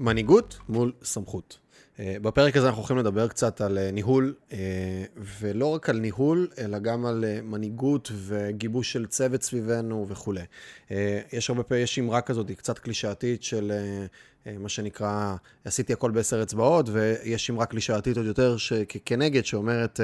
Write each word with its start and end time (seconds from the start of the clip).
מנהיגות 0.00 0.58
מול 0.68 0.92
סמכות. 1.02 1.58
אה, 2.00 2.16
בפרק 2.22 2.56
הזה 2.56 2.66
אנחנו 2.66 2.80
הולכים 2.80 2.98
לדבר 2.98 3.28
קצת 3.28 3.60
על 3.60 3.78
אה, 3.78 3.90
ניהול, 3.90 4.34
אה, 4.52 4.58
ולא 5.40 5.66
רק 5.66 5.88
על 5.88 5.98
ניהול, 5.98 6.48
אלא 6.58 6.78
גם 6.78 7.06
על 7.06 7.24
מנהיגות 7.42 8.12
וגיבוש 8.26 8.92
של 8.92 9.06
צוות 9.06 9.42
סביבנו 9.42 10.06
וכולי. 10.08 10.44
יש 11.32 11.50
הרבה 11.50 11.62
פעמים, 11.62 11.84
יש 11.84 11.98
אמרה 11.98 12.20
כזאת, 12.20 12.48
היא 12.48 12.56
קצת 12.56 12.78
קלישאתית 12.78 13.42
של 13.42 13.72
מה 14.58 14.68
שנקרא, 14.68 15.34
עשיתי 15.64 15.92
הכל 15.92 16.10
בעשר 16.10 16.42
אצבעות, 16.42 16.88
ויש 16.92 17.50
אמרה 17.50 17.66
קלישאתית 17.66 18.16
עוד 18.16 18.26
יותר 18.26 18.56
כנגד, 19.04 19.44
שאומרת, 19.44 20.00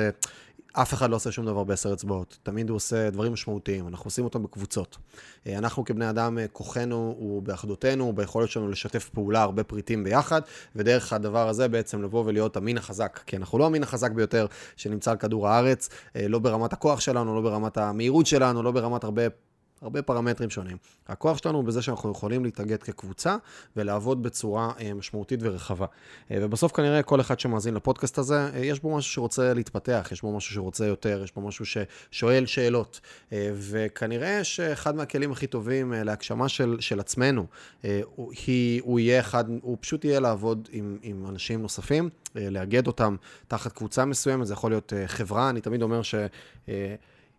אף 0.83 0.95
אחד 0.95 1.11
לא 1.11 1.17
עושה 1.17 1.33
שום 1.33 1.47
דבר 1.47 1.65
בעשר 1.65 1.93
אצבעות. 1.93 2.39
תמיד 2.43 2.71
הוא 2.71 2.77
עושה 2.77 3.11
דברים 3.11 3.33
משמעותיים, 3.33 3.89
אנחנו 3.89 4.09
עושים 4.09 4.25
אותם 4.25 4.43
בקבוצות. 4.43 4.99
אה, 5.47 5.59
אנחנו 5.59 5.85
כבני 5.85 6.11
אדם, 6.11 6.39
אה, 6.39 6.49
כוחנו 6.53 7.15
הוא 7.19 7.43
באחדותנו, 7.43 8.13
ביכולת 8.13 8.51
שלנו 8.51 8.69
לשתף 8.69 9.09
פעולה 9.09 9.43
הרבה 9.43 9.65
פריטים 9.65 10.05
ביחד, 10.05 10.41
ודרך 10.77 11.13
הדבר 11.13 11.49
הזה 11.49 11.69
בעצם 11.69 12.03
לבוא 12.03 12.25
ולהיות 12.27 12.57
המין 12.57 12.79
החזק. 12.79 13.21
כי 13.27 13.37
אנחנו 13.37 13.59
לא 13.59 13.67
המין 13.67 13.83
החזק 13.83 14.11
ביותר 14.11 14.47
שנמצא 14.77 15.11
על 15.11 15.17
כדור 15.17 15.49
הארץ, 15.49 15.89
אה, 16.17 16.29
לא 16.29 16.39
ברמת 16.39 16.73
הכוח 16.73 17.01
שלנו, 17.01 17.35
לא 17.35 17.41
ברמת 17.41 17.77
המהירות 17.77 18.27
שלנו, 18.27 18.63
לא 18.63 18.71
ברמת 18.71 19.05
הרבה 19.05 19.23
הרבה 19.83 20.03
פרמטרים 20.03 20.51
שונים. 20.51 20.77
הכוח 21.09 21.39
שלנו 21.39 21.59
הוא 21.59 21.65
בזה 21.65 21.83
שאנחנו 21.83 22.11
יכולים 22.11 22.45
להתאגד 22.45 22.83
כקבוצה 22.83 23.37
ולעבוד 23.77 24.23
בצורה 24.23 24.73
אה, 24.81 24.95
משמעותית 24.95 25.41
ורחבה. 25.43 25.87
אה, 26.31 26.39
ובסוף 26.41 26.73
כנראה 26.73 27.03
כל 27.03 27.21
אחד 27.21 27.41
שמאזין 27.41 27.75
לפודקאסט 27.75 28.19
הזה, 28.19 28.51
אה, 28.55 28.59
יש 28.59 28.81
בו 28.81 28.97
משהו 28.97 29.13
שרוצה 29.13 29.55
להתפתח, 29.55 30.09
יש 30.13 30.23
בו 30.23 30.37
משהו 30.37 30.55
שרוצה 30.55 30.87
יותר, 30.87 31.21
יש 31.25 31.35
בו 31.35 31.41
משהו 31.41 31.65
ששואל 31.67 32.47
שאלות. 32.47 33.01
וכנראה 33.55 34.45
שאחד 34.45 34.97
מהכלים 34.97 35.33
הכי 35.33 35.47
טובים 35.47 35.93
להגשמה 35.93 36.49
של, 36.49 36.77
של 36.81 37.01
עצמנו, 37.01 37.47
הוא, 38.05 38.33
הוא 38.81 39.01
יהיה 39.01 39.21
אחד, 39.21 39.45
הוא 39.63 39.77
פשוט 39.81 40.05
יהיה 40.05 40.21
לעבוד 40.21 40.69
עם, 40.73 40.99
עם 41.03 41.27
אנשים 41.29 41.63
נוספים, 41.63 42.09
לאגד 42.35 42.87
אותם 42.87 43.17
תחת 43.49 43.73
קבוצה 43.73 44.05
מסוימת, 44.05 44.47
זה 44.47 44.53
יכול 44.53 44.71
להיות 44.71 44.93
חברה, 45.07 45.51
אני 45.51 45.61
תמיד 45.61 45.83
אומר 45.83 46.03
ש... 46.03 46.15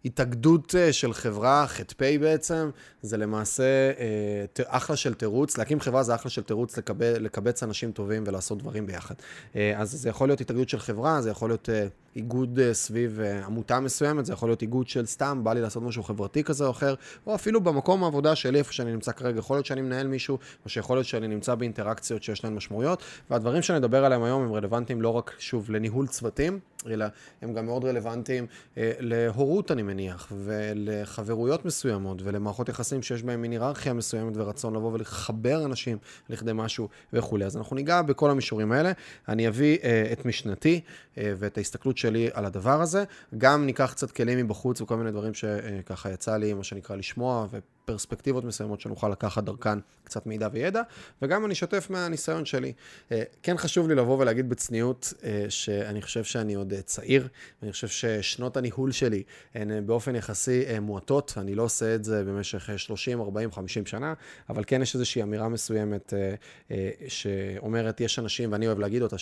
התאגדות 0.08 0.76
אה, 0.76 0.94
של 0.94 1.14
חברה, 1.14 1.68
ח"פ 1.68 2.02
בעצם, 2.20 2.70
זה 3.02 3.18
למעשה 3.18 3.64
אה, 3.64 4.66
אחלה 4.66 4.96
של 4.96 5.14
תירוץ. 5.14 5.58
להקים 5.58 5.80
חברה 5.80 6.04
זה 6.04 6.16
אחלה 6.16 6.32
של 6.32 6.44
תירוץ 6.44 6.80
לקבץ 7.00 7.64
אנשים 7.64 7.92
טובים 7.92 8.24
ולעשות 8.28 8.58
דברים 8.58 8.86
ביחד. 8.86 9.16
אה, 9.56 9.74
אז 9.78 9.92
זה 9.92 10.10
יכול 10.10 10.30
להיות 10.30 10.42
התאגדות 10.42 10.70
של 10.70 10.80
חברה, 10.80 11.22
זה 11.22 11.30
יכול 11.30 11.50
להיות 11.50 11.70
איגוד 12.16 12.60
סביב 12.72 13.20
עמותה 13.46 13.80
מסוימת, 13.80 14.26
זה 14.26 14.34
יכול 14.34 14.50
להיות 14.50 14.62
איגוד 14.62 14.88
של 14.88 15.06
סתם, 15.06 15.44
בא 15.44 15.54
לי 15.54 15.62
לעשות 15.62 15.84
משהו 15.84 16.04
חברתי 16.04 16.44
כזה 16.44 16.66
או 16.66 16.72
אחר, 16.72 16.96
או 17.28 17.36
אפילו 17.36 17.62
במקום 17.62 18.04
העבודה 18.04 18.36
שלי, 18.36 18.60
איפה 18.60 18.74
שאני 18.74 18.92
נמצא 18.92 19.12
כרגע, 19.12 19.40
יכול 19.40 19.56
להיות 19.56 19.66
שאני 19.66 19.82
מנהל 19.82 20.08
מישהו, 20.08 20.38
או 20.66 20.70
שיכול 20.70 20.98
להיות 20.98 21.08
שאני 21.08 21.28
נמצא 21.28 21.56
באינטראקציות 21.56 22.24
שיש 22.24 22.44
להן 22.44 22.56
משמעויות, 22.56 23.04
והדברים 23.30 23.62
שנדבר 23.62 24.06
עליהם 24.06 24.24
היום 24.24 24.44
הם 24.44 24.54
רלוונטיים 24.54 25.02
לא 25.02 25.10
רק, 25.10 25.34
שוב, 25.40 25.72
לניהול 25.72 26.08
צוותים, 26.08 26.60
אלא 26.86 27.06
הם 27.42 27.54
גם 27.54 27.66
מאוד 27.66 27.86
רלוונטיים 27.86 28.46
אה, 28.78 28.92
להורות, 29.00 29.72
אני 29.72 29.82
מניח, 29.84 30.32
ולחברויות 30.32 31.66
מסוימות, 31.66 32.22
ולמערכות 32.24 32.70
יחסים 32.70 33.04
שיש 33.04 33.24
בהם 33.24 33.42
מין 33.42 33.52
היררכיה 33.52 33.94
מסוימת 33.94 34.34
ורצון 34.36 34.76
לבוא 34.76 34.92
ולחבר 34.94 35.66
אנשים 35.66 35.98
לכדי 36.30 36.52
משהו 36.54 36.90
וכולי. 37.14 37.46
אז 37.46 37.58
אנחנו 37.58 37.76
ניגע 37.76 38.02
בכל 38.02 38.32
המישורים 38.32 38.72
האלה. 38.72 38.92
אני 39.28 39.48
אביא 39.48 39.78
אה, 39.84 40.10
את 40.12 40.26
משנתי 40.26 40.82
אה, 41.18 41.34
ואת 41.38 41.58
ההסתכלות 41.58 41.98
שלי 41.98 42.30
על 42.34 42.46
הדבר 42.46 42.82
הזה. 42.82 43.04
גם 43.38 43.66
ניקח 43.66 43.92
קצת 43.92 44.12
כלים 44.12 44.38
מבחוץ 44.38 44.82
וכל 44.82 44.96
מיני 44.96 45.12
דברים 45.12 45.34
שככה 45.34 46.12
יצא 46.12 46.38
לי, 46.38 46.54
מה 46.54 46.64
שנקרא, 46.64 46.96
לשמוע. 46.96 47.48
פרספקטיבות 47.88 48.44
מסוימות 48.44 48.82
שנוכל 48.82 49.10
לקחת 49.10 49.44
דרכן 49.44 49.80
קצת 50.04 50.26
מידע 50.26 50.50
וידע, 50.52 50.82
וגם 51.22 51.46
אני 51.46 51.54
אשתף 51.54 51.88
מהניסיון 51.90 52.46
שלי. 52.46 52.74
אה, 53.12 53.24
כן 53.44 53.58
חשוב 53.58 53.88
לי 53.88 53.96
לבוא 53.96 54.18
ולהגיד 54.20 54.50
בצניעות 54.50 55.14
אה, 55.24 55.46
שאני 55.50 56.02
חושב 56.02 56.24
שאני 56.24 56.54
עוד 56.54 56.74
אה, 56.74 56.82
צעיר, 56.82 57.28
ואני 57.62 57.72
חושב 57.72 57.88
ששנות 57.88 58.58
הניהול 58.58 58.92
שלי 58.92 59.24
הן 59.56 59.86
באופן 59.86 60.16
יחסי 60.16 60.80
מועטות, 60.82 61.34
אני 61.38 61.56
לא 61.56 61.64
עושה 61.64 61.96
את 61.96 62.04
זה 62.04 62.24
במשך 62.24 62.70
30, 62.78 63.22
40, 63.22 63.52
50 63.52 63.86
שנה, 63.86 64.14
אבל 64.50 64.64
כן 64.68 64.82
יש 64.82 64.96
איזושהי 64.96 65.24
אמירה 65.24 65.50
מסוימת 65.50 66.14
שאומרת, 67.08 68.02
יש 68.02 68.20
אנשים, 68.20 68.52
ואני 68.52 68.68
אוהב 68.68 68.80
להגיד 68.80 69.02
אותה, 69.02 69.18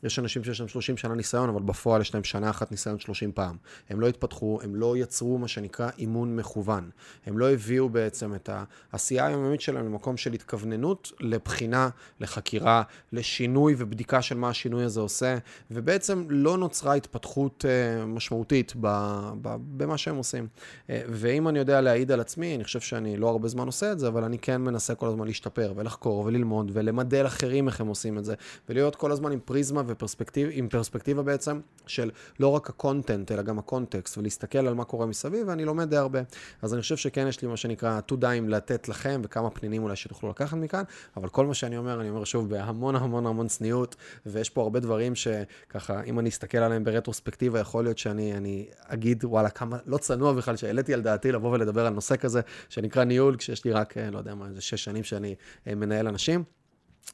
שיש 0.00 0.18
אנשים 0.18 0.44
שיש 0.44 0.60
להם 0.60 0.68
30 0.68 0.96
שנה 0.96 1.14
ניסיון, 1.14 1.48
אבל 1.48 1.62
בפועל 1.62 2.00
יש 2.00 2.14
להם 2.14 2.24
שנה 2.24 2.50
אחת 2.50 2.70
ניסיון 2.70 2.98
30 2.98 3.32
פעם. 3.32 3.56
הם 3.90 4.00
לא 4.00 4.08
התפתחו, 4.08 4.58
הם 4.62 4.74
לא 4.74 4.96
יצרו 4.96 5.38
מה 5.38 5.48
שנקרא 5.48 5.90
אימון 5.98 6.36
מכוון. 6.36 6.90
הם 7.26 7.38
לא 7.38 7.50
הביאו 7.50 7.88
בעצם 7.88 8.34
את 8.34 8.50
העשייה 8.92 9.26
היומיומית 9.26 9.60
שלהם 9.60 9.86
למקום 9.86 10.16
של 10.16 10.32
התכווננות 10.32 11.12
לבחינה, 11.20 11.88
לחקירה, 12.20 12.82
לשינוי 13.12 13.74
ובדיקה 13.78 14.22
של 14.22 14.36
מה 14.36 14.48
השינוי 14.48 14.84
הזה 14.84 15.00
עושה, 15.00 15.36
ובעצם 15.70 16.24
לא 16.28 16.58
נוצרה 16.58 16.94
התפתחות 16.94 17.64
uh, 17.64 18.06
משמעותית 18.06 18.72
במה 18.76 19.98
שהם 19.98 20.16
עושים. 20.16 20.46
Uh, 20.46 20.90
ואם 21.08 21.48
אני 21.48 21.58
יודע 21.58 21.80
להעיד 21.80 22.12
על 22.12 22.20
עצמי, 22.20 22.54
אני 22.54 22.64
חושב 22.64 22.80
שאני 22.80 23.16
לא 23.16 23.28
הרבה 23.28 23.48
זמן 23.48 23.66
עושה 23.66 23.92
את 23.92 23.98
זה, 23.98 24.08
אבל 24.08 24.24
אני 24.24 24.38
כן 24.38 24.60
מנסה 24.60 24.94
כל 24.94 25.08
הזמן 25.08 25.26
להשתפר 25.26 25.72
ולחקור 25.76 26.24
וללמוד 26.26 26.70
ולמדל 26.74 27.26
אחרים 27.26 27.68
איך 27.68 27.80
הם 27.80 27.86
עושים 27.86 28.18
את 28.18 28.24
זה, 28.24 28.34
ולהיות 28.68 28.96
כל 28.96 29.12
הזמן 29.12 29.32
עם 29.32 29.38
פריזמה 29.44 29.82
ופרספקטיב, 29.86 30.48
עם 30.52 30.68
פרספקטיבה 30.68 31.22
בעצם 31.22 31.60
של 31.86 32.10
לא 32.40 32.48
רק 32.48 32.68
הקונטנט, 32.68 33.32
אלא 33.32 33.42
גם 33.42 33.58
הקונטקסט, 33.58 34.18
ולהסתכל 34.18 34.58
על 34.58 34.74
מה 34.74 34.84
קורה 34.84 35.06
מסביב, 35.06 35.48
ואני 35.48 35.64
לומד 35.64 35.90
די 35.90 35.96
הרבה. 35.96 36.20
אז 36.62 36.74
אני 36.74 36.82
חושב 36.82 36.96
שכן 36.96 37.26
יש 37.28 37.42
לי 37.42 37.48
מה 37.48 37.56
שנקרא 37.56 37.98
עתודיים 37.98 38.48
לתת 38.48 38.88
לכם, 38.88 39.20
וכמה 39.24 39.50
פנינים 39.50 39.82
אולי 39.82 39.96
שתוכלו 39.96 40.30
לקחת 40.30 40.56
מכאן, 40.56 40.82
אבל 41.16 41.28
כל 41.28 41.46
מה 41.46 41.54
שאני 41.54 41.76
אומר, 41.76 42.00
אני 42.00 42.10
אומר 42.10 42.24
שוב 42.24 42.50
בהמון 42.50 42.96
המון 42.96 43.26
המון 43.26 43.48
צניעות, 43.48 43.96
ויש 44.26 44.50
פה 44.50 44.62
הרבה 44.62 44.80
דברים 44.80 45.14
שככה, 45.14 46.02
אם 46.02 46.18
אני 46.18 46.28
אסתכל 46.28 46.58
עליהם 46.58 46.84
ברטרוספקטיבה, 46.84 47.60
יכול 47.60 47.84
להיות 47.84 47.98
שאני 47.98 48.36
אני 48.36 48.66
אגיד, 48.86 49.24
וואלה, 49.24 49.50
כמה 49.50 49.78
לא 49.86 49.98
צנוע 49.98 50.32
בכלל 50.32 50.56
שהעליתי 50.56 50.94
על 50.94 51.02
דעתי 51.02 51.32
לבוא 51.32 51.50
ולדבר 51.50 51.86
על 51.86 51.92
נושא 51.92 52.16
כזה, 52.16 52.40
שנקרא 52.68 53.04
ניהול, 53.04 53.36
כשיש 53.36 53.64
לי 53.64 53.72
רק, 53.72 53.98
אה, 53.98 54.10
לא 54.10 54.18
יודע 54.18 54.34
מה, 54.34 54.46
איזה 54.48 54.60
שש 54.60 54.84
שנים 54.84 55.04
שאני 55.04 55.34
אה, 55.66 55.74
מנהל 55.74 56.08
אנשים. 56.08 56.44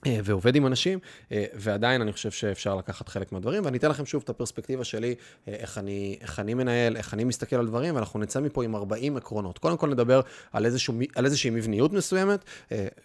אה, 0.06 0.18
ועובד 0.24 0.56
עם 0.56 0.66
אנשים, 0.66 0.98
אה, 1.32 1.44
ועדיין 1.54 2.00
אני 2.00 2.12
חושב 2.12 2.30
שאפשר 2.30 2.76
לקחת 2.76 3.08
חלק 3.08 3.32
מהדברים, 3.32 3.64
ואני 3.64 3.78
אתן 3.78 3.90
לכם 3.90 4.06
שוב 4.06 4.22
את 4.24 4.30
הפרספקטיבה 4.30 4.84
שלי, 4.84 5.14
אה, 5.48 5.54
איך 5.54 5.78
אני, 5.78 6.18
איך 6.20 6.40
אני 6.40 6.54
מנהל, 6.54 6.96
איך 6.96 7.14
אני 7.14 7.24
מסתכל 7.24 7.56
על 7.56 7.66
דברים, 7.66 7.94
ואנחנו 7.94 8.20
נצא 8.20 8.40
מפה 8.40 8.64
עם 8.64 8.76
40 8.76 9.16
עקרונות. 9.16 9.58
קודם 9.58 9.76
כל 9.76 9.88
נדבר 9.88 10.20
על, 10.52 10.66
איזשהו, 10.66 10.94
על 11.14 11.24
איזושהי 11.24 11.50
מבניות 11.50 11.92
מסוימת, 11.92 12.44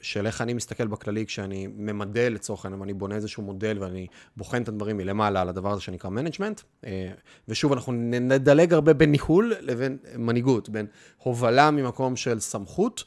של 0.02 0.28
איך 0.28 0.42
אני 0.42 0.54
מסתכל 0.54 0.88
בכללי 0.88 1.26
כשאני 1.26 1.68
ממדל 1.68 2.32
לצורך 2.34 2.66
העניין, 2.66 2.82
ואני 2.82 2.94
בונה 2.94 3.16
איזשהו 3.16 3.44
מודל 3.44 3.78
ואני 3.80 4.08
בוחן 4.38 4.62
את 4.62 4.68
הדברים 4.68 4.98
מלמעלה 4.98 5.42
על 5.42 5.50
הדבר 5.50 5.72
הזה 5.72 5.82
שנקרא 5.82 6.10
management. 6.10 6.62
ושוב, 7.48 7.74
אנחנו 7.74 7.94
נדלג 7.94 8.74
הרבה 8.74 8.94
בין 8.94 9.12
ניהול 9.12 9.54
לבין 9.60 9.98
מנהיגות, 10.18 10.70
בין 10.70 10.86
הובלה 11.18 11.72
ממקום 11.72 12.16
של 12.16 12.40
סמכות, 12.40 13.04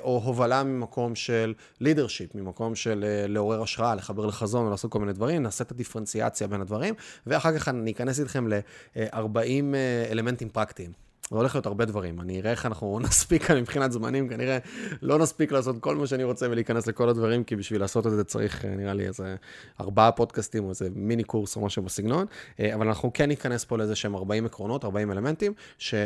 או 0.00 0.22
הובלה 0.24 0.62
ממקום 0.62 1.14
של 1.14 1.54
לידרשיפ, 1.80 2.34
ממקום 2.34 2.74
של... 2.74 3.04
לעורר 3.28 3.62
השראה, 3.62 3.94
לחבר 3.94 4.26
לחזון 4.26 4.66
ולעשות 4.66 4.92
כל 4.92 4.98
מיני 4.98 5.12
דברים, 5.12 5.42
נעשה 5.42 5.64
את 5.64 5.70
הדיפרנציאציה 5.70 6.46
בין 6.46 6.60
הדברים, 6.60 6.94
ואחר 7.26 7.58
כך 7.58 7.68
אני 7.68 7.92
אכנס 7.92 8.20
איתכם 8.20 8.48
ל-40 8.48 9.36
אה, 9.74 10.08
אלמנטים 10.10 10.48
פרקטיים. 10.48 11.09
זה 11.30 11.36
הולך 11.36 11.54
להיות 11.54 11.66
הרבה 11.66 11.84
דברים. 11.84 12.20
אני 12.20 12.40
אראה 12.40 12.50
איך 12.50 12.66
אנחנו 12.66 13.00
נספיק 13.04 13.42
כאן 13.42 13.56
מבחינת 13.56 13.92
זמנים, 13.92 14.28
כנראה 14.28 14.58
לא 15.02 15.18
נספיק 15.18 15.52
לעשות 15.52 15.76
כל 15.80 15.96
מה 15.96 16.06
שאני 16.06 16.24
רוצה 16.24 16.46
ולהיכנס 16.50 16.86
לכל 16.86 17.08
הדברים, 17.08 17.44
כי 17.44 17.56
בשביל 17.56 17.80
לעשות 17.80 18.06
את 18.06 18.12
זה 18.12 18.24
צריך, 18.24 18.64
אה, 18.64 18.70
נראה 18.70 18.94
לי, 18.94 19.06
איזה 19.06 19.36
ארבעה 19.80 20.12
פודקאסטים 20.12 20.64
או 20.64 20.70
איזה 20.70 20.88
מיני 20.94 21.24
קורס 21.24 21.56
או 21.56 21.60
משהו 21.60 21.82
בסגנון, 21.82 22.26
אה, 22.60 22.74
אבל 22.74 22.86
אנחנו 22.86 23.10
כן 23.14 23.28
ניכנס 23.28 23.64
פה 23.64 23.78
לאיזה 23.78 23.96
שהם 23.96 24.14
40 24.14 24.46
עקרונות, 24.46 24.84
40 24.84 25.12
אלמנטים, 25.12 25.52
ש... 25.78 25.94
אה, 25.94 26.00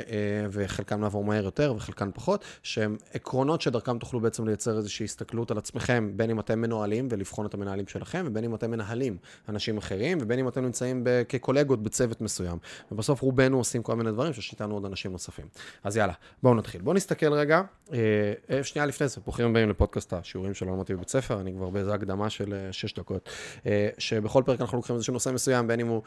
וחלקם 0.51 1.01
נעבור 1.01 1.25
מהר 1.25 1.45
יותר 1.45 1.75
וחלקם 1.77 2.11
פחות, 2.15 2.45
שהם 2.63 2.97
עקרונות 3.15 3.61
שדרכם 3.61 3.99
תוכלו 3.99 4.21
בעצם 4.21 4.47
לייצר 4.47 4.77
איזושהי 4.77 5.05
הסתכלות 5.05 5.51
על 5.51 5.59
עצמכם, 5.59 6.11
בין 6.17 6.31
אם 6.31 6.41
אתם 6.41 6.61
מנוהלים 6.61 7.09
ולבחון 7.11 7.47
את 7.47 7.55
המנהלים 7.55 7.87
שלכם, 7.87 8.25
ובין 8.27 8.45
אם 8.45 8.55
אתם 8.55 8.71
מנהלים 8.71 9.17
אנשים 9.49 9.79
אחרים, 9.79 10.19
ובין 10.21 10.39
אם 10.39 10.49
אתם 10.49 10.65
נמצאים 10.65 11.05
כקולגות 11.29 11.83
בצוות 11.83 12.21
מסוים. 12.21 12.59
ובסוף 12.93 13.21
רובנו 13.21 13.59
עושים 13.59 13.83
כל 13.83 13.95
מיני 13.95 14.13
דברים 14.13 14.33
נוספים. 15.15 15.47
אז 15.85 15.97
יאללה, 15.97 16.13
בואו 16.43 16.55
נתחיל. 16.55 16.81
בואו 16.81 16.97
נסתכל 16.97 17.33
רגע, 17.33 17.63
אה, 17.93 17.99
אה, 18.51 18.65
שנייה 18.65 18.87
לפני 18.87 19.09
זה, 19.09 19.21
ברוכים 19.21 19.47
הבאים 19.47 19.71
לפודקאסט 19.71 20.13
השיעורים 20.13 20.55
שלא 20.55 20.73
למדתי 20.73 20.95
בבית 20.95 21.09
ספר, 21.09 21.41
אני 21.41 21.53
כבר 21.53 21.71
באיזו 21.71 21.95
הקדמה 21.95 22.31
של 22.31 22.55
אה, 22.55 22.73
שש 22.73 22.95
דקות, 22.95 23.29
שבכל 23.99 24.43
פרק 24.47 24.61
אנחנו 24.61 24.77
לוקחים 24.79 24.97
איזשהו 24.97 25.13
נושא 25.13 25.31
מסוים, 25.31 25.67
בין 25.67 25.81
אם 25.81 25.87
הוא... 25.87 26.03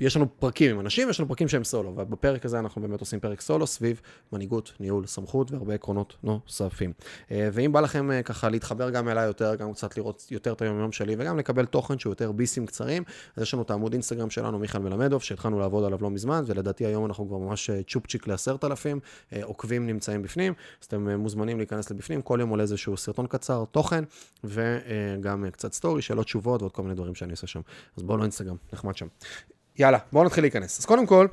יש 0.00 0.16
לנו 0.16 0.26
פרקים 0.38 0.70
עם 0.70 0.80
אנשים, 0.80 1.10
יש 1.10 1.20
לנו 1.20 1.28
פרקים 1.28 1.48
שהם 1.48 1.64
סולו, 1.64 1.92
ובפרק 1.96 2.44
הזה 2.44 2.58
אנחנו 2.58 2.82
באמת 2.82 3.00
עושים 3.00 3.20
פרק 3.20 3.40
סולו 3.40 3.66
סביב 3.66 4.00
מנהיגות, 4.32 4.72
ניהול, 4.80 5.06
סמכות 5.06 5.50
והרבה 5.50 5.74
עקרונות 5.74 6.16
נוספים. 6.22 6.92
אה, 7.30 7.48
ואם 7.52 7.72
בא 7.72 7.80
לכם 7.80 8.10
אה, 8.10 8.22
ככה 8.22 8.48
להתחבר 8.48 8.90
גם 8.90 9.08
אליי 9.08 9.26
יותר, 9.26 9.54
גם 9.54 9.72
קצת 9.72 9.96
לראות 9.96 10.26
יותר 10.30 10.52
את 10.52 10.62
היום-יום 10.62 10.92
שלי, 10.92 11.14
וגם 11.18 11.38
לקבל 11.38 11.66
תוכן 11.66 11.98
שהוא 11.98 12.10
יותר 12.10 12.32
ביסים 12.32 12.66
קצרים, 12.66 13.02
אז 13.36 13.42
יש 13.42 13.54
לנו 13.54 13.62
את 13.62 13.70
העמוד 13.70 13.92
אינסטגרם 13.92 14.30
שלנו, 14.30 14.58
מיכאל 14.58 14.82
מלמדוב, 14.82 15.22
שהתחלנו 15.22 15.60
לעבוד 15.60 15.84
עליו 15.84 15.98
לא 16.02 16.10
מזמן, 16.10 16.42
ולדעתי 16.46 16.86
היום 16.86 17.06
אנחנו 17.06 17.28
כבר 17.28 17.38
ממש 17.38 17.70
אה, 17.70 17.80
צ'ופצ'יק 17.82 18.26
לעשרת 18.26 18.64
אלפים, 18.64 19.00
עוקבים 19.42 19.86
נמצאים 19.86 20.22
בפנים, 20.22 20.52
אז 20.80 20.86
אתם 20.86 21.10
מוזמנים 21.10 21.58
להיכנס 21.58 21.90
לבפנים, 21.90 22.22
כל 22.22 22.38
יום 22.40 22.50
עולה 22.50 22.62
איזשהו 22.62 22.96
סרטון 22.96 23.26
קצר, 23.26 23.64
תוכן, 23.70 24.04
וגם 24.44 25.44
קצת 25.52 25.72
סטורי, 25.72 26.02
שאלות, 26.02 26.26
תשובות 26.26 26.62
ועוד 26.62 26.72
כל 26.72 26.82
מיני. 26.82 26.94
יאללה, 29.80 29.98
בואו 30.12 30.24
נתחיל 30.24 30.44
להיכנס. 30.44 30.78
אז 30.78 30.86
קודם 30.86 31.06
כל, 31.06 31.26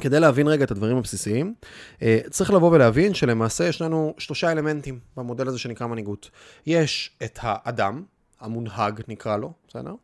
כדי 0.00 0.20
להבין 0.20 0.48
רגע 0.48 0.64
את 0.64 0.70
הדברים 0.70 0.96
הבסיסיים, 0.96 1.54
אה, 2.02 2.18
צריך 2.30 2.50
לבוא 2.50 2.70
ולהבין 2.72 3.14
שלמעשה 3.14 3.68
יש 3.68 3.82
לנו 3.82 4.14
שלושה 4.18 4.52
אלמנטים 4.52 4.98
במודל 5.16 5.48
הזה 5.48 5.58
שנקרא 5.58 5.86
מנהיגות. 5.86 6.30
יש 6.66 7.16
את 7.24 7.38
האדם, 7.42 8.02
המונהג 8.40 9.00
נקרא 9.08 9.36
לו, 9.36 9.52
בסדר? 9.68 9.94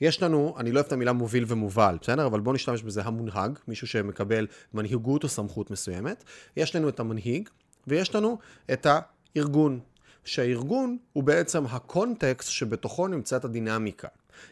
יש 0.00 0.22
לנו, 0.22 0.54
אני 0.58 0.72
לא 0.72 0.78
אוהב 0.78 0.86
את 0.86 0.92
המילה 0.92 1.12
מוביל 1.12 1.44
ומובל, 1.48 1.98
בסדר? 2.00 2.26
אבל 2.26 2.40
בואו 2.40 2.54
נשתמש 2.54 2.82
בזה 2.82 3.02
המונהג, 3.04 3.58
מישהו 3.68 3.86
שמקבל 3.86 4.46
מנהיגות 4.74 5.24
או 5.24 5.28
סמכות 5.28 5.70
מסוימת. 5.70 6.24
יש 6.56 6.76
לנו 6.76 6.88
את 6.88 7.00
המנהיג, 7.00 7.48
ויש 7.86 8.14
לנו 8.14 8.38
את 8.72 8.86
הארגון. 8.86 9.80
שהארגון 10.24 10.98
הוא 11.12 11.24
בעצם 11.24 11.66
הקונטקסט 11.66 12.50
שבתוכו 12.50 13.08
נמצאת 13.08 13.44
הדינמיקה. 13.44 14.08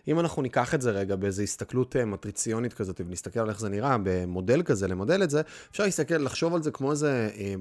אם 0.08 0.20
אנחנו 0.20 0.42
ניקח 0.42 0.74
את 0.74 0.82
זה 0.82 0.90
רגע 0.90 1.16
באיזו 1.16 1.42
הסתכלות 1.42 1.96
אה, 1.96 2.04
מטריציונית 2.04 2.72
כזאת, 2.72 3.00
ונסתכל 3.08 3.40
על 3.40 3.48
איך 3.48 3.60
זה 3.60 3.68
נראה 3.68 3.96
במודל 4.02 4.62
כזה, 4.62 4.88
למודל 4.88 5.22
את 5.22 5.30
זה, 5.30 5.40
אפשר 5.70 5.84
להסתכל, 5.84 6.14
לחשוב 6.14 6.54
על 6.54 6.62
זה 6.62 6.70
כמו 6.70 6.90
איזה 6.90 7.30
אה, 7.36 7.54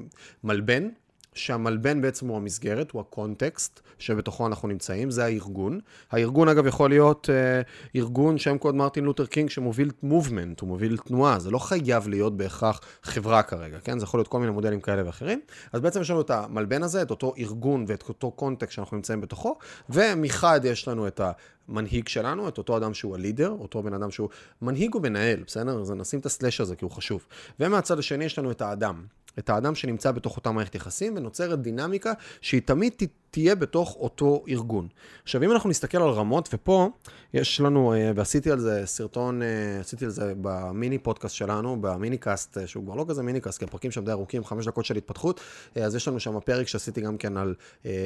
מלבן 0.43 0.89
שהמלבן 1.35 2.01
בעצם 2.01 2.27
הוא 2.27 2.37
המסגרת, 2.37 2.91
הוא 2.91 3.01
הקונטקסט 3.01 3.79
שבתוכו 3.99 4.47
אנחנו 4.47 4.67
נמצאים, 4.67 5.11
זה 5.11 5.25
הארגון. 5.25 5.79
הארגון 6.11 6.49
אגב 6.49 6.67
יכול 6.67 6.89
להיות 6.89 7.29
אה, 7.29 7.61
ארגון 7.95 8.37
שם 8.37 8.57
קוד 8.57 8.75
מרטין 8.75 9.03
לותר 9.03 9.25
קינג 9.25 9.49
שמוביל 9.49 9.91
movement, 10.03 10.59
הוא 10.59 10.69
מוביל 10.69 10.97
תנועה, 10.97 11.39
זה 11.39 11.51
לא 11.51 11.59
חייב 11.59 12.07
להיות 12.07 12.37
בהכרח 12.37 12.81
חברה 13.03 13.43
כרגע, 13.43 13.79
כן? 13.79 13.99
זה 13.99 14.03
יכול 14.03 14.17
להיות 14.17 14.27
כל 14.27 14.39
מיני 14.39 14.51
מודלים 14.51 14.81
כאלה 14.81 15.05
ואחרים. 15.05 15.41
אז 15.73 15.81
בעצם 15.81 16.01
יש 16.01 16.09
לנו 16.09 16.21
את 16.21 16.29
המלבן 16.29 16.83
הזה, 16.83 17.01
את 17.01 17.11
אותו 17.11 17.33
ארגון 17.37 17.85
ואת 17.87 18.09
אותו 18.09 18.31
קונטקסט 18.31 18.73
שאנחנו 18.73 18.97
נמצאים 18.97 19.21
בתוכו, 19.21 19.57
ומחד 19.89 20.59
יש 20.63 20.87
לנו 20.87 21.07
את 21.07 21.21
המנהיג 21.69 22.07
שלנו, 22.07 22.47
את 22.47 22.57
אותו 22.57 22.77
אדם 22.77 22.93
שהוא 22.93 23.15
ה 23.15 23.20
leader, 23.20 23.55
אותו 23.59 23.83
בן 23.83 23.93
אדם 23.93 24.11
שהוא 24.11 24.29
מנהיג 24.61 24.95
ומנהל, 24.95 25.43
בסדר? 25.47 25.81
אז 25.81 25.91
נשים 25.91 26.19
את 26.19 26.25
ה 26.25 26.31
slash 26.31 26.61
הזה 26.61 26.75
כי 26.75 26.85
הוא 26.85 26.91
חשוב. 26.91 27.25
ומהצד 27.59 27.99
השני 27.99 28.25
יש 28.25 28.39
לנו 28.39 28.51
את 28.51 28.61
האדם. 28.61 29.05
את 29.39 29.49
האדם 29.49 29.75
שנמצא 29.75 30.11
בתוך 30.11 30.37
אותה 30.37 30.51
מערכת 30.51 30.75
יחסים, 30.75 31.13
ונוצרת 31.17 31.61
דינמיקה 31.61 32.13
שהיא 32.41 32.61
תמיד 32.61 32.93
תהיה 33.35 33.55
בתוך 33.55 33.95
אותו 33.99 34.43
ארגון. 34.49 34.87
עכשיו, 35.23 35.43
אם 35.43 35.51
אנחנו 35.51 35.69
נסתכל 35.69 35.97
על 35.97 36.09
רמות, 36.09 36.49
ופה 36.53 36.89
יש 37.33 37.61
לנו, 37.61 37.93
אה, 37.93 38.11
ועשיתי 38.15 38.51
על 38.51 38.59
זה 38.59 38.81
סרטון, 38.85 39.41
אה, 39.41 39.79
עשיתי 39.79 40.05
על 40.05 40.11
זה 40.11 40.33
במיני 40.41 40.97
פודקאסט 40.97 41.35
שלנו, 41.35 41.81
במיני 41.81 42.17
קאסט, 42.17 42.57
אה, 42.57 42.67
שהוא 42.67 42.83
כבר 42.83 42.95
לא 42.95 43.05
כזה 43.07 43.23
מיני 43.23 43.39
קאסט, 43.39 43.59
כי 43.59 43.65
הפרקים 43.65 43.91
שם 43.91 44.05
די 44.05 44.11
ארוכים, 44.11 44.43
חמש 44.43 44.67
דקות 44.67 44.85
של 44.85 44.95
התפתחות, 44.95 45.41
אז 45.75 45.95
יש 45.95 46.07
לנו 46.07 46.19
שם 46.19 46.39
פרק 46.39 46.67
שעשיתי 46.67 47.01
גם 47.01 47.17
כן 47.17 47.37
על 47.37 47.53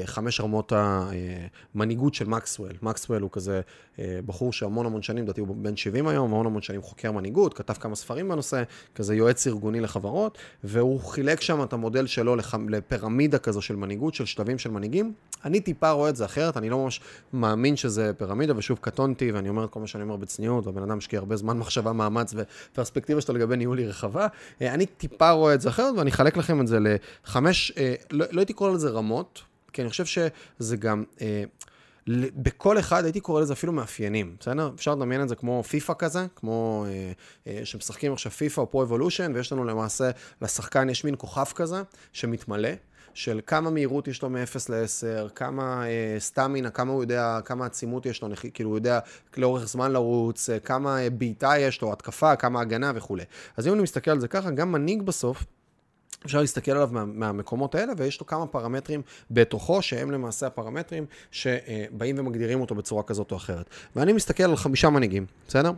חמש 0.05 0.41
רמות 0.41 0.73
המנהיגות 0.75 2.13
של 2.13 2.25
מקסוול. 2.25 2.71
מקסוול 2.81 3.21
הוא 3.21 3.29
כזה 3.33 3.61
בחור 4.25 4.53
שהמון 4.53 4.85
המון 4.85 5.01
שנים, 5.01 5.23
לדעתי 5.23 5.41
הוא 5.41 5.55
בן 5.55 5.75
70 5.75 6.07
היום, 6.07 6.25
המון 6.25 6.45
המון 6.45 6.61
שנים 6.61 6.81
חוקר 6.81 7.11
מנהיגות, 7.11 7.53
כתב 7.53 7.73
כמה 7.73 7.95
ספרים 7.95 8.29
בנושא, 8.29 8.63
כזה 8.95 9.15
יועץ 9.15 9.47
ארגוני 9.47 9.79
לחברות, 9.79 10.37
והוא 10.63 10.99
חילק 10.99 11.41
שם 11.41 11.63
את 11.63 11.73
המודל 11.73 12.07
שלו 12.07 12.35
לפירמידה 12.69 13.37
כזו 13.37 13.61
של 13.61 13.75
מנהיגות, 13.75 14.13
של 14.13 14.25
שלבים 14.25 14.57
של 14.57 14.71
מנהיגים. 14.71 15.13
אני 15.45 15.59
טיפה 15.59 15.89
רואה 15.89 16.09
את 16.09 16.15
זה 16.15 16.25
אחרת, 16.25 16.57
אני 16.57 16.69
לא 16.69 16.77
ממש 16.77 17.01
מאמין 17.33 17.75
שזה 17.75 18.11
פירמידה, 18.17 18.53
ושוב, 18.57 18.77
קטונתי, 18.81 19.31
ואני 19.31 19.49
אומר 19.49 19.65
את 19.65 19.69
כל 19.69 19.79
מה 19.79 19.87
שאני 19.87 20.03
אומר 20.03 20.15
בצניעות, 20.15 20.65
והבן 20.65 20.83
אדם 20.83 20.97
משקיע 20.97 21.19
הרבה 21.19 21.35
זמן 21.35 21.57
מחשבה, 21.57 21.93
מאמץ 21.93 22.33
ופרספקטיבה 22.35 23.21
שלו 23.21 23.35
לגבי 23.35 23.57
ניהול 23.57 23.77
היא 23.77 23.87
רחבה. 23.87 24.27
אה, 24.61 24.73
אני 24.73 24.85
טיפה 24.85 25.31
רואה 25.31 25.53
את 25.53 25.61
זה 25.61 25.69
אחרת, 25.69 25.93
ואני 25.97 26.09
אחלק 26.09 26.37
לכם 26.37 26.61
את 26.61 26.67
זה 26.67 26.77
לחמש, 26.79 27.71
אה, 27.77 27.93
לא, 28.11 28.25
לא 28.31 28.41
הייתי 28.41 28.53
קורא 28.53 28.71
לזה 28.71 28.89
רמות, 28.89 29.41
כי 29.73 29.81
אני 29.81 29.89
חושב 29.89 30.05
שזה 30.05 30.77
גם... 30.77 31.03
אה, 31.21 31.43
בכל 32.17 32.79
אחד 32.79 33.03
הייתי 33.03 33.19
קורא 33.19 33.41
לזה 33.41 33.53
אפילו 33.53 33.73
מאפיינים, 33.73 34.35
בסדר? 34.39 34.71
אפשר 34.75 34.95
לדמיין 34.95 35.21
את 35.21 35.29
זה 35.29 35.35
כמו 35.35 35.63
פיפא 35.63 35.93
כזה, 35.97 36.25
כמו 36.35 36.85
אה, 36.87 37.11
אה, 37.47 37.65
שמשחקים 37.65 38.13
עכשיו 38.13 38.31
פיפא 38.31 38.61
או 38.61 38.71
פרו 38.71 38.83
אבולושן, 38.83 39.31
ויש 39.35 39.51
לנו 39.51 39.65
למעשה, 39.65 40.11
לשחקן 40.41 40.89
יש 40.89 41.05
מין 41.05 41.15
כוכב 41.17 41.45
כזה 41.55 41.81
שמתמלא, 42.13 42.69
של 43.19 43.39
כמה 43.47 43.69
מהירות 43.69 44.07
יש 44.07 44.21
לו 44.21 44.29
מ-0 44.29 44.55
ל-10, 44.69 45.29
כמה 45.29 45.87
אה, 45.87 46.15
סטמינה, 46.19 46.69
כמה 46.69 46.91
הוא 46.91 47.03
יודע, 47.03 47.39
כמה 47.45 47.65
עצימות 47.65 48.05
יש 48.05 48.21
לו, 48.21 48.29
כאילו 48.53 48.69
הוא 48.69 48.77
יודע 48.77 48.99
לאורך 49.37 49.67
זמן 49.67 49.91
לרוץ, 49.91 50.49
אה, 50.49 50.59
כמה 50.59 51.01
אה, 51.01 51.09
בעיטה 51.09 51.53
יש 51.57 51.81
לו, 51.81 51.91
התקפה, 51.91 52.35
כמה 52.35 52.61
הגנה 52.61 52.91
וכולי. 52.95 53.23
אז 53.57 53.67
אם 53.67 53.73
אני 53.73 53.81
מסתכל 53.81 54.11
על 54.11 54.19
זה 54.19 54.27
ככה, 54.27 54.51
גם 54.51 54.71
מנהיג 54.71 55.01
בסוף, 55.01 55.45
אפשר 56.25 56.41
להסתכל 56.41 56.71
עליו 56.71 56.89
מה, 56.91 57.05
מהמקומות 57.05 57.75
האלה, 57.75 57.93
ויש 57.97 58.19
לו 58.19 58.25
כמה 58.25 58.47
פרמטרים 58.47 59.01
בתוכו, 59.31 59.81
שהם 59.81 60.11
למעשה 60.11 60.47
הפרמטרים 60.47 61.05
שבאים 61.31 62.15
ומגדירים 62.19 62.61
אותו 62.61 62.75
בצורה 62.75 63.03
כזאת 63.03 63.31
או 63.31 63.37
אחרת. 63.37 63.69
ואני 63.95 64.13
מסתכל 64.13 64.43
על 64.43 64.55
חמישה 64.55 64.89
מנהיגים, 64.89 65.25
בסדר? 65.47 65.71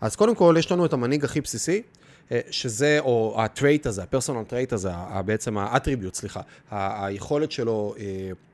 אז 0.00 0.16
קודם 0.16 0.34
כל, 0.34 0.54
יש 0.58 0.72
לנו 0.72 0.86
את 0.86 0.92
המנהיג 0.92 1.24
הכי 1.24 1.40
בסיסי, 1.40 1.76
אה, 1.76 2.07
שזה, 2.50 2.98
או 3.00 3.36
ה 3.38 3.46
trait 3.46 3.86
הזה, 3.86 4.02
ה 4.02 4.07
personal 4.07 4.44
trait 4.44 4.72
הזה, 4.72 4.90
בעצם 5.24 5.58
ה 5.58 5.63
attribute, 5.63 6.14
סליחה, 6.14 6.40
היכולת 6.70 7.52
שלו 7.52 7.94
אה, 7.98 8.04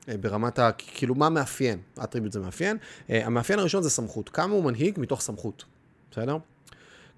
אה, 0.09 0.17
ברמת 0.17 0.59
ה... 0.59 0.71
כאילו, 0.77 1.15
מה 1.15 1.29
מאפיין? 1.29 1.79
attribute 2.03 2.33
זה 2.33 2.39
מאפיין. 2.39 2.77
המאפיין 3.09 3.59
הראשון 3.59 3.83
זה 3.83 3.89
סמכות. 3.89 4.29
כמה 4.29 4.53
הוא 4.53 4.63
מנהיג 4.63 4.99
מתוך 4.99 5.21
סמכות, 5.21 5.63
בסדר? 6.11 6.37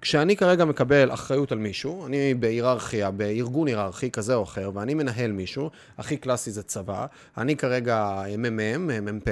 כשאני 0.00 0.36
כרגע 0.36 0.64
מקבל 0.64 1.12
אחריות 1.12 1.52
על 1.52 1.58
מישהו, 1.58 2.06
אני 2.06 2.34
בהיררכיה, 2.34 3.10
בארגון 3.10 3.68
היררכי 3.68 4.10
כזה 4.10 4.34
או 4.34 4.42
אחר, 4.42 4.70
ואני 4.74 4.94
מנהל 4.94 5.32
מישהו, 5.32 5.70
הכי 5.98 6.16
קלאסי 6.16 6.50
זה 6.50 6.62
צבא, 6.62 7.06
אני 7.38 7.56
כרגע 7.56 8.22
מ"מ, 8.38 8.86
מ"פ, 9.16 9.28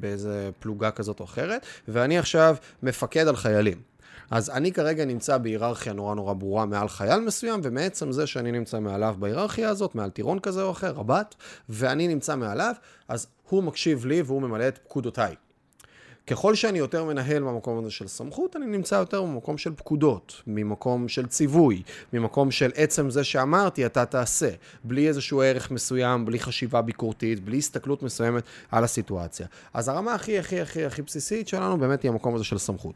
באיזה 0.00 0.50
פלוגה 0.58 0.90
כזאת 0.90 1.20
או 1.20 1.24
אחרת, 1.24 1.66
ואני 1.88 2.18
עכשיו 2.18 2.56
מפקד 2.82 3.28
על 3.28 3.36
חיילים. 3.36 3.78
אז 4.30 4.50
אני 4.50 4.72
כרגע 4.72 5.04
נמצא 5.04 5.38
בהיררכיה 5.38 5.92
נורא 5.92 6.14
נורא 6.14 6.32
ברורה 6.32 6.66
מעל 6.66 6.88
חייל 6.88 7.20
מסוים, 7.20 7.60
ומעצם 7.62 8.12
זה 8.12 8.26
שאני 8.26 8.52
נמצא 8.52 8.80
מעליו 8.80 9.16
בהיררכיה 9.18 9.68
הזאת, 9.68 9.94
מעל 9.94 10.10
טירון 10.10 10.38
כזה 10.38 10.62
או 10.62 10.70
אחר, 10.70 10.92
רב"ט, 10.92 11.34
ואני 11.68 12.08
נמצא 12.08 12.36
מעליו, 12.36 12.74
אז 13.08 13.26
הוא 13.48 13.62
מקשיב 13.62 14.06
לי 14.06 14.22
והוא 14.22 14.42
ממלא 14.42 14.68
את 14.68 14.78
פקודותיי. 14.78 15.34
ככל 16.28 16.54
שאני 16.54 16.78
יותר 16.78 17.04
מנהל 17.04 17.42
במקום 17.42 17.78
הזה 17.78 17.90
של 17.90 18.08
סמכות, 18.08 18.56
אני 18.56 18.66
נמצא 18.66 18.94
יותר 18.94 19.22
במקום 19.22 19.58
של 19.58 19.74
פקודות, 19.76 20.42
ממקום 20.46 21.08
של 21.08 21.26
ציווי, 21.26 21.82
ממקום 22.12 22.50
של 22.50 22.70
עצם 22.74 23.10
זה 23.10 23.24
שאמרתי, 23.24 23.86
אתה 23.86 24.04
תעשה, 24.04 24.50
בלי 24.84 25.08
איזשהו 25.08 25.42
ערך 25.42 25.70
מסוים, 25.70 26.24
בלי 26.24 26.38
חשיבה 26.38 26.82
ביקורתית, 26.82 27.44
בלי 27.44 27.58
הסתכלות 27.58 28.02
מסוימת 28.02 28.42
על 28.70 28.84
הסיטואציה. 28.84 29.46
אז 29.74 29.88
הרמה 29.88 30.14
הכי 30.14 30.38
הכי 30.38 30.60
הכי 30.60 30.84
הכי 30.84 31.02
בסיסית 31.02 31.48
שלנו 31.48 31.78
באמת 31.78 32.02
היא 32.02 32.10
המקום 32.10 32.34
הזה 32.34 32.44
של 32.44 32.58
סמכות. 32.58 32.94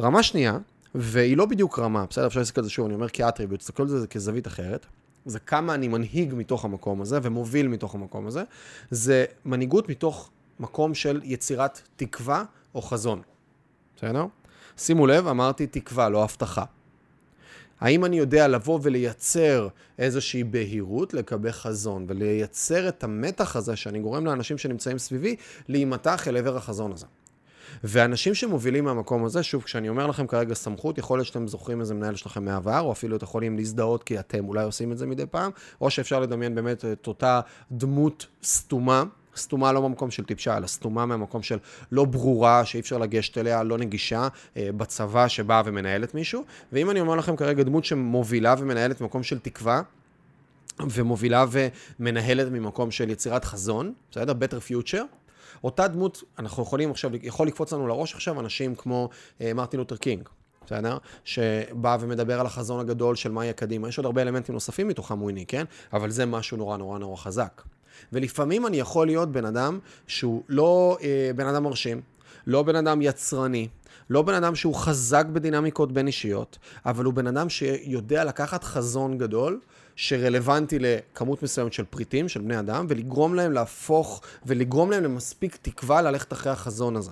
רמה 0.00 0.22
שנייה, 0.22 0.58
והיא 0.94 1.36
לא 1.36 1.46
בדיוק 1.46 1.78
רמה, 1.78 2.06
בסדר, 2.10 2.26
אפשר 2.26 2.40
להסתכל 2.40 2.60
על 2.60 2.64
זה 2.64 2.70
שוב, 2.70 2.86
אני 2.86 2.94
אומר 2.94 3.08
כאטריביוט, 3.08 3.60
תסתכלו 3.60 3.84
על 3.84 4.00
זה 4.00 4.06
כזווית 4.06 4.46
אחרת. 4.46 4.86
זה 5.26 5.38
כמה 5.38 5.74
אני 5.74 5.88
מנהיג 5.88 6.34
מתוך 6.34 6.64
המקום 6.64 7.00
הזה 7.00 7.18
ומוביל 7.22 7.68
מתוך 7.68 7.94
המקום 7.94 8.26
הזה. 8.26 8.42
זה 8.90 9.24
מנהיגות 9.44 9.88
מתוך 9.88 10.30
מקום 10.60 10.94
של 10.94 11.20
יצירת 11.24 11.80
תקווה 11.96 12.44
או 12.74 12.82
חזון. 12.82 13.22
בסדר? 13.96 14.26
שימו 14.76 15.06
לב, 15.06 15.26
אמרתי 15.26 15.66
תקווה, 15.66 16.08
לא 16.08 16.24
הבטחה. 16.24 16.64
האם 17.80 18.04
אני 18.04 18.18
יודע 18.18 18.48
לבוא 18.48 18.78
ולייצר 18.82 19.68
איזושהי 19.98 20.44
בהירות 20.44 21.14
לגבי 21.14 21.52
חזון, 21.52 22.04
ולייצר 22.08 22.88
את 22.88 23.04
המתח 23.04 23.56
הזה 23.56 23.76
שאני 23.76 24.00
גורם 24.00 24.26
לאנשים 24.26 24.58
שנמצאים 24.58 24.98
סביבי 24.98 25.36
להימתח 25.68 26.28
אל 26.28 26.36
עבר 26.36 26.56
החזון 26.56 26.92
הזה. 26.92 27.06
ואנשים 27.84 28.34
שמובילים 28.34 28.84
מהמקום 28.84 29.24
הזה, 29.24 29.42
שוב, 29.42 29.62
כשאני 29.62 29.88
אומר 29.88 30.06
לכם 30.06 30.26
כרגע 30.26 30.54
סמכות, 30.54 30.98
יכול 30.98 31.18
להיות 31.18 31.26
שאתם 31.26 31.48
זוכרים 31.48 31.80
איזה 31.80 31.94
מנהל 31.94 32.14
שלכם 32.14 32.44
מהעבר, 32.44 32.80
או 32.80 32.92
אפילו 32.92 33.16
אתם 33.16 33.24
יכולים 33.24 33.56
להזדהות 33.56 34.02
כי 34.02 34.18
אתם 34.18 34.48
אולי 34.48 34.64
עושים 34.64 34.92
את 34.92 34.98
זה 34.98 35.06
מדי 35.06 35.26
פעם, 35.26 35.50
או 35.80 35.90
שאפשר 35.90 36.20
לדמיין 36.20 36.54
באמת 36.54 36.84
את 36.84 37.06
אותה 37.06 37.40
דמות 37.72 38.26
סתומה. 38.44 39.04
סתומה 39.36 39.72
לא 39.72 39.80
במקום 39.80 40.10
של 40.10 40.24
טיפשה, 40.24 40.56
אלא 40.56 40.66
סתומה 40.66 41.06
מהמקום 41.06 41.42
של 41.42 41.58
לא 41.92 42.04
ברורה, 42.04 42.64
שאי 42.64 42.80
אפשר 42.80 42.98
לגשת 42.98 43.38
אליה, 43.38 43.62
לא 43.62 43.78
נגישה, 43.78 44.28
אה, 44.56 44.68
בצבא 44.76 45.28
שבאה 45.28 45.62
ומנהלת 45.64 46.14
מישהו. 46.14 46.44
ואם 46.72 46.90
אני 46.90 47.00
אומר 47.00 47.16
לכם 47.16 47.36
כרגע 47.36 47.62
דמות 47.62 47.84
שמובילה 47.84 48.54
ומנהלת 48.58 49.00
ממקום 49.00 49.22
של 49.22 49.38
תקווה, 49.38 49.82
ומובילה 50.90 51.44
ומנהלת 51.50 52.48
ממקום 52.52 52.90
של 52.90 53.10
יצירת 53.10 53.44
חזון, 53.44 53.92
בסדר? 54.10 54.32
better 54.32 54.70
future. 54.70 55.21
אותה 55.64 55.88
דמות, 55.88 56.22
אנחנו 56.38 56.62
יכולים 56.62 56.90
עכשיו, 56.90 57.10
יכול 57.22 57.46
לקפוץ 57.46 57.72
לנו 57.72 57.86
לראש 57.86 58.14
עכשיו 58.14 58.40
אנשים 58.40 58.74
כמו 58.74 59.08
אה, 59.40 59.54
מרטין 59.54 59.80
לותר 59.80 59.96
קינג, 59.96 60.28
בסדר? 60.66 60.98
שבא 61.24 61.96
ומדבר 62.00 62.40
על 62.40 62.46
החזון 62.46 62.80
הגדול 62.80 63.16
של 63.16 63.32
מה 63.32 63.44
יהיה 63.44 63.52
קדימה. 63.52 63.88
יש 63.88 63.98
עוד 63.98 64.06
הרבה 64.06 64.22
אלמנטים 64.22 64.54
נוספים 64.54 64.88
מתוכם 64.88 65.18
הוא 65.18 65.28
עיני, 65.28 65.46
כן? 65.46 65.64
אבל 65.92 66.10
זה 66.10 66.26
משהו 66.26 66.56
נורא 66.56 66.76
נורא 66.76 66.98
נורא 66.98 67.16
חזק. 67.16 67.62
ולפעמים 68.12 68.66
אני 68.66 68.76
יכול 68.76 69.06
להיות 69.06 69.32
בן 69.32 69.44
אדם 69.44 69.78
שהוא 70.06 70.42
לא 70.48 70.98
אה, 71.02 71.30
בן 71.36 71.46
אדם 71.46 71.62
מרשים, 71.62 72.00
לא 72.46 72.62
בן 72.62 72.76
אדם 72.76 73.02
יצרני, 73.02 73.68
לא 74.10 74.22
בן 74.22 74.34
אדם 74.34 74.54
שהוא 74.54 74.74
חזק 74.74 75.26
בדינמיקות 75.26 75.92
בין 75.92 76.06
אישיות, 76.06 76.58
אבל 76.86 77.04
הוא 77.04 77.14
בן 77.14 77.26
אדם 77.26 77.48
שיודע 77.48 78.24
לקחת 78.24 78.64
חזון 78.64 79.18
גדול, 79.18 79.60
שרלוונטי 79.96 80.78
לכמות 80.78 81.42
מסוימת 81.42 81.72
של 81.72 81.84
פריטים, 81.84 82.28
של 82.28 82.40
בני 82.40 82.58
אדם, 82.58 82.86
ולגרום 82.88 83.34
להם 83.34 83.52
להפוך, 83.52 84.22
ולגרום 84.46 84.90
להם 84.90 85.04
למספיק 85.04 85.56
תקווה 85.62 86.02
ללכת 86.02 86.32
אחרי 86.32 86.52
החזון 86.52 86.96
הזה. 86.96 87.10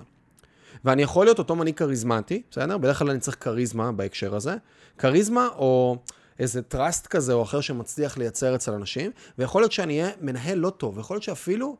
ואני 0.85 1.01
יכול 1.01 1.25
להיות 1.25 1.39
אותו 1.39 1.55
מנהיג 1.55 1.75
כריזמטי, 1.75 2.41
בסדר? 2.51 2.77
בדרך 2.77 2.99
כלל 2.99 3.09
אני 3.09 3.19
צריך 3.19 3.37
כריזמה 3.39 3.91
בהקשר 3.91 4.35
הזה. 4.35 4.55
כריזמה 4.97 5.47
או 5.55 5.97
איזה 6.39 6.61
trust 6.61 7.07
כזה 7.07 7.33
או 7.33 7.43
אחר 7.43 7.61
שמצליח 7.61 8.17
לייצר 8.17 8.55
אצל 8.55 8.73
אנשים, 8.73 9.11
ויכול 9.37 9.61
להיות 9.61 9.71
שאני 9.71 10.01
אהיה 10.01 10.11
מנהל 10.21 10.57
לא 10.57 10.69
טוב, 10.69 10.97
ויכול 10.97 11.15
להיות 11.15 11.23
שאפילו, 11.23 11.77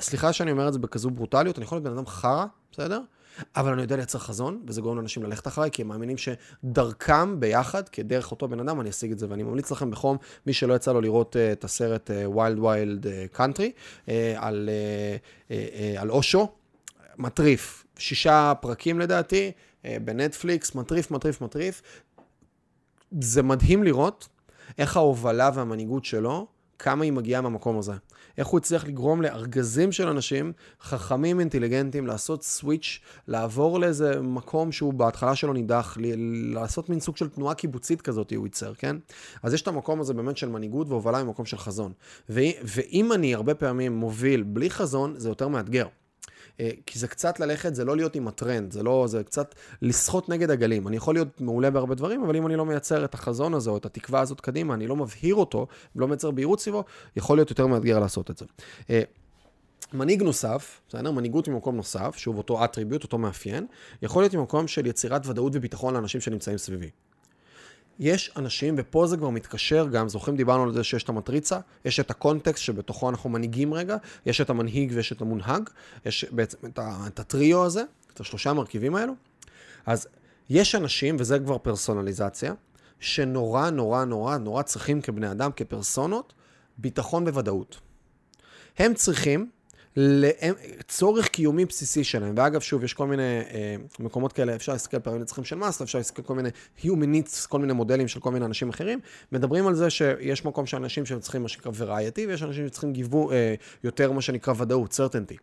סליחה 0.00 0.32
שאני 0.32 0.50
אומר 0.50 0.68
את 0.68 0.72
זה 0.72 0.78
בכזו 0.78 1.10
ברוטליות, 1.10 1.58
אני 1.58 1.64
יכול 1.64 1.76
להיות 1.76 1.84
בן 1.84 1.92
אדם 1.92 2.06
חרא, 2.06 2.44
בסדר? 2.72 3.00
אבל 3.56 3.72
אני 3.72 3.82
יודע 3.82 3.96
לייצר 3.96 4.18
חזון, 4.18 4.62
וזה 4.66 4.80
גורם 4.80 4.96
לאנשים 4.96 5.22
ללכת 5.22 5.46
אחריי, 5.46 5.70
כי 5.70 5.82
הם 5.82 5.88
מאמינים 5.88 6.16
שדרכם 6.18 7.40
ביחד, 7.40 7.88
כדרך 7.88 8.30
אותו 8.30 8.48
בן 8.48 8.60
אדם, 8.60 8.80
אני 8.80 8.90
אשיג 8.90 9.12
את 9.12 9.18
זה. 9.18 9.26
ואני 9.30 9.42
ממליץ 9.42 9.70
לכם 9.70 9.90
בחום, 9.90 10.16
מי 10.46 10.52
שלא 10.52 10.74
יצא 10.74 10.92
לו 10.92 11.00
לראות 11.00 11.36
אה, 11.36 11.52
את 11.52 11.64
הסרט 11.64 12.10
Wild 12.36 12.58
Wild 12.58 13.06
Country, 13.32 13.72
על, 14.36 14.68
uh, 14.68 15.48
uh, 15.48 15.50
uh, 15.50 16.00
על 16.00 16.10
אושו, 16.10 16.48
מטריף. 17.18 17.86
שישה 17.98 18.52
פרקים 18.60 19.00
לדעתי, 19.00 19.52
uh, 19.82 19.86
בנטפליקס, 20.04 20.74
מטריף, 20.74 21.10
מטריף, 21.10 21.40
מטריף. 21.40 21.82
זה 23.20 23.42
מדהים 23.42 23.82
לראות 23.82 24.28
איך 24.78 24.96
ההובלה 24.96 25.50
והמנהיגות 25.54 26.04
שלו, 26.04 26.46
כמה 26.78 27.04
היא 27.04 27.12
מגיעה 27.12 27.40
מהמקום 27.40 27.78
הזה. 27.78 27.92
איך 28.38 28.46
הוא 28.46 28.58
הצליח 28.58 28.84
לגרום 28.84 29.22
לארגזים 29.22 29.92
של 29.92 30.08
אנשים 30.08 30.52
חכמים, 30.80 31.40
אינטליגנטים, 31.40 32.06
לעשות 32.06 32.42
סוויץ', 32.42 33.00
לעבור 33.28 33.80
לאיזה 33.80 34.20
מקום 34.20 34.72
שהוא 34.72 34.94
בהתחלה 34.94 35.36
שלו 35.36 35.52
נידח, 35.52 35.96
לעשות 36.54 36.88
מין 36.88 37.00
סוג 37.00 37.16
של 37.16 37.28
תנועה 37.28 37.54
קיבוצית 37.54 38.02
כזאת 38.02 38.32
הוא 38.32 38.46
ייצר, 38.46 38.74
כן? 38.74 38.96
אז 39.42 39.54
יש 39.54 39.62
את 39.62 39.68
המקום 39.68 40.00
הזה 40.00 40.14
באמת 40.14 40.36
של 40.36 40.48
מנהיגות 40.48 40.88
והובלה 40.88 41.24
ממקום 41.24 41.46
של 41.46 41.56
חזון. 41.56 41.92
ואם 42.28 43.12
אני 43.12 43.34
הרבה 43.34 43.54
פעמים 43.54 43.92
מוביל 43.92 44.42
בלי 44.42 44.70
חזון, 44.70 45.14
זה 45.16 45.28
יותר 45.28 45.48
מאתגר. 45.48 45.86
אה, 46.62 46.70
כי 46.86 46.98
זה 46.98 47.08
קצת 47.08 47.40
ללכת, 47.40 47.74
זה 47.74 47.84
לא 47.84 47.96
להיות 47.96 48.16
עם 48.16 48.28
הטרנד, 48.28 48.72
זה 48.72 48.82
לא, 48.82 49.04
זה 49.08 49.24
קצת 49.24 49.54
לשחות 49.82 50.28
נגד 50.28 50.50
הגלים. 50.50 50.88
אני 50.88 50.96
יכול 50.96 51.14
להיות 51.14 51.40
מעולה 51.40 51.70
בהרבה 51.70 51.94
דברים, 51.94 52.24
אבל 52.24 52.36
אם 52.36 52.46
אני 52.46 52.56
לא 52.56 52.66
מייצר 52.66 53.04
את 53.04 53.14
החזון 53.14 53.54
הזה 53.54 53.70
או 53.70 53.76
את 53.76 53.86
התקווה 53.86 54.20
הזאת 54.20 54.40
קדימה, 54.40 54.74
אני 54.74 54.86
לא 54.86 54.96
מבהיר 54.96 55.34
אותו, 55.34 55.66
לא 55.96 56.08
מייצר 56.08 56.30
בהירות 56.30 56.60
סביבו, 56.60 56.84
יכול 57.16 57.38
להיות 57.38 57.50
יותר 57.50 57.66
מאתגר 57.66 57.98
לעשות 57.98 58.30
את 58.30 58.38
זה. 58.38 58.44
אה, 58.90 59.02
מנהיג 59.92 60.22
נוסף, 60.22 60.80
בסדר? 60.88 61.10
מנהיגות 61.10 61.48
ממקום 61.48 61.76
נוסף, 61.76 62.14
שוב 62.16 62.38
אותו 62.38 62.64
אטריביוט, 62.64 63.02
אותו 63.02 63.18
מאפיין, 63.18 63.66
יכול 64.02 64.22
להיות 64.22 64.34
ממקום 64.34 64.68
של 64.68 64.86
יצירת 64.86 65.26
ודאות 65.26 65.52
וביטחון 65.56 65.94
לאנשים 65.94 66.20
שנמצאים 66.20 66.58
סביבי. 66.58 66.90
יש 68.02 68.30
אנשים, 68.36 68.74
ופה 68.78 69.06
זה 69.06 69.16
כבר 69.16 69.30
מתקשר 69.30 69.86
גם, 69.92 70.08
זוכרים 70.08 70.36
דיברנו 70.36 70.62
על 70.62 70.72
זה 70.72 70.84
שיש 70.84 71.02
את 71.02 71.08
המטריצה, 71.08 71.58
יש 71.84 72.00
את 72.00 72.10
הקונטקסט 72.10 72.62
שבתוכו 72.62 73.10
אנחנו 73.10 73.30
מנהיגים 73.30 73.74
רגע, 73.74 73.96
יש 74.26 74.40
את 74.40 74.50
המנהיג 74.50 74.92
ויש 74.94 75.12
את 75.12 75.20
המונהג, 75.20 75.68
יש 76.06 76.24
בעצם 76.30 76.58
את, 76.66 76.78
ה, 76.78 77.06
את 77.06 77.18
הטריו 77.20 77.64
הזה, 77.64 77.82
את 78.14 78.20
השלושה 78.20 78.50
המרכיבים 78.50 78.96
האלו. 78.96 79.12
אז 79.86 80.08
יש 80.50 80.74
אנשים, 80.74 81.16
וזה 81.18 81.38
כבר 81.38 81.58
פרסונליזציה, 81.58 82.54
שנורא 83.00 83.70
נורא 83.70 84.04
נורא 84.04 84.36
נורא 84.36 84.62
צריכים 84.62 85.00
כבני 85.00 85.30
אדם, 85.30 85.50
כפרסונות, 85.56 86.32
ביטחון 86.78 87.28
וודאות. 87.28 87.80
הם 88.78 88.94
צריכים 88.94 89.50
לצורך 89.96 91.28
קיומי 91.28 91.64
בסיסי 91.64 92.04
שלהם. 92.04 92.34
ואגב, 92.36 92.60
שוב, 92.60 92.84
יש 92.84 92.94
כל 92.94 93.06
מיני 93.06 93.22
אה, 93.22 93.76
מקומות 93.98 94.32
כאלה, 94.32 94.54
אפשר 94.54 94.72
להסתכל 94.72 94.98
פעמים 94.98 95.20
לצרכים 95.20 95.44
של 95.44 95.56
מאסלו, 95.56 95.84
אפשר 95.84 95.98
להסתכל 95.98 96.22
כל 96.22 96.34
מיני 96.34 96.48
human 96.80 96.84
needs, 97.14 97.48
כל 97.48 97.58
מיני 97.58 97.72
מודלים 97.72 98.08
של 98.08 98.20
כל 98.20 98.30
מיני 98.30 98.44
אנשים 98.44 98.68
אחרים. 98.68 99.00
מדברים 99.32 99.66
על 99.66 99.74
זה 99.74 99.90
שיש 99.90 100.44
מקום 100.44 100.66
של 100.66 100.76
אנשים 100.76 101.06
שהם 101.06 101.20
צריכים 101.20 101.42
מה 101.42 101.48
שנקרא 101.48 101.72
variety, 101.72 102.20
ויש 102.28 102.42
אנשים 102.42 102.66
שצריכים 102.66 102.92
גיוון, 102.92 103.32
אה, 103.32 103.54
יותר 103.84 104.12
מה 104.12 104.20
שנקרא 104.20 104.54
ודאות, 104.56 104.92
certainty. 104.92 105.36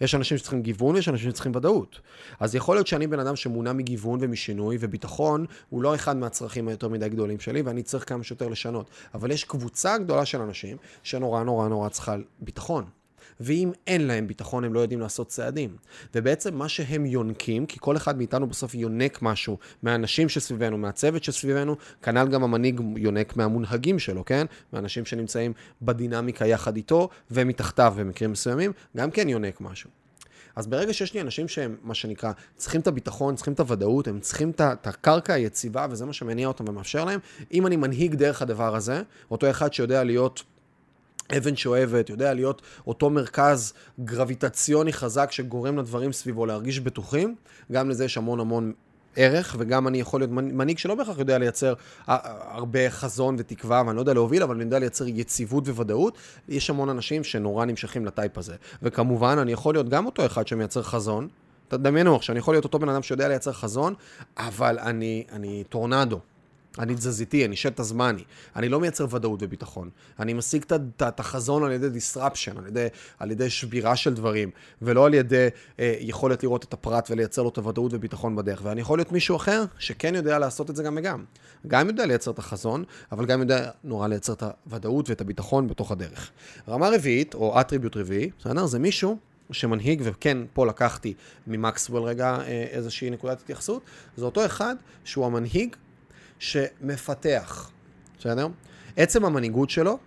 יש 0.00 0.14
אנשים 0.14 0.38
שצריכים 0.38 0.62
גיוון 0.62 0.94
ויש 0.94 1.08
אנשים 1.08 1.30
שצריכים 1.30 1.52
ודאות. 1.56 2.00
אז 2.40 2.54
יכול 2.54 2.76
להיות 2.76 2.86
שאני 2.86 3.06
בן 3.06 3.20
אדם 3.20 3.36
שמונע 3.36 3.72
מגיוון 3.72 4.18
ומשינוי, 4.22 4.76
וביטחון 4.80 5.46
הוא 5.70 5.82
לא 5.82 5.94
אחד 5.94 6.16
מהצרכים 6.16 6.68
היותר 6.68 6.88
מדי 6.88 7.08
גדולים 7.08 7.40
שלי, 7.40 7.62
ואני 7.62 7.82
צריך 7.82 8.08
כמה 8.08 8.24
שיותר 8.24 8.48
לשנות. 8.48 8.90
אבל 9.14 9.30
יש 9.30 9.44
קבוצה 9.44 9.98
גדולה 9.98 10.24
של 10.24 10.40
אנשים 10.40 10.76
שנורא 11.02 11.42
נורא 11.42 11.68
נורא 11.68 11.88
צריכה 11.88 12.16
ביטחון. 12.40 12.84
ואם 13.40 13.70
אין 13.86 14.06
להם 14.06 14.26
ביטחון, 14.26 14.64
הם 14.64 14.74
לא 14.74 14.80
יודעים 14.80 15.00
לעשות 15.00 15.28
צעדים. 15.28 15.76
ובעצם 16.14 16.54
מה 16.54 16.68
שהם 16.68 17.06
יונקים, 17.06 17.66
כי 17.66 17.76
כל 17.80 17.96
אחד 17.96 18.18
מאיתנו 18.18 18.46
בסוף 18.46 18.74
יונק 18.74 19.18
משהו 19.22 19.58
מהאנשים 19.82 20.28
שסביבנו, 20.28 20.78
מהצוות 20.78 21.24
שסביבנו, 21.24 21.76
כנ"ל 22.02 22.28
גם 22.28 22.44
המנהיג 22.44 22.80
יונק 22.96 23.36
מהמונהגים 23.36 23.98
שלו, 23.98 24.24
כן? 24.24 24.46
מהאנשים 24.72 25.04
שנמצאים 25.04 25.52
בדינמיקה 25.82 26.46
יחד 26.46 26.76
איתו 26.76 27.08
ומתחתיו 27.30 27.94
במקרים 27.96 28.32
מסוימים, 28.32 28.72
גם 28.96 29.10
כן 29.10 29.28
יונק 29.28 29.60
משהו. 29.60 29.90
אז 30.56 30.66
ברגע 30.66 30.92
שיש 30.92 31.14
לי 31.14 31.20
אנשים 31.20 31.48
שהם, 31.48 31.76
מה 31.82 31.94
שנקרא, 31.94 32.32
צריכים 32.56 32.80
את 32.80 32.86
הביטחון, 32.86 33.36
צריכים 33.36 33.54
את 33.54 33.60
הוודאות, 33.60 34.08
הם 34.08 34.20
צריכים 34.20 34.50
את 34.50 34.86
הקרקע 34.86 35.32
היציבה, 35.32 35.86
וזה 35.90 36.06
מה 36.06 36.12
שמניע 36.12 36.48
אותם 36.48 36.64
ומאפשר 36.68 37.04
להם, 37.04 37.20
אם 37.52 37.66
אני 37.66 37.76
מנהיג 37.76 38.14
דרך 38.14 38.42
הדבר 38.42 38.76
הזה, 38.76 39.02
אותו 39.30 39.50
אחד 39.50 39.72
שיודע 39.72 40.04
להיות 40.04 40.42
אבן 41.38 41.56
שואבת, 41.56 42.10
יודע 42.10 42.34
להיות 42.34 42.62
אותו 42.86 43.10
מרכז 43.10 43.72
גרביטציוני 44.00 44.92
חזק 44.92 45.32
שגורם 45.32 45.78
לדברים 45.78 46.12
סביבו 46.12 46.46
להרגיש 46.46 46.80
בטוחים, 46.80 47.34
גם 47.72 47.90
לזה 47.90 48.04
יש 48.04 48.16
המון 48.16 48.40
המון 48.40 48.72
ערך, 49.16 49.56
וגם 49.58 49.88
אני 49.88 50.00
יכול 50.00 50.20
להיות 50.20 50.30
מנהיג 50.30 50.78
שלא 50.78 50.94
בהכרח 50.94 51.18
יודע 51.18 51.38
לייצר 51.38 51.74
הרבה 52.06 52.90
חזון 52.90 53.36
ותקווה, 53.38 53.82
ואני 53.86 53.96
לא 53.96 54.02
יודע 54.02 54.14
להוביל, 54.14 54.42
אבל 54.42 54.54
אני 54.54 54.64
יודע 54.64 54.78
לייצר 54.78 55.08
יציבות 55.08 55.68
וודאות. 55.68 56.18
יש 56.48 56.70
המון 56.70 56.88
אנשים 56.88 57.24
שנורא 57.24 57.64
נמשכים 57.64 58.06
לטייפ 58.06 58.38
הזה. 58.38 58.54
וכמובן, 58.82 59.38
אני 59.38 59.52
יכול 59.52 59.74
להיות 59.74 59.88
גם 59.88 60.06
אותו 60.06 60.26
אחד 60.26 60.46
שמייצר 60.46 60.82
חזון. 60.82 61.28
תדמיינו 61.68 62.16
עכשיו, 62.16 62.32
אני 62.32 62.38
יכול 62.38 62.54
להיות 62.54 62.64
אותו 62.64 62.78
בן 62.78 62.88
אדם 62.88 63.02
שיודע 63.02 63.28
לייצר 63.28 63.52
חזון, 63.52 63.94
אבל 64.36 64.78
אני, 64.78 65.24
אני 65.32 65.64
טורנדו. 65.68 66.20
אני 66.78 66.94
תזזיתי, 66.94 67.44
אני 67.44 67.56
שטע 67.56 67.82
זמני. 67.82 68.24
אני 68.56 68.68
לא 68.68 68.80
מייצר 68.80 69.06
ודאות 69.10 69.42
וביטחון. 69.42 69.90
אני 70.18 70.32
משיג 70.32 70.64
את 70.96 71.20
החזון 71.20 71.64
על 71.64 71.72
ידי 71.72 71.86
disruption, 71.86 72.58
על 72.58 72.66
ידי, 72.66 72.86
על 73.18 73.30
ידי 73.30 73.50
שבירה 73.50 73.96
של 73.96 74.14
דברים, 74.14 74.50
ולא 74.82 75.06
על 75.06 75.14
ידי 75.14 75.48
אה, 75.80 75.94
יכולת 76.00 76.42
לראות 76.42 76.64
את 76.64 76.72
הפרט 76.72 77.10
ולייצר 77.10 77.42
לו 77.42 77.48
את 77.48 77.56
הוודאות 77.56 77.94
וביטחון 77.94 78.36
בדרך. 78.36 78.60
ואני 78.62 78.80
יכול 78.80 78.98
להיות 78.98 79.12
מישהו 79.12 79.36
אחר 79.36 79.64
שכן 79.78 80.14
יודע 80.14 80.38
לעשות 80.38 80.70
את 80.70 80.76
זה 80.76 80.82
גם 80.82 80.94
וגם. 80.98 81.24
גם 81.66 81.88
יודע 81.88 82.06
לייצר 82.06 82.30
את 82.30 82.38
החזון, 82.38 82.84
אבל 83.12 83.26
גם 83.26 83.40
יודע 83.40 83.70
נורא 83.84 84.08
לייצר 84.08 84.32
את 84.32 84.42
הוודאות 84.66 85.10
ואת 85.10 85.20
הביטחון 85.20 85.68
בתוך 85.68 85.92
הדרך. 85.92 86.30
רמה 86.68 86.88
רביעית, 86.88 87.34
או 87.34 87.60
אטריביוט 87.60 87.96
רביעי, 87.96 88.30
בסדר? 88.38 88.66
זה 88.66 88.78
מישהו 88.78 89.16
שמנהיג, 89.50 90.02
וכן, 90.04 90.38
פה 90.52 90.66
לקחתי 90.66 91.14
ממקסוול 91.46 92.02
רגע 92.02 92.38
אה, 92.40 92.66
איזושהי 92.70 93.10
נקודת 93.10 93.40
התייחסות, 93.40 93.82
זה 94.16 94.24
אותו 94.24 94.46
אחד 94.46 94.76
שהוא 95.04 95.26
המנהיג 95.26 95.76
שמפתח, 96.42 97.70
בסדר? 98.18 98.48
עצם 98.96 99.24
המנהיגות 99.24 99.70
שלו 99.70 99.98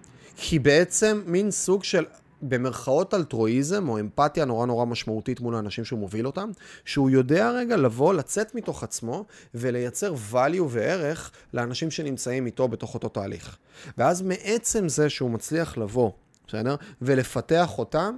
היא 0.52 0.62
בעצם 0.62 1.22
מין 1.26 1.52
סוג 1.52 1.84
של 1.84 2.06
במרכאות 2.42 3.14
אלטרואיזם 3.14 3.90
או 3.90 4.00
אמפתיה 4.00 4.46
נורא 4.46 4.66
נורא 4.66 4.86
משמעותית 4.86 5.40
מול 5.40 5.56
האנשים 5.56 5.86
שהוא 5.86 6.00
מוביל 6.00 6.26
אותם, 6.26 6.50
שהוא 6.86 7.10
יודע 7.10 7.52
רגע 7.52 7.78
לבוא, 7.78 8.14
לצאת 8.14 8.56
מתוך 8.56 8.84
עצמו 8.84 9.26
ולייצר 9.54 10.14
value 10.32 10.64
וערך 10.70 11.32
לאנשים 11.54 11.92
שנמצאים 11.92 12.46
איתו 12.46 12.68
בתוך 12.68 12.94
אותו 12.94 13.10
תהליך. 13.10 13.58
ואז 13.98 14.22
מעצם 14.22 14.90
זה 14.90 15.10
שהוא 15.10 15.32
מצליח 15.32 15.78
לבוא, 15.78 16.12
בסדר? 16.48 16.76
ולפתח 17.02 17.78
אותם, 17.78 18.18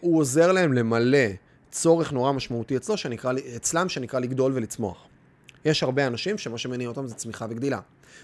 הוא 0.00 0.18
עוזר 0.18 0.52
להם 0.52 0.72
למלא 0.72 1.28
צורך 1.70 2.12
נורא 2.12 2.32
משמעותי 2.32 2.76
אצלו, 2.76 2.96
שנקרא, 2.96 3.32
אצלם 3.56 3.88
שנקרא 3.88 4.20
לגדול 4.20 4.52
ולצמוח. 4.54 5.06
יש 5.66 5.82
הרבה 5.82 6.06
אנשים 6.06 6.38
שמה 6.38 6.58
שמניע 6.58 6.88
אותם 6.88 7.06
זה 7.06 7.14
צמיחה 7.14 7.46
וגדילה. 7.50 7.80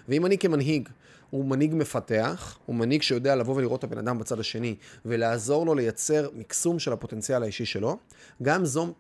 ואם 0.09 0.27
אני 0.27 0.39
כמנהיג, 0.39 0.89
הוא 1.31 1.45
מנהיג 1.45 1.75
מפתח, 1.75 2.59
הוא 2.67 2.77
מנהיג 2.77 3.03
שיודע 3.03 3.37
לבוא 3.37 3.57
ולראות 3.57 3.79
את 3.79 3.85
הבן 3.85 3.99
אדם 3.99 4.19
בצד 4.19 4.41
השני, 4.41 4.75
ולעזור 5.05 5.67
לו 5.67 5.75
לייצר 5.75 6.29
מקסום 6.35 6.79
של 6.79 6.93
הפוטנציאל 6.93 7.43
האישי 7.43 7.65
שלו, 7.65 7.99
גם 8.43 8.65
זו 8.65 8.95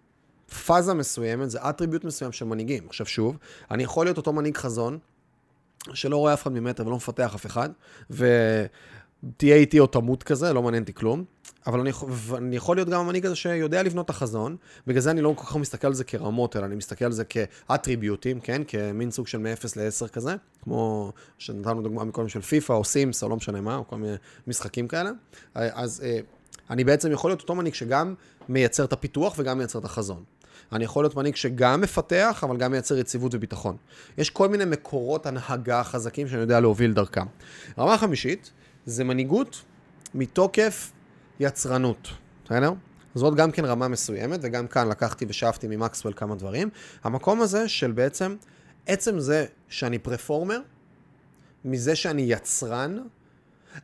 פאזה 0.66 0.94
מסוימת, 0.94 1.50
זה 1.50 1.58
אטריביוט 1.68 2.04
מסוים 2.04 2.32
של 2.32 2.44
מנהיגים. 2.44 2.86
עכשיו 2.86 3.06
שוב, 3.06 3.36
אני 3.70 3.82
יכול 3.82 4.06
להיות 4.06 4.16
אותו 4.16 4.32
מנהיג 4.32 4.56
חזון, 4.56 4.98
שלא 5.94 6.16
רואה 6.16 6.34
אף 6.34 6.42
אחד 6.42 6.52
ממטר 6.52 6.86
ולא 6.86 6.96
מפתח 6.96 7.34
אף 7.34 7.46
אחד, 7.46 7.70
ו... 8.10 8.26
תהיה 9.36 9.56
איתי 9.56 9.80
או 9.80 9.86
תמות 9.86 10.22
כזה, 10.22 10.52
לא 10.52 10.62
מעניין 10.62 10.82
אותי 10.82 10.94
כלום. 10.94 11.24
אבל 11.66 11.80
אני, 11.80 11.90
אני 12.36 12.56
יכול 12.56 12.76
להיות 12.76 12.88
גם 12.88 13.00
המנהיג 13.00 13.26
הזה 13.26 13.36
שיודע 13.36 13.82
לבנות 13.82 14.04
את 14.04 14.10
החזון, 14.10 14.56
בגלל 14.86 15.00
זה 15.00 15.10
אני 15.10 15.20
לא 15.20 15.34
כל 15.36 15.46
כך 15.46 15.56
מסתכל 15.56 15.86
על 15.86 15.94
זה 15.94 16.04
כרמות, 16.04 16.56
אלא 16.56 16.64
אני 16.64 16.74
מסתכל 16.74 17.04
על 17.04 17.12
זה 17.12 17.24
כאטריביוטים, 17.24 18.40
כן? 18.40 18.62
כמין 18.68 19.10
סוג 19.10 19.26
של 19.26 19.38
מ-0 19.38 19.66
ל-10 19.76 20.08
כזה, 20.08 20.34
כמו 20.62 21.12
שנתנו 21.38 21.82
דוגמה 21.82 22.04
מקודם 22.04 22.28
של 22.28 22.40
פיפא 22.40 22.72
או 22.72 22.84
סימס, 22.84 23.22
או 23.22 23.28
לא 23.28 23.36
משנה 23.36 23.60
מה, 23.60 23.76
או 23.76 23.88
כל 23.88 23.96
מיני 23.96 24.14
משחקים 24.46 24.88
כאלה. 24.88 25.10
אז 25.54 26.02
אה, 26.04 26.18
אני 26.70 26.84
בעצם 26.84 27.12
יכול 27.12 27.30
להיות 27.30 27.40
אותו 27.40 27.54
מנהיג 27.54 27.74
שגם 27.74 28.14
מייצר 28.48 28.84
את 28.84 28.92
הפיתוח 28.92 29.34
וגם 29.38 29.58
מייצר 29.58 29.78
את 29.78 29.84
החזון. 29.84 30.24
אני 30.72 30.84
יכול 30.84 31.04
להיות 31.04 31.16
מנהיג 31.16 31.36
שגם 31.36 31.80
מפתח, 31.80 32.44
אבל 32.46 32.56
גם 32.56 32.70
מייצר 32.70 32.98
יציבות 32.98 33.34
וביטחון. 33.34 33.76
יש 34.18 34.30
כל 34.30 34.48
מיני 34.48 34.64
מקורות 34.64 35.26
הנהגה 35.26 35.84
חזקים 35.84 36.28
שאני 36.28 36.40
יודע 36.40 36.60
להוביל 36.60 36.92
דרכם. 36.92 37.26
רמה 37.78 37.98
חמישית 37.98 38.50
זה 38.86 39.04
מנהיגות 39.04 39.62
מתוקף 40.14 40.92
יצרנות, 41.40 42.08
בסדר? 42.44 42.72
זאת 43.14 43.34
גם 43.34 43.50
כן 43.50 43.64
רמה 43.64 43.88
מסוימת, 43.88 44.40
וגם 44.42 44.66
כאן 44.66 44.88
לקחתי 44.88 45.26
ושאפתי 45.28 45.66
ממקסוול 45.68 46.12
כמה 46.16 46.34
דברים. 46.34 46.68
המקום 47.04 47.40
הזה 47.40 47.68
של 47.68 47.92
בעצם, 47.92 48.36
עצם 48.86 49.20
זה 49.20 49.46
שאני 49.68 49.98
פרפורמר, 49.98 50.60
מזה 51.64 51.96
שאני 51.96 52.22
יצרן, 52.22 52.98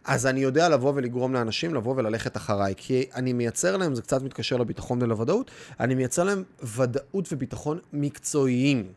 אז 0.05 0.26
אני 0.26 0.40
יודע 0.40 0.69
לבוא 0.69 0.93
ולגרום 0.97 1.35
לאנשים 1.35 1.75
לבוא 1.75 1.95
וללכת 1.97 2.37
אחריי, 2.37 2.75
כי 2.76 3.07
אני 3.14 3.33
מייצר 3.33 3.76
להם, 3.76 3.95
זה 3.95 4.02
קצת 4.02 4.23
מתקשר 4.23 4.57
לביטחון 4.57 5.02
ולוודאות, 5.02 5.50
אני 5.81 5.95
מייצר 5.95 6.25
להם 6.25 6.43
ודאות 6.62 7.33
וביטחון 7.33 7.78
מקצועיים, 7.93 8.93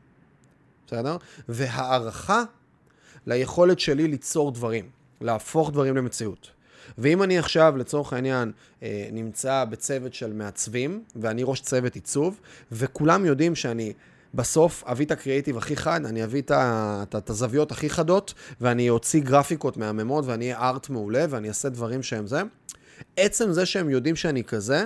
בסדר? 0.87 1.17
והערכה 1.49 2.43
ליכולת 3.25 3.79
שלי 3.79 4.07
ליצור 4.07 4.51
דברים, 4.51 4.89
להפוך 5.21 5.71
דברים 5.71 5.97
למציאות. 5.97 6.51
ואם 6.97 7.23
אני 7.23 7.37
עכשיו, 7.37 7.73
לצורך 7.77 8.13
העניין, 8.13 8.51
אה, 8.83 9.09
נמצא 9.11 9.65
בצוות 9.69 10.13
של 10.13 10.33
מעצבים, 10.33 11.03
ואני 11.15 11.43
ראש 11.45 11.61
צוות 11.61 11.95
עיצוב, 11.95 12.39
וכולם 12.71 13.25
יודעים 13.25 13.55
שאני 13.55 13.93
בסוף 14.33 14.83
אביא 14.85 15.05
את 15.05 15.11
הקריאיטיב 15.11 15.57
הכי 15.57 15.75
חד, 15.75 16.05
אני 16.05 16.23
אביא 16.23 16.41
את 16.51 17.29
הזוויות 17.29 17.71
הכי 17.71 17.89
חדות, 17.89 18.33
ואני 18.61 18.89
אוציא 18.89 19.21
גרפיקות 19.21 19.77
מהממות, 19.77 20.25
ואני 20.25 20.45
אהיה 20.45 20.69
ארט 20.69 20.89
מעולה, 20.89 21.25
ואני 21.29 21.47
אעשה 21.47 21.69
דברים 21.69 22.03
שהם 22.03 22.27
זה. 22.27 22.41
עצם 23.17 23.51
זה 23.51 23.65
שהם 23.65 23.89
יודעים 23.89 24.15
שאני 24.15 24.43
כזה, 24.43 24.85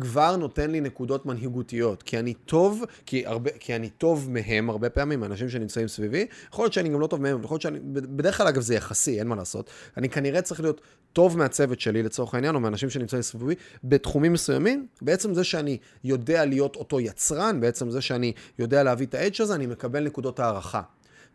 כבר 0.00 0.36
נותן 0.36 0.70
לי 0.70 0.80
נקודות 0.80 1.26
מנהיגותיות, 1.26 2.02
כי 2.02 2.18
אני 2.18 2.34
טוב, 2.34 2.84
כי, 3.06 3.26
הרבה, 3.26 3.50
כי 3.50 3.76
אני 3.76 3.88
טוב 3.88 4.30
מהם 4.30 4.70
הרבה 4.70 4.90
פעמים, 4.90 5.22
האנשים 5.22 5.48
שנמצאים 5.48 5.88
סביבי, 5.88 6.26
יכול 6.52 6.64
להיות 6.64 6.72
שאני 6.72 6.88
גם 6.88 7.00
לא 7.00 7.06
טוב 7.06 7.22
מהם, 7.22 7.42
יכול 7.44 7.54
להיות 7.54 7.62
שאני, 7.62 7.78
בדרך 7.92 8.36
כלל 8.36 8.46
אגב 8.46 8.62
זה 8.62 8.74
יחסי, 8.74 9.18
אין 9.18 9.28
מה 9.28 9.36
לעשות, 9.36 9.70
אני 9.96 10.08
כנראה 10.08 10.42
צריך 10.42 10.60
להיות 10.60 10.80
טוב 11.12 11.38
מהצוות 11.38 11.80
שלי 11.80 12.02
לצורך 12.02 12.34
העניין, 12.34 12.54
או 12.54 12.60
מהאנשים 12.60 12.90
שנמצאים 12.90 13.22
סביבי, 13.22 13.54
בתחומים 13.84 14.32
מסוימים, 14.32 14.86
בעצם 15.02 15.34
זה 15.34 15.44
שאני 15.44 15.78
יודע 16.04 16.44
להיות 16.44 16.76
אותו 16.76 17.00
יצרן, 17.00 17.60
בעצם 17.60 17.90
זה 17.90 18.00
שאני 18.00 18.32
יודע 18.58 18.82
להביא 18.82 19.06
את 19.06 19.14
האדג' 19.14 19.42
הזה, 19.42 19.54
אני 19.54 19.66
מקבל 19.66 20.04
נקודות 20.04 20.40
הערכה. 20.40 20.82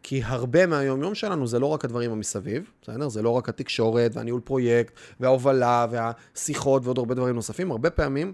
כי 0.04 0.22
הרבה 0.24 0.66
מהיום-יום 0.66 1.16
שלנו 1.16 1.48
זה 1.48 1.60
לא 1.60 1.66
רק 1.66 1.86
הדברים 1.86 2.12
המסביב, 2.12 2.72
בסדר? 2.82 3.10
זה 3.10 3.22
לא 3.22 3.30
רק 3.30 3.50
התקשורת 3.50 4.16
והניהול 4.16 4.42
פרויקט 4.42 4.94
וההובלה 5.20 5.88
והשיחות 5.92 6.86
ועוד 6.86 6.98
הרבה 6.98 7.16
דברים 7.16 7.36
נוספים. 7.36 7.72
הרבה 7.72 7.90
פעמים 7.90 8.34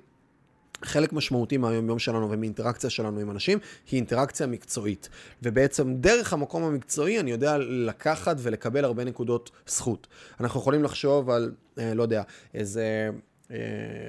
חלק 0.84 1.14
משמעותי 1.14 1.58
מהיום-יום 1.58 2.00
שלנו 2.00 2.32
ומאינטראקציה 2.32 2.90
שלנו 2.90 3.20
עם 3.20 3.32
אנשים 3.32 3.60
היא 3.92 3.98
אינטראקציה 3.98 4.48
מקצועית. 4.48 5.10
ובעצם 5.44 5.94
דרך 5.96 6.34
המקום 6.34 6.64
המקצועי 6.64 7.20
אני 7.20 7.32
יודע 7.32 7.58
לקחת 7.58 8.36
ולקבל 8.40 8.86
הרבה 8.86 9.04
נקודות 9.04 9.52
זכות. 9.68 10.08
אנחנו 10.40 10.60
יכולים 10.60 10.84
לחשוב 10.84 11.30
על, 11.30 11.52
אה, 11.80 11.94
לא 11.94 12.04
יודע, 12.04 12.24
איזה... 12.54 13.10
אה, 13.52 13.58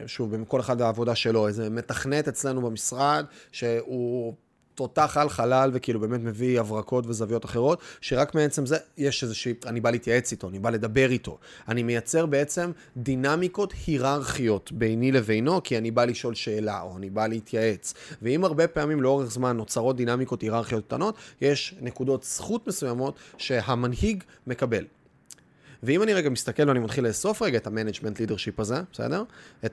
שוב, 0.07 0.37
בכל 0.37 0.61
אחד 0.61 0.81
העבודה 0.81 1.15
שלו, 1.15 1.49
איזה 1.49 1.71
מתכנת 1.71 2.29
אצלנו 2.29 2.63
במשרד, 2.63 3.25
שהוא 3.53 4.35
תותח 4.81 5.17
על 5.21 5.29
חלל 5.29 5.71
וכאילו 5.73 6.01
באמת 6.01 6.21
מביא 6.21 6.61
הברקות 6.61 7.07
וזוויות 7.07 7.45
אחרות, 7.45 7.81
שרק 8.01 8.35
מעצם 8.35 8.67
זה 8.67 8.77
יש 8.97 9.23
איזושהי, 9.23 9.55
אני 9.67 9.81
בא 9.81 9.91
להתייעץ 9.91 10.33
איתו, 10.33 10.49
אני 10.49 10.59
בא 10.59 10.71
לדבר 10.71 11.11
איתו. 11.11 11.39
אני 11.69 11.83
מייצר 11.83 12.27
בעצם 12.27 12.71
דינמיקות 12.97 13.75
היררכיות 13.87 14.73
ביני 14.73 15.13
לבינו, 15.13 15.63
כי 15.63 15.79
אני 15.79 15.91
בא 15.91 16.05
לשאול 16.05 16.35
שאלה 16.35 16.81
או 16.81 16.97
אני 16.97 17.11
בא 17.11 17.27
להתייעץ. 17.27 17.95
ואם 18.23 18.45
הרבה 18.45 18.69
פעמים 18.69 19.03
לאורך 19.03 19.31
זמן 19.31 19.57
נוצרות 19.57 19.97
דינמיקות 19.97 20.43
היררכיות 20.43 20.87
קטנות, 20.87 21.15
יש 21.41 21.75
נקודות 21.81 22.23
זכות 22.23 22.69
מסוימות 22.69 23.15
שהמנהיג 23.39 24.25
מקבל. 24.47 24.85
ואם 25.83 26.03
אני 26.03 26.15
רגע 26.15 26.31
מסתכל 26.31 26.69
ואני 26.69 26.79
מתחיל 26.79 27.07
לאסוף 27.07 27.43
רגע 27.43 27.59
את 27.59 27.67
ה 27.67 27.72
management 27.72 28.21
leadership 28.21 28.61
הזה, 28.61 28.83
בסדר? 28.93 29.23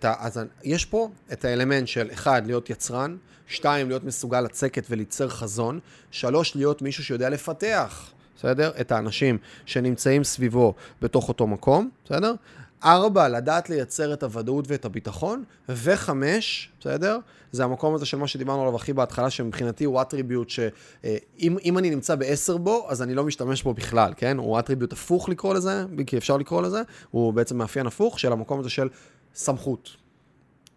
ה, 0.03 0.25
אז 0.25 0.39
יש 0.63 0.85
פה 0.85 1.09
את 1.33 1.45
האלמנט 1.45 1.87
של 1.87 2.09
אחד, 2.13 2.41
להיות 2.45 2.69
יצרן, 2.69 3.17
שתיים, 3.47 3.87
להיות 3.87 4.03
מסוגל 4.03 4.41
לצקת 4.41 4.83
וליצר 4.89 5.29
חזון, 5.29 5.79
שלוש, 6.11 6.55
להיות 6.55 6.81
מישהו 6.81 7.03
שיודע 7.03 7.29
לפתח, 7.29 8.11
בסדר? 8.37 8.71
את 8.81 8.91
האנשים 8.91 9.37
שנמצאים 9.65 10.23
סביבו 10.23 10.73
בתוך 11.01 11.29
אותו 11.29 11.47
מקום, 11.47 11.89
בסדר? 12.05 12.33
ארבע, 12.83 13.27
לדעת 13.27 13.69
לייצר 13.69 14.13
את 14.13 14.23
הוודאות 14.23 14.65
ואת 14.67 14.85
הביטחון, 14.85 15.43
וחמש, 15.69 16.69
בסדר? 16.79 17.19
זה 17.51 17.63
המקום 17.63 17.95
הזה 17.95 18.05
של 18.05 18.17
מה 18.17 18.27
שדיברנו 18.27 18.61
עליו 18.61 18.75
הכי 18.75 18.93
בהתחלה, 18.93 19.29
שמבחינתי 19.29 19.83
הוא 19.83 20.01
אטריביוט 20.01 20.49
שאם 20.49 21.77
אני 21.77 21.89
נמצא 21.89 22.15
בעשר 22.15 22.57
בו, 22.57 22.85
אז 22.89 23.01
אני 23.01 23.13
לא 23.13 23.23
משתמש 23.23 23.63
בו 23.63 23.73
בכלל, 23.73 24.13
כן? 24.17 24.37
הוא 24.37 24.59
אטריביוט 24.59 24.93
הפוך 24.93 25.29
לקרוא 25.29 25.53
לזה, 25.53 25.85
כי 26.07 26.17
אפשר 26.17 26.37
לקרוא 26.37 26.61
לזה, 26.61 26.81
הוא 27.11 27.33
בעצם 27.33 27.57
מאפיין 27.57 27.87
הפוך 27.87 28.19
של 28.19 28.31
המקום 28.31 28.59
הזה 28.59 28.69
של 28.69 28.89
סמכות. 29.35 29.89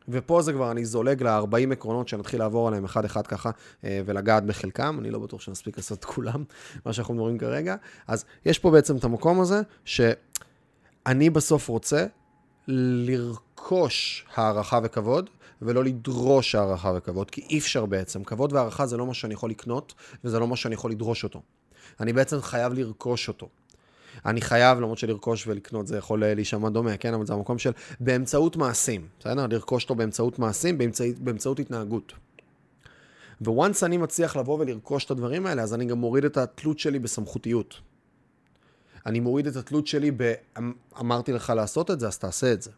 ופה 0.09 0.43
זה 0.43 0.53
כבר, 0.53 0.71
אני 0.71 0.85
זולג 0.85 1.23
ל-40 1.23 1.73
עקרונות 1.73 2.09
שנתחיל 2.09 2.41
לעבור 2.41 2.69
עליהם 2.69 2.85
אחד-אחד 2.85 3.27
ככה 3.27 3.51
אה, 3.85 4.01
ולגעת 4.07 4.45
בחלקם, 4.45 4.97
אני 5.01 5.11
לא 5.11 5.19
בטוח 5.19 5.41
שנספיק 5.41 5.77
לעשות 5.77 5.99
את 5.99 6.05
כולם, 6.05 6.45
מה 6.87 6.93
שאנחנו 6.93 7.15
מדברים 7.15 7.39
כרגע. 7.39 7.77
אז 8.07 8.25
יש 8.47 8.59
פה 8.59 8.71
בעצם 8.71 8.97
את 8.97 9.05
המקום 9.05 9.41
הזה, 9.41 9.61
ש... 9.85 10.01
אני 11.11 11.31
בסוף 11.31 11.69
רוצה 11.69 12.07
לרכוש 12.69 14.27
הערכה 14.35 14.81
וכבוד, 14.83 15.31
ולא 15.63 15.85
לדרוש 15.85 16.55
הערכה 16.55 16.93
וכבוד, 16.97 17.31
כי 17.31 17.47
אי 17.51 17.59
אפשר 17.59 17.87
בעצם. 17.87 18.25
כבוד 18.25 18.53
והערכה 18.53 18.87
זה 18.87 18.97
לא 18.97 19.07
מה 19.07 19.15
שאני 19.15 19.35
יכול 19.35 19.51
לקנות, 19.51 19.95
וזה 20.25 20.39
לא 20.39 20.49
מה 20.49 20.57
שאני 20.57 20.75
יכול 20.75 20.91
לדרוש 20.91 21.25
אותו. 21.25 21.43
אני 22.01 22.13
בעצם 22.13 22.41
חייב 22.41 22.73
לרכוש 22.73 23.29
אותו. 23.29 23.49
אני 24.27 24.41
חייב, 24.41 24.79
למרות 24.79 24.99
שלרכוש 24.99 25.47
ולקנות 25.47 25.87
זה 25.87 25.97
יכול 25.97 26.25
להישמע 26.25 26.69
דומה, 26.69 26.97
כן? 26.97 27.15
אבל 27.15 27.27
זה 27.27 27.33
המקום 27.33 27.59
של 27.59 27.73
באמצעות 28.01 28.57
מעשים, 28.57 29.07
בסדר? 29.21 29.47
לרכוש 29.47 29.83
אותו 29.83 29.95
באמצעות 29.95 30.39
מעשים, 30.39 30.79
באמצע, 30.79 31.05
באמצעות 31.19 31.59
התנהגות. 31.59 32.13
וואנס 33.41 33.85
אני 33.85 33.97
מצליח 33.97 34.37
לבוא 34.37 34.59
ולרכוש 34.59 35.05
את 35.05 35.11
הדברים 35.11 35.47
האלה, 35.47 35.63
אז 35.63 35.75
אני 35.75 35.85
גם 35.85 35.99
מוריד 35.99 36.25
את 36.25 36.37
התלות 36.37 36.79
שלי 36.79 36.99
בסמכותיות. 36.99 37.81
אני 39.07 39.21
מוריד 39.21 39.47
את 39.47 39.57
התלות 39.57 39.87
שלי 39.87 40.11
ב... 40.11 40.33
אמ, 40.59 40.73
אמרתי 41.01 41.33
לך 41.33 41.53
לעשות 41.57 41.91
את 41.91 42.01
זה, 42.01 42.07
אז 42.07 42.19
תעשה 42.19 42.53
את 42.53 42.63
זה. 42.63 42.71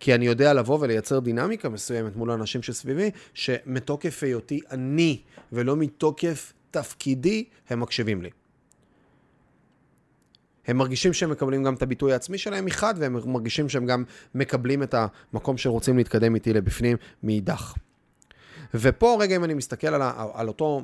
כי 0.00 0.14
אני 0.14 0.26
יודע 0.26 0.52
לבוא 0.52 0.78
ולייצר 0.80 1.18
דינמיקה 1.18 1.68
מסוימת 1.68 2.16
מול 2.16 2.30
האנשים 2.30 2.62
שסביבי, 2.62 3.10
שמתוקף 3.34 4.22
היותי 4.22 4.60
אני, 4.70 5.22
ולא 5.52 5.76
מתוקף 5.76 6.52
תפקידי, 6.70 7.44
הם 7.68 7.80
מקשיבים 7.80 8.22
לי. 8.22 8.30
הם 10.66 10.76
מרגישים 10.76 11.12
שהם 11.12 11.30
מקבלים 11.30 11.64
גם 11.64 11.74
את 11.74 11.82
הביטוי 11.82 12.12
העצמי 12.12 12.38
שלהם 12.38 12.64
מחד, 12.64 12.94
והם 12.98 13.32
מרגישים 13.32 13.68
שהם 13.68 13.86
גם 13.86 14.04
מקבלים 14.34 14.82
את 14.82 14.94
המקום 14.94 15.58
שרוצים 15.58 15.96
להתקדם 15.96 16.34
איתי 16.34 16.52
לבפנים 16.52 16.96
מאידך. 17.22 17.74
ופה 18.74 19.16
רגע 19.20 19.36
אם 19.36 19.44
אני 19.44 19.54
מסתכל 19.54 19.86
על, 19.86 20.02
על 20.34 20.48
אותו 20.48 20.82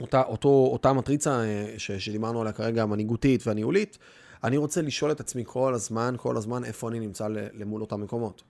אותה, 0.00 0.22
אותו, 0.22 0.68
אותה 0.72 0.92
מטריצה 0.92 1.44
אה, 1.44 1.74
ש, 1.78 1.92
שדיברנו 1.92 2.40
עליה 2.40 2.52
כרגע, 2.52 2.82
המנהיגותית 2.82 3.46
והניהולית, 3.46 3.98
אני 4.44 4.56
רוצה 4.56 4.82
לשאול 4.82 5.10
את 5.10 5.20
עצמי 5.20 5.42
כל 5.46 5.74
הזמן, 5.74 6.14
כל 6.18 6.36
הזמן, 6.36 6.64
איפה 6.64 6.88
אני 6.88 7.00
נמצא 7.00 7.28
למול 7.28 7.80
אותם 7.80 8.00
מקומות. 8.00 8.42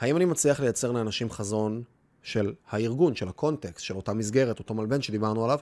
האם 0.00 0.16
אני 0.16 0.24
מצליח 0.24 0.60
לייצר 0.60 0.92
לאנשים 0.92 1.30
חזון 1.30 1.82
של 2.22 2.54
הארגון, 2.70 3.14
של 3.14 3.28
הקונטקסט, 3.28 3.84
של 3.84 3.96
אותה 3.96 4.12
מסגרת, 4.12 4.58
אותו 4.58 4.74
מלבן 4.74 5.02
שדיברנו 5.02 5.44
עליו, 5.44 5.58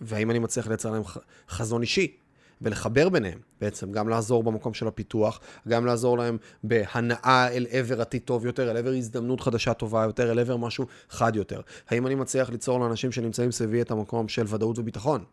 והאם 0.00 0.30
אני 0.30 0.38
מצליח 0.38 0.66
לייצר 0.66 0.90
להם 0.90 1.02
חזון 1.48 1.82
אישי, 1.82 2.16
ולחבר 2.62 3.08
ביניהם, 3.08 3.38
בעצם 3.60 3.92
גם 3.92 4.08
לעזור 4.08 4.42
במקום 4.42 4.74
של 4.74 4.86
הפיתוח, 4.86 5.40
גם 5.68 5.86
לעזור 5.86 6.18
להם 6.18 6.38
בהנאה 6.64 7.48
אל 7.52 7.66
עבר 7.70 8.00
עתיד 8.00 8.22
טוב 8.24 8.46
יותר, 8.46 8.70
אל 8.70 8.76
עבר 8.76 8.92
הזדמנות 8.92 9.40
חדשה 9.40 9.74
טובה 9.74 10.02
יותר, 10.02 10.32
אל 10.32 10.38
עבר 10.38 10.56
משהו 10.56 10.86
חד 11.10 11.36
יותר. 11.36 11.60
האם 11.88 12.06
אני 12.06 12.14
מצליח 12.14 12.50
ליצור 12.50 12.80
לאנשים 12.80 13.12
שנמצאים 13.12 13.52
סביבי 13.52 13.80
את 13.80 13.90
המקום 13.90 14.28
של 14.28 14.44
ודאות 14.48 14.78
וביטחון? 14.78 15.24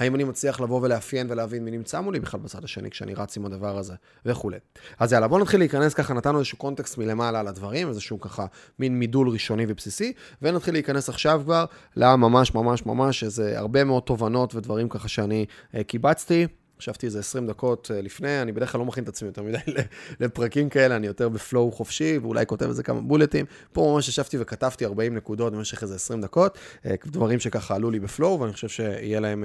האם 0.00 0.14
אני 0.14 0.24
מצליח 0.24 0.60
לבוא 0.60 0.80
ולאפיין 0.82 1.26
ולהבין 1.30 1.64
מי 1.64 1.70
נמצא 1.70 2.00
מולי 2.00 2.20
בכלל 2.20 2.40
בצד 2.40 2.64
השני 2.64 2.90
כשאני 2.90 3.14
רץ 3.14 3.36
עם 3.36 3.46
הדבר 3.46 3.78
הזה 3.78 3.94
וכולי. 4.26 4.58
אז 4.98 5.12
יאללה, 5.12 5.28
בואו 5.28 5.40
נתחיל 5.40 5.60
להיכנס 5.60 5.94
ככה, 5.94 6.14
נתנו 6.14 6.38
איזשהו 6.38 6.58
קונטקסט 6.58 6.98
מלמעלה 6.98 7.40
על 7.40 7.48
הדברים, 7.48 7.88
איזשהו 7.88 8.20
ככה 8.20 8.46
מין 8.78 8.98
מידול 8.98 9.28
ראשוני 9.28 9.64
ובסיסי, 9.68 10.12
ונתחיל 10.42 10.74
להיכנס 10.74 11.08
עכשיו 11.08 11.40
כבר 11.44 11.64
לממש 11.96 12.54
ממש 12.54 12.86
ממש 12.86 13.24
איזה 13.24 13.58
הרבה 13.58 13.84
מאוד 13.84 14.02
תובנות 14.02 14.54
ודברים 14.54 14.88
ככה 14.88 15.08
שאני 15.08 15.46
uh, 15.74 15.82
קיבצתי. 15.84 16.46
ישבתי 16.80 17.06
איזה 17.06 17.18
20 17.18 17.46
דקות 17.46 17.90
אה, 17.94 18.00
לפני, 18.00 18.42
אני 18.42 18.52
בדרך 18.52 18.72
כלל 18.72 18.78
לא 18.78 18.84
מכין 18.84 19.04
את 19.04 19.08
עצמי 19.08 19.28
יותר 19.28 19.42
מדי 19.42 19.58
לפרקים 20.20 20.68
כאלה, 20.68 20.96
אני 20.96 21.06
יותר 21.06 21.28
בפלואו 21.28 21.72
חופשי, 21.72 22.18
ואולי 22.22 22.46
כותב 22.46 22.66
איזה 22.66 22.82
כמה 22.82 23.00
בולטים. 23.00 23.46
פה 23.72 23.92
ממש 23.94 24.08
ישבתי 24.08 24.36
וכתבתי 24.40 24.84
40 24.84 25.14
נקודות 25.14 25.52
במשך 25.52 25.82
איזה 25.82 25.94
20 25.94 26.20
דקות, 26.20 26.58
אה, 26.86 26.94
דברים 27.06 27.40
שככה 27.40 27.74
עלו 27.74 27.90
לי 27.90 28.00
בפלואו, 28.00 28.40
ואני 28.40 28.52
חושב 28.52 28.68
שיהיה 28.68 29.20
להם 29.20 29.44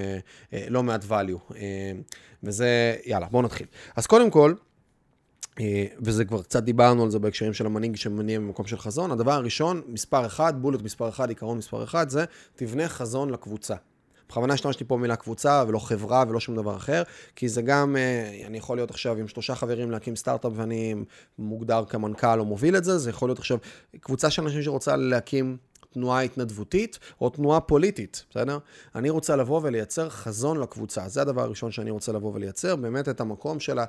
לא 0.70 0.84
מעט 0.84 1.04
value. 1.04 1.54
וזה, 2.44 2.96
יאללה, 3.06 3.28
בואו 3.32 3.44
נתחיל. 3.44 3.68
אז 3.96 4.08
קודם 4.08 4.30
כל, 4.30 4.54
וזה 6.00 6.26
כבר 6.26 6.42
קצת 6.42 6.64
דיברנו 6.64 7.04
על 7.04 7.10
זה 7.10 7.20
בהקשרים 7.20 7.54
של 7.54 7.66
המנהיג 7.66 7.96
שמניע 7.96 8.40
במקום 8.40 8.68
של 8.68 8.78
חזון. 8.78 9.12
הדבר 9.12 9.32
הראשון, 9.32 9.82
מספר 9.88 10.26
אחד, 10.26 10.62
בולט 10.62 10.82
מספר 10.82 11.10
אחד, 11.10 11.30
עיקרון 11.30 11.58
מספר 11.58 11.84
אחד, 11.84 12.10
זה 12.10 12.26
תבנה 12.56 12.90
חזון 12.90 13.30
לקבוצה. 13.30 13.76
בכוונה 14.30 14.54
השתמשתי 14.54 14.84
פה 14.84 14.98
במילה 14.98 15.16
קבוצה, 15.16 15.64
ולא 15.68 15.80
חברה, 15.80 16.24
ולא 16.28 16.40
שום 16.40 16.56
דבר 16.56 16.76
אחר, 16.76 17.04
כי 17.36 17.50
זה 17.50 17.62
גם, 17.62 17.96
אה, 17.98 18.46
אני 18.48 18.58
יכול 18.58 18.78
להיות 18.78 18.92
עכשיו 18.92 19.18
עם 19.18 19.28
שלושה 19.28 19.56
חברים 19.56 19.92
להקים 19.92 20.16
סטארט-אפ 20.16 20.52
ואני 20.56 20.96
מוגדר 21.40 21.84
כמנכ"ל 21.90 22.40
או 22.40 22.46
מוביל 22.46 22.78
את 22.78 22.84
זה, 22.84 22.98
זה 22.98 23.10
יכול 23.10 23.30
להיות 23.30 23.40
עכשיו 23.40 23.58
קבוצה 24.00 24.30
של 24.30 24.42
אנשים 24.42 24.64
שרוצה 24.64 24.96
להקים 24.96 25.58
תנועה 25.96 26.22
התנדבותית 26.22 27.00
או 27.22 27.30
תנועה 27.30 27.60
פוליטית, 27.60 28.26
בסדר? 28.30 28.58
אני 28.96 29.10
רוצה 29.10 29.36
לבוא 29.36 29.60
ולייצר 29.64 30.10
חזון 30.10 30.60
לקבוצה. 30.60 31.08
זה 31.08 31.22
הדבר 31.22 31.42
הראשון 31.42 31.72
שאני 31.72 31.92
רוצה 31.92 32.12
לבוא 32.12 32.32
ולייצר, 32.34 32.76
באמת 32.76 33.10
את 33.10 33.22
המקום 33.22 33.60
של 33.60 33.80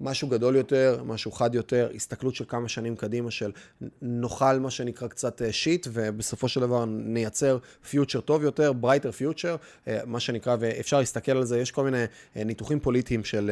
משהו 0.00 0.28
גדול 0.28 0.56
יותר, 0.56 1.02
משהו 1.06 1.32
חד 1.32 1.54
יותר, 1.54 1.90
הסתכלות 1.94 2.34
של 2.34 2.44
כמה 2.48 2.68
שנים 2.68 2.96
קדימה 2.96 3.30
של 3.30 3.52
נאכל 4.02 4.58
מה 4.58 4.70
שנקרא 4.70 5.08
קצת 5.08 5.42
shit, 5.50 5.86
אה, 5.86 5.92
ובסופו 5.94 6.48
של 6.48 6.60
דבר 6.60 6.84
נייצר 6.88 7.58
future 7.90 8.20
טוב 8.20 8.42
יותר, 8.42 8.72
brighter 8.72 9.12
future, 9.12 9.56
אה, 9.88 10.00
מה 10.06 10.20
שנקרא, 10.20 10.56
ואפשר 10.60 10.98
להסתכל 10.98 11.32
על 11.32 11.44
זה, 11.44 11.58
יש 11.58 11.70
כל 11.70 11.84
מיני 11.84 12.04
אה, 12.36 12.44
ניתוחים 12.44 12.80
פוליטיים 12.80 13.24
של, 13.24 13.50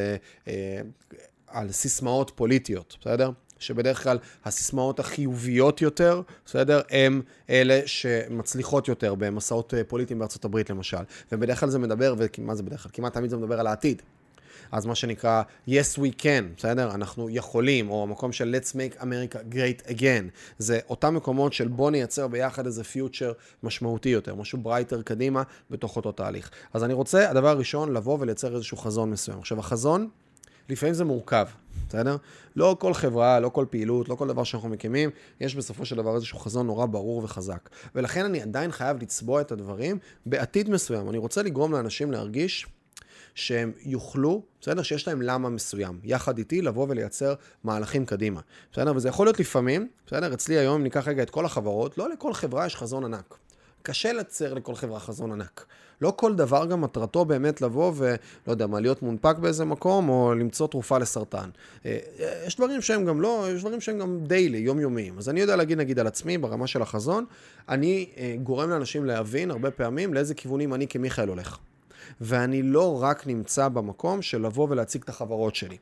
על 1.46 1.72
סיסמאות 1.72 2.32
פוליטיות, 2.34 2.96
בסדר? 3.00 3.30
שבדרך 3.58 4.02
כלל 4.02 4.18
הסיסמאות 4.44 5.00
החיוביות 5.00 5.82
יותר, 5.82 6.22
בסדר? 6.46 6.80
הן 6.90 7.20
אלה 7.50 7.80
שמצליחות 7.86 8.88
יותר 8.88 9.14
במסעות 9.14 9.74
פוליטיים 9.88 10.18
בארצות 10.18 10.44
הברית 10.44 10.70
למשל. 10.70 10.96
ובדרך 11.32 11.60
כלל 11.60 11.68
זה 11.68 11.78
מדבר, 11.78 12.14
ומה 12.18 12.54
זה 12.54 12.62
בדרך 12.62 12.82
כלל? 12.82 12.92
כמעט 12.92 13.14
תמיד 13.14 13.30
זה 13.30 13.36
מדבר 13.36 13.60
על 13.60 13.66
העתיד. 13.66 14.02
אז 14.72 14.86
מה 14.86 14.94
שנקרא, 14.94 15.42
yes 15.68 15.98
we 15.98 16.20
can, 16.22 16.56
בסדר? 16.56 16.94
אנחנו 16.94 17.30
יכולים, 17.30 17.90
או 17.90 18.02
המקום 18.02 18.32
של 18.32 18.56
let's 18.56 18.70
make 18.70 19.00
America 19.00 19.54
great 19.54 19.88
again. 19.88 20.24
זה 20.58 20.78
אותם 20.88 21.14
מקומות 21.14 21.52
של 21.52 21.68
בוא 21.68 21.90
נייצר 21.90 22.28
ביחד 22.28 22.66
איזה 22.66 22.84
future 22.84 23.32
משמעותי 23.62 24.08
יותר, 24.08 24.34
משהו 24.34 24.58
brighter 24.58 25.02
קדימה 25.02 25.42
בתוך 25.70 25.96
אותו 25.96 26.12
תהליך. 26.12 26.50
אז 26.72 26.84
אני 26.84 26.92
רוצה, 26.92 27.30
הדבר 27.30 27.48
הראשון, 27.48 27.92
לבוא 27.92 28.18
ולייצר 28.20 28.54
איזשהו 28.54 28.76
חזון 28.76 29.10
מסוים. 29.10 29.38
עכשיו, 29.38 29.58
החזון, 29.58 30.08
לפעמים 30.68 30.94
זה 30.94 31.04
מורכב, 31.04 31.46
בסדר? 31.88 32.16
לא 32.56 32.76
כל 32.80 32.94
חברה, 32.94 33.40
לא 33.40 33.48
כל 33.48 33.66
פעילות, 33.70 34.08
לא 34.08 34.14
כל 34.14 34.28
דבר 34.28 34.44
שאנחנו 34.44 34.68
מקימים, 34.68 35.10
יש 35.40 35.54
בסופו 35.54 35.86
של 35.86 35.96
דבר 35.96 36.14
איזשהו 36.14 36.38
חזון 36.38 36.66
נורא 36.66 36.86
ברור 36.86 37.24
וחזק. 37.24 37.68
ולכן 37.94 38.24
אני 38.24 38.42
עדיין 38.42 38.72
חייב 38.72 39.02
לצבוע 39.02 39.40
את 39.40 39.52
הדברים 39.52 39.98
בעתיד 40.26 40.70
מסוים. 40.70 41.08
אני 41.08 41.18
רוצה 41.18 41.42
לגרום 41.42 41.72
לאנשים 41.72 42.12
להרגיש 42.12 42.66
שהם 43.34 43.72
יוכלו, 43.80 44.42
בסדר? 44.60 44.82
שיש 44.82 45.08
להם 45.08 45.22
למה 45.22 45.48
מסוים, 45.48 46.00
יחד 46.04 46.38
איתי 46.38 46.62
לבוא 46.62 46.86
ולייצר 46.88 47.34
מהלכים 47.64 48.06
קדימה, 48.06 48.40
בסדר? 48.72 48.92
וזה 48.96 49.08
יכול 49.08 49.26
להיות 49.26 49.40
לפעמים, 49.40 49.88
בסדר? 50.06 50.34
אצלי 50.34 50.58
היום, 50.58 50.74
אם 50.74 50.82
ניקח 50.82 51.08
רגע 51.08 51.22
את 51.22 51.30
כל 51.30 51.44
החברות, 51.44 51.98
לא 51.98 52.10
לכל 52.10 52.34
חברה 52.34 52.66
יש 52.66 52.76
חזון 52.76 53.04
ענק. 53.04 53.38
קשה 53.82 54.12
לצייר 54.12 54.54
לכל 54.54 54.74
חברה 54.74 55.00
חזון 55.00 55.32
ענק. 55.32 55.66
לא 56.00 56.12
כל 56.16 56.34
דבר 56.34 56.66
גם 56.66 56.80
מטרתו 56.80 57.24
באמת 57.24 57.60
לבוא 57.60 57.92
ולא 57.96 58.16
יודע 58.46 58.66
מה, 58.66 58.80
להיות 58.80 59.02
מונפק 59.02 59.36
באיזה 59.36 59.64
מקום 59.64 60.08
או 60.08 60.34
למצוא 60.34 60.66
תרופה 60.66 60.98
לסרטן. 60.98 61.50
אה, 61.86 61.98
יש 62.46 62.56
דברים 62.56 62.80
שהם 62.80 63.04
גם 63.04 63.20
לא, 63.20 63.46
יש 63.54 63.60
דברים 63.60 63.80
שהם 63.80 63.98
גם 63.98 64.18
דיילי, 64.26 64.58
יומיומיים. 64.58 65.18
אז 65.18 65.28
אני 65.28 65.40
יודע 65.40 65.56
להגיד 65.56 65.78
נגיד 65.78 65.98
על 65.98 66.06
עצמי 66.06 66.38
ברמה 66.38 66.66
של 66.66 66.82
החזון, 66.82 67.24
אני 67.68 68.08
אה, 68.16 68.36
גורם 68.42 68.70
לאנשים 68.70 69.04
להבין 69.04 69.50
הרבה 69.50 69.70
פעמים 69.70 70.14
לאיזה 70.14 70.34
כיוונים 70.34 70.74
אני 70.74 70.88
כמיכאל 70.88 71.28
הולך. 71.28 71.58
ואני 72.22 72.62
לא 72.62 73.02
רק 73.02 73.26
נמצא 73.26 73.68
במקום 73.68 74.22
של 74.22 74.46
לבוא 74.46 74.66
ולהציג 74.70 75.02
את 75.02 75.08
החברות 75.08 75.54
שלי. 75.54 75.76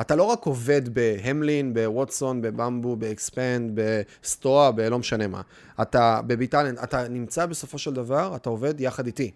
אתה 0.00 0.16
לא 0.16 0.22
רק 0.22 0.44
עובד 0.44 0.94
בהמלין, 0.94 1.74
בווטסון, 1.74 2.42
בבמבו, 2.42 2.96
באקספנד, 2.96 3.70
בסטואה, 3.74 4.70
בלא 4.72 4.98
משנה 4.98 5.26
מה. 5.26 5.40
אתה 5.82 6.20
בביטלנט, 6.26 6.78
אתה 6.84 7.08
נמצא 7.08 7.46
בסופו 7.46 7.78
של 7.78 7.94
דבר, 7.94 8.36
אתה 8.36 8.50
עובד 8.50 8.80
יחד 8.80 9.06
איתי. 9.06 9.30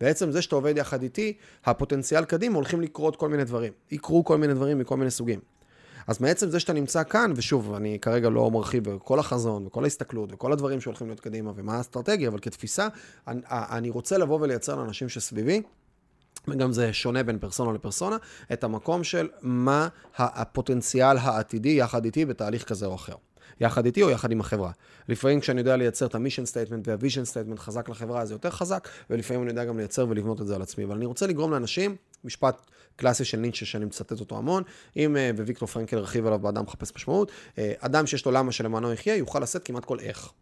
בעצם 0.00 0.30
זה 0.30 0.42
שאתה 0.42 0.56
עובד 0.56 0.76
יחד 0.76 1.02
איתי, 1.02 1.32
הפוטנציאל 1.64 2.24
קדימה 2.24 2.56
הולכים 2.56 2.80
לקרות 2.80 3.16
כל 3.16 3.28
מיני 3.28 3.44
דברים. 3.44 3.72
יקרו 3.90 4.24
כל 4.24 4.38
מיני 4.38 4.54
דברים 4.54 4.78
מכל 4.78 4.96
מיני 4.96 5.10
סוגים. 5.10 5.40
אז 6.08 6.20
מעצם 6.20 6.50
זה 6.50 6.60
שאתה 6.60 6.72
נמצא 6.72 7.04
כאן, 7.04 7.32
ושוב, 7.36 7.74
אני 7.74 7.98
כרגע 8.02 8.28
לא 8.28 8.50
מרחיב 8.50 8.90
בכל 8.90 9.18
החזון, 9.18 9.66
וכל 9.66 9.84
ההסתכלות, 9.84 10.32
וכל 10.32 10.52
הדברים 10.52 10.80
שהולכים 10.80 11.06
להיות 11.06 11.20
קדימה, 11.20 11.52
ומה 11.56 11.76
האסטרטגיה, 11.76 12.28
אבל 12.28 12.38
כתפיסה, 12.38 12.88
אני, 13.28 13.40
אני 13.50 13.90
רוצה 13.90 14.18
לבוא 14.18 14.38
ולייצר 14.40 14.76
לאנשים 14.76 15.08
שסביבי, 15.08 15.62
וגם 16.48 16.72
זה 16.72 16.92
שונה 16.92 17.22
בין 17.22 17.38
פרסונה 17.38 17.72
לפרסונה, 17.72 18.16
את 18.52 18.64
המקום 18.64 19.04
של 19.04 19.28
מה 19.42 19.88
הפוטנציאל 20.16 21.16
העתידי 21.16 21.68
יחד 21.68 22.04
איתי 22.04 22.24
בתהליך 22.24 22.64
כזה 22.64 22.86
או 22.86 22.94
אחר. 22.94 23.14
יחד 23.60 23.86
איתי 23.86 24.02
או 24.02 24.10
יחד 24.10 24.32
עם 24.32 24.40
החברה. 24.40 24.70
לפעמים 25.08 25.40
כשאני 25.40 25.60
יודע 25.60 25.76
לייצר 25.76 26.06
את 26.06 26.14
ה 26.14 26.18
mission 26.18 26.44
statement 26.44 26.88
וה 26.88 26.97
vision 26.97 27.24
statement 27.24 27.58
חזק 27.58 27.88
לחברה, 27.88 28.26
זה 28.26 28.34
יותר 28.34 28.50
חזק, 28.50 28.88
ולפעמים 29.10 29.42
אני 29.42 29.50
יודע 29.50 29.64
גם 29.64 29.78
לייצר 29.78 30.06
ולבנות 30.08 30.40
את 30.40 30.46
זה 30.46 30.54
על 30.54 30.62
עצמי. 30.62 30.84
אבל 30.84 30.96
אני 30.96 31.06
רוצה 31.06 31.26
לגרום 31.26 31.50
לאנשים, 31.50 31.96
משפט 32.24 32.62
קלאסי 32.96 33.24
של 33.24 33.38
ניטשה 33.38 33.66
שאני 33.66 33.84
מצטט 33.84 34.20
אותו 34.20 34.38
המון, 34.38 34.62
אם, 34.96 35.16
אה, 35.16 35.30
ויקטור 35.36 35.68
פרנקל 35.68 35.98
הרחיב 35.98 36.26
עליו 36.26 36.38
באדם 36.38 36.64
מחפש 36.64 36.92
משמעות, 36.96 37.32
אה, 37.58 37.72
אדם 37.78 38.06
שיש 38.06 38.26
לו 38.26 38.32
למה 38.32 38.52
שלמענו 38.52 38.92
יחיה, 38.92 39.16
יוכל 39.16 39.40
לשאת 39.40 39.64
כמעט 39.64 39.84
כל 39.84 40.00
איך. 40.00 40.32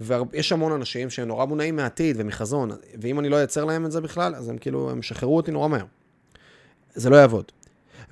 ויש 0.00 0.52
המון 0.52 0.72
אנשים 0.72 1.10
שהם 1.10 1.28
נורא 1.28 1.44
מונעים 1.44 1.76
מעתיד 1.76 2.16
ומחזון, 2.18 2.70
ואם 3.00 3.20
אני 3.20 3.28
לא 3.28 3.36
אייצר 3.36 3.64
להם 3.64 3.86
את 3.86 3.92
זה 3.92 4.00
בכלל, 4.00 4.34
אז 4.34 4.48
הם 4.48 4.58
כאילו, 4.58 4.90
הם 4.90 5.02
שחררו 5.02 5.36
אותי 5.36 5.50
נורא 5.50 5.68
מהר. 5.68 5.84
זה 6.94 7.10
לא 7.10 7.16
יעבוד. 7.16 7.52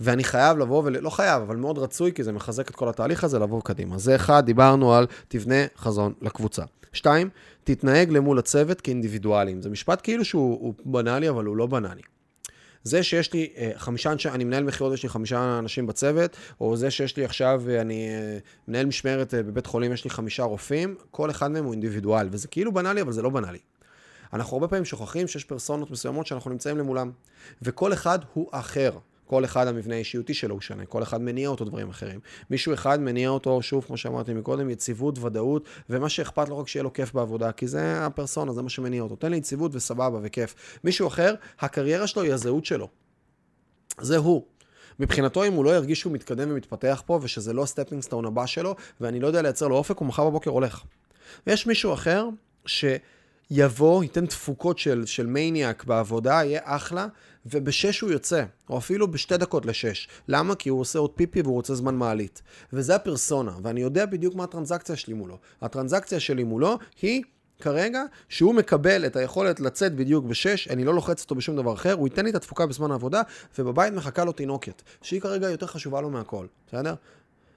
ואני 0.01 0.25
חייב 0.25 0.59
לבוא, 0.59 0.83
ולא 0.85 1.11
חייב, 1.11 1.43
אבל 1.43 1.57
מאוד 1.57 1.79
רצוי, 1.79 2.13
כי 2.13 2.25
זה 2.25 2.33
מחזק 2.33 2.71
את 2.71 2.77
כל 2.77 2.89
התהליך 2.89 3.25
הזה, 3.25 3.39
לבוא 3.39 3.61
קדימה. 3.65 3.99
זה 3.99 4.17
אחד, 4.17 4.47
דיברנו 4.47 4.95
על 4.95 5.07
תבנה 5.29 5.65
חזון 5.77 6.13
לקבוצה. 6.23 6.63
שתיים, 6.93 7.29
תתנהג 7.65 8.11
למול 8.11 8.39
הצוות 8.39 8.81
כאינדיבידואלים. 8.81 9.63
זה 9.63 9.71
משפט 9.71 10.01
כאילו 10.03 10.25
שהוא 10.25 10.75
בנאלי, 10.85 11.29
אבל 11.29 11.45
הוא 11.45 11.57
לא 11.57 11.67
בנאלי. 11.67 12.03
זה 12.83 13.03
שיש 13.03 13.33
לי 13.33 13.53
אה, 13.57 13.71
חמישה 13.77 14.13
אנשי, 14.13 14.29
אני 14.29 14.45
מנהל 14.45 14.65
מכירות, 14.65 14.95
יש 14.95 15.03
לי 15.03 15.09
חמישה 15.09 15.59
אנשים 15.59 15.87
בצוות, 15.87 16.37
או 16.61 16.77
זה 16.77 16.91
שיש 16.91 17.17
לי 17.17 17.25
עכשיו, 17.25 17.63
אה, 17.69 17.81
אני 17.81 18.09
אה, 18.09 18.39
מנהל 18.69 18.87
משמרת 18.87 19.35
בבית 19.35 19.67
חולים, 19.67 19.93
יש 19.93 20.05
לי 20.05 20.11
חמישה 20.11 20.43
רופאים, 20.43 20.95
כל 21.11 21.31
אחד 21.31 21.51
מהם 21.51 21.65
הוא 21.65 21.73
אינדיבידואל, 21.73 22.29
וזה 22.31 22.49
כאילו 22.49 22.73
בנאלי, 22.73 23.01
אבל 23.01 23.13
זה 23.13 23.23
לא 23.23 23.31
בנאלי. 23.31 23.59
אנחנו 24.33 24.57
הרבה 24.57 24.69
פעמים 24.69 24.85
שוכחים 24.85 25.29
שיש 25.29 25.45
פרסונות 25.45 25.91
מסוימות 25.91 26.27
שאנחנו 26.27 26.51
נמצאים 26.51 26.79
למולם, 26.79 27.11
וכל 27.63 27.93
אחד 27.93 28.19
הוא 28.33 28.49
אחר. 28.51 28.91
כל 29.27 29.45
אחד 29.45 29.67
המבנה 29.67 29.95
האישיותי 29.95 30.35
שלו 30.35 30.55
הוא 30.55 30.61
שונה, 30.61 30.87
כל 30.87 31.03
אחד 31.03 31.21
מניע 31.21 31.49
אותו 31.49 31.65
דברים 31.65 31.89
אחרים. 31.91 32.21
מישהו 32.51 32.75
אחד 32.75 33.01
מניע 33.01 33.29
אותו, 33.29 33.63
שוב, 33.63 33.85
כמו 33.85 33.97
שאמרתי 33.97 34.35
מקודם, 34.35 34.71
יציבות, 34.71 35.19
ודאות, 35.19 35.69
ומה 35.91 36.09
שאכפת 36.09 36.49
לו 36.49 36.59
רק 36.59 36.69
שיהיה 36.69 36.83
לו 36.83 36.93
כיף 36.93 37.13
בעבודה, 37.13 37.53
כי 37.53 37.67
זה 37.67 38.07
הפרסונה, 38.07 38.53
זה 38.53 38.63
מה 38.63 38.69
שמניע 38.69 39.03
אותו. 39.03 39.17
תן 39.17 39.31
לי 39.31 39.37
יציבות 39.37 39.75
וסבבה 39.75 40.19
וכיף. 40.23 40.55
מישהו 40.85 41.09
אחר, 41.09 41.35
הקריירה 41.61 42.07
שלו 42.07 42.23
היא 42.23 42.33
הזהות 42.33 42.65
שלו. 42.65 42.89
זה 44.01 44.17
הוא. 44.17 44.43
מבחינתו, 45.01 45.45
אם 45.45 45.53
הוא 45.53 45.65
לא 45.65 45.77
ירגיש 45.77 46.01
שהוא 46.01 46.13
מתקדם 46.13 46.51
ומתפתח 46.51 47.03
פה, 47.07 47.19
ושזה 47.23 47.53
לא 47.53 47.63
ה 47.63 47.67
stepping 47.67 48.03
stone 48.03 48.25
הבא 48.25 48.47
שלו, 48.47 48.77
ואני 49.01 49.21
לא 49.21 49.27
יודע 49.27 49.43
לייצר 49.43 49.69
לו 49.69 49.77
אופק, 49.77 49.99
הוא 49.99 50.09
מחר 50.09 50.31
בבוקר 50.31 50.51
הולך. 50.51 50.83
ויש 51.47 51.67
מישהו 51.67 51.95
אחר, 51.95 52.29
ש... 52.67 52.85
יבוא, 53.51 54.03
ייתן 54.03 54.27
תפוקות 54.27 54.79
של, 54.79 55.07
של 55.07 55.27
מניאק 55.27 55.85
בעבודה, 55.85 56.33
יהיה 56.33 56.61
אחלה, 56.65 57.07
ובשש 57.51 58.01
הוא 58.01 58.11
יוצא, 58.11 58.45
או 58.71 58.79
אפילו 58.79 59.11
בשתי 59.11 59.37
דקות 59.37 59.67
לשש. 59.67 60.09
למה? 60.29 60.55
כי 60.55 60.69
הוא 60.69 60.81
עושה 60.81 60.99
עוד 60.99 61.11
פיפי 61.11 61.43
והוא 61.43 61.55
רוצה 61.55 61.75
זמן 61.75 61.95
מעלית. 61.95 62.43
וזה 62.73 62.95
הפרסונה, 62.95 63.53
ואני 63.63 63.81
יודע 63.81 64.07
בדיוק 64.07 64.35
מה 64.35 64.45
הטרנזקציה 64.45 64.97
שלי 64.97 65.15
מולו. 65.15 65.39
הטרנזקציה 65.63 66.21
שלי 66.21 66.45
מולו 66.45 66.79
היא... 67.03 67.23
כרגע, 67.61 68.03
שהוא 68.29 68.55
מקבל 68.55 69.07
את 69.07 69.17
היכולת 69.17 69.61
לצאת 69.61 69.95
בדיוק 69.95 70.25
בשש, 70.25 70.69
אני 70.69 70.85
לא 70.85 70.95
לוחץ 70.95 71.23
אותו 71.23 71.35
בשום 71.35 71.57
דבר 71.57 71.75
אחר, 71.75 71.93
הוא 71.93 72.07
ייתן 72.07 72.25
לי 72.25 72.31
את 72.31 72.35
התפוקה 72.35 72.67
בזמן 72.67 72.91
העבודה, 72.91 73.23
ובבית 73.59 73.93
מחכה 73.93 74.25
לו 74.25 74.33
תינוקת, 74.33 74.83
שהיא 75.03 75.21
כרגע 75.21 75.51
יותר 75.51 75.67
חשובה 75.67 76.01
לו 76.01 76.11
מהכל, 76.11 76.47
בסדר? 76.69 76.95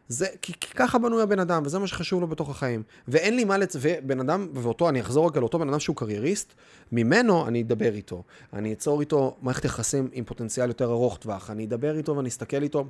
זה, 0.10 0.28
כי, 0.42 0.54
כי 0.60 0.74
ככה 0.74 0.98
בנוי 0.98 1.22
הבן 1.22 1.40
אדם, 1.40 1.64
וזה 1.66 1.80
מה 1.80 1.88
שחשוב 1.88 2.22
לו 2.22 2.28
בתוך 2.28 2.50
החיים. 2.50 2.84
ואין 3.08 3.36
לי 3.36 3.44
מה 3.44 3.58
לצ... 3.58 3.76
ובן 3.82 4.20
אדם, 4.20 4.48
ואותו, 4.54 4.90
אני 4.90 5.02
אחזור 5.02 5.28
רגע 5.30 5.40
לאותו 5.40 5.60
בן 5.60 5.70
אדם 5.70 5.80
שהוא 5.80 5.96
קרייריסט, 5.96 6.54
ממנו 6.92 7.48
אני 7.48 7.62
אדבר 7.62 7.94
איתו. 7.94 8.24
אני 8.54 8.74
אצור 8.74 9.00
איתו 9.00 9.36
מערכת 9.42 9.66
יחסים 9.66 10.10
עם 10.14 10.24
פוטנציאל 10.24 10.68
יותר 10.68 10.92
ארוך 10.92 11.18
טווח. 11.18 11.50
אני 11.50 11.66
אדבר 11.66 11.98
איתו 11.98 12.18
ואני 12.18 12.30
אסתכל 12.30 12.64
איתו 12.64 12.86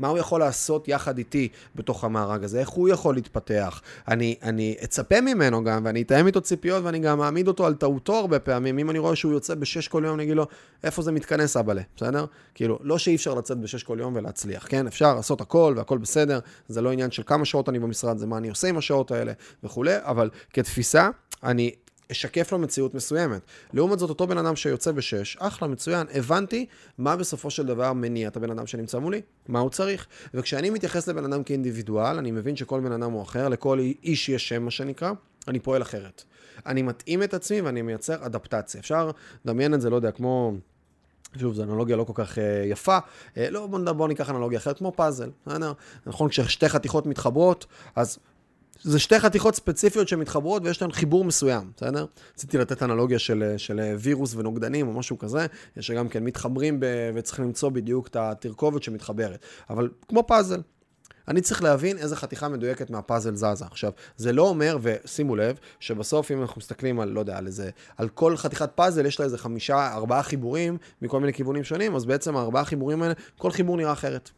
מה 0.00 0.08
הוא 0.08 0.18
יכול 0.18 0.40
לעשות 0.40 0.88
יחד 0.88 1.18
איתי 1.18 1.48
בתוך 1.76 2.04
המארג 2.04 2.44
הזה, 2.44 2.60
איך 2.60 2.68
הוא 2.68 2.88
יכול 2.88 3.14
להתפתח. 3.14 3.82
אני, 4.08 4.34
אני 4.42 4.76
אצפה 4.84 5.20
ממנו 5.20 5.64
גם, 5.64 5.82
ואני 5.84 6.02
אתאם 6.02 6.26
איתו 6.26 6.40
ציפיות, 6.40 6.84
ואני 6.84 6.98
גם 6.98 7.22
אעמיד 7.22 7.48
אותו 7.48 7.66
על 7.66 7.74
טעותו 7.74 8.14
הרבה 8.14 8.38
פעמים. 8.38 8.78
אם 8.78 8.90
אני 8.90 8.98
רואה 8.98 9.16
שהוא 9.16 9.32
יוצא 9.32 9.54
בשש 9.54 9.88
כל 9.88 10.02
יום, 10.06 10.14
אני 10.14 10.22
אגיד 10.22 10.36
לו, 10.36 10.46
איפה 10.84 11.02
זה 11.02 11.12
מתכנס, 11.12 11.56
אבאלה, 11.56 11.82
בסדר? 11.96 12.24
כאילו, 12.54 12.78
לא 12.82 12.98
שאי 12.98 13.16
אפשר 13.16 13.34
לצאת 13.34 13.58
בשש 13.58 13.82
כל 13.82 13.98
יום 14.00 14.16
ולהצליח, 14.16 14.66
כן? 14.68 14.86
אפשר 14.86 15.14
לעשות 15.14 15.40
הכל 15.40 15.74
והכל 15.76 15.98
בסדר, 15.98 16.38
זה 16.68 16.80
לא 16.80 16.92
עניין 16.92 17.10
של 17.10 17.22
כמה 17.26 17.44
שעות 17.44 17.68
אני 17.68 17.78
במשרד, 17.78 18.18
זה 18.18 18.26
מה 18.26 18.36
אני 18.36 18.48
עושה 18.48 18.68
עם 18.68 18.78
השעות 18.78 19.10
האלה 19.10 19.32
וכולי, 19.64 19.94
אבל 20.02 20.30
כתפיסה, 20.52 21.10
אני 21.44 21.70
אשקף 22.10 22.52
לו 22.52 22.58
מציאות 22.58 22.94
מסוימת. 22.94 23.40
לעומת 23.72 23.98
זאת, 23.98 24.10
אותו 24.10 24.26
בן 24.26 24.38
אדם 24.38 24.56
שיוצא 24.56 24.92
בשש, 24.92 25.36
אחלה, 25.40 25.68
מצוין, 25.68 26.06
הבנתי 26.14 26.66
מה 26.98 27.16
בסופו 27.16 27.50
של 27.50 27.66
דבר 27.66 27.92
מניע 27.92 28.28
את 28.28 28.36
הבן 28.36 28.50
אדם 28.50 28.66
שנמצא 28.66 28.98
מולי, 28.98 29.20
מה 29.48 29.58
הוא 29.58 29.70
צריך. 29.70 30.06
וכשאני 30.34 30.70
מתייחס 30.70 31.08
לבן 31.08 31.32
אדם 31.32 31.42
כאינדיבידואל, 31.42 32.18
אני 32.18 32.30
מבין 32.30 32.56
שכל 32.56 32.80
בן 32.80 32.92
אדם 32.92 33.12
הוא 33.12 33.22
אחר, 33.22 33.48
לכל 33.48 33.78
איש 34.02 34.28
יש 34.28 34.48
שם, 34.48 34.62
מה 34.62 34.70
שנקרא, 34.70 35.12
אני 35.48 35.60
פועל 35.60 35.82
אחרת. 35.82 36.24
אני 36.66 36.82
מתאים 36.82 37.22
את 37.22 37.34
עצמי 37.34 37.60
ואני 37.60 37.82
מייצר 37.82 38.26
אדפטציה. 38.26 38.80
אפשר 38.80 39.10
לדמיין 39.44 39.74
את 39.74 39.80
זה, 39.80 39.90
לא 39.90 39.96
יודע, 39.96 40.10
כמו... 40.10 40.54
שוב, 41.38 41.54
זו 41.54 41.62
אנלוגיה 41.62 41.96
לא 41.96 42.04
כל 42.04 42.12
כך 42.16 42.34
uh, 42.34 42.40
יפה. 42.70 42.98
Uh, 42.98 43.38
לא, 43.50 43.66
בואו 43.66 43.94
בוא 43.94 44.08
ניקח 44.08 44.30
אנלוגיה 44.30 44.58
אחרת, 44.58 44.78
כמו 44.78 44.92
פאזל. 44.96 45.30
נכון, 46.06 46.28
כששתי 46.28 46.68
חתיכות 46.68 47.06
מתחברות, 47.06 47.66
אז 47.96 48.18
זה 48.82 48.98
שתי 48.98 49.20
חתיכות 49.20 49.54
ספציפיות 49.54 50.08
שמתחברות 50.08 50.62
ויש 50.64 50.82
להן 50.82 50.92
חיבור 50.92 51.24
מסוים, 51.24 51.70
בסדר? 51.76 52.06
רציתי 52.34 52.58
לתת 52.58 52.82
אנלוגיה 52.82 53.18
של, 53.18 53.54
של 53.56 53.80
וירוס 53.98 54.34
ונוגדנים 54.34 54.88
או 54.88 54.92
משהו 54.92 55.18
כזה, 55.18 55.46
שגם 55.80 56.08
כן 56.08 56.24
מתחברים 56.24 56.80
ב, 56.80 56.86
וצריך 57.14 57.40
למצוא 57.40 57.68
בדיוק 57.68 58.06
את 58.06 58.16
התרכובת 58.16 58.82
שמתחברת. 58.82 59.38
אבל 59.70 59.88
כמו 60.08 60.26
פאזל, 60.26 60.60
אני 61.28 61.40
צריך 61.40 61.62
להבין 61.62 61.98
איזה 61.98 62.16
חתיכה 62.16 62.48
מדויקת 62.48 62.90
מהפאזל 62.90 63.34
זזה. 63.34 63.64
עכשיו, 63.64 63.92
זה 64.16 64.32
לא 64.32 64.48
אומר, 64.48 64.78
ושימו 64.82 65.36
לב, 65.36 65.58
שבסוף 65.80 66.30
אם 66.30 66.40
אנחנו 66.40 66.58
מסתכלים 66.58 67.00
על, 67.00 67.08
לא 67.08 67.20
יודע, 67.20 67.38
על 67.38 67.46
איזה, 67.46 67.70
על 67.96 68.08
כל 68.08 68.36
חתיכת 68.36 68.70
פאזל 68.74 69.06
יש 69.06 69.20
לה 69.20 69.24
איזה 69.24 69.38
חמישה, 69.38 69.92
ארבעה 69.92 70.22
חיבורים 70.22 70.76
מכל 71.02 71.20
מיני 71.20 71.32
כיוונים 71.32 71.64
שונים, 71.64 71.96
אז 71.96 72.04
בעצם 72.04 72.36
הארבעה 72.36 72.64
חיבורים 72.64 73.02
האלה, 73.02 73.14
כל 73.38 73.50
חיבור 73.50 73.76
נראה 73.76 73.92
אחרת. 73.92 74.30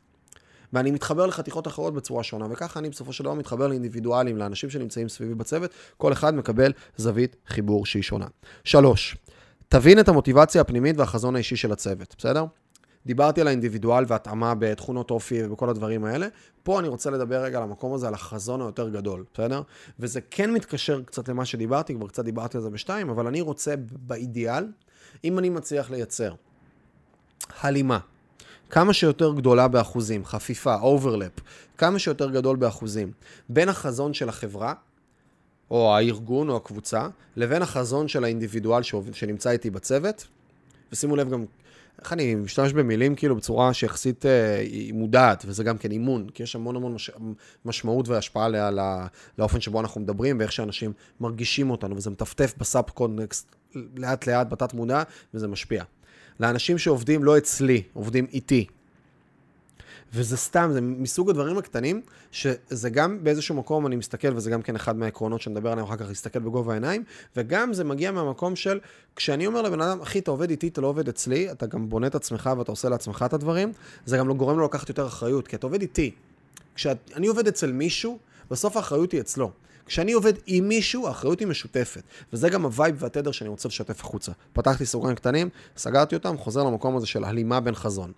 ואני 0.72 0.90
מתחבר 0.90 1.26
לחתיכות 1.26 1.66
אחרות 1.66 1.94
בצורה 1.94 2.22
שונה, 2.22 2.46
וככה 2.50 2.80
אני 2.80 2.90
בסופו 2.90 3.12
של 3.12 3.24
דבר 3.24 3.35
מתחבר 3.35 3.66
לאינדיבידואלים, 3.66 4.37
לאנשים 4.37 4.70
שנמצאים 4.70 5.08
סביבי 5.08 5.35
בצוות, 5.35 5.70
כל 5.96 6.12
אחד 6.12 6.35
מקבל 6.35 6.72
זווית 6.96 7.37
חיבור 7.46 7.87
שהיא 7.87 8.02
שונה. 8.02 8.26
שלוש, 8.64 9.16
תבין 9.68 10.00
את 10.00 10.08
המוטיבציה 10.08 10.61
הפנימית 10.61 10.98
והחזון 10.98 11.35
האישי 11.35 11.56
של 11.56 11.72
הצוות, 11.72 12.14
בסדר? 12.18 12.44
דיברתי 13.06 13.40
על 13.40 13.46
האינדיבידואל 13.46 14.04
והתאמה 14.08 14.54
בתכונות 14.54 15.11
אופי 15.11 15.44
ובכל 15.44 15.68
הדברים 15.68 16.04
האלה. 16.04 16.26
פה 16.62 16.80
אני 16.80 16.88
רוצה 16.88 17.11
לדבר 17.11 17.42
רגע 17.42 17.56
על 17.58 17.62
המקום 17.62 17.94
הזה, 17.94 18.08
על 18.08 18.14
החזון 18.14 18.61
היותר 18.61 18.88
גדול, 18.88 19.24
בסדר? 19.35 19.62
וזה 19.98 20.20
כן 20.30 20.50
מתקשר 20.50 21.02
קצת 21.02 21.28
למה 21.28 21.44
שדיברתי, 21.44 21.94
כבר 21.94 22.08
קצת 22.08 22.24
דיברתי 22.24 22.56
על 22.56 22.62
זה 22.62 22.70
בשתיים, 22.70 23.11
אבל 23.11 23.26
אני 23.26 23.40
רוצה 23.40 23.74
באידיאל, 23.78 24.64
אם 25.24 25.38
אני 25.38 25.48
מצליח 25.48 25.90
לייצר 25.90 26.35
הלימה 27.61 27.98
כמה 28.72 28.92
שיותר 28.92 29.32
גדולה 29.32 29.68
באחוזים, 29.68 30.24
חפיפה, 30.24 30.74
overlap, 30.75 31.33
כמה 31.78 31.98
שיותר 31.98 32.30
גדול 32.30 32.56
באחוזים, 32.56 33.12
בין 33.48 33.68
החזון 33.68 34.14
של 34.14 34.28
החברה, 34.28 34.74
או 35.70 35.94
הארגון 35.96 36.48
או 36.48 36.56
הקבוצה, 36.56 37.08
לבין 37.37 37.62
החזון 37.62 38.08
של 38.08 38.24
האינדיבידואל 38.24 38.82
שנמצא 39.12 39.50
איתי 39.50 39.70
בצוות. 39.70 40.26
ושימו 40.92 41.16
לב 41.16 41.30
גם, 41.30 41.44
איך 42.00 42.12
אני 42.12 42.35
משתמש 42.35 42.72
במילים 42.72 43.14
כאילו 43.14 43.37
בצורה 43.37 43.74
שיחסית 43.74 44.26
אה, 44.26 44.58
היא 44.58 44.94
מודעת, 44.94 45.44
וזה 45.46 45.64
גם 45.64 45.78
כן 45.78 45.90
אימון, 45.90 46.28
כי 46.35 46.42
יש 46.42 46.56
המון 46.56 46.76
המון 46.76 46.94
מש, 46.94 47.11
משמעות 47.64 48.08
והשפעה 48.08 48.48
לא, 48.48 48.70
לא, 48.70 48.82
לאופן 49.38 49.61
שבו 49.61 49.80
אנחנו 49.80 50.00
מדברים, 50.00 50.38
ואיך 50.38 50.52
שאנשים 50.52 50.92
מרגישים 51.20 51.70
אותנו, 51.70 51.96
וזה 51.96 52.11
מטפטף 52.11 52.54
בסאב 52.58 52.85
קונטקסט 52.90 53.56
לאט 53.96 54.26
לאט 54.26 54.48
בתת 54.48 54.74
מודע, 54.74 55.02
וזה 55.35 55.48
משפיע. 55.48 55.85
לאנשים 56.42 56.78
שעובדים 56.78 57.24
לא 57.24 57.38
אצלי, 57.38 57.83
עובדים 57.92 58.26
איתי. 58.33 58.66
וזה 60.14 60.37
סתם, 60.37 60.70
זה 60.72 60.81
מסוג 60.81 61.31
הדברים 61.31 61.59
הקטנים, 61.59 62.02
שזה 62.33 62.90
גם 62.90 63.24
באיזשהו 63.24 63.55
מקום 63.55 63.87
אני 63.87 63.96
מסתכל, 63.96 64.37
וזה 64.37 64.50
גם 64.50 64.62
כן 64.62 64.76
אחד 64.76 64.96
מהעקרונות 64.96 65.40
שנדבר 65.40 65.72
עליהם 65.72 65.87
אחר 65.87 65.96
כך, 65.96 66.09
להסתכל 66.09 66.38
בגובה 66.38 66.72
העיניים, 66.72 67.05
וגם 67.37 67.72
זה 67.72 67.85
מגיע 67.85 68.12
מהמקום 68.12 68.57
של, 68.57 68.81
כשאני 69.16 69.46
אומר 69.46 69.62
לבן 69.62 69.81
אדם, 69.81 70.00
אחי, 70.00 70.18
אתה 70.18 70.31
עובד 70.31 70.50
איתי, 70.50 70.68
אתה 70.68 70.81
לא 70.81 70.87
עובד 70.87 71.09
אצלי, 71.09 71.50
אתה 71.50 71.66
גם 71.66 71.88
בונה 71.88 72.07
את 72.07 72.14
עצמך 72.14 72.50
ואתה 72.59 72.72
עושה 72.72 72.88
לעצמך 72.88 73.24
את 73.28 73.33
הדברים, 73.33 73.72
זה 74.05 74.16
גם 74.16 74.28
לא 74.28 74.35
גורם 74.35 74.59
לו 74.59 74.64
לקחת 74.64 74.88
יותר 74.88 75.07
אחריות, 75.07 75.48
כי 75.48 75.57
אתה 75.57 75.66
עובד 75.66 75.81
איתי. 75.81 76.11
כשאני 76.74 77.26
עובד 77.26 77.48
אצל 77.48 77.72
מישהו, 77.72 78.18
בסוף 78.50 78.76
האחריות 78.76 79.12
היא 79.12 79.20
אצלו. 79.20 79.50
כשאני 79.87 80.12
עובד 80.12 80.33
עם 80.47 80.68
מישהו, 80.68 81.09
האחריות 81.09 81.40
היא 81.40 81.49
משותפת. 81.49 82.03
וזה 82.33 82.49
גם 82.49 82.64
ה 82.64 82.71
vibe 82.71 82.96
והתדר 82.99 83.33
שאני 83.33 83.51
רוצה 83.51 83.68
לשתף 83.68 84.01
החוצה. 84.01 84.33
פתחתי 84.53 84.87
סוגריים 84.87 85.16
קטנים, 85.16 85.49
סגרתי 85.77 86.14
אותם, 86.14 86.38
חוזר 86.38 86.62
למקום 86.62 86.97
הזה 86.97 87.07
של 87.07 87.25
הלימה 87.25 87.61
בין 87.61 87.75
חזון. 87.75 88.12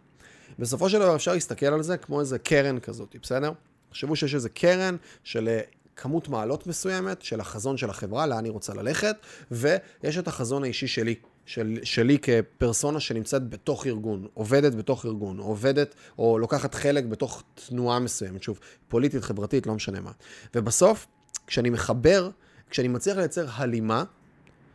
בסופו 0.58 0.90
של 0.90 0.98
דבר 0.98 1.16
אפשר 1.16 1.32
להסתכל 1.32 1.66
על 1.66 1.82
זה 1.82 1.96
כמו 1.96 2.20
איזה 2.20 2.38
קרן 2.38 2.80
כזאת, 2.80 3.16
בסדר? 3.22 3.52
תחשבו 3.90 4.16
שיש 4.16 4.34
איזה 4.34 4.48
קרן 4.48 4.96
של 5.24 5.48
אה, 5.48 5.60
כמות 5.96 6.28
מעלות 6.28 6.66
מסוימת, 6.66 7.22
של 7.22 7.40
החזון 7.40 7.76
של 7.76 7.90
החברה, 7.90 8.26
לאן 8.26 8.44
היא 8.44 8.52
רוצה 8.52 8.74
ללכת, 8.74 9.16
ויש 9.50 10.18
את 10.18 10.28
החזון 10.28 10.64
האישי 10.64 10.86
שלי. 10.86 11.14
של, 11.46 11.78
שלי 11.82 12.18
כפרסונה 12.18 13.00
שנמצאת 13.00 13.48
בתוך 13.48 13.86
ארגון, 13.86 14.26
עובדת 14.34 14.74
בתוך 14.74 15.06
ארגון, 15.06 15.38
עובדת 15.38 15.94
או 16.18 16.38
לוקחת 16.38 16.74
חלק 16.74 17.04
בתוך 17.04 17.42
תנועה 17.68 17.98
מסוימת, 17.98 18.42
שוב, 18.42 18.58
פוליטית, 18.88 19.24
חברתית, 19.24 19.66
לא 19.66 19.74
משנה 19.74 20.00
מה. 20.00 20.10
ובסוף, 20.54 21.06
כשאני 21.46 21.70
מחבר, 21.70 22.30
כשאני 22.70 22.88
מצליח 22.88 23.16
לייצר 23.16 23.46
הלימה, 23.54 24.04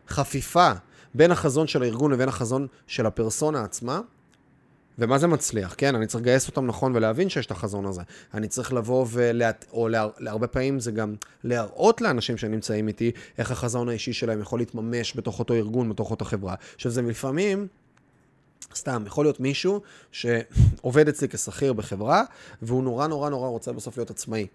חפיפה 0.07 0.71
בין 1.13 1.31
החזון 1.31 1.67
של 1.67 1.83
הארגון 1.83 2.11
לבין 2.11 2.29
החזון 2.29 2.67
של 2.87 3.05
הפרסונה 3.05 3.63
עצמה, 3.63 4.01
ומה 4.99 5.17
זה 5.17 5.27
מצליח, 5.27 5.75
כן? 5.77 5.95
אני 5.95 6.07
צריך 6.07 6.21
לגייס 6.21 6.47
אותם 6.47 6.65
נכון 6.65 6.95
ולהבין 6.95 7.29
שיש 7.29 7.45
את 7.45 7.51
החזון 7.51 7.85
הזה. 7.85 8.01
אני 8.33 8.47
צריך 8.47 8.73
לבוא 8.73 9.05
ולה... 9.09 9.51
או 9.71 9.87
לה... 9.87 10.07
להרבה 10.17 10.47
פעמים 10.47 10.79
זה 10.79 10.91
גם 10.91 11.15
להראות 11.43 12.01
לאנשים 12.01 12.37
שנמצאים 12.37 12.87
איתי 12.87 13.11
איך 13.37 13.51
החזון 13.51 13.89
האישי 13.89 14.13
שלהם 14.13 14.41
יכול 14.41 14.59
להתממש 14.59 15.17
בתוך 15.17 15.39
אותו 15.39 15.53
ארגון, 15.53 15.89
בתוך 15.89 16.11
אותה 16.11 16.25
חברה. 16.25 16.55
עכשיו, 16.75 16.91
זה 16.91 17.01
לפעמים... 17.01 17.67
סתם, 18.75 19.03
יכול 19.05 19.25
להיות 19.25 19.39
מישהו 19.39 19.81
שעובד 20.11 21.07
אצלי 21.07 21.29
כשכיר 21.29 21.73
בחברה, 21.73 22.23
והוא 22.61 22.83
נורא 22.83 23.07
נורא 23.07 23.29
נורא 23.29 23.47
רוצה 23.47 23.73
בסוף 23.73 23.97
להיות 23.97 24.09
עצמאי. 24.09 24.47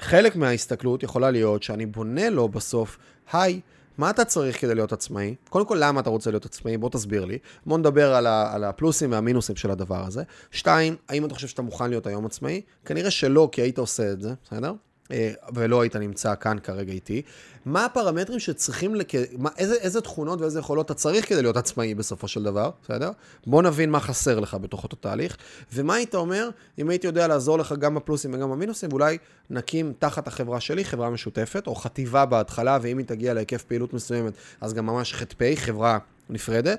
חלק 0.00 0.36
מההסתכלות 0.36 1.02
יכולה 1.02 1.30
להיות 1.30 1.62
שאני 1.62 1.86
בונה 1.86 2.30
לו 2.30 2.48
בסוף, 2.48 2.98
היי, 3.32 3.60
מה 3.98 4.10
אתה 4.10 4.24
צריך 4.24 4.60
כדי 4.60 4.74
להיות 4.74 4.92
עצמאי? 4.92 5.34
קודם 5.48 5.66
כל, 5.66 5.78
למה 5.80 6.00
אתה 6.00 6.10
רוצה 6.10 6.30
להיות 6.30 6.44
עצמאי? 6.44 6.76
בוא 6.76 6.90
תסביר 6.90 7.24
לי. 7.24 7.38
בוא 7.66 7.78
נדבר 7.78 8.14
על, 8.14 8.26
ה, 8.26 8.54
על 8.54 8.64
הפלוסים 8.64 9.12
והמינוסים 9.12 9.56
של 9.56 9.70
הדבר 9.70 10.06
הזה. 10.06 10.22
שתיים, 10.50 10.96
האם 11.08 11.24
אתה 11.24 11.34
חושב 11.34 11.48
שאתה 11.48 11.62
מוכן 11.62 11.90
להיות 11.90 12.06
היום 12.06 12.26
עצמאי? 12.26 12.60
כנראה 12.84 13.10
שלא, 13.10 13.48
כי 13.52 13.62
היית 13.62 13.78
עושה 13.78 14.12
את 14.12 14.20
זה, 14.20 14.34
בסדר? 14.44 14.72
אה, 15.10 15.32
ולא 15.54 15.80
היית 15.80 15.96
נמצא 15.96 16.34
כאן 16.40 16.56
כרגע 16.62 16.92
איתי, 16.92 17.22
מה 17.64 17.84
הפרמטרים 17.84 18.40
שצריכים, 18.40 18.94
לק... 18.94 19.12
מה, 19.38 19.50
איזה, 19.58 19.74
איזה 19.74 20.00
תכונות 20.00 20.40
ואיזה 20.40 20.58
יכולות 20.58 20.86
אתה 20.86 20.94
צריך 20.94 21.28
כדי 21.28 21.42
להיות 21.42 21.56
עצמאי 21.56 21.94
בסופו 21.94 22.28
של 22.28 22.42
דבר, 22.42 22.70
בסדר? 22.82 23.10
בוא 23.46 23.62
נבין 23.62 23.90
מה 23.90 24.00
חסר 24.00 24.40
לך 24.40 24.54
בתוך 24.54 24.84
אותו 24.84 24.96
תהליך, 24.96 25.36
ומה 25.72 25.94
היית 25.94 26.14
אומר 26.14 26.50
אם 26.78 26.90
הייתי 26.90 27.06
יודע 27.06 27.28
לעזור 27.28 27.58
לך 27.58 27.74
גם 27.78 27.94
בפלוסים 27.94 28.34
וגם 28.34 28.50
במינוסים, 28.50 28.88
ואולי 28.90 29.18
נקים 29.50 29.92
תחת 29.98 30.28
החברה 30.28 30.60
שלי 30.60 30.84
חברה 30.84 31.10
משותפת, 31.10 31.66
או 31.66 31.74
חטיבה 31.74 32.26
בהתחלה, 32.26 32.78
ואם 32.82 32.98
היא 32.98 33.06
תגיע 33.06 33.34
להיקף 33.34 33.62
פעילות 33.62 33.94
מסוימת, 33.94 34.32
אז 34.60 34.74
גם 34.74 34.86
ממש 34.86 35.14
ח"פ, 35.14 35.54
חברה 35.56 35.98
נפרדת, 36.30 36.78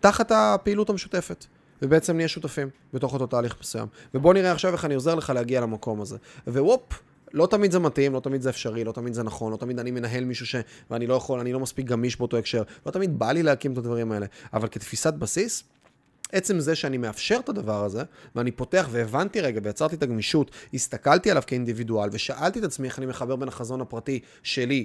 תחת 0.00 0.32
הפעילות 0.34 0.90
המשותפת. 0.90 1.46
ובעצם 1.82 2.16
נהיה 2.16 2.28
שותפים 2.28 2.68
בתוך 2.94 3.12
אותו 3.12 3.26
תהליך 3.26 3.56
מסוים. 3.60 3.86
ובוא 4.14 4.34
נראה 4.34 4.52
עכשיו 4.52 4.72
איך 4.72 4.84
אני 4.84 4.94
עוזר 4.94 5.14
לך 5.14 5.30
להגיע 5.30 5.60
למקום 5.60 6.00
הזה. 6.00 6.16
ווופ, 6.46 7.02
לא 7.34 7.46
תמיד 7.46 7.72
זה 7.72 7.78
מתאים, 7.78 8.12
לא 8.12 8.20
תמיד 8.20 8.42
זה 8.42 8.50
אפשרי, 8.50 8.84
לא 8.84 8.92
תמיד 8.92 9.14
זה 9.14 9.22
נכון, 9.22 9.52
לא 9.52 9.56
תמיד 9.56 9.78
אני 9.78 9.90
מנהל 9.90 10.24
מישהו 10.24 10.46
ש... 10.46 10.56
ואני 10.90 11.06
לא 11.06 11.14
יכול, 11.14 11.40
אני 11.40 11.52
לא 11.52 11.60
מספיק 11.60 11.86
גמיש 11.86 12.16
באותו 12.16 12.36
הקשר, 12.36 12.62
לא 12.86 12.90
תמיד 12.90 13.18
בא 13.18 13.32
לי 13.32 13.42
להקים 13.42 13.72
את 13.72 13.78
הדברים 13.78 14.12
האלה. 14.12 14.26
אבל 14.52 14.68
כתפיסת 14.68 15.14
בסיס, 15.14 15.64
עצם 16.32 16.60
זה 16.60 16.74
שאני 16.74 16.98
מאפשר 16.98 17.36
את 17.44 17.48
הדבר 17.48 17.84
הזה, 17.84 18.02
ואני 18.34 18.50
פותח 18.50 18.88
והבנתי 18.90 19.40
רגע 19.40 19.60
ויצרתי 19.64 19.96
את 19.96 20.02
הגמישות, 20.02 20.50
הסתכלתי 20.74 21.30
עליו 21.30 21.42
כאינדיבידואל 21.46 22.08
ושאלתי 22.12 22.58
את 22.58 22.64
עצמי 22.64 22.88
איך 22.88 22.98
אני 22.98 23.06
מחבר 23.06 23.36
בין 23.36 23.48
החזון 23.48 23.80
הפרטי 23.80 24.20
שלי, 24.42 24.84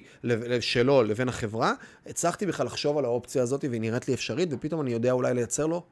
שלו, 0.59 1.03
לבין 1.03 1.29
החברה, 1.29 1.73
הצלחתי 2.07 2.45
בכלל 2.45 2.65
לחשוב 2.65 2.97
על 2.97 3.05
האופציה 3.05 3.43
הזאת 3.43 3.65
והיא 3.69 3.81
נראית 3.81 4.07
לי 4.07 4.13
אפשרית, 4.13 4.49
ופתאום 4.51 4.81
אני 4.81 4.91
יודע 4.91 5.12
אולי 5.12 5.33
לייצר 5.33 5.65
לו 5.65 5.83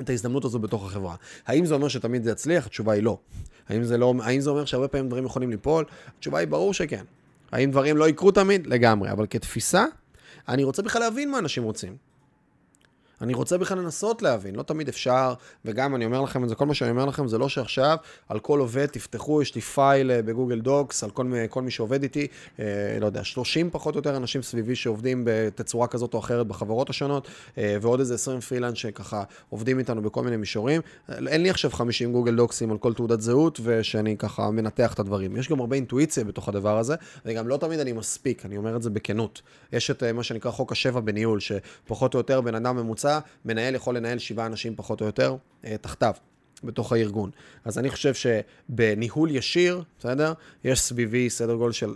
את 0.00 0.10
ההזדמנות 0.10 0.44
הזו 0.44 0.58
בתוך 0.58 0.86
החברה. 0.86 1.14
האם 1.46 1.66
זה 1.66 1.74
אומר 1.74 1.88
שתמיד 1.88 2.24
זה 2.24 2.30
יצליח? 2.30 2.66
התשובה 2.66 2.92
היא 2.92 3.02
לא. 3.02 3.18
האם 3.68 3.84
זה, 3.84 3.98
לא, 3.98 4.14
האם 4.22 4.40
זה 4.40 4.50
אומר 4.50 4.64
שהרבה 4.64 4.88
פעמים 4.88 5.08
דברים 5.08 5.24
יכולים 5.24 5.50
ליפול? 5.50 5.84
התשובה 6.18 6.38
היא 6.38 6.48
ברור 6.48 6.74
שכן. 6.74 7.04
האם 7.52 7.70
דברים 7.70 7.96
לא 7.96 8.08
יקרו 8.08 8.30
תמיד? 8.30 8.66
לגמרי. 8.66 9.12
אבל 9.12 9.26
כתפיסה, 9.30 9.84
אני 10.48 10.64
רוצה 10.64 10.82
בכלל 10.82 11.02
להבין 11.02 11.30
מה 11.30 11.38
אנשים 11.38 11.62
רוצים. 11.62 12.11
אני 13.22 13.34
רוצה 13.34 13.58
בכלל 13.58 13.78
לנסות 13.78 14.22
להבין, 14.22 14.54
לא 14.54 14.62
תמיד 14.62 14.88
אפשר, 14.88 15.34
וגם 15.64 15.94
אני 15.94 16.04
אומר 16.04 16.20
לכם 16.20 16.44
את 16.44 16.48
זה, 16.48 16.54
כל 16.54 16.66
מה 16.66 16.74
שאני 16.74 16.90
אומר 16.90 17.04
לכם 17.04 17.28
זה 17.28 17.38
לא 17.38 17.48
שעכשיו 17.48 17.96
על 18.28 18.38
כל 18.38 18.60
עובד 18.60 18.86
תפתחו, 18.86 19.42
יש 19.42 19.54
לי 19.54 19.60
פייל 19.60 20.10
אה, 20.10 20.22
בגוגל 20.22 20.60
דוקס 20.60 21.04
על 21.04 21.10
כל, 21.10 21.32
כל 21.50 21.62
מי 21.62 21.70
שעובד 21.70 22.02
איתי, 22.02 22.26
אה, 22.60 22.64
לא 23.00 23.06
יודע, 23.06 23.24
30 23.24 23.70
פחות 23.70 23.94
או 23.94 23.98
יותר 23.98 24.16
אנשים 24.16 24.42
סביבי 24.42 24.76
שעובדים 24.76 25.22
בתצורה 25.26 25.86
כזאת 25.86 26.14
או 26.14 26.18
אחרת 26.18 26.46
בחברות 26.46 26.90
השונות, 26.90 27.28
אה, 27.58 27.76
ועוד 27.80 28.00
איזה 28.00 28.14
20 28.14 28.40
פרילנס 28.40 28.78
שככה 28.78 29.22
עובדים 29.50 29.78
איתנו 29.78 30.02
בכל 30.02 30.22
מיני 30.22 30.36
מישורים. 30.36 30.80
אין 31.26 31.42
לי 31.42 31.50
עכשיו 31.50 31.70
50 31.70 32.12
גוגל 32.12 32.36
דוקסים 32.36 32.70
על 32.70 32.78
כל 32.78 32.94
תעודת 32.94 33.20
זהות, 33.20 33.60
ושאני 33.62 34.16
ככה 34.16 34.50
מנתח 34.50 34.94
את 34.94 34.98
הדברים. 34.98 35.36
יש 35.36 35.48
גם 35.48 35.60
הרבה 35.60 35.76
אינטואיציה 35.76 36.24
בתוך 36.24 36.48
הדבר 36.48 36.78
הזה, 36.78 36.94
וגם 37.26 37.48
לא 37.48 37.56
תמיד 37.56 37.80
אני 37.80 37.92
מספיק, 37.92 38.46
אני 38.46 38.56
אומר 38.56 38.76
את 38.76 38.82
זה 38.82 38.90
בכנות. 38.90 39.42
יש 39.72 39.90
את 39.90 40.02
מה 40.02 40.22
שנקרא 40.22 40.50
חוק 40.50 40.72
השבע 40.72 41.00
בניהול, 41.00 41.40
שפחות 41.40 42.14
או 42.14 42.18
יותר 42.18 42.40
בן 42.40 42.54
אדם 42.54 42.76
ממוצע, 42.76 43.11
מנהל 43.44 43.74
יכול 43.74 43.96
לנהל 43.96 44.18
שבעה 44.18 44.46
אנשים 44.46 44.76
פחות 44.76 45.00
או 45.00 45.06
יותר 45.06 45.36
תחתיו. 45.80 46.14
בתוך 46.64 46.92
הארגון. 46.92 47.30
אז 47.64 47.78
אני 47.78 47.90
חושב 47.90 48.12
שבניהול 48.14 49.30
ישיר, 49.30 49.82
בסדר? 49.98 50.32
יש 50.64 50.80
סביבי 50.80 51.30
סדר 51.30 51.54
גודל 51.54 51.72
של 51.72 51.94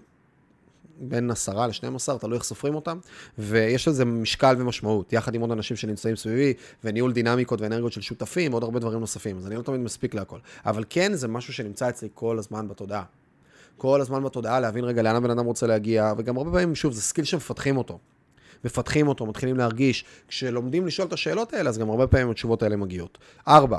בין 1.01 1.31
עשרה 1.31 1.67
ל-12, 1.67 2.19
תלוי 2.21 2.37
איך 2.37 2.45
סופרים 2.45 2.75
אותם, 2.75 2.99
ויש 3.39 3.89
לזה 3.89 4.05
משקל 4.05 4.55
ומשמעות, 4.59 5.13
יחד 5.13 5.35
עם 5.35 5.41
עוד 5.41 5.51
אנשים 5.51 5.77
שנמצאים 5.77 6.17
סביבי, 6.17 6.55
וניהול 6.85 7.13
דינמיקות 7.13 7.61
ואנרגיות 7.61 7.93
של 7.93 8.01
שותפים, 8.01 8.53
ועוד 8.53 8.63
הרבה 8.63 8.81
דברים 8.81 9.01
נוספים, 9.01 9.39
אז 9.39 9.47
אני 9.47 9.57
לא 9.57 9.63
תמיד 9.63 9.81
מספיק 9.81 10.15
להכל. 10.15 10.39
אבל 10.67 10.85
כן, 10.91 11.15
זה 11.15 11.29
משהו 11.29 11.53
שנמצא 11.53 11.89
אצלי 11.89 12.09
כל 12.15 12.39
הזמן 12.39 12.69
בתודעה. 12.69 13.05
כל 13.77 14.01
הזמן 14.01 14.25
בתודעה, 14.25 14.61
להבין 14.61 14.85
רגע 14.85 15.03
לאן 15.03 15.17
הבן 15.17 15.31
אדם 15.31 15.45
רוצה 15.45 15.67
להגיע, 15.67 16.13
וגם 16.19 16.37
הרבה 16.37 16.51
פעמים, 16.51 16.75
שוב, 16.75 16.93
זה 16.93 17.03
skill 17.03 17.25
שמפתחים 17.25 17.77
אותו. 17.77 17.99
מפתחים 18.65 19.09
אותו, 19.09 19.27
מתחילים 19.27 19.57
להרגיש. 19.57 20.05
כשלומדים 20.29 20.87
לשאול 20.87 21.09
את 21.09 21.13
השאלות 21.13 21.55
האלה, 21.55 21.71
אז 21.71 21.79
גם 21.79 21.91
הרבה 21.91 22.07
פעמים 22.07 22.31
התשובות 22.31 22.63
האלה 22.63 22.77
מגיעות. 22.77 23.19
ארבע, 23.49 23.79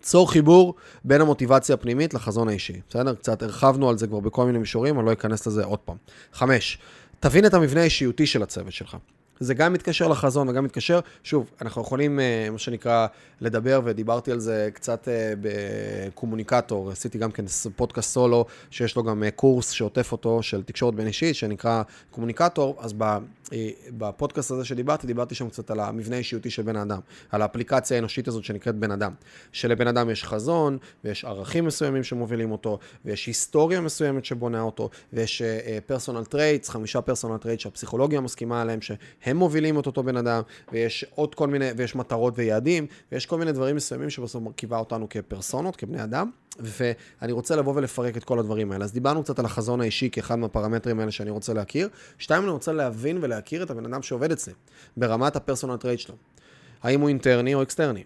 צור 0.00 0.30
חיבור 0.30 0.74
בין 1.04 1.20
המוטיבציה 1.20 1.74
הפנימית 1.74 2.14
לחזון 2.14 2.48
האישי. 2.48 2.80
בסדר? 2.88 3.14
קצת 3.14 3.42
הרחבנו 3.42 3.88
על 3.88 3.98
זה 3.98 4.06
כבר 4.06 4.20
בכל 4.20 4.46
מיני 4.46 4.58
מישורים, 4.58 4.98
אני 4.98 5.06
לא 5.06 5.12
אכנס 5.12 5.46
לזה 5.46 5.64
עוד 5.64 5.78
פעם. 5.78 5.96
חמש, 6.32 6.78
תבין 7.20 7.46
את 7.46 7.54
המבנה 7.54 7.80
האישיותי 7.80 8.26
של 8.26 8.42
הצוות 8.42 8.72
שלך. 8.72 8.96
זה 9.40 9.54
גם 9.54 9.72
מתקשר 9.72 10.08
לחזון 10.08 10.48
וגם 10.48 10.64
מתקשר, 10.64 11.00
שוב, 11.22 11.50
אנחנו 11.62 11.82
יכולים, 11.82 12.20
אה, 12.20 12.48
מה 12.52 12.58
שנקרא, 12.58 13.06
לדבר, 13.40 13.80
ודיברתי 13.84 14.32
על 14.32 14.40
זה 14.40 14.68
קצת 14.74 15.08
אה, 15.08 15.32
בקומוניקטור, 15.40 16.90
עשיתי 16.90 17.18
גם 17.18 17.30
כן 17.30 17.44
פודקאסט 17.76 18.10
סולו, 18.10 18.44
שיש 18.70 18.96
לו 18.96 19.02
גם 19.02 19.24
אה, 19.24 19.30
קורס 19.30 19.70
שעוטף 19.70 20.12
אותו 20.12 20.42
של 20.42 20.62
תקשורת 20.62 20.94
בין 20.94 21.06
אישית, 21.06 21.36
שנקרא 21.36 21.82
קומוניקטור, 22.10 22.76
אז 22.78 22.92
בפודקאסט 23.90 24.50
הזה 24.50 24.64
שדיברתי, 24.64 25.06
דיברתי 25.06 25.34
שם 25.34 25.48
קצת 25.48 25.70
על 25.70 25.80
המבנה 25.80 26.16
האישיותי 26.16 26.50
של 26.50 26.62
בן 26.62 26.76
אדם, 26.76 27.00
על 27.30 27.42
האפליקציה 27.42 27.96
האנושית 27.96 28.28
הזאת 28.28 28.44
שנקראת 28.44 28.74
בן 28.74 28.90
אדם. 28.90 29.12
שלבן 29.52 29.86
אדם 29.86 30.10
יש 30.10 30.24
חזון, 30.24 30.78
ויש 31.04 31.24
ערכים 31.24 31.64
מסוימים 31.64 32.04
שמובילים 32.04 32.52
אותו, 32.52 32.78
ויש 33.04 33.26
היסטוריה 33.26 33.80
מסוימת 33.80 34.24
שבונה 34.24 34.60
אותו, 34.60 34.90
ויש 35.12 35.42
personal 35.86 36.24
traits, 36.24 36.68
חמישה 36.68 37.00
personal 37.00 37.36
traits 37.36 37.62
שהפסיכולוגיה 37.62 38.20
מסכימה 38.20 38.62
עליהם, 38.62 38.80
שהם 38.80 39.36
מובילים 39.36 39.80
את 39.80 39.86
אותו 39.86 40.02
בן 40.02 40.16
אדם, 40.16 40.42
ויש 40.72 41.04
עוד 41.14 41.34
כל 41.34 41.48
מיני, 41.48 41.70
ויש 41.76 41.96
מטרות 41.96 42.34
ויעדים, 42.36 42.86
ויש 43.12 43.26
כל 43.26 43.38
מיני 43.38 43.52
דברים 43.52 43.76
מסוימים 43.76 44.10
שבסוף 44.10 44.42
מרכיבים 44.42 44.78
אותנו 44.78 45.06
כפרסונות, 45.10 45.76
כבני 45.76 46.04
אדם, 46.04 46.30
ואני 46.58 47.32
רוצה 47.32 47.56
לבוא 47.56 47.72
ולפרק 47.76 48.16
את 48.16 48.24
כל 48.24 48.38
הדברים 48.38 48.72
האלה. 48.72 48.84
אז 48.84 48.92
דיברנו 48.92 49.22
קצת 49.22 49.38
על 49.38 49.44
החזון 49.44 49.80
האישי 49.80 50.08
כאחד 50.12 50.34
מהפרמטרים 50.34 51.00
האלה 51.00 51.10
שאני 51.10 51.30
רוצה 51.30 51.52
להכיר. 51.52 51.88
שתיים, 52.18 52.42
אני 52.42 52.50
רוצה 52.50 52.72
להבין 52.72 53.18
ולהכיר 53.20 53.62
את 53.62 53.70
הבן 53.70 53.84
אדם 53.84 54.02
שעובד 54.02 54.32
אצלי, 54.32 54.52
ברמת 54.96 55.36
ה 55.36 55.40
personal 55.40 55.76
trait 55.76 55.98
שלו. 55.98 56.14
האם 56.82 57.00
הוא 57.00 57.08
אינטרני 57.08 57.54
או 57.54 57.62
אקסטרני? 57.62 58.04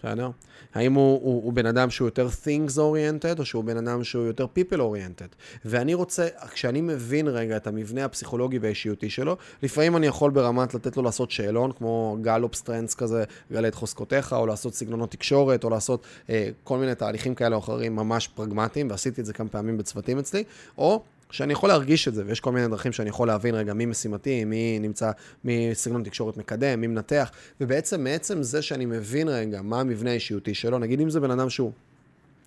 בסדר? 0.00 0.30
האם 0.74 0.94
הוא, 0.94 1.20
הוא, 1.22 1.44
הוא 1.44 1.52
בן 1.52 1.66
אדם 1.66 1.90
שהוא 1.90 2.06
יותר 2.06 2.28
things 2.28 2.76
oriented, 2.76 3.38
או 3.38 3.44
שהוא 3.44 3.64
בן 3.64 3.76
אדם 3.76 4.04
שהוא 4.04 4.24
יותר 4.24 4.44
people 4.44 4.76
oriented. 4.76 5.34
ואני 5.64 5.94
רוצה, 5.94 6.28
כשאני 6.52 6.80
מבין 6.80 7.28
רגע 7.28 7.56
את 7.56 7.66
המבנה 7.66 8.04
הפסיכולוגי 8.04 8.58
והאישיותי 8.58 9.10
שלו, 9.10 9.36
לפעמים 9.62 9.96
אני 9.96 10.06
יכול 10.06 10.30
ברמת 10.30 10.74
לתת 10.74 10.96
לו 10.96 11.02
לעשות 11.02 11.30
שאלון, 11.30 11.72
כמו 11.72 12.16
Gallup 12.20 12.54
strengths 12.54 12.94
כזה, 12.94 13.24
גלה 13.52 13.68
את 13.68 13.74
חוזקותיך, 13.74 14.32
או 14.32 14.46
לעשות 14.46 14.74
סגנונות 14.74 15.10
תקשורת, 15.10 15.64
או 15.64 15.70
לעשות 15.70 16.06
אה, 16.30 16.48
כל 16.64 16.78
מיני 16.78 16.94
תהליכים 16.94 17.34
כאלה 17.34 17.56
או 17.56 17.60
אחרים 17.60 17.96
ממש 17.96 18.28
פרגמטיים, 18.28 18.90
ועשיתי 18.90 19.20
את 19.20 19.26
זה 19.26 19.32
כמה 19.32 19.48
פעמים 19.48 19.78
בצוותים 19.78 20.18
אצלי, 20.18 20.44
או... 20.78 21.02
שאני 21.30 21.52
יכול 21.52 21.68
להרגיש 21.68 22.08
את 22.08 22.14
זה, 22.14 22.22
ויש 22.26 22.40
כל 22.40 22.52
מיני 22.52 22.68
דרכים 22.68 22.92
שאני 22.92 23.08
יכול 23.08 23.28
להבין 23.28 23.54
רגע 23.54 23.74
מי 23.74 23.86
משימתי, 23.86 24.44
מי 24.44 24.78
נמצא, 24.78 25.10
מי 25.44 25.70
סגנון 25.72 26.02
תקשורת 26.02 26.36
מקדם, 26.36 26.80
מי 26.80 26.86
מנתח, 26.86 27.30
ובעצם 27.60 28.04
מעצם 28.04 28.42
זה 28.42 28.62
שאני 28.62 28.86
מבין 28.86 29.28
רגע 29.28 29.62
מה 29.62 29.80
המבנה 29.80 30.10
האישיותי 30.10 30.54
שלו, 30.54 30.78
נגיד 30.78 31.00
אם 31.00 31.10
זה 31.10 31.20
בן 31.20 31.30
אדם 31.30 31.50
שהוא 31.50 31.72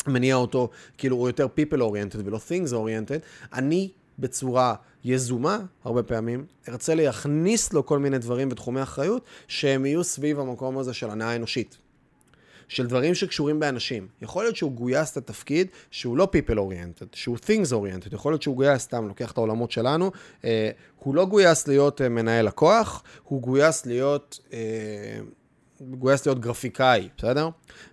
מניע 0.08 0.36
אותו, 0.36 0.70
כאילו 0.98 1.16
הוא 1.16 1.30
יותר 1.30 1.48
people 1.58 1.80
oriented 1.80 2.22
ולא 2.26 2.40
things 2.50 2.72
oriented, 2.72 3.20
אני 3.54 3.90
בצורה 4.20 4.76
יזומה, 5.06 5.60
הרבה 5.84 6.04
פעמים, 6.04 6.46
ארצה 6.70 6.96
להכניס 6.96 7.74
לו 7.74 7.86
כל 7.86 8.00
מיני 8.00 8.18
דברים 8.18 8.50
בתחומי 8.50 8.84
אחריות, 8.84 9.26
שהם 9.48 9.86
יהיו 9.86 10.04
סביב 10.04 10.40
המקום 10.40 10.78
הזה 10.78 10.94
של 10.94 11.10
הנאה 11.10 11.36
אנושית. 11.36 11.78
של 12.74 12.88
דברים 12.88 13.16
שקשורים 13.16 13.60
באנשים. 13.60 14.08
יכול 14.22 14.44
להיות 14.44 14.56
שהוא 14.56 14.72
גויס 14.72 15.18
לתפקיד 15.18 15.68
שהוא 15.92 16.18
לא 16.18 16.28
people 16.36 16.56
oriented, 16.56 17.06
שהוא 17.14 17.38
things 17.38 17.72
oriented, 17.72 18.16
יכול 18.16 18.32
להיות 18.32 18.42
שהוא 18.42 18.56
גויס, 18.56 18.82
סתם 18.82 19.08
לוקח 19.08 19.32
את 19.32 19.38
העולמות 19.38 19.72
שלנו, 19.72 20.12
אה, 20.46 20.70
הוא 21.00 21.16
לא 21.16 21.26
גויס 21.26 21.68
להיות 21.68 22.02
אה, 22.02 22.10
מנהל 22.10 22.46
לקוח, 22.46 23.04
הוא 23.24 23.42
גויס 23.42 23.86
להיות... 23.86 24.40
אה, 24.54 25.20
גויס 25.90 26.26
להיות 26.26 26.40
גרפיקאי, 26.40 27.10
בסדר? 27.18 27.50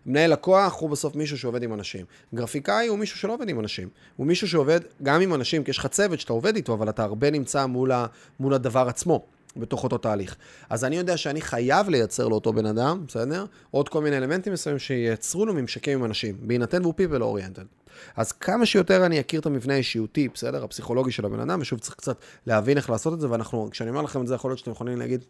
מנהל 0.07 0.33
לקוח 0.33 0.81
הוא 0.81 0.91
בסוף 0.91 1.15
מישהו 1.15 1.39
שעובד 1.39 1.63
עם 1.63 1.75
אנשים. 1.75 2.07
גרפיקאי 2.35 2.87
הוא 2.87 2.99
מישהו 2.99 3.19
שלא 3.19 3.33
עובד 3.33 3.49
עם 3.49 3.61
אנשים. 3.61 3.89
הוא 4.17 4.27
מישהו 4.27 4.49
שעובד 4.49 4.81
גם 5.03 5.21
עם 5.21 5.35
אנשים, 5.35 5.65
כי 5.65 5.71
יש 5.71 5.79
לך 5.79 5.87
צוות 5.87 6.21
שאתה 6.21 6.33
עובד 6.33 6.57
איתו, 6.57 6.75
אבל 6.75 6.89
אתה 6.89 7.03
הרבה 7.03 7.31
נמצא 7.31 7.67
מול, 7.67 7.93
ה, 7.93 8.07
מול 8.41 8.55
הדבר 8.55 8.89
עצמו. 8.89 9.27
בתוך 9.57 9.85
אותו 9.85 9.99
תהליך. 9.99 10.37
אז 10.71 10.85
אני 10.85 10.97
יודע 10.97 11.17
שאני 11.17 11.41
חייב 11.41 11.89
לייצר 11.89 12.29
לאותו 12.29 12.53
בן 12.53 12.67
אדם, 12.67 13.05
בסדר? 13.07 13.45
עוד 13.71 13.89
כל 13.89 14.03
מיני 14.03 14.17
אלמנטים 14.17 14.53
מסוימים 14.53 14.79
שייצרו 14.79 15.47
לו 15.47 15.55
ממשקים 15.55 15.99
עם 15.99 16.05
אנשים, 16.05 16.37
בהינתן 16.41 16.83
והוא 16.83 16.95
people 16.95 17.21
oriented. 17.21 17.81
אז 18.17 18.33
כמה 18.33 18.67
שיותר 18.67 19.07
אני 19.07 19.21
אכיר 19.21 19.41
את 19.41 19.47
המבנה 19.47 19.75
האישיותי, 19.75 20.29
בסדר? 20.35 20.65
הפסיכולוגי 20.65 21.11
של 21.11 21.25
הבן 21.25 21.41
אדם, 21.41 21.61
ושוב 21.61 21.79
צריך 21.79 21.95
קצת 21.95 22.17
להבין 22.47 22.77
איך 22.77 22.91
לעשות 22.91 23.15
את 23.15 23.21
זה, 23.21 23.31
ואנחנו, 23.31 23.69
כשאני 23.71 23.91
אומר 23.91 24.03
לכם 24.03 24.23
את 24.23 24.27
זה, 24.27 24.35
יכול 24.35 24.51
להיות 24.51 24.59
שאתם 24.59 24.71
יכולים 24.71 24.99
להגיד, 24.99 25.25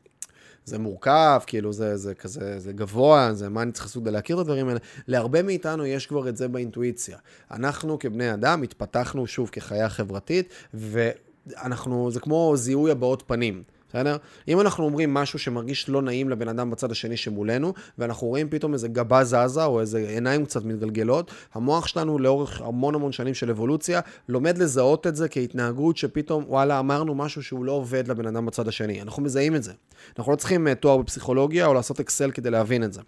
זה 0.65 0.79
מורכב, 0.79 1.41
כאילו 1.47 1.73
זה, 1.73 1.97
זה 1.97 2.15
כזה, 2.15 2.59
זה 2.59 2.73
גבוה, 2.73 3.33
זה 3.33 3.49
מה 3.49 3.63
אני 3.63 3.73
צריך 3.73 3.87
לעשות 3.87 4.03
כדי 4.03 4.13
להכיר 4.13 4.37
את 4.37 4.41
הדברים 4.41 4.69
האלה. 4.69 4.81
להרבה 5.09 5.43
מאיתנו 5.43 5.87
יש 5.87 6.07
כבר 6.07 6.29
את 6.29 6.37
זה 6.37 6.49
באינטואיציה. 6.49 7.19
אנחנו 7.51 7.99
כבני 7.99 8.35
אדם 8.35 8.63
התפתחנו 8.63 9.27
שוב 9.27 9.49
כחיה 9.53 9.89
חברתית, 9.89 10.49
ואנחנו, 10.75 12.11
זה 12.11 12.21
כמו 12.21 12.53
זיהוי 12.57 12.91
הבעות 12.91 13.23
פנים. 13.27 13.63
בסדר? 13.91 14.17
אם 14.49 14.61
אנחנו 14.61 14.85
אומרים 14.85 15.15
משהו 15.15 15.39
שמרגיש 15.39 15.89
לא 15.89 16.03
נעים 16.03 16.29
לבן 16.29 16.49
אדם 16.49 16.71
בצד 16.71 16.91
השני 16.91 17.17
שמולנו, 17.17 17.75
ואנחנו 17.99 18.27
רואים 18.27 18.49
פתאום 18.51 18.73
איזה 18.73 18.89
גבה 18.89 19.25
זזה 19.25 19.65
או 19.65 19.81
איזה 19.81 19.99
עיניים 19.99 20.45
קצת 20.45 20.65
מתגלגלות, 20.65 21.31
המוח 21.55 21.87
שלנו 21.87 22.19
לאורך 22.19 22.61
המון 22.61 22.95
המון 22.95 23.13
שנים 23.13 23.35
של 23.35 23.51
אבולוציה, 23.51 24.01
לומד 24.29 24.59
לזהות 24.59 25.07
את 25.07 25.17
זה 25.17 25.29
כהתנהגות 25.29 25.97
שפתאום, 25.97 26.45
וואלה, 26.49 26.79
אמרנו 26.79 27.15
משהו 27.15 27.43
שהוא 27.43 27.65
לא 27.65 27.73
עובד 27.73 28.09
לבן 28.09 28.27
אדם 28.27 28.47
בצד 28.47 28.69
השני. 28.69 29.03
אנחנו 29.03 29.23
מזהים 29.23 29.57
את 29.57 29.63
זה. 29.63 29.73
אנחנו 30.19 30.33
לא 30.33 30.37
צריכים 30.37 30.69
אה, 30.69 30.75
תואר 30.75 30.97
בפסיכולוגיה 30.97 31.67
או 31.67 31.75
לעשות 31.75 32.01
אקסל 32.01 32.31
כדי 32.31 32.51
להבין 32.51 32.85
את 32.85 32.93
זה. 32.93 33.01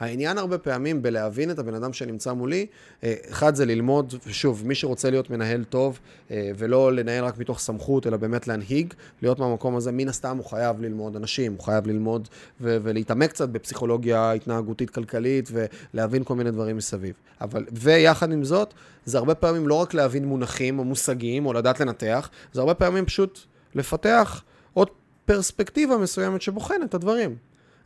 העניין 0.00 0.38
הרבה 0.38 0.58
פעמים 0.58 1.02
בלהבין 1.02 1.50
את 1.50 1.58
הבן 1.58 1.74
אדם 1.74 1.92
שנמצא 1.92 2.32
מולי, 2.32 2.66
אה, 3.04 3.14
אחד 3.30 3.54
זה 3.54 3.66
ללמוד, 3.66 4.14
ושוב, 4.26 4.62
מי 4.66 4.74
שרוצה 4.74 5.10
להיות 5.10 5.30
מנהל 5.30 5.64
טוב, 5.64 5.98
אה, 6.30 6.50
ולא 6.56 6.92
לנהל 6.92 7.24
רק 7.24 7.38
מתוך 7.38 7.58
סמכות, 7.58 8.06
אלא 8.06 8.16
באמת 8.16 8.48
להנהיג, 8.48 8.94
להיות 9.22 9.38
מהמקום 9.38 9.76
הזה, 9.76 9.92
מן 9.92 10.08
הסתם 10.08 10.36
הוא 10.36 10.44
חייב 10.44 10.80
ללמוד 10.80 11.16
אנשים, 11.16 11.52
הוא 11.52 11.64
חייב 11.64 11.86
ללמוד 11.86 12.28
ו- 12.60 12.76
ולהתעמק 12.82 13.30
קצת 13.30 13.48
בפסיכולוגיה 13.48 14.32
התנהגותית 14.32 14.90
כלכלית, 14.90 15.50
ולהבין 15.52 16.24
כל 16.24 16.34
מיני 16.34 16.50
דברים 16.50 16.76
מסביב. 16.76 17.14
אבל, 17.40 17.66
ויחד 17.72 18.32
עם 18.32 18.44
זאת, 18.44 18.74
זה 19.04 19.18
הרבה 19.18 19.34
פעמים 19.34 19.68
לא 19.68 19.74
רק 19.74 19.94
להבין 19.94 20.24
מונחים 20.24 20.78
או 20.78 20.84
מושגים, 20.84 21.46
או 21.46 21.52
לדעת 21.52 21.80
לנתח, 21.80 22.30
זה 22.52 22.60
הרבה 22.60 22.74
פעמים 22.74 23.06
פשוט 23.06 23.40
לפתח 23.74 24.42
עוד 24.74 24.88
פרספקטיבה 25.24 25.98
מסוימת 25.98 26.42
שבוחנת 26.42 26.84
את 26.88 26.94
הדברים. 26.94 27.36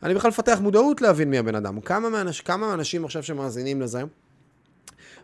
אני 0.03 0.13
בכלל 0.13 0.29
מפתח 0.29 0.57
מודעות 0.61 1.01
להבין 1.01 1.29
מי 1.29 1.37
הבן 1.37 1.55
אדם. 1.55 1.81
כמה, 1.81 2.09
מאנש, 2.09 2.41
כמה 2.41 2.73
אנשים 2.73 3.05
עכשיו 3.05 3.23
שמאזינים 3.23 3.81
לזה, 3.81 4.01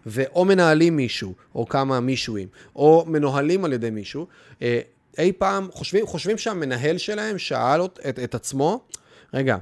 ואו 0.05 0.45
מנהלים 0.45 0.95
מישהו, 0.95 1.33
או 1.55 1.67
כמה 1.67 1.99
מישהוים, 1.99 2.47
או 2.75 3.05
מנוהלים 3.07 3.65
על 3.65 3.73
ידי 3.73 3.89
מישהו, 3.89 4.27
אה, 4.61 4.79
אי 5.17 5.31
פעם 5.33 5.67
חושבים, 5.71 6.07
חושבים 6.07 6.37
שהמנהל 6.37 6.97
שלהם 6.97 7.37
שאל 7.37 7.81
את, 7.85 8.19
את 8.23 8.35
עצמו, 8.35 8.83
רגע, 9.33 9.57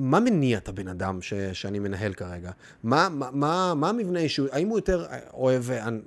מה 0.00 0.20
מניע 0.20 0.58
את 0.58 0.68
הבן 0.68 0.88
אדם 0.88 1.22
ש, 1.22 1.34
שאני 1.34 1.78
מנהל 1.78 2.12
כרגע? 2.12 2.50
מה, 2.82 3.08
מה, 3.08 3.30
מה, 3.32 3.74
מה 3.74 3.88
המבנה 3.88 4.20
אישיות? 4.20 4.48
האם 4.52 4.68
הוא 4.68 4.78
יותר 4.78 5.06
אוהב, 5.32 5.64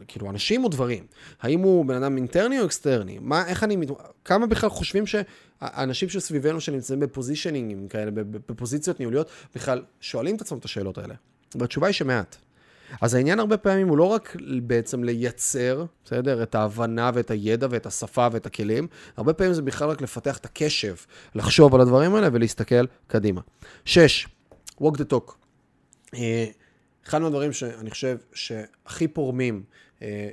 כאילו, 0.08 0.30
אנשים 0.30 0.64
או 0.64 0.70
דברים? 0.70 1.06
האם 1.42 1.60
הוא 1.60 1.86
בן 1.86 2.04
אדם 2.04 2.18
אינטרני 2.18 2.60
או 2.60 2.66
אקסטרני? 2.66 3.20
מה, 3.22 3.48
איך 3.48 3.64
אני, 3.64 3.78
כמה 4.26 4.48
בכלל 4.48 4.70
חושבים 4.70 5.04
שהאנשים 5.08 6.10
שסביבנו 6.10 6.62
שנמצאים 6.62 7.00
ב 7.00 7.06
positioningים 7.06 7.88
כאלה, 7.88 8.12
בפוזיציות 8.12 9.00
ניהוליות, 9.00 9.30
בכלל 9.56 9.82
שואלים 10.02 10.36
את 10.36 10.42
עצמם 10.42 10.58
את 10.58 10.66
השאלות 10.66 10.98
האלה? 10.98 11.16
והתשובה 11.56 11.88
היא 11.88 11.94
שמעט. 11.94 12.36
אז 13.02 13.14
העניין 13.14 13.40
הרבה 13.40 13.58
פעמים 13.58 13.88
הוא 13.88 13.98
לא 13.98 14.04
רק 14.04 14.36
בעצם 14.62 15.04
לייצר, 15.04 15.86
בסדר? 16.06 16.44
את 16.44 16.56
ההבנה 16.56 17.12
ואת 17.14 17.32
הידע 17.32 17.68
ואת 17.70 17.86
השפה 17.86 18.28
ואת 18.32 18.46
הכלים, 18.46 18.88
הרבה 19.18 19.34
פעמים 19.34 19.54
זה 19.54 19.62
בכלל 19.62 19.90
רק 19.90 20.02
לפתח 20.02 20.38
את 20.38 20.46
הקשב, 20.46 20.96
לחשוב 21.36 21.76
על 21.76 21.82
הדברים 21.82 22.16
האלה 22.16 22.28
ולהסתכל 22.34 22.86
קדימה. 23.08 23.42
שש, 23.86 24.28
walk 24.82 24.96
the 24.96 25.14
talk. 25.14 25.34
אה, 26.16 26.46
אחד 27.08 27.22
מהדברים 27.22 27.54
שאני 27.54 27.90
חושב 27.90 28.18
שהכי 28.34 29.08
פורמים 29.08 29.64
אה, 30.02 30.30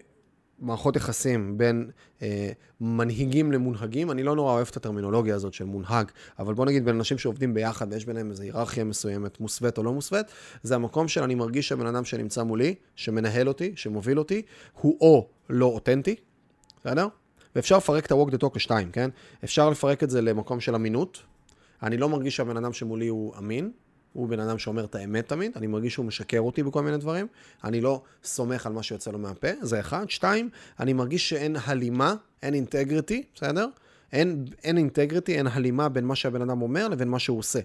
מערכות 0.60 0.96
יחסים 0.96 1.58
בין 1.58 1.90
אה, 2.22 2.52
מנהיגים 2.80 3.52
למונהגים, 3.52 4.10
אני 4.10 4.22
לא 4.22 4.36
נורא 4.36 4.52
אוהב 4.52 4.68
את 4.70 4.76
הטרמינולוגיה 4.76 5.34
הזאת 5.34 5.54
של 5.54 5.64
מונהג, 5.64 6.10
אבל 6.38 6.54
בוא 6.54 6.66
נגיד 6.66 6.84
בין 6.84 6.94
אנשים 6.94 7.18
שעובדים 7.18 7.54
ביחד 7.54 7.92
ויש 7.92 8.06
ביניהם 8.06 8.30
איזו 8.30 8.42
היררכיה 8.42 8.84
מסוימת, 8.84 9.40
מוסווית 9.40 9.78
או 9.78 9.82
לא 9.82 9.92
מוסווית, 9.92 10.26
זה 10.62 10.74
המקום 10.74 11.08
של 11.08 11.22
אני 11.22 11.34
מרגיש 11.34 11.68
שהבן 11.68 11.86
אדם 11.86 12.04
שנמצא 12.04 12.42
מולי, 12.42 12.74
שמנהל 12.96 13.48
אותי, 13.48 13.72
שמוביל 13.76 14.18
אותי, 14.18 14.42
הוא 14.80 14.96
או 15.00 15.28
לא 15.50 15.66
אותנטי, 15.66 16.14
בסדר? 16.80 17.08
ואפשר 17.56 17.76
לפרק 17.76 18.06
את 18.06 18.12
ה-walk 18.12 18.30
the 18.30 18.38
talk 18.44 18.56
לשתיים, 18.56 18.90
כן? 18.90 19.10
אפשר 19.44 19.70
לפרק 19.70 20.02
את 20.02 20.10
זה 20.10 20.22
למקום 20.22 20.60
של 20.60 20.74
אמינות. 20.74 21.22
אני 21.82 21.96
לא 21.96 22.08
מרגיש 22.08 22.36
שהבן 22.36 22.56
אדם 22.56 22.72
שמולי 22.72 23.08
הוא 23.08 23.34
אמין, 23.38 23.70
הוא 24.12 24.28
בן 24.28 24.40
אדם 24.40 24.58
שאומר 24.58 24.84
את 24.84 24.94
האמת 24.94 25.28
תמיד, 25.28 25.52
אני 25.56 25.66
מרגיש 25.66 25.92
שהוא 25.92 26.06
משקר 26.06 26.40
אותי 26.40 26.62
בכל 26.62 26.82
מיני 26.82 26.96
דברים, 26.96 27.26
אני 27.64 27.80
לא 27.80 28.02
סומך 28.24 28.66
על 28.66 28.72
מה 28.72 28.82
שיוצא 28.82 29.10
לו 29.10 29.18
מהפה, 29.18 29.48
זה 29.62 29.80
אחד. 29.80 30.10
שתיים, 30.10 30.50
אני 30.80 30.92
מרגיש 30.92 31.28
שאין 31.28 31.56
הלימה, 31.64 32.14
אין 32.42 32.54
אינטגריטי, 32.54 33.22
בסדר? 33.34 33.66
אין, 34.12 34.44
אין 34.64 34.78
אינטגריטי, 34.78 35.36
אין 35.36 35.46
הלימה 35.46 35.88
בין 35.88 36.04
מה 36.04 36.16
שהבן 36.16 36.42
אדם 36.42 36.62
אומר 36.62 36.88
לבין 36.88 37.08
מה 37.08 37.18
שהוא 37.18 37.38
עושה. 37.38 37.60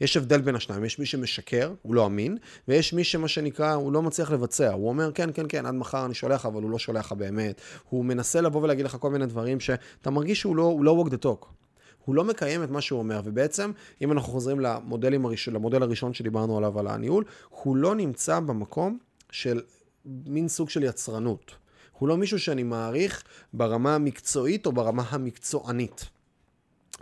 יש 0.00 0.16
הבדל 0.16 0.40
בין 0.40 0.54
השניים, 0.54 0.84
יש 0.84 0.98
מי 0.98 1.06
שמשקר, 1.06 1.72
הוא 1.82 1.94
לא 1.94 2.06
אמין, 2.06 2.38
ויש 2.68 2.92
מי 2.92 3.04
שמה 3.04 3.28
שנקרא, 3.28 3.72
הוא 3.72 3.92
לא 3.92 4.02
מצליח 4.02 4.30
לבצע. 4.30 4.72
הוא 4.72 4.88
אומר, 4.88 5.12
כן, 5.12 5.30
כן, 5.34 5.46
כן, 5.48 5.66
עד 5.66 5.74
מחר 5.74 6.04
אני 6.04 6.14
שולח, 6.14 6.46
אבל 6.46 6.62
הוא 6.62 6.70
לא 6.70 6.78
שולח 6.78 7.12
באמת. 7.12 7.60
הוא 7.88 8.04
מנסה 8.04 8.40
לבוא 8.40 8.62
ולהגיד 8.62 8.84
לך 8.84 8.96
כל 9.00 9.10
מיני 9.10 9.26
דברים 9.26 9.60
שאתה 9.60 10.10
מרגיש 10.10 10.40
שהוא 10.40 10.56
לא, 10.56 10.76
לא 10.80 11.04
walk 11.04 11.10
the 11.10 11.24
talk. 11.24 11.59
הוא 12.04 12.14
לא 12.14 12.24
מקיים 12.24 12.64
את 12.64 12.70
מה 12.70 12.80
שהוא 12.80 12.98
אומר, 12.98 13.20
ובעצם, 13.24 13.72
אם 14.02 14.12
אנחנו 14.12 14.32
חוזרים 14.32 14.60
למודלים 14.60 15.26
הראשון, 15.26 15.54
למודל 15.54 15.82
הראשון 15.82 16.14
שדיברנו 16.14 16.58
עליו, 16.58 16.78
על 16.78 16.86
הניהול, 16.86 17.24
הוא 17.48 17.76
לא 17.76 17.94
נמצא 17.94 18.40
במקום 18.40 18.98
של 19.30 19.60
מין 20.04 20.48
סוג 20.48 20.70
של 20.70 20.82
יצרנות. 20.82 21.54
הוא 21.98 22.08
לא 22.08 22.16
מישהו 22.16 22.38
שאני 22.38 22.62
מעריך 22.62 23.22
ברמה 23.52 23.94
המקצועית 23.94 24.66
או 24.66 24.72
ברמה 24.72 25.02
המקצוענית. 25.10 26.10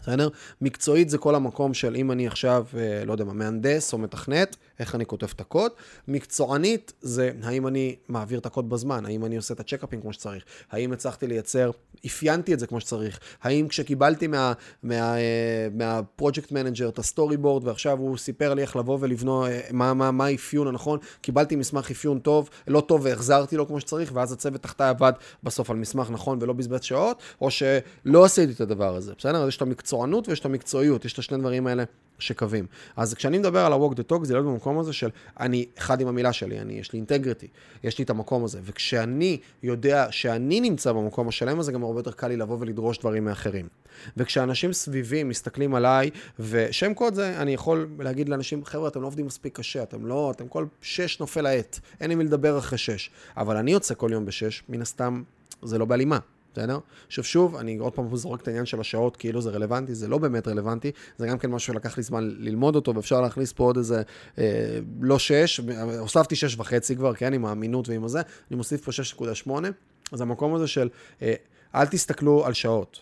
בסדר? 0.03 0.29
מקצועית 0.61 1.11
זה 1.11 1.19
כל 1.19 1.35
המקום 1.35 1.75
של 1.75 1.97
אם 1.97 2.13
אני 2.13 2.27
עכשיו, 2.27 2.65
אה, 2.77 3.05
לא 3.05 3.13
יודע 3.13 3.25
מה, 3.25 3.33
מהנדס 3.33 3.93
או 3.93 3.99
מתכנת, 3.99 4.57
איך 4.81 4.95
אני 4.95 5.07
כותב 5.07 5.27
את 5.35 5.41
הקוד. 5.41 5.73
מקצוענית 6.09 6.93
זה 7.01 7.31
האם 7.43 7.67
אני 7.67 7.97
מעביר 8.09 8.39
את 8.39 8.47
הקוד 8.47 8.69
בזמן, 8.69 9.07
האם 9.07 9.25
אני 9.25 9.37
עושה 9.37 9.55
את 9.55 9.61
ה 9.61 9.65
checkupים 9.65 10.01
כמו 10.01 10.13
שצריך, 10.13 10.45
האם 10.71 10.93
הצלחתי 10.93 11.27
לייצר, 11.27 11.71
אפיינתי 12.07 12.55
את 12.55 12.59
זה 12.59 12.67
כמו 12.67 12.81
שצריך, 12.81 13.21
האם 13.43 13.69
כשקיבלתי 13.69 14.27
מה, 14.27 14.53
מה, 14.83 14.95
אה, 14.95 15.69
מה 15.75 15.92
project 15.92 16.53
manager 16.53 16.89
את 16.89 16.99
ה 16.99 17.37
storyboard 17.37 17.67
ועכשיו 17.67 17.99
הוא 17.99 18.17
סיפר 18.17 18.55
לי 18.55 18.63
איך 18.63 18.77
לבוא 18.77 18.99
ולבנות, 19.01 19.49
אה, 19.49 19.61
מה, 19.71 19.95
מה, 19.95 20.11
מה 20.11 20.27
האפיון 20.27 20.67
הנכון, 20.67 20.99
קיבלתי 21.21 21.57
מסמך 21.57 21.91
אפיון 21.91 22.19
טוב, 22.19 22.51
לא 22.69 22.81
טוב 22.81 23.01
והחזרתי 23.05 23.57
לו 23.57 23.67
כמו 23.67 23.81
שצריך, 23.81 24.11
ואז 24.15 24.33
הצוות 24.33 24.63
תחתיי 24.63 24.89
עבד 24.89 25.13
בסוף 25.43 25.71
על 25.71 25.77
מסמך 25.77 26.11
נכון 26.11 26.39
ולא 26.41 26.53
בזבז 26.53 26.83
שעות, 26.83 27.23
או 27.41 27.51
שלא 27.51 28.25
עשיתי 28.25 28.53
את 28.53 28.61
הדבר 28.61 28.97
הזה, 28.97 29.13
בסדר? 29.19 29.43
אז 29.43 29.49
יש 29.49 29.57
את 29.57 29.63
המקצוענות 29.89 30.29
ויש 30.29 30.41
את 30.41 30.45
המקצועיות, 30.45 31.05
יש 31.05 31.13
את 31.13 31.19
השני 31.19 31.39
דברים 31.39 31.67
האלה 31.67 31.85
שקווים. 32.19 32.67
אז 32.97 33.15
כשאני 33.15 33.39
מדבר 33.39 33.67
על 33.67 33.73
ה-walk 33.73 33.93
the 33.93 34.13
talk, 34.13 34.25
זה 34.25 34.35
להיות 34.35 34.47
במקום 34.47 34.79
הזה 34.79 34.93
של 34.93 35.11
אני 35.41 35.67
אחד 35.79 36.01
עם 36.01 36.09
המילה 36.09 36.33
שלי, 36.33 36.61
אני, 36.61 36.73
יש 36.73 36.93
לי 36.93 36.97
אינטגריטי, 36.97 37.47
יש 37.85 37.99
לי 37.99 38.05
את 38.05 38.11
המקום 38.11 38.45
הזה. 38.45 38.61
וכשאני 38.65 39.39
יודע 39.63 40.07
שאני 40.11 40.61
נמצא 40.61 40.93
במקום 40.93 41.29
השלם 41.29 41.61
הזה, 41.61 41.73
גם 41.73 41.83
הרבה 41.83 42.01
יותר 42.01 42.13
קל 42.13 42.29
לי 42.29 42.37
לבוא 42.37 42.57
ולדרוש 42.61 42.99
דברים 42.99 43.25
מאחרים. 43.25 43.69
וכשאנשים 44.17 44.73
סביבי 44.73 45.25
מסתכלים 45.25 45.75
עליי, 45.75 46.11
ושם 46.39 46.95
קוד 46.95 47.15
זה, 47.15 47.37
אני 47.43 47.55
יכול 47.55 47.89
להגיד 47.99 48.29
לאנשים, 48.29 48.65
חבר'ה, 48.65 48.89
אתם 48.89 49.03
לא 49.03 49.07
עובדים 49.07 49.27
מספיק 49.27 49.57
קשה, 49.57 49.83
אתם 49.83 50.07
לא, 50.07 50.31
אתם 50.31 50.49
כל 50.49 50.67
שש 50.83 51.21
נופל 51.21 51.47
העט, 51.47 51.79
אין 52.01 52.11
לי 52.11 52.15
מי 52.15 52.25
לדבר 52.25 52.59
אחרי 52.59 52.79
שש. 52.79 53.11
אבל 53.37 53.57
אני 53.57 53.73
יוצא 53.73 53.95
כל 53.95 54.11
יום 54.13 54.27
בשש, 54.27 54.63
מן 54.69 54.83
הסתם, 54.83 55.23
זה 55.63 55.79
לא 55.79 55.85
בהלימה. 55.85 56.19
בסדר? 56.53 56.79
עכשיו 57.07 57.25
שוב, 57.25 57.57
אני 57.57 57.77
עוד 57.77 57.93
פעם 57.93 58.17
זורק 58.17 58.43
את 58.43 58.49
העניין 58.49 58.67
של 58.67 58.81
השעות 58.81 59.17
כאילו 59.17 59.41
זה 59.41 59.51
רלוונטי, 59.51 59.95
זה 59.95 60.09
לא 60.09 60.19
באמת 60.19 60.49
רלוונטי, 60.49 60.91
זה 61.19 61.27
גם 61.27 61.39
כן 61.39 61.51
משהו 61.51 61.73
שלקח 61.73 61.97
לי 61.97 62.03
זמן 62.03 62.29
ללמוד 62.39 62.77
אותו, 62.77 62.95
ואפשר 62.95 63.21
להכניס 63.21 63.53
פה 63.53 63.65
עוד 63.65 63.77
איזה, 63.77 64.03
אה, 64.39 64.79
לא 65.01 65.19
שש, 65.19 65.61
הוספתי 65.99 66.37
שש 66.37 66.57
וחצי 66.59 66.97
כבר, 66.97 67.15
כן, 67.15 67.33
עם 67.33 67.45
האמינות 67.45 67.89
ועם 67.89 68.05
הזה, 68.05 68.23
אני 68.51 68.57
מוסיף 68.57 68.85
פה 68.85 68.93
שש 68.93 69.15
נקודה 69.15 69.35
שמונה, 69.35 69.69
אז 70.13 70.21
המקום 70.21 70.55
הזה 70.55 70.67
של, 70.67 70.89
אה, 71.23 71.35
אל 71.75 71.87
תסתכלו 71.87 72.47
על 72.47 72.53
שעות. 72.53 72.99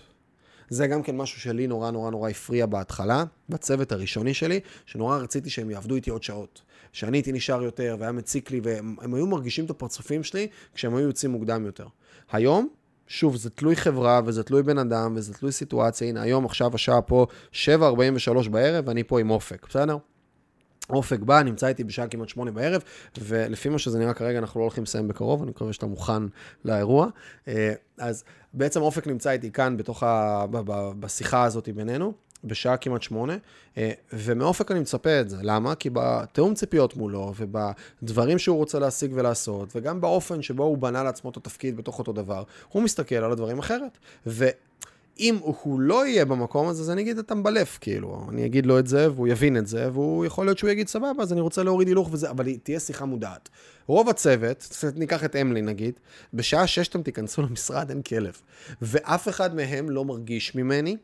זה 0.69 0.87
גם 0.87 1.03
כן 1.03 1.17
משהו 1.17 1.41
שלי 1.41 1.67
נורא 1.67 1.91
נורא 1.91 2.11
נורא 2.11 2.31
הפריע 2.31 2.67
בהתחלה, 2.67 3.25
בצוות 3.49 3.93
הראשוני 3.93 4.35
שלי, 4.35 4.61
שנורא 4.87 5.19
רציתי 5.19 5.51
שהם 5.51 5.71
יעבדו 5.71 5.95
איתי 5.95 6.11
עוד 6.11 6.23
שעות. 6.23 6.63
שאני 6.93 7.17
הייתי 7.17 7.33
נשאר 7.33 7.63
יותר 7.63 7.97
והיה 7.99 8.13
מציק 8.13 8.51
לי, 8.51 8.61
והם 8.63 9.15
היו 9.15 9.27
מרגישים 9.27 9.65
את 9.65 9.71
הפרצופים 9.71 10.23
שלי 10.23 10.49
כשהם 10.75 10.95
היו 10.95 11.07
יוצאים 11.07 11.33
מוקדם 11.33 11.67
יותר. 11.67 11.87
היום, 12.31 12.69
שוב, 13.07 13.37
זה 13.37 13.51
תלוי 13.51 13.77
חברה, 13.77 14.21
וזה 14.25 14.43
תלוי 14.43 14.63
בן 14.63 14.79
אדם, 14.79 15.13
וזה 15.17 15.35
תלוי 15.35 15.53
סיטואציה. 15.53 16.09
הנה, 16.09 16.23
היום, 16.23 16.45
עכשיו, 16.45 16.75
השעה 16.75 17.03
פה 17.03 17.27
7.43 17.53 18.49
בערב, 18.51 18.89
ואני 18.89 19.05
פה 19.05 19.21
עם 19.21 19.31
אופק, 19.31 19.67
בסדר? 19.69 19.97
אופק 20.91 21.21
בא, 21.21 21.43
נמצא 21.43 21.67
איתי 21.67 21.85
בשעה 21.85 22.09
כמעט 22.09 22.29
שמונה 22.29 22.51
בערב, 22.51 22.83
ולפי 23.19 23.69
מה 23.69 23.79
שזה 23.79 23.99
נראה 23.99 24.15
כרגע, 24.15 24.39
אנחנו 24.39 24.61
לא 24.61 24.65
הולכים 24.65 24.85
לסיים 24.85 25.09
בקרוב, 25.09 25.43
אני 25.43 25.51
מקווה 25.51 25.73
שאתה 25.73 25.87
מוכן 25.87 26.23
לאירוע. 26.65 27.09
אה, 27.49 27.73
אז 27.99 28.25
בעצם 28.55 28.83
אופק 28.83 29.07
נמצא 29.07 29.31
איתי 29.31 29.51
כאן, 29.53 29.77
בתוך 29.77 30.03
ה... 30.03 30.45
בשיחה 31.01 31.45
הזאת 31.45 31.69
בינינו. 31.69 32.13
בשעה 32.45 32.77
כמעט 32.77 33.03
שמונה, 33.03 33.37
אה, 33.79 33.91
ומאופק 34.13 34.71
אני 34.71 34.81
מצפה 34.81 35.21
את 35.21 35.31
זה. 35.31 35.37
למה? 35.43 35.75
כי 35.75 35.91
בתיאום 35.93 36.55
ציפיות 36.55 36.97
מולו, 36.97 37.33
ובדברים 37.37 38.39
שהוא 38.39 38.57
רוצה 38.57 38.79
להשיג 38.79 39.13
ולעשות, 39.15 39.69
וגם 39.77 40.01
באופן 40.01 40.43
שבו 40.43 40.65
הוא 40.65 40.79
בנה 40.79 41.03
לעצמו 41.03 41.31
את 41.31 41.37
התפקיד 41.37 41.77
בתוך 41.77 41.99
אותו 41.99 42.13
דבר, 42.13 42.43
הוא 42.69 42.83
מסתכל 42.83 43.15
על 43.15 43.33
הדברים 43.33 43.59
אחרת. 43.59 43.99
ו... 44.27 44.47
אם 45.21 45.39
הוא 45.43 45.81
לא 45.81 46.07
יהיה 46.07 46.25
במקום 46.25 46.69
הזה, 46.69 46.83
אז 46.83 46.91
אני 46.91 47.03
אגיד, 47.03 47.19
אתה 47.19 47.35
מבלף, 47.35 47.79
כאילו. 47.81 48.27
אני 48.29 48.47
אגיד 48.47 48.67
לו 48.67 48.79
את 48.79 48.87
זה, 48.87 49.13
והוא 49.13 49.29
יבין 49.29 49.57
את 49.57 49.67
זה, 49.67 49.93
והוא 49.93 50.25
יכול 50.25 50.47
להיות 50.47 50.59
שהוא 50.59 50.71
יגיד, 50.71 50.89
סבבה, 50.89 51.23
אז 51.23 51.33
אני 51.33 51.41
רוצה 51.41 51.63
להוריד 51.63 51.89
הילוך 51.89 52.09
וזה, 52.13 52.31
אבל 52.31 52.57
תהיה 52.57 52.81
שיחה 52.81 53.05
מודעת. 53.05 53.49
רוב 53.87 54.09
הצוות, 54.09 54.85
ניקח 54.97 55.25
את 55.25 55.37
אמלי 55.37 55.63
נגיד, 55.63 55.95
בשעה 56.35 56.67
שש 56.67 56.89
אתם 56.89 57.03
תיכנסו 57.03 57.43
למשרד, 57.43 57.91
אין 57.91 58.03
כלב. 58.03 58.41
ואף 58.83 59.29
אחד 59.29 59.55
מהם 59.55 59.91
לא 59.91 60.05
מרגיש 60.05 60.55
ממני 60.55 60.97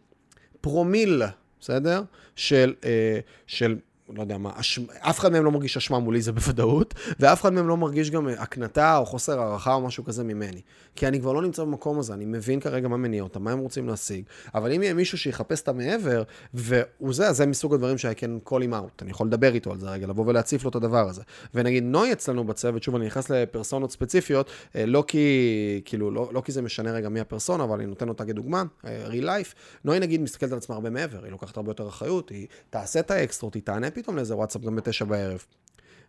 פרומיל, 0.62 1.22
בסדר? 1.60 2.02
של, 2.36 2.74
אה, 2.84 3.18
של 3.46 3.76
לא 4.08 4.20
יודע 4.20 4.38
מה, 4.38 4.50
אש... 4.54 4.80
אף 4.98 5.18
אחד 5.18 5.32
מהם 5.32 5.44
לא 5.44 5.50
מרגיש 5.50 5.76
אשמה 5.76 5.98
מולי, 5.98 6.22
זה 6.22 6.32
בוודאות, 6.32 6.94
ואף 7.20 7.40
אחד 7.40 7.52
מהם 7.52 7.68
לא 7.68 7.76
מרגיש 7.76 8.10
גם 8.10 8.28
הקנטה 8.28 8.96
או 8.96 9.06
חוסר 9.06 9.40
הערכה 9.40 9.74
או 9.74 9.80
משהו 9.80 10.04
כזה 10.04 10.24
ממני. 10.24 10.60
כי 10.96 11.08
אני 11.08 11.20
כבר 11.20 11.32
לא 11.32 11.42
נמצא 11.42 11.64
במקום 11.64 11.98
הזה, 11.98 12.14
אני 12.14 12.24
מבין 12.24 12.60
כרגע 12.60 12.88
מה 12.88 12.96
מניע 12.96 13.22
אותם, 13.22 13.44
מה 13.44 13.52
הם 13.52 13.58
רוצים 13.58 13.88
להשיג, 13.88 14.24
אבל 14.54 14.72
אם 14.72 14.82
יהיה 14.82 14.94
מישהו 14.94 15.18
שיחפש 15.18 15.62
את 15.62 15.68
המעבר, 15.68 16.22
והוא 16.54 17.14
זה, 17.14 17.32
זה 17.32 17.46
מסוג 17.46 17.74
הדברים 17.74 17.98
ש- 17.98 18.04
I 18.06 18.08
can 18.08 18.48
call 18.48 18.52
him 18.52 18.72
out, 18.72 19.02
אני 19.02 19.10
יכול 19.10 19.26
לדבר 19.26 19.54
איתו 19.54 19.72
על 19.72 19.78
זה 19.78 19.90
רגע, 19.90 20.06
לבוא 20.06 20.26
ולהציף 20.26 20.64
לו 20.64 20.70
את 20.70 20.74
הדבר 20.74 21.08
הזה. 21.08 21.22
ונגיד, 21.54 21.84
נוי 21.84 22.12
אצלנו 22.12 22.44
בצוות, 22.44 22.82
שוב, 22.82 22.94
אני 22.96 23.06
נכנס 23.06 23.30
לפרסונות 23.30 23.90
ספציפיות, 23.92 24.50
אה, 24.76 24.86
לא 24.86 25.04
כי, 25.06 25.82
כאילו, 25.84 26.10
לא, 26.10 26.30
לא 26.32 26.40
כי 26.40 26.52
זה 26.52 26.62
משנה 26.62 26.92
רגע 26.92 27.08
מי 27.08 27.20
הפרסונה, 27.20 27.64
אבל 27.64 27.78
אני 27.78 27.86
נותן 27.86 28.08
אותה 28.08 28.24
כדוגמה, 28.24 28.62
אה, 28.86 29.06
real 29.08 29.24
life, 29.24 29.54
נוי 29.84 29.98
נגיד 30.00 30.20
מסתכלת 30.20 30.52
על 30.52 30.58
עצמה 30.58 30.74
הרבה 30.74 30.90
מעבר, 30.90 31.24
היא 31.24 31.30
לוקחת 31.30 31.56
הרבה 31.56 31.70
יותר 31.70 31.88
אחריות, 31.88 32.28
היא 32.30 32.46
תעשה 32.70 33.00
את 33.00 33.10
האקסטרות, 33.10 33.54
היא 33.54 33.62
תענה 33.62 33.90
פתאום 34.02 34.16
לאיזה 34.16 34.36
וואטסאפ 34.36 34.62
גם 34.62 34.76
בתשע 34.76 35.04
בערב. 35.04 35.44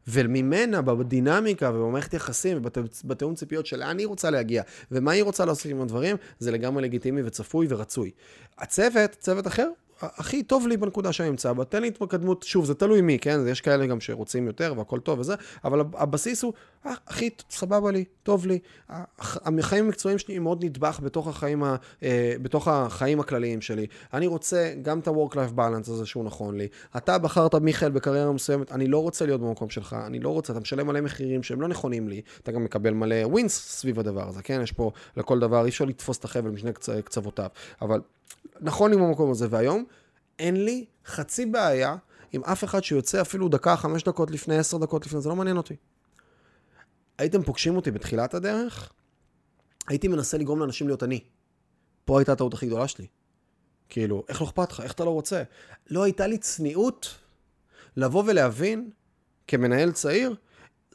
וממנה, 0.07 0.81
בדינמיקה 0.81 1.71
ובמערכת 1.73 2.13
יחסים 2.13 2.57
ובתיאום 2.57 3.35
ציפיות 3.35 3.65
של 3.65 3.79
לאן 3.79 3.99
היא 3.99 4.07
רוצה 4.07 4.29
להגיע 4.29 4.63
ומה 4.91 5.11
היא 5.11 5.23
רוצה 5.23 5.45
לעשות 5.45 5.71
עם 5.71 5.81
הדברים, 5.81 6.15
זה 6.39 6.51
לגמרי 6.51 6.83
לגיטימי 6.83 7.21
וצפוי 7.23 7.67
ורצוי. 7.69 8.11
הצוות, 8.57 9.11
צוות 9.11 9.47
אחר, 9.47 9.69
הכי 10.03 10.43
טוב 10.43 10.67
לי 10.67 10.77
בנקודה 10.77 11.11
שאני 11.11 11.29
נמצא 11.29 11.53
בה, 11.53 11.65
תן 11.65 11.81
לי 11.81 11.87
התקדמות, 11.87 12.43
שוב, 12.43 12.65
זה 12.65 12.73
תלוי 12.73 13.01
מי, 13.01 13.19
כן? 13.19 13.39
יש 13.47 13.61
כאלה 13.61 13.85
גם 13.85 14.01
שרוצים 14.01 14.47
יותר 14.47 14.73
והכל 14.77 14.99
טוב 14.99 15.19
וזה, 15.19 15.35
אבל 15.63 15.81
הבסיס 15.93 16.43
הוא, 16.43 16.53
אה, 16.85 16.93
הכי 17.07 17.29
סבבה 17.49 17.91
לי, 17.91 18.05
טוב 18.23 18.45
לי. 18.45 18.59
החיים 19.19 19.85
המקצועיים 19.85 20.17
שלי 20.17 20.37
הם 20.37 20.43
מאוד 20.43 20.65
נדבך 20.65 20.99
בתוך 21.03 21.27
החיים, 21.27 21.63
ה, 21.63 21.75
אה, 22.03 22.33
בתוך 22.41 22.67
החיים 22.67 23.19
הכלליים 23.19 23.61
שלי. 23.61 23.87
אני 24.13 24.27
רוצה 24.27 24.73
גם 24.81 24.99
את 24.99 25.07
ה-work-life 25.07 25.57
balance 25.57 25.91
הזה 25.91 26.05
שהוא 26.05 26.23
נכון 26.23 26.57
לי. 26.57 26.67
אתה 26.97 27.17
בחרת, 27.17 27.55
מיכאל, 27.55 27.91
בקריירה 27.91 28.31
מסוימת, 28.31 28.71
אני 28.71 28.87
לא 28.87 28.99
רוצה 28.99 29.25
להיות 29.25 29.41
במקום 29.41 29.69
שלך, 29.69 29.95
אני 30.05 30.19
לא 30.19 30.29
רוצה, 30.29 30.53
אתה 30.53 30.61
משלם 30.61 30.87
מלא 30.87 31.01
מחירים 31.01 31.43
שהם 31.43 31.61
לא 31.61 31.67
נכונים 31.67 32.07
לי, 32.07 32.21
אתה 32.43 32.51
גם 32.51 32.63
מקבל 32.63 32.93
מלא 32.93 33.15
ווינס 33.25 33.53
סביב 33.53 33.99
הדבר 33.99 34.27
הזה, 34.29 34.41
כן? 34.41 34.59
יש 34.63 34.71
פה 34.71 34.91
לכל 35.17 35.39
דבר, 35.39 35.63
אי 35.63 35.69
אפשר 35.69 35.85
לתפוס 35.85 36.17
את 36.17 36.25
החבל 36.25 36.49
משני 36.49 36.73
קצ... 36.73 36.89
קצוותיו. 36.89 37.47
אבל 37.81 37.99
נכון 38.61 38.91
לי 38.91 38.97
במקום 38.97 39.31
הזה, 39.31 39.47
והיום 39.49 39.85
אין 40.39 40.65
לי 40.65 40.85
חצי 41.05 41.45
בעיה 41.45 41.95
עם 42.31 42.43
אף 42.43 42.63
אחד 42.63 42.83
שיוצא 42.83 43.21
אפילו 43.21 43.49
דקה, 43.49 43.75
חמש 43.75 44.03
דקות 44.03 44.31
לפני, 44.31 44.57
עשר 44.57 44.77
דקות 44.77 45.05
לפני, 45.05 45.21
זה 45.21 45.29
לא 45.29 45.35
מעניין 45.35 45.57
אותי. 45.57 45.75
הייתם 47.17 47.43
פוגשים 47.43 47.75
אותי 47.75 47.91
בתחילת 47.91 48.33
הדרך, 48.33 48.93
הייתי 49.87 50.07
מנסה 50.07 50.37
לגרום 50.37 50.59
לאנשים 50.59 50.87
להיות 50.87 51.03
אני. 51.03 51.19
פה 52.05 52.19
הייתה 52.19 52.31
הטעות 52.31 52.53
הכי 52.53 52.67
גדולה 52.67 52.87
שלי. 52.87 53.07
כאילו, 53.89 54.23
איך 54.29 54.41
לא 54.41 54.47
אכפת 54.47 54.71
לך? 54.71 54.79
איך 54.79 54.93
אתה 54.93 55.05
לא 55.05 55.09
רוצה? 55.09 55.43
לא 55.89 56.03
הייתה 56.03 56.27
לי 56.27 56.37
צניעות 56.37 57.15
לבוא 57.97 58.23
ולהבין, 58.27 58.89
כמנהל 59.47 59.91
צעיר, 59.91 60.35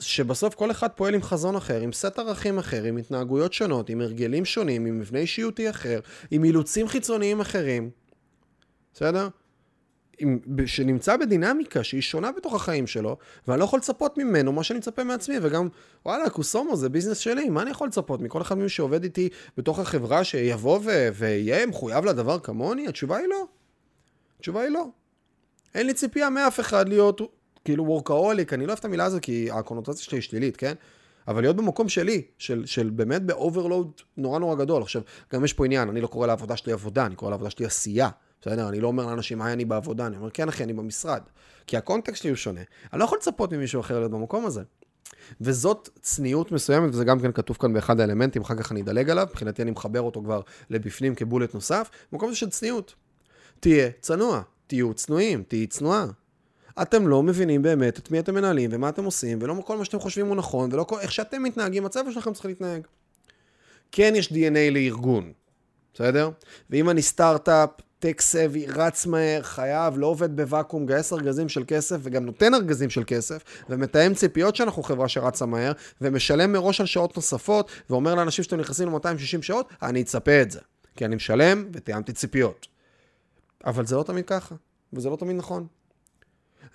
שבסוף 0.00 0.54
כל 0.54 0.70
אחד 0.70 0.88
פועל 0.88 1.14
עם 1.14 1.22
חזון 1.22 1.56
אחר, 1.56 1.80
עם 1.80 1.92
סט 1.92 2.18
ערכים 2.18 2.58
אחר, 2.58 2.84
עם 2.84 2.96
התנהגויות 2.96 3.52
שונות, 3.52 3.90
עם 3.90 4.00
הרגלים 4.00 4.44
שונים, 4.44 4.86
עם 4.86 4.98
מבנה 4.98 5.18
אישיותי 5.18 5.70
אחר, 5.70 6.00
עם 6.30 6.44
אילוצים 6.44 6.88
חיצוניים 6.88 7.40
אחרים. 7.40 7.90
בסדר? 8.94 9.28
עם, 10.18 10.38
שנמצא 10.66 11.16
בדינמיקה 11.16 11.84
שהיא 11.84 12.00
שונה 12.00 12.32
בתוך 12.32 12.54
החיים 12.54 12.86
שלו, 12.86 13.16
ואני 13.48 13.60
לא 13.60 13.64
יכול 13.64 13.78
לצפות 13.78 14.18
ממנו 14.18 14.52
מה 14.52 14.62
שאני 14.62 14.78
מצפה 14.78 15.04
מעצמי, 15.04 15.36
וגם, 15.42 15.68
וואלה, 16.06 16.30
קוסומו 16.30 16.76
זה 16.76 16.88
ביזנס 16.88 17.18
שלי, 17.18 17.48
מה 17.48 17.62
אני 17.62 17.70
יכול 17.70 17.88
לצפות 17.88 18.20
מכל 18.20 18.42
אחד 18.42 18.58
ממי 18.58 18.68
שעובד 18.68 19.04
איתי 19.04 19.28
בתוך 19.56 19.78
החברה 19.78 20.24
שיבוא 20.24 20.80
ו- 20.84 21.08
ויהיה 21.14 21.66
מחויב 21.66 22.04
לדבר 22.04 22.38
כמוני? 22.38 22.88
התשובה 22.88 23.16
היא 23.16 23.26
לא. 23.26 23.46
התשובה 24.38 24.60
היא 24.60 24.70
לא. 24.70 24.86
אין 25.74 25.86
לי 25.86 25.94
ציפייה 25.94 26.30
מאף 26.30 26.60
אחד 26.60 26.88
להיות 26.88 27.20
כאילו 27.68 27.84
workaholic, 27.86 28.52
אני 28.52 28.66
לא 28.66 28.70
אוהב 28.70 28.78
את 28.78 28.84
המילה 28.84 29.04
הזו 29.04 29.18
כי 29.22 29.50
הקונוטציה 29.50 30.04
שלי 30.04 30.18
היא 30.18 30.22
שלילית, 30.22 30.56
כן? 30.56 30.72
אבל 31.28 31.40
להיות 31.40 31.56
במקום 31.56 31.88
שלי, 31.88 32.22
של, 32.38 32.66
של 32.66 32.90
באמת 32.90 33.22
ב 33.22 33.30
overload 33.30 33.90
נורא 34.16 34.38
נורא 34.38 34.54
גדול. 34.54 34.82
עכשיו, 34.82 35.02
גם 35.32 35.44
יש 35.44 35.52
פה 35.52 35.64
עניין, 35.64 35.88
אני 35.88 36.00
לא 36.00 36.06
קורא 36.06 36.26
לעבודה 36.26 36.56
שלי 36.56 36.72
עבודה, 36.72 37.06
אני 37.06 37.14
קורא 37.14 37.30
לעבודה 37.30 37.50
שלי 37.50 37.66
עשייה. 37.66 38.08
בסדר? 38.40 38.68
אני 38.68 38.80
לא 38.80 38.88
אומר 38.88 39.06
לאנשים, 39.06 39.42
היי, 39.42 39.52
אני 39.52 39.64
בעבודה, 39.64 40.06
אני 40.06 40.16
אומר, 40.16 40.30
כן, 40.30 40.48
אחי, 40.48 40.64
אני 40.64 40.72
במשרד. 40.72 41.22
כי 41.66 41.76
הקונטקסט 41.76 42.22
שלי 42.22 42.30
הוא 42.30 42.36
שונה. 42.36 42.60
אני 42.92 42.98
לא 43.00 43.04
יכול 43.04 43.18
לצפות 43.18 43.52
ממישהו 43.52 43.80
אחר 43.80 43.98
להיות 43.98 44.12
במקום 44.12 44.46
הזה. 44.46 44.62
וזאת 45.40 45.88
צניעות 46.00 46.52
מסוימת, 46.52 46.88
וזה 46.94 47.04
גם 47.04 47.20
כן 47.20 47.32
כתוב 47.32 47.56
כאן 47.60 47.72
באחד 47.72 48.00
האלמנטים, 48.00 48.42
אחר 48.42 48.54
כך 48.54 48.72
אני 48.72 48.82
אדלג 48.82 49.10
עליו, 49.10 49.26
מבחינתי 49.30 49.62
אני 49.62 49.70
מחבר 49.70 50.00
אותו 50.00 50.22
כבר 50.22 50.40
לבפנים 50.70 51.14
כבולט 51.14 51.54
נוסף, 51.54 51.90
במקום 52.12 52.28
הזה 52.28 52.38
של 52.38 52.50
צניעות. 52.50 52.94
תהיה 53.60 53.90
צנוע, 54.00 54.42
תהיו 54.66 54.94
צנועים, 54.94 55.42
תהיי 55.48 55.66
צנועה. 55.66 56.06
אתם 56.82 57.08
לא 57.08 57.22
מבינים 57.22 57.62
באמת 57.62 57.98
את 57.98 58.10
מי 58.10 58.18
אתם 58.18 58.34
מנהלים 58.34 58.70
ומה 58.72 58.88
אתם 58.88 59.04
עושים, 59.04 59.38
ולא 59.42 59.54
כל 59.66 59.76
מה 59.76 59.84
שאתם 59.84 59.98
חושבים 59.98 60.26
הוא 60.26 60.36
נכון, 60.36 60.72
ולא 60.72 60.84
כל... 60.84 61.00
איך 61.00 61.12
שאתם 61.12 61.42
מתנהגים, 61.42 61.86
הצבע 61.86 62.12
שלכם 62.12 62.32
צריך 62.32 62.46
להתנהג. 62.46 62.82
כן 63.92 64.12
יש 64.16 64.32
DNA 64.32 64.70
לארגון, 64.70 65.32
בסדר? 65.94 66.30
ואם 66.70 66.90
אני 66.90 67.02
סטארט-אפ, 67.02 67.70
טק 67.98 68.20
סבי, 68.20 68.66
רץ 68.66 69.06
מהר, 69.06 69.42
חייב, 69.42 69.98
לא 69.98 70.06
עובד 70.06 70.36
בוואקום, 70.36 70.86
גייס 70.86 71.12
ארגזים 71.12 71.48
של 71.48 71.64
כסף 71.66 71.96
וגם 72.02 72.24
נותן 72.24 72.54
ארגזים 72.54 72.90
של 72.90 73.02
כסף 73.06 73.42
ומתאם 73.68 74.14
ציפיות 74.14 74.56
שאנחנו 74.56 74.82
חברה 74.82 75.08
שרצה 75.08 75.46
מהר 75.46 75.72
ומשלם 76.00 76.52
מראש 76.52 76.80
על 76.80 76.86
שעות 76.86 77.16
נוספות 77.16 77.70
ואומר 77.90 78.14
לאנשים 78.14 78.44
שאתם 78.44 78.60
נכנסים 78.60 78.88
ל-260 78.88 79.42
שעות, 79.42 79.68
אני 79.82 80.02
אצפה 80.02 80.42
את 80.42 80.50
זה. 80.50 80.60
כי 80.96 81.04
אני 81.04 81.16
משלם 81.16 81.68
ותיאמתי 81.72 82.12
ציפיות. 82.12 82.66
אבל 83.66 83.86
זה 83.86 83.96
לא 83.96 84.02
תמיד 84.02 84.26
ככה, 84.26 84.54
וזה 84.92 85.10
לא 85.10 85.16
תמיד 85.16 85.36
נכון. 85.36 85.66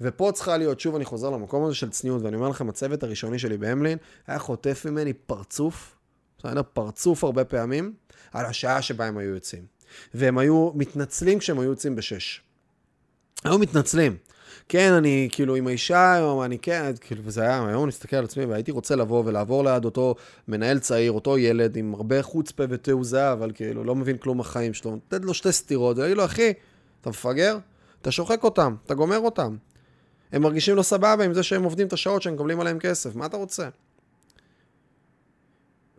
ופה 0.02 0.32
צריכה 0.34 0.58
להיות, 0.58 0.80
שוב 0.80 0.96
אני 0.96 1.06
חוזר 1.06 1.30
למקום 1.30 1.66
הזה 1.66 1.76
של 1.76 1.89
צניעות, 1.89 2.22
ואני 2.22 2.36
אומר 2.36 2.50
לכם, 2.50 2.70
הצוות 2.70 3.04
הראשוני 3.04 3.39
שלי 3.39 3.58
בהמלין 3.58 3.98
היה 4.28 4.39
חוטף 4.39 4.86
ממני 4.86 5.14
פרצוף, 5.14 5.96
בסדר? 6.38 6.62
פרצוף 6.74 7.24
הרבה 7.24 7.46
פעמים, 7.46 7.94
על 8.32 8.46
השעה 8.46 8.82
שבה 8.82 9.06
הם 9.06 9.18
היו 9.18 9.30
יוצאים. 9.30 9.66
והם 10.14 10.38
היו 10.38 10.72
מתנצלים 10.76 11.39
כשהם 11.39 11.60
היו 11.60 11.70
יוצאים 11.70 11.96
בשש. 11.96 12.41
היו 13.44 13.60
מתנצלים. 13.60 14.18
כן, 14.70 14.94
אני 14.94 15.30
כאילו 15.32 15.56
עם 15.56 15.68
האישה, 15.68 16.36
אני 16.46 16.60
כן, 16.60 16.91
כאילו, 17.02 17.22
וזה 17.26 17.41
היה, 17.41 17.68
היום 17.68 17.84
אני 17.84 17.88
מסתכל 17.88 18.16
על 18.16 18.24
עצמי 18.24 18.46
והייתי 18.46 18.72
רוצה 18.72 18.96
לבוא 18.96 19.24
ולעבור 19.26 19.64
ליד 19.64 19.86
אותו 19.86 20.16
מנהל 20.48 20.80
צעיר, 20.80 21.12
אותו 21.12 21.38
ילד 21.38 21.78
עם 21.78 21.94
הרבה 21.94 22.24
חוצפה 22.24 22.64
ותעוזה, 22.70 23.32
אבל 23.32 23.52
כאילו 23.56 23.84
לא 23.84 23.96
מבין 23.96 24.18
כלום 24.18 24.39
החיים 24.39 24.74
שלו, 24.74 24.91
נותן 24.91 25.24
לו 25.24 25.34
שתי 25.34 25.52
סטירות, 25.52 25.98
ולהגיד 25.98 26.18
לו, 26.18 26.26
אחי, 26.26 26.54
אתה 27.02 27.10
מפגר? 27.10 27.58
אתה 28.02 28.12
שוחק 28.12 28.44
אותם, 28.44 28.76
אתה 28.86 28.94
גומר 28.94 29.20
אותם. 29.20 29.56
הם 30.34 30.42
מרגישים 30.42 30.76
לא 30.76 30.84
סבבה 30.84 31.26
עם 31.26 31.34
זה 31.34 31.44
שהם 31.44 31.64
עובדים 31.64 31.88
את 31.88 31.94
השעות 31.94 32.22
שהם 32.22 32.34
מקבלים 32.34 32.60
עליהם 32.60 32.80
כסף, 32.80 33.16
מה 33.16 33.26
אתה 33.26 33.38
רוצה? 33.38 33.70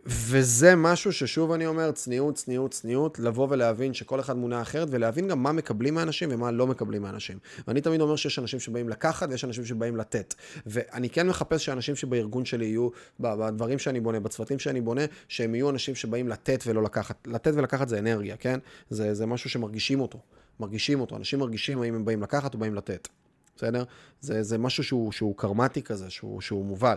וזה 0.05 0.75
משהו 0.75 1.13
ששוב 1.13 1.51
אני 1.51 1.65
אומר, 1.65 1.91
צניעות, 1.91 2.35
צניעות, 2.35 2.71
צניעות, 2.71 3.19
לבוא 3.19 3.47
ולהבין 3.49 3.93
שכל 3.93 4.19
אחד 4.19 4.37
מונע 4.37 4.61
אחרת, 4.61 4.87
ולהבין 4.91 5.27
גם 5.27 5.43
מה 5.43 5.51
מקבלים 5.51 5.93
מאנשים 5.93 6.29
ומה 6.31 6.51
לא 6.51 6.67
מקבלים 6.67 7.01
מאנשים. 7.01 7.37
ואני 7.67 7.81
תמיד 7.81 8.01
אומר 8.01 8.15
שיש 8.15 8.39
אנשים 8.39 8.59
שבאים 8.59 8.89
לקחת 8.89 9.29
ויש 9.29 9.45
אנשים 9.45 9.65
שבאים 9.65 9.95
לתת. 9.95 10.33
ואני 10.65 11.09
כן 11.09 11.27
מחפש 11.27 11.65
שאנשים 11.65 11.95
שבארגון 11.95 12.45
שלי 12.45 12.65
יהיו, 12.65 12.89
בדברים 13.19 13.79
שאני 13.79 13.99
בונה, 13.99 14.19
בצוותים 14.19 14.59
שאני 14.59 14.81
בונה, 14.81 15.05
שהם 15.27 15.55
יהיו 15.55 15.69
אנשים 15.69 15.95
שבאים 15.95 16.27
לתת 16.27 16.63
ולא 16.67 16.83
לקחת. 16.83 17.27
לתת 17.27 17.51
ולקחת 17.55 17.87
זה 17.87 17.99
אנרגיה, 17.99 18.37
כן? 18.37 18.59
זה, 18.89 19.13
זה 19.13 19.25
משהו 19.25 19.49
שמרגישים 19.49 19.99
אותו. 19.99 20.19
מרגישים 20.59 21.01
אותו. 21.01 21.15
אנשים 21.15 21.39
מרגישים 21.39 21.81
האם 21.81 21.95
הם 21.95 22.05
באים 22.05 22.21
לקחת 22.21 22.53
או 22.53 22.59
באים 22.59 22.75
לתת. 22.75 23.07
בסדר? 23.55 23.83
זה, 24.21 24.43
זה 24.43 24.57
משהו 24.57 24.83
שהוא, 24.83 25.11
שהוא 25.11 25.37
קרמטי 25.37 25.81
כזה, 25.81 26.09
שהוא, 26.09 26.41
שהוא 26.41 26.65
מובל. 26.65 26.95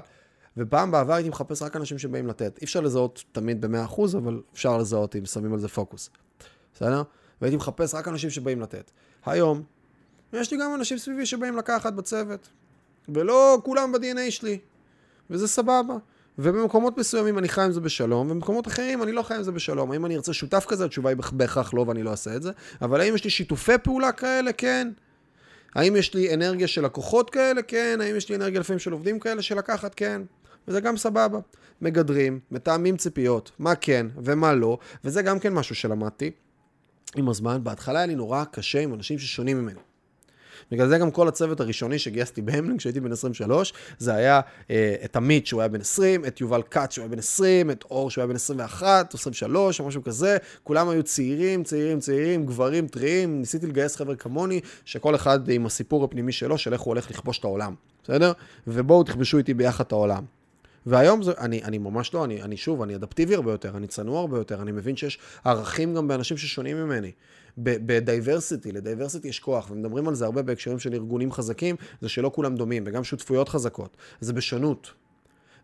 ופעם 0.57 0.91
בעבר 0.91 1.13
הייתי 1.13 1.29
מחפש 1.29 1.63
רק 1.63 1.77
אנשים 1.77 1.99
שבאים 1.99 2.27
לתת. 2.27 2.59
אי 2.61 2.65
אפשר 2.65 2.81
לזהות 2.81 3.25
תמיד 3.33 3.67
ב-100%, 3.67 4.17
אבל 4.17 4.43
אפשר 4.53 4.79
לזהות 4.79 5.17
אם 5.17 5.27
שמים 5.27 5.53
על 5.53 5.59
זה 5.59 5.69
פוקוס. 5.69 6.11
בסדר? 6.75 7.03
והייתי 7.41 7.57
מחפש 7.57 7.95
רק 7.95 8.09
אנשים 8.09 8.31
שבאים 8.31 8.61
לתת. 8.61 8.91
היום, 9.27 9.63
יש 10.33 10.53
לי 10.53 10.59
גם 10.59 10.75
אנשים 10.75 10.99
סביבי 10.99 11.27
שבאים 11.27 11.57
לקחת 11.57 11.93
בצוות. 11.93 12.49
ולא 13.09 13.59
כולם 13.65 13.93
ב-DNA 13.93 14.31
שלי. 14.31 14.59
וזה 15.31 15.49
סבבה. 15.49 15.95
ובמקומות 16.39 16.99
מסוימים 16.99 17.39
אני 17.39 17.49
חי 17.49 17.63
עם 17.63 17.73
זה 17.73 17.81
בשלום, 17.81 18.31
ובמקומות 18.31 18.67
אחרים 18.67 19.03
אני 19.03 19.13
לא 19.13 19.23
חי 19.23 19.35
עם 19.35 19.43
זה 19.43 19.53
בשלום. 19.53 19.93
האם 19.93 20.07
אני 20.07 20.17
ארצה 20.17 20.33
שותף 20.33 20.65
כזה? 20.69 20.85
התשובה 20.85 21.11
היא 21.11 21.17
בהכרח 21.33 21.75
לא 21.75 21.85
ואני 21.89 22.03
לא 22.03 22.11
אעשה 22.11 22.37
את 22.37 22.43
זה. 22.43 22.53
אבל 22.83 23.01
האם 23.01 23.15
יש 23.15 23.25
לי 23.25 23.31
שיתופי 23.31 23.79
פעולה 23.83 24.13
כאלה? 24.13 24.53
כן. 24.53 24.91
האם 25.75 25.97
יש 25.97 26.15
לי 26.15 26.35
אנרגיה 26.35 26.67
של 26.67 26.85
לקוחות 26.85 27.31
כאלה? 27.31 27.63
כן. 27.63 27.99
האם 28.03 28.17
יש 28.17 28.29
לי 28.29 28.37
אנרגיה 28.37 28.61
לפעמים 28.61 28.79
של 28.79 28.93
עובדים 28.93 29.21
כאלה 29.21 29.43
של 29.43 29.59
לקחת? 29.59 29.95
כן. 29.95 30.23
וזה 30.69 30.81
גם 30.81 30.97
סבבה. 30.97 31.39
מגדרים, 31.81 32.41
מתאמים 32.51 32.97
ציפיות, 32.97 33.51
מה 33.59 33.75
כן 33.75 34.07
ומה 34.23 34.55
לא, 34.55 34.79
וזה 35.05 35.23
גם 35.23 35.39
כן 35.39 35.53
משהו 35.53 35.75
שלמדתי 35.75 36.31
עם 37.17 37.29
הזמן. 37.29 37.65
בהתחלה 37.65 37.99
היה 37.99 38.07
לי 38.07 38.15
נורא 38.15 38.45
קשה 38.45 38.81
עם 38.81 38.95
אנשים 38.95 39.19
ששונים 39.19 39.59
ממנו. 39.59 39.81
בגלל 40.73 40.89
זה 40.89 40.99
גם 40.99 41.11
כל 41.11 41.29
הצוות 41.29 41.61
הראשוני 41.61 41.99
שגייסתי 41.99 42.43
בהמלינג, 42.43 42.79
כשהייתי 42.79 43.01
בן 43.01 43.13
23, 43.13 43.73
זה 43.99 44.15
היה 44.15 44.41
אה, 44.71 44.95
את 45.05 45.17
עמית 45.17 45.47
שהוא 45.47 45.61
היה 45.61 45.69
בן 45.69 45.81
20, 45.81 46.25
את 46.25 46.41
יובל 46.41 46.63
כץ 46.71 46.95
שהוא 46.95 47.03
היה 47.03 47.09
בן 47.09 47.19
20, 47.19 47.71
את 47.71 47.85
אור 47.91 48.11
שהוא 48.11 48.23
היה 48.23 48.29
בן 48.29 48.35
21, 48.35 49.15
23 49.15 49.81
או 49.81 49.87
משהו 49.87 50.03
כזה, 50.03 50.37
כולם 50.65 50.89
היו 50.89 51.03
צעירים, 51.03 51.65
צעירים, 51.65 52.01
צעירים, 52.01 52.47
גברים 52.47 52.89
טריים, 52.89 53.41
ניסיתי 53.41 53.67
לגייס 53.67 53.97
חבר'ה 53.97 54.17
כמוני, 54.17 54.61
שכל 54.85 55.15
אחד 55.15 55.49
עם 55.49 55.67
הסיפור 55.67 56.05
הפנימי 56.05 56.33
שלו, 56.33 56.59
של 56.59 56.73
איך 56.73 56.81
הוא 56.81 56.93
הולך 56.93 57.11
לכבוש 57.11 57.39
את 57.39 57.45
העולם, 57.45 57.75
בסדר? 58.05 58.33
ובואו 58.67 59.05
תכבשו 59.05 59.39
איתי 59.39 59.55
ביחד 59.55 59.85
את 59.85 59.93
העולם. 59.93 60.25
והיום 60.87 61.23
זה, 61.23 61.33
אני, 61.39 61.65
אני 61.65 61.79
ממש 61.79 62.15
לא, 62.15 62.25
אני, 62.25 62.43
אני 62.43 62.57
שוב, 62.57 62.83
אני 62.83 62.95
אדפטיבי 62.95 63.35
הרבה 63.35 63.51
יותר, 63.51 63.77
אני 63.77 63.87
צנוע 63.87 64.21
הרבה 64.21 64.39
יותר, 64.39 64.63
אני 64.63 64.73
מבין 64.73 64.97
שיש 64.97 65.19
ערכים 65.45 65.95
גם 65.95 66.09
באנשים 66.09 66.37
ששונים 66.37 66.77
ממני. 66.77 67.13
בדייברסיטי, 67.63 68.73
לדייברסיטי 68.73 69.29
יש 69.29 69.41
כוח, 69.41 69.71
ומדברים 69.71 70.09
על 70.09 70.15
זה 70.15 70.25
הרבה 70.25 70.43
בהקשרים 70.43 70.79
של 70.79 70.95
ארגונים 70.95 71.33
חזקים, 71.33 71.77
זה 72.01 72.09
שלא 72.09 72.31
כולם 72.35 72.57
דומים, 72.57 72.85
וגם 72.87 73.05
שותפויות 73.05 73.49
חזקות. 73.49 73.97
זה 74.21 74.33
בשונות. 74.33 74.93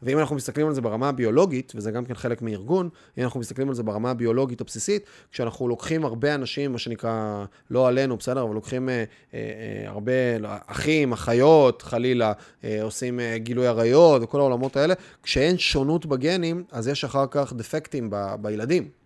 ואם 0.05 0.19
אנחנו 0.19 0.37
מסתכלים 0.37 0.67
על 0.67 0.75
זה 0.75 0.81
ברמה 0.81 1.09
הביולוגית, 1.09 1.73
וזה 1.77 1.91
גם 1.91 2.05
כן 2.05 2.15
חלק 2.15 2.43
מארגון, 2.43 2.89
אם 3.19 3.23
אנחנו 3.23 3.41
מסתכלים 3.41 3.69
על 3.69 3.75
זה 3.75 3.83
ברמה 3.83 4.11
הביולוגית 4.11 4.61
הבסיסית, 4.61 5.03
כשאנחנו 5.33 5.69
לוקחים 5.69 6.05
הרבה 6.05 6.35
אנשים, 6.35 6.73
מה 6.73 6.79
שנקרא, 6.79 7.45
לא 7.71 7.89
עלינו, 7.89 8.17
בסדר, 8.17 8.43
אבל 8.43 8.55
לוקחים 8.55 8.89
אה, 8.89 8.95
אה, 8.95 9.39
אה 9.39 9.91
הרבה 9.91 10.39
לא, 10.39 10.49
אחים, 10.67 11.13
אחיות, 11.13 11.83
חלילה, 11.83 12.33
אה, 12.65 12.83
עושים 12.83 13.21
אה, 13.21 13.39
גילוי 13.39 13.67
עריות 13.67 14.23
וכל 14.23 14.41
העולמות 14.41 14.77
האלה, 14.77 14.95
כשאין 15.23 15.59
שונות 15.59 16.07
בגנים, 16.07 16.65
אז 16.73 16.89
יש 16.89 17.05
אחר 17.05 17.25
כך 17.31 17.53
דפקטים 17.53 18.11
ב, 18.11 18.35
בילדים. 18.41 19.04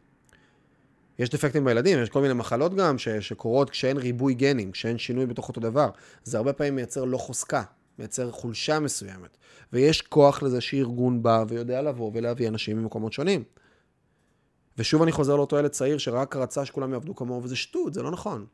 יש 1.18 1.30
דפקטים 1.30 1.64
בילדים, 1.64 2.02
יש 2.02 2.08
כל 2.08 2.20
מיני 2.20 2.34
מחלות 2.34 2.74
גם 2.74 2.98
ש, 2.98 3.08
שקורות 3.08 3.70
כשאין 3.70 3.96
ריבוי 3.96 4.34
גנים, 4.34 4.72
כשאין 4.72 4.98
שינוי 4.98 5.26
בתוך 5.26 5.48
אותו 5.48 5.60
דבר. 5.60 5.90
זה 6.24 6.36
הרבה 6.36 6.52
פעמים 6.52 6.76
מייצר 6.76 7.04
לא 7.04 7.18
חוזקה, 7.18 7.62
מייצר 7.98 8.30
חולשה 8.30 8.80
מסוימת. 8.80 9.36
ויש 9.72 10.02
כוח 10.02 10.42
לזה 10.42 10.60
שארגון 10.60 11.22
בא 11.22 11.44
ויודע 11.48 11.82
לבוא 11.82 12.10
ולהביא 12.14 12.48
אנשים 12.48 12.82
ממקומות 12.82 13.12
שונים. 13.12 13.44
ושוב 14.78 15.02
אני 15.02 15.12
חוזר 15.12 15.36
לאותו 15.36 15.58
ילד 15.58 15.70
צעיר 15.70 15.98
שרק 15.98 16.36
רצה 16.36 16.64
שכולם 16.64 16.92
יעבדו 16.92 17.14
כמוהו, 17.14 17.42
וזה 17.42 17.56
שטות, 17.56 17.94
זה 17.94 18.02
לא 18.02 18.10
נכון. 18.10 18.46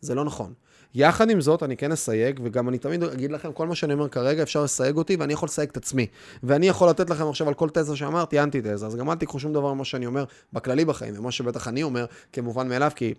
זה 0.00 0.14
לא 0.14 0.24
נכון. 0.24 0.54
יחד 0.98 1.30
עם 1.30 1.40
זאת, 1.40 1.62
אני 1.62 1.76
כן 1.76 1.92
אסייג, 1.92 2.40
וגם 2.44 2.68
אני 2.68 2.78
תמיד 2.78 3.02
אגיד 3.02 3.32
לכם, 3.32 3.52
כל 3.52 3.66
מה 3.66 3.74
שאני 3.74 3.92
אומר 3.92 4.08
כרגע, 4.08 4.42
אפשר 4.42 4.62
לסייג 4.62 4.96
אותי, 4.96 5.16
ואני 5.16 5.32
יכול 5.32 5.46
לסייג 5.46 5.68
את 5.68 5.76
עצמי. 5.76 6.06
ואני 6.42 6.68
יכול 6.68 6.88
לתת 6.88 7.10
לכם 7.10 7.28
עכשיו 7.28 7.48
על 7.48 7.54
כל 7.54 7.68
תזה 7.70 7.96
שאמרתי, 7.96 8.40
אנטי 8.40 8.60
תזה, 8.60 8.86
אז 8.86 8.96
גם 8.96 9.10
אל 9.10 9.14
תיקחו 9.14 9.38
שום 9.38 9.52
דבר 9.52 9.74
ממה 9.74 9.84
שאני 9.84 10.06
אומר 10.06 10.24
בכללי 10.52 10.84
בחיים, 10.84 11.18
ומה 11.18 11.30
שבטח 11.30 11.68
אני 11.68 11.82
אומר 11.82 12.06
כמובן 12.32 12.68
מאליו, 12.68 12.90
כי 12.96 13.14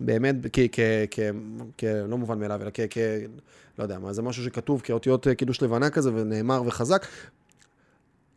באמת, 0.00 0.34
כ... 0.52 0.58
כ... 0.72 0.80
כ... 1.10 1.20
כ... 1.78 1.84
לא 1.84 2.18
מובן 2.18 2.38
מאליו, 2.38 2.62
אלא 2.62 2.70
כ... 2.74 2.80
כ... 2.90 2.98
לא 3.78 3.82
יודע 3.82 3.98
מה, 3.98 4.12
זה 4.12 4.22
משהו 4.22 4.44
שכתוב 4.44 4.80
כאותיות 4.80 5.28
אה, 5.28 5.34
קידוש 5.34 5.62
לבנה 5.62 5.90
כזה, 5.90 6.10
ונאמר 6.14 6.62
וחזק. 6.66 7.06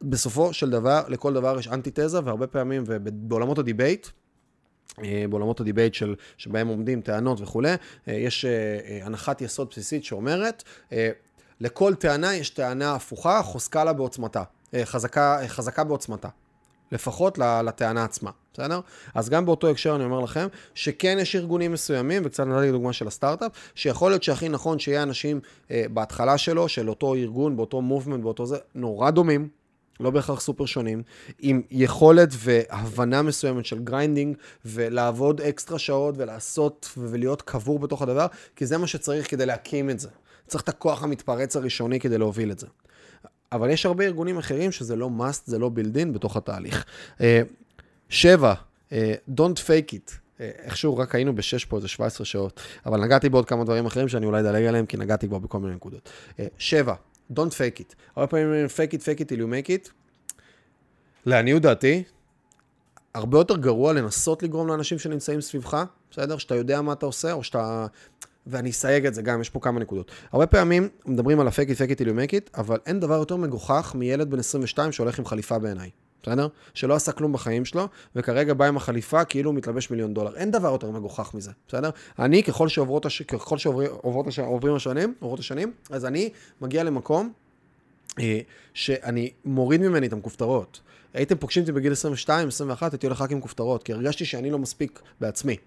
בסופו 0.01 0.53
של 0.53 0.69
דבר, 0.69 1.01
לכל 1.07 1.33
דבר 1.33 1.59
יש 1.59 1.67
אנטי 1.67 1.91
תזה, 1.93 2.19
והרבה 2.23 2.47
פעמים, 2.47 2.83
ובעולמות 2.85 3.59
ה 3.59 3.65
debate, 3.65 4.07
בעולמות 5.29 5.59
ה 5.59 5.64
debate 5.64 5.93
של, 5.93 6.15
שבהם 6.37 6.67
עומדים 6.67 7.01
טענות 7.01 7.41
וכולי, 7.41 7.73
אה, 8.07 8.13
יש 8.13 8.45
אה, 8.45 9.05
הנחת 9.05 9.41
יסוד 9.41 9.67
בסיסית 9.69 10.03
שאומרת, 10.03 10.63
לכל 11.61 11.95
טענה 11.95 12.35
יש 12.35 12.49
טענה 12.49 12.95
הפוכה, 12.95 13.41
חוזקה 13.41 13.83
לה 13.83 13.93
בעוצמתה, 13.93 14.43
חזקה, 14.83 15.39
חזקה 15.47 15.83
בעוצמתה. 15.83 16.29
לפחות 16.91 17.37
לטענה 17.37 18.03
עצמה, 18.03 18.31
בסדר? 18.53 18.79
אז 19.15 19.29
גם 19.29 19.45
באותו 19.45 19.69
הקשר 19.69 19.95
אני 19.95 20.03
אומר 20.03 20.19
לכם, 20.19 20.47
שכן 20.75 21.17
יש 21.21 21.35
ארגונים 21.35 21.71
מסוימים, 21.71 22.21
וקצת 22.25 22.47
נתתי 22.47 22.71
דוגמה 22.71 22.93
של 22.93 23.07
הסטארט-אפ, 23.07 23.51
שיכול 23.75 24.11
להיות 24.11 24.23
שהכי 24.23 24.49
נכון 24.49 24.79
שיהיה 24.79 25.03
אנשים 25.03 25.39
אה, 25.71 25.85
בהתחלה 25.93 26.37
שלו, 26.37 26.69
של 26.69 26.89
אותו 26.89 27.15
ארגון, 27.15 27.57
באותו 27.57 27.81
movement, 27.81 28.23
באותו 28.23 28.45
זה, 28.45 28.57
נורא 28.75 29.11
דומים, 29.11 29.47
לא 29.99 30.09
בהכרח 30.09 30.41
סופר 30.41 30.65
שונים, 30.65 31.03
עם 31.39 31.61
יכולת 31.71 32.29
והבנה 32.33 33.21
מסוימת 33.21 33.65
של 33.65 33.79
grinding, 33.79 34.37
ולעבוד 34.65 35.41
אקסטרה 35.41 35.79
שעות 35.79 36.15
ולעשות 36.17 36.89
ולהיות 36.97 37.41
קבור 37.41 37.79
בתוך 37.79 38.01
הדבר, 38.01 38.27
כי 38.55 38.65
זה 38.65 38.77
מה 38.77 38.87
שצריך 38.87 39.31
כדי 39.31 39.45
להקים 39.45 39.89
את 39.89 39.99
זה. 39.99 40.09
צריך 40.47 40.63
את 40.63 40.69
הכוח 40.69 41.03
המתפרץ 41.03 41.55
הראשוני 41.55 41.99
כדי 41.99 42.17
להוביל 42.17 42.51
את 42.51 42.59
זה. 42.59 42.67
אבל 43.51 43.69
יש 43.69 43.85
הרבה 43.85 44.03
ארגונים 44.03 44.37
אחרים 44.37 44.71
שזה 44.71 44.95
לא 44.95 45.09
must, 45.19 45.41
זה 45.45 45.59
לא 45.59 45.71
build 45.75 45.95
in 45.95 46.11
בתוך 46.13 46.37
התהליך. 46.37 46.85
אה, 47.21 47.41
שבע, 48.09 48.53
אה, 48.91 49.13
don't 49.29 49.57
fake 49.57 49.93
it. 49.93 50.11
אה, 50.39 50.51
איכשהו 50.63 50.97
רק 50.97 51.15
היינו 51.15 51.35
בשש 51.35 51.65
פה 51.65 51.77
איזה 51.77 51.87
17 51.87 52.25
שעות, 52.25 52.61
אבל 52.85 53.01
נגעתי 53.01 53.29
בעוד 53.29 53.45
כמה 53.45 53.63
דברים 53.63 53.85
אחרים 53.85 54.07
שאני 54.07 54.25
אולי 54.25 54.41
אדלג 54.41 54.65
עליהם, 54.65 54.85
כי 54.85 54.97
נגעתי 54.97 55.27
כבר 55.27 55.37
בכל 55.39 55.59
מיני 55.59 55.75
נקודות. 55.75 56.09
שבע, 56.57 56.93
Don't 57.33 57.51
fake 57.51 57.79
it. 57.79 57.95
הרבה 58.15 58.27
פעמים 58.27 58.45
אומרים 58.45 58.65
fake 58.65 58.93
it, 58.93 59.01
fake 59.01 59.19
it 59.19 59.29
till 59.29 59.39
you 59.39 59.47
make 59.47 59.69
it. 59.69 59.89
לעניות 61.25 61.61
דעתי, 61.61 62.03
הרבה 63.13 63.37
יותר 63.37 63.57
גרוע 63.57 63.93
לנסות 63.93 64.43
לגרום 64.43 64.67
לאנשים 64.67 64.99
שנמצאים 64.99 65.41
סביבך, 65.41 65.83
בסדר? 66.11 66.37
שאתה 66.37 66.55
יודע 66.55 66.81
מה 66.81 66.93
אתה 66.93 67.05
עושה, 67.05 67.33
או 67.33 67.43
שאתה... 67.43 67.87
ואני 68.47 68.69
אסייג 68.69 69.05
את 69.05 69.13
זה 69.13 69.21
גם, 69.21 69.41
יש 69.41 69.49
פה 69.49 69.59
כמה 69.59 69.79
נקודות. 69.79 70.11
הרבה 70.31 70.47
פעמים 70.47 70.89
מדברים 71.05 71.39
על 71.39 71.47
ה-fake 71.47 71.69
it, 71.69 71.77
fake 71.77 71.91
it 71.91 72.01
till 72.01 72.07
you 72.07 72.29
make 72.29 72.31
it, 72.31 72.59
אבל 72.59 72.77
אין 72.85 72.99
דבר 72.99 73.13
יותר 73.13 73.35
מגוחך 73.35 73.91
מילד 73.95 74.29
בן 74.29 74.39
22 74.39 74.91
שהולך 74.91 75.19
עם 75.19 75.25
חליפה 75.25 75.59
בעיניי. 75.59 75.89
בסדר? 76.23 76.47
שלא 76.73 76.95
עשה 76.95 77.11
כלום 77.11 77.33
בחיים 77.33 77.65
שלו, 77.65 77.87
וכרגע 78.15 78.53
בא 78.53 78.65
עם 78.65 78.77
החליפה 78.77 79.25
כאילו 79.25 79.49
הוא 79.49 79.57
מתלבש 79.57 79.91
מיליון 79.91 80.13
דולר. 80.13 80.35
אין 80.35 80.51
דבר 80.51 80.71
יותר 80.71 80.91
מגוחך 80.91 81.33
מזה, 81.33 81.51
בסדר? 81.67 81.89
אני, 82.19 82.43
ככל 82.43 82.67
שעוברות 82.67 83.05
הש... 83.05 83.21
ככל 83.21 83.57
שעוברות 83.57 84.27
הש... 84.27 84.39
עוברים 84.39 84.75
השנים, 84.75 85.13
עוברות 85.19 85.39
השנים, 85.39 85.73
אז 85.89 86.05
אני 86.05 86.29
מגיע 86.61 86.83
למקום 86.83 87.33
אה, 88.19 88.39
שאני 88.73 89.31
מוריד 89.45 89.81
ממני 89.81 90.07
את 90.07 90.13
המכופתרות. 90.13 90.81
הייתם 91.13 91.37
פוגשים 91.37 91.61
אותי 91.61 91.71
בגיל 91.71 91.91
22, 91.91 92.47
21, 92.47 92.93
הייתי 92.93 93.07
הולך 93.07 93.21
רק 93.21 93.31
עם 93.31 93.41
כופתרות, 93.41 93.83
כי 93.83 93.93
הרגשתי 93.93 94.25
שאני 94.25 94.51
לא 94.51 94.59
מספיק 94.59 95.01
בעצמי. 95.21 95.57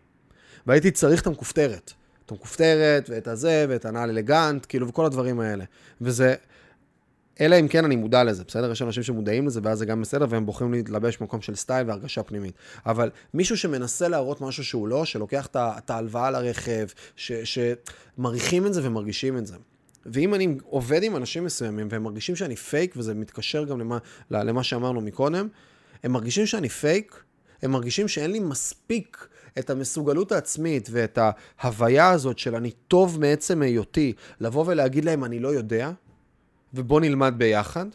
והייתי 0.67 0.91
צריך 0.91 1.23
את 1.23 1.27
המכופתרת. 1.27 1.93
את 2.27 2.31
המכופתרת, 2.31 3.11
ואת 3.11 3.29
הזה, 3.29 3.67
ואת 3.69 3.85
הנעל 3.85 4.11
אלגנט, 4.11 4.67
כאילו, 4.69 4.89
וכל 4.89 5.07
הדברים 5.07 5.41
האלה. 5.41 5.65
וזה, 6.01 6.35
אלא 7.41 7.61
אם 7.61 7.69
כן 7.69 7.85
אני 7.85 7.97
מודע 7.97 8.25
לזה, 8.25 8.45
בסדר? 8.45 8.71
יש 8.73 8.83
אנשים 8.83 9.03
שמודעים 9.03 9.47
לזה, 9.47 9.61
ואז 9.63 9.79
זה 9.79 9.87
גם 9.87 10.01
בסדר, 10.01 10.27
והם 10.29 10.47
בוחרים 10.47 10.73
להתלבש 10.73 11.19
במקום 11.19 11.41
של 11.41 11.55
סטייל 11.55 11.89
והרגשה 11.89 12.23
פנימית. 12.23 12.55
אבל 12.87 13.11
מישהו 13.35 13.57
שמנסה 13.57 14.09
להראות 14.09 14.41
משהו 14.41 14.65
שהוא 14.65 14.89
לא, 14.89 15.05
שלוקח 15.05 15.47
את 15.57 15.91
ההלוואה 15.91 16.31
לרכב, 16.31 16.87
שמריחים 17.17 18.67
את 18.67 18.75
זה 18.75 18.81
ומרגישים 18.87 19.39
את 19.39 19.47
זה. 19.47 19.57
ואם 20.07 20.35
אני 20.35 20.57
עובד 20.65 21.03
עם 21.03 21.17
אנשים 21.17 21.45
מסוימים 21.45 21.89
והם 21.91 22.03
מרגישים 22.03 22.37
שאני 22.37 22.57
פייק, 22.57 22.95
וזה 22.97 23.15
מתקשר 23.15 23.65
גם 23.65 23.81
למה, 23.81 23.99
למה 24.31 24.63
שאמרנו 24.63 25.01
מקודם, 25.01 25.49
הם 26.05 26.13
מרגישים 26.13 26.47
שאני 26.47 26.69
פייק, 26.69 27.25
הם 27.63 27.71
מרגישים 27.71 28.09
שאין 28.09 28.31
לי 28.31 28.39
מספיק 28.39 29.29
את 29.59 29.71
המסוגלות 29.71 30.33
העצמית 30.33 30.89
ואת 30.93 31.19
ההוויה 31.59 32.11
הזאת 32.11 32.39
של 32.39 32.55
אני 32.55 32.71
טוב 32.71 33.21
מעצם 33.21 33.63
היותי, 33.63 34.13
לבוא 34.41 34.65
ולהגיד 34.67 35.05
להם 35.05 35.25
אני 35.25 35.39
לא 35.39 35.49
יודע, 35.49 35.91
ובוא 36.75 37.01
נלמד 37.01 37.35
ביחד, 37.37 37.87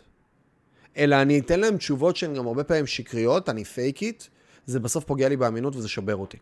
אלא 0.98 1.22
אני 1.22 1.40
אתן 1.40 1.60
להם 1.60 1.78
תשובות 1.78 2.16
שהן 2.16 2.34
גם 2.34 2.48
הרבה 2.48 2.64
פעמים 2.64 2.88
שקריות, 2.88 3.50
אני 3.50 3.64
פייק 3.64 4.02
איט, 4.02 4.24
זה 4.66 4.80
בסוף 4.80 5.04
פוגע 5.04 5.30
לי 5.30 5.38
באמינות 5.38 5.76
וזה 5.76 5.88
שובר 5.88 6.16
אותי. 6.16 6.38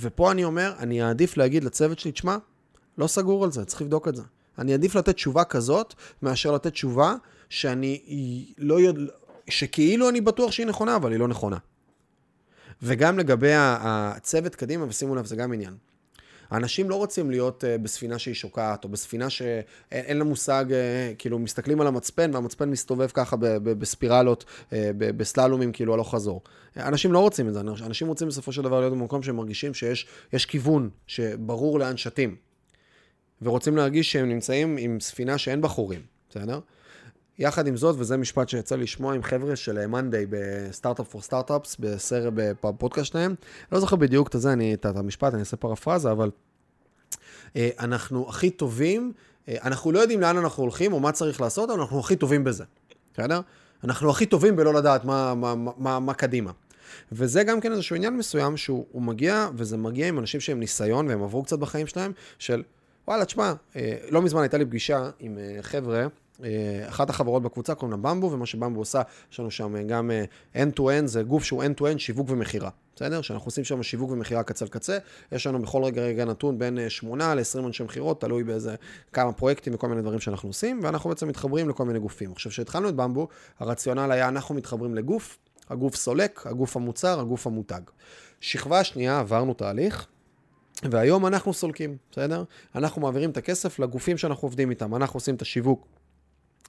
ופה 0.00 0.32
אני 0.32 0.44
אומר, 0.44 0.72
אני 0.78 1.02
אעדיף 1.02 1.36
להגיד 1.36 1.64
לצוות 1.64 1.98
שלי, 1.98 2.12
תשמע, 2.12 2.36
לא 2.98 3.06
סגור 3.06 3.44
על 3.44 3.52
זה, 3.52 3.64
צריך 3.64 3.82
לבדוק 3.82 4.08
את 4.08 4.16
זה. 4.16 4.22
אני 4.58 4.72
אעדיף 4.72 4.94
לתת 4.94 5.14
תשובה 5.14 5.44
כזאת, 5.44 5.94
מאשר 6.22 6.52
לתת 6.52 6.72
תשובה 6.72 7.14
שאני 7.48 8.52
לא 8.58 8.80
יודע, 8.80 9.12
שכאילו 9.48 10.08
אני 10.08 10.20
בטוח 10.20 10.52
שהיא 10.52 10.66
נכונה, 10.66 10.96
אבל 10.96 11.12
היא 11.12 11.20
לא 11.20 11.28
נכונה. 11.28 11.56
וגם 12.82 13.18
לגבי 13.18 13.52
הצוות 13.54 14.54
קדימה, 14.54 14.84
ושימו 14.88 15.14
לב, 15.14 15.26
זה 15.26 15.36
גם 15.36 15.52
עניין. 15.52 15.74
האנשים 16.50 16.90
לא 16.90 16.94
רוצים 16.94 17.30
להיות 17.30 17.64
uh, 17.64 17.82
בספינה 17.82 18.18
שהיא 18.18 18.34
שוקעת, 18.34 18.84
או 18.84 18.88
בספינה 18.88 19.30
שאין 19.30 20.18
לה 20.18 20.24
מושג, 20.24 20.64
uh, 20.68 20.74
כאילו, 21.18 21.38
מסתכלים 21.38 21.80
על 21.80 21.86
המצפן, 21.86 22.30
והמצפן 22.34 22.70
מסתובב 22.70 23.08
ככה 23.14 23.36
בספירלות, 23.62 24.44
ב- 24.72 25.10
בסללומים, 25.16 25.72
כאילו, 25.72 25.94
הלוך 25.94 26.14
חזור. 26.14 26.42
אנשים 26.76 27.12
לא 27.12 27.18
רוצים 27.18 27.48
את 27.48 27.54
זה, 27.54 27.60
אנשים 27.60 28.08
רוצים 28.08 28.28
בסופו 28.28 28.52
של 28.52 28.62
דבר 28.62 28.80
להיות 28.80 28.92
במקום 28.92 29.22
שהם 29.22 29.36
מרגישים 29.36 29.74
שיש 29.74 30.46
כיוון, 30.46 30.90
שברור 31.06 31.78
לאן 31.78 31.96
שתים. 31.96 32.36
ורוצים 33.42 33.76
להרגיש 33.76 34.12
שהם 34.12 34.28
נמצאים 34.28 34.76
עם 34.76 35.00
ספינה 35.00 35.38
שאין 35.38 35.60
בה 35.60 35.68
חורים, 35.68 36.00
בסדר? 36.30 36.60
יחד 37.38 37.66
עם 37.66 37.76
זאת, 37.76 37.96
וזה 37.98 38.16
משפט 38.16 38.48
שיצא 38.48 38.76
לשמוע 38.76 39.14
עם 39.14 39.22
חבר'ה 39.22 39.56
של 39.56 39.86
מאנדיי 39.86 40.26
בסטארט-אפ 40.30 41.08
פור 41.08 41.22
סטארט-אפס, 41.22 41.76
בסרט, 41.80 42.32
בפודקאסט 42.34 43.12
שלהם. 43.12 43.34
לא 43.72 43.80
זוכר 43.80 43.96
בדיוק 43.96 44.34
את 44.34 44.40
זה, 44.40 44.52
אני, 44.52 44.74
את 44.74 44.86
המשפט, 44.86 45.32
אני 45.32 45.40
אעשה 45.40 45.56
פרפרזה, 45.56 46.12
אבל 46.12 46.30
אה, 47.56 47.70
אנחנו 47.78 48.28
הכי 48.28 48.50
טובים, 48.50 49.12
אה, 49.48 49.56
אנחנו 49.64 49.92
לא 49.92 49.98
יודעים 49.98 50.20
לאן 50.20 50.36
אנחנו 50.36 50.62
הולכים 50.62 50.92
או 50.92 51.00
מה 51.00 51.12
צריך 51.12 51.40
לעשות, 51.40 51.70
אבל 51.70 51.80
אנחנו 51.80 52.00
הכי 52.00 52.16
טובים 52.16 52.44
בזה, 52.44 52.64
בסדר? 53.14 53.40
אנחנו 53.84 54.10
הכי 54.10 54.26
טובים 54.26 54.56
בלא 54.56 54.74
לדעת 54.74 55.04
מה, 55.04 55.34
מה, 55.34 55.54
מה, 55.54 55.70
מה, 55.76 56.00
מה 56.00 56.14
קדימה. 56.14 56.50
וזה 57.12 57.44
גם 57.44 57.60
כן 57.60 57.72
איזשהו 57.72 57.96
עניין 57.96 58.16
מסוים 58.16 58.56
שהוא 58.56 59.02
מגיע, 59.02 59.48
וזה 59.56 59.76
מגיע 59.76 60.08
עם 60.08 60.18
אנשים 60.18 60.40
שהם 60.40 60.60
ניסיון 60.60 61.08
והם 61.08 61.22
עברו 61.22 61.42
קצת 61.42 61.58
בחיים 61.58 61.86
שלהם, 61.86 62.12
של 62.38 62.62
וואלה, 63.08 63.24
תשמע, 63.24 63.52
אה, 63.76 63.96
לא 64.10 64.22
מזמן 64.22 64.40
הייתה 64.40 64.58
לי 64.58 64.64
פגישה 64.64 65.10
עם 65.18 65.38
חבר'ה, 65.60 66.06
אחת 66.88 67.10
החברות 67.10 67.42
בקבוצה 67.42 67.74
קוראים 67.74 67.90
לה 67.90 67.96
במבו, 67.96 68.30
ומה 68.32 68.46
שבמבו 68.46 68.80
עושה, 68.80 69.02
יש 69.32 69.40
לנו 69.40 69.50
שם 69.50 69.86
גם 69.86 70.10
אה, 70.10 70.24
end-to-end, 70.64 71.06
זה 71.06 71.22
גוף 71.22 71.44
שהוא 71.44 71.64
end-to-end 71.64 71.98
שיווק 71.98 72.30
ומכירה. 72.30 72.70
בסדר? 72.96 73.22
שאנחנו 73.22 73.46
עושים 73.46 73.64
שם 73.64 73.82
שיווק 73.82 74.10
ומכירה 74.10 74.42
קצה 74.42 74.64
לקצה. 74.64 74.98
יש 75.32 75.46
לנו 75.46 75.62
בכל 75.62 75.84
רגע 75.84 76.02
רגע 76.02 76.24
נתון 76.24 76.58
בין 76.58 76.88
8 76.88 77.24
אה, 77.24 77.34
ל-20 77.34 77.66
אנשי 77.66 77.82
מכירות, 77.82 78.20
תלוי 78.20 78.44
באיזה 78.44 78.74
כמה 79.12 79.32
פרויקטים 79.32 79.74
וכל 79.74 79.88
מיני 79.88 80.02
דברים 80.02 80.20
שאנחנו 80.20 80.48
עושים, 80.48 80.80
ואנחנו 80.82 81.10
בעצם 81.10 81.28
מתחברים 81.28 81.68
לכל 81.68 81.84
מיני 81.84 81.98
גופים. 81.98 82.32
עכשיו, 82.32 82.52
כשהתחלנו 82.52 82.88
את 82.88 82.94
במבו, 82.94 83.28
הרציונל 83.58 84.12
היה 84.12 84.28
אנחנו 84.28 84.54
מתחברים 84.54 84.94
לגוף, 84.94 85.38
הגוף 85.70 85.96
סולק, 85.96 86.46
הגוף 86.46 86.76
המוצר, 86.76 87.20
הגוף 87.20 87.46
המותג. 87.46 87.80
שכבה 88.40 88.84
שנייה, 88.84 89.18
עברנו 89.18 89.54
תהליך, 89.54 90.06
והיום 90.82 91.26
אנחנו 91.26 91.52
סולקים, 91.52 91.96
בסדר? 92.10 92.44
אנחנו 92.74 93.02
מעבירים 93.02 93.30
את 93.30 93.36
הכסף 93.36 93.78
לגופים 93.78 94.18
שאנחנו 94.18 94.46
עובדים 94.46 94.70
איתם. 94.70 94.94
אנחנו 94.94 95.16
עושים 95.16 95.34
את 95.34 95.42
השיווק 95.42 95.86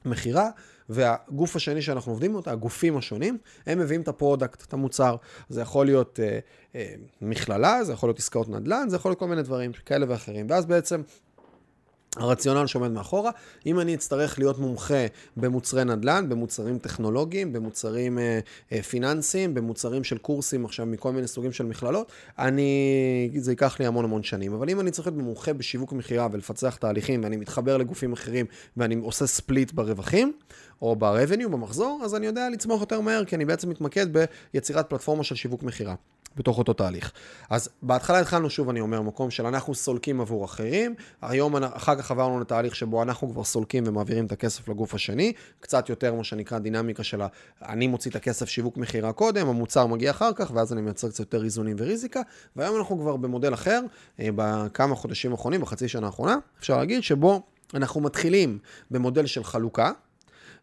מכירה, 0.06 0.50
והגוף 0.90 1.56
השני 1.56 1.82
שאנחנו 1.82 2.12
עובדים 2.12 2.38
איתו, 2.38 2.50
הגופים 2.50 2.98
השונים, 2.98 3.38
הם 3.66 3.80
מביאים 3.80 4.02
את 4.02 4.08
ה 4.08 4.14
product, 4.14 4.64
את 4.68 4.74
המוצר. 4.74 5.16
זה 5.50 5.62
יכול 5.62 5.86
להיות 5.86 6.20
אה, 6.20 6.40
אה, 6.76 6.94
מכללה, 7.22 7.84
זה 7.84 7.94
יכול 7.94 8.10
להיות 8.10 8.20
עסקאות 8.20 8.50
נדל"ן, 8.50 8.90
זה 8.90 8.96
יכול 8.96 9.12
להיות 9.12 9.20
כל 9.20 9.28
מיני 9.28 9.44
דברים 9.44 9.72
כאלה 9.86 10.06
ואחרים. 10.10 10.48
ואז 10.50 10.66
בעצם 10.66 11.02
הרציונל 12.16 12.68
שעומד 12.68 12.92
מאחורה, 12.92 13.32
אם 13.66 13.80
אני 13.80 13.96
אצטרך 13.96 14.40
להיות 14.40 14.60
מומחה 14.60 15.06
במוצרי 15.38 15.84
נדל"ן, 15.84 16.30
במוצרים 16.30 16.80
טכנולוגיים, 16.80 17.54
במוצרים 17.54 18.20
אה, 18.20 18.40
אה, 18.72 18.82
פיננסיים, 18.82 19.54
במוצרים 19.54 20.04
של 20.04 20.18
קורסים 20.18 20.66
עכשיו 20.66 20.86
מכל 20.86 21.12
מיני 21.12 21.28
סוגים 21.28 21.52
של 21.52 21.66
מכללות, 21.66 22.12
אני, 22.40 23.30
זה 23.38 23.52
ייקח 23.52 23.80
לי 23.80 23.86
המון 23.86 24.06
המון 24.06 24.24
שנים. 24.24 24.54
אבל 24.54 24.70
אם 24.70 24.80
אני 24.80 24.92
צריך 24.92 25.08
להיות 25.08 25.20
מומחה 25.20 25.54
בשיווק 25.54 25.94
מכירה 25.94 26.28
ולפצח 26.32 26.76
תהליכים, 26.76 27.24
ואני 27.24 27.38
מתחבר 27.38 27.78
לגופים 27.78 28.14
אחרים, 28.14 28.46
ואני 28.78 28.96
עושה 28.96 29.28
ספליט 29.28 29.72
ברווחים, 29.72 30.34
או 30.82 30.96
ב-revenue, 30.96 31.48
במחזור, 31.48 32.02
אז 32.04 32.16
אני 32.16 32.26
יודע 32.26 32.50
לצמוח 32.50 32.82
יותר 32.82 33.02
מהר, 33.02 33.26
כי 33.26 33.36
אני 33.36 33.46
בעצם 33.46 33.70
מתמקד 33.70 34.08
ביצירת 34.54 34.90
פלטפורמה 34.90 35.24
של 35.24 35.36
שיווק 35.36 35.64
מכירה. 35.64 35.96
בתוך 36.36 36.58
אותו 36.58 36.74
תהליך. 36.74 37.12
אז 37.50 37.70
בהתחלה 37.82 38.20
התחלנו, 38.20 38.50
שוב 38.50 38.70
אני 38.70 38.80
אומר, 38.80 39.02
מקום 39.02 39.32
של 39.32 39.46
אנחנו 39.46 39.76
סולקים 39.76 40.22
עבור 40.22 40.46
אחרים, 40.46 40.96
היום 41.22 41.56
אחר 41.56 41.96
כך 41.96 42.12
עברנו 42.12 42.40
לתהליך 42.40 42.76
שבו 42.76 43.04
אנחנו 43.04 43.30
כבר 43.32 43.44
סולקים 43.44 43.84
ומעבירים 43.88 44.26
את 44.26 44.32
הכסף 44.32 44.68
לגוף 44.68 44.94
השני, 44.94 45.34
קצת 45.60 45.90
יותר 45.90 46.14
מה 46.14 46.24
שנקרא 46.24 46.60
דינמיקה 46.60 47.04
של 47.04 47.22
ה... 47.22 47.28
אני 47.62 47.88
מוציא 47.88 48.12
את 48.12 48.16
הכסף 48.16 48.50
שיווק 48.50 48.78
מכירה 48.78 49.14
קודם, 49.14 49.48
המוצר 49.48 49.86
מגיע 49.86 50.12
אחר 50.12 50.34
כך, 50.36 50.52
ואז 50.54 50.74
אני 50.74 50.82
מייצר 50.82 51.10
קצת 51.10 51.20
יותר 51.20 51.44
איזונים 51.44 51.76
וריזיקה, 51.80 52.22
והיום 52.56 52.78
אנחנו 52.78 53.00
כבר 53.00 53.18
במודל 53.18 53.54
אחר, 53.54 53.82
אה, 54.20 54.30
בכמה 54.36 54.96
חודשים 54.96 55.32
האחרונים, 55.32 55.62
בחצי 55.62 55.88
שנה 55.88 56.06
האחרונה, 56.06 56.38
אפשר 56.60 56.78
להגיד, 56.78 57.04
שבו 57.04 57.42
אנחנו 57.74 58.02
מתחילים 58.02 58.60
במודל 58.92 59.26
של 59.26 59.44
חלוקה, 59.44 59.92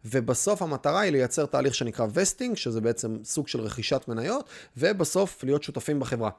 ובסוף 0.05 0.61
המטרה 0.61 0.99
היא 0.99 1.11
לייצר 1.11 1.45
תהליך 1.45 1.75
שנקרא 1.75 2.07
וסטינג, 2.13 2.57
שזה 2.57 2.81
בעצם 2.81 3.17
סוג 3.23 3.47
של 3.47 3.61
רכישת 3.61 4.05
מניות, 4.07 4.49
ובסוף 4.77 5.43
להיות 5.43 5.63
שותפים 5.63 5.99
בחברה. 5.99 6.29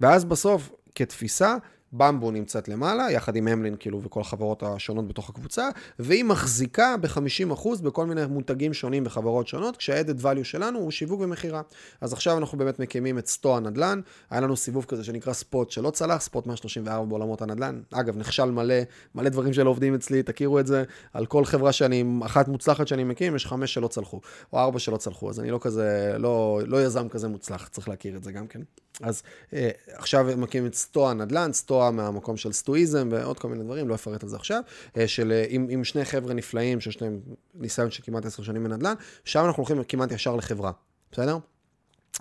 ואז 0.00 0.24
בסוף, 0.24 0.70
כתפיסה, 0.94 1.56
במבו 1.92 2.30
נמצאת 2.30 2.68
למעלה, 2.68 3.10
יחד 3.10 3.36
עם 3.36 3.48
המלין 3.48 3.76
כאילו 3.78 4.02
וכל 4.02 4.20
החברות 4.20 4.62
השונות 4.62 5.08
בתוך 5.08 5.30
הקבוצה, 5.30 5.68
והיא 5.98 6.24
מחזיקה 6.24 6.96
ב-50% 7.00 7.82
בכל 7.82 8.06
מיני 8.06 8.26
מותגים 8.26 8.74
שונים 8.74 9.04
בחברות 9.04 9.48
שונות, 9.48 9.76
כשה-added 9.76 10.22
value 10.22 10.44
שלנו 10.44 10.78
הוא 10.78 10.90
שיווק 10.90 11.20
ומכירה. 11.20 11.62
אז 12.00 12.12
עכשיו 12.12 12.38
אנחנו 12.38 12.58
באמת 12.58 12.78
מקימים 12.78 13.18
את 13.18 13.26
סטו 13.26 13.56
הנדל"ן, 13.56 14.00
היה 14.30 14.40
לנו 14.40 14.56
סיבוב 14.56 14.84
כזה 14.84 15.04
שנקרא 15.04 15.32
ספוט 15.32 15.70
שלא 15.70 15.90
צלח, 15.90 16.20
ספוט 16.20 16.46
134 16.46 17.04
בעולמות 17.04 17.42
הנדל"ן. 17.42 17.80
אגב, 17.92 18.16
נכשל 18.16 18.50
מלא, 18.50 18.74
מלא 19.14 19.28
דברים 19.28 19.52
שלא 19.52 19.70
עובדים 19.70 19.94
אצלי, 19.94 20.22
תכירו 20.22 20.58
את 20.58 20.66
זה, 20.66 20.84
על 21.12 21.26
כל 21.26 21.44
חברה 21.44 21.72
שאני, 21.72 22.04
אחת 22.24 22.48
מוצלחת 22.48 22.88
שאני 22.88 23.04
מקים, 23.04 23.36
יש 23.36 23.46
חמש 23.46 23.74
שלא 23.74 23.88
צלחו, 23.88 24.20
או 24.52 24.58
ארבע 24.58 24.78
שלא 24.78 24.96
צלחו, 24.96 25.30
אז 25.30 25.40
אני 25.40 25.50
לא 25.50 25.58
כזה, 25.62 26.14
לא, 26.18 26.60
לא 26.66 26.84
יזם 26.84 27.08
כזה 27.08 27.28
מוצלח, 27.28 27.68
צריך 27.68 27.88
להכיר 27.88 28.16
את 28.16 28.24
זה 28.24 28.32
גם 28.32 28.46
כן. 28.46 28.60
אז 29.02 29.22
אה, 29.52 29.70
עכשיו 29.92 30.26
מקימים 30.36 30.66
את 30.66 30.74
סטו 30.74 31.10
הנדל"ן, 31.10 31.52
סטו 31.52 31.79
סטואה 31.80 31.90
מהמקום 31.90 32.36
של 32.36 32.52
סטואיזם 32.52 33.08
ועוד 33.12 33.38
כל 33.38 33.48
מיני 33.48 33.64
דברים, 33.64 33.88
לא 33.88 33.94
אפרט 33.94 34.22
על 34.22 34.28
זה 34.28 34.36
עכשיו, 34.36 34.62
אה, 34.96 35.08
של 35.08 35.32
אה, 35.32 35.44
עם, 35.48 35.66
עם 35.70 35.84
שני 35.84 36.04
חבר'ה 36.04 36.34
נפלאים 36.34 36.80
שיש 36.80 37.02
להם 37.02 37.20
ניסיון 37.54 37.90
של 37.90 38.02
כמעט 38.02 38.26
עשר 38.26 38.42
שנים 38.42 38.64
בנדל"ן, 38.64 38.94
שם 39.24 39.44
אנחנו 39.44 39.62
הולכים 39.62 39.84
כמעט 39.84 40.12
ישר 40.12 40.36
לחברה, 40.36 40.72
בסדר? 41.12 41.38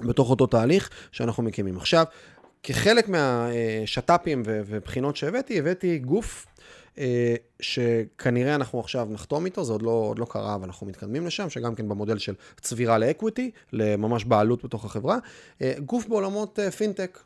בתוך 0.01 0.29
אותו 0.29 0.47
תהליך 0.47 0.89
שאנחנו 1.11 1.43
מקימים. 1.43 1.77
עכשיו, 1.77 2.05
כחלק 2.63 3.09
מהשת"פים 3.09 4.43
ובחינות 4.45 5.15
שהבאתי, 5.15 5.59
הבאתי 5.59 5.99
גוף 5.99 6.45
אה, 6.97 7.35
שכנראה 7.59 8.55
אנחנו 8.55 8.79
עכשיו 8.79 9.07
נחתום 9.11 9.45
איתו, 9.45 9.63
זה 9.63 9.73
עוד 9.73 9.81
לא, 9.81 9.89
עוד 9.91 10.19
לא 10.19 10.25
קרה, 10.25 10.55
אבל 10.55 10.65
אנחנו 10.65 10.87
מתקדמים 10.87 11.25
לשם, 11.25 11.49
שגם 11.49 11.75
כן 11.75 11.89
במודל 11.89 12.17
של 12.17 12.33
צבירה 12.61 12.97
ל 12.97 13.04
equity, 13.04 13.51
לממש 13.73 14.25
בעלות 14.25 14.65
בתוך 14.65 14.85
החברה. 14.85 15.17
גוף 15.85 16.05
בעולמות 16.07 16.59
פינטק, 16.77 17.19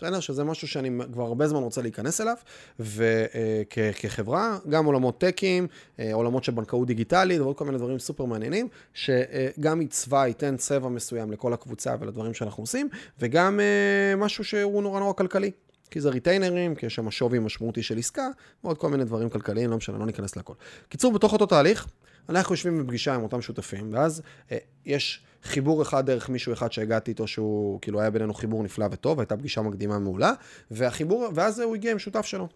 בסדר? 0.00 0.20
שזה 0.20 0.44
משהו 0.44 0.68
שאני 0.68 0.90
כבר 1.12 1.22
הרבה 1.22 1.48
זמן 1.48 1.62
רוצה 1.62 1.82
להיכנס 1.82 2.20
אליו, 2.20 2.36
וכחברה, 2.80 4.58
גם 4.68 4.84
עולמות 4.84 5.20
טקים, 5.20 5.66
אה, 5.98 6.14
עולמות 6.14 6.44
של 6.44 6.52
בנקאות 6.52 6.86
דיגיטלית 6.86 7.40
ועוד 7.40 7.56
כל 7.56 7.64
מיני 7.64 7.78
דברים 7.78 7.98
סופר 7.98 8.24
מעניינים, 8.24 8.68
שגם 8.94 9.82
יצבע, 9.82 10.26
ייתן 10.26 10.56
צבע 10.56 10.88
מסוים 10.88 11.32
לכל 11.32 11.52
הקבוצה 11.52 11.94
ולדברים 12.00 12.34
שאנחנו 12.34 12.62
עושים, 12.62 12.88
וגם 13.18 13.60
אה, 13.60 14.16
משהו 14.16 14.44
שהוא 14.44 14.82
נורא 14.82 15.00
נורא 15.00 15.12
כלכלי. 15.12 15.50
כי 15.90 16.00
זה 16.00 16.10
ריטיינרים, 16.10 16.74
כי 16.74 16.86
יש 16.86 16.94
שם 16.94 17.10
שווי 17.10 17.38
משמעותי 17.38 17.82
של 17.82 17.98
עסקה, 17.98 18.28
ועוד 18.64 18.78
כל 18.78 18.88
מיני 18.88 19.04
דברים 19.04 19.28
כלכליים, 19.28 19.70
לא 19.70 19.76
משנה, 19.76 19.98
לא 19.98 20.06
ניכנס 20.06 20.36
לכל. 20.36 20.54
קיצור, 20.88 21.12
בתוך 21.12 21.32
אותו 21.32 21.46
תהליך, 21.46 21.86
אנחנו 22.28 22.54
יושבים 22.54 22.84
בפגישה 22.84 23.14
עם 23.14 23.22
אותם 23.22 23.42
שותפים, 23.42 23.94
ואז 23.94 24.22
אה, 24.52 24.58
יש 24.86 25.22
חיבור 25.42 25.82
אחד 25.82 26.06
דרך 26.06 26.28
מישהו 26.28 26.52
אחד 26.52 26.72
שהגעתי 26.72 27.10
איתו, 27.10 27.26
שהוא, 27.26 27.80
כאילו, 27.80 28.00
היה 28.00 28.10
בינינו 28.10 28.34
חיבור 28.34 28.62
נפלא 28.62 28.86
וטוב, 28.90 29.20
הייתה 29.20 29.36
פגישה 29.36 29.62
מקדימה 29.62 29.98
מעולה, 29.98 30.32
והחיבור, 30.70 31.28
ואז 31.34 31.60
הוא 31.60 31.74
הגיע 31.74 31.92
עם 31.92 31.98
שותף 31.98 32.26
שלו. 32.26 32.48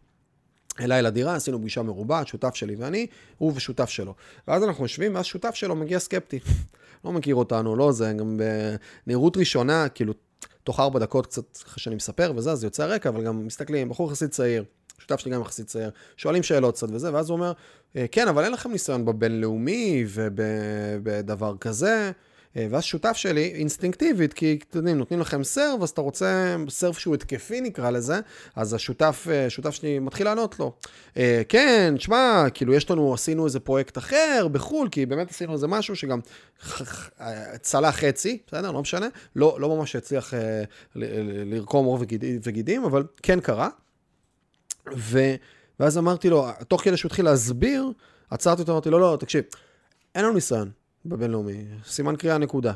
אליי 0.80 1.02
לדירה, 1.02 1.34
עשינו 1.34 1.60
פגישה 1.60 1.82
מרובעת, 1.82 2.28
שותף 2.28 2.54
שלי 2.54 2.74
ואני, 2.76 3.06
הוא 3.38 3.52
ושותף 3.54 3.88
שלו. 3.88 4.14
ואז 4.48 4.64
אנחנו 4.64 4.84
יושבים, 4.84 5.14
ואז 5.14 5.24
שותף 5.24 5.54
שלו 5.54 5.76
מגיע 5.76 5.98
סקפטי. 5.98 6.40
לא 7.04 7.12
מכיר 7.12 7.34
אותנו, 7.34 7.76
לא 7.76 7.92
זה, 7.92 8.12
גם 8.12 8.40
בנראות 9.06 9.36
ראשונה, 9.36 9.88
כאילו, 9.88 10.12
תוך 10.64 10.80
ארבע 10.80 10.98
דקות 10.98 11.26
קצת 11.26 11.56
אחרי 11.66 11.82
שאני 11.82 11.94
מספר 11.94 12.32
וזה, 12.36 12.52
אז 12.52 12.64
יוצא 12.64 12.82
הרקע, 12.82 13.08
אבל 13.08 13.24
גם 13.24 13.46
מסתכלים, 13.46 13.88
בחור 13.88 14.10
יחסית 14.10 14.30
צעיר, 14.30 14.64
שותף 14.98 15.20
שלי 15.20 15.30
גם 15.30 15.40
יחסית 15.40 15.66
צעיר, 15.66 15.90
שואלים 16.16 16.42
שאלות 16.42 16.74
קצת 16.74 16.86
וזה, 16.90 17.12
ואז 17.12 17.30
הוא 17.30 17.36
אומר, 17.36 17.52
אה, 17.96 18.06
כן, 18.12 18.28
אבל 18.28 18.44
אין 18.44 18.52
לכם 18.52 18.70
ניסיון 18.70 19.04
בבינלאומי 19.04 20.04
ובדבר 20.08 21.56
כזה. 21.60 22.12
אה, 22.56 22.66
ואז 22.70 22.82
שותף 22.82 23.12
שלי, 23.12 23.52
אינסטינקטיבית, 23.54 24.32
כי 24.32 24.58
אתם 24.70 24.78
יודעים, 24.78 24.98
נותנים 24.98 25.20
לכם 25.20 25.44
סרב, 25.44 25.82
אז 25.82 25.90
אתה 25.90 26.00
רוצה 26.00 26.56
סרב 26.68 26.94
שהוא 26.94 27.14
התקפי 27.14 27.60
נקרא 27.60 27.90
לזה, 27.90 28.20
אז 28.56 28.74
השותף, 28.74 29.26
אה, 29.30 29.50
שותף 29.50 29.70
שלי 29.70 29.98
מתחיל 29.98 30.26
לענות 30.26 30.58
לו. 30.58 30.72
כן, 31.48 31.94
תשמע, 31.96 32.44
כאילו 32.54 32.74
יש 32.74 32.90
לנו, 32.90 33.14
עשינו 33.14 33.44
איזה 33.44 33.60
פרויקט 33.60 33.98
אחר 33.98 34.48
בחו"ל, 34.52 34.88
כי 34.88 35.06
באמת 35.06 35.30
עשינו 35.30 35.52
איזה 35.52 35.66
משהו 35.66 35.96
שגם 35.96 36.20
צלח 37.60 37.96
חצי, 37.96 38.38
בסדר? 38.46 38.70
לא 38.70 38.80
משנה. 38.80 39.08
לא, 39.36 39.56
לא 39.60 39.76
ממש 39.76 39.96
הצליח 39.96 40.34
לרקום 40.94 41.86
עור 41.86 41.98
וגידים, 42.42 42.84
אבל 42.84 43.02
כן 43.22 43.40
קרה. 43.40 43.68
ו... 44.96 45.34
ואז 45.80 45.98
אמרתי 45.98 46.28
לו, 46.28 46.46
תוך 46.68 46.84
כדי 46.84 46.96
שהוא 46.96 47.08
התחיל 47.08 47.24
להסביר, 47.24 47.92
עצרתי 48.30 48.62
אותו, 48.62 48.72
אמרתי 48.72 48.90
לו, 48.90 48.98
לא, 48.98 49.12
לא, 49.12 49.16
תקשיב, 49.16 49.44
אין 50.14 50.24
לנו 50.24 50.34
ניסיון 50.34 50.70
בבינלאומי, 51.06 51.64
סימן 51.86 52.16
קריאה 52.16 52.38
נקודה. 52.38 52.72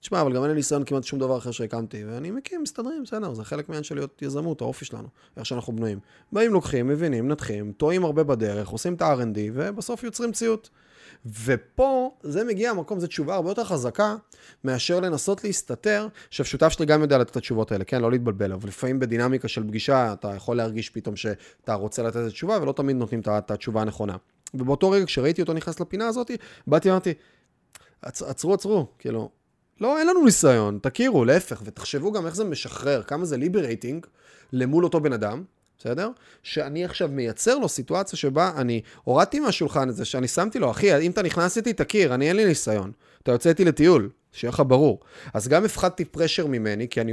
תשמע, 0.00 0.20
אבל 0.20 0.32
גם 0.32 0.42
אין 0.42 0.50
לי 0.50 0.56
ניסיון 0.56 0.84
כמעט 0.84 1.04
שום 1.04 1.18
דבר 1.18 1.38
אחר 1.38 1.50
שהקמתי, 1.50 2.04
ואני 2.04 2.30
מקים, 2.30 2.62
מסתדרים, 2.62 3.02
בסדר, 3.02 3.34
זה 3.34 3.44
חלק 3.44 3.68
מהעניין 3.68 3.84
של 3.84 3.94
להיות 3.94 4.22
יזמות, 4.22 4.60
האופי 4.60 4.84
שלנו, 4.84 5.08
איך 5.36 5.46
שאנחנו 5.46 5.76
בנויים. 5.76 5.98
באים, 6.32 6.52
לוקחים, 6.52 6.88
מבינים, 6.88 7.24
מנתחים, 7.24 7.72
טועים 7.72 8.04
הרבה 8.04 8.24
בדרך, 8.24 8.68
עושים 8.68 8.94
את 8.94 9.02
ה-R&D, 9.02 9.38
ובסוף 9.54 10.04
יוצרים 10.04 10.32
ציות. 10.32 10.70
ופה 11.44 12.14
זה 12.22 12.44
מגיע 12.44 12.70
המקום, 12.70 13.00
זו 13.00 13.06
תשובה 13.06 13.34
הרבה 13.34 13.50
יותר 13.50 13.64
חזקה 13.64 14.16
מאשר 14.64 15.00
לנסות 15.00 15.44
להסתתר, 15.44 16.08
שהשותף 16.30 16.68
שלי 16.68 16.86
גם 16.86 17.00
יודע 17.00 17.18
לתת 17.18 17.30
את 17.30 17.36
התשובות 17.36 17.72
האלה, 17.72 17.84
כן, 17.84 18.02
לא 18.02 18.10
להתבלבל, 18.10 18.52
אבל 18.52 18.68
לפעמים 18.68 18.98
בדינמיקה 18.98 19.48
של 19.48 19.62
פגישה 19.62 20.12
אתה 20.12 20.34
יכול 20.36 20.56
להרגיש 20.56 20.90
פתאום 20.90 21.16
שאתה 21.16 21.74
רוצה 21.74 22.02
לתת 22.02 22.16
את 22.16 22.26
התשובה 22.26 22.58
ולא 22.62 22.72
תמיד 22.72 22.96
נותנים 22.96 23.20
את 23.20 23.50
התשובה 23.50 23.82
הנכונה. 23.82 24.16
ובאותו 24.54 24.90
רגע 24.90 25.06
כשראיתי 25.06 25.42
אותו 25.42 25.52
נכנס 25.52 25.80
לפינה 25.80 26.08
הזאת, 26.08 26.30
באתי 26.66 26.88
ואמרתי, 26.88 27.14
עצרו, 28.02 28.54
עצרו, 28.54 28.86
כאילו, 28.98 29.30
לא, 29.80 29.98
אין 29.98 30.06
לנו 30.06 30.24
ניסיון, 30.24 30.78
תכירו, 30.82 31.24
להפך, 31.24 31.62
ותחשבו 31.64 32.12
גם 32.12 32.26
איך 32.26 32.36
זה 32.36 32.44
משחרר, 32.44 33.02
כמה 33.02 33.24
זה 33.24 33.36
ליברייטינג 33.36 34.06
למול 34.52 34.84
אותו 34.84 35.00
בן 35.00 35.12
אדם, 35.12 35.44
בסדר? 35.78 36.10
שאני 36.42 36.84
עכשיו 36.84 37.08
מייצר 37.08 37.58
לו 37.58 37.68
סיטואציה 37.68 38.18
שבה 38.18 38.52
אני 38.56 38.80
הורדתי 39.04 39.40
מהשולחן 39.40 39.88
את 39.88 39.96
זה, 39.96 40.04
שאני 40.04 40.28
שמתי 40.28 40.58
לו, 40.58 40.70
אחי, 40.70 41.06
אם 41.06 41.10
אתה 41.10 41.22
נכנס 41.22 41.56
איתי, 41.56 41.72
תכיר, 41.72 42.14
אני 42.14 42.28
אין 42.28 42.36
לי 42.36 42.44
ניסיון. 42.44 42.92
אתה 43.22 43.32
יוצא 43.32 43.48
איתי 43.48 43.64
לטיול, 43.64 44.10
שיהיה 44.32 44.48
לך 44.52 44.62
ברור. 44.66 45.00
אז 45.34 45.48
גם 45.48 45.64
הפחדתי 45.64 46.04
פרשר 46.04 46.46
ממני, 46.46 46.88
כי 46.88 47.00
אני 47.00 47.12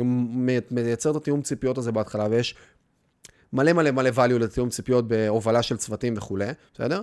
מייצר 0.71 1.11
את 1.11 1.15
התיאום 1.15 1.41
ציפיות 1.41 1.77
הזה 1.77 1.91
בהתחלה, 1.91 2.27
ויש 2.29 2.55
מלא 3.53 3.73
מלא 3.73 3.91
מלא 3.91 4.09
value 4.15 4.39
לתיאום 4.39 4.69
ציפיות 4.69 5.07
בהובלה 5.07 5.61
של 5.61 5.77
צוותים 5.77 6.13
וכולי, 6.17 6.47
בסדר? 6.73 7.01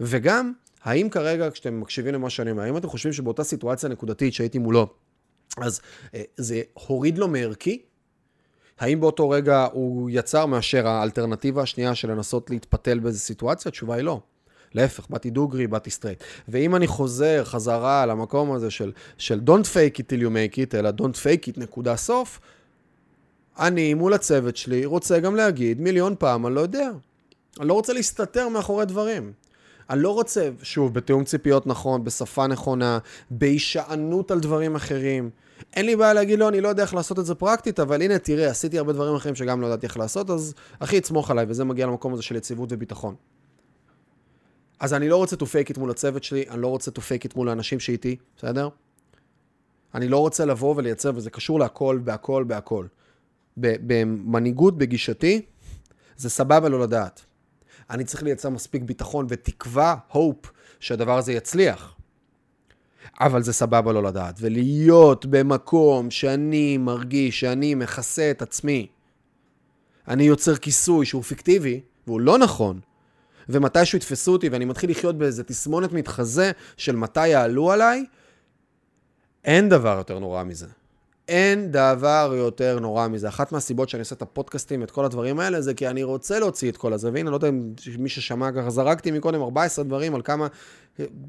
וגם, 0.00 0.52
האם 0.86 1.08
כרגע, 1.08 1.50
כשאתם 1.50 1.80
מקשיבים 1.80 2.14
למה 2.14 2.30
שאני 2.30 2.50
אומר, 2.50 2.62
האם 2.62 2.76
אתם 2.76 2.88
חושבים 2.88 3.12
שבאותה 3.12 3.44
סיטואציה 3.44 3.88
נקודתית 3.88 4.34
שהייתי 4.34 4.58
מולו, 4.58 4.86
אז 5.56 5.80
אה, 6.14 6.22
זה 6.36 6.62
הוריד 6.74 7.18
לי 7.18 7.28
מערכי? 7.28 7.82
האם 8.78 9.00
באותו 9.00 9.30
רגע 9.30 9.66
הוא 9.72 10.10
יצר 10.12 10.46
מאשר 10.46 10.88
האלטרנטיבה 10.88 11.62
השנייה 11.62 11.94
של 11.94 12.10
לנסות 12.10 12.50
להתפתל 12.50 12.98
באיזו 12.98 13.18
סיטואציה? 13.18 13.68
התשובה 13.68 13.94
היא 13.94 14.02
לא. 14.04 14.20
להפך, 14.74 15.06
באתי 15.10 15.30
דוגרי, 15.30 15.66
באתי 15.66 15.90
straight. 15.90 16.24
ואם 16.48 16.76
אני 16.76 16.86
חוזר 16.86 17.44
חזרה 17.44 18.06
למקום 18.06 18.52
הזה 18.52 18.70
של, 18.70 18.92
של 19.18 19.40
Don't 19.46 19.64
fake 19.64 19.98
it 19.98 20.12
till 20.12 20.20
you 20.20 20.28
make 20.28 20.56
it, 20.56 20.78
אלא 20.78 20.90
Don't 20.98 21.16
fake 21.16 21.48
it 21.48 21.60
נקודה 21.60 21.96
סוף, 21.96 22.40
אני 23.58 23.94
מול 23.94 24.14
הצוות 24.14 24.56
שלי 24.56 24.84
רוצה 24.84 25.20
גם 25.20 25.36
להגיד 25.36 25.80
מיליון 25.80 26.14
פעם, 26.18 26.46
אני 26.46 26.54
לא 26.54 26.60
יודע. 26.60 26.90
אני 27.60 27.68
לא 27.68 27.74
רוצה 27.74 27.92
להסתתר 27.92 28.48
מאחורי 28.48 28.86
דברים. 28.86 29.32
אני 29.90 30.02
לא 30.02 30.14
רוצה, 30.14 30.50
שוב, 30.62 30.94
בתיאום 30.94 31.24
ציפיות 31.24 31.66
נכון, 31.66 32.04
בשפה 32.04 32.46
נכונה, 32.46 32.98
בהישענות 33.30 34.30
על 34.30 34.40
דברים 34.40 34.74
אחרים. 34.74 35.30
אין 35.74 35.86
לי 35.86 35.96
בעיה 35.96 36.12
להגיד, 36.12 36.38
לא, 36.38 36.48
אני 36.48 36.60
לא 36.60 36.68
יודע 36.68 36.82
איך 36.82 36.94
לעשות 36.94 37.18
את 37.18 37.26
זה 37.26 37.34
פרקטית, 37.34 37.80
אבל 37.80 38.02
הנה, 38.02 38.18
תראה, 38.18 38.50
עשיתי 38.50 38.78
הרבה 38.78 38.92
דברים 38.92 39.14
אחרים 39.14 39.34
שגם 39.34 39.60
לא 39.60 39.66
ידעתי 39.66 39.86
איך 39.86 39.96
לעשות, 39.96 40.30
אז 40.30 40.54
אחי, 40.78 41.00
תסמוך 41.00 41.30
עליי, 41.30 41.46
וזה 41.48 41.64
מגיע 41.64 41.86
למקום 41.86 42.12
הזה 42.12 42.22
של 42.22 42.36
יציבות 42.36 42.68
וביטחון. 42.72 43.14
אז 44.80 44.94
אני 44.94 45.08
לא 45.08 45.16
רוצה 45.16 45.36
to 45.36 45.38
fake 45.38 45.74
it 45.74 45.78
מול 45.80 45.90
הצוות 45.90 46.24
שלי, 46.24 46.44
אני 46.50 46.62
לא 46.62 46.68
רוצה 46.68 46.90
to 46.90 46.98
fake 46.98 47.30
it 47.30 47.32
מול 47.36 47.48
האנשים 47.48 47.80
שאיתי, 47.80 48.16
בסדר? 48.36 48.68
אני 49.94 50.08
לא 50.08 50.18
רוצה 50.18 50.44
לבוא 50.44 50.74
ולייצר, 50.76 51.12
וזה 51.14 51.30
קשור 51.30 51.58
להכל, 51.60 52.00
בהכל, 52.04 52.44
בהכל. 52.44 52.86
במנהיגות, 53.56 54.78
בגישתי, 54.78 55.42
זה 56.16 56.30
סבבה 56.30 56.68
לא 56.68 56.80
לדעת. 56.80 57.24
אני 57.90 58.04
צריך 58.04 58.22
לייצר 58.22 58.48
מספיק 58.48 58.82
ביטחון 58.82 59.26
ותקווה, 59.28 59.96
hope, 60.12 60.48
שהדבר 60.80 61.18
הזה 61.18 61.32
יצליח. 61.32 61.94
אבל 63.20 63.42
זה 63.42 63.52
סבבה 63.52 63.92
לא 63.92 64.02
לדעת. 64.02 64.34
ולהיות 64.40 65.26
במקום 65.26 66.10
שאני 66.10 66.78
מרגיש 66.78 67.40
שאני 67.40 67.74
מכסה 67.74 68.30
את 68.30 68.42
עצמי, 68.42 68.86
אני 70.08 70.24
יוצר 70.24 70.56
כיסוי 70.56 71.06
שהוא 71.06 71.22
פיקטיבי, 71.22 71.80
והוא 72.06 72.20
לא 72.20 72.38
נכון, 72.38 72.80
ומתישהו 73.48 73.96
יתפסו 73.96 74.32
אותי 74.32 74.48
ואני 74.48 74.64
מתחיל 74.64 74.90
לחיות 74.90 75.18
באיזה 75.18 75.44
תסמונת 75.44 75.92
מתחזה 75.92 76.52
של 76.76 76.96
מתי 76.96 77.28
יעלו 77.28 77.72
עליי, 77.72 78.04
אין 79.44 79.68
דבר 79.68 79.96
יותר 79.98 80.18
נורא 80.18 80.44
מזה. 80.44 80.66
אין 81.28 81.70
דבר 81.72 82.32
יותר 82.36 82.78
נורא 82.78 83.08
מזה. 83.08 83.28
אחת 83.28 83.52
מהסיבות 83.52 83.88
שאני 83.88 84.00
עושה 84.00 84.14
את 84.14 84.22
הפודקאסטים, 84.22 84.82
את 84.82 84.90
כל 84.90 85.04
הדברים 85.04 85.40
האלה, 85.40 85.60
זה 85.60 85.74
כי 85.74 85.88
אני 85.88 86.02
רוצה 86.02 86.38
להוציא 86.38 86.70
את 86.70 86.76
כל 86.76 86.92
הזה. 86.92 87.10
והנה, 87.12 87.30
לא 87.30 87.36
יודע 87.36 87.48
אם 87.48 87.72
מי 87.98 88.08
ששמע 88.08 88.52
ככה, 88.52 88.70
זרקתי 88.70 89.10
מקודם 89.10 89.42
14 89.42 89.84
דברים 89.84 90.14
על 90.14 90.22
כמה 90.22 90.46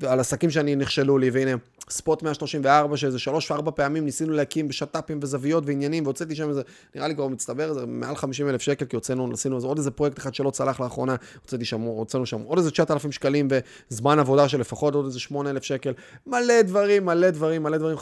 על 0.07 0.19
עסקים 0.19 0.49
שאני 0.49 0.75
נכשלו 0.75 1.17
לי, 1.17 1.29
והנה, 1.29 1.51
ספוט 1.89 2.23
134, 2.23 2.97
שאיזה 2.97 3.19
שלוש 3.19 3.51
וארבע 3.51 3.71
פעמים 3.71 4.05
ניסינו 4.05 4.33
להקים 4.33 4.67
בשת"פים 4.67 5.19
וזוויות 5.21 5.63
ועניינים, 5.67 6.03
והוצאתי 6.03 6.35
שם 6.35 6.49
איזה, 6.49 6.61
נראה 6.95 7.07
לי 7.07 7.15
כבר 7.15 7.27
מצטבר, 7.27 7.69
איזה 7.69 7.85
מעל 7.85 8.15
50 8.15 8.49
אלף 8.49 8.61
שקל, 8.61 8.85
כי 8.85 8.95
הוצאנו, 8.95 9.29
עשינו 9.33 9.57
עוד 9.63 9.77
איזה 9.77 9.91
פרויקט 9.91 10.17
אחד 10.17 10.35
שלא 10.35 10.49
צלח 10.49 10.79
לאחרונה, 10.79 11.15
הוצאתי 11.41 11.65
שם, 11.65 11.81
הוצאנו 11.81 12.25
שם 12.25 12.41
עוד 12.41 12.57
איזה 12.57 12.71
9,000 12.71 13.11
שקלים 13.11 13.47
וזמן 13.91 14.19
עבודה 14.19 14.49
של 14.49 14.59
לפחות 14.59 14.95
עוד 14.95 15.05
איזה 15.05 15.19
8 15.19 15.49
אלף 15.49 15.63
שקל, 15.63 15.93
מלא 16.27 16.61
דברים, 16.61 17.05
מלא 17.05 17.29
דברים, 17.29 17.63
מלא 17.63 17.77
דברים, 17.77 17.97
50-60 17.97 18.01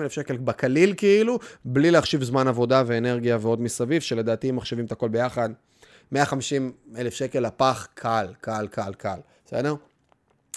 אלף 0.00 0.12
שקל 0.12 0.36
בקליל 0.36 0.94
כאילו, 0.96 1.38
בלי 1.64 1.90
להחשיב 1.90 2.24
זמן 2.24 2.48
עבודה 2.48 2.82
ואנרגיה 2.86 3.38
ועוד 3.40 3.60
מסביב, 3.60 4.02
שלדעתי 4.02 4.50
אם 4.50 4.56
מחשבים 4.56 4.84
את 4.84 4.92
הכל 4.92 5.08
ביחד, 5.08 5.50
150 6.12 6.72
אלף 6.96 7.14
שקל 7.14 7.40
לפח, 7.40 7.88
קל, 7.94 8.26
קל, 8.40 8.66
קל, 8.70 8.92
קל, 8.98 9.18
בסדר? 9.46 9.74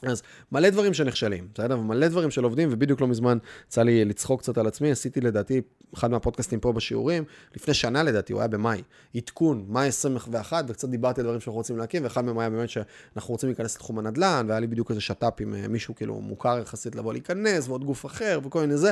אז 0.03 0.21
מלא 0.51 0.69
דברים 0.69 0.93
שנכשלים, 0.93 1.47
בסדר? 1.53 1.79
ומלא 1.79 2.07
דברים 2.07 2.31
של 2.31 2.43
עובדים, 2.43 2.69
ובדיוק 2.71 3.01
לא 3.01 3.07
מזמן 3.07 3.37
יצא 3.67 3.83
לי 3.83 4.05
לצחוק 4.05 4.41
קצת 4.41 4.57
על 4.57 4.67
עצמי, 4.67 4.91
עשיתי 4.91 5.21
לדעתי 5.21 5.61
אחד 5.93 6.11
מהפודקאסטים 6.11 6.59
פה 6.59 6.73
בשיעורים, 6.73 7.23
לפני 7.55 7.73
שנה 7.73 8.03
לדעתי, 8.03 8.33
הוא 8.33 8.41
היה 8.41 8.47
במאי, 8.47 8.81
עדכון, 9.15 9.65
מאי 9.67 9.87
21, 9.87 10.65
וקצת 10.67 10.89
דיברתי 10.89 11.21
על 11.21 11.25
דברים 11.25 11.41
שאנחנו 11.41 11.57
רוצים 11.57 11.77
להקים, 11.77 12.03
ואחד 12.03 12.25
מהם 12.25 12.39
היה 12.39 12.49
באמת 12.49 12.69
שאנחנו 12.69 13.31
רוצים 13.31 13.49
להיכנס 13.49 13.75
לתחום 13.75 13.99
הנדל"ן, 13.99 14.45
והיה 14.47 14.59
לי 14.59 14.67
בדיוק 14.67 14.89
איזה 14.89 15.01
שת"פ 15.01 15.41
עם 15.41 15.53
אה, 15.53 15.67
מישהו 15.67 15.95
כאילו 15.95 16.21
מוכר 16.21 16.59
יחסית 16.61 16.95
לבוא 16.95 17.13
להיכנס, 17.13 17.67
ועוד 17.67 17.83
גוף 17.83 18.05
אחר, 18.05 18.39
וכל 18.43 18.61
מיני 18.61 18.77
זה, 18.77 18.91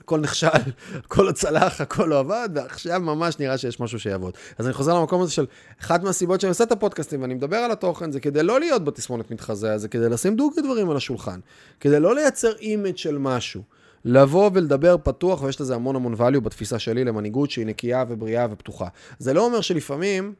הכל 0.00 0.20
נכשל, 0.20 0.46
הכל 1.04 1.22
לא 1.22 1.32
צלח, 1.32 1.80
הכל 1.80 2.06
לא 2.06 2.18
עבד, 2.18 2.48
ועכשיו 2.54 3.00
ממש 3.00 3.38
נראה 3.38 3.58
שיש 3.58 3.80
משהו 3.80 4.00
שיעבוד. 4.00 4.34
אז 4.58 4.66
אני 4.66 4.74
חוזר 4.74 4.94
למקום 4.94 5.22
הזה 5.22 5.32
של, 5.32 5.46
אחת 5.80 6.02
מהסיבות 6.02 6.40
שאני 6.40 6.48
עושה 6.48 6.64
את 6.64 6.72
הפודקאסטים 6.72 7.22
ואני 7.22 7.34
מדבר 7.34 7.56
על 7.56 7.70
התוכן, 7.70 8.12
זה 8.12 8.20
כדי 8.20 8.42
לא 8.42 8.60
להיות 8.60 8.84
בתסמונת 8.84 9.30
מתחזה, 9.30 9.78
זה 9.78 9.88
כדי 9.88 10.08
לשים 10.08 10.36
דוגרי 10.36 10.60
דברים 10.60 10.90
על 10.90 10.96
השולחן. 10.96 11.40
כדי 11.80 12.00
לא 12.00 12.14
לייצר 12.14 12.56
image 12.56 12.96
של 12.96 13.18
משהו. 13.18 13.62
לבוא 14.04 14.50
ולדבר 14.54 14.96
פתוח, 15.02 15.42
ויש 15.42 15.60
לזה 15.60 15.74
המון 15.74 15.96
המון 15.96 16.14
value 16.14 16.40
בתפיסה 16.40 16.78
שלי 16.78 17.04
למנהיגות 17.04 17.50
שהיא 17.50 17.66
נקייה 17.66 18.04
ובריאה 18.08 18.46
ופתוחה. 18.50 18.88
זה 19.18 19.34
לא 19.34 19.44
אומר 19.44 19.60
שלפעמים... 19.60 20.34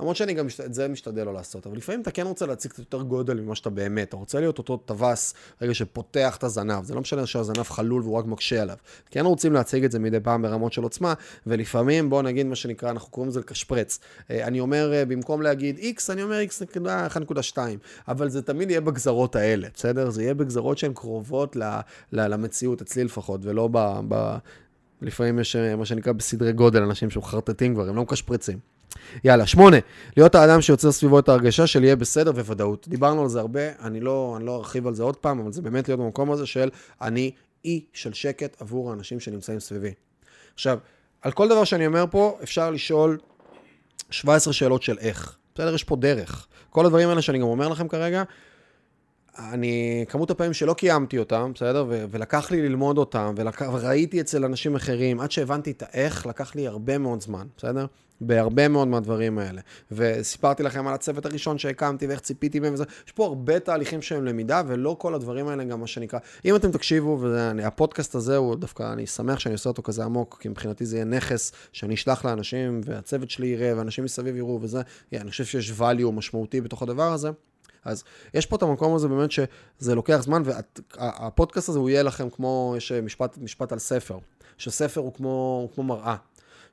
למרות 0.00 0.16
שאני 0.16 0.34
גם 0.34 0.46
את 0.64 0.74
זה 0.74 0.88
משתדל 0.88 1.24
לא 1.24 1.34
לעשות, 1.34 1.66
אבל 1.66 1.76
לפעמים 1.76 2.00
אתה 2.00 2.10
כן 2.10 2.26
רוצה 2.26 2.46
להציג 2.46 2.70
קצת 2.70 2.78
יותר 2.78 3.02
גודל 3.02 3.40
ממה 3.40 3.54
שאתה 3.54 3.70
באמת, 3.70 4.08
אתה 4.08 4.16
רוצה 4.16 4.40
להיות 4.40 4.58
אותו 4.58 4.76
טווס 4.76 5.34
רגע 5.62 5.74
שפותח 5.74 6.36
את 6.36 6.44
הזנב, 6.44 6.84
זה 6.84 6.94
לא 6.94 7.00
משנה 7.00 7.26
שהזנב 7.26 7.62
חלול 7.62 8.02
והוא 8.02 8.18
רק 8.18 8.24
מקשה 8.24 8.62
עליו. 8.62 8.76
כן 9.10 9.26
רוצים 9.26 9.52
להציג 9.52 9.84
את 9.84 9.90
זה 9.92 9.98
מדי 9.98 10.20
פעם 10.20 10.42
ברמות 10.42 10.72
של 10.72 10.82
עוצמה, 10.82 11.14
ולפעמים, 11.46 12.10
בוא 12.10 12.22
נגיד 12.22 12.46
מה 12.46 12.54
שנקרא, 12.54 12.90
אנחנו 12.90 13.10
קוראים 13.10 13.28
לזה 13.28 13.40
לקשפרץ. 13.40 13.98
אה, 14.30 14.46
אני 14.46 14.60
אומר, 14.60 14.92
אה, 14.92 15.04
במקום 15.04 15.42
להגיד 15.42 15.78
x, 15.78 16.12
אני 16.12 16.22
אומר 16.22 16.40
x.1.2, 16.42 17.58
אבל 18.08 18.28
זה 18.28 18.42
תמיד 18.42 18.70
יהיה 18.70 18.80
בגזרות 18.80 19.36
האלה, 19.36 19.68
בסדר? 19.74 20.10
זה 20.10 20.22
יהיה 20.22 20.34
בגזרות 20.34 20.78
שהן 20.78 20.92
קרובות 20.94 21.56
ל, 21.56 21.62
ל, 22.12 22.26
למציאות, 22.26 22.82
אצלי 22.82 23.04
לפחות, 23.04 23.40
ולא 23.44 23.68
ב... 23.72 24.00
ב 24.08 24.36
לפעמים 25.02 25.38
יש 25.38 25.56
אה, 25.56 25.76
מה 25.76 25.86
שנקרא 25.86 26.12
בסדרי 26.12 26.52
גודל, 26.52 26.82
אנשים 26.82 27.10
שמחרטטים 27.10 27.74
כבר, 27.74 27.88
הם 27.88 27.96
לא 27.96 28.02
מקשפרצים. 28.02 28.73
יאללה, 29.24 29.46
שמונה, 29.46 29.76
להיות 30.16 30.34
האדם 30.34 30.60
שיוצר 30.60 30.92
סביבו 30.92 31.18
את 31.18 31.28
ההרגשה 31.28 31.66
של 31.66 31.84
יהיה 31.84 31.96
בסדר 31.96 32.30
וודאות. 32.30 32.88
דיברנו 32.88 33.22
על 33.22 33.28
זה 33.28 33.40
הרבה, 33.40 33.60
אני 33.82 34.00
לא, 34.00 34.34
אני 34.36 34.46
לא 34.46 34.56
ארחיב 34.56 34.86
על 34.86 34.94
זה 34.94 35.02
עוד 35.02 35.16
פעם, 35.16 35.40
אבל 35.40 35.52
זה 35.52 35.62
באמת 35.62 35.88
להיות 35.88 36.00
במקום 36.00 36.30
הזה 36.30 36.46
של 36.46 36.70
אני 37.02 37.30
אי 37.64 37.84
של 37.92 38.12
שקט 38.12 38.62
עבור 38.62 38.90
האנשים 38.90 39.20
שנמצאים 39.20 39.60
סביבי. 39.60 39.92
עכשיו, 40.54 40.78
על 41.22 41.32
כל 41.32 41.48
דבר 41.48 41.64
שאני 41.64 41.86
אומר 41.86 42.04
פה, 42.10 42.38
אפשר 42.42 42.70
לשאול 42.70 43.18
17 44.10 44.52
שאלות 44.52 44.82
של 44.82 44.98
איך. 44.98 45.36
בסדר, 45.54 45.74
יש 45.74 45.84
פה 45.84 45.96
דרך. 45.96 46.46
כל 46.70 46.86
הדברים 46.86 47.08
האלה 47.08 47.22
שאני 47.22 47.38
גם 47.38 47.44
אומר 47.44 47.68
לכם 47.68 47.88
כרגע, 47.88 48.22
אני, 49.38 50.04
כמות 50.08 50.30
הפעמים 50.30 50.52
שלא 50.52 50.74
קיימתי 50.74 51.18
אותם, 51.18 51.52
בסדר? 51.54 51.84
ו- 51.88 52.04
ולקח 52.10 52.50
לי 52.50 52.68
ללמוד 52.68 52.98
אותם, 52.98 53.34
ולק... 53.36 53.62
וראיתי 53.72 54.20
אצל 54.20 54.44
אנשים 54.44 54.74
אחרים, 54.74 55.20
עד 55.20 55.30
שהבנתי 55.30 55.70
את 55.70 55.82
האיך, 55.86 56.26
לקח 56.26 56.56
לי 56.56 56.66
הרבה 56.66 56.98
מאוד 56.98 57.20
זמן, 57.20 57.46
בסדר? 57.56 57.86
בהרבה 58.20 58.68
מאוד 58.68 58.88
מהדברים 58.88 59.38
האלה. 59.38 59.60
וסיפרתי 59.92 60.62
לכם 60.62 60.86
על 60.86 60.94
הצוות 60.94 61.26
הראשון 61.26 61.58
שהקמתי 61.58 62.06
ואיך 62.06 62.20
ציפיתי 62.20 62.60
מהם 62.60 62.74
וזה. 62.74 62.84
יש 63.06 63.12
פה 63.12 63.26
הרבה 63.26 63.58
תהליכים 63.58 64.02
שהם 64.02 64.24
למידה, 64.24 64.62
ולא 64.66 64.96
כל 64.98 65.14
הדברים 65.14 65.48
האלה 65.48 65.64
גם 65.64 65.80
מה 65.80 65.86
שנקרא. 65.86 66.18
אם 66.44 66.56
אתם 66.56 66.70
תקשיבו, 66.70 67.18
והפודקאסט 67.20 68.14
הזה 68.14 68.36
הוא 68.36 68.56
דווקא, 68.56 68.92
אני 68.92 69.06
שמח 69.06 69.38
שאני 69.38 69.52
עושה 69.52 69.68
אותו 69.68 69.82
כזה 69.82 70.04
עמוק, 70.04 70.38
כי 70.40 70.48
מבחינתי 70.48 70.86
זה 70.86 70.96
יהיה 70.96 71.04
נכס 71.04 71.52
שאני 71.72 71.94
אשלח 71.94 72.24
לאנשים, 72.24 72.80
והצוות 72.84 73.30
שלי 73.30 73.46
יראה, 73.46 73.72
ואנשים 73.76 74.04
מסביב 74.04 74.36
יראו, 74.36 74.58
וזה, 74.62 74.80
yeah, 74.80 75.20
אני 75.20 75.30
חושב 75.30 75.44
שיש 75.44 75.70
value 75.70 76.10
משמעותי 76.12 76.60
בתוך 76.60 76.82
הדבר 76.82 77.12
הזה. 77.12 77.30
אז 77.84 78.04
יש 78.34 78.46
פה 78.46 78.56
את 78.56 78.62
המקום 78.62 78.94
הזה 78.94 79.08
באמת 79.08 79.30
שזה 79.30 79.94
לוקח 79.94 80.20
זמן, 80.22 80.42
והפודקאסט 80.46 81.68
הזה 81.68 81.78
הוא 81.78 81.90
יהיה 81.90 82.02
לכם 82.02 82.30
כמו, 82.30 82.74
יש 82.76 82.92
משפט, 82.92 83.38
משפט 83.38 83.72
על 83.72 83.78
ספר, 83.78 84.18
שספר 84.58 85.00
הוא 85.00 85.14
כמו, 85.14 85.58
הוא 85.62 85.74
כמו 85.74 85.84
מראה. 85.84 86.16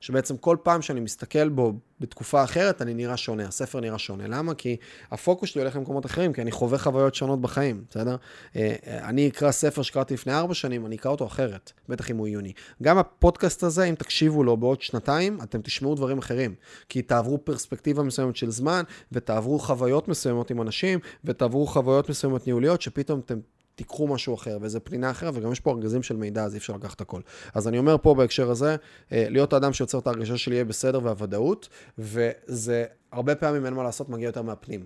שבעצם 0.02 0.36
כל 0.36 0.56
פעם 0.62 0.82
שאני 0.82 1.00
מסתכל 1.00 1.48
בו 1.48 1.72
בתקופה 2.00 2.44
אחרת, 2.44 2.82
אני 2.82 2.94
נראה 2.94 3.16
שונה, 3.16 3.48
הספר 3.48 3.80
נראה 3.80 3.98
שונה. 3.98 4.26
למה? 4.26 4.54
כי 4.54 4.76
הפוקוס 5.10 5.50
שלי 5.50 5.62
הולך 5.62 5.76
למקומות 5.76 6.06
אחרים, 6.06 6.32
כי 6.32 6.42
אני 6.42 6.50
חווה 6.50 6.78
חוויות 6.78 7.14
שונות 7.14 7.40
בחיים, 7.40 7.84
בסדר? 7.90 8.16
אה, 8.56 8.74
אה, 8.86 9.08
אני 9.08 9.28
אקרא 9.28 9.50
ספר 9.50 9.82
שקראתי 9.82 10.14
לפני 10.14 10.34
ארבע 10.34 10.54
שנים, 10.54 10.86
אני 10.86 10.96
אקרא 10.96 11.10
אותו 11.10 11.26
אחרת, 11.26 11.72
בטח 11.88 12.10
אם 12.10 12.16
הוא 12.16 12.26
עיוני. 12.26 12.52
גם 12.82 12.98
הפודקאסט 12.98 13.62
הזה, 13.62 13.84
אם 13.84 13.94
תקשיבו 13.94 14.44
לו 14.44 14.56
בעוד 14.56 14.82
שנתיים, 14.82 15.38
אתם 15.42 15.62
תשמעו 15.62 15.94
דברים 15.94 16.18
אחרים. 16.18 16.54
כי 16.88 17.02
תעברו 17.02 17.44
פרספקטיבה 17.44 18.02
מסוימת 18.02 18.36
של 18.36 18.50
זמן, 18.50 18.82
ותעברו 19.12 19.58
חוויות 19.58 20.08
מסוימות 20.08 20.50
עם 20.50 20.62
אנשים, 20.62 20.98
ותעברו 21.24 21.66
חוויות 21.66 22.10
מסוימות 22.10 22.46
ניהוליות, 22.46 22.82
שפתאום 22.82 23.20
אתם 23.20 23.38
תיקחו 23.74 24.06
משהו 24.06 24.34
אחר, 24.34 24.58
ואיזה 24.60 24.80
פנינה 24.80 25.10
אחרת, 25.10 25.34
וגם 25.36 25.52
יש 25.52 25.60
פה 25.60 25.70
ארגזים 25.70 26.02
של 26.02 26.16
מידע, 26.16 26.44
אז 26.44 26.54
אי 26.54 26.58
אפשר 26.58 26.72
לקחת 26.72 27.00
הכל. 27.00 27.20
אז 27.54 27.68
אני 27.68 27.78
אומר 27.78 27.96
פה 28.02 28.14
בהקשר 28.14 28.50
הזה, 28.50 28.76
אה, 29.12 29.26
להיות 29.28 29.52
האדם 29.52 29.72
שיוצר 29.72 29.98
את 29.98 30.06
ההרגשה 30.06 30.36
שלי 30.36 30.54
יהיה 30.54 30.64
בסדר 30.64 31.00
והוודאות, 31.02 31.68
וזה 31.98 32.84
הרבה 33.12 33.34
פעמים 33.34 33.66
אין 33.66 33.74
מה 33.74 33.82
לעשות, 33.82 34.08
מגיע 34.08 34.26
יותר 34.26 34.42
מהפנים. 34.42 34.84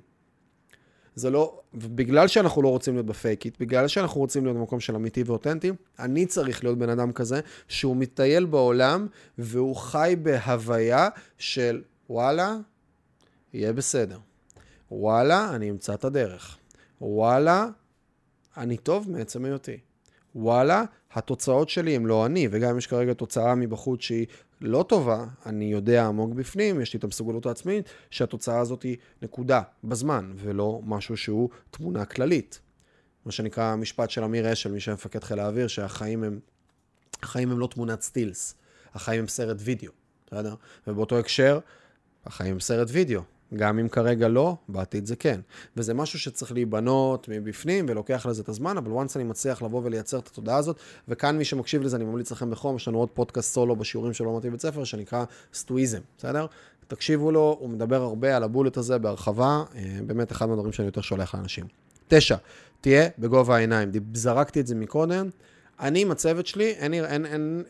זה 1.15 1.31
לא, 1.31 1.61
בגלל 1.75 2.29
שאנחנו 2.29 2.63
לא 2.63 2.69
רוצים 2.69 2.95
להיות 2.95 3.07
ב 3.07 3.13
fake 3.14 3.40
it, 3.41 3.61
בגלל 3.61 3.89
שאנחנו 3.89 4.21
רוצים 4.21 4.45
להיות 4.45 4.57
במקום 4.57 4.81
של 4.81 4.95
אמיתי 4.95 5.23
ואותנטי, 5.23 5.73
אני 5.99 6.27
צריך 6.27 6.65
להיות 6.65 6.79
בן 6.79 6.89
אדם 6.89 7.13
כזה 7.13 7.41
שהוא 7.69 7.97
מטייל 7.97 8.45
בעולם 8.45 9.07
והוא 9.39 9.77
חי 9.77 10.17
בהוויה 10.23 11.09
של 11.39 11.83
וואלה, 12.11 12.57
יהיה 13.53 13.73
בסדר. 13.73 14.19
וואלה, 14.91 15.55
אני 15.55 15.71
אמצא 15.71 15.95
את 15.95 16.05
הדרך. 16.05 16.59
וואלה, 17.01 17.69
אני 18.57 18.77
טוב 18.77 19.11
מעצם 19.11 19.45
היותי. 19.45 19.79
וואלה, 20.35 20.85
התוצאות 21.13 21.69
שלי 21.69 21.97
הן 21.97 22.05
לא 22.05 22.27
אני, 22.27 22.49
וגם 22.51 22.71
אם 22.71 22.79
יש 22.79 22.87
כרגע 22.87 23.13
תוצאה 23.13 23.55
מבחוץ 23.55 24.01
שהיא 24.01 24.27
לא 24.61 24.85
טובה, 24.89 25.25
אני 25.47 25.65
יודע 25.65 26.07
עמוק 26.07 26.35
בפנים, 26.35 26.81
יש 26.81 26.93
לי 26.93 26.99
את 26.99 27.05
המסוגלות 27.05 27.47
העצמית, 27.47 27.89
שהתוצאה 28.11 28.59
הזאת 28.59 28.83
היא 28.83 28.97
נקודה 29.23 29.63
בזמן, 29.85 30.33
ולא 30.37 30.81
משהו 30.85 31.17
שהוא 31.17 31.49
תמונה 31.71 32.05
כללית. 32.05 32.61
מה 33.25 33.33
שנקרא 33.33 33.65
המשפט 33.65 34.11
של 34.11 34.25
אמיר 34.25 34.53
אשל, 34.53 34.71
מי 34.71 34.81
שמפקד 34.81 35.25
חיל 35.25 35.39
האוויר, 35.39 35.67
שהחיים 35.67 36.25
הם, 36.25 36.41
החיים 37.23 37.51
הם 37.51 37.59
לא 37.59 37.67
תמונת 37.67 38.03
סטילס, 38.03 38.55
החיים 38.95 39.21
הם 39.21 39.29
סרט 39.29 39.57
וידאו, 39.61 39.93
בסדר? 40.27 40.55
ובאותו 40.87 41.19
הקשר, 41.19 41.59
החיים 42.25 42.53
הם 42.53 42.61
סרט 42.61 42.89
וידאו. 42.91 43.23
גם 43.55 43.79
אם 43.79 43.89
כרגע 43.89 44.29
לא, 44.29 44.57
בעתיד 44.69 45.07
זה 45.07 45.17
כן. 45.17 45.41
וזה 45.77 45.95
משהו 45.95 46.19
שצריך 46.19 46.53
להיבנות 46.53 47.29
מבפנים 47.29 47.87
ולוקח 47.89 48.27
לזה 48.27 48.43
את 48.43 48.49
הזמן, 48.49 48.77
אבל 48.77 48.93
once 48.93 49.13
אני 49.17 49.25
מצליח 49.25 49.63
לבוא 49.63 49.81
ולייצר 49.85 50.19
את 50.19 50.27
התודעה 50.27 50.57
הזאת, 50.57 50.77
וכאן 51.09 51.39
מי 51.39 51.45
שמקשיב 51.45 51.83
לזה, 51.83 51.97
אני 51.97 52.05
ממליץ 52.05 52.33
לכם 52.33 52.51
בחום, 52.51 52.77
יש 52.77 52.89
לנו 52.89 52.99
עוד 52.99 53.09
פודקאסט 53.11 53.55
סולו 53.55 53.77
בשיעורים 53.77 54.13
של 54.13 54.25
עולמתי 54.25 54.51
בית 54.51 54.61
ספר, 54.61 54.85
שנקרא 54.85 55.25
סטואיזם, 55.55 56.01
בסדר? 56.19 56.47
תקשיבו 56.89 57.33
לו, 57.33 57.57
הוא 57.61 57.71
מדבר 57.71 58.03
הרבה 58.03 58.37
על 58.37 58.43
הבולט 58.43 58.77
הזה 58.77 58.99
בהרחבה, 58.99 59.63
אה, 59.75 59.83
באמת 60.07 60.33
אחד 60.33 60.47
מהדברים 60.47 60.73
שאני 60.73 60.89
יותר 60.89 61.01
שולח 61.01 61.35
לאנשים. 61.35 61.65
תשע, 62.09 62.37
תהיה 62.81 63.09
בגובה 63.19 63.57
העיניים. 63.57 63.91
זרקתי 64.15 64.61
את 64.61 64.67
זה 64.67 64.75
מקודם. 64.75 65.29
אני 65.81 66.03
עם 66.03 66.11
הצוות 66.11 66.47
שלי, 66.47 66.71
אין, 66.71 66.95
אין, 66.95 67.27
אין, 67.27 67.63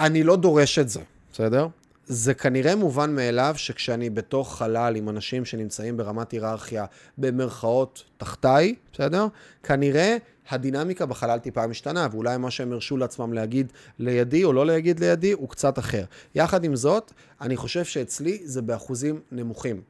אני 0.00 0.22
לא 0.22 0.36
דורש 0.36 0.78
את 0.78 0.88
זה, 0.88 1.00
בסדר? 1.32 1.68
זה 2.12 2.34
כנראה 2.34 2.76
מובן 2.76 3.14
מאליו 3.14 3.54
שכשאני 3.56 4.10
בתוך 4.10 4.58
חלל 4.58 4.96
עם 4.96 5.08
אנשים 5.08 5.44
שנמצאים 5.44 5.96
ברמת 5.96 6.30
היררכיה 6.30 6.84
במרכאות 7.18 8.04
תחתיי, 8.16 8.74
בסדר? 8.92 9.26
כנראה 9.62 10.16
הדינמיקה 10.50 11.06
בחלל 11.06 11.38
טיפה 11.38 11.66
משתנה, 11.66 12.08
ואולי 12.10 12.36
מה 12.36 12.50
שהם 12.50 12.72
הרשו 12.72 12.96
לעצמם 12.96 13.32
להגיד 13.32 13.72
לידי 13.98 14.44
או 14.44 14.52
לא 14.52 14.66
להגיד 14.66 15.00
לידי 15.00 15.32
הוא 15.32 15.48
קצת 15.48 15.78
אחר. 15.78 16.04
יחד 16.34 16.64
עם 16.64 16.76
זאת, 16.76 17.12
אני 17.40 17.56
חושב 17.56 17.84
שאצלי 17.84 18.40
זה 18.44 18.62
באחוזים 18.62 19.20
נמוכים. 19.32 19.80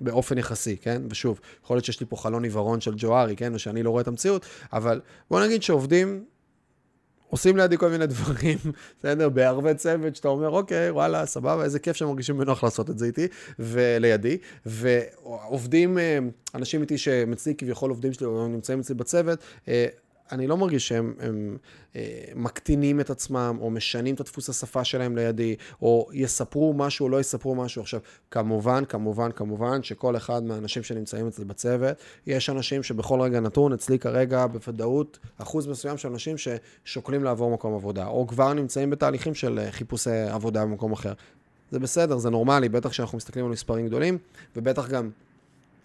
באופן 0.00 0.38
יחסי, 0.38 0.76
כן? 0.76 1.02
ושוב, 1.10 1.40
יכול 1.64 1.76
להיות 1.76 1.84
שיש 1.84 2.00
לי 2.00 2.06
פה 2.08 2.16
חלון 2.16 2.44
עיוורון 2.44 2.80
של 2.80 2.94
ג'וארי, 2.96 3.36
כן? 3.36 3.54
ושאני 3.54 3.82
לא 3.82 3.90
רואה 3.90 4.02
את 4.02 4.08
המציאות, 4.08 4.46
אבל 4.72 5.00
בוא 5.30 5.44
נגיד 5.44 5.62
שעובדים 5.62 6.24
עושים 7.30 7.56
לידי 7.56 7.76
כל 7.78 7.88
מיני 7.88 8.06
דברים, 8.06 8.58
בסדר? 8.98 9.28
בערבי 9.28 9.74
צוות, 9.74 10.16
שאתה 10.16 10.28
אומר, 10.28 10.50
אוקיי, 10.50 10.90
וואלה, 10.90 11.26
סבבה, 11.26 11.64
איזה 11.64 11.78
כיף 11.78 11.96
שהם 11.96 12.08
מרגישים 12.08 12.38
בנוח 12.38 12.64
לעשות 12.64 12.90
את 12.90 12.98
זה 12.98 13.06
איתי 13.06 13.26
ולידי. 13.58 14.38
ועובדים, 14.66 15.98
אה, 15.98 16.18
אנשים 16.54 16.80
איתי 16.80 16.94
אצלי, 17.32 17.54
כביכול 17.54 17.90
עובדים 17.90 18.12
שלי, 18.12 18.26
או 18.26 18.48
נמצאים 18.48 18.80
אצלי 18.80 18.94
בצוות, 18.94 19.38
אה, 19.68 19.86
אני 20.32 20.46
לא 20.46 20.56
מרגיש 20.56 20.88
שהם 20.88 21.14
הם, 21.18 21.56
אה, 21.96 22.24
מקטינים 22.34 23.00
את 23.00 23.10
עצמם, 23.10 23.56
או 23.60 23.70
משנים 23.70 24.14
את 24.14 24.20
הדפוס 24.20 24.48
השפה 24.48 24.84
שלהם 24.84 25.16
לידי, 25.16 25.56
או 25.82 26.08
יספרו 26.12 26.74
משהו 26.74 27.04
או 27.04 27.08
לא 27.08 27.20
יספרו 27.20 27.54
משהו. 27.54 27.82
עכשיו, 27.82 28.00
כמובן, 28.30 28.84
כמובן, 28.84 29.32
כמובן, 29.32 29.82
שכל 29.82 30.16
אחד 30.16 30.42
מהאנשים 30.42 30.82
שנמצאים 30.82 31.26
אצלי 31.26 31.44
בצוות, 31.44 31.96
יש 32.26 32.50
אנשים 32.50 32.82
שבכל 32.82 33.20
רגע 33.20 33.40
נתון, 33.40 33.72
אצלי 33.72 33.98
כרגע 33.98 34.46
בוודאות, 34.46 35.18
אחוז 35.38 35.66
מסוים 35.66 35.96
של 35.96 36.08
אנשים 36.08 36.36
ששוקלים 36.38 37.24
לעבור 37.24 37.50
מקום 37.50 37.74
עבודה, 37.74 38.06
או 38.06 38.26
כבר 38.26 38.52
נמצאים 38.52 38.90
בתהליכים 38.90 39.34
של 39.34 39.58
אה, 39.58 39.72
חיפושי 39.72 40.10
עבודה 40.10 40.64
במקום 40.64 40.92
אחר. 40.92 41.12
זה 41.70 41.78
בסדר, 41.78 42.18
זה 42.18 42.30
נורמלי, 42.30 42.68
בטח 42.68 42.90
כשאנחנו 42.90 43.16
מסתכלים 43.16 43.44
על 43.44 43.50
מספרים 43.50 43.86
גדולים, 43.86 44.18
ובטח 44.56 44.88
גם 44.88 45.10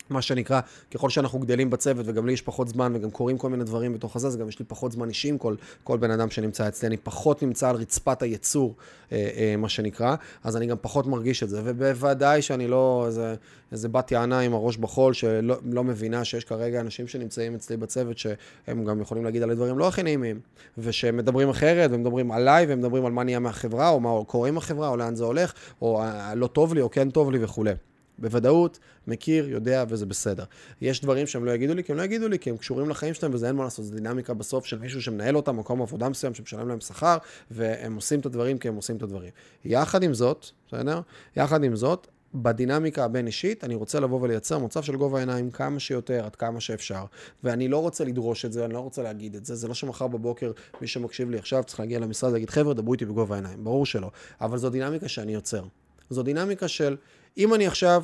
מה 0.09 0.21
שנקרא, 0.21 0.59
ככל 0.91 1.09
שאנחנו 1.09 1.39
גדלים 1.39 1.69
בצוות, 1.69 2.05
וגם 2.09 2.25
לי 2.25 2.33
יש 2.33 2.41
פחות 2.41 2.67
זמן, 2.67 2.91
וגם 2.95 3.11
קורים 3.11 3.37
כל 3.37 3.49
מיני 3.49 3.63
דברים 3.63 3.93
בתוך 3.93 4.15
הזה, 4.15 4.27
אז 4.27 4.37
גם 4.37 4.49
יש 4.49 4.59
לי 4.59 4.65
פחות 4.65 4.91
זמן 4.91 5.09
אישי 5.09 5.29
עם 5.29 5.37
כל, 5.37 5.55
כל 5.83 5.97
בן 5.97 6.11
אדם 6.11 6.29
שנמצא 6.29 6.67
אצלי. 6.67 6.87
אני 6.87 6.97
פחות 6.97 7.43
נמצא 7.43 7.69
על 7.69 7.75
רצפת 7.75 8.21
הייצור, 8.21 8.75
אה, 9.11 9.29
אה, 9.35 9.55
מה 9.57 9.69
שנקרא, 9.69 10.15
אז 10.43 10.57
אני 10.57 10.65
גם 10.65 10.77
פחות 10.81 11.07
מרגיש 11.07 11.43
את 11.43 11.49
זה. 11.49 11.61
ובוודאי 11.63 12.41
שאני 12.41 12.67
לא 12.67 13.03
איזה, 13.07 13.35
איזה 13.71 13.89
בת 13.89 14.11
יענה 14.11 14.39
עם 14.39 14.53
הראש 14.53 14.77
בחול, 14.77 15.13
שלא 15.13 15.55
לא 15.71 15.83
מבינה 15.83 16.25
שיש 16.25 16.43
כרגע 16.43 16.79
אנשים 16.79 17.07
שנמצאים 17.07 17.55
אצלי 17.55 17.77
בצוות, 17.77 18.17
שהם 18.17 18.85
גם 18.85 19.01
יכולים 19.01 19.23
להגיד 19.25 19.43
על 19.43 19.53
דברים 19.53 19.77
לא 19.77 19.87
הכי 19.87 20.03
נעימים, 20.03 20.39
ושהם 20.77 21.17
מדברים 21.17 21.49
אחרת, 21.49 21.89
ומדברים 21.93 22.31
עליי, 22.31 22.65
והם 22.65 22.79
מדברים 22.79 23.05
על 23.05 23.11
מה 23.11 23.23
נהיה 23.23 23.39
מהחברה, 23.39 23.89
או 23.89 23.99
מה 23.99 24.09
קורה 24.27 24.49
עם 24.49 24.57
החברה, 24.57 24.89
או 24.89 24.97
לאן 24.97 25.15
זה 25.15 25.23
הולך, 25.23 25.53
או 25.81 26.01
אה, 26.01 26.35
לא 26.35 26.47
טוב 26.47 26.73
לי, 26.73 26.81
או 26.81 26.91
כן 26.91 27.09
טוב 27.09 27.31
לי 27.31 27.43
וכולי. 27.43 27.73
בוודאות, 28.19 28.79
מכיר, 29.07 29.49
יודע, 29.49 29.85
וזה 29.87 30.05
בסדר. 30.05 30.43
יש 30.81 31.01
דברים 31.01 31.27
שהם 31.27 31.45
לא 31.45 31.51
יגידו 31.51 31.73
לי, 31.73 31.83
כי 31.83 31.91
הם 31.91 31.97
לא 31.97 32.03
יגידו 32.03 32.27
לי, 32.27 32.39
כי 32.39 32.49
הם 32.49 32.57
קשורים 32.57 32.89
לחיים 32.89 33.13
שלהם, 33.13 33.33
וזה 33.33 33.47
אין 33.47 33.55
מה 33.55 33.63
לעשות, 33.63 33.85
זו 33.85 33.95
דינמיקה 33.95 34.33
בסוף 34.33 34.65
של 34.65 34.79
מישהו 34.79 35.01
שמנהל 35.01 35.35
אותם, 35.35 35.57
מקום 35.57 35.81
עבודה 35.81 36.09
מסוים, 36.09 36.33
שמשלם 36.33 36.67
להם 36.67 36.79
שכר, 36.79 37.17
והם 37.51 37.95
עושים 37.95 38.19
את 38.19 38.25
הדברים 38.25 38.57
כי 38.57 38.67
הם 38.67 38.75
עושים 38.75 38.97
את 38.97 39.03
הדברים. 39.03 39.31
יחד 39.65 40.03
עם 40.03 40.13
זאת, 40.13 40.45
בסדר? 40.67 41.01
יחד 41.35 41.63
עם 41.63 41.75
זאת, 41.75 42.07
בדינמיקה 42.35 43.05
הבין-אישית, 43.05 43.63
אני 43.63 43.75
רוצה 43.75 43.99
לבוא 43.99 44.21
ולייצר 44.21 44.59
מצב 44.59 44.81
של 44.81 44.95
גובה 44.95 45.17
העיניים 45.17 45.51
כמה 45.51 45.79
שיותר, 45.79 46.25
עד 46.25 46.35
כמה 46.35 46.59
שאפשר. 46.59 47.05
ואני 47.43 47.67
לא 47.67 47.77
רוצה 47.77 48.03
לדרוש 48.03 48.45
את 48.45 48.53
זה, 48.53 48.65
אני 48.65 48.73
לא 48.73 48.79
רוצה 48.79 49.03
להגיד 49.03 49.35
את 49.35 49.45
זה. 49.45 49.55
זה 49.55 49.67
לא 49.67 49.73
שמחר 49.73 50.07
בבוקר 50.07 50.51
מי 50.81 50.87
שמקשיב 50.87 51.29
לי 51.29 51.37
עכשיו 51.37 51.63
צריך 51.63 51.79
להגיע 51.79 51.99
למשרד 51.99 52.29
ולהגיד, 52.29 52.49
חבר'ה, 52.49 52.73
דברו 52.73 52.93
איתי 52.93 53.05
בגובה 53.05 53.35
העיניים. 53.35 53.63
ברור 53.63 53.85
שלא. 53.85 54.11
אבל 54.41 54.57
זו 54.57 54.69
דינמיקה 54.69 55.07
שאני 55.07 55.33
יוצר. 55.33 55.63
זו 56.09 56.23
דינמיקה 56.23 56.67
של, 56.67 56.95
אם 57.37 57.53
אני 57.53 57.67
עכשיו 57.67 58.03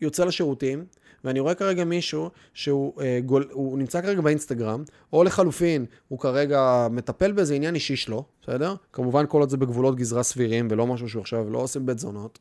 יוצא 0.00 0.24
לשירותים, 0.24 0.84
ואני 1.24 1.40
רואה 1.40 1.54
כרגע 1.54 1.84
מישהו 1.84 2.30
שהוא 2.54 3.02
אה, 3.02 3.20
גול, 3.26 3.48
הוא 3.52 3.78
נמצא 3.78 4.00
כרגע 4.00 4.20
באינסטגרם, 4.20 4.84
או 5.12 5.24
לחלופין, 5.24 5.86
הוא 6.08 6.18
כרגע 6.18 6.88
מטפל 6.90 7.32
באיזה 7.32 7.54
עניין 7.54 7.74
אישי 7.74 7.96
שלו, 7.96 8.24
בסדר? 8.42 8.74
כמובן 8.92 9.24
כל 9.28 9.40
עוד 9.40 9.50
זה 9.50 9.56
בגבולות 9.56 9.96
גזרה 9.96 10.22
סבירים, 10.22 10.68
ולא 10.70 10.86
משהו 10.86 11.08
שהוא 11.08 11.20
עכשיו 11.20 11.50
לא 11.50 11.58
עושה 11.58 11.80
בית 11.80 11.98
זונות. 11.98 12.38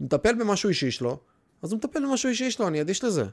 מטפל 0.00 0.34
במשהו 0.34 0.68
אישי 0.68 0.90
שלו, 0.90 1.18
אז 1.62 1.72
הוא 1.72 1.78
מטפל 1.78 2.06
במשהו 2.06 2.28
אישי 2.28 2.50
שלו, 2.50 2.68
אני 2.68 2.80
אדיש 2.80 3.04
לזה. 3.04 3.24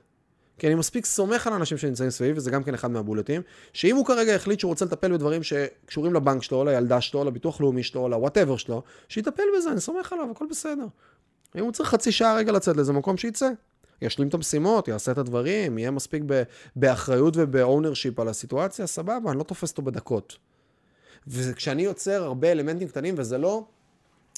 כי 0.57 0.67
אני 0.67 0.75
מספיק 0.75 1.05
סומך 1.05 1.47
על 1.47 1.53
האנשים 1.53 1.77
שנמצאים 1.77 2.09
סביב, 2.09 2.37
וזה 2.37 2.51
גם 2.51 2.63
כן 2.63 2.73
אחד 2.73 2.91
מהבולטים, 2.91 3.41
שאם 3.73 3.95
הוא 3.95 4.05
כרגע 4.05 4.35
החליט 4.35 4.59
שהוא 4.59 4.69
רוצה 4.69 4.85
לטפל 4.85 5.13
בדברים 5.13 5.43
שקשורים 5.43 6.13
לבנק 6.13 6.43
שלו, 6.43 6.63
לילדה 6.63 7.01
שלו, 7.01 7.23
לביטוח 7.23 7.61
לאומי 7.61 7.83
שלו, 7.83 8.09
ל 8.09 8.15
whatever 8.15 8.57
שלו, 8.57 8.83
שיטפל 9.09 9.43
בזה, 9.57 9.71
אני 9.71 9.79
סומך 9.79 10.13
עליו, 10.13 10.31
הכל 10.31 10.45
בסדר. 10.49 10.85
אם 11.55 11.63
הוא 11.63 11.71
צריך 11.71 11.89
חצי 11.89 12.11
שעה 12.11 12.35
רגע 12.35 12.51
לצאת 12.51 12.75
לאיזה 12.75 12.93
מקום, 12.93 13.17
שיצא. 13.17 13.49
ישלים 14.01 14.27
את 14.27 14.33
המשימות, 14.33 14.87
יעשה 14.87 15.11
את 15.11 15.17
הדברים, 15.17 15.77
יהיה 15.77 15.91
מספיק 15.91 16.23
ב- 16.25 16.43
באחריות 16.75 17.33
וב 17.37 17.52
ownership 17.52 18.19
על 18.19 18.27
הסיטואציה, 18.27 18.87
סבבה, 18.87 19.31
אני 19.31 19.37
לא 19.37 19.43
תופס 19.43 19.71
אותו 19.71 19.81
בדקות. 19.81 20.37
וכשאני 21.27 21.81
יוצר 21.81 22.23
הרבה 22.23 22.51
אלמנטים 22.51 22.87
קטנים, 22.87 23.15
וזה 23.17 23.37
לא, 23.37 23.63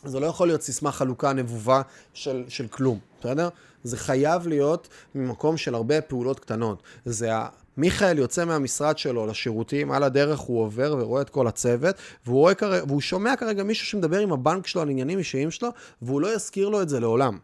זה 0.03 0.19
לא 0.19 0.25
יכול 0.25 0.47
להיות 0.47 0.61
סיסמה 0.61 0.91
חלולה 0.91 1.33
נבובה 1.33 1.81
של, 2.13 2.43
של 2.47 2.67
כלום, 2.67 2.99
בסדר? 3.19 3.49
זה 3.83 3.97
חייב 3.97 4.47
להיות 4.47 4.87
ממקום 5.15 5.57
של 5.57 5.75
הרבה 5.75 6.01
פעולות 6.01 6.39
קטנות. 6.39 6.83
זה 7.05 7.29
מיכאל 7.77 8.17
יוצא 8.17 8.45
מהמשרד 8.45 8.97
שלו 8.97 9.25
לשירותים, 9.25 9.91
על 9.91 10.03
הדרך 10.03 10.39
הוא 10.39 10.61
עובר 10.61 10.95
ורואה 10.99 11.21
את 11.21 11.29
כל 11.29 11.47
הצוות, 11.47 11.95
והוא, 12.25 12.39
רואה, 12.39 12.53
והוא 12.87 13.01
שומע 13.01 13.35
כרגע 13.35 13.63
מישהו 13.63 13.85
שמדבר 13.85 14.19
עם 14.19 14.33
הבנק 14.33 14.67
שלו 14.67 14.81
על 14.81 14.89
עניינים 14.89 15.17
אישיים 15.17 15.51
שלו, 15.51 15.69
והוא 16.01 16.21
לא 16.21 16.35
יזכיר 16.35 16.69
לו 16.69 16.81
את 16.81 16.89
זה 16.89 16.99
לעולם. 16.99 17.37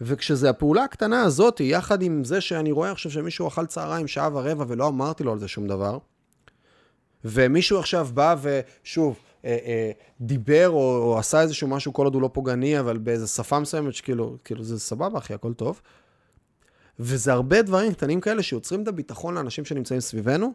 וכשזה 0.00 0.50
הפעולה 0.50 0.84
הקטנה 0.84 1.22
הזאת, 1.22 1.60
יחד 1.60 2.02
עם 2.02 2.24
זה 2.24 2.40
שאני 2.40 2.72
רואה 2.72 2.90
עכשיו 2.90 3.12
שמישהו 3.12 3.48
אכל 3.48 3.66
צהריים 3.66 4.08
שעה 4.08 4.28
ורבע 4.32 4.64
ולא 4.68 4.88
אמרתי 4.88 5.24
לו 5.24 5.32
על 5.32 5.38
זה 5.38 5.48
שום 5.48 5.66
דבר, 5.66 5.98
ומישהו 7.24 7.78
עכשיו 7.78 8.08
בא 8.14 8.36
ושוב, 8.42 9.16
אה, 9.44 9.58
אה, 9.64 9.90
דיבר 10.20 10.68
או, 10.70 10.98
או 10.98 11.18
עשה 11.18 11.40
איזשהו 11.40 11.68
משהו 11.68 11.92
כל 11.92 12.04
עוד 12.04 12.14
הוא 12.14 12.22
לא 12.22 12.30
פוגעני, 12.32 12.80
אבל 12.80 12.98
באיזה 12.98 13.26
שפה 13.26 13.58
מסוימת 13.58 13.94
שכאילו, 13.94 14.36
כאילו 14.44 14.64
זה 14.64 14.80
סבבה 14.80 15.18
אחי, 15.18 15.34
הכל 15.34 15.52
טוב. 15.52 15.80
וזה 16.98 17.32
הרבה 17.32 17.62
דברים 17.62 17.92
קטנים 17.92 18.20
כאלה 18.20 18.42
שיוצרים 18.42 18.82
את 18.82 18.88
הביטחון 18.88 19.34
לאנשים 19.34 19.64
שנמצאים 19.64 20.00
סביבנו, 20.00 20.52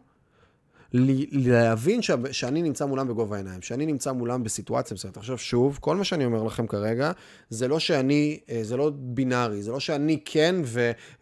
להבין 0.92 2.02
ש... 2.02 2.10
שאני 2.32 2.62
נמצא 2.62 2.84
מולם 2.84 3.08
בגובה 3.08 3.36
העיניים, 3.36 3.62
שאני 3.62 3.86
נמצא 3.86 4.12
מולם 4.12 4.44
בסיטואציה 4.44 4.94
מסוימת. 4.94 5.16
עכשיו 5.16 5.38
שוב, 5.38 5.78
כל 5.80 5.96
מה 5.96 6.04
שאני 6.04 6.24
אומר 6.24 6.42
לכם 6.42 6.66
כרגע, 6.66 7.12
זה 7.50 7.68
לא 7.68 7.78
שאני, 7.78 8.40
אה, 8.50 8.60
זה 8.62 8.76
לא 8.76 8.90
בינארי, 8.94 9.62
זה 9.62 9.72
לא 9.72 9.80
שאני 9.80 10.18
כן 10.24 10.54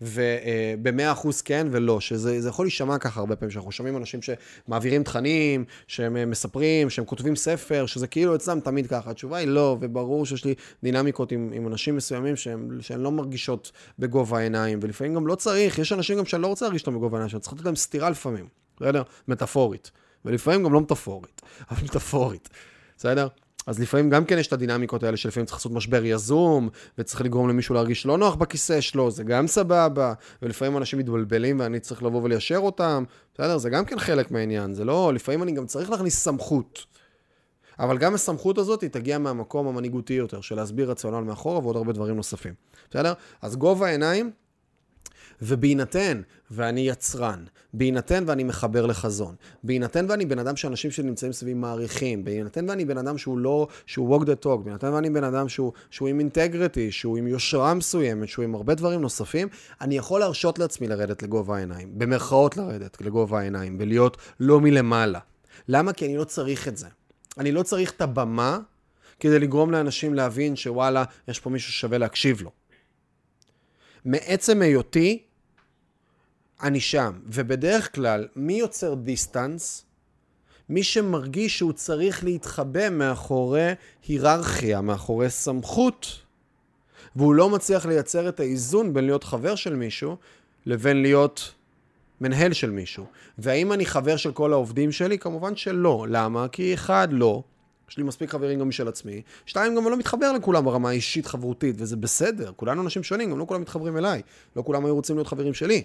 ובמאה 0.02 1.12
אחוז 1.12 1.42
כן 1.42 1.66
ולא, 1.70 2.00
שזה 2.00 2.48
יכול 2.48 2.66
להישמע 2.66 2.98
ככה 2.98 3.20
הרבה 3.20 3.36
פעמים, 3.36 3.50
שאנחנו 3.50 3.72
שומעים 3.72 3.96
אנשים 3.96 4.20
שמעבירים 4.22 5.02
תכנים, 5.02 5.64
שהם 5.86 6.16
אה, 6.16 6.26
מספרים, 6.26 6.90
שהם 6.90 7.04
כותבים 7.04 7.36
ספר, 7.36 7.86
שזה 7.86 8.06
כאילו 8.06 8.34
אצלם 8.34 8.60
תמיד 8.60 8.86
ככה. 8.86 9.10
התשובה 9.10 9.36
היא 9.36 9.48
לא, 9.48 9.76
וברור 9.80 10.26
שיש 10.26 10.44
לי 10.44 10.54
דינמיקות 10.82 11.32
עם, 11.32 11.50
עם 11.54 11.66
אנשים 11.66 11.96
מסוימים 11.96 12.36
שהן 12.80 13.00
לא 13.00 13.10
מרגישות 13.10 13.72
בגובה 13.98 14.38
העיניים, 14.38 14.78
ולפעמים 14.82 15.14
גם 15.14 15.26
לא 15.26 15.34
צריך, 15.34 15.78
יש 15.78 15.92
אנשים 15.92 16.18
גם 16.18 16.24
שאני 16.24 16.42
לא 16.42 16.46
רוצה 16.46 16.64
להרגיש 16.64 16.82
אותם 16.82 16.94
בגובה 16.94 17.16
העיניים, 17.16 17.30
שאני 17.30 17.40
צריך 17.40 17.52
לתת 17.52 17.64
להם 17.64 17.76
סטירה 17.76 18.10
לפעמים. 18.10 18.65
בסדר? 18.76 19.02
מטאפורית. 19.28 19.90
ולפעמים 20.24 20.62
גם 20.62 20.72
לא 20.72 20.80
מטאפורית, 20.80 21.42
אבל 21.70 21.84
מטאפורית, 21.84 22.48
בסדר? 22.96 23.28
אז 23.66 23.80
לפעמים 23.80 24.10
גם 24.10 24.24
כן 24.24 24.38
יש 24.38 24.46
את 24.46 24.52
הדינמיקות 24.52 25.02
האלה 25.02 25.16
שלפעמים 25.16 25.46
צריך 25.46 25.58
לעשות 25.58 25.72
משבר 25.72 26.04
יזום, 26.04 26.68
וצריך 26.98 27.20
לגרום 27.20 27.48
למישהו 27.48 27.74
להרגיש 27.74 28.06
לא 28.06 28.18
נוח 28.18 28.34
בכיסא 28.34 28.80
שלו, 28.80 29.10
זה 29.10 29.24
גם 29.24 29.46
סבבה, 29.46 30.12
ולפעמים 30.42 30.76
אנשים 30.76 30.98
מתבלבלים 30.98 31.60
ואני 31.60 31.80
צריך 31.80 32.02
לבוא 32.02 32.22
וליישר 32.22 32.58
אותם, 32.58 33.04
בסדר? 33.34 33.58
זה 33.58 33.70
גם 33.70 33.84
כן 33.84 33.98
חלק 33.98 34.30
מהעניין, 34.30 34.74
זה 34.74 34.84
לא, 34.84 35.14
לפעמים 35.14 35.42
אני 35.42 35.52
גם 35.52 35.66
צריך 35.66 35.90
להכניס 35.90 36.18
סמכות. 36.18 36.84
אבל 37.78 37.98
גם 37.98 38.14
הסמכות 38.14 38.58
הזאת 38.58 38.82
היא 38.82 38.90
תגיע 38.90 39.18
מהמקום 39.18 39.66
המנהיגותי 39.66 40.14
יותר, 40.14 40.40
של 40.40 40.54
להסביר 40.54 40.90
רציונל 40.90 41.20
מאחורה 41.20 41.58
ועוד 41.58 41.76
הרבה 41.76 41.92
דברים 41.92 42.16
נוספים, 42.16 42.54
בסדר? 42.90 43.12
אז 43.42 43.56
גובה 43.56 43.86
העיניים 43.86 44.30
ובהינתן 45.42 46.20
ואני 46.50 46.80
יצרן, 46.80 47.44
בהינתן 47.72 48.24
ואני 48.26 48.44
מחבר 48.44 48.86
לחזון, 48.86 49.34
בהינתן 49.62 50.06
ואני 50.08 50.26
בן 50.26 50.38
אדם 50.38 50.56
שאנשים 50.56 50.90
שנמצאים 50.90 51.32
סביבי 51.32 51.54
מעריכים, 51.54 52.24
בהינתן 52.24 52.70
ואני 52.70 52.84
בן 52.84 52.98
אדם 52.98 53.18
שהוא 53.18 53.38
לא, 53.38 53.68
שהוא 53.86 54.16
walk 54.16 54.24
the 54.24 54.44
talk, 54.44 54.56
בהינתן 54.64 54.92
ואני 54.92 55.10
בן 55.10 55.24
אדם 55.24 55.48
שהוא, 55.48 55.72
שהוא 55.90 56.08
עם 56.08 56.18
אינטגריטי, 56.18 56.92
שהוא 56.92 57.18
עם 57.18 57.26
יושרה 57.26 57.74
מסוימת, 57.74 58.28
שהוא 58.28 58.44
עם 58.44 58.54
הרבה 58.54 58.74
דברים 58.74 59.00
נוספים, 59.00 59.48
אני 59.80 59.96
יכול 59.96 60.20
להרשות 60.20 60.58
לעצמי 60.58 60.88
לרדת 60.88 61.22
לגובה 61.22 61.56
העיניים, 61.56 61.98
במרכאות 61.98 62.56
לרדת 62.56 63.00
לגובה 63.00 63.40
העיניים, 63.40 63.76
ולהיות 63.80 64.16
לא 64.40 64.60
מלמעלה. 64.60 65.20
למה? 65.68 65.92
כי 65.92 66.06
אני 66.06 66.16
לא 66.16 66.24
צריך 66.24 66.68
את 66.68 66.76
זה. 66.76 66.86
אני 67.38 67.52
לא 67.52 67.62
צריך 67.62 67.90
את 67.90 68.00
הבמה 68.00 68.58
כדי 69.20 69.38
לגרום 69.38 69.70
לאנשים 69.70 70.14
להבין 70.14 70.56
שוואלה, 70.56 71.04
יש 71.28 71.40
פה 71.40 71.50
מישהו 71.50 71.72
ששווה 71.72 71.98
להקשיב 71.98 72.42
לו. 72.42 72.50
מעצם 74.04 74.62
היותי 74.62 75.25
אני 76.62 76.80
שם. 76.80 77.12
ובדרך 77.26 77.94
כלל, 77.94 78.26
מי 78.36 78.54
יוצר 78.54 78.94
דיסטנס? 78.94 79.84
מי 80.68 80.82
שמרגיש 80.82 81.58
שהוא 81.58 81.72
צריך 81.72 82.24
להתחבא 82.24 82.88
מאחורי 82.88 83.72
היררכיה, 84.08 84.80
מאחורי 84.80 85.30
סמכות, 85.30 86.06
והוא 87.16 87.34
לא 87.34 87.50
מצליח 87.50 87.86
לייצר 87.86 88.28
את 88.28 88.40
האיזון 88.40 88.94
בין 88.94 89.04
להיות 89.04 89.24
חבר 89.24 89.54
של 89.54 89.76
מישהו 89.76 90.16
לבין 90.66 91.02
להיות 91.02 91.52
מנהל 92.20 92.52
של 92.52 92.70
מישהו. 92.70 93.04
והאם 93.38 93.72
אני 93.72 93.86
חבר 93.86 94.16
של 94.16 94.32
כל 94.32 94.52
העובדים 94.52 94.92
שלי? 94.92 95.18
כמובן 95.18 95.56
שלא. 95.56 96.06
למה? 96.08 96.48
כי 96.48 96.74
אחד, 96.74 97.08
לא. 97.10 97.42
יש 97.90 97.96
לי 97.96 98.02
מספיק 98.02 98.30
חברים 98.30 98.58
גם 98.58 98.68
משל 98.68 98.88
עצמי. 98.88 99.22
שתיים, 99.46 99.74
גם 99.74 99.82
אני 99.82 99.90
לא 99.90 99.96
מתחבר 99.96 100.32
לכולם 100.32 100.64
ברמה 100.64 100.88
האישית 100.88 101.26
חברותית, 101.26 101.74
וזה 101.78 101.96
בסדר. 101.96 102.52
כולנו 102.56 102.82
אנשים 102.82 103.02
שונים, 103.02 103.30
גם 103.30 103.38
לא 103.38 103.44
כולם 103.48 103.60
מתחברים 103.60 103.96
אליי. 103.96 104.22
לא 104.56 104.62
כולם 104.62 104.84
היו 104.84 104.94
רוצים 104.94 105.16
להיות 105.16 105.28
חברים 105.28 105.54
שלי. 105.54 105.82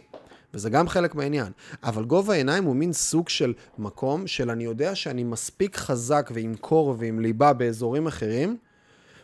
וזה 0.54 0.70
גם 0.70 0.88
חלק 0.88 1.16
מהעניין. 1.16 1.52
אבל 1.84 2.04
גובה 2.04 2.34
העיניים 2.34 2.64
הוא 2.64 2.76
מין 2.76 2.94
סוג 2.94 3.30
של 3.30 3.54
מקום 3.78 4.28
של 4.28 4.50
אני 4.50 4.64
יודע 4.64 4.96
שאני 4.96 5.24
מספיק 5.24 5.78
חזק 5.78 6.32
ועם 6.34 6.56
קור 6.56 6.96
ועם 7.00 7.20
ליבה 7.20 7.54
באזורים 7.54 8.08
אחרים, 8.08 8.58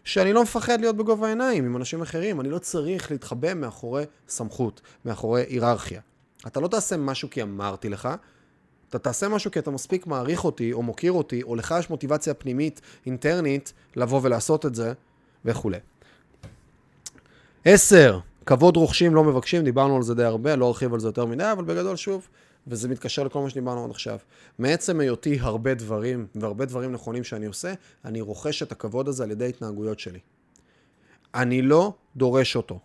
שאני 0.03 0.34
לא 0.34 0.43
מפחד 0.43 0.82
להיות 0.82 0.97
בגובה 0.97 1.28
העיניים 1.28 1.65
עם 1.65 1.78
אנשים 1.78 2.01
אחרים. 2.01 2.41
אני 2.41 2.49
לא 2.49 2.59
צריך 2.59 3.11
להתחבא 3.11 3.53
מאחורי 3.53 4.03
סמכות, 4.28 4.82
מאחורי 5.05 5.43
היררכיה. 5.49 6.01
אתה 6.47 6.59
לא 6.59 6.67
תעשה 6.67 6.97
משהו 6.97 7.30
כי 7.30 7.41
אמרתי 7.41 7.89
לך, 7.89 8.09
אתה 8.89 8.99
תעשה 8.99 9.28
משהו 9.28 9.51
כי 9.51 9.59
אתה 9.59 9.71
מספיק 9.71 10.07
מעריך 10.07 10.45
אותי, 10.45 10.73
או 10.73 10.84
מוקיר 10.84 11.11
אותי, 11.11 11.43
או 11.43 11.55
לך 11.55 11.75
יש 11.80 11.89
מוטיבציה 11.89 12.34
פנימית, 12.34 12.82
אינטרנית, 13.05 13.73
לבוא 13.95 14.19
ולעשות 14.23 14.65
את 14.65 14.75
זה, 14.75 14.93
וכולי. 15.45 15.78
עשר, 17.65 18.19
כבוד 18.47 18.77
רוכשים 18.77 19.15
לא 19.15 19.23
מבקשים, 19.23 19.63
דיברנו 19.63 19.95
על 19.95 20.01
זה 20.01 20.15
די 20.15 20.23
הרבה, 20.23 20.55
לא 20.55 20.67
ארחיב 20.67 20.93
על 20.93 20.99
זה 20.99 21.07
יותר 21.07 21.25
מדי, 21.25 21.51
אבל 21.51 21.63
בגדול 21.63 21.95
שוב, 21.95 22.27
וזה 22.67 22.87
מתקשר 22.87 23.23
לכל 23.23 23.41
מה 23.41 23.49
שדיברנו 23.49 23.85
עד 23.85 23.91
עכשיו. 23.91 24.17
מעצם 24.59 24.99
היותי 24.99 25.37
הרבה 25.41 25.73
דברים, 25.73 26.27
והרבה 26.35 26.65
דברים 26.65 26.91
נכונים 26.91 27.23
שאני 27.23 27.45
עושה, 27.45 27.73
אני 28.05 28.21
רוכש 28.21 28.63
את 28.63 28.71
הכבוד 28.71 29.07
הזה 29.07 29.23
על 29.23 29.31
ידי 29.31 29.49
התנהגויות 29.49 29.99
שלי. 29.99 30.19
אני 31.35 31.61
לא 31.61 31.93
דורש 32.15 32.55
אותו. 32.55 32.79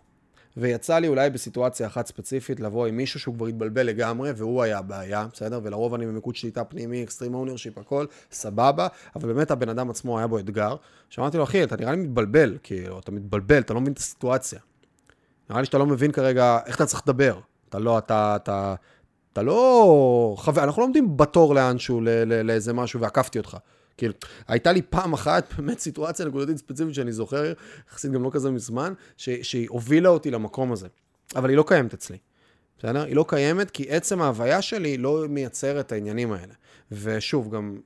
ויצא 0.57 0.99
לי 0.99 1.07
אולי 1.07 1.29
בסיטואציה 1.29 1.87
אחת 1.87 2.07
ספציפית 2.07 2.59
לבוא 2.59 2.87
עם 2.87 2.97
מישהו 2.97 3.19
שהוא 3.19 3.35
כבר 3.35 3.45
התבלבל 3.45 3.85
לגמרי, 3.85 4.31
והוא 4.31 4.63
היה 4.63 4.77
הבעיה, 4.77 5.27
בסדר? 5.33 5.59
ולרוב 5.63 5.93
אני 5.93 6.05
במיקוד 6.05 6.35
שליטה 6.35 6.63
פנימי, 6.63 7.03
extreme 7.03 7.35
ownership, 7.35 7.77
הכל, 7.77 8.05
סבבה, 8.31 8.87
אבל 9.15 9.33
באמת 9.33 9.51
הבן 9.51 9.69
אדם 9.69 9.89
עצמו 9.89 10.17
היה 10.17 10.27
בו 10.27 10.39
אתגר. 10.39 10.75
שאמרתי 11.09 11.37
לו, 11.37 11.43
אחי, 11.43 11.63
אתה 11.63 11.75
נראה 11.77 11.91
לי 11.91 11.97
מתבלבל, 11.97 12.57
כאילו, 12.63 12.99
אתה 12.99 13.11
מתבלבל, 13.11 13.59
אתה 13.59 13.73
לא 13.73 13.81
מבין 13.81 13.93
את 13.93 13.97
הסיטואציה. 13.97 14.59
נראה 15.49 15.61
לי 15.61 15.65
שאתה 15.65 15.77
לא 15.77 15.85
מבין 15.85 16.11
כרגע 16.11 16.59
איך 16.65 16.75
אתה 16.75 16.85
צריך 16.85 17.01
לדבר. 17.05 17.39
אתה 17.69 17.79
לא, 17.79 17.97
אתה, 17.97 18.35
אתה, 18.35 18.75
אתה 19.33 19.41
לא 19.41 20.35
חבר, 20.37 20.63
אנחנו 20.63 20.81
לא 20.81 20.85
עומדים 20.85 21.17
בתור 21.17 21.55
לאנשהו, 21.55 22.01
לאיזה 22.25 22.73
משהו, 22.73 22.99
ועקפתי 22.99 23.37
אותך. 23.37 23.57
כאילו, 23.97 24.13
הייתה 24.47 24.71
לי 24.71 24.81
פעם 24.81 25.13
אחת, 25.13 25.53
באמת 25.57 25.79
סיטואציה 25.79 26.25
נקודתית 26.25 26.57
ספציפית 26.57 26.95
שאני 26.95 27.11
זוכר, 27.11 27.53
יחסית 27.91 28.11
גם 28.11 28.23
לא 28.23 28.29
כזה 28.33 28.51
מזמן, 28.51 28.93
ש, 29.17 29.29
שהיא 29.29 29.67
הובילה 29.69 30.09
אותי 30.09 30.31
למקום 30.31 30.71
הזה. 30.71 30.87
אבל 31.35 31.49
היא 31.49 31.57
לא 31.57 31.63
קיימת 31.67 31.93
אצלי. 31.93 32.17
בסדר? 32.79 33.03
היא 33.03 33.15
לא 33.15 33.25
קיימת 33.27 33.71
כי 33.71 33.89
עצם 33.89 34.21
ההוויה 34.21 34.61
שלי 34.61 34.97
לא 34.97 35.25
מייצר 35.29 35.79
את 35.79 35.91
העניינים 35.91 36.31
האלה. 36.31 36.53
ושוב, 36.91 37.55
גם 37.55 37.77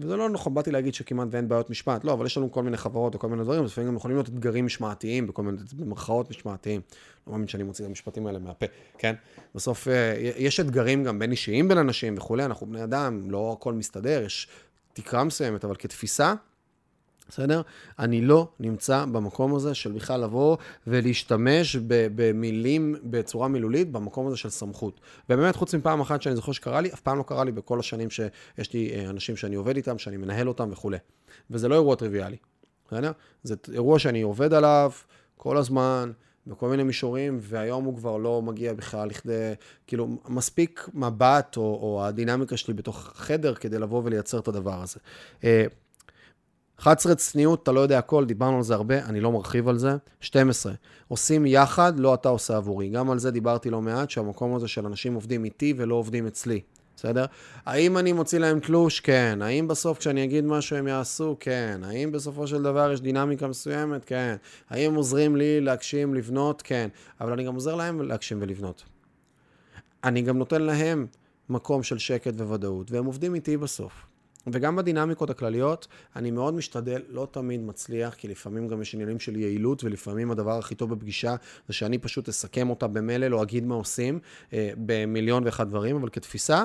וזה 0.00 0.16
לא 0.16 0.30
נכון, 0.30 0.54
באתי 0.54 0.70
להגיד 0.70 0.94
שכמעט 0.94 1.28
ואין 1.30 1.48
בעיות 1.48 1.70
משמעת, 1.70 2.04
לא, 2.04 2.12
אבל 2.12 2.26
יש 2.26 2.36
לנו 2.36 2.52
כל 2.52 2.62
מיני 2.62 2.76
חברות 2.76 3.14
או 3.14 3.18
כל 3.18 3.28
מיני 3.28 3.42
דברים, 3.42 3.64
לפעמים 3.64 3.90
גם 3.90 3.96
יכולים 3.96 4.16
להיות 4.16 4.28
אתגרים 4.28 4.66
משמעתיים, 4.66 5.26
בכל 5.26 5.42
מיני, 5.42 5.58
במרכאות 5.76 6.30
משמעתיים. 6.30 6.80
לא 7.26 7.32
מאמין 7.32 7.48
שאני 7.48 7.62
מוציא 7.62 7.84
את 7.84 7.88
המשפטים 7.88 8.26
האלה 8.26 8.38
מהפה, 8.38 8.66
כן? 8.98 9.14
בסוף 9.54 9.88
אה, 9.88 10.14
יש 10.36 10.60
אתגרים 10.60 11.04
גם 11.04 11.18
בין 11.18 11.30
אישיים 11.30 11.68
בין 11.68 11.78
אנשים 11.78 12.14
וכולי, 12.16 12.44
אנחנו 12.44 12.66
בני 12.66 12.84
אדם, 12.84 13.30
לא 13.30 13.56
הכל 13.58 13.72
מסתדר, 13.72 14.22
יש 14.26 14.48
תקרה 14.92 15.24
מסוימת, 15.24 15.64
אבל 15.64 15.74
כתפיסה, 15.78 16.34
בסדר? 17.32 17.62
אני 17.98 18.20
לא 18.20 18.48
נמצא 18.60 19.04
במקום 19.04 19.54
הזה 19.54 19.74
של 19.74 19.92
בכלל 19.92 20.20
לבוא 20.20 20.56
ולהשתמש 20.86 21.76
במילים 21.88 22.96
בצורה 23.02 23.48
מילולית, 23.48 23.92
במקום 23.92 24.26
הזה 24.26 24.36
של 24.36 24.50
סמכות. 24.50 25.00
ובאמת, 25.30 25.56
חוץ 25.56 25.74
מפעם 25.74 26.00
אחת 26.00 26.22
שאני 26.22 26.36
זוכר 26.36 26.52
שקרה 26.52 26.80
לי, 26.80 26.92
אף 26.92 27.00
פעם 27.00 27.18
לא 27.18 27.22
קרה 27.22 27.44
לי 27.44 27.52
בכל 27.52 27.78
השנים 27.78 28.10
שיש 28.10 28.72
לי 28.72 28.92
אה, 28.94 29.10
אנשים 29.10 29.36
שאני 29.36 29.54
עובד 29.54 29.76
איתם, 29.76 29.98
שאני 29.98 30.16
מנהל 30.16 30.48
אותם 30.48 30.68
וכולי. 30.72 30.98
וזה 31.50 31.68
לא 31.68 31.74
אירוע 31.74 31.96
טריוויאלי, 31.96 32.36
בסדר? 32.86 33.12
זה 33.42 33.54
אירוע 33.72 33.98
שאני 33.98 34.22
עובד 34.22 34.52
עליו 34.52 34.90
כל 35.36 35.56
הזמן. 35.56 36.12
בכל 36.46 36.68
מיני 36.68 36.82
מישורים, 36.82 37.38
והיום 37.40 37.84
הוא 37.84 37.96
כבר 37.96 38.16
לא 38.16 38.42
מגיע 38.42 38.72
בכלל 38.72 39.08
לכדי, 39.08 39.52
כאילו, 39.86 40.08
מספיק 40.28 40.88
מבט 40.94 41.56
או, 41.56 41.62
או 41.62 42.04
הדינמיקה 42.04 42.56
שלי 42.56 42.74
בתוך 42.74 43.12
חדר 43.14 43.54
כדי 43.54 43.78
לבוא 43.78 44.02
ולייצר 44.04 44.38
את 44.38 44.48
הדבר 44.48 44.82
הזה. 44.82 45.00
אה, 46.86 46.92
11, 46.92 47.14
צניעות, 47.14 47.62
אתה 47.62 47.72
לא 47.72 47.80
יודע 47.80 47.98
הכל, 47.98 48.24
דיברנו 48.24 48.56
על 48.56 48.62
זה 48.62 48.74
הרבה, 48.74 49.04
אני 49.04 49.20
לא 49.20 49.32
מרחיב 49.32 49.68
על 49.68 49.78
זה. 49.78 49.96
12, 50.20 50.72
עושים 51.08 51.46
יחד, 51.46 51.98
לא 51.98 52.14
אתה 52.14 52.28
עושה 52.28 52.56
עבורי. 52.56 52.88
גם 52.88 53.10
על 53.10 53.18
זה 53.18 53.30
דיברתי 53.30 53.70
לא 53.70 53.82
מעט, 53.82 54.10
שהמקום 54.10 54.54
הזה 54.54 54.68
של 54.68 54.86
אנשים 54.86 55.14
עובדים 55.14 55.44
איתי 55.44 55.74
ולא 55.76 55.94
עובדים 55.94 56.26
אצלי. 56.26 56.60
בסדר? 56.96 57.24
האם 57.66 57.98
אני 57.98 58.12
מוציא 58.12 58.38
להם 58.38 58.60
תלוש? 58.60 59.00
כן. 59.00 59.38
האם 59.42 59.68
בסוף 59.68 59.98
כשאני 59.98 60.24
אגיד 60.24 60.44
משהו 60.44 60.76
הם 60.76 60.86
יעשו? 60.88 61.36
כן. 61.40 61.80
האם 61.84 62.12
בסופו 62.12 62.46
של 62.46 62.62
דבר 62.62 62.92
יש 62.92 63.00
דינמיקה 63.00 63.46
מסוימת? 63.46 64.04
כן. 64.04 64.36
האם 64.70 64.94
עוזרים 64.94 65.36
לי 65.36 65.60
להגשים, 65.60 66.14
לבנות? 66.14 66.62
כן. 66.62 66.88
אבל 67.20 67.32
אני 67.32 67.44
גם 67.44 67.54
עוזר 67.54 67.74
להם 67.74 68.02
להגשים 68.02 68.38
ולבנות. 68.40 68.82
אני 70.04 70.22
גם 70.22 70.38
נותן 70.38 70.62
להם 70.62 71.06
מקום 71.48 71.82
של 71.82 71.98
שקט 71.98 72.34
וודאות, 72.40 72.90
והם 72.90 73.04
עובדים 73.04 73.34
איתי 73.34 73.56
בסוף. 73.56 74.11
וגם 74.46 74.76
בדינמיקות 74.76 75.30
הכלליות, 75.30 75.86
אני 76.16 76.30
מאוד 76.30 76.54
משתדל, 76.54 77.02
לא 77.08 77.28
תמיד 77.30 77.60
מצליח, 77.60 78.14
כי 78.14 78.28
לפעמים 78.28 78.68
גם 78.68 78.82
יש 78.82 78.94
עניינים 78.94 79.20
של 79.20 79.36
יעילות, 79.36 79.84
ולפעמים 79.84 80.30
הדבר 80.30 80.58
הכי 80.58 80.74
טוב 80.74 80.94
בפגישה 80.94 81.36
זה 81.68 81.74
שאני 81.74 81.98
פשוט 81.98 82.28
אסכם 82.28 82.70
אותה 82.70 82.86
במלל, 82.86 83.34
או 83.34 83.42
אגיד 83.42 83.64
מה 83.64 83.74
עושים, 83.74 84.18
אה, 84.52 84.70
במיליון 84.76 85.44
ואחד 85.44 85.68
דברים, 85.68 85.96
אבל 85.96 86.08
כתפיסה, 86.08 86.64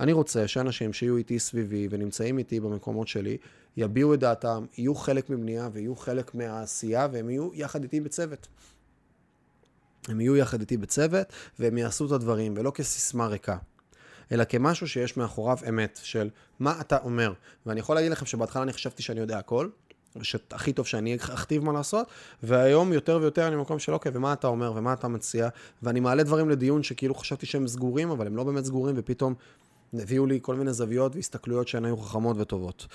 אני 0.00 0.12
רוצה 0.12 0.48
שאנשים 0.48 0.92
שיהיו 0.92 1.16
איתי 1.16 1.38
סביבי 1.38 1.88
ונמצאים 1.90 2.38
איתי 2.38 2.60
במקומות 2.60 3.08
שלי, 3.08 3.36
יביעו 3.76 4.14
את 4.14 4.20
דעתם, 4.20 4.66
יהיו 4.78 4.94
חלק 4.94 5.30
מבנייה 5.30 5.68
ויהיו 5.72 5.96
חלק 5.96 6.34
מהעשייה, 6.34 7.08
והם 7.12 7.30
יהיו 7.30 7.50
יחד 7.54 7.82
איתי 7.82 8.00
בצוות. 8.00 8.48
הם 10.08 10.20
יהיו 10.20 10.36
יחד 10.36 10.60
איתי 10.60 10.76
בצוות, 10.76 11.26
והם 11.58 11.78
יעשו 11.78 12.06
את 12.06 12.12
הדברים, 12.12 12.54
ולא 12.56 12.70
כסיסמה 12.70 13.26
ריקה. 13.26 13.56
אלא 14.32 14.44
כמשהו 14.44 14.88
שיש 14.88 15.16
מאחוריו 15.16 15.58
אמת 15.68 16.00
של 16.02 16.30
מה 16.60 16.80
אתה 16.80 16.98
אומר. 17.04 17.32
ואני 17.66 17.80
יכול 17.80 17.94
להגיד 17.94 18.12
לכם 18.12 18.26
שבהתחלה 18.26 18.62
אני 18.62 18.72
חשבתי 18.72 19.02
שאני 19.02 19.20
יודע 19.20 19.38
הכל, 19.38 19.68
שהכי 20.22 20.72
טוב 20.72 20.86
שאני 20.86 21.16
אכתיב 21.16 21.64
מה 21.64 21.72
לעשות, 21.72 22.06
והיום 22.42 22.92
יותר 22.92 23.18
ויותר 23.20 23.48
אני 23.48 23.56
במקום 23.56 23.78
של 23.78 23.92
אוקיי, 23.92 24.12
ומה 24.14 24.32
אתה 24.32 24.46
אומר, 24.46 24.72
ומה 24.76 24.92
אתה 24.92 25.08
מציע, 25.08 25.48
ואני 25.82 26.00
מעלה 26.00 26.22
דברים 26.22 26.50
לדיון 26.50 26.82
שכאילו 26.82 27.14
חשבתי 27.14 27.46
שהם 27.46 27.68
סגורים, 27.68 28.10
אבל 28.10 28.26
הם 28.26 28.36
לא 28.36 28.44
באמת 28.44 28.64
סגורים, 28.64 28.94
ופתאום 28.98 29.34
הביאו 29.94 30.26
לי 30.26 30.38
כל 30.42 30.54
מיני 30.54 30.72
זוויות 30.72 31.16
והסתכלויות 31.16 31.68
שהן 31.68 31.84
היו 31.84 31.96
חכמות 31.96 32.36
וטובות. 32.38 32.86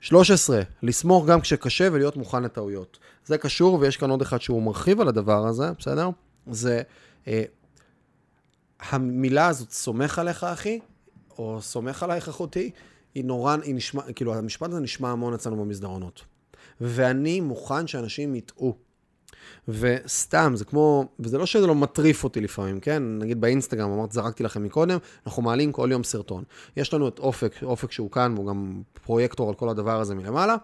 13, 0.00 0.56
אה, 0.56 0.62
לסמוך 0.82 1.26
גם 1.26 1.40
כשקשה 1.40 1.88
ולהיות 1.92 2.16
מוכן 2.16 2.42
לטעויות. 2.42 2.98
זה 3.24 3.38
קשור, 3.38 3.78
ויש 3.80 3.96
כאן 3.96 4.10
עוד 4.10 4.22
אחד 4.22 4.40
שהוא 4.40 4.62
מרחיב 4.62 5.00
על 5.00 5.08
הדבר 5.08 5.46
הזה, 5.46 5.72
בסדר? 5.78 6.08
זה 6.46 6.82
אה, 7.28 7.42
המילה 8.90 9.46
הזאת, 9.46 9.70
סומך 9.70 10.18
עליך, 10.18 10.44
אחי, 10.44 10.80
או 11.38 11.58
סומך 11.62 12.02
עלייך, 12.02 12.28
אחותי, 12.28 12.70
היא 13.14 13.24
נורא, 13.24 13.56
היא 13.62 13.74
נשמע, 13.74 14.02
כאילו, 14.12 14.34
המשפט 14.34 14.68
הזה 14.68 14.80
נשמע 14.80 15.10
המון 15.10 15.34
אצלנו 15.34 15.56
במסדרונות. 15.56 16.24
ואני 16.80 17.40
מוכן 17.40 17.86
שאנשים 17.86 18.34
יטעו. 18.34 18.76
וסתם, 19.68 20.52
זה 20.56 20.64
כמו, 20.64 21.04
וזה 21.20 21.38
לא 21.38 21.46
שזה 21.46 21.66
לא 21.66 21.74
מטריף 21.74 22.24
אותי 22.24 22.40
לפעמים, 22.40 22.80
כן? 22.80 23.02
נגיד 23.18 23.40
באינסטגרם, 23.40 23.90
אמרת, 23.90 24.12
זרקתי 24.12 24.42
לכם 24.42 24.62
מקודם, 24.62 24.98
אנחנו 25.26 25.42
מעלים 25.42 25.72
כל 25.72 25.88
יום 25.92 26.04
סרטון. 26.04 26.44
יש 26.76 26.94
לנו 26.94 27.08
את 27.08 27.18
אופק, 27.18 27.62
אופק 27.62 27.92
שהוא 27.92 28.10
כאן, 28.10 28.32
והוא 28.34 28.46
גם 28.46 28.82
פרויקטור 29.04 29.48
על 29.48 29.54
כל 29.54 29.68
הדבר 29.68 30.00
הזה 30.00 30.14
מלמעלה. 30.14 30.56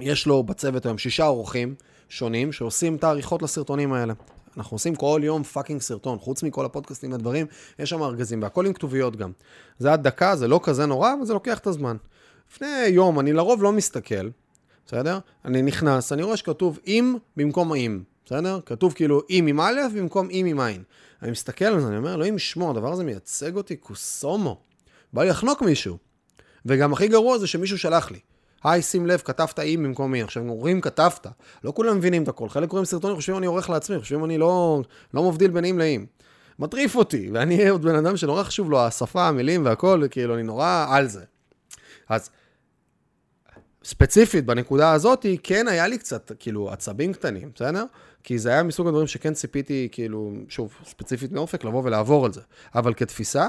יש 0.00 0.26
לו 0.26 0.42
בצוות 0.42 0.86
היום 0.86 0.98
שישה 0.98 1.26
עורכים 1.26 1.74
שונים 2.08 2.52
שעושים 2.52 2.96
את 2.96 3.04
העריכות 3.04 3.42
לסרטונים 3.42 3.92
האלה. 3.92 4.14
אנחנו 4.56 4.74
עושים 4.74 4.94
כל 4.94 5.20
יום 5.24 5.42
fucking 5.42 5.80
סרטון, 5.80 6.18
חוץ 6.18 6.42
מכל 6.42 6.64
הפודקאסטים 6.64 7.12
והדברים, 7.12 7.46
יש 7.78 7.90
שם 7.90 8.02
ארגזים, 8.02 8.42
והכל 8.42 8.66
עם 8.66 8.72
כתוביות 8.72 9.16
גם. 9.16 9.32
זה 9.78 9.92
עד 9.92 10.02
דקה, 10.02 10.36
זה 10.36 10.48
לא 10.48 10.60
כזה 10.62 10.86
נורא, 10.86 11.12
אבל 11.18 11.26
זה 11.26 11.32
לוקח 11.32 11.58
את 11.58 11.66
הזמן. 11.66 11.96
לפני 12.52 12.86
יום, 12.88 13.20
אני 13.20 13.32
לרוב 13.32 13.62
לא 13.62 13.72
מסתכל, 13.72 14.28
בסדר? 14.86 15.18
אני 15.44 15.62
נכנס, 15.62 16.12
אני 16.12 16.22
רואה 16.22 16.36
שכתוב 16.36 16.78
אם 16.86 17.16
במקום 17.36 17.74
עם, 17.74 18.02
בסדר? 18.26 18.60
כתוב 18.66 18.92
כאילו 18.92 19.22
אם 19.30 19.46
עם 19.48 19.60
א' 19.60 19.80
במקום 19.96 20.28
אם 20.30 20.46
עם 20.48 20.60
עין. 20.60 20.82
אני 21.22 21.30
מסתכל 21.30 21.64
על 21.64 21.80
זה, 21.80 21.88
אני 21.88 21.96
אומר, 21.96 22.14
אלוהים 22.14 22.36
ישמור, 22.36 22.70
הדבר 22.70 22.92
הזה 22.92 23.04
מייצג 23.04 23.56
אותי 23.56 23.76
כוסומו. 23.76 24.60
בא 25.12 25.22
לי 25.22 25.28
לחנוק 25.28 25.62
מישהו. 25.62 25.98
וגם 26.66 26.92
הכי 26.92 27.08
גרוע 27.08 27.38
זה 27.38 27.46
שמישהו 27.46 27.78
שלח 27.78 28.10
לי. 28.10 28.18
היי, 28.64 28.82
שים 28.82 29.06
לב, 29.06 29.22
כתבת 29.24 29.58
אי 29.58 29.76
במקום 29.76 30.14
אי. 30.14 30.22
עכשיו, 30.22 30.48
אומרים 30.48 30.80
כתבת, 30.80 31.26
לא 31.64 31.72
כולם 31.76 31.96
מבינים 31.96 32.22
את 32.22 32.28
הכל. 32.28 32.48
חלק 32.48 32.68
קוראים 32.68 32.84
סרטונים, 32.84 33.16
חושבים 33.16 33.38
אני 33.38 33.46
עורך 33.46 33.70
לעצמי, 33.70 33.98
חושבים 33.98 34.24
אני 34.24 34.38
לא, 34.38 34.82
לא 35.14 35.30
מבדיל 35.30 35.50
בין 35.50 35.64
איים 35.64 35.78
לאיים. 35.78 36.06
מטריף 36.58 36.96
אותי, 36.96 37.30
ואני 37.32 37.68
עוד 37.70 37.82
בן 37.82 37.94
אדם 37.94 38.16
שנורא 38.16 38.42
חשוב 38.42 38.70
לו 38.70 38.80
השפה, 38.80 39.28
המילים 39.28 39.64
והכל, 39.64 40.02
כאילו, 40.10 40.34
אני 40.34 40.42
נורא 40.42 40.86
על 40.90 41.08
זה. 41.08 41.24
אז 42.08 42.30
ספציפית, 43.84 44.46
בנקודה 44.46 44.92
הזאת, 44.92 45.26
כן 45.42 45.68
היה 45.68 45.86
לי 45.86 45.98
קצת, 45.98 46.32
כאילו, 46.38 46.70
עצבים 46.70 47.12
קטנים, 47.12 47.50
בסדר? 47.54 47.84
כי 48.22 48.38
זה 48.38 48.48
היה 48.48 48.62
מסוג 48.62 48.86
הדברים 48.86 49.06
שכן 49.06 49.34
ציפיתי, 49.34 49.88
כאילו, 49.92 50.32
שוב, 50.48 50.74
ספציפית 50.86 51.32
מאופק, 51.32 51.64
לבוא 51.64 51.82
ולעבור 51.84 52.26
על 52.26 52.32
זה. 52.32 52.40
אבל 52.74 52.94
כתפיסה, 52.94 53.46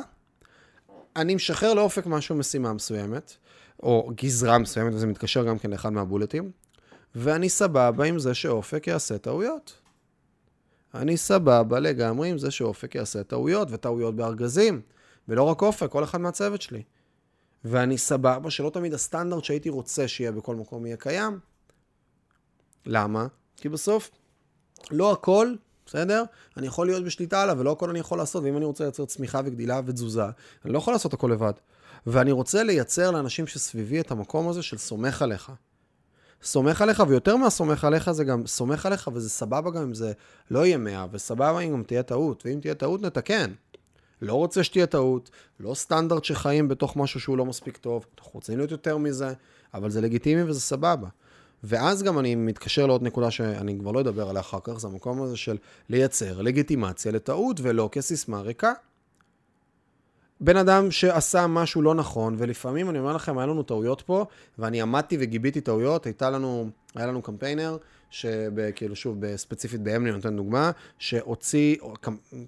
אני 1.15 1.35
משחרר 1.35 1.73
לאופק 1.73 2.05
משהו 2.05 2.35
משימה 2.35 2.73
מסוימת, 2.73 3.37
או 3.83 4.11
גזרה 4.15 4.57
מסוימת, 4.57 4.93
וזה 4.93 5.07
מתקשר 5.07 5.43
גם 5.43 5.57
כן 5.57 5.71
לאחד 5.71 5.89
מהבולטים, 5.93 6.51
ואני 7.15 7.49
סבבה 7.49 8.05
עם 8.05 8.19
זה 8.19 8.33
שאופק 8.33 8.87
יעשה 8.87 9.17
טעויות. 9.17 9.73
אני 10.93 11.17
סבבה 11.17 11.79
לגמרי 11.79 12.29
עם 12.29 12.37
זה 12.37 12.51
שאופק 12.51 12.95
יעשה 12.95 13.23
טעויות, 13.23 13.67
וטעויות 13.71 14.15
בארגזים, 14.15 14.81
ולא 15.27 15.43
רק 15.43 15.61
אופק, 15.61 15.89
כל 15.89 16.03
אחד 16.03 16.21
מהצוות 16.21 16.61
שלי. 16.61 16.83
ואני 17.63 17.97
סבבה 17.97 18.49
שלא 18.49 18.69
תמיד 18.69 18.93
הסטנדרט 18.93 19.43
שהייתי 19.43 19.69
רוצה 19.69 20.07
שיהיה 20.07 20.31
בכל 20.31 20.55
מקום 20.55 20.85
יהיה 20.85 20.97
קיים. 20.97 21.39
למה? 22.85 23.27
כי 23.55 23.69
בסוף, 23.69 24.11
לא 24.91 25.11
הכל, 25.11 25.53
בסדר? 25.85 26.23
אני 26.57 26.67
יכול 26.67 26.87
להיות 26.87 27.03
בשליטה 27.03 27.41
עליו, 27.41 27.55
ולא 27.59 27.71
הכל 27.71 27.89
אני 27.89 27.99
יכול 27.99 28.17
לעשות, 28.17 28.43
ואם 28.43 28.57
אני 28.57 28.65
רוצה 28.65 28.83
לייצר 28.83 29.05
צמיחה 29.05 29.41
וגדילה 29.45 29.81
ותזוזה, 29.85 30.25
אני 30.65 30.73
לא 30.73 30.77
יכול 30.77 30.93
לעשות 30.93 31.13
הכל 31.13 31.29
לבד. 31.33 31.53
ואני 32.07 32.31
רוצה 32.31 32.63
לייצר 32.63 33.11
לאנשים 33.11 33.47
שסביבי 33.47 33.99
את 33.99 34.11
המקום 34.11 34.49
הזה 34.49 34.63
של 34.63 34.77
סומך 34.77 35.21
עליך. 35.21 35.51
סומך 36.43 36.81
עליך, 36.81 37.03
ויותר 37.07 37.35
מהסומך 37.35 37.83
עליך 37.83 38.11
זה 38.11 38.23
גם 38.23 38.47
סומך 38.47 38.85
עליך, 38.85 39.09
וזה 39.13 39.29
סבבה 39.29 39.71
גם 39.71 39.81
אם 39.81 39.93
זה 39.93 40.13
לא 40.51 40.65
יהיה 40.65 40.77
100, 40.77 41.05
וסבבה 41.11 41.59
אם 41.59 41.71
גם 41.71 41.83
תהיה 41.83 42.03
טעות, 42.03 42.45
ואם 42.45 42.59
תהיה 42.59 42.75
טעות 42.75 43.01
נתקן. 43.01 43.51
לא 44.21 44.33
רוצה 44.33 44.63
שתהיה 44.63 44.85
טעות, 44.85 45.29
לא 45.59 45.73
סטנדרט 45.73 46.23
שחיים 46.23 46.67
בתוך 46.67 46.97
משהו 46.97 47.19
שהוא 47.19 47.37
לא 47.37 47.45
מספיק 47.45 47.77
טוב, 47.77 48.05
אנחנו 48.17 48.31
רוצים 48.33 48.57
להיות 48.57 48.71
יותר 48.71 48.97
מזה, 48.97 49.33
אבל 49.73 49.89
זה 49.89 50.01
לגיטימי 50.01 50.43
וזה 50.43 50.59
סבבה. 50.59 51.07
ואז 51.63 52.03
גם 52.03 52.19
אני 52.19 52.35
מתקשר 52.35 52.87
לעוד 52.87 53.03
נקודה 53.03 53.31
שאני 53.31 53.79
כבר 53.79 53.91
לא 53.91 54.01
אדבר 54.01 54.29
עליה 54.29 54.41
אחר 54.41 54.59
כך, 54.63 54.77
זה 54.77 54.87
המקום 54.87 55.21
הזה 55.21 55.37
של 55.37 55.57
לייצר 55.89 56.41
לגיטימציה 56.41 57.11
לטעות 57.11 57.59
ולא 57.63 57.89
כסיסמה 57.91 58.41
ריקה. 58.41 58.73
בן 60.45 60.57
אדם 60.57 60.91
שעשה 60.91 61.47
משהו 61.47 61.81
לא 61.81 61.95
נכון, 61.95 62.35
ולפעמים 62.37 62.89
אני 62.89 62.99
אומר 62.99 63.13
לכם, 63.13 63.37
היה 63.37 63.47
לנו 63.47 63.63
טעויות 63.63 64.01
פה, 64.01 64.25
ואני 64.59 64.81
עמדתי 64.81 65.17
וגיביתי 65.19 65.61
טעויות, 65.61 66.05
הייתה 66.05 66.29
לנו, 66.29 66.69
היה 66.95 67.07
לנו 67.07 67.21
קמפיינר, 67.21 67.77
שכאילו 68.09 68.95
שוב, 68.95 69.35
ספציפית 69.35 69.81
באמני, 69.81 70.11
נותן 70.11 70.35
דוגמה, 70.35 70.71
שהוציא, 70.99 71.75
או, 71.81 71.93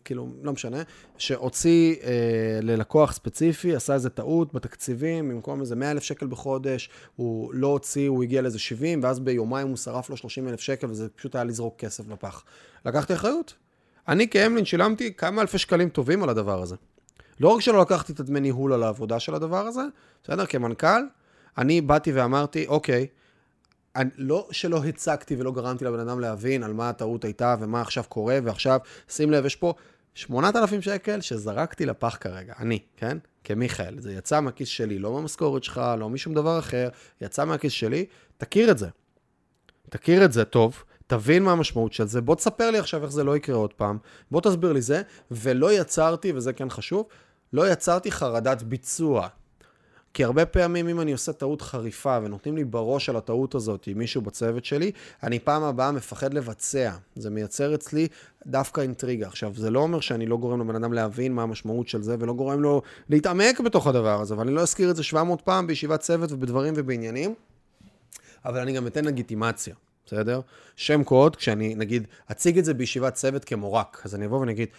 כאילו, 0.06 0.30
לא 0.42 0.54
משנה, 0.54 0.82
שהוציא 1.18 1.96
אה, 2.04 2.60
ללקוח 2.62 3.14
ספציפי, 3.14 3.76
עשה 3.76 3.94
איזה 3.94 4.10
טעות 4.10 4.54
בתקציבים, 4.54 5.30
במקום 5.30 5.62
איזה 5.62 5.76
100 5.76 5.92
אלף 5.92 6.04
שקל 6.04 6.28
בחודש, 6.28 6.90
הוא 7.16 7.54
לא 7.54 7.68
הוציא, 7.68 8.10
הוא 8.10 8.24
הגיע 8.24 8.42
לאיזה 8.42 8.60
70, 8.60 9.04
ואז 9.04 9.20
ביומיים 9.20 9.68
הוא 9.68 9.78
שרף 9.78 10.10
לו 10.10 10.18
30 10.18 10.48
אלף 10.48 10.60
שקל, 10.60 10.88
וזה 10.90 11.10
פשוט 11.10 11.36
היה 11.36 11.44
לזרוק 11.44 11.76
כסף 11.78 12.10
לפח. 12.10 12.44
לקחתי 12.86 13.14
אחריות. 13.14 13.54
אני 14.08 14.28
כאמלין 14.28 14.66
שילמתי 14.66 15.14
כמה 15.14 15.42
אלפי 15.42 15.58
שקלים 15.58 15.90
טובים 15.90 16.24
על 16.24 16.30
הדבר 16.30 16.62
הזה. 16.62 16.76
לא 17.40 17.50
רק 17.50 17.62
שלא 17.62 17.82
לקחתי 17.82 18.14
את 18.14 18.20
הדמי 18.20 18.40
ניהול 18.40 18.74
על 18.74 18.84
העבודה 18.84 19.20
של 19.20 19.36
הדבר 19.36 19.68
הזה, 19.68 19.82
בסדר? 20.24 20.46
כמנכ"ל, 20.46 21.02
אני 21.58 21.82
באתי 21.82 22.12
ואמרתי, 22.12 22.68
אוקיי, 22.68 23.08
אני, 23.96 24.10
לא 24.18 24.48
שלא 24.52 24.84
הצגתי 24.84 25.36
ולא 25.40 25.52
גרמתי 25.52 25.86
לבן 25.86 26.00
אדם 26.00 26.20
להבין 26.20 26.64
על 26.64 26.74
מה 26.74 26.90
הטעות 26.90 27.24
הייתה 27.24 27.56
ומה 27.60 27.82
עכשיו 27.82 28.04
קורה, 28.10 28.40
ועכשיו, 28.44 28.80
שים 29.10 29.32
לב, 29.32 29.46
יש 29.46 29.56
פה 29.56 29.74
8,000 30.16 30.82
שקל 30.82 31.22
שזרקתי 31.22 31.86
לפח 31.86 32.18
כרגע, 32.20 32.54
אני, 32.60 32.80
כן? 32.98 33.18
כמיכאל. 33.44 34.00
זה 34.00 34.14
יצא 34.14 34.40
מהכיס 34.40 34.68
שלי, 34.68 35.00
לא 35.00 35.14
מהמשכורת 35.14 35.64
שלך, 35.64 35.82
לא 36.00 36.10
משום 36.10 36.34
דבר 36.34 36.60
אחר, 36.60 36.90
יצא 37.22 37.46
מהכיס 37.46 37.74
שלי, 37.74 38.06
תכיר 38.38 38.72
את 38.72 38.78
זה. 38.78 38.88
תכיר 39.90 40.26
את 40.26 40.34
זה 40.34 40.46
טוב, 40.46 40.84
תבין 41.08 41.44
מה 41.44 41.52
המשמעות 41.52 41.94
של 41.94 42.08
זה, 42.08 42.22
בוא 42.22 42.36
תספר 42.36 42.72
לי 42.72 42.78
עכשיו 42.78 43.04
איך 43.04 43.12
זה 43.12 43.24
לא 43.24 43.38
יקרה 43.38 43.56
עוד 43.56 43.74
פעם, 43.74 43.98
בוא 44.32 44.42
תסביר 44.42 44.74
לי 44.74 44.82
זה, 44.82 45.02
ולא 45.32 45.74
יצרתי, 45.74 46.32
וזה 46.36 46.54
כן 46.54 46.70
חשוב, 46.70 47.06
לא 47.54 47.72
יצרתי 47.72 48.12
חרדת 48.12 48.62
ביצוע. 48.62 49.28
כי 50.14 50.24
הרבה 50.24 50.46
פעמים 50.46 50.88
אם 50.88 51.02
אני 51.02 51.12
עושה 51.12 51.34
טעות 51.34 51.62
חריפה 51.62 52.20
ונותנים 52.24 52.58
לי 52.58 52.64
בראש 52.64 53.10
על 53.10 53.16
הטעות 53.16 53.56
הזאת 53.56 53.88
עם 53.88 53.98
מישהו 53.98 54.22
בצוות 54.22 54.66
שלי, 54.66 54.92
אני 55.24 55.40
פעם 55.40 55.64
הבאה 55.64 55.92
מפחד 55.92 56.34
לבצע. 56.34 56.92
זה 57.16 57.30
מייצר 57.30 57.76
אצלי 57.76 58.08
דווקא 58.46 58.82
אינטריגה. 58.82 59.28
עכשיו, 59.28 59.54
זה 59.56 59.70
לא 59.70 59.80
אומר 59.80 60.00
שאני 60.00 60.26
לא 60.26 60.38
גורם 60.38 60.62
לבן 60.62 60.76
אדם 60.76 60.94
להבין 60.94 61.34
מה 61.34 61.44
המשמעות 61.44 61.88
של 61.88 62.02
זה, 62.02 62.16
ולא 62.20 62.34
גורם 62.34 62.62
לו 62.62 62.82
להתעמק 63.10 63.60
בתוך 63.60 63.88
הדבר 63.88 64.22
הזה, 64.22 64.38
ואני 64.38 64.52
לא 64.52 64.62
אזכיר 64.62 64.92
את 64.92 64.96
זה 64.96 65.04
700 65.04 65.42
פעם 65.42 65.68
בישיבת 65.68 66.00
צוות 66.00 66.32
ובדברים 66.32 66.74
ובעניינים, 66.78 67.34
אבל 68.46 68.60
אני 68.60 68.74
גם 68.74 68.88
אתן 68.88 69.06
לגיטימציה. 69.06 69.76
בסדר? 70.06 70.42
שם 70.76 71.04
קוד, 71.04 71.36
כשאני 71.36 71.76
נגיד 71.76 72.08
אציג 72.32 72.58
את 72.58 72.66
זה 72.66 72.74
בישיבת 72.74 73.14
צוות 73.14 73.46
כמורק, 73.46 74.02
אז 74.06 74.16
אני 74.16 74.26
אבוא 74.26 74.40
ואני 74.40 74.52
אגיד, 74.52 74.70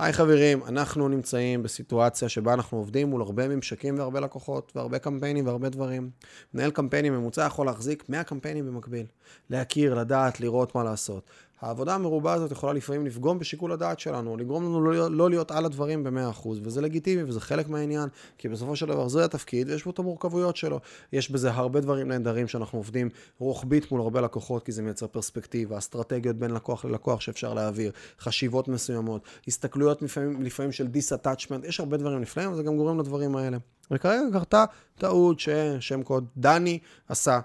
היי 0.00 0.12
חברים, 0.12 0.60
אנחנו 0.68 1.08
נמצאים 1.08 1.62
בסיטואציה 1.62 2.28
שבה 2.28 2.54
אנחנו 2.54 2.78
עובדים 2.78 3.08
מול 3.08 3.22
הרבה 3.22 3.48
ממשקים 3.48 3.98
והרבה 3.98 4.20
לקוחות, 4.20 4.72
והרבה 4.74 4.98
קמפיינים 4.98 5.46
והרבה 5.46 5.68
דברים. 5.68 6.10
מנהל 6.54 6.70
קמפיינים 6.70 7.12
ממוצע 7.12 7.46
יכול 7.46 7.66
להחזיק 7.66 8.04
100 8.08 8.24
קמפיינים 8.24 8.66
במקביל. 8.66 9.06
להכיר, 9.50 9.94
לדעת, 9.94 10.40
לראות 10.40 10.74
מה 10.74 10.84
לעשות. 10.84 11.30
העבודה 11.60 11.94
המרובה 11.94 12.32
הזאת 12.32 12.52
יכולה 12.52 12.72
לפעמים 12.72 13.06
לפגום 13.06 13.38
בשיקול 13.38 13.72
הדעת 13.72 14.00
שלנו, 14.00 14.36
לגרום 14.36 14.64
לנו 14.64 14.80
לא, 14.80 15.10
לא 15.10 15.30
להיות 15.30 15.50
על 15.50 15.64
הדברים 15.64 16.04
ב-100%, 16.04 16.48
וזה 16.62 16.80
לגיטימי 16.80 17.22
וזה 17.22 17.40
חלק 17.40 17.68
מהעניין, 17.68 18.08
כי 18.38 18.48
בסופו 18.48 18.76
של 18.76 18.86
דבר 18.86 19.08
זה 19.08 19.24
התפקיד 19.24 19.68
ויש 19.68 19.84
בו 19.84 19.90
את 19.90 19.98
המורכבויות 19.98 20.56
שלו. 20.56 20.80
יש 21.12 21.30
בזה 21.30 21.50
הרבה 21.50 21.80
דברים 21.80 22.08
נהדרים 22.08 22.48
שאנחנו 22.48 22.78
עובדים 22.78 23.08
רוחבית 23.38 23.92
מול 23.92 24.00
הרבה 24.00 24.20
לקוחות, 24.20 24.64
כי 24.64 24.72
זה 24.72 24.82
מייצר 24.82 25.06
פרספקטיבה, 25.06 25.78
אסטרטגיות 25.78 26.36
בין 26.36 26.50
לקוח 26.50 26.84
ללקוח 26.84 27.20
שאפשר 27.20 27.54
להעביר, 27.54 27.92
חשיבות 28.20 28.68
מסוימות, 28.68 29.22
הסתכלויות 29.48 30.02
לפעמים, 30.02 30.42
לפעמים 30.42 30.72
של 30.72 30.86
dis-attachment, 30.86 31.64
יש 31.64 31.80
הרבה 31.80 31.96
דברים 31.96 32.20
נפלאים, 32.20 32.52
וזה 32.52 32.62
גם 32.62 32.76
גורם 32.76 33.00
לדברים 33.00 33.36
האלה. 33.36 33.56
וכרגע 33.90 34.22
קרתה 34.32 34.64
טעות 34.98 35.40
ששם 35.40 36.02
קודני 36.02 36.78
עשה. 37.08 37.40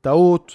טעות, 0.00 0.52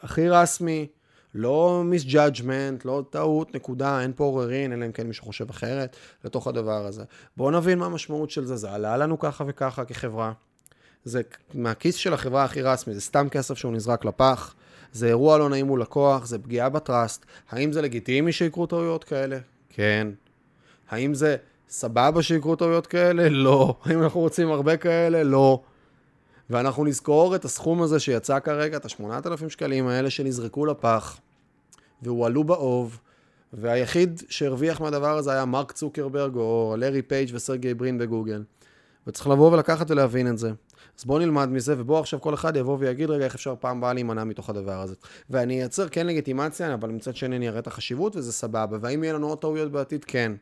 הכי 0.00 0.28
רסמי, 0.28 0.86
לא 1.34 1.82
misjudgment, 1.84 2.84
לא 2.84 3.02
טעות, 3.10 3.54
נקודה, 3.54 4.02
אין 4.02 4.12
פה 4.16 4.24
עוררין, 4.24 4.72
אלא 4.72 4.86
אם 4.86 4.92
כן 4.92 5.06
מישהו 5.06 5.24
חושב 5.24 5.50
אחרת, 5.50 5.96
לתוך 6.24 6.46
הדבר 6.46 6.86
הזה. 6.86 7.04
בואו 7.36 7.50
נבין 7.50 7.78
מה 7.78 7.86
המשמעות 7.86 8.30
של 8.30 8.44
זה, 8.44 8.56
זה 8.56 8.72
עלה 8.72 8.96
לנו 8.96 9.18
ככה 9.18 9.44
וככה 9.46 9.84
כחברה. 9.84 10.32
זה 11.04 11.22
מהכיס 11.54 11.94
של 11.94 12.14
החברה 12.14 12.44
הכי 12.44 12.62
רסמי, 12.62 12.94
זה 12.94 13.00
סתם 13.00 13.28
כסף 13.28 13.54
שהוא 13.54 13.72
נזרק 13.72 14.04
לפח, 14.04 14.54
זה 14.92 15.06
אירוע 15.06 15.38
לא 15.38 15.48
נעים 15.48 15.66
מול 15.66 15.82
לקוח, 15.82 16.26
זה 16.26 16.38
פגיעה 16.38 16.68
ב 16.68 16.76
trust. 16.76 17.26
האם 17.50 17.72
זה 17.72 17.82
לגיטימי 17.82 18.32
שיקרו 18.32 18.66
טעויות 18.66 19.04
כאלה? 19.04 19.38
כן. 19.68 20.08
האם 20.90 21.14
זה 21.14 21.36
סבבה 21.68 22.22
שיקרו 22.22 22.56
טעויות 22.56 22.86
כאלה? 22.86 23.28
לא. 23.28 23.74
האם 23.84 24.02
אנחנו 24.02 24.20
רוצים 24.20 24.50
הרבה 24.50 24.76
כאלה? 24.76 25.22
לא. 25.22 25.62
ואנחנו 26.50 26.84
נזכור 26.84 27.36
את 27.36 27.44
הסכום 27.44 27.82
הזה 27.82 28.00
שיצא 28.00 28.40
כרגע, 28.40 28.76
את 28.76 28.84
ה-8,000 28.84 29.48
שקלים 29.48 29.86
האלה 29.86 30.10
שנזרקו 30.10 30.66
לפח, 30.66 31.18
והועלו 32.02 32.44
באוב, 32.44 32.98
והיחיד 33.52 34.22
שהרוויח 34.28 34.80
מהדבר 34.80 35.16
הזה 35.16 35.32
היה 35.32 35.44
מרק 35.44 35.72
צוקרברג 35.72 36.36
או 36.36 36.74
לארי 36.78 37.02
פייג' 37.02 37.30
וסרגי 37.32 37.74
ברין 37.74 37.98
בגוגל. 37.98 38.42
וצריך 39.06 39.28
לבוא 39.28 39.52
ולקחת 39.52 39.90
ולהבין 39.90 40.28
את 40.28 40.38
זה. 40.38 40.52
אז 40.98 41.04
בואו 41.04 41.18
נלמד 41.18 41.48
מזה, 41.48 41.74
ובואו 41.78 42.00
עכשיו 42.00 42.20
כל 42.20 42.34
אחד 42.34 42.56
יבוא 42.56 42.76
ויגיד 42.80 43.10
רגע 43.10 43.24
איך 43.24 43.34
אפשר 43.34 43.54
פעם 43.60 43.78
הבאה 43.78 43.92
להימנע 43.92 44.24
מתוך 44.24 44.50
הדבר 44.50 44.80
הזה. 44.80 44.94
ואני 45.30 45.60
אייצר 45.60 45.88
כן 45.88 46.06
לגיטימציה, 46.06 46.74
אבל 46.74 46.90
מצד 46.90 47.16
שני 47.16 47.36
אני 47.36 47.48
אראה 47.48 47.58
את 47.58 47.66
החשיבות 47.66 48.16
וזה 48.16 48.32
סבבה. 48.32 48.78
והאם 48.80 49.04
יהיה 49.04 49.14
לנו 49.14 49.28
עוד 49.28 49.38
טעויות 49.38 49.72
בעתיד? 49.72 50.04
כן. 50.04 50.32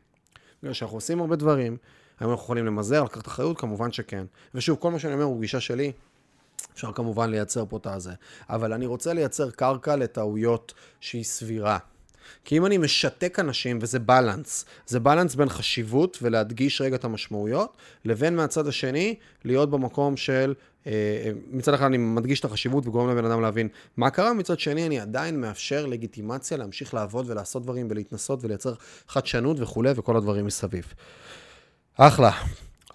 בגלל 0.62 0.72
שאנחנו 0.72 0.96
עושים 0.96 1.20
הרבה 1.20 1.36
דברים, 1.36 1.76
האם 2.20 2.30
אנחנו 2.30 2.44
יכולים 2.44 2.66
למזער, 2.66 3.04
לקחת 3.04 3.26
אחריות? 3.26 3.58
כמובן 3.58 3.92
שכן. 3.92 4.24
ושוב, 4.54 4.78
כל 4.80 4.90
מה 4.90 4.98
שאני 4.98 5.14
אומר 5.14 5.24
הוא 5.24 5.40
גישה 5.40 5.60
שלי. 5.60 5.92
אפשר 6.74 6.92
כמובן 6.92 7.30
לייצר 7.30 7.64
פה 7.68 7.76
את 7.76 7.86
הזה. 7.86 8.12
אבל 8.48 8.72
אני 8.72 8.86
רוצה 8.86 9.12
לייצר 9.12 9.50
קרקע 9.50 9.96
לטעויות 9.96 10.74
שהיא 11.00 11.24
סבירה. 11.24 11.78
כי 12.44 12.58
אם 12.58 12.66
אני 12.66 12.78
משתק 12.78 13.38
אנשים, 13.38 13.78
וזה 13.82 13.98
בלנס, 13.98 14.64
זה 14.86 15.00
בלנס 15.00 15.34
בין 15.34 15.48
חשיבות 15.48 16.18
ולהדגיש 16.22 16.80
רגע 16.80 16.96
את 16.96 17.04
המשמעויות, 17.04 17.76
לבין 18.04 18.36
מהצד 18.36 18.66
השני, 18.66 19.14
להיות 19.44 19.70
במקום 19.70 20.16
של, 20.16 20.54
אה, 20.86 20.92
מצד 21.50 21.74
אחד 21.74 21.84
אני 21.84 21.96
מדגיש 21.98 22.40
את 22.40 22.44
החשיבות 22.44 22.86
וגורם 22.86 23.10
לבן 23.10 23.24
אדם 23.24 23.42
להבין 23.42 23.68
מה 23.96 24.10
קרה, 24.10 24.32
מצד 24.32 24.60
שני 24.60 24.86
אני 24.86 25.00
עדיין 25.00 25.40
מאפשר 25.40 25.86
לגיטימציה 25.86 26.56
להמשיך 26.56 26.94
לעבוד 26.94 27.30
ולעשות 27.30 27.62
דברים 27.62 27.86
ולהתנסות 27.90 28.44
ולייצר 28.44 28.74
חדשנות 29.08 29.60
וכולי 29.60 29.92
וכל 29.96 30.16
הדברים 30.16 30.46
מסביב. 30.46 30.94
אחלה. 32.00 32.30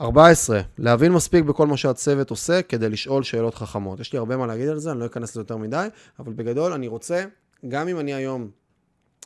14, 0.01 0.61
להבין 0.77 1.11
מספיק 1.11 1.45
בכל 1.45 1.67
מה 1.67 1.77
שהצוות 1.77 2.29
עושה 2.29 2.61
כדי 2.61 2.89
לשאול 2.89 3.23
שאלות 3.23 3.55
חכמות. 3.55 3.99
יש 3.99 4.13
לי 4.13 4.19
הרבה 4.19 4.37
מה 4.37 4.47
להגיד 4.47 4.69
על 4.69 4.79
זה, 4.79 4.91
אני 4.91 4.99
לא 4.99 5.05
אכנס 5.05 5.31
לזה 5.31 5.41
יותר 5.41 5.57
מדי, 5.57 5.87
אבל 6.19 6.33
בגדול 6.33 6.73
אני 6.73 6.87
רוצה, 6.87 7.23
גם 7.67 7.87
אם 7.87 7.99
אני 7.99 8.13
היום 8.13 8.49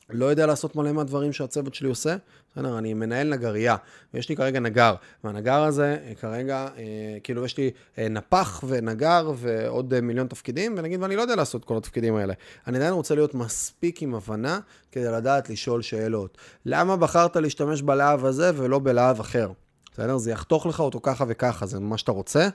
לא 0.09 0.25
יודע 0.25 0.45
לעשות 0.45 0.75
מלא 0.75 0.91
מהדברים 0.91 1.33
שהצוות 1.33 1.75
שלי 1.75 1.89
עושה, 1.89 2.15
בסדר, 2.51 2.77
אני 2.77 2.93
מנהל 2.93 3.29
נגרייה, 3.29 3.75
ויש 4.13 4.29
לי 4.29 4.35
כרגע 4.35 4.59
נגר, 4.59 4.95
והנגר 5.23 5.63
הזה 5.63 5.97
אה, 6.05 6.15
כרגע, 6.15 6.67
אה, 6.77 7.17
כאילו 7.23 7.45
יש 7.45 7.57
לי 7.57 7.71
אה, 7.97 8.09
נפח 8.09 8.63
ונגר 8.67 9.31
ועוד 9.35 9.99
מיליון 9.99 10.27
תפקידים, 10.27 10.75
ונגיד, 10.77 11.01
ואני 11.01 11.15
לא 11.15 11.21
יודע 11.21 11.35
לעשות 11.35 11.65
כל 11.65 11.77
התפקידים 11.77 12.15
האלה. 12.15 12.33
אני 12.67 12.77
עדיין 12.77 12.93
רוצה 12.93 13.15
להיות 13.15 13.33
מספיק 13.33 14.01
עם 14.01 14.15
הבנה 14.15 14.59
כדי 14.91 15.11
לדעת 15.11 15.49
לשאול 15.49 15.81
שאלות. 15.81 16.37
למה 16.65 16.97
בחרת 16.97 17.35
להשתמש 17.35 17.81
בלהב 17.81 18.25
הזה 18.25 18.51
ולא 18.55 18.79
בלהב 18.79 19.19
אחר? 19.19 19.51
בסדר? 19.97 20.17
זה 20.17 20.31
יחתוך 20.31 20.65
לך 20.65 20.79
אותו 20.79 20.99
ככה 21.03 21.25
וככה, 21.27 21.65
זה 21.65 21.79
מה 21.79 21.97
שאתה 21.97 22.11
רוצה. 22.11 22.49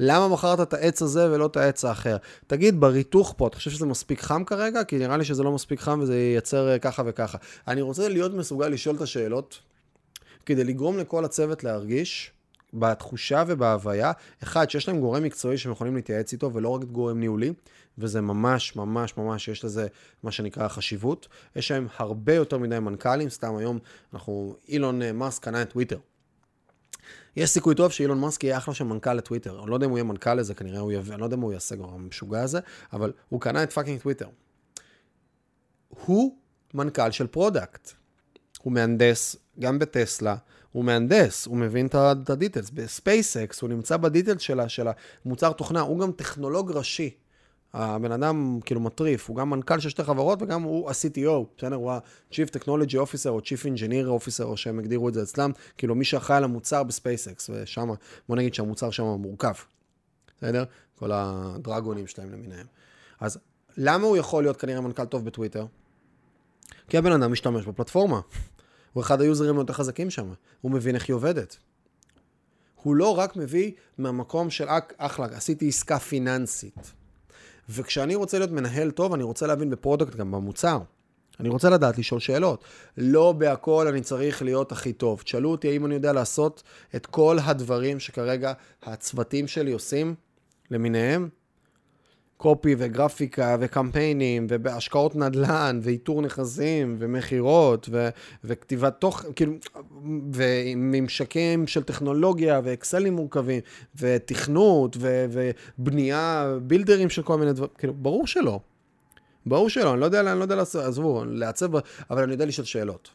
למה 0.00 0.28
מכרת 0.28 0.60
את 0.60 0.74
העץ 0.74 1.02
הזה 1.02 1.30
ולא 1.30 1.46
את 1.46 1.56
העץ 1.56 1.84
האחר? 1.84 2.16
תגיד, 2.46 2.80
בריתוך 2.80 3.34
פה, 3.36 3.46
אתה 3.46 3.56
חושב 3.56 3.70
שזה 3.70 3.86
מספיק 3.86 4.20
חם 4.20 4.44
כרגע? 4.44 4.84
כי 4.84 4.98
נראה 4.98 5.16
לי 5.16 5.24
שזה 5.24 5.42
לא 5.42 5.52
מספיק 5.52 5.80
חם 5.80 6.00
וזה 6.02 6.18
ייצר 6.18 6.68
אה, 6.68 6.78
ככה 6.78 7.02
וככה. 7.06 7.38
אני 7.68 7.80
רוצה 7.80 8.08
להיות 8.08 8.34
מסוגל 8.34 8.68
לשאול 8.68 8.96
את 8.96 9.00
השאלות, 9.00 9.58
כדי 10.46 10.64
לגרום 10.64 10.98
לכל 10.98 11.24
הצוות 11.24 11.64
להרגיש, 11.64 12.32
בתחושה 12.74 13.44
ובהוויה, 13.46 14.12
אחד, 14.42 14.70
שיש 14.70 14.88
להם 14.88 15.00
גורם 15.00 15.22
מקצועי 15.22 15.58
שהם 15.58 15.72
יכולים 15.72 15.96
להתייעץ 15.96 16.32
איתו, 16.32 16.54
ולא 16.54 16.68
רק 16.68 16.84
גורם 16.84 17.20
ניהולי, 17.20 17.52
וזה 17.98 18.20
ממש, 18.20 18.76
ממש, 18.76 19.16
ממש, 19.16 19.48
יש 19.48 19.64
לזה 19.64 19.86
מה 20.22 20.30
שנקרא 20.30 20.68
חשיבות. 20.68 21.28
יש 21.56 21.70
להם 21.70 21.86
הרבה 21.96 22.34
יותר 22.34 22.58
מדי 22.58 22.78
מנכ"לים, 22.78 23.28
סתם 23.28 23.56
היום 23.56 23.78
אנחנו, 24.14 24.56
אילון 24.68 25.02
אה, 25.02 25.12
מאסק 25.12 25.42
קנה 25.42 25.62
את 25.62 25.70
טוויטר. 25.70 25.98
יש 27.38 27.50
סיכוי 27.50 27.74
טוב 27.74 27.92
שאילון 27.92 28.20
מאסק 28.20 28.44
יהיה 28.44 28.58
אחלה 28.58 28.74
של 28.74 28.84
מנכ"ל 28.84 29.12
לטוויטר. 29.12 29.60
אני 29.62 29.70
לא 29.70 29.74
יודע 29.74 29.86
אם 29.86 29.90
הוא 29.90 29.98
יהיה 29.98 30.04
מנכ"ל 30.04 30.34
לזה, 30.34 30.54
כנראה 30.54 30.80
הוא 30.80 30.92
יביא, 30.92 31.12
אני 31.12 31.20
לא 31.20 31.26
יודע 31.26 31.36
מה 31.36 31.44
הוא 31.44 31.52
יעשה 31.52 31.76
כבר, 31.76 31.88
המשוגע 31.94 32.42
הזה, 32.42 32.60
אבל 32.92 33.12
הוא 33.28 33.40
קנה 33.40 33.62
את 33.62 33.72
fucking 33.72 34.00
טוויטר. 34.00 34.28
הוא 35.88 36.36
מנכ"ל 36.74 37.10
של 37.10 37.26
product. 37.26 37.90
הוא 38.62 38.72
מהנדס, 38.72 39.36
גם 39.60 39.78
בטסלה, 39.78 40.36
הוא 40.72 40.84
מהנדס, 40.84 41.46
הוא 41.46 41.56
מבין 41.56 41.86
את 41.86 42.30
ה 42.30 42.34
details. 42.34 42.70
בספייסקס, 42.70 43.60
הוא 43.60 43.70
נמצא 43.70 43.96
ב 43.96 44.02
details 44.02 44.42
של 44.68 44.88
המוצר 45.24 45.52
תוכנה, 45.52 45.80
הוא 45.80 46.00
גם 46.00 46.12
טכנולוג 46.12 46.72
ראשי. 46.72 47.14
הבן 47.74 48.12
אדם 48.12 48.58
כאילו 48.64 48.80
מטריף, 48.80 49.28
הוא 49.28 49.36
גם 49.36 49.50
מנכ"ל 49.50 49.80
של 49.80 49.88
שתי 49.88 50.04
חברות 50.04 50.42
וגם 50.42 50.62
הוא 50.62 50.90
ה-CTO, 50.90 51.44
בסדר? 51.56 51.74
הוא 51.74 51.90
ה-Chief 51.92 52.56
Technology 52.56 52.94
Officer 52.94 53.28
או 53.28 53.38
Chief 53.38 53.64
Engineer 53.64 54.22
Officer, 54.22 54.44
או 54.44 54.56
שהם 54.56 54.78
הגדירו 54.78 55.08
את 55.08 55.14
זה 55.14 55.22
אצלם, 55.22 55.50
כאילו 55.78 55.94
מי 55.94 56.04
שאחראי 56.04 56.36
על 56.36 56.44
המוצר 56.44 56.82
בספייסקס, 56.82 57.50
ושם, 57.50 57.88
בוא 58.28 58.36
נגיד 58.36 58.54
שהמוצר 58.54 58.90
שם 58.90 59.04
מורכב, 59.04 59.54
בסדר? 60.36 60.64
כל 60.98 61.10
הדרגונים 61.12 62.06
שלהם 62.06 62.32
למיניהם. 62.32 62.66
אז 63.20 63.38
למה 63.76 64.06
הוא 64.06 64.16
יכול 64.16 64.44
להיות 64.44 64.56
כנראה 64.56 64.80
מנכ"ל 64.80 65.04
טוב 65.04 65.24
בטוויטר? 65.24 65.66
כי 66.88 66.98
הבן 66.98 67.12
אדם 67.12 67.32
משתמש 67.32 67.66
בפלטפורמה. 67.66 68.20
הוא 68.92 69.02
אחד 69.02 69.20
ה 69.20 69.25
userים 69.25 69.56
היותר 69.56 69.72
חזקים 69.72 70.10
שם, 70.10 70.32
הוא 70.60 70.72
מבין 70.72 70.94
איך 70.94 71.08
היא 71.08 71.14
עובדת. 71.14 71.56
הוא 72.82 72.96
לא 72.96 73.18
רק 73.18 73.36
מביא 73.36 73.72
מהמקום 73.98 74.50
של 74.50 74.66
אחלה, 74.96 75.26
עשיתי 75.26 75.68
עסקה 75.68 75.98
פיננסית. 75.98 76.92
וכשאני 77.68 78.14
רוצה 78.14 78.38
להיות 78.38 78.50
מנהל 78.50 78.90
טוב, 78.90 79.12
אני 79.14 79.22
רוצה 79.22 79.46
להבין 79.46 79.70
ב 79.70 79.76
product 79.76 80.16
גם 80.16 80.30
במוצר. 80.30 80.78
אני 81.40 81.48
רוצה 81.48 81.70
לדעת 81.70 81.98
לשאול 81.98 82.20
שאלות. 82.20 82.64
לא 82.96 83.32
בהכל 83.32 83.86
אני 83.88 84.00
צריך 84.00 84.42
להיות 84.42 84.72
הכי 84.72 84.92
טוב. 84.92 85.22
תשאלו 85.22 85.50
אותי 85.50 85.68
האם 85.68 85.86
אני 85.86 85.94
יודע 85.94 86.12
לעשות 86.12 86.62
את 86.96 87.06
כל 87.06 87.38
הדברים 87.44 88.00
שכרגע 88.00 88.52
הצוותים 88.82 89.48
שלי 89.48 89.72
עושים 89.72 90.14
למיניהם, 90.70 91.28
copy 92.38 92.74
וגרפיקה 92.78 93.56
וקמפיינים 93.60 94.46
ובהשקעות 94.50 95.16
נדל"ן 95.16 95.80
ואיתור 95.82 96.22
נכסים 96.22 96.96
ומכירות 96.98 97.88
ו- 97.92 98.08
וכתיבת 98.44 98.94
תוך, 98.98 99.24
כאילו, 99.36 99.52
וממשקים 100.34 101.66
של 101.66 101.82
טכנולוגיה 101.82 102.60
ואקסלים 102.64 103.14
מורכבים 103.16 103.60
ותכנות 103.96 104.96
ו- 105.00 105.26
ובנייה, 105.78 106.54
בילדרים 106.62 107.10
של 107.10 107.22
כל 107.22 107.38
מיני 107.38 107.52
דברים, 107.52 107.70
כאילו, 107.78 107.94
ברור 107.94 108.26
שלא. 108.26 108.60
ברור 109.46 109.68
שלא, 109.68 109.92
אני 109.92 110.00
לא 110.00 110.04
יודע, 110.04 110.20
אני 110.20 110.38
לא 110.38 110.44
יודע 110.44 110.56
לעשות, 110.56 110.84
עזבו, 110.84 111.24
לעצב, 111.24 111.76
אבל 112.10 112.22
אני 112.22 112.32
יודע 112.32 112.46
לשאול 112.46 112.64
שאלות. 112.64 113.10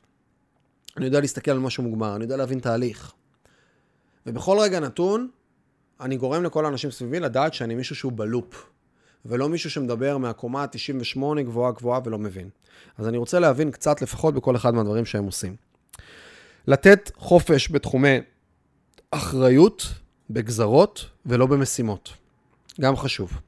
אני 0.98 1.06
יודע 1.06 1.20
להסתכל 1.20 1.52
על 1.52 1.60
משהו 1.60 1.84
מוגמר, 1.84 2.16
אני 2.16 2.24
יודע 2.24 2.38
להבין 2.38 2.60
תהליך. 2.60 3.14
ובכל 4.26 4.58
רגע 4.60 4.80
נתון, 4.80 5.28
אני 6.02 6.18
גורם 6.18 6.44
לכל 6.44 6.66
האנשים 6.66 6.92
סביבי 6.92 7.20
לדעת 7.20 7.54
שאני 7.54 7.76
מישהו 7.76 7.96
שהוא 7.96 8.12
בלופ. 8.16 8.73
ולא 9.26 9.50
מישהו 9.50 9.70
שמדבר 9.70 10.18
מהקומה 10.18 10.64
ה-98 10.64 11.42
גבוהה 11.42 11.72
גבוהה 11.72 12.00
ולא 12.06 12.20
מבין. 12.20 12.50
אז 12.98 13.08
אני 13.08 13.18
רוצה 13.18 13.40
להבין 13.40 13.72
קצת 13.72 14.02
לפחות 14.02 14.34
בכל 14.34 14.56
אחד 14.56 14.74
מהדברים 14.74 15.06
שהם 15.06 15.26
עושים. 15.26 15.56
לתת 16.68 17.12
חופש 17.16 17.72
בתחומי 17.72 18.18
אחריות, 19.12 19.88
בגזרות 20.30 21.06
ולא 21.26 21.46
במשימות. 21.46 22.14
גם 22.82 22.96
חשוב. 22.96 23.40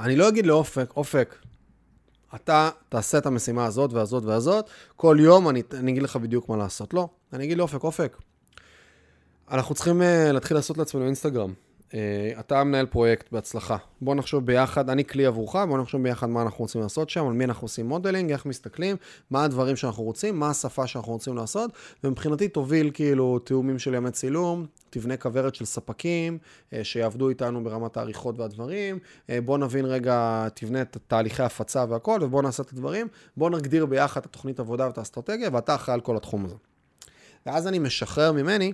אני 0.00 0.16
לא 0.16 0.28
אגיד 0.28 0.46
לאופק, 0.46 0.92
אופק, 0.96 1.34
אתה 2.34 2.70
תעשה 2.88 3.18
את 3.18 3.26
המשימה 3.26 3.64
הזאת 3.64 3.92
והזאת 3.92 4.24
והזאת, 4.24 4.70
כל 4.96 5.16
יום 5.20 5.48
אני, 5.48 5.62
אני 5.72 5.92
אגיד 5.92 6.02
לך 6.02 6.16
בדיוק 6.16 6.48
מה 6.48 6.56
לעשות. 6.56 6.94
לא, 6.94 7.08
אני 7.32 7.44
אגיד 7.44 7.58
לאופק, 7.58 7.84
אופק, 7.84 8.16
אנחנו 9.50 9.74
צריכים 9.74 10.00
uh, 10.00 10.32
להתחיל 10.32 10.56
לעשות 10.56 10.78
לעצמנו 10.78 11.06
אינסטגרם. 11.06 11.52
Uh, 11.94 11.96
אתה 12.40 12.64
מנהל 12.64 12.86
פרויקט 12.86 13.32
בהצלחה. 13.32 13.76
בוא 14.00 14.14
נחשוב 14.14 14.46
ביחד, 14.46 14.90
אני 14.90 15.04
כלי 15.04 15.26
עבורך, 15.26 15.56
בוא 15.56 15.78
נחשוב 15.78 16.02
ביחד 16.02 16.28
מה 16.28 16.42
אנחנו 16.42 16.64
רוצים 16.64 16.80
לעשות 16.80 17.10
שם, 17.10 17.26
על 17.26 17.32
מי 17.32 17.44
אנחנו 17.44 17.64
עושים 17.64 17.88
modeling, 17.88 18.30
איך 18.30 18.46
מסתכלים, 18.46 18.96
מה 19.30 19.44
הדברים 19.44 19.76
שאנחנו 19.76 20.02
רוצים, 20.02 20.38
מה 20.38 20.50
השפה 20.50 20.86
שאנחנו 20.86 21.12
רוצים 21.12 21.36
לעשות, 21.36 21.70
ומבחינתי 22.04 22.48
תוביל 22.48 22.90
כאילו 22.94 23.38
תיאומים 23.38 23.78
של 23.78 23.94
ימי 23.94 24.10
צילום, 24.10 24.66
תבנה 24.90 25.16
כוורת 25.16 25.54
של 25.54 25.64
ספקים 25.64 26.38
uh, 26.70 26.74
שיעבדו 26.82 27.28
איתנו 27.28 27.64
ברמת 27.64 27.96
העריכות 27.96 28.38
והדברים, 28.38 28.98
uh, 28.98 29.30
בוא 29.44 29.58
נבין 29.58 29.84
רגע, 29.84 30.46
תבנה 30.54 30.82
את 30.82 30.96
תהליכי 31.06 31.42
הפצה 31.42 31.84
והכל, 31.88 32.18
ובוא 32.22 32.42
נעשה 32.42 32.62
את 32.62 32.72
הדברים, 32.72 33.08
בוא 33.36 33.50
נגדיר 33.50 33.86
ביחד 33.86 34.20
את 34.20 34.26
התוכנית 34.26 34.60
עבודה 34.60 34.86
ואת 34.86 34.98
האסטרטגיה, 34.98 35.48
ואתה 35.52 35.74
אחראי 35.74 35.94
על 35.94 36.00
כל 36.00 36.16
התחום 36.16 36.44
הזה. 36.44 36.54
ואז 37.46 37.66
אני 37.66 37.78
משחרר 37.78 38.32
ממני 38.32 38.72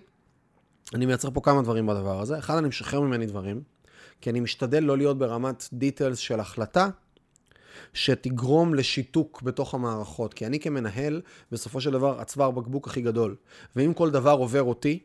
אני 0.94 1.06
מייצר 1.06 1.30
פה 1.30 1.40
כמה 1.40 1.62
דברים 1.62 1.86
בדבר 1.86 2.20
הזה. 2.20 2.38
אחד, 2.38 2.56
אני 2.56 2.68
משחרר 2.68 3.00
ממני 3.00 3.26
דברים, 3.26 3.62
כי 4.20 4.30
אני 4.30 4.40
משתדל 4.40 4.82
לא 4.82 4.96
להיות 4.96 5.18
ברמת 5.18 5.68
דיטלס 5.72 6.18
של 6.18 6.40
החלטה, 6.40 6.88
שתגרום 7.92 8.74
לשיתוק 8.74 9.42
בתוך 9.42 9.74
המערכות. 9.74 10.34
כי 10.34 10.46
אני 10.46 10.60
כמנהל, 10.60 11.20
בסופו 11.52 11.80
של 11.80 11.90
דבר, 11.90 12.20
הצוואר 12.20 12.50
בקבוק 12.50 12.86
הכי 12.86 13.00
גדול. 13.00 13.36
ואם 13.76 13.94
כל 13.94 14.10
דבר 14.10 14.32
עובר 14.32 14.62
אותי, 14.62 14.98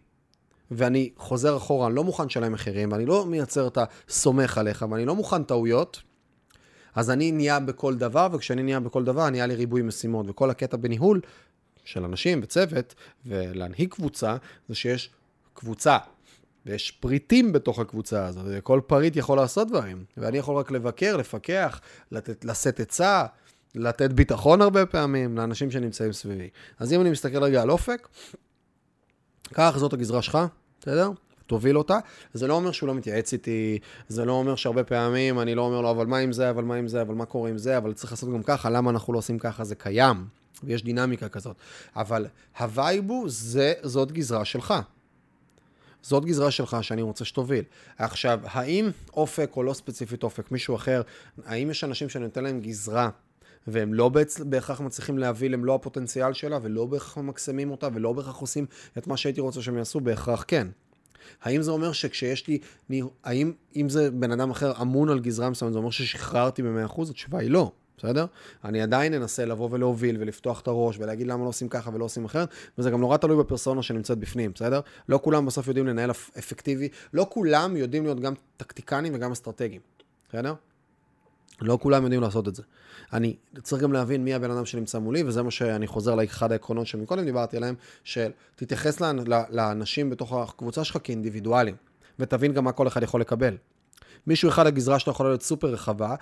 ואני 0.71 1.09
חוזר 1.17 1.57
אחורה, 1.57 1.87
אני 1.87 1.95
לא 1.95 2.03
מוכן 2.03 2.25
לשלם 2.25 2.51
מחירים, 2.51 2.91
ואני 2.91 3.05
לא 3.05 3.25
מייצר 3.25 3.67
את 3.67 3.77
הסומך 3.77 4.57
עליך, 4.57 4.85
ואני 4.91 5.05
לא 5.05 5.15
מוכן 5.15 5.43
טעויות, 5.43 6.01
אז 6.95 7.09
אני 7.09 7.31
נהיה 7.31 7.59
בכל 7.59 7.95
דבר, 7.95 8.27
וכשאני 8.33 8.63
נהיה 8.63 8.79
בכל 8.79 9.03
דבר, 9.03 9.29
נהיה 9.29 9.45
לי 9.45 9.55
ריבוי 9.55 9.81
משימות. 9.81 10.25
וכל 10.29 10.49
הקטע 10.49 10.77
בניהול 10.77 11.21
של 11.83 12.03
אנשים 12.03 12.39
וצוות, 12.43 12.95
ולהנהיג 13.25 13.89
קבוצה, 13.89 14.37
זה 14.69 14.75
שיש 14.75 15.09
קבוצה, 15.55 15.97
ויש 16.65 16.91
פריטים 16.91 17.53
בתוך 17.53 17.79
הקבוצה 17.79 18.25
הזאת, 18.25 18.45
וכל 18.49 18.81
פריט 18.87 19.15
יכול 19.15 19.37
לעשות 19.37 19.67
דברים, 19.67 20.05
ואני 20.17 20.37
יכול 20.37 20.55
רק 20.55 20.71
לבקר, 20.71 21.17
לפקח, 21.17 21.81
לתת, 22.11 22.45
לשאת 22.45 22.79
עצה, 22.79 23.25
לתת 23.75 24.11
ביטחון 24.11 24.61
הרבה 24.61 24.85
פעמים 24.85 25.37
לאנשים 25.37 25.71
שנמצאים 25.71 26.13
סביבי. 26.13 26.49
אז 26.79 26.93
אם 26.93 27.01
אני 27.01 27.09
מסתכל 27.09 27.43
רגע 27.43 27.61
על 27.61 27.71
אופק, 27.71 28.07
קח, 29.53 29.73
זאת 29.77 29.93
הגזרה 29.93 30.21
שלך, 30.21 30.37
בסדר? 30.81 31.11
תוביל 31.47 31.77
אותה. 31.77 31.99
זה 32.33 32.47
לא 32.47 32.53
אומר 32.53 32.71
שהוא 32.71 32.87
לא 32.87 32.93
מתייעץ 32.93 33.33
איתי, 33.33 33.79
זה 34.07 34.25
לא 34.25 34.31
אומר 34.31 34.55
שהרבה 34.55 34.83
פעמים 34.83 35.39
אני 35.39 35.55
לא 35.55 35.61
אומר 35.61 35.81
לו, 35.81 35.91
אבל 35.91 36.05
מה 36.05 36.17
עם 36.17 36.31
זה, 36.31 36.49
אבל 36.49 36.63
מה 36.63 36.75
עם 36.75 36.87
זה, 36.87 37.01
אבל 37.01 37.15
מה 37.15 37.25
קורה 37.25 37.49
עם 37.49 37.57
זה, 37.57 37.77
אבל 37.77 37.93
צריך 37.93 38.11
לעשות 38.11 38.29
גם 38.33 38.43
ככה, 38.43 38.69
למה 38.69 38.91
אנחנו 38.91 39.13
לא 39.13 39.17
עושים 39.17 39.39
ככה, 39.39 39.63
זה 39.63 39.75
קיים, 39.75 40.25
ויש 40.63 40.83
דינמיקה 40.83 41.29
כזאת. 41.29 41.55
אבל 41.95 42.27
ה 42.59 42.69
vibe 42.69 43.09
הוא, 43.09 43.25
זה, 43.29 43.73
זאת 43.83 44.11
גזרה 44.11 44.45
שלך. 44.45 44.73
זאת 46.07 46.25
גזרה 46.25 46.51
שלך 46.51 46.77
שאני 46.81 47.01
רוצה 47.01 47.25
שתוביל. 47.25 47.63
עכשיו, 47.97 48.39
האם 48.43 48.89
אופק 49.13 49.51
או 49.57 49.63
לא 49.63 49.73
ספציפית 49.73 50.23
אופק, 50.23 50.51
מישהו 50.51 50.75
אחר, 50.75 51.01
האם 51.45 51.71
יש 51.71 51.83
אנשים 51.83 52.09
שאני 52.09 52.23
נותן 52.23 52.43
להם 52.43 52.61
גזרה 52.61 53.09
והם 53.67 53.93
לא 53.93 54.11
בהכרח 54.45 54.81
מצליחים 54.81 55.17
להביא 55.17 55.49
למלוא 55.49 55.75
הפוטנציאל 55.75 56.33
שלה 56.33 56.59
ולא 56.61 56.85
בהכרח 56.85 57.17
ממקסמים 57.17 57.71
אותה 57.71 57.87
ולא 57.93 58.13
בהכרח 58.13 58.35
עושים 58.35 58.65
את 58.97 59.07
מה 59.07 59.17
שהייתי 59.17 59.41
רוצה 59.41 59.61
שהם 59.61 59.77
יעשו? 59.77 59.99
בהכרח 59.99 60.45
כן. 60.47 60.67
האם 61.41 61.61
זה 61.61 61.71
אומר 61.71 61.91
שכשיש 61.91 62.47
לי, 62.47 62.59
האם 63.23 63.53
אם 63.75 63.89
זה 63.89 64.11
בן 64.11 64.31
אדם 64.31 64.51
אחר 64.51 64.81
אמון 64.81 65.09
על 65.09 65.19
גזרה 65.19 65.49
מסוימת, 65.49 65.73
זה 65.73 65.79
אומר 65.79 65.91
ששחררתי 65.91 66.63
ב-100%? 66.63 67.01
התשובה 67.09 67.39
היא 67.39 67.49
לא. 67.49 67.71
בסדר? 67.97 68.25
אני 68.63 68.81
עדיין 68.81 69.13
אנסה 69.13 69.45
לבוא 69.45 69.69
ולהוביל 69.71 70.17
ולפתוח 70.19 70.61
את 70.61 70.67
הראש 70.67 70.97
ולהגיד 70.99 71.27
למה 71.27 71.43
לא 71.43 71.49
עושים 71.49 71.69
ככה 71.69 71.91
ולא 71.93 72.05
עושים 72.05 72.25
אחרת, 72.25 72.49
וזה 72.77 72.89
גם 72.89 73.01
נורא 73.01 73.17
תלוי 73.17 73.37
בפרסונה 73.37 73.83
שנמצאת 73.83 74.17
בפנים, 74.17 74.51
בסדר? 74.51 74.79
לא 75.09 75.19
כולם 75.23 75.45
בסוף 75.45 75.67
יודעים 75.67 75.87
לנהל 75.87 76.11
אפקטיבי, 76.11 76.89
לא 77.13 77.27
כולם 77.29 77.77
יודעים 77.77 78.03
להיות 78.03 78.19
גם 78.19 78.33
טקטיקנים 78.57 79.13
וגם 79.15 79.31
אסטרטגיים, 79.31 79.81
בסדר? 80.29 80.53
לא 81.61 81.77
כולם 81.81 82.03
יודעים 82.03 82.21
לעשות 82.21 82.47
את 82.47 82.55
זה. 82.55 82.63
אני 83.13 83.35
צריך 83.63 83.81
גם 83.81 83.93
להבין 83.93 84.23
מי 84.23 84.33
הבן 84.33 84.51
אדם 84.51 84.65
שנמצא 84.65 84.99
מולי, 84.99 85.23
וזה 85.23 85.43
מה 85.43 85.51
שאני 85.51 85.87
חוזר 85.87 86.15
לאחד 86.15 86.51
העקרונות 86.51 86.87
שמקודם 86.87 87.25
דיברתי 87.25 87.57
עליהם, 87.57 87.75
של 88.03 88.31
תתייחס 88.55 89.01
לאנשים 89.49 90.09
בתוך 90.09 90.33
הקבוצה 90.33 90.83
שלך 90.83 90.97
כאינדיבידואלים, 91.03 91.75
ותבין 92.19 92.53
גם 92.53 92.63
מה 92.63 92.71
כל 92.71 92.87
אחד 92.87 93.03
יכול 93.03 93.21
לקבל. 93.21 93.57
מישהו 94.27 94.49
אחד 94.49 94.67
הגזרה 94.67 94.99
שלו 94.99 95.13
יכולה 95.13 95.29
להיות 95.29 95.41
סופר 95.41 95.67
רחבה, 95.67 96.15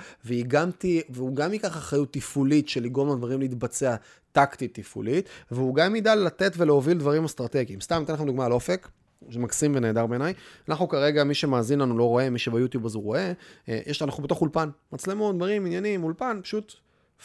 תה, 0.77 0.87
והוא 1.09 1.35
גם 1.35 1.53
ייקח 1.53 1.77
אחריות 1.77 2.13
תפעולית 2.13 2.69
של 2.69 2.83
לגרום 2.83 3.13
לדברים 3.13 3.39
להתבצע 3.39 3.95
טקטית 4.31 4.73
תפעולית, 4.79 5.29
והוא 5.51 5.75
גם 5.75 5.95
ידע 5.95 6.15
לתת 6.15 6.53
ולהוביל 6.57 6.97
דברים 6.97 7.25
אסטרטגיים. 7.25 7.81
סתם, 7.81 8.03
אתן 8.05 8.13
לכם 8.13 8.25
דוגמה 8.25 8.45
על 8.45 8.51
אופק. 8.51 8.87
זה 9.29 9.39
מקסים 9.39 9.75
ונהדר 9.75 10.07
בעיניי. 10.07 10.33
אנחנו 10.69 10.87
כרגע, 10.87 11.23
מי 11.23 11.33
שמאזין 11.33 11.79
לנו 11.79 11.97
לא 11.97 12.03
רואה, 12.03 12.29
מי 12.29 12.39
שביוטיוב 12.39 12.85
אז 12.85 12.95
הוא 12.95 13.03
רואה, 13.03 13.31
אה, 13.69 13.79
יש, 13.85 14.01
אנחנו 14.01 14.23
בתוך 14.23 14.41
אולפן, 14.41 14.69
מצלמות, 14.91 15.35
דברים, 15.35 15.65
עניינים, 15.65 16.03
אולפן, 16.03 16.39
פשוט 16.43 16.73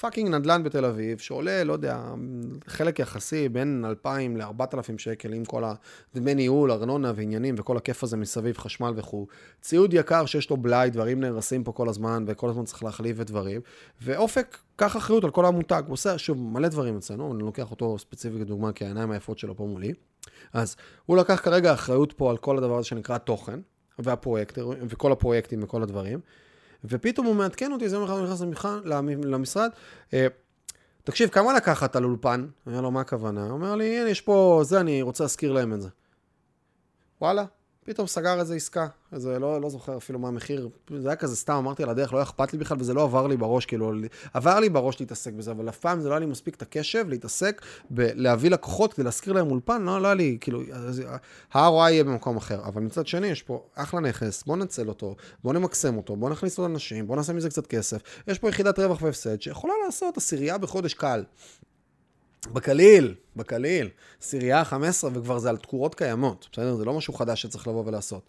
fucking 0.01 0.35
נדל"ן 0.35 0.63
בתל 0.63 0.85
אביב, 0.85 1.19
שעולה, 1.19 1.65
לא 1.65 1.73
יודע, 1.73 2.01
חלק 2.67 2.99
יחסי 2.99 3.49
בין 3.49 3.85
2,000 3.89 4.37
ל-4,000 4.37 4.99
שקל 4.99 5.33
עם 5.33 5.45
כל 5.45 5.63
הדמי 6.15 6.35
ניהול, 6.35 6.73
ארנונה 6.73 7.13
ועניינים 7.15 7.55
וכל 7.59 7.77
הכיף 7.77 8.03
הזה 8.03 8.17
מסביב, 8.17 8.59
חשמל 8.59 8.93
וכו'. 8.97 9.27
ציוד 9.61 9.95
יקר 9.95 10.27
שיש 10.27 10.51
לו 10.51 10.57
בלאי, 10.57 10.91
דברים 10.91 11.21
נהרסים 11.21 11.65
פה 11.65 11.73
כל 11.73 11.89
הזמן, 11.89 12.25
וכל 12.27 12.51
הזמן 12.51 12.65
צריך 12.65 12.85
להחליף 12.85 13.21
את 13.21 13.27
דברים. 13.27 13.61
ואופק, 14.03 14.59
קח 14.77 14.97
אחריות 14.97 15.25
על 15.25 15.31
כל 15.31 15.45
המותג, 15.45 15.83
הוא 15.87 15.93
עושה, 15.93 16.19
שוב, 16.19 16.39
מלא 16.43 16.69
דברים 16.69 16.97
אצלנו, 16.97 17.33
אני 17.33 17.43
לוקח 17.43 17.71
אותו 17.71 17.99
ספציפית 17.99 18.41
כדוגמה, 18.41 18.73
כי 18.73 18.85
העיניים 18.85 19.11
היפות 19.11 19.39
שלו 19.39 19.57
פה 19.57 19.65
מולי. 19.65 19.93
אז 20.53 20.77
הוא 21.07 21.17
לקח 21.17 21.41
כרגע 21.45 21.73
אחריות 21.73 22.13
פה 22.13 22.31
על 22.31 22.37
כל 22.37 22.59
הדבר 22.59 22.79
הזה 22.79 22.89
שנקרא 22.89 23.19
תוכן, 23.19 23.61
והפרויקטר, 23.99 24.69
וכל 24.89 25.13
הפרויקטים 25.13 25.63
וכל 25.63 25.83
הדברים. 25.83 26.21
ופתאום 26.85 27.27
הוא 27.27 27.35
מעדכן 27.35 27.73
אותי, 27.73 27.89
זה 27.89 27.97
אחד 28.05 28.13
הוא 28.13 28.25
נכנס 28.25 28.41
למשרד, 29.25 29.71
אה, 30.15 30.27
תקשיב, 31.05 31.29
כמה 31.29 31.53
לקחת 31.53 31.97
על 31.97 32.05
אולפן? 32.05 32.47
אומר 32.67 32.81
לו, 32.81 32.91
מה 32.91 33.01
הכוונה? 33.01 33.45
הוא 33.45 33.51
אומר 33.51 33.75
לי, 33.75 33.99
הנה, 33.99 34.11
יש 34.11 34.21
פה, 34.21 34.61
זה, 34.65 34.81
אני 34.81 35.03
רוצה 35.03 35.25
להזכיר 35.25 35.53
להם 35.53 35.73
את 35.73 35.81
זה. 35.81 35.89
וואלה, 37.21 37.45
פתאום 37.89 38.07
סגר 38.07 38.41
איזה 38.41 38.55
עסקה, 38.55 38.87
איזה, 39.13 39.39
לא, 39.39 39.61
לא 39.61 39.71
זוכר 39.71 39.97
אפילו 39.97 40.19
מה 40.19 40.29
המחיר, 40.29 40.69
זה 40.99 41.09
היה 41.09 41.17
כזה 41.17 41.37
סתם, 41.37 41.55
אמרתי 41.55 41.83
על 41.83 41.89
הדרך, 41.89 42.13
לא 42.13 42.23
אכפת 42.23 42.53
לי 42.53 42.59
בכלל, 42.59 42.77
וזה 42.81 42.95
לא 42.95 43.03
עבר 43.03 43.27
לי 43.27 43.37
בראש, 43.37 43.67
כאילו, 43.67 43.93
עבר 44.35 44.61
לי 44.61 44.69
בראש 44.69 45.01
להתעסק 45.01 45.33
בזה, 45.33 45.51
אבל 45.51 45.69
אף 45.69 45.79
פעם 45.79 46.01
זה 46.01 46.09
לא 46.09 46.15
היה 46.15 46.21
לי 46.21 46.27
מספיק 46.27 46.55
את 46.55 46.63
הקשב 46.63 47.09
להתעסק 47.09 47.63
בלהביא 47.91 48.51
לקוחות 48.51 48.93
כדי 48.93 49.05
להזכיר 49.05 49.33
להם 49.33 49.51
אולפן, 49.51 49.83
לא, 49.83 50.01
לא 50.03 50.07
היה 50.07 50.15
לי, 50.15 50.39
כאילו, 50.41 50.61
ה-ROI 51.53 51.91
יהיה 51.91 52.05
במקום 52.05 52.37
אחר, 52.37 52.65
אבל 52.65 52.83
מצד 52.83 53.07
שני, 53.07 53.27
יש 53.27 53.43
פה 53.43 53.63
אחלה 53.75 54.01
נכס, 54.01 54.43
בוא 54.43 54.57
נצל 54.57 54.89
אותו, 54.89 55.17
בוא 55.45 55.53
נמקסם 55.53 55.97
אותו, 55.97 56.17
בוא 56.17 56.31
נכניס 56.31 56.59
אותו 56.59 56.69
לאנשים, 56.69 57.07
בוא 57.07 57.17
נעשה 57.17 57.33
מזה 57.33 57.51
קצת 57.51 57.67
כסף, 57.67 58.03
יש 58.29 58.39
פה 58.39 58.49
יחידת 58.49 58.79
רווח 58.79 59.03
והפסד 59.03 59.43
שיכולה 59.43 59.75
לעשות 59.87 60.17
עשירייה 60.17 60.59
בחודש 60.59 60.95
קל. 60.95 61.25
בקליל, 62.47 63.15
בקליל, 63.37 63.89
סירייה 64.21 64.65
15 64.65 65.11
וכבר 65.15 65.39
זה 65.39 65.49
על 65.49 65.57
תקורות 65.57 65.95
קיימות, 65.95 66.49
בסדר? 66.53 66.75
זה 66.75 66.85
לא 66.85 66.95
משהו 66.95 67.13
חדש 67.13 67.43
שצריך 67.43 67.69
לבוא 67.69 67.83
ולעשות. 67.87 68.23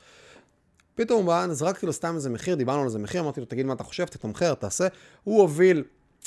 פתאום 0.95 1.19
הוא 1.19 1.27
בא, 1.27 1.53
זרקתי 1.53 1.85
לו 1.85 1.93
סתם 1.93 2.15
איזה 2.15 2.29
מחיר, 2.29 2.55
דיברנו 2.55 2.79
על 2.79 2.85
איזה 2.85 2.99
מחיר, 2.99 3.21
אמרתי 3.21 3.39
לו, 3.39 3.45
תגיד 3.45 3.65
מה 3.65 3.73
אתה 3.73 3.83
חושב, 3.83 4.05
תתמחר, 4.05 4.53
תעשה. 4.53 4.87
הוא 5.23 5.41
הוביל 5.41 5.83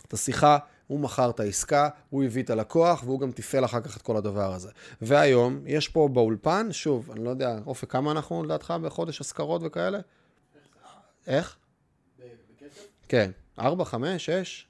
את 0.08 0.12
השיחה, 0.12 0.58
הוא 0.86 1.00
מכר 1.00 1.30
את 1.30 1.40
העסקה, 1.40 1.88
הוא 2.10 2.24
הביא 2.24 2.42
את 2.42 2.50
הלקוח, 2.50 3.02
והוא 3.04 3.20
גם 3.20 3.32
תפעל 3.32 3.64
אחר 3.64 3.80
כך 3.80 3.96
את 3.96 4.02
כל 4.02 4.16
הדבר 4.16 4.54
הזה. 4.54 4.70
והיום, 5.02 5.62
יש 5.66 5.88
פה 5.88 6.08
באולפן, 6.12 6.72
שוב, 6.72 7.10
אני 7.10 7.24
לא 7.24 7.30
יודע, 7.30 7.58
אופק, 7.66 7.90
כמה 7.90 8.10
אנחנו 8.10 8.44
לדעתך 8.44 8.74
בחודש 8.82 9.20
השכרות 9.20 9.62
וכאלה? 9.64 9.98
איך? 11.26 11.56
בכסף? 12.18 12.86
כן. 13.08 13.30
ארבע, 13.58 13.84
חמש, 13.84 14.26
שש? 14.26 14.66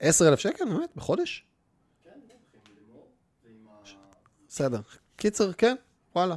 10,000 0.00 0.40
שקל, 0.40 0.64
באמת? 0.64 0.90
בחודש? 0.96 1.44
כן, 2.04 2.10
בסדר. 4.48 4.80
קיצר, 5.16 5.52
כן, 5.52 5.76
וואלה. 6.14 6.34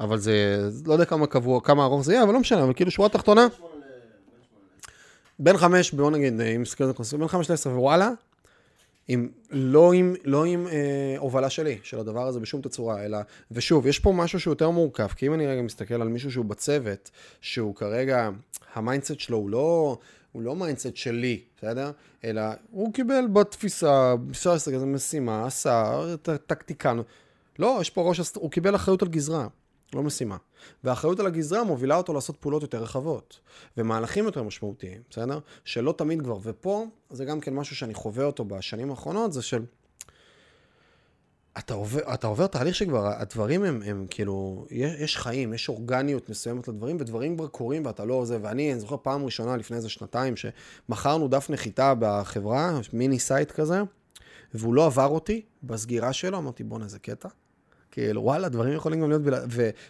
אבל 0.00 0.18
זה, 0.18 0.68
לא 0.86 0.92
יודע 0.92 1.04
כמה 1.04 1.26
קבוע, 1.26 1.60
כמה 1.60 1.84
ארוך 1.84 2.04
זה 2.04 2.12
יהיה, 2.12 2.22
אבל 2.22 2.32
לא 2.32 2.40
משנה, 2.40 2.62
אבל 2.62 2.72
כאילו 2.74 2.90
שורה 2.90 3.08
תחתונה. 3.08 3.46
בין 5.38 5.56
חמש, 5.56 5.92
בוא 5.92 6.10
נגיד, 6.10 6.40
אם 6.40 6.62
נסתכל 6.62 6.84
על 6.84 6.92
זה, 6.98 7.18
בין 7.18 7.28
חמש 7.28 7.50
לעשר, 7.50 7.70
ווואלה, 7.70 8.10
עם, 9.08 9.28
לא 9.50 9.92
עם, 9.92 10.14
לא 10.24 10.44
עם 10.44 10.66
אה, 10.66 11.14
הובלה 11.18 11.50
שלי, 11.50 11.78
של 11.82 11.98
הדבר 11.98 12.26
הזה 12.26 12.40
בשום 12.40 12.60
תצורה, 12.60 13.04
אלא, 13.04 13.18
ושוב, 13.50 13.86
יש 13.86 13.98
פה 13.98 14.12
משהו 14.12 14.40
שהוא 14.40 14.52
יותר 14.52 14.70
מורכב, 14.70 15.08
כי 15.08 15.26
אם 15.26 15.34
אני 15.34 15.46
רגע 15.46 15.62
מסתכל 15.62 15.94
על 15.94 16.08
מישהו 16.08 16.30
שהוא 16.30 16.44
בצוות, 16.44 17.10
שהוא 17.40 17.74
כרגע, 17.74 18.30
ה 18.74 18.80
mindset 18.80 19.20
שלו 19.20 19.36
הוא 19.36 19.50
לא, 19.50 19.98
הוא 20.32 20.42
לא 20.42 20.56
mindset 20.56 20.96
שלי, 20.96 21.40
בסדר? 21.56 21.90
אלא 22.24 22.42
הוא 22.70 22.92
קיבל 22.92 23.26
בתפיסה, 23.32 24.14
אפשר 24.30 24.52
להסתכל 24.52 24.74
על 24.74 24.80
זה 24.80 24.86
משימה, 24.86 25.46
עשה, 25.46 26.00
tactician. 26.46 26.98
לא, 27.58 27.78
יש 27.80 27.90
פה 27.90 28.02
ראש, 28.08 28.20
הוא 28.34 28.50
קיבל 28.50 28.74
אחריות 28.74 29.02
על 29.02 29.08
גזרה. 29.08 29.46
לא 29.94 30.02
משימה. 30.02 30.36
והאחריות 30.84 31.20
על 31.20 31.26
הגזרה 31.26 31.64
מובילה 31.64 31.96
אותו 31.96 32.12
לעשות 32.12 32.36
פעולות 32.36 32.62
יותר 32.62 32.82
רחבות, 32.82 33.40
ומהלכים 33.76 34.24
יותר 34.24 34.42
משמעותיים, 34.42 35.02
בסדר? 35.10 35.38
שלא 35.64 35.94
תמיד 35.98 36.22
כבר, 36.22 36.38
ופה 36.42 36.86
זה 37.10 37.24
גם 37.24 37.40
כן 37.40 37.54
משהו 37.54 37.76
שאני 37.76 37.94
חווה 37.94 38.24
אותו 38.24 38.44
בשנים 38.44 38.90
האחרונות, 38.90 39.32
זה 39.32 39.42
של... 39.42 39.64
אתה 41.58 41.74
עובר, 41.74 42.14
אתה 42.14 42.26
עובר 42.26 42.46
תהליך 42.46 42.74
שכבר, 42.74 43.06
הדברים 43.06 43.64
הם, 43.64 43.82
הם 43.86 44.06
כאילו, 44.10 44.66
יש, 44.70 45.00
יש 45.00 45.16
חיים, 45.16 45.54
יש 45.54 45.68
אורגניות 45.68 46.28
מסוימת 46.28 46.68
לדברים, 46.68 46.96
ודברים 47.00 47.36
כבר 47.36 47.46
קורים 47.46 47.86
ואתה 47.86 48.04
לא 48.04 48.14
עוזב. 48.14 48.38
ואני, 48.42 48.72
אני 48.72 48.80
זוכר 48.80 48.96
פעם 49.02 49.24
ראשונה 49.24 49.56
לפני 49.56 49.76
איזה 49.76 49.88
שנתיים, 49.88 50.34
שמכרנו 50.36 51.28
דף 51.28 51.50
נחיתה 51.50 51.94
בחברה, 51.98 52.80
mini 52.92 53.18
site 53.18 53.50
כזה, 53.50 53.82
והוא 54.54 54.74
לא 54.74 54.86
עבר 54.86 55.06
אותי 55.06 55.42
בסגירה 55.62 56.12
שלו, 56.12 56.38
אמרתי, 56.38 56.64
בואנה, 56.64 56.84
איזה 56.84 56.98
קטע. 56.98 57.28
כאילו, 57.94 58.22
וואלה, 58.22 58.48
דברים 58.48 58.74
יכולים 58.74 59.00
גם 59.00 59.08
להיות, 59.08 59.22
בלה... 59.22 59.40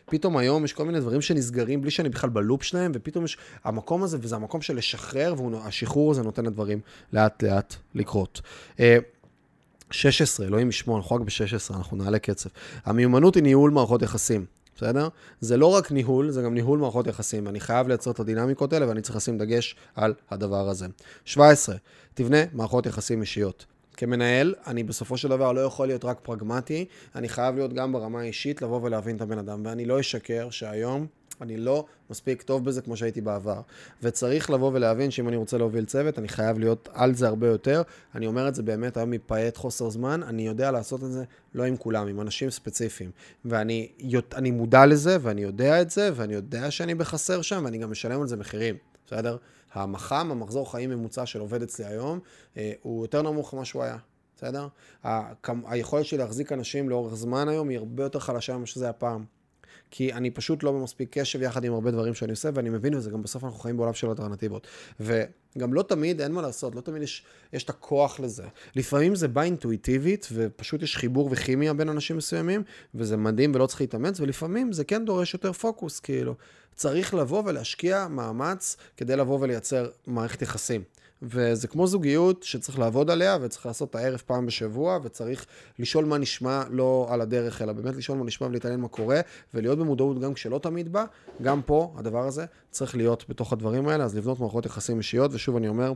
ופתאום 0.08 0.36
היום 0.36 0.64
יש 0.64 0.72
כל 0.72 0.84
מיני 0.84 1.00
דברים 1.00 1.20
שנסגרים 1.20 1.80
בלי 1.80 1.90
שאני 1.90 2.08
בכלל 2.08 2.30
בלופ 2.30 2.62
שלהם, 2.62 2.92
ופתאום 2.94 3.24
יש 3.24 3.38
המקום 3.64 4.02
הזה, 4.02 4.18
וזה 4.20 4.36
המקום 4.36 4.62
של 4.62 4.76
לשחרר, 4.76 5.34
והשחרור 5.52 6.10
הזה 6.10 6.22
נותן 6.22 6.46
לדברים 6.46 6.80
לאט 7.12 7.42
לאט 7.42 7.74
לקרות. 7.94 8.40
16, 9.90 10.46
אלוהים 10.46 10.68
ישמור, 10.68 10.96
אנחנו 10.96 11.16
רק 11.16 11.22
ב-16, 11.22 11.76
אנחנו 11.76 11.96
נעלה 11.96 12.18
קצב. 12.18 12.48
המיומנות 12.84 13.34
היא 13.34 13.42
ניהול 13.42 13.70
מערכות 13.70 14.02
יחסים, 14.02 14.44
בסדר? 14.76 15.08
זה 15.40 15.56
לא 15.56 15.66
רק 15.66 15.92
ניהול, 15.92 16.30
זה 16.30 16.42
גם 16.42 16.54
ניהול 16.54 16.78
מערכות 16.78 17.06
יחסים. 17.06 17.48
אני 17.48 17.60
חייב 17.60 17.88
לייצר 17.88 18.10
את 18.10 18.20
הדינמיקות 18.20 18.72
האלה 18.72 18.88
ואני 18.88 19.02
צריך 19.02 19.16
לשים 19.16 19.38
דגש 19.38 19.76
על 19.94 20.14
הדבר 20.30 20.68
הזה. 20.68 20.86
17, 21.24 21.76
תבנה 22.14 22.38
מערכות 22.52 22.86
יחסים 22.86 23.20
אישיות. 23.20 23.66
כמנהל, 23.96 24.54
אני 24.66 24.82
בסופו 24.82 25.16
של 25.16 25.28
דבר 25.28 25.52
לא 25.52 25.60
יכול 25.60 25.86
להיות 25.86 26.04
רק 26.04 26.18
פרגמטי, 26.22 26.84
אני 27.14 27.28
חייב 27.28 27.54
להיות 27.54 27.72
גם 27.72 27.92
ברמה 27.92 28.20
האישית, 28.20 28.62
לבוא 28.62 28.80
ולהבין 28.82 29.16
את 29.16 29.20
הבן 29.20 29.38
אדם. 29.38 29.62
ואני 29.64 29.84
לא 29.84 30.00
אשקר 30.00 30.50
שהיום 30.50 31.06
אני 31.40 31.56
לא 31.56 31.84
מספיק 32.10 32.42
טוב 32.42 32.64
בזה 32.64 32.82
כמו 32.82 32.96
שהייתי 32.96 33.20
בעבר. 33.20 33.60
וצריך 34.02 34.50
לבוא 34.50 34.70
ולהבין 34.74 35.10
שאם 35.10 35.28
אני 35.28 35.36
רוצה 35.36 35.58
להוביל 35.58 35.84
צוות, 35.84 36.18
אני 36.18 36.28
חייב 36.28 36.58
להיות 36.58 36.88
על 36.92 37.14
זה 37.14 37.26
הרבה 37.26 37.46
יותר. 37.46 37.82
אני 38.14 38.26
אומר 38.26 38.48
את 38.48 38.54
זה 38.54 38.62
באמת 38.62 38.96
היום 38.96 39.10
מפעט 39.10 39.56
חוסר 39.56 39.90
זמן, 39.90 40.22
אני 40.22 40.46
יודע 40.46 40.70
לעשות 40.70 41.04
את 41.04 41.12
זה 41.12 41.24
לא 41.54 41.64
עם 41.64 41.76
כולם, 41.76 42.08
עם 42.08 42.20
אנשים 42.20 42.50
ספציפיים. 42.50 43.10
ואני 43.44 43.88
אני 44.34 44.50
מודע 44.50 44.86
לזה, 44.86 45.16
ואני 45.20 45.42
יודע 45.42 45.82
את 45.82 45.90
זה, 45.90 46.10
ואני 46.14 46.34
יודע 46.34 46.70
שאני 46.70 46.94
בחסר 46.94 47.42
שם, 47.42 47.62
ואני 47.64 47.78
גם 47.78 47.90
משלם 47.90 48.20
על 48.20 48.26
זה 48.26 48.36
מחירים, 48.36 48.76
בסדר? 49.06 49.36
המח"מ, 49.74 50.30
המחזור 50.30 50.72
חיים 50.72 50.90
ממוצע 50.90 51.26
של 51.26 51.40
עובד 51.40 51.62
אצלי 51.62 51.84
היום, 51.84 52.18
אה, 52.56 52.72
הוא 52.82 53.04
יותר 53.04 53.22
נמוך 53.22 53.54
ממה 53.54 53.64
שהוא 53.64 53.82
היה. 53.82 53.96
בסדר? 54.36 54.68
היכולת 55.44 56.04
שלי 56.04 56.18
להחזיק 56.18 56.52
אנשים 56.52 56.88
לאורך 56.88 57.14
זמן 57.14 57.48
היום 57.48 57.68
היא 57.68 57.78
הרבה 57.78 58.02
יותר 58.02 58.18
חלשה 58.18 58.56
ממה 58.56 58.66
שזה 58.66 58.84
היה 58.84 58.92
פעם. 58.92 59.24
כי 59.90 60.12
אני 60.12 60.30
פשוט 60.30 60.62
לא 60.62 60.72
במספיק 60.72 61.18
קשב 61.18 61.42
יחד 61.42 61.64
עם 61.64 61.72
הרבה 61.72 61.90
דברים 61.90 62.14
שאני 62.14 62.30
עושה, 62.30 62.50
ואני 62.54 62.70
מבין 62.70 62.94
את 62.94 63.02
זה, 63.02 63.10
גם 63.10 63.22
בסוף 63.22 63.44
אנחנו 63.44 63.58
חיים 63.58 63.76
בעולם 63.76 63.94
של 63.94 64.08
אלטרנטיבות. 64.08 64.66
וגם 65.00 65.74
לא 65.74 65.82
תמיד, 65.82 66.20
אין 66.20 66.32
מה 66.32 66.42
לעשות, 66.42 66.74
לא 66.74 66.80
תמיד 66.80 67.02
יש, 67.02 67.24
יש 67.52 67.64
את 67.64 67.70
הכוח 67.70 68.20
לזה. 68.20 68.44
לפעמים 68.76 69.14
זה 69.14 69.28
בא 69.28 69.42
אינטואיטיבית, 69.42 70.28
ופשוט 70.32 70.82
יש 70.82 70.96
חיבור 70.96 71.28
וכימיה 71.32 71.74
בין 71.74 71.88
אנשים 71.88 72.16
מסוימים, 72.16 72.62
וזה 72.94 73.16
מדהים 73.16 73.52
ולא 73.54 73.66
צריך 73.66 73.80
להתאמץ, 73.80 74.20
ולפעמים 74.20 74.72
זה 74.72 74.84
כן 74.84 75.04
דורש 75.04 75.34
יותר 75.34 75.52
פוקוס, 75.52 76.00
כאילו. 76.00 76.34
צריך 76.74 77.14
לבוא 77.14 77.42
ולהשקיע 77.46 78.08
מאמץ 78.08 78.76
כדי 78.96 79.16
לבוא 79.16 79.38
ולייצר 79.40 79.88
מערכת 80.06 80.42
יחסים. 80.42 80.82
וזה 81.24 81.68
כמו 81.68 81.86
זוגיות 81.86 82.42
שצריך 82.42 82.78
לעבוד 82.78 83.10
עליה, 83.10 83.38
וצריך 83.40 83.66
לעשות 83.66 83.90
את 83.90 83.94
הערב 83.94 84.22
פעם 84.26 84.46
בשבוע, 84.46 84.98
וצריך 85.02 85.46
לשאול 85.78 86.04
מה 86.04 86.18
נשמע, 86.18 86.62
לא 86.70 87.06
על 87.10 87.20
הדרך, 87.20 87.62
אלא 87.62 87.72
באמת 87.72 87.96
לשאול 87.96 88.18
מה 88.18 88.24
נשמע 88.24 88.46
ולהתעניין 88.46 88.80
מה 88.80 88.88
קורה, 88.88 89.20
ולהיות 89.54 89.78
במודעות 89.78 90.20
גם 90.20 90.34
כשלא 90.34 90.58
תמיד 90.58 90.92
בא. 90.92 91.04
גם 91.42 91.62
פה, 91.62 91.94
הדבר 91.96 92.26
הזה 92.26 92.44
צריך 92.70 92.96
להיות 92.96 93.24
בתוך 93.28 93.52
הדברים 93.52 93.88
האלה, 93.88 94.04
אז 94.04 94.16
לבנות 94.16 94.40
מערכות 94.40 94.66
יחסים 94.66 94.98
אישיות, 94.98 95.30
ושוב 95.34 95.56
אני 95.56 95.68
אומר, 95.68 95.92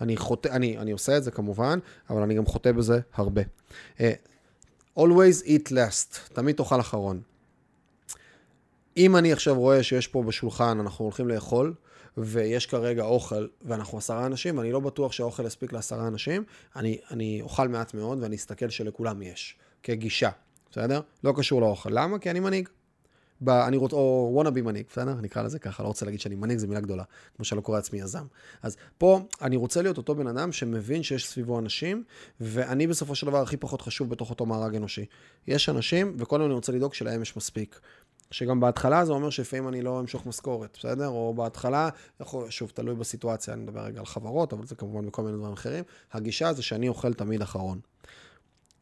אני 0.00 0.16
חוטא, 0.16 0.48
אני, 0.48 0.78
אני 0.78 0.90
עושה 0.90 1.16
את 1.16 1.24
זה 1.24 1.30
כמובן, 1.30 1.78
אבל 2.10 2.22
אני 2.22 2.34
גם 2.34 2.46
חוטא 2.46 2.72
בזה 2.72 3.00
הרבה. 3.14 3.42
Uh, 3.98 4.00
always 4.98 5.44
eat 5.44 5.70
last, 5.70 6.32
תמיד 6.32 6.56
תאכל 6.56 6.80
אחרון. 6.80 7.20
אם 8.96 9.16
אני 9.16 9.32
עכשיו 9.32 9.58
רואה 9.58 9.82
שיש 9.82 10.06
פה 10.06 10.22
בשולחן, 10.22 10.80
אנחנו 10.80 11.04
הולכים 11.04 11.28
לאכול, 11.28 11.74
ויש 12.18 12.66
כרגע 12.66 13.04
אוכל, 13.04 13.46
ואנחנו 13.62 13.98
עשרה 13.98 14.26
אנשים, 14.26 14.58
ואני 14.58 14.72
לא 14.72 14.80
בטוח 14.80 15.12
שהאוכל 15.12 15.46
יספיק 15.46 15.72
לעשרה 15.72 16.06
אנשים, 16.06 16.44
אני, 16.76 16.98
אני 17.10 17.40
אוכל 17.42 17.68
מעט 17.68 17.94
מאוד 17.94 18.18
ואני 18.22 18.36
אסתכל 18.36 18.68
שלכולם 18.68 19.22
יש, 19.22 19.56
כגישה, 19.82 20.30
בסדר? 20.70 21.00
לא 21.24 21.32
קשור 21.36 21.60
לאוכל. 21.60 21.90
למה? 21.92 22.18
כי 22.18 22.30
אני 22.30 22.40
מנהיג. 22.40 22.68
ב, 23.40 23.48
אני 23.48 23.76
רוצ... 23.76 23.92
או 23.92 24.30
וואנה 24.32 24.50
בי 24.50 24.62
מנהיג, 24.62 24.86
בסדר? 24.90 25.14
נקרא 25.14 25.42
לזה 25.42 25.58
ככה, 25.58 25.82
לא 25.82 25.88
רוצה 25.88 26.04
להגיד 26.04 26.20
שאני 26.20 26.34
מנהיג, 26.34 26.58
זו 26.58 26.68
מילה 26.68 26.80
גדולה, 26.80 27.02
כמו 27.36 27.44
שלא 27.44 27.60
קורא 27.60 27.76
לעצמי 27.76 28.00
יזם. 28.00 28.26
אז 28.62 28.76
פה 28.98 29.20
אני 29.42 29.56
רוצה 29.56 29.82
להיות 29.82 29.96
אותו 29.96 30.14
בן 30.14 30.26
אדם 30.26 30.52
שמבין 30.52 31.02
שיש 31.02 31.26
סביבו 31.26 31.58
אנשים, 31.58 32.04
ואני 32.40 32.86
בסופו 32.86 33.14
של 33.14 33.26
דבר 33.26 33.42
הכי 33.42 33.56
פחות 33.56 33.82
חשוב 33.82 34.10
בתוך 34.10 34.30
אותו 34.30 34.46
מארג 34.46 34.76
אנושי. 34.76 35.04
יש 35.46 35.68
אנשים, 35.68 36.16
וכל 36.18 36.42
אני 36.42 36.54
רוצה 36.54 36.72
לדאוג 36.72 36.94
שלהם 36.94 37.22
יש 37.22 37.36
מספיק. 37.36 37.80
שגם 38.30 38.60
בהתחלה 38.60 39.04
זה 39.04 39.12
אומר 39.12 39.30
שלפעמים 39.30 39.68
אני 39.68 39.82
לא 39.82 40.00
אמשוך 40.00 40.26
משכורת, 40.26 40.76
בסדר? 40.78 41.08
או 41.08 41.34
בהתחלה, 41.34 41.88
שוב, 42.48 42.70
תלוי 42.74 42.94
בסיטואציה, 42.94 43.54
אני 43.54 43.62
מדבר 43.62 43.80
רגע 43.80 44.00
על 44.00 44.06
חברות, 44.06 44.52
אבל 44.52 44.66
זה 44.66 44.74
כמובן 44.74 45.06
בכל 45.06 45.22
מיני 45.22 45.36
דברים 45.36 45.52
אחרים. 45.52 45.84
הגישה 46.12 46.52
זה 46.52 46.62
שאני 46.62 46.88
אוכל 46.88 47.14
תמיד 47.14 47.42
אחרון. 47.42 47.80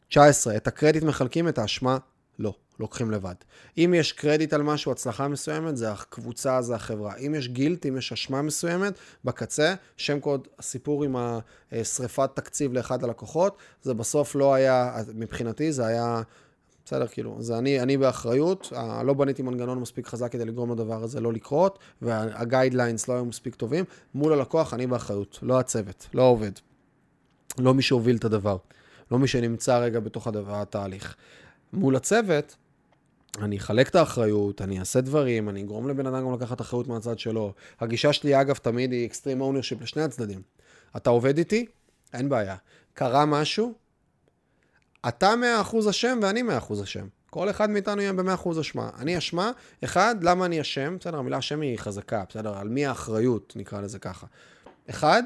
19. 0.09 0.57
את 0.57 0.67
הקרדיט 0.67 1.03
מחלקים, 1.03 1.47
את 1.47 1.57
האשמה 1.57 1.97
לא, 2.39 2.53
לוקחים 2.79 3.11
לבד. 3.11 3.35
אם 3.77 3.93
יש 3.97 4.11
קרדיט 4.11 4.53
על 4.53 4.63
משהו, 4.63 4.91
הצלחה 4.91 5.27
מסוימת, 5.27 5.77
זה 5.77 5.91
הקבוצה, 5.91 6.61
זה 6.61 6.75
החברה. 6.75 7.15
אם 7.15 7.35
יש 7.35 7.47
גילט, 7.47 7.85
אם 7.85 7.97
יש 7.97 8.11
אשמה 8.11 8.41
מסוימת, 8.41 8.93
בקצה, 9.25 9.75
שם 9.97 10.19
קוד, 10.19 10.47
הסיפור 10.59 11.03
עם 11.03 11.15
השריפת 11.71 12.29
תקציב 12.33 12.73
לאחד 12.73 13.03
הלקוחות, 13.03 13.57
זה 13.81 13.93
בסוף 13.93 14.35
לא 14.35 14.53
היה, 14.53 14.95
מבחינתי 15.13 15.71
זה 15.71 15.85
היה... 15.85 16.21
בסדר, 16.87 17.07
כאילו, 17.07 17.35
זה 17.39 17.57
אני, 17.57 17.79
אני 17.79 17.97
באחריות, 17.97 18.73
לא 19.05 19.13
בניתי 19.13 19.41
מנגנון 19.41 19.79
מספיק 19.79 20.07
חזק 20.07 20.31
כדי 20.31 20.45
לגרום 20.45 20.71
לדבר 20.71 21.03
הזה 21.03 21.21
לא 21.21 21.33
לקרות, 21.33 21.79
והגיידליינס 22.01 23.07
לא 23.07 23.13
היו 23.13 23.25
מספיק 23.25 23.55
טובים. 23.55 23.85
מול 24.13 24.33
הלקוח, 24.33 24.73
אני 24.73 24.87
באחריות, 24.87 25.39
לא 25.41 25.59
הצוות, 25.59 26.07
לא 26.13 26.21
עובד. 26.21 26.51
לא 27.57 27.73
מי 27.73 27.81
שהוביל 27.81 28.15
את 28.15 28.25
הדבר, 28.25 28.57
לא 29.11 29.19
מי 29.19 29.27
שנמצא 29.27 29.77
רגע 29.77 29.99
בתוך 29.99 30.27
הדבר, 30.27 30.55
התהליך. 30.55 31.15
מול 31.73 31.95
הצוות, 31.95 32.55
אני 33.41 33.57
אחלק 33.57 33.89
את 33.89 33.95
האחריות, 33.95 34.61
אני 34.61 34.79
אעשה 34.79 35.01
דברים, 35.01 35.49
אני 35.49 35.61
אגרום 35.61 35.87
לבן 35.87 36.07
אדם 36.07 36.25
גם 36.25 36.33
לקחת 36.33 36.61
אחריות 36.61 36.87
מהצד 36.87 37.19
שלו. 37.19 37.53
הגישה 37.79 38.13
שלי, 38.13 38.41
אגב, 38.41 38.55
תמיד 38.55 38.91
היא 38.91 39.05
extreme 39.05 39.41
ownership 39.41 39.81
לשני 39.81 40.01
הצדדים. 40.01 40.41
אתה 40.97 41.09
עובד 41.09 41.37
איתי? 41.37 41.65
אין 42.13 42.29
בעיה. 42.29 42.55
קרה 42.93 43.25
משהו? 43.25 43.86
אתה 45.07 45.33
100% 45.71 45.89
אשם 45.89 46.19
ואני 46.21 46.43
100% 46.69 46.83
אשם. 46.83 47.07
כל 47.29 47.49
אחד 47.49 47.69
מאיתנו 47.69 48.01
יהיה 48.01 48.13
ב-100% 48.13 48.61
אשמה. 48.61 48.89
אני 48.99 49.17
אשמה, 49.17 49.51
אחד, 49.83 50.15
למה 50.21 50.45
אני 50.45 50.61
אשם? 50.61 50.97
בסדר, 50.99 51.17
המילה 51.17 51.37
אשם 51.37 51.61
היא 51.61 51.79
חזקה, 51.79 52.23
בסדר, 52.29 52.57
על 52.57 52.69
מי 52.69 52.85
האחריות, 52.85 53.53
נקרא 53.55 53.81
לזה 53.81 53.99
ככה. 53.99 54.27
אחד, 54.89 55.23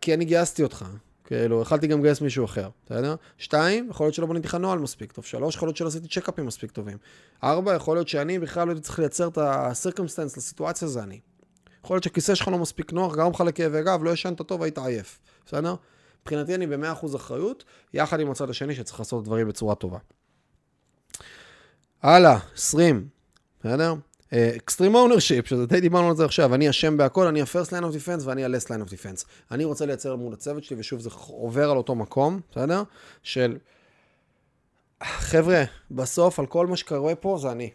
כי 0.00 0.14
אני 0.14 0.24
גייסתי 0.24 0.62
אותך. 0.62 0.84
כאילו, 1.24 1.62
יכלתי 1.62 1.86
גם 1.86 2.00
לגייס 2.00 2.20
מישהו 2.20 2.44
אחר, 2.44 2.68
בסדר? 2.86 3.14
שתיים, 3.38 3.90
יכול 3.90 4.06
להיות 4.06 4.14
שלא 4.14 4.26
בניתי 4.26 4.48
לך 4.48 4.54
נוהל 4.54 4.78
מספיק 4.78 5.12
טוב. 5.12 5.24
שלוש, 5.24 5.54
יכול 5.54 5.68
להיות 5.68 5.76
שלא 5.76 5.88
עשיתי 5.88 6.08
checkupים 6.08 6.46
מספיק 6.46 6.70
טובים. 6.70 6.98
ארבע, 7.44 7.74
יכול 7.74 7.96
להיות 7.96 8.08
שאני 8.08 8.38
בכלל 8.38 8.66
לא 8.66 8.72
הייתי 8.72 8.82
צריך 8.86 8.98
לייצר 8.98 9.28
את 9.28 9.38
ה 9.42 9.49
circumstance 9.49 10.36
לסיטואציה, 10.36 10.88
זה 10.88 11.02
אני. 11.02 11.20
יכול 11.84 11.94
להיות 11.94 12.04
שכיסא 12.04 12.34
שלך 12.34 12.48
לא 12.48 12.58
מספיק 12.58 12.92
נוח, 12.92 13.16
גרם 13.16 13.30
לך 13.32 13.40
לכאבי 13.40 13.82
גב, 13.82 14.04
לא 14.04 14.10
ישנת 14.10 14.42
טוב, 14.42 14.62
היית 14.62 14.78
עייף, 14.78 15.18
בסדר? 15.46 15.74
מבחינתי 16.22 16.54
אני 16.54 16.66
ב-100% 16.66 17.16
אחריות, 17.16 17.64
יחד 17.94 18.20
עם 18.20 18.30
הצד 18.30 18.50
השני 18.50 18.74
שצריך 18.74 18.98
לעשות 18.98 19.24
דברים 19.24 19.48
בצורה 19.48 19.74
טובה. 19.74 19.98
הלאה, 22.02 22.38
20, 22.54 23.08
בסדר? 23.60 23.94
extreme 24.34 24.94
uh, 24.94 24.98
ownership, 24.98 25.46
שזה 25.46 25.66
די 25.66 25.80
דיברנו 25.80 26.08
על 26.08 26.16
זה 26.16 26.24
עכשיו, 26.24 26.54
אני 26.54 26.70
אשם 26.70 26.96
בהכל, 26.96 27.26
אני 27.26 27.40
ה-first 27.42 27.68
line 27.70 27.82
of 27.82 27.94
defense 27.94 28.24
ואני 28.24 28.44
ה- 28.44 28.51
last 28.51 28.66
line 28.66 28.88
of 28.88 28.90
defense. 28.90 29.24
אני 29.50 29.64
רוצה 29.64 29.86
לייצר 29.86 30.16
מול 30.16 30.32
הצוות 30.32 30.64
שלי, 30.64 30.76
ושוב, 30.80 31.00
זה 31.00 31.10
עובר 31.26 31.70
על 31.70 31.76
אותו 31.76 31.94
מקום, 31.94 32.40
בסדר? 32.50 32.82
של... 33.22 33.58
חבר'ה, 35.02 35.64
בסוף, 35.90 36.38
על 36.38 36.46
כל 36.46 36.66
מה 36.66 36.76
שקורה 36.76 37.14
פה, 37.14 37.38
זה 37.40 37.52
אני. 37.52 37.70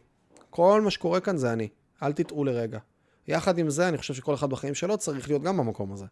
כל 0.49 0.81
מה 0.81 0.91
שקורה 0.91 1.19
כאן 1.19 1.37
זה 1.37 1.53
אני. 1.53 1.67
אל 2.03 2.13
תטעו 2.13 2.43
לרגע. 2.43 2.79
יחד 3.27 3.57
עם 3.57 3.69
זה, 3.69 3.87
אני 3.87 3.97
חושב 3.97 4.13
שכל 4.13 4.33
אחד 4.33 4.49
בחיים 4.49 4.75
שלו 4.75 4.97
צריך 4.97 5.29
להיות 5.29 5.41
גם 5.41 5.57
במקום 5.57 5.93
הזה. 5.93 6.05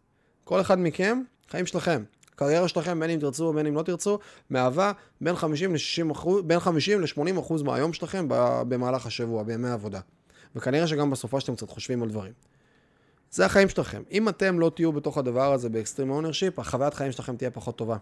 כל 0.44 0.60
אחד 0.60 0.78
מכם, 0.78 1.22
חיים 1.48 1.66
שלכם. 1.66 2.04
הקריירה 2.34 2.68
שלכם, 2.68 3.00
בין 3.00 3.10
אם 3.10 3.18
תרצו 3.20 3.44
ובין 3.44 3.66
אם 3.66 3.74
לא 3.74 3.82
תרצו, 3.82 4.18
מהווה 4.50 4.92
בין 5.20 5.36
50 5.36 5.74
ל-60 5.74 6.12
אחוז, 6.12 6.42
בין 6.42 6.60
50 6.60 7.00
ל-80 7.00 7.40
אחוז 7.40 7.62
מהיום 7.62 7.92
שלכם 7.92 8.26
במהלך 8.68 9.06
השבוע, 9.06 9.42
בימי 9.42 9.68
העבודה. 9.68 10.00
וכנראה 10.56 10.86
שגם 10.86 11.10
בסופה 11.10 11.40
שאתם 11.40 11.56
קצת 11.56 11.70
חושבים 11.70 12.02
על 12.02 12.08
דברים. 12.08 12.32
זה 13.30 13.46
החיים 13.46 13.68
שלכם. 13.68 14.02
אם 14.10 14.28
אתם 14.28 14.60
לא 14.60 14.70
תהיו 14.74 14.92
בתוך 14.92 15.18
הדבר 15.18 15.52
הזה 15.52 15.68
ב 15.68 15.73
extreme 15.73 16.10
ownership, 16.10 16.58
החוויית 16.58 16.94
חיים 16.94 17.12
שלכם 17.12 17.36
תהיה 17.36 17.50
פחות 17.50 17.76
טובה. 17.76 17.96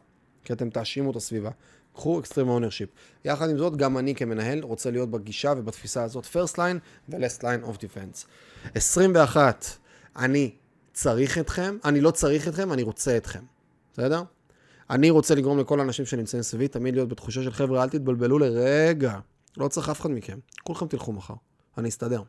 כי 0.44 0.52
אתם 0.52 0.70
תאשימו 0.70 1.10
את 1.10 1.16
הסביבה. 1.16 1.50
קחו 1.94 2.20
extreme 2.20 2.48
ownership. 2.48 2.88
יחד 3.24 3.50
עם 3.50 3.58
זאת, 3.58 3.76
גם 3.76 3.98
אני 3.98 4.14
כמנהל 4.14 4.62
רוצה 4.62 4.90
להיות 4.90 5.10
בגישה 5.10 5.52
ובתפיסה 5.56 6.02
הזאת 6.02 6.24
first 6.24 6.56
line 6.56 6.78
ו-last 7.08 7.42
line 7.42 7.68
of 7.68 7.76
defense. 7.76 8.26
21. 8.74 9.66
אני 10.16 10.54
צריך 10.92 11.38
אתכם, 11.38 11.76
אני 11.84 12.00
לא 12.00 12.10
צריך 12.10 12.48
אתכם, 12.48 12.72
אני 12.72 12.82
רוצה 12.82 13.16
אתכם. 13.16 13.40
בסדר? 13.92 14.22
אני 14.90 15.10
רוצה 15.10 15.34
לגרום 15.34 15.58
לכל 15.58 15.80
האנשים 15.80 16.06
שנמצאים 16.06 16.42
סביבי 16.42 16.68
תמיד 16.68 16.94
להיות 16.94 17.08
בתחושה 17.08 17.42
של 17.42 17.52
חבר'ה, 17.52 17.82
אל 17.82 17.88
תתבלבלו 17.88 18.38
לרגע. 18.38 19.18
לא 19.56 19.68
צריך 19.68 19.88
אף 19.88 20.00
אחד 20.00 20.10
מכם. 20.10 20.38
כולכם 20.62 20.86
תלכו 20.86 21.12
מחר. 21.12 21.34
אני 21.78 21.88
אסתדר. 21.88 22.22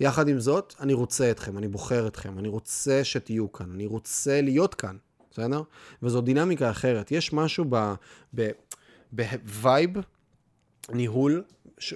יחד 0.00 0.28
עם 0.28 0.40
זאת, 0.40 0.74
אני 0.80 0.92
רוצה 0.92 1.30
אתכם, 1.30 1.58
אני 1.58 1.68
בוחר 1.68 2.06
אתכם, 2.06 2.38
אני 2.38 2.48
רוצה 2.48 3.04
שתהיו 3.04 3.52
כאן, 3.52 3.70
אני 3.74 3.86
רוצה 3.86 4.40
להיות 4.40 4.74
כאן, 4.74 4.96
בסדר? 5.30 5.62
וזו 6.02 6.20
דינמיקה 6.20 6.70
אחרת. 6.70 7.12
יש 7.12 7.32
משהו 7.32 7.64
בווייב, 9.12 9.90
ניהול, 10.92 11.42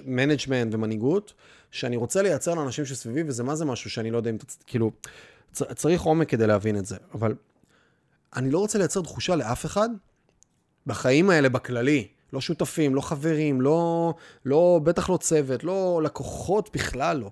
management 0.05 0.73
ומנהיגות, 0.73 1.33
שאני 1.71 1.95
רוצה 1.95 2.21
לייצר 2.21 2.53
לאנשים 2.53 2.85
שסביבי, 2.85 3.23
וזה 3.27 3.43
מה 3.43 3.55
זה 3.55 3.65
משהו 3.65 3.89
שאני 3.89 4.11
לא 4.11 4.17
יודע 4.17 4.29
אם, 4.29 4.37
כאילו, 4.67 4.91
צריך 5.51 6.01
עומק 6.01 6.29
כדי 6.29 6.47
להבין 6.47 6.77
את 6.77 6.85
זה, 6.85 6.97
אבל 7.13 7.35
אני 8.35 8.51
לא 8.51 8.59
רוצה 8.59 8.77
לייצר 8.77 9.01
תחושה 9.01 9.35
לאף 9.35 9.65
אחד, 9.65 9.89
בחיים 10.87 11.29
האלה, 11.29 11.49
בכללי, 11.49 12.07
לא 12.33 12.41
שותפים, 12.41 12.95
לא 12.95 13.01
חברים, 13.01 13.61
לא, 13.61 14.13
לא, 14.45 14.79
בטח 14.83 15.09
לא 15.09 15.17
צוות, 15.17 15.63
לא 15.63 16.01
לקוחות 16.03 16.69
בכלל 16.73 17.17
לא. 17.17 17.31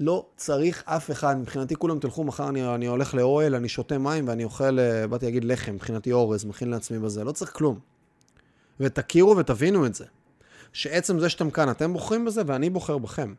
לא 0.00 0.26
צריך 0.36 0.82
אף 0.86 1.10
אחד, 1.10 1.38
מבחינתי 1.38 1.76
כולם 1.76 1.98
תלכו, 1.98 2.24
מחר 2.24 2.48
אני, 2.48 2.74
אני 2.74 2.86
הולך 2.86 3.14
לאוהל, 3.14 3.54
אני 3.54 3.68
שותה 3.68 3.98
מים 3.98 4.28
ואני 4.28 4.44
אוכל, 4.44 4.78
אה, 4.78 5.06
באתי 5.06 5.26
להגיד 5.26 5.44
לחם, 5.44 5.74
מבחינתי 5.74 6.12
אורז, 6.12 6.44
מכין 6.44 6.70
לעצמי 6.70 6.98
בזה, 6.98 7.24
לא 7.24 7.32
צריך 7.32 7.52
כלום. 7.52 7.78
ותכירו 8.80 9.36
ותבינו 9.36 9.86
את 9.86 9.94
זה. 9.94 10.04
שעצם 10.72 11.18
זה 11.18 11.28
שאתם 11.28 11.50
כאן, 11.50 11.70
אתם 11.70 11.92
בוחרים 11.92 12.24
בזה 12.24 12.42
ואני 12.46 12.70
בוחר 12.70 12.98
בכם. 12.98 13.34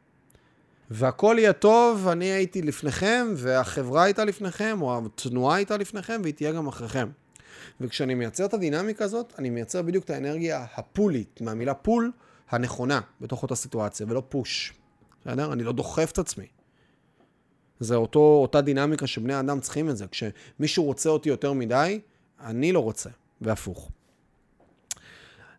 והכל 0.91 1.35
יהיה 1.39 1.53
טוב, 1.53 2.07
אני 2.07 2.25
הייתי 2.25 2.61
לפניכם, 2.61 3.27
והחברה 3.35 4.03
הייתה 4.03 4.25
לפניכם, 4.25 4.81
או 4.81 5.01
התנועה 5.05 5.55
הייתה 5.55 5.77
לפניכם, 5.77 6.19
והיא 6.23 6.33
תהיה 6.33 6.51
גם 6.51 6.67
אחריכם. 6.67 7.09
וכשאני 7.81 8.13
מייצר 8.13 8.45
את 8.45 8.53
הדינמיקה 8.53 9.05
הזאת, 9.05 9.33
אני 9.39 9.49
מייצר 9.49 9.81
בדיוק 9.81 10.05
את 10.05 10.09
האנרגיה 10.09 10.65
הפולית, 10.75 11.41
מהמילה 11.41 11.73
פול, 11.73 12.11
הנכונה, 12.49 13.01
בתוך 13.21 13.43
אותה 13.43 13.55
סיטואציה, 13.55 14.05
ולא 14.09 14.23
פוש. 14.29 14.73
בסדר? 15.21 15.53
אני 15.53 15.63
לא 15.63 15.71
דוחף 15.71 16.11
את 16.11 16.17
עצמי. 16.17 16.45
זה 17.79 17.95
אותו, 17.95 18.19
אותה 18.19 18.61
דינמיקה 18.61 19.07
שבני 19.07 19.39
אדם 19.39 19.59
צריכים 19.59 19.89
את 19.89 19.97
זה. 19.97 20.05
כשמישהו 20.07 20.83
רוצה 20.83 21.09
אותי 21.09 21.29
יותר 21.29 21.53
מדי, 21.53 21.99
אני 22.39 22.71
לא 22.71 22.79
רוצה, 22.79 23.09
והפוך. 23.41 23.91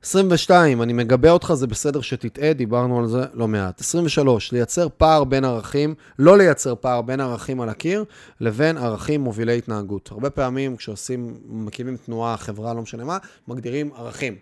22, 0.02 0.82
אני 0.82 0.92
מגבה 0.92 1.30
אותך, 1.30 1.52
זה 1.54 1.66
בסדר 1.66 2.00
שתטעה, 2.00 2.52
דיברנו 2.52 2.98
על 2.98 3.06
זה 3.06 3.24
לא 3.34 3.48
מעט. 3.48 3.80
23, 3.80 4.52
לייצר 4.52 4.88
פער 4.96 5.24
בין 5.24 5.44
ערכים, 5.44 5.94
לא 6.18 6.38
לייצר 6.38 6.74
פער 6.74 7.02
בין 7.02 7.20
ערכים 7.20 7.60
על 7.60 7.68
הקיר, 7.68 8.04
לבין 8.40 8.78
ערכים 8.78 9.20
מובילי 9.20 9.58
התנהגות. 9.58 10.08
הרבה 10.12 10.30
פעמים 10.30 10.76
כשעושים, 10.76 11.36
מקימים 11.48 11.96
תנועה, 11.96 12.36
חברה, 12.36 12.74
לא 12.74 12.82
משנה 12.82 13.04
מה, 13.04 13.18
מגדירים 13.48 13.90
ערכים. 13.96 14.36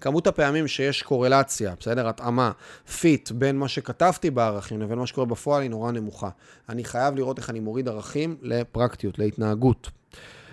כמות 0.00 0.26
הפעמים 0.26 0.68
שיש 0.68 1.02
קורלציה, 1.02 1.74
בסדר? 1.80 2.08
התאמה, 2.08 2.52
fit, 3.00 3.30
בין 3.30 3.58
מה 3.58 3.68
שכתבתי 3.68 4.30
בערכים 4.30 4.80
לבין 4.80 4.98
מה 4.98 5.06
שקורה 5.06 5.26
בפועל 5.26 5.62
היא 5.62 5.70
נורא 5.70 5.92
נמוכה. 5.92 6.28
אני 6.68 6.84
חייב 6.84 7.14
לראות 7.16 7.38
איך 7.38 7.50
אני 7.50 7.60
מוריד 7.60 7.88
ערכים 7.88 8.36
לפרקטיות, 8.42 9.18
להתנהגות. 9.18 9.90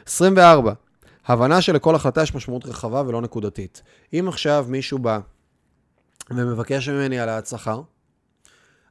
24. 0.06 0.74
הבנה 1.32 1.62
שלכל 1.62 1.96
החלטה 1.96 2.22
יש 2.22 2.36
משמעות 2.36 2.66
רחבה 2.66 3.04
ולא 3.08 3.22
נקודתית. 3.22 3.82
אם 4.14 4.26
עכשיו 4.28 4.66
מישהו 4.70 5.00
בא 5.00 5.20
ומבקש 6.32 6.90
ממני 6.90 7.20
העלאת 7.20 7.48
שכר, 7.48 7.82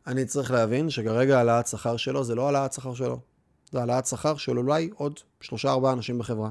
אני 0.06 0.24
צריך 0.24 0.50
להבין 0.50 0.90
שכרגע 0.90 1.38
העלאת 1.38 1.66
שכר 1.66 1.96
שלו 1.96 2.24
זה 2.24 2.34
לא 2.34 2.46
העלאת 2.46 2.72
שכר 2.72 2.94
שלו. 2.94 3.20
זה 3.72 3.78
העלאת 3.78 4.06
שכר 4.06 4.36
של 4.36 4.58
אולי 4.58 4.90
עוד 4.94 5.20
שלושה 5.40 5.70
ארבעה 5.70 5.92
אנשים 5.92 6.18
בחברה. 6.18 6.50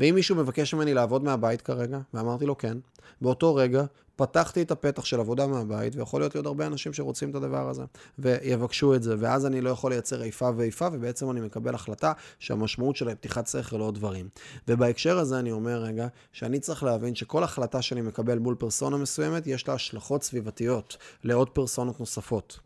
ואם 0.00 0.14
מישהו 0.14 0.36
מבקש 0.36 0.74
ממני 0.74 0.94
לעבוד 0.94 1.24
מהבית 1.24 1.62
כרגע, 1.62 1.98
ואמרתי 2.14 2.46
לו 2.46 2.58
כן, 2.58 2.78
באותו 3.20 3.54
רגע 3.54 3.84
פתחתי 4.16 4.62
את 4.62 4.70
הפתח 4.70 5.04
של 5.04 5.20
עבודה 5.20 5.46
מהבית, 5.46 5.96
ויכול 5.96 6.20
להיות 6.20 6.34
לי 6.34 6.38
עוד 6.38 6.46
הרבה 6.46 6.66
אנשים 6.66 6.92
שרוצים 6.92 7.30
את 7.30 7.34
הדבר 7.34 7.68
הזה, 7.68 7.82
ויבקשו 8.18 8.94
את 8.94 9.02
זה, 9.02 9.14
ואז 9.18 9.46
אני 9.46 9.60
לא 9.60 9.70
יכול 9.70 9.92
לייצר 9.92 10.22
איפה 10.22 10.50
ואיפה, 10.56 10.88
ובעצם 10.92 11.30
אני 11.30 11.40
מקבל 11.40 11.74
החלטה 11.74 12.12
שהמשמעות 12.38 12.96
שלה 12.96 13.10
היא 13.10 13.16
פתיחת 13.16 13.46
שכל 13.46 13.76
לעוד 13.76 13.94
דברים. 13.94 14.28
ובהקשר 14.68 15.18
הזה 15.18 15.38
אני 15.38 15.52
אומר 15.52 15.82
רגע, 15.82 16.06
שאני 16.32 16.60
צריך 16.60 16.82
להבין 16.82 17.14
שכל 17.14 17.44
החלטה 17.44 17.82
שאני 17.82 18.00
מקבל 18.00 18.38
מול 18.38 18.54
פרסונה 18.54 18.96
מסוימת, 18.96 19.46
יש 19.46 19.68
לה 19.68 19.74
השלכות 19.74 20.22
סביבתיות 20.22 20.96
לעוד 21.24 21.50
פרסונות 21.50 22.00
נוספות. 22.00 22.60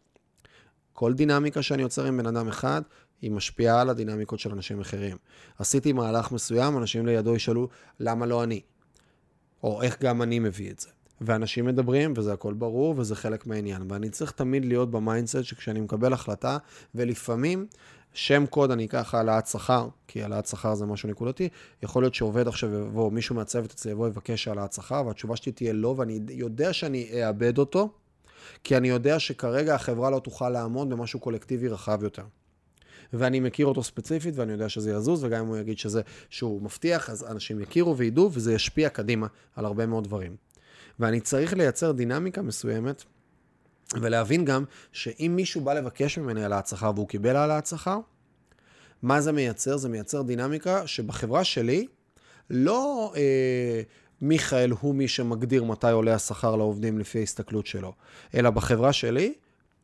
כל 0.92 1.12
דינמיקה 1.12 1.62
שאני 1.62 1.82
יוצר 1.82 2.04
עם 2.04 2.16
בן 2.16 2.26
אדם 2.26 2.48
אחד, 2.48 2.82
היא 3.22 3.30
משפיעה 3.30 3.80
על 3.80 3.90
הדינמיקות 3.90 4.38
של 4.38 4.52
אנשים 4.52 4.80
אחרים. 4.80 5.16
עשיתי 5.58 5.92
מהלך 5.92 6.32
מסוים, 6.32 6.78
אנשים 6.78 7.06
לידו 7.06 7.36
ישאלו, 7.36 7.68
למה 8.00 8.26
לא 8.26 8.44
אני? 8.44 8.60
או 9.62 9.82
איך 9.82 10.02
גם 10.02 10.22
אני 10.22 10.38
מביא 10.38 10.70
את 10.70 10.80
זה. 10.80 10.88
ואנשים 11.20 11.66
מדברים, 11.66 12.12
וזה 12.16 12.32
הכל 12.32 12.54
ברור, 12.54 12.94
וזה 12.96 13.16
חלק 13.16 13.46
מהעניין. 13.46 13.82
ואני 13.88 14.10
צריך 14.10 14.30
תמיד 14.30 14.64
להיות 14.64 14.90
ב 14.90 14.97
mindset 14.97 15.44
שכשאני 15.44 15.80
מקבל 15.80 16.12
החלטה, 16.12 16.58
ולפעמים, 16.94 17.66
שם 18.12 18.46
קוד 18.46 18.70
אני 18.70 18.84
אקח 18.84 19.14
העלאת 19.14 19.46
שכר, 19.46 19.88
כי 20.06 20.22
העלאת 20.22 20.46
שכר 20.46 20.74
זה 20.74 20.86
משהו 20.86 21.08
נקודתי, 21.08 21.48
יכול 21.82 22.02
להיות 22.02 22.14
שעובד 22.14 22.48
עכשיו 22.48 22.74
יבוא, 22.74 23.12
מישהו 23.12 23.34
מהצוות 23.34 23.72
אצלי 23.72 23.92
יבוא 23.92 24.04
ויבקש 24.04 24.48
העלאת 24.48 24.72
שכר, 24.72 25.06
והתשובה 25.06 25.36
שלי 25.36 25.52
תהיה 25.52 25.72
לא, 25.72 25.94
ואני 25.98 26.20
יודע 26.28 26.72
שאני 26.72 27.26
אאבד 27.26 27.58
אותו, 27.58 27.90
כי 28.64 28.76
אני 28.76 28.88
יודע 28.88 29.18
שכרגע 29.18 29.74
החברה 29.74 30.10
לא 30.10 30.18
תוכל 30.18 30.48
לעמוד 30.48 30.90
במשהו 30.90 31.20
קולקטיבי 31.20 31.68
רחב 31.68 32.02
יותר. 32.02 32.24
ואני 33.12 33.40
מכיר 33.40 33.66
אותו 33.66 33.82
ספציפית, 33.82 34.36
ואני 34.36 34.52
יודע 34.52 34.68
שזה 34.68 34.92
יזוז, 34.92 35.24
וגם 35.24 35.40
אם 35.40 35.46
הוא 35.46 35.56
יגיד 35.56 35.78
שזה, 35.78 36.02
שהוא 36.30 36.62
מבטיח, 36.62 37.10
אז 37.10 37.24
אנשים 37.30 37.60
יכירו 37.60 37.96
וידעו, 37.96 38.30
וזה 38.32 38.54
ישפיע 38.54 38.88
קדימה 38.88 39.26
על 39.56 39.64
הרבה 39.64 39.86
מאוד 39.86 40.04
דברים. 40.04 40.36
ואני 41.00 41.20
צריך 41.20 41.52
לייצר 41.52 41.92
דינמיקה 41.92 42.42
מסוימת, 42.42 43.04
ולהבין 44.00 44.44
גם 44.44 44.64
שאם 44.92 45.32
מישהו 45.36 45.60
בא 45.60 45.74
לבקש 45.74 46.18
ממני 46.18 46.42
העלאת 46.42 46.66
שכר 46.66 46.92
והוא 46.94 47.08
קיבל 47.08 47.36
העלאת 47.36 47.66
שכר, 47.66 47.98
מה 49.02 49.20
זה 49.20 49.32
מייצר? 49.32 49.76
זה 49.76 49.88
מייצר 49.88 50.22
דינמיקה 50.22 50.86
שבחברה 50.86 51.44
שלי, 51.44 51.86
לא 52.50 53.12
אה, 53.16 53.82
מיכאל 54.22 54.70
הוא 54.80 54.94
מי 54.94 55.08
שמגדיר 55.08 55.64
מתי 55.64 55.90
עולה 55.90 56.14
השכר 56.14 56.56
לעובדים 56.56 56.98
לפי 56.98 57.18
ההסתכלות 57.18 57.66
שלו, 57.66 57.92
אלא 58.34 58.50
בחברה 58.50 58.92
שלי, 58.92 59.34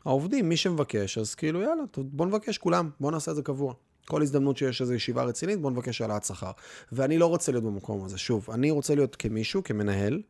העובדים, 0.05 0.49
מי 0.49 0.57
שמבקש, 0.57 1.19
אז 1.19 1.35
כאילו, 1.35 1.63
יאללה, 1.63 1.83
בוא 1.97 2.27
נבקש 2.27 2.59
כולם, 2.59 2.91
בוא 3.01 3.13
נעשה 3.13 3.31
את 3.31 3.37
זה 3.37 3.43
קבוע. 3.43 3.75
כל 4.07 4.23
הזדמנות 4.23 4.57
שיש 4.57 4.81
איזו 4.81 4.95
ישיבה 4.95 5.23
רצינית, 5.23 5.61
בוא 5.61 5.71
נבקש 5.71 6.01
העלאת 6.01 6.25
שכר. 6.25 6.51
ואני 6.93 7.19
לא 7.19 7.27
רוצה 7.27 7.53
להיות 7.53 7.65
במקום 7.65 8.05
הזה. 8.05 8.19
שוב, 8.19 8.51
אני 8.51 8.71
רוצה 8.71 8.95
להיות 8.95 9.17
כמישהו, 9.17 9.65
כמנהל, 9.65 10.23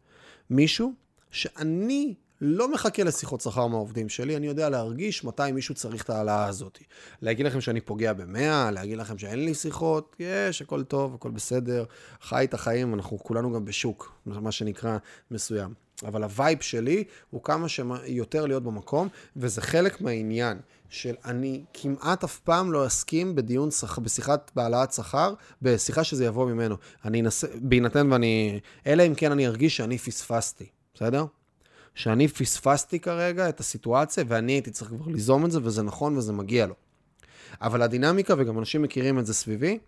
מישהו 0.50 0.92
שאני 1.30 2.14
לא 2.40 2.72
מחכה 2.72 3.04
לשיחות 3.04 3.40
שכר 3.40 3.66
מהעובדים 3.66 4.08
שלי, 4.08 4.36
אני 4.36 4.46
יודע 4.46 4.68
להרגיש 4.68 5.24
מתי 5.24 5.52
מישהו 5.52 5.74
צריך 5.74 6.02
את 6.02 6.10
ההעלאה 6.10 6.46
הזאת. 6.46 6.78
להגיד 7.22 7.46
לכם 7.46 7.60
שאני 7.60 7.80
פוגע 7.80 8.12
במאה, 8.12 8.70
להגיד 8.70 8.98
לכם 8.98 9.18
שאין 9.18 9.44
לי 9.44 9.54
שיחות, 9.54 10.16
יש, 10.20 10.62
הכל 10.62 10.84
טוב, 10.84 11.14
הכל 11.14 11.30
בסדר, 11.30 11.84
חי 12.20 12.44
את 12.44 12.54
החיים, 12.54 12.94
אנחנו 12.94 13.18
כולנו 13.18 13.52
גם 13.52 13.64
בשוק, 13.64 14.12
מה 14.26 14.52
שנקרא, 14.52 14.98
מסוים. 15.30 15.83
אבל 16.02 16.22
הווייב 16.22 16.60
שלי 16.60 17.04
הוא 17.30 17.42
כמה 17.42 17.68
שיותר 17.68 18.46
להיות 18.46 18.62
במקום, 18.62 19.08
וזה 19.36 19.60
חלק 19.60 20.00
מהעניין 20.00 20.58
של 20.88 21.14
אני 21.24 21.64
כמעט 21.74 22.24
אף 22.24 22.38
פעם 22.38 22.72
לא 22.72 22.86
אסכים 22.86 23.34
בדיון, 23.34 23.70
שכ... 23.70 23.98
בשיחת 23.98 24.50
בהעלאת 24.56 24.92
שכר, 24.92 25.34
בשיחה 25.62 26.04
שזה 26.04 26.24
יבוא 26.24 26.46
ממנו. 26.46 26.76
אני 27.04 27.20
אנסה, 27.20 27.46
בהינתן 27.54 28.12
ואני, 28.12 28.60
אלא 28.86 29.06
אם 29.06 29.14
כן 29.14 29.32
אני 29.32 29.46
ארגיש 29.46 29.76
שאני 29.76 29.98
פספסתי, 29.98 30.66
בסדר? 30.94 31.24
שאני 31.94 32.28
פספסתי 32.28 33.00
כרגע 33.00 33.48
את 33.48 33.60
הסיטואציה, 33.60 34.24
ואני 34.28 34.52
הייתי 34.52 34.70
צריך 34.70 34.90
כבר 34.90 35.06
ליזום 35.06 35.44
את 35.44 35.50
זה, 35.50 35.58
וזה 35.62 35.82
נכון 35.82 36.16
וזה 36.16 36.32
מגיע 36.32 36.66
לו. 36.66 36.74
אבל 37.60 37.82
הדינמיקה, 37.82 38.34
וגם 38.38 38.58
אנשים 38.58 38.82
מכירים 38.82 39.18
את 39.18 39.26
זה 39.26 39.34
סביבי, 39.34 39.78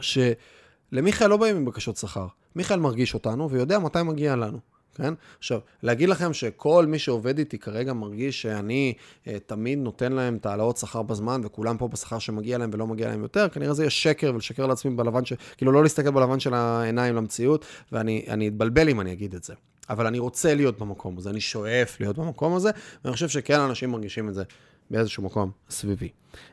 שלמיכאל 0.00 1.26
לא 1.30 1.36
באים 1.36 1.56
עם 1.56 1.64
בקשות 1.64 1.96
שכר. 1.96 2.26
מיכאל 2.56 2.80
מרגיש 2.80 3.14
אותנו 3.14 3.50
ויודע 3.50 3.78
מתי 3.78 4.02
מגיע 4.02 4.36
לנו. 4.36 4.58
כן? 4.98 5.14
עכשיו, 5.38 5.60
להגיד 5.82 6.08
לכם 6.08 6.32
שכל 6.32 6.86
מי 6.86 6.98
שעובד 6.98 7.38
איתי 7.38 7.58
כרגע 7.58 7.92
מרגיש 7.92 8.42
שאני 8.42 8.94
אה, 9.26 9.36
תמיד 9.46 9.78
נותן 9.78 10.12
להם 10.12 10.36
את 10.36 10.46
העלאות 10.46 10.76
שכר 10.76 11.02
בזמן, 11.02 11.40
וכולם 11.44 11.76
פה 11.76 11.88
בשכר 11.88 12.18
שמגיע 12.18 12.58
להם 12.58 12.70
ולא 12.72 12.86
מגיע 12.86 13.08
להם 13.08 13.22
יותר, 13.22 13.48
כנראה 13.48 13.74
זה 13.74 13.82
יהיה 13.82 13.90
שקר, 13.90 14.32
ולשקר 14.34 14.66
לעצמי 14.66 14.96
בלבן, 14.96 15.24
ש... 15.24 15.32
כאילו 15.56 15.72
לא 15.72 15.82
להסתכל 15.82 16.10
בלבן 16.10 16.40
של 16.40 16.54
העיניים 16.54 17.16
למציאות, 17.16 17.64
ואני 17.92 18.48
אתבלבל 18.48 18.88
אם 18.88 19.00
אני 19.00 19.12
אגיד 19.12 19.34
את 19.34 19.44
זה. 19.44 19.54
אבל 19.90 20.06
אני 20.06 20.18
רוצה 20.18 20.54
להיות 20.54 20.78
במקום 20.78 21.18
הזה, 21.18 21.30
אני 21.30 21.40
שואף 21.40 22.00
להיות 22.00 22.18
במקום 22.18 22.54
הזה, 22.54 22.70
ואני 23.04 23.12
חושב 23.12 23.28
שכן 23.28 23.60
אנשים 23.60 23.90
מרגישים 23.90 24.28
את 24.28 24.34
זה 24.34 24.42
באיזשהו 24.90 25.22
מקום 25.22 25.50
סביבי. 25.70 26.08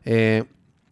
אה, 0.08 0.40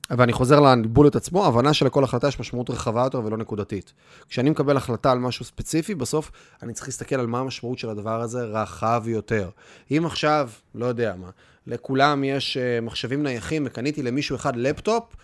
ואני 0.10 0.34
חוזר 0.34 0.60
לבולט 0.60 1.16
עצמו, 1.16 1.46
הבנה 1.46 1.74
שלכל 1.74 2.04
החלטה 2.04 2.28
יש 2.28 2.40
משמעות 2.40 2.70
רחבה 2.70 3.04
יותר 3.04 3.22
ולא 3.26 3.38
נקודתית. 3.38 3.94
כשאני 4.30 4.50
מקבל 4.50 4.78
החלטה 4.78 5.12
על 5.12 5.20
משהו 5.20 5.46
ספציפי, 5.46 5.96
בסוף 5.96 6.32
אני 6.64 6.74
צריך 6.74 6.88
להסתכל 6.88 7.16
על 7.16 7.28
מה 7.28 7.40
המשמעות 7.40 7.80
של 7.80 7.90
הדבר 7.90 8.22
הזה 8.22 8.44
רחב 8.44 9.04
יותר. 9.08 9.50
אם 9.92 10.06
עכשיו, 10.06 10.50
לא 10.76 10.86
יודע 10.86 11.16
מה, 11.16 11.30
לכולם 11.68 12.24
יש 12.24 12.58
אה, 12.58 12.82
מחשבים 12.82 13.24
נייחים 13.24 13.64
וקניתי 13.66 14.04
למישהו 14.04 14.36
אחד 14.36 14.56
לפטופ, 14.56 15.16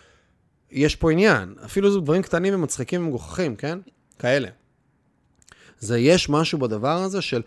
יש 0.71 0.95
פה 0.95 1.11
עניין. 1.11 1.55
אפילו 1.65 1.91
זה 1.91 1.99
דברים 1.99 2.21
קטנים 2.21 2.55
ומצחיקים 2.55 3.05
ומגוחכים, 3.05 3.55
כן? 3.55 3.79
כאלה. 4.19 4.47
זה 5.79 5.99
יש 5.99 6.29
משהו 6.29 6.59
בדבר 6.59 6.97
הזה 6.97 7.21
של 7.21 7.41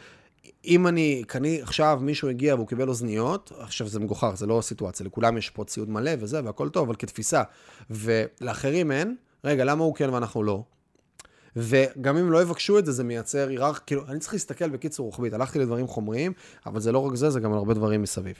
אם 0.64 0.86
אני, 0.86 1.22
קני, 1.26 1.62
עכשיו 1.62 1.98
מישהו 2.02 2.28
הגיע 2.28 2.54
והוא 2.54 2.66
קיבל 2.66 2.88
אוזניות, 2.88 3.52
עכשיו 3.58 3.88
זה 3.88 4.00
מגוחך, 4.00 4.32
זה 4.34 4.46
לא 4.46 4.60
סיטואציה, 4.62 5.06
לכולם 5.06 5.36
יש 5.36 5.50
פה 5.50 5.64
ציוד 5.64 5.90
מלא 5.90 6.10
וזה, 6.18 6.40
והכל 6.44 6.68
טוב, 6.68 6.88
אבל 6.88 6.96
כתפיסה. 6.98 7.42
ולאחרים 7.90 8.92
אין, 8.92 9.16
רגע, 9.44 9.64
למה 9.64 9.84
הוא 9.84 9.94
כן 9.94 10.10
ואנחנו 10.10 10.42
לא? 10.42 10.62
וגם 11.56 12.16
אם 12.16 12.32
לא 12.32 12.42
יבקשו 12.42 12.78
את 12.78 12.86
זה, 12.86 12.92
זה 12.92 13.04
מייצר 13.04 13.48
היררכיה, 13.48 13.84
כאילו, 13.86 14.02
אני 14.08 14.18
צריך 14.18 14.32
להסתכל 14.32 14.68
בקיצור 14.68 15.06
רוחבית. 15.06 15.32
הלכתי 15.32 15.58
לדברים 15.58 15.86
חומריים, 15.86 16.32
אבל 16.66 16.80
זה 16.80 16.92
לא 16.92 16.98
רק 16.98 17.14
זה, 17.14 17.30
זה 17.30 17.40
גם 17.40 17.52
על 17.52 17.58
הרבה 17.58 17.74
דברים 17.74 18.02
מסביב. 18.02 18.36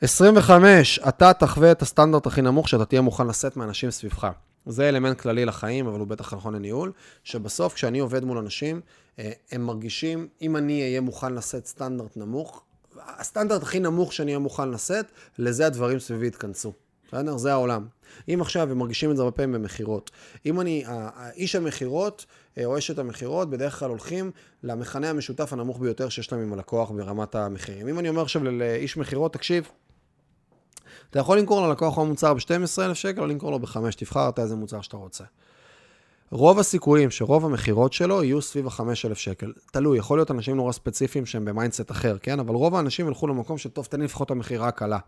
25, 0.00 0.98
אה, 0.98 1.08
אתה 1.08 1.32
תחווה 1.32 1.72
את 1.72 1.82
הסטנדרט 1.82 2.26
הכי 2.26 2.42
נמוך 2.42 2.68
שאתה 2.68 2.84
תהיה 2.84 3.00
מוכן 3.00 3.26
לשאת 3.26 3.56
מאנשים 3.56 3.90
סביבך. 3.90 4.30
זה 4.66 4.88
אלמנט 4.88 5.20
כללי 5.20 5.44
לחיים, 5.44 5.86
אבל 5.86 5.98
הוא 5.98 6.06
בטח 6.06 6.34
נכון 6.34 6.54
לניהול, 6.54 6.92
שבסוף 7.24 7.74
כשאני 7.74 7.98
עובד 7.98 8.24
מול 8.24 8.38
אנשים, 8.38 8.80
אה, 9.18 9.32
הם 9.52 9.66
מרגישים, 9.66 10.28
אם 10.42 10.56
אני 10.56 10.82
אהיה 10.82 11.00
מוכן 11.00 11.34
לשאת 11.34 11.66
סטנדרט 11.66 12.16
נמוך, 12.16 12.62
הסטנדרט 13.06 13.62
הכי 13.62 13.80
נמוך 13.80 14.12
שאני 14.12 14.30
אהיה 14.30 14.38
מוכן 14.38 14.70
לשאת, 14.70 15.06
לזה 15.38 15.66
הדברים 15.66 15.98
סביבי 15.98 16.26
יתכנסו. 16.26 16.72
בסדר? 17.08 17.36
זה 17.36 17.52
העולם. 17.52 17.86
אם 18.28 18.38
עכשיו, 18.40 18.70
הם 18.70 18.78
מרגישים 18.78 19.10
את 19.10 19.16
זה 19.16 19.22
הרבה 19.22 19.36
פעמים 19.36 19.52
במכירות. 19.52 20.10
אם 20.46 20.60
אני, 20.60 20.84
איש 21.34 21.54
המכירות 21.54 22.26
אה, 22.58 22.64
או 22.64 22.78
אשת 22.78 22.98
המכירות, 22.98 23.50
בדרך 23.50 23.78
כלל 23.78 23.90
הולכים 23.90 24.30
למכנה 24.62 25.10
המשותף 25.10 25.52
הנמוך 25.52 25.78
ביותר 25.78 26.08
שיש 26.08 26.32
להם 26.32 26.42
עם 26.42 26.52
הלקוח 26.52 26.90
ברמת 26.90 27.34
המחירים. 27.34 27.88
אם 27.88 27.98
אני 27.98 28.08
אומר 28.08 28.22
עכשיו 28.22 28.44
לאיש 28.44 28.96
מכירות, 28.96 29.32
תקשיב, 29.32 29.68
אתה 31.10 31.18
יכול 31.18 31.38
למכור 31.38 31.68
ללקוח 31.68 31.98
או 31.98 32.06
מוצר 32.06 32.34
ב-12,000 32.34 32.94
שקל 32.94 33.20
או 33.20 33.26
למכור 33.26 33.50
לו 33.50 33.58
ב-5, 33.58 33.76
תבחר 33.96 34.28
אתה 34.28 34.42
איזה 34.42 34.56
מוצר 34.56 34.80
שאתה 34.80 34.96
רוצה. 34.96 35.24
רוב 36.30 36.58
הסיכויים 36.58 37.10
שרוב 37.10 37.44
המכירות 37.44 37.92
שלו 37.92 38.24
יהיו 38.24 38.42
סביב 38.42 38.66
ה-5,000 38.66 39.14
שקל. 39.14 39.52
תלוי, 39.72 39.98
יכול 39.98 40.18
להיות 40.18 40.30
אנשים 40.30 40.56
נורא 40.56 40.72
ספציפיים 40.72 41.26
שהם 41.26 41.44
ב 41.44 41.50
mindset 41.50 41.90
אחר, 41.90 42.16
כן? 42.22 42.40
אבל 42.40 42.54
רוב 42.54 42.74
האנשים 42.74 43.08
ילכו 43.08 43.26
למקום 43.26 43.58
שטוב, 43.58 43.86
תן 43.86 43.98
לי 43.98 44.04
לפחות 44.04 44.26
את 44.26 44.30
המכירה 44.30 44.68
הקלה. 44.68 44.98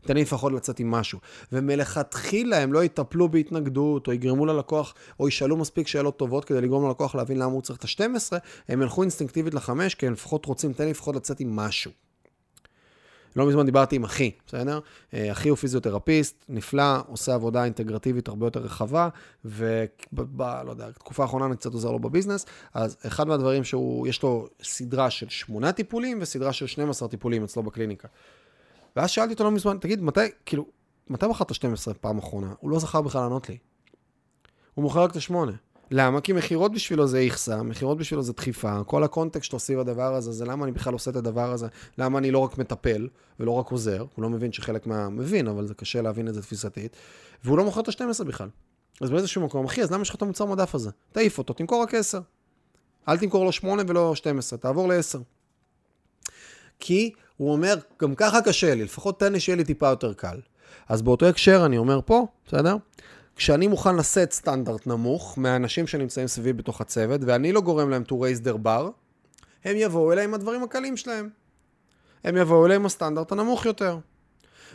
תן 0.00 0.14
לי 0.14 0.22
לפחות 0.22 0.52
לצאת 0.52 0.80
עם 0.80 0.90
משהו. 0.90 1.18
ומלכתחילה 1.52 2.58
הם 2.58 2.72
לא 2.72 2.84
יטפלו 2.84 3.28
בהתנגדות, 3.28 4.06
או 4.06 4.12
יגרמו 4.12 4.46
ללקוח, 4.46 4.94
או 5.20 5.28
ישאלו 5.28 5.56
מספיק 5.56 5.88
שאלות 5.88 6.16
טובות 6.16 6.44
כדי 6.44 6.60
לגרום 6.60 6.88
ללקוח 6.88 7.14
להבין 7.14 7.38
למה 7.38 7.52
הוא 7.52 7.62
צריך 7.62 7.78
את 7.78 7.84
ה-12, 7.84 8.38
הם 8.68 8.82
ילכו 8.82 9.02
אינסטינקטיבית 9.02 9.54
ל-5, 9.54 9.70
כי 9.98 10.06
הם 10.06 10.12
לפחות 10.12 10.46
רוצים, 10.46 10.72
תן 10.72 10.84
לי 10.84 10.90
לפחות 10.90 11.16
לצאת 11.16 11.40
עם 11.40 11.56
משהו. 11.56 12.05
לא 13.36 13.46
מזמן 13.46 13.66
דיברתי 13.66 13.96
עם 13.96 14.04
אחי, 14.04 14.30
בסדר? 14.46 14.80
אה, 15.14 15.32
אחי 15.32 15.48
הוא 15.48 15.56
פיזיותרפיסט, 15.56 16.44
נפלא, 16.48 16.98
עושה 17.06 17.34
עבודה 17.34 17.64
אינטגרטיבית 17.64 18.28
הרבה 18.28 18.46
יותר 18.46 18.60
רחבה, 18.60 19.08
וב... 19.44 19.62
לא 20.42 20.70
יודע, 20.70 20.90
תקופה 20.90 21.22
האחרונה 21.22 21.46
אני 21.46 21.56
קצת 21.56 21.72
עוזר 21.72 21.90
לו 21.90 21.98
בביזנס, 21.98 22.46
אז 22.74 22.96
אחד 23.06 23.28
מהדברים 23.28 23.64
שהוא, 23.64 24.06
יש 24.06 24.22
לו 24.22 24.48
סדרה 24.62 25.10
של 25.10 25.28
שמונה 25.28 25.72
טיפולים 25.72 26.18
וסדרה 26.20 26.52
של 26.52 26.66
12 26.66 27.08
טיפולים 27.08 27.44
אצלו 27.44 27.62
בקליניקה. 27.62 28.08
ואז 28.96 29.10
שאלתי 29.10 29.32
אותו 29.32 29.44
לא 29.44 29.50
מזמן, 29.50 29.76
תגיד, 29.80 30.02
מתי, 30.02 30.20
כאילו, 30.46 30.66
מתי 31.10 31.26
מכרת 31.26 31.54
12 31.54 31.94
פעם 31.94 32.18
אחרונה? 32.18 32.52
הוא 32.60 32.70
לא 32.70 32.78
זכר 32.78 33.02
בכלל 33.02 33.20
לענות 33.20 33.48
לי. 33.48 33.58
הוא 34.74 34.82
מוכר 34.82 35.02
רק 35.02 35.10
את 35.10 35.16
השמונה. 35.16 35.52
למה? 35.90 36.20
כי 36.20 36.32
מכירות 36.32 36.72
בשבילו 36.72 37.06
זה 37.06 37.18
איכסה, 37.18 37.62
מכירות 37.62 37.98
בשבילו 37.98 38.22
זה 38.22 38.32
דחיפה, 38.32 38.84
כל 38.84 39.04
הקונטקסט 39.04 39.44
שאתה 39.44 39.56
עושה 39.56 39.76
בדבר 39.76 40.14
הזה, 40.14 40.32
זה 40.32 40.44
למה 40.44 40.64
אני 40.64 40.72
בכלל 40.72 40.92
עושה 40.92 41.10
את 41.10 41.16
הדבר 41.16 41.52
הזה, 41.52 41.66
למה 41.98 42.18
אני 42.18 42.30
לא 42.30 42.38
רק 42.38 42.58
מטפל 42.58 43.08
ולא 43.40 43.50
רק 43.50 43.70
עוזר, 43.70 44.04
הוא 44.14 44.22
לא 44.22 44.30
מבין 44.30 44.52
שחלק 44.52 44.86
מה... 44.86 45.08
מבין, 45.08 45.48
אבל 45.48 45.66
זה 45.66 45.74
קשה 45.74 46.02
להבין 46.02 46.28
את 46.28 46.34
זה 46.34 46.42
תפיסתית, 46.42 46.96
והוא 47.44 47.58
לא 47.58 47.64
מוכר 47.64 47.80
את 47.80 47.88
ה-12 47.88 48.24
בכלל. 48.24 48.48
אז 49.00 49.10
באיזשהו 49.10 49.42
מקום, 49.42 49.64
אחי, 49.64 49.82
אז 49.82 49.92
למה 49.92 50.02
יש 50.02 50.08
לך 50.08 50.14
את 50.14 50.22
המוצר 50.22 50.44
מדף 50.44 50.74
הזה? 50.74 50.90
תעיף 51.12 51.38
אותו, 51.38 51.54
תמכור 51.54 51.82
רק 51.82 51.94
10. 51.94 52.20
אל 53.08 53.18
תמכור 53.18 53.44
לו 53.44 53.52
8 53.52 53.82
ולא 53.86 54.14
12, 54.14 54.58
תעבור 54.58 54.88
ל-10. 54.88 55.18
כי 56.80 57.12
הוא 57.36 57.52
אומר, 57.52 57.74
גם 58.02 58.14
ככה 58.14 58.42
קשה 58.42 58.74
לי, 58.74 58.84
לפחות 58.84 59.20
תן 59.20 59.32
לי 59.32 59.40
שיהיה 59.40 59.56
לי 59.56 59.64
טיפה 59.64 59.88
יותר 59.88 60.12
קל. 60.12 60.40
אז 60.88 61.02
באותו 61.02 61.26
הקשר 61.26 61.62
אני 61.66 61.78
אומר 61.78 62.00
פה, 62.06 62.26
בסדר? 62.46 62.76
כשאני 63.36 63.66
מוכן 63.66 63.96
לשאת 63.96 64.32
סטנדרט 64.32 64.86
נמוך 64.86 65.38
מהאנשים 65.38 65.86
שנמצאים 65.86 66.26
סביבי 66.26 66.52
בתוך 66.52 66.80
הצוות, 66.80 67.20
ואני 67.24 67.52
לא 67.52 67.60
גורם 67.60 67.90
להם 67.90 68.02
to 68.08 68.12
raise 68.12 68.44
their 68.44 68.64
bar, 68.64 68.90
הם 69.64 69.76
יבואו 69.76 70.12
אליי 70.12 70.24
עם 70.24 70.34
הדברים 70.34 70.62
הקלים 70.62 70.96
שלהם. 70.96 71.28
הם 72.24 72.36
יבואו 72.36 72.66
אליי 72.66 72.76
עם 72.76 72.86
הסטנדרט 72.86 73.32
הנמוך 73.32 73.66
יותר. 73.66 73.98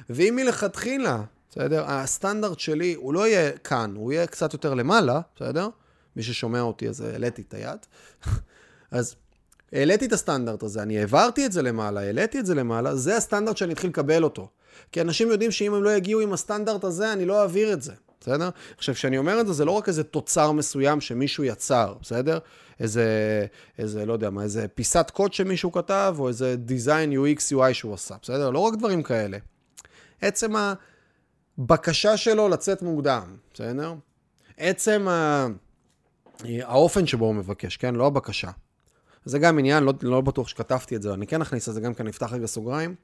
ואם 0.09 0.33
מלכתחילה, 0.35 1.23
בסדר, 1.49 1.83
הסטנדרט 1.87 2.59
שלי 2.59 2.93
הוא 2.93 3.13
לא 3.13 3.27
יהיה 3.27 3.51
כאן, 3.51 3.93
הוא 3.95 4.11
יהיה 4.11 4.27
קצת 4.27 4.53
יותר 4.53 4.73
למעלה, 4.73 5.21
בסדר? 5.35 5.69
מי 6.15 6.23
ששומע 6.23 6.61
אותי 6.61 6.89
אז 6.89 7.01
העליתי 7.01 7.41
את 7.47 7.53
היד. 7.53 7.79
אז 8.91 9.15
העליתי 9.73 10.05
את 10.05 10.13
הסטנדרט 10.13 10.63
הזה, 10.63 10.81
אני 10.81 10.99
העברתי 10.99 11.45
את 11.45 11.51
זה 11.51 11.61
למעלה, 11.61 12.01
העליתי 12.01 12.39
את 12.39 12.45
זה 12.45 12.55
למעלה, 12.55 12.95
זה 12.95 13.17
הסטנדרט 13.17 13.57
שאני 13.57 13.73
אתחיל 13.73 13.89
לקבל 13.89 14.23
אותו. 14.23 14.49
כי 14.91 15.01
אנשים 15.01 15.31
יודעים 15.31 15.51
שאם 15.51 15.73
הם 15.73 15.83
לא 15.83 15.95
יגיעו 15.95 16.21
עם 16.21 16.33
הסטנדרט 16.33 16.83
הזה, 16.83 17.13
אני 17.13 17.25
לא 17.25 17.41
אעביר 17.41 17.73
את 17.73 17.81
זה. 17.81 17.93
בסדר? 18.21 18.49
עכשיו, 18.77 18.95
כשאני 18.95 19.17
אומר 19.17 19.41
את 19.41 19.47
זה, 19.47 19.53
זה 19.53 19.65
לא 19.65 19.71
רק 19.71 19.87
איזה 19.87 20.03
תוצר 20.03 20.51
מסוים 20.51 21.01
שמישהו 21.01 21.43
יצר, 21.43 21.95
בסדר? 22.01 22.39
איזה, 22.79 23.45
איזה, 23.77 24.05
לא 24.05 24.13
יודע 24.13 24.29
מה, 24.29 24.43
איזה 24.43 24.67
פיסת 24.67 25.11
קוד 25.13 25.33
שמישהו 25.33 25.71
כתב, 25.71 26.15
או 26.19 26.27
איזה 26.27 26.55
design 26.67 27.13
UX 27.13 27.55
UI 27.55 27.73
שהוא 27.73 27.93
עשה, 27.93 28.15
בסדר? 28.21 28.49
לא 28.49 28.59
רק 28.59 28.73
דברים 28.75 29.03
כאלה. 29.03 29.37
עצם 30.21 30.53
הבקשה 31.57 32.17
שלו 32.17 32.49
לצאת 32.49 32.81
מוקדם, 32.81 33.35
בסדר? 33.53 33.93
עצם 34.57 35.07
ה... 35.07 35.47
האופן 36.45 37.07
שבו 37.07 37.25
הוא 37.25 37.35
מבקש, 37.35 37.77
כן? 37.77 37.95
לא 37.95 38.07
הבקשה. 38.07 38.51
זה 39.25 39.39
גם 39.39 39.59
עניין, 39.59 39.83
לא, 39.83 39.93
לא 40.01 40.21
בטוח 40.21 40.47
שכתבתי 40.47 40.95
את 40.95 41.01
זה, 41.01 41.13
אני 41.13 41.27
כן 41.27 41.41
אכניס 41.41 41.69
את 41.69 41.73
זה 41.73 41.81
גם 41.81 41.93
כי 41.93 42.01
אני 42.01 42.09
אפתח 42.09 42.33
רגע 42.33 42.45
סוגריים. 42.45 42.95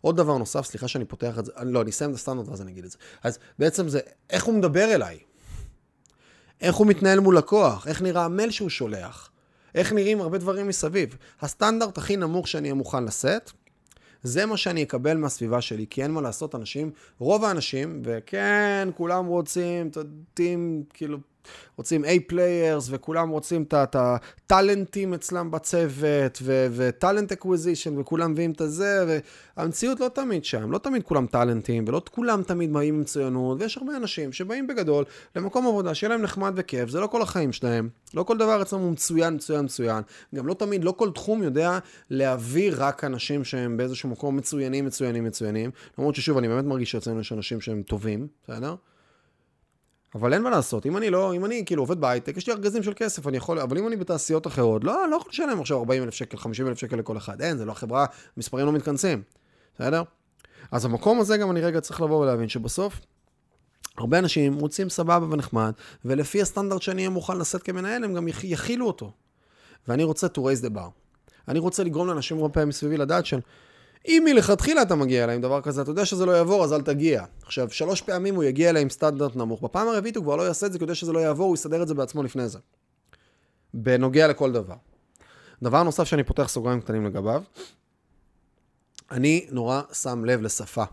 עוד 0.00 0.16
דבר 0.16 0.38
נוסף, 0.38 0.64
סליחה 0.64 0.88
שאני 0.88 1.04
פותח 1.04 1.38
את 1.38 1.44
זה, 1.44 1.52
לא, 1.62 1.82
אני 1.82 1.90
אסיים 1.90 2.10
את 2.10 2.14
הסטנדרט 2.14 2.48
ואז 2.48 2.62
אני 2.62 2.72
אגיד 2.72 2.84
את 2.84 2.90
זה. 2.90 2.98
אז 3.22 3.38
בעצם 3.58 3.88
זה, 3.88 4.00
איך 4.30 4.44
הוא 4.44 4.54
מדבר 4.54 4.94
אליי? 4.94 5.18
איך 6.60 6.74
הוא 6.76 6.86
מתנהל 6.86 7.20
מול 7.20 7.38
לקוח? 7.38 7.86
איך 7.86 8.02
נראה 8.02 8.24
המייל 8.24 8.50
שהוא 8.50 8.68
שולח? 8.68 9.30
איך 9.74 9.92
נראים 9.92 10.20
הרבה 10.20 10.38
דברים 10.38 10.68
מסביב? 10.68 11.16
הסטנדרט 11.40 11.98
הכי 11.98 12.16
נמוך 12.16 12.48
שאני 12.48 12.68
אהיה 12.68 12.74
מוכן 12.74 13.04
לשאת, 13.04 13.50
זה 14.22 14.46
מה 14.46 14.56
שאני 14.56 14.82
אקבל 14.82 15.16
מהסביבה 15.16 15.60
שלי, 15.60 15.86
כי 15.90 16.02
אין 16.02 16.10
מה 16.10 16.20
לעשות, 16.20 16.54
אנשים, 16.54 16.90
רוב 17.18 17.44
האנשים, 17.44 18.02
וכן, 18.04 18.88
כולם 18.96 19.26
רוצים, 19.26 19.88
אתם 19.88 20.00
יודעים, 20.00 20.84
כאילו, 20.94 21.18
רוצים 21.76 22.04
A-Players, 22.04 22.88
וכולם 22.90 23.28
רוצים 23.28 23.62
את 23.62 23.96
הטאלנטים 23.98 25.14
אצלם 25.14 25.50
בצוות, 25.50 26.42
ו 26.44 26.57
talent 26.57 27.32
acquisition, 27.32 27.98
וכולם 27.98 28.32
מביאים 28.32 28.50
את 28.50 28.60
הזה, 28.60 29.20
והמציאות 29.56 30.00
לא 30.00 30.08
תמיד 30.08 30.44
שם, 30.44 30.70
לא 30.72 30.78
תמיד 30.78 31.02
כולם 31.02 31.26
טאלנטים, 31.26 31.84
ולא 31.88 32.02
כולם 32.10 32.42
תמיד 32.42 32.72
באים 32.72 32.94
עם 32.94 33.00
מצוינות, 33.00 33.60
ויש 33.60 33.76
הרבה 33.76 33.96
אנשים 33.96 34.32
שבאים 34.32 34.66
בגדול 34.66 35.04
למקום 35.36 35.66
עבודה, 35.66 35.94
שיהיה 35.94 36.08
להם 36.08 36.22
נחמד 36.22 36.52
וכיף, 36.56 36.90
זה 36.90 37.00
לא 37.00 37.06
כל 37.06 37.22
החיים 37.22 37.52
שלהם, 37.52 37.88
לא 38.14 38.22
כל 38.22 38.38
דבר 38.38 38.62
אצלם 38.62 38.80
הוא 38.80 38.92
מצוין, 38.92 39.34
מצוין, 39.34 39.64
מצוין, 39.64 40.02
גם 40.34 40.46
לא 40.46 40.54
תמיד, 40.54 40.84
לא 40.84 40.94
כל 40.96 41.10
תחום 41.10 41.42
יודע 41.42 41.78
להביא 42.10 42.72
רק 42.76 43.04
אנשים 43.04 43.44
שהם 43.44 43.76
באיזשהו 43.76 44.08
מקום 44.08 44.36
מצוינים, 44.36 44.84
מצוינים, 44.84 45.24
מצוינים, 45.24 45.70
למרות 45.98 46.14
ששוב, 46.14 46.38
אני 46.38 46.48
באמת 46.48 46.64
מרגיש 46.64 46.90
שאצלנו 46.90 47.20
יש 47.20 47.32
אנשים 47.32 47.60
שהם 47.60 47.82
טובים, 47.82 48.26
בסדר? 48.44 48.74
אבל 50.16 50.32
אין 50.32 50.42
מה 50.42 50.50
לעשות, 50.50 50.86
אם 50.86 50.96
אני 50.96 51.10
לא, 51.10 51.34
אם 51.34 51.44
אני 51.44 51.62
כאילו 51.66 51.82
עובד 51.82 52.00
בהייטק, 52.00 52.36
יש 52.36 52.46
לי 52.46 52.52
ארגזים 52.52 52.82
של 52.82 52.92
כסף, 52.96 53.26
אני 53.26 53.36
יכול, 53.36 53.58
אבל 53.58 53.78
אם 53.78 53.86
אני 53.86 53.96
בתעשיות 53.96 54.46
אחרות, 54.46 54.84
לא, 54.84 55.08
לא 55.10 55.16
יכול 55.16 55.30
לשלם 55.30 55.60
עכשיו 55.60 55.78
40 55.78 56.02
אלף 56.02 56.14
שקל, 56.14 56.36
50 56.36 56.68
אלף 56.68 56.78
שקל 56.78 56.96
לכל 56.96 57.16
אחד, 57.16 57.42
אין, 57.42 57.58
זה 57.58 57.64
לא 57.64 57.72
החברה, 57.72 58.06
מספרים 58.36 58.66
לא 58.66 58.72
מתכנסים, 58.72 59.22
בסדר? 59.74 60.02
אז 60.70 60.84
המקום 60.84 61.20
הזה 61.20 61.36
גם 61.36 61.50
אני 61.50 61.60
רגע 61.60 61.80
צריך 61.80 62.00
לבוא 62.00 62.22
ולהבין 62.22 62.48
שבסוף, 62.48 63.00
הרבה 63.98 64.18
אנשים 64.18 64.52
מוצאים 64.52 64.88
סבבה 64.88 65.26
ונחמד, 65.30 65.72
ולפי 66.04 66.42
הסטנדרט 66.42 66.82
שאני 66.82 67.02
אהיה 67.02 67.10
מוכן 67.10 67.38
לשאת 67.38 67.62
כמנהל, 67.62 68.04
הם 68.04 68.14
גם 68.14 68.28
יכילו 68.28 68.86
אותו. 68.86 69.12
ואני 69.88 70.04
רוצה 70.04 70.26
to 70.26 70.38
raise 70.38 70.64
the 70.66 70.76
bar. 70.76 70.90
אני 71.48 71.58
רוצה 71.58 71.84
לגרום 71.84 72.06
לאנשים 72.06 72.38
הרבה 72.38 72.54
פעמים 72.54 72.68
מסביבי 72.68 72.96
לדעת 72.96 73.26
של, 73.26 73.40
אם 74.08 74.22
מלכתחילה 74.24 74.82
אתה 74.82 74.94
מגיע 74.94 75.24
אליי 75.24 75.34
עם 75.36 75.42
דבר 75.42 75.60
כזה, 75.60 75.82
אתה 75.82 75.90
יודע 75.90 76.04
שזה 76.04 76.26
לא 76.26 76.32
יעבור, 76.32 76.64
אז 76.64 76.72
אל 76.72 76.82
תגיע. 76.82 77.24
עכשיו, 77.42 77.70
שלוש 77.70 78.00
פעמים 78.00 78.34
הוא 78.34 78.44
יגיע 78.44 78.70
אליי 78.70 78.82
עם 78.82 78.90
סטנדרט 78.90 79.36
נמוך. 79.36 79.62
בפעם 79.62 79.88
הרביעית 79.88 80.16
הוא 80.16 80.24
כבר 80.24 80.36
לא 80.36 80.42
יעשה 80.42 80.66
את 80.66 80.72
זה, 80.72 80.78
כי 80.78 80.82
הוא 80.82 80.86
יודע 80.86 80.94
שזה 80.94 81.12
לא 81.12 81.18
יעבור, 81.18 81.46
הוא 81.46 81.54
יסדר 81.54 81.82
את 81.82 81.88
זה 81.88 81.94
בעצמו 81.94 82.22
לפני 82.22 82.48
זה. 82.48 82.58
בנוגע 83.74 84.28
לכל 84.28 84.52
דבר. 84.52 84.74
דבר 85.62 85.82
נוסף 85.82 86.04
שאני 86.04 86.24
פותח 86.24 86.48
סוגריים 86.48 86.80
קטנים 86.80 87.06
לגביו, 87.06 87.42
אני 89.10 89.46
נורא 89.50 89.82
שם 89.92 90.24
לב 90.24 90.42
לשפה. 90.42 90.84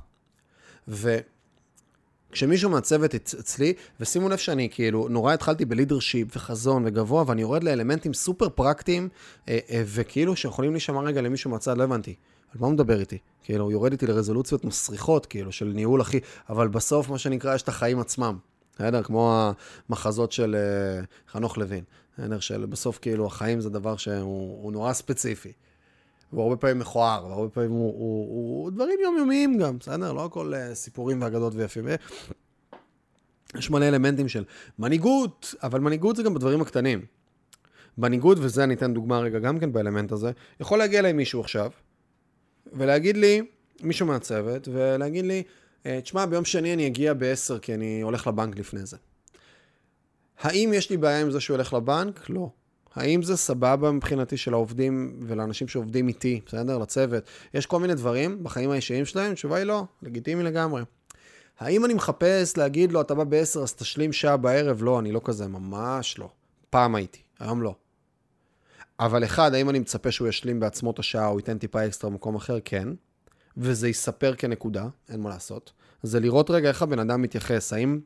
וכשמישהו 0.88 2.70
מהצוות 2.70 3.16
אצלי, 3.16 3.74
ושימו 4.00 4.30
לב 4.30 4.38
שאני 4.38 4.70
כאילו 4.72 5.08
נורא 5.10 5.34
התחלתי 5.34 5.66
בלידרשיפ 5.66 6.28
וחזון 6.36 6.84
וגבוה, 6.86 7.24
ואני 7.28 7.42
יורד 7.42 7.64
לאלמנטים 7.64 8.14
סופר 8.14 8.50
פרקטיים, 8.50 9.10
אה, 9.50 9.60
אה, 9.70 9.84
וכאילו 9.86 10.36
שיכולים 10.36 10.72
להישמע 10.72 11.02
רגע 11.02 11.22
למישהו 11.22 11.52
מהצד, 11.52 11.78
לא 11.78 11.84
הבנתי. 11.84 12.16
על 12.54 12.60
מה 12.60 12.68
הוא 12.68 12.74
מדבר 12.74 13.00
איתי? 13.00 13.18
כאילו, 13.44 13.64
הוא 13.64 13.72
יורד 13.72 13.92
איתי 13.92 14.08
לרזולוציות 14.08 14.66
מסריחות, 14.66 15.26
כאילו, 15.26 15.52
של 15.52 15.66
ניהול 15.66 16.02
הכי... 16.02 16.20
אבל 16.50 16.68
בסוף, 16.68 17.10
מה 17.10 17.18
שנקרא, 17.18 17.56
יש 17.56 17.62
את 17.62 17.68
החיים 17.68 18.00
עצמם. 18.00 18.38
בסדר? 18.76 19.04
כמו 19.04 19.52
המחזות 19.90 20.32
של 20.32 20.56
uh, 20.56 21.32
חנוך 21.32 21.58
לוין. 21.58 21.84
בסדר? 22.14 22.40
של 22.40 22.66
בסוף, 22.66 23.00
כאילו, 23.02 23.26
החיים 23.26 23.62
זה 23.62 23.70
דבר 23.70 23.96
שהוא 23.96 24.72
נורא 24.72 24.94
ספציפי. 24.94 25.52
הוא 26.32 26.44
הרבה 26.44 26.56
פעמים 26.56 26.80
מכוער, 26.80 27.26
והרבה 27.26 27.50
פעמים 27.50 27.72
הוא, 27.72 27.80
הוא, 27.80 28.28
הוא, 28.30 28.64
הוא 28.64 28.72
דברים 28.72 29.00
יומיומיים 29.04 29.58
גם, 29.58 29.78
בסדר? 29.78 30.14
לא 30.14 30.26
הכל 30.26 30.54
uh, 30.54 30.76
סיפורים 30.76 31.22
ואגדות 31.22 31.54
ויפים. 31.56 31.88
יש 33.58 33.70
מלא 33.70 33.88
אלמנטים 33.88 34.30
של 34.30 34.44
מנהיגות, 34.80 35.56
אבל 35.64 35.80
מנהיגות 35.80 36.16
זה 36.16 36.24
גם 36.24 36.34
בדברים 36.34 36.62
הקטנים. 36.62 37.06
מנהיגות, 37.98 38.38
וזה 38.42 38.64
אני 38.64 38.74
אתן 38.74 38.94
דוגמה 38.94 39.20
רגע 39.20 39.40
גם 39.40 39.60
כן 39.60 39.74
באלמנט 39.74 40.12
הזה, 40.12 40.32
יכול 40.60 40.78
להגיע 40.80 41.00
אליי 41.00 41.14
מישהו 41.14 41.42
עכשיו, 41.42 41.72
ולהגיד 42.74 43.18
לי, 43.18 43.42
מישהו 43.84 44.08
מהצוות, 44.08 44.68
ולהגיד 44.68 45.26
לי, 45.26 45.44
אה, 45.86 46.00
תשמע, 46.02 46.26
ביום 46.26 46.46
שני 46.46 46.74
אני 46.74 46.88
אגיע 46.88 47.14
ב-10 47.14 47.60
כי 47.62 47.74
אני 47.74 48.02
הולך 48.02 48.28
לבנק 48.28 48.60
לפני 48.60 48.86
זה. 48.86 48.98
האם 50.40 50.72
יש 50.74 50.90
לי 50.90 50.98
בעיה 50.98 51.22
עם 51.22 51.32
זה 51.32 51.40
שהוא 51.40 51.56
הולך 51.56 51.74
לבנק? 51.74 52.30
לא. 52.30 52.50
האם 52.96 53.24
זה 53.24 53.38
סבבה 53.38 53.92
מבחינתי 53.92 54.38
של 54.38 54.54
העובדים 54.54 55.20
ולאנשים 55.22 55.68
שעובדים 55.68 56.08
איתי, 56.08 56.42
בסדר? 56.46 56.78
לצוות? 56.78 57.24
יש 57.54 57.66
כל 57.66 57.80
מיני 57.80 57.96
דברים 57.96 58.44
בחיים 58.44 58.72
האישיים 58.72 59.06
שלהם? 59.06 59.34
תשובה 59.34 59.56
היא 59.56 59.64
לא, 59.64 59.84
לגיטימי 60.02 60.44
לגמרי. 60.44 60.84
האם 61.60 61.86
אני 61.86 61.94
מחפש 61.94 62.58
להגיד 62.58 62.92
לו, 62.92 63.02
אתה 63.02 63.16
בא 63.16 63.24
ב-10 63.24 63.60
אז 63.60 63.74
תשלים 63.74 64.14
שעה 64.14 64.38
בערב? 64.38 64.84
לא, 64.84 65.00
אני 65.00 65.12
לא 65.12 65.22
כזה, 65.24 65.48
ממש 65.48 66.20
לא. 66.20 66.30
פעם 66.70 66.96
הייתי, 66.96 67.20
היום 67.40 67.62
לא. 67.62 67.76
אבל 69.06 69.24
אחד, 69.24 69.54
האם 69.54 69.70
אני 69.70 69.80
מצפה 69.80 70.12
שהוא 70.12 70.28
ישלים 70.28 70.60
בעצמו 70.60 70.92
את 70.92 71.00
השעה 71.00 71.28
או 71.28 71.38
ייתן 71.38 71.58
טיפה 71.58 71.86
אקסטרה 71.86 72.10
במקום 72.10 72.36
אחר? 72.36 72.58
כן. 72.66 72.88
וזה 73.58 73.90
יספר 73.90 74.34
כנקודה, 74.36 74.86
אין 75.10 75.22
מה 75.22 75.30
לעשות. 75.30 75.72
זה 76.04 76.20
לראות 76.20 76.50
רגע 76.50 76.70
איך 76.70 76.82
הבן 76.82 77.00
אדם 77.00 77.22
מתייחס, 77.22 77.74
האם, 77.74 78.00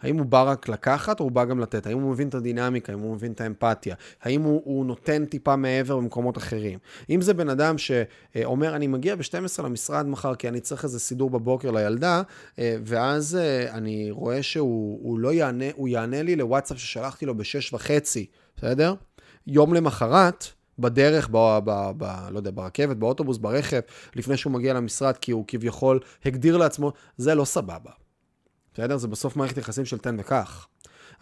האם 0.00 0.18
הוא 0.18 0.26
בא 0.26 0.42
רק 0.42 0.68
לקחת 0.68 1.20
או 1.20 1.24
הוא 1.24 1.32
בא 1.32 1.44
גם 1.44 1.60
לתת? 1.60 1.86
האם 1.86 2.00
הוא 2.00 2.12
מבין 2.12 2.28
את 2.28 2.34
הדינמיקה, 2.34 2.92
האם 2.92 3.00
הוא 3.00 3.14
מבין 3.14 3.32
את 3.32 3.40
האמפתיה? 3.40 3.94
האם 4.22 4.42
הוא, 4.42 4.62
הוא 4.64 4.86
נותן 4.86 5.24
טיפה 5.24 5.56
מעבר 5.56 5.96
במקומות 5.96 6.38
אחרים? 6.38 6.78
אם 7.10 7.20
זה 7.20 7.34
בן 7.34 7.48
אדם 7.48 7.74
שאומר, 7.78 8.76
אני 8.76 8.86
מגיע 8.86 9.16
ב-12 9.16 9.62
למשרד 9.62 10.06
מחר 10.06 10.34
כי 10.34 10.48
אני 10.48 10.60
צריך 10.60 10.84
איזה 10.84 11.00
סידור 11.00 11.30
בבוקר 11.30 11.70
לילדה, 11.70 12.22
אה, 12.58 12.76
ואז 12.84 13.36
אה, 13.36 13.74
אני 13.74 14.10
רואה 14.10 14.42
שהוא 14.42 15.18
לא 15.18 15.32
יענה, 15.32 15.64
הוא 15.74 15.88
יענה 15.88 16.22
לי 16.22 16.36
לוואטסאפ 16.36 16.78
ששלחתי 16.78 17.26
לו 17.26 17.34
ב-6 17.34 17.74
וחצי, 17.74 18.26
בסדר? 18.56 18.94
יום 19.46 19.74
למחרת, 19.74 20.44
בדרך, 20.78 21.28
ב, 21.32 21.58
ב, 21.64 21.90
ב, 21.96 22.04
לא 22.30 22.38
יודע, 22.38 22.50
ברכבת, 22.54 22.96
באוטובוס, 22.96 23.38
ברכב, 23.38 23.80
לפני 24.16 24.36
שהוא 24.36 24.52
מגיע 24.52 24.74
למשרד, 24.74 25.16
כי 25.16 25.32
הוא 25.32 25.44
כביכול 25.48 26.00
הגדיר 26.24 26.56
לעצמו, 26.56 26.92
זה 27.16 27.34
לא 27.34 27.44
סבבה. 27.44 27.90
בסדר? 28.74 28.96
זה 28.96 29.08
בסוף 29.08 29.36
מערכת 29.36 29.58
יחסים 29.58 29.84
של 29.84 29.98
תן 29.98 30.16
וקח. 30.20 30.66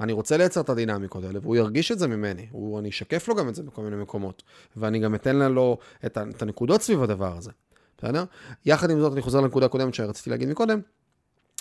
אני 0.00 0.12
רוצה 0.12 0.36
לייצר 0.36 0.60
את 0.60 0.68
הדינמיקות 0.68 1.24
האלה, 1.24 1.38
והוא 1.42 1.56
ירגיש 1.56 1.92
את 1.92 1.98
זה 1.98 2.08
ממני, 2.08 2.46
הוא, 2.50 2.78
אני 2.78 2.88
אשקף 2.88 3.28
לו 3.28 3.34
גם 3.34 3.48
את 3.48 3.54
זה 3.54 3.62
בכל 3.62 3.82
מיני 3.82 3.96
מקומות, 3.96 4.42
ואני 4.76 4.98
גם 4.98 5.14
אתן 5.14 5.36
לו 5.36 5.78
את, 6.06 6.18
את 6.36 6.42
הנקודות 6.42 6.82
סביב 6.82 7.02
הדבר 7.02 7.36
הזה, 7.36 7.50
בסדר? 7.98 8.24
יחד 8.66 8.90
עם 8.90 9.00
זאת, 9.00 9.12
אני 9.12 9.22
חוזר 9.22 9.40
לנקודה 9.40 9.66
הקודמת 9.66 9.94
שרציתי 9.94 10.30
להגיד 10.30 10.48
מקודם, 10.48 10.80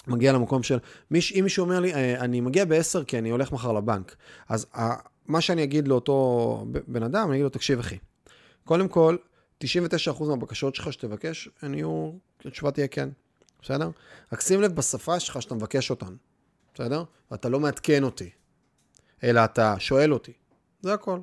מגיע 0.08 0.34
למקום 0.34 0.64
של, 0.64 0.78
מיש, 1.12 1.34
אם 1.34 1.44
מישהו 1.44 1.64
אומר 1.64 1.80
לי, 1.80 1.94
אה, 1.94 2.20
אני 2.20 2.42
מגיע 2.42 2.66
ב-10 2.66 3.04
כי 3.08 3.18
אני 3.18 3.30
הולך 3.30 3.52
מחר 3.52 3.72
לבנק, 3.74 4.16
אז 4.50 4.66
מה 5.28 5.42
שאני 5.42 5.64
אגיד 5.64 5.88
לאותו 5.88 6.66
בן 6.88 7.04
אדם, 7.04 7.28
אני 7.28 7.36
אגיד 7.36 7.44
לו, 7.44 7.50
תקשיב 7.50 7.80
אחי, 7.80 7.98
קודם 8.66 8.88
כל, 8.88 9.18
99% 9.64 9.68
מהבקשות 10.28 10.76
שלך 10.76 10.94
שתבקש, 10.94 11.50
הן 11.62 11.74
יהיו, 11.74 12.12
התשובה 12.46 12.72
תהיה 12.72 12.88
כן, 12.88 13.10
בסדר? 13.62 13.90
רק 14.34 14.42
שים 14.42 14.62
לב 14.62 14.76
בשפה 14.76 15.20
שלך 15.20 15.42
שאתה 15.42 15.56
מבקש 15.56 15.90
אותן. 15.90 16.16
בסדר? 16.74 17.04
ואתה 17.32 17.50
לא 17.50 17.60
מעדכן 17.60 18.04
אותי, 18.04 18.30
אלא 19.24 19.46
אתה 19.46 19.76
שואל 19.80 20.14
אותי. 20.14 20.34
זה 20.82 20.94
הכל. 20.94 21.20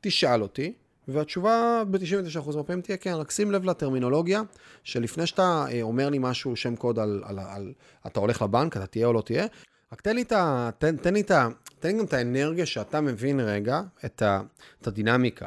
תשאל 0.00 0.42
אותי, 0.42 0.72
והתשובה 1.08 1.82
ב-99% 1.90 2.56
מהפעמים 2.56 2.82
תהיה 2.82 2.96
כן, 2.96 3.12
רק 3.12 3.30
שים 3.30 3.52
לב 3.52 3.64
לטרמינולוגיה, 3.64 4.42
שלפני 4.84 5.26
שאתה 5.26 5.64
אה, 5.72 5.82
אומר 5.82 6.10
לי 6.10 6.18
משהו, 6.20 6.56
שם 6.56 6.76
קוד 6.76 6.98
על, 6.98 7.22
על, 7.24 7.38
על, 7.38 7.46
על 7.48 7.72
אתה 8.06 8.20
הולך 8.20 8.42
לבנק, 8.42 8.76
אתה 8.76 8.86
תהיה 8.86 9.06
או 9.06 9.12
לא 9.12 9.20
תהיה, 9.20 9.46
רק 9.92 10.00
תן 10.00 10.14
לי 10.14 10.22
את 10.22 10.32
ה... 10.32 10.70
תן, 10.78 10.96
תן 10.96 11.14
לי 11.14 11.20
את 11.20 11.30
ה... 11.30 11.48
תן 11.84 11.98
גם 11.98 12.04
את 12.04 12.12
האנרגיה 12.12 12.66
שאתה 12.66 13.00
מבין 13.00 13.40
רגע, 13.40 13.82
את, 14.04 14.22
ה, 14.22 14.40
את 14.80 14.86
הדינמיקה. 14.86 15.46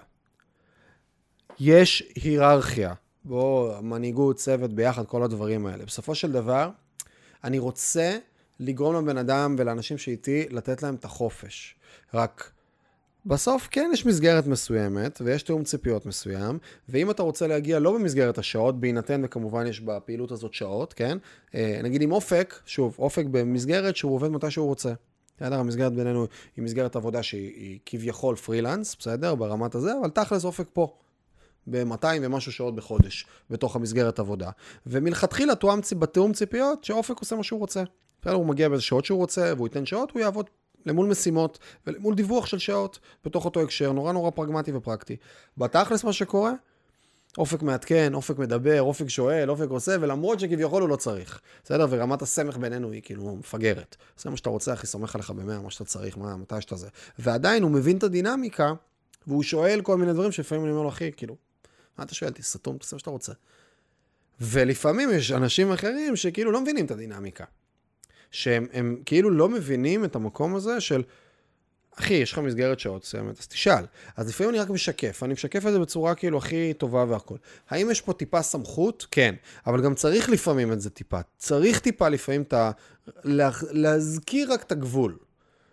יש 1.60 2.04
היררכיה, 2.16 2.94
בוא, 3.24 3.80
מנהיגות, 3.82 4.36
צוות, 4.36 4.74
ביחד, 4.74 5.06
כל 5.06 5.24
הדברים 5.24 5.66
האלה. 5.66 5.86
בסופו 5.86 6.16
של 6.16 6.32
דבר, 6.32 6.70
אני 7.44 7.60
רוצה 7.60 8.18
לגרום 8.60 8.96
לבן 8.96 9.18
אדם 9.18 9.56
ולאנשים 9.58 9.98
שאיתי 9.98 10.46
לתת 10.50 10.84
להם 10.84 10.96
את 10.96 11.06
החופש. 11.06 11.76
רק 12.14 12.52
בסוף 13.26 13.68
כן 13.72 13.90
יש 13.94 14.06
מסגרת 14.06 14.48
מסוימת, 14.48 15.22
ויש 15.26 15.44
תיאום 15.44 15.64
ציפיות 15.64 16.06
מסוים, 16.06 16.58
ואם 16.90 17.12
אתה 17.12 17.24
רוצה 17.24 17.48
להגיע 17.48 17.80
לא 17.80 17.94
במסגרת 17.94 18.38
השעות, 18.38 18.80
בהינתן 18.80 19.22
וכמובן 19.26 19.68
יש 19.68 19.80
בפעילות 19.80 20.32
הזאת 20.32 20.54
שעות, 20.54 20.94
כן? 20.94 21.18
אה, 21.56 21.80
נגיד 21.84 22.02
עם 22.02 22.12
אופק, 22.12 22.60
שוב, 22.66 22.96
אופק 23.00 23.26
במסגרת 23.32 23.96
שהוא 23.96 24.16
עובד 24.16 24.28
מתי 24.28 24.52
שהוא 24.52 24.68
רוצה. 24.68 24.94
בסדר? 25.38 25.60
המסגרת 25.60 25.94
בינינו 25.94 26.28
היא 26.58 26.64
מסגרת 26.64 26.96
עבודה 26.96 27.24
שהיא 27.24 27.80
כביכול 27.86 28.36
פרילנס, 28.36 28.96
בסדר? 29.00 29.36
ברמת 29.36 29.76
הזה, 29.76 29.94
אבל 30.02 30.10
תכלס 30.10 30.46
אופק 30.46 30.68
פה. 30.74 30.94
ב-200 31.70 32.06
ומשהו 32.22 32.52
שעות 32.52 32.76
בחודש 32.76 33.26
בתוך 33.50 33.76
המסגרת 33.76 34.20
עבודה. 34.20 34.50
ומלכתחילה 34.88 35.56
תואם 35.56 35.80
בתיאום 36.00 36.34
ציפיות 36.34 36.84
שאופק 36.84 37.20
עושה 37.20 37.36
מה 37.36 37.44
שהוא 37.44 37.60
רוצה. 37.60 37.84
בסדר, 38.22 38.34
הוא 38.34 38.46
מגיע 38.46 38.70
באיזה 38.70 38.84
שעות 38.84 39.06
שהוא 39.06 39.18
רוצה, 39.18 39.54
והוא 39.56 39.68
ייתן 39.68 39.86
שעות, 39.86 40.12
הוא 40.12 40.22
יעבוד 40.22 40.50
למול 40.86 41.08
משימות 41.08 41.60
ולמול 41.88 42.16
דיווח 42.16 42.46
של 42.46 42.58
שעות 42.58 43.00
בתוך 43.26 43.46
אותו 43.46 43.62
הקשר, 43.62 43.92
נורא 43.92 44.14
נורא 44.14 44.32
פרגמטי 44.32 44.72
ופרקטי. 44.72 45.16
בתכלס 45.58 46.04
מה 46.04 46.14
שקורה, 46.14 46.52
אופק 47.38 47.62
מעדכן, 47.62 48.14
אופק 48.14 48.38
מדבר, 48.38 48.82
אופק 48.82 49.08
שואל, 49.08 49.50
אופק 49.50 49.70
עושה, 49.70 49.96
ולמרות 50.02 50.40
שכביכול 50.40 50.82
הוא 50.82 50.90
לא 50.90 50.96
צריך. 50.96 51.42
בסדר? 51.64 51.88
ורמת 51.90 52.22
הסמך 52.22 52.58
בינינו 52.58 52.92
היא 52.92 53.02
כאילו 53.02 53.36
מפגרת. 53.36 53.96
זה 54.18 54.30
מה 54.30 54.38
שאתה 54.38 54.50
רוצה, 54.50 54.74
אחי, 54.74 54.88
סומך 54.88 55.16
עליך 55.16 55.32
במאה, 55.32 55.62
מה 55.62 55.72
שאתה 55.72 55.86
צריך, 55.86 56.18
מה, 56.18 56.38
מתי 56.38 56.62
שאתה 56.62 56.76
זה. 56.76 56.88
ועדיין 57.20 57.64
הוא 57.64 57.72
מבין 57.72 57.98
את 57.98 58.04
הדינמיקה, 58.04 58.74
והוא 59.28 59.44
שואל 59.44 59.82
כל 59.82 59.98
מיני 59.98 60.14
דברים 60.14 60.32
שלפעמים 60.32 60.64
אני 60.64 60.72
אומר 60.72 60.84
לו, 60.84 60.90
אחי, 60.90 61.12
כאילו, 61.18 61.36
מה 61.98 62.04
אתה 62.04 62.16
שואל? 62.16 62.32
תסתום, 62.32 62.78
תעשה 62.78 62.96
מה 62.96 63.00
שאתה 63.00 63.10
רוצה. 63.10 63.34
ולפעמים 64.42 65.10
יש 65.14 65.32
אנשים 65.32 65.72
אחרים 65.72 66.16
שכאילו 66.16 66.52
לא 66.52 66.62
מבינים 66.62 66.86
את 66.86 66.92
הדינמיקה. 66.92 67.46
שהם 68.32 68.68
הם 68.74 69.02
כאילו 69.06 69.30
לא 69.30 69.50
מבינים 69.50 70.06
את 70.06 70.16
המקום 70.16 70.56
הזה 70.56 70.82
של, 70.82 71.04
אחי, 72.00 72.14
יש 72.14 72.32
לך 72.32 72.40
מסגרת 72.40 72.80
שעות 72.80 73.04
מסוימת, 73.04 73.40
אז 73.40 73.48
תשאל. 73.48 73.86
אז 74.18 74.30
לפעמים 74.30 74.50
אני 74.50 74.60
רק 74.60 74.70
משקף, 74.70 75.24
אני 75.24 75.34
משקף 75.34 75.68
את 75.68 75.72
זה 75.72 75.80
בצורה 75.80 76.16
כאילו 76.16 76.38
הכי 76.38 76.74
טובה 76.74 77.06
והכול. 77.10 77.38
האם 77.70 77.92
יש 77.92 78.02
פה 78.02 78.14
טיפה 78.14 78.42
סמכות? 78.42 79.08
כן. 79.12 79.36
אבל 79.68 79.84
גם 79.84 79.96
צריך 79.96 80.30
לפעמים 80.30 80.72
את 80.72 80.82
זה 80.82 80.90
טיפה. 80.90 81.20
צריך 81.38 81.80
טיפה 81.80 82.10
לפעמים 82.10 82.42
את 82.42 82.54
ה... 82.54 82.72
לה... 83.24 83.50
להזכיר 83.72 84.54
רק 84.54 84.64
את 84.64 84.72
הגבול. 84.72 85.18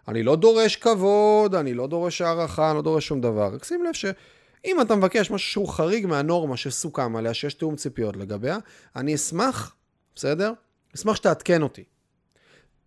אני 0.09 0.23
לא 0.23 0.37
דורש 0.37 0.77
כבוד, 0.77 1.55
אני 1.55 1.75
לא 1.75 1.87
דורש 1.87 2.21
הערכה, 2.21 2.71
אני 2.71 2.77
לא 2.77 2.83
דורש 2.83 3.07
שום 3.07 3.21
דבר. 3.21 3.55
רק 3.55 3.65
שים 3.65 3.85
לב 3.85 3.93
שאם 3.93 4.81
אתה 4.81 4.95
מבקש 4.95 5.31
משהו 5.31 5.51
שהוא 5.51 5.69
חריג 5.69 6.07
מהנורמה 6.07 6.57
שסוכם 6.57 7.17
עליה, 7.17 7.35
שיש 7.35 7.55
תיאום 7.55 7.77
ציפיות 7.77 8.17
לגביה, 8.17 8.59
אני 8.97 9.15
אשמח, 9.15 9.75
בסדר? 10.15 10.53
אשמח 10.95 11.17
שתעדכן 11.17 11.63
אותי. 11.63 11.85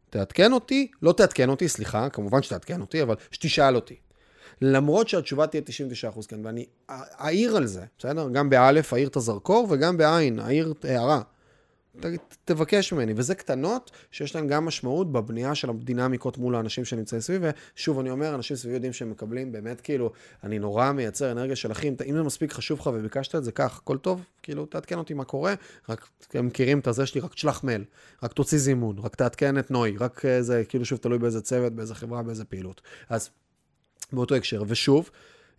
תעדכן 0.10 0.54
אותי, 0.54 0.88
לא 1.02 1.12
תעדכן 1.12 1.50
אותי, 1.50 1.68
סליחה, 1.68 2.10
כמובן 2.10 2.42
שתעדכן 2.42 2.82
אותי, 2.82 3.02
אבל 3.02 3.16
שתשאל 3.32 3.76
אותי. 3.76 3.96
למרות 4.62 5.10
שהתשובה 5.10 5.48
תהיה 5.48 5.62
99% 6.14 6.28
כן, 6.28 6.46
ואני 6.46 6.66
אעיר 7.22 7.56
על 7.56 7.66
זה, 7.66 7.82
בסדר? 8.00 8.30
גם 8.30 8.50
באלף 8.50 8.94
אעיר 8.94 9.08
את 9.08 9.16
הזרקור, 9.16 9.68
וגם 9.70 9.98
בעין 9.98 10.40
אעיר 10.40 10.74
הערה. 10.84 11.22
ת, 12.00 12.06
תבקש 12.46 12.94
ממני, 12.94 13.14
וזה 13.16 13.36
קטנות 13.36 13.92
שיש 14.12 14.36
להן 14.36 14.48
גם 14.48 14.66
משמעות 14.66 15.12
בבנייה 15.12 15.56
של 15.56 15.70
הדינמיקות 15.70 16.38
מול 16.38 16.56
האנשים 16.56 16.86
שנמצאים 16.86 17.22
סביב, 17.22 17.42
ושוב, 17.76 18.00
אני 18.00 18.10
אומר, 18.10 18.36
אנשים 18.36 18.56
סביב 18.56 18.74
יודעים 18.74 18.94
שהם 18.94 19.12
מקבלים 19.12 19.52
באמת, 19.52 19.82
כאילו, 19.82 20.12
אני 20.44 20.60
נורא 20.60 20.92
מייצר 20.92 21.32
אנרגיה 21.32 21.56
של 21.56 21.72
אחים, 21.72 21.96
אם 22.06 22.16
זה 22.16 22.24
מספיק 22.24 22.54
חשוב 22.54 22.80
לך 22.80 22.90
וביקשת 22.94 23.36
את 23.36 23.44
זה 23.44 23.52
כך, 23.52 23.78
הכל 23.78 23.98
טוב, 23.98 24.24
כאילו, 24.44 24.66
תעדכן 24.66 24.98
אותי 24.98 25.14
מה 25.14 25.24
קורה, 25.24 25.54
רק 25.90 26.08
הם 26.34 26.48
מכירים 26.48 26.80
את 26.80 26.88
הזה 26.88 27.06
שלי, 27.06 27.22
רק 27.22 27.34
תשלח 27.34 27.64
מייל, 27.64 27.84
רק 28.24 28.34
תוציא 28.34 28.58
זימון, 28.58 28.98
רק 29.00 29.16
תעדכן 29.16 29.60
את 29.60 29.72
נוי, 29.72 29.98
רק 30.00 30.22
זה, 30.40 30.64
כאילו, 30.70 30.86
שוב, 30.86 31.00
תלוי 31.00 31.18
באיזה 31.18 31.42
צוות, 31.42 31.74
באיזה 31.74 31.96
חברה, 31.96 32.24
באיזה 32.24 32.46
פעילות. 32.46 32.82
אז, 33.10 33.30
באותו 34.14 34.36
הקשר, 34.36 34.64
ושוב, 34.68 35.10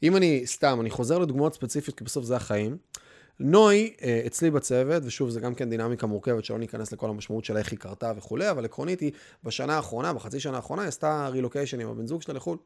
אם 0.03 0.17
אני, 0.17 0.47
סתם, 0.47 0.79
אני 0.81 0.91
חוזר 0.91 1.19
לדוגמאות 1.19 1.55
ספציפיות, 1.55 1.99
כי 1.99 2.05
בסוף 2.05 2.25
זה 2.25 2.37
החיים, 2.37 2.77
נוי, 3.41 3.95
אה, 4.03 4.23
אצלי 4.27 4.51
בצוות, 4.51 5.03
ושוב, 5.07 5.31
זה 5.31 5.41
גם 5.41 5.55
כן 5.55 5.71
דינמיקה 5.71 6.07
מורכבת, 6.07 6.45
שלא 6.45 6.59
ניכנס 6.59 6.93
לכל 6.93 7.11
המשמעות 7.11 7.45
של 7.45 7.57
איך 7.57 7.71
היא 7.71 7.79
קרתה 7.79 8.13
וכולי, 8.17 8.51
אבל 8.51 8.65
עקרונית 8.65 9.01
היא, 9.01 9.13
בשנה 9.45 9.77
האחרונה, 9.77 10.13
בחצי 10.13 10.41
שנה 10.41 10.57
האחרונה, 10.57 10.83
היא 10.83 10.89
עשתה 10.89 11.29
רילוקיישן 11.33 11.81
עם 11.81 11.89
הבן 11.89 12.07
זוג 12.07 12.23
שלה 12.23 12.35
לחו"ל. 12.35 12.57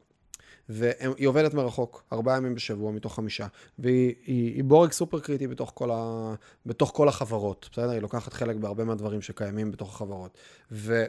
והיא 0.69 1.27
עובדת 1.27 1.53
מרחוק, 1.53 2.03
ארבעה 2.13 2.37
ימים 2.37 2.55
בשבוע 2.55 2.91
מתוך 2.91 3.15
חמישה. 3.15 3.47
והיא 3.79 4.15
היא, 4.25 4.53
היא 4.55 4.63
בורג 4.63 4.91
סופר 4.91 5.19
קריטי 5.19 5.47
בתוך 5.47 5.71
כל, 5.75 5.89
ה, 5.93 6.33
בתוך 6.65 6.91
כל 6.95 7.07
החברות, 7.07 7.69
בסדר? 7.71 7.89
היא 7.89 7.99
לוקחת 7.99 8.33
חלק 8.33 8.55
בהרבה 8.55 8.83
מהדברים 8.83 9.21
שקיימים 9.21 9.71
בתוך 9.71 9.95
החברות. 9.95 10.37
ו... 10.71 11.03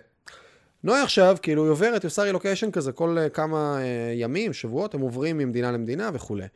נוי 0.84 1.00
עכשיו, 1.00 1.36
כאילו, 1.42 1.64
היא 1.64 1.70
עוברת, 1.70 2.02
היא 2.02 2.08
עושה 2.08 2.22
רילוקיישן 2.22 2.70
כזה 2.70 2.92
כל 2.92 3.18
uh, 3.18 3.30
כמה 3.30 3.78
uh, 3.78 3.80
ימים, 4.14 4.52
שבועות, 4.52 4.94
הם 4.94 5.00
עוברים 5.00 5.38
ממדינה 5.38 5.72
למדינה 5.72 6.10
וכולי. 6.14 6.46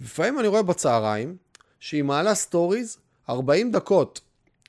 לפעמים 0.00 0.38
אני 0.38 0.48
רואה 0.48 0.62
בצהריים, 0.62 1.36
שהיא 1.82 2.02
מעלה 2.02 2.34
סטוריז 2.34 2.96
40 3.28 3.72
דקות 3.72 4.20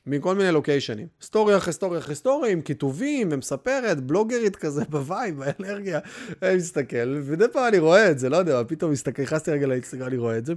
מכל 0.06 0.36
מיני 0.36 0.52
לוקיישנים. 0.52 1.08
סטורי 1.22 1.58
אחרי 1.58 1.74
סטורי 1.74 1.98
אחרי 1.98 2.16
סטורי, 2.16 2.52
עם 2.52 2.62
כיתובים, 2.62 3.30
ומספרת, 3.32 4.02
בלוגרית 4.02 4.56
כזה 4.56 4.84
בווייב, 4.90 5.40
באנרגיה. 5.40 6.00
אני 6.42 6.56
מסתכל, 6.56 7.22
ומדי 7.24 7.46
פעם 7.52 7.68
אני 7.68 7.80
רואה 7.80 8.12
את 8.12 8.20
זה, 8.20 8.30
לא 8.30 8.38
יודע, 8.38 8.62
פתאום 8.68 8.92
מסתכל, 8.92 9.22
נכנסתי 9.22 9.52
רגע 9.52 9.68
לאינסטגרם, 9.68 10.08
אני 10.08 10.18
רואה 10.18 10.38
את 10.38 10.46
זה. 10.46 10.54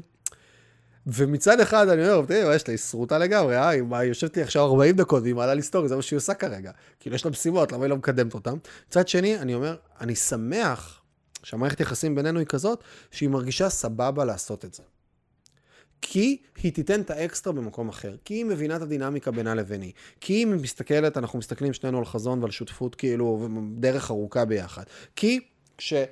ומצד 1.07 1.61
אחד 1.61 1.89
אני 1.89 2.11
אומר, 2.11 2.27
תראי, 2.27 2.55
יש 2.55 2.69
לה, 2.69 2.75
היא 3.11 3.19
לגמרי, 3.19 3.57
אה? 3.57 3.69
היא 3.69 3.83
יושבת 4.09 4.37
לי 4.37 4.43
עכשיו 4.43 4.65
40 4.65 4.97
דקות 4.97 5.23
והיא 5.23 5.35
מעלה 5.35 5.55
לי 5.55 5.63
סטורי, 5.63 5.89
זה 5.89 5.97
מה 5.97 6.03
שהיא 6.03 6.17
עושה 6.17 6.35
כרגע. 6.35 6.71
כאילו, 7.01 7.17
יש 7.17 7.25
לה 7.25 7.31
משימות, 7.31 7.73
למה 7.73 7.85
היא 7.85 7.91
לא 7.91 7.97
מקדמת 7.97 8.35
אותן? 8.35 8.55
מצד 8.89 9.09
שני, 9.09 9.39
אני 9.39 9.55
אומר, 9.55 9.77
אני 10.01 10.15
שמח 10.15 11.01
שהמערכת 11.43 11.81
יחסים 11.81 12.15
בינינו 12.15 12.39
היא 12.39 12.47
כזאת, 12.47 12.81
שהיא 13.11 13.29
מרגישה 13.29 13.69
סבבה 13.69 14.25
לעשות 14.25 14.65
את 14.65 14.75
זה. 14.75 14.83
כי 16.01 16.37
היא 16.63 16.73
תיתן 16.73 17.01
את 17.01 17.11
האקסטרה 17.11 17.53
במקום 17.53 17.89
אחר, 17.89 18.17
כי 18.25 18.35
היא 18.35 18.45
מבינה 18.45 18.77
את 18.77 18.83
הדינמיקה 18.83 19.31
בינה 19.31 19.55
לביני, 19.55 19.93
כי 20.21 20.33
היא 20.33 20.47
מסתכלת, 20.47 21.17
אנחנו 21.17 21.39
מסתכלים 21.39 21.73
שנינו 21.73 21.99
על 21.99 22.05
חזון 22.05 22.43
ועל 22.43 22.51
שותפות 22.51 22.95
כאילו 22.95 23.49
דרך 23.75 24.11
ארוכה 24.11 24.45
ביחד, 24.45 24.83
כי 25.17 25.41
כשאני 25.79 26.07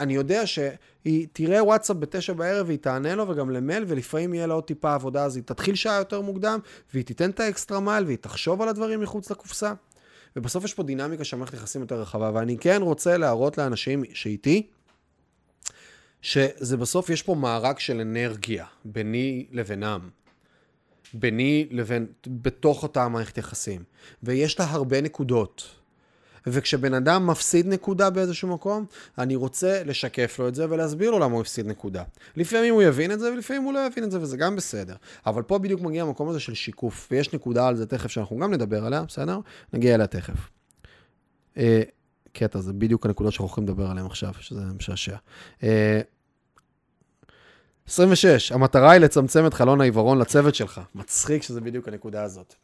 אה, 0.00 0.12
יודע 0.12 0.46
שהיא 0.46 1.26
תראה 1.32 1.64
וואטסאפ 1.64 1.96
בתשע 1.96 2.32
בערב 2.32 2.66
והיא 2.66 2.78
תענה 2.78 3.14
לו 3.14 3.28
וגם 3.28 3.50
למייל 3.50 3.84
ולפעמים 3.88 4.34
יהיה 4.34 4.46
לה 4.46 4.54
עוד 4.54 4.64
טיפה 4.64 4.94
עבודה 4.94 5.24
אז 5.24 5.36
היא 5.36 5.44
תתחיל 5.44 5.74
שעה 5.74 5.96
יותר 5.96 6.20
מוקדם 6.20 6.58
והיא 6.92 7.04
תיתן 7.04 7.30
את 7.30 7.40
ה 7.40 7.47
extra 7.47 7.80
mile 7.80 8.04
והיא 8.04 8.18
תחשוב 8.18 8.62
על 8.62 8.68
הדברים 8.68 9.00
מחוץ 9.00 9.30
לקופסה. 9.30 9.72
ובסוף 10.36 10.64
יש 10.64 10.74
פה 10.74 10.82
דינמיקה 10.82 11.24
שהמערכת 11.24 11.54
יחסים 11.54 11.80
יותר 11.80 12.00
רחבה 12.00 12.30
ואני 12.34 12.58
כן 12.58 12.82
רוצה 12.82 13.16
להראות 13.16 13.58
לאנשים 13.58 14.04
שאיתי 14.14 14.66
שזה 16.22 16.76
בסוף, 16.76 17.10
יש 17.10 17.22
פה 17.22 17.34
מארג 17.34 17.78
של 17.78 18.00
אנרגיה 18.00 18.66
ביני 18.84 19.46
לבינם. 19.52 20.08
ביני 21.14 21.68
לבין, 21.70 22.06
בתוך 22.26 22.82
אותה 22.82 23.08
מערכת 23.08 23.38
יחסים. 23.38 23.82
ויש 24.22 24.60
לה 24.60 24.64
הרבה 24.70 25.00
נקודות. 25.00 25.68
וכשבן 26.46 26.94
אדם 26.94 27.26
מפסיד 27.26 27.66
נקודה 27.66 28.10
באיזשהו 28.10 28.48
מקום, 28.48 28.84
אני 29.18 29.36
רוצה 29.36 29.82
לשקף 29.84 30.38
לו 30.38 30.48
את 30.48 30.54
זה 30.54 30.70
ולהסביר 30.70 31.10
לו 31.10 31.18
למה 31.18 31.32
הוא 31.32 31.40
הפסיד 31.40 31.66
נקודה. 31.66 32.02
לפעמים 32.36 32.74
הוא 32.74 32.82
יבין 32.82 33.12
את 33.12 33.20
זה 33.20 33.32
ולפעמים 33.32 33.62
הוא 33.62 33.72
לא 33.72 33.86
יבין 33.86 34.04
את 34.04 34.10
זה, 34.10 34.20
וזה 34.20 34.36
גם 34.36 34.56
בסדר. 34.56 34.94
אבל 35.26 35.42
פה 35.42 35.58
בדיוק 35.58 35.80
מגיע 35.80 36.02
המקום 36.02 36.28
הזה 36.28 36.40
של 36.40 36.54
שיקוף, 36.54 37.08
ויש 37.10 37.34
נקודה 37.34 37.68
על 37.68 37.76
זה 37.76 37.86
תכף 37.86 38.10
שאנחנו 38.10 38.38
גם 38.38 38.52
נדבר 38.54 38.86
עליה, 38.86 39.02
בסדר? 39.02 39.38
נגיע 39.72 39.94
אליה 39.94 40.06
תכף. 40.06 40.50
אה, 42.42 42.48
קטע, 42.48 42.60
זה 42.60 42.72
בדיוק 42.72 43.06
הנקודות 43.06 43.32
שאנחנו 43.32 43.46
הולכים 43.46 43.64
לדבר 43.64 43.86
עליהן 43.90 44.06
עכשיו, 44.06 44.32
שזה 44.40 44.60
משעשע. 44.60 45.16
26, 47.86 48.52
אה, 48.52 48.56
המטרה 48.56 48.90
היא 48.90 49.00
לצמצם 49.00 49.46
את 49.46 49.54
חלון 49.54 49.80
העיוורון 49.80 50.18
לצוות 50.18 50.54
שלך. 50.54 50.80
מצחיק 50.94 51.42
שזה 51.42 51.60
בדיוק 51.60 51.88
הנקודה 51.88 52.22
הזאת. 52.22 52.54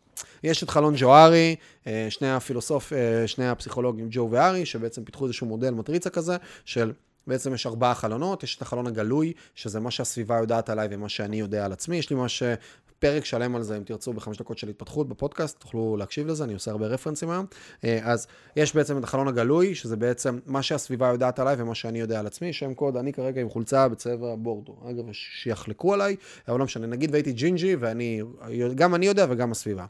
יש 0.42 0.62
את 0.62 0.70
חלון 0.70 0.94
ג'וארי, 0.96 1.56
אה, 1.86 2.06
שני 2.10 2.32
הפילוסוף, 2.32 2.92
שני 3.26 3.48
הפסיכולוגים 3.48 4.08
ג'ו 4.10 4.28
וארי, 4.30 4.66
שבעצם 4.66 5.04
פיתחו 5.04 5.24
איזשהו 5.24 5.46
מודל 5.46 5.70
מטריצה 5.70 6.10
כזה, 6.10 6.36
של 6.64 6.92
בעצם 7.26 7.54
יש 7.54 7.66
ארבעה 7.66 7.94
חלונות, 7.94 8.42
יש 8.42 8.56
את 8.56 8.62
החלון 8.62 8.86
הגלוי, 8.86 9.32
שזה 9.54 9.80
מה 9.80 9.90
שהסביבה 9.90 10.38
יודעת 10.38 10.70
עליי 10.70 10.88
ומה 10.90 11.08
שאני 11.08 11.36
יודע 11.36 11.64
על 11.64 11.72
עצמי, 11.72 11.96
יש 11.96 12.10
לי 12.10 12.16
מה 12.16 12.28
פרק 13.02 13.24
שלם 13.24 13.56
על 13.56 13.62
זה, 13.62 13.76
אם 13.76 13.82
תרצו, 13.82 14.12
בחמש 14.12 14.38
דקות 14.38 14.58
של 14.58 14.68
התפתחות 14.68 15.08
בפודקאסט, 15.08 15.60
תוכלו 15.60 15.96
להקשיב 15.96 16.26
לזה, 16.26 16.44
אני 16.44 16.54
עושה 16.54 16.70
הרבה 16.70 16.86
רפרנסים 16.86 17.30
היום. 17.30 17.46
אה, 17.84 18.00
אז 18.02 18.26
יש 18.56 18.74
בעצם 18.74 18.98
את 18.98 19.04
החלון 19.04 19.28
הגלוי, 19.28 19.74
שזה 19.74 19.96
בעצם 19.96 20.38
מה 20.46 20.62
שהסביבה 20.62 21.08
יודעת 21.08 21.38
עליי 21.38 21.56
ומה 21.58 21.74
שאני 21.74 22.00
יודע 22.00 22.20
על 22.20 22.26
עצמי, 22.26 22.52
שם 22.52 22.74
קוד, 22.74 22.96
אני 22.96 23.12
כרגע 23.12 23.40
עם 23.40 23.48
חולצה 23.48 23.88
בצבע 23.88 24.34
בורדו. 24.34 24.76
אגב, 24.90 25.04
שיחלקו 25.12 25.94
עליי, 25.94 26.16
אבל 26.48 26.58
לא 26.58 26.64
משנה, 26.64 26.86
נגיד 26.86 27.10
והייתי 27.10 27.32
ג'ינג'י, 27.32 27.76
ואני, 27.76 28.22
גם 28.74 28.94
אני 28.94 29.06
יודע 29.06 29.26
וגם 29.30 29.52
הסביבה. 29.52 29.86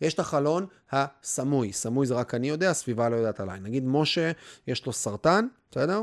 יש 0.00 0.14
את 0.14 0.18
החלון 0.18 0.66
הסמוי, 0.92 1.72
סמוי 1.72 2.06
זה 2.06 2.14
רק 2.14 2.34
אני 2.34 2.48
יודע, 2.48 2.70
הסביבה 2.70 3.08
לא 3.08 3.16
יודעת 3.16 3.40
עליי. 3.40 3.60
נגיד 3.60 3.84
משה, 3.86 4.30
יש 4.66 4.86
לו 4.86 4.92
סרטן, 4.92 5.46
בסדר? 5.70 6.02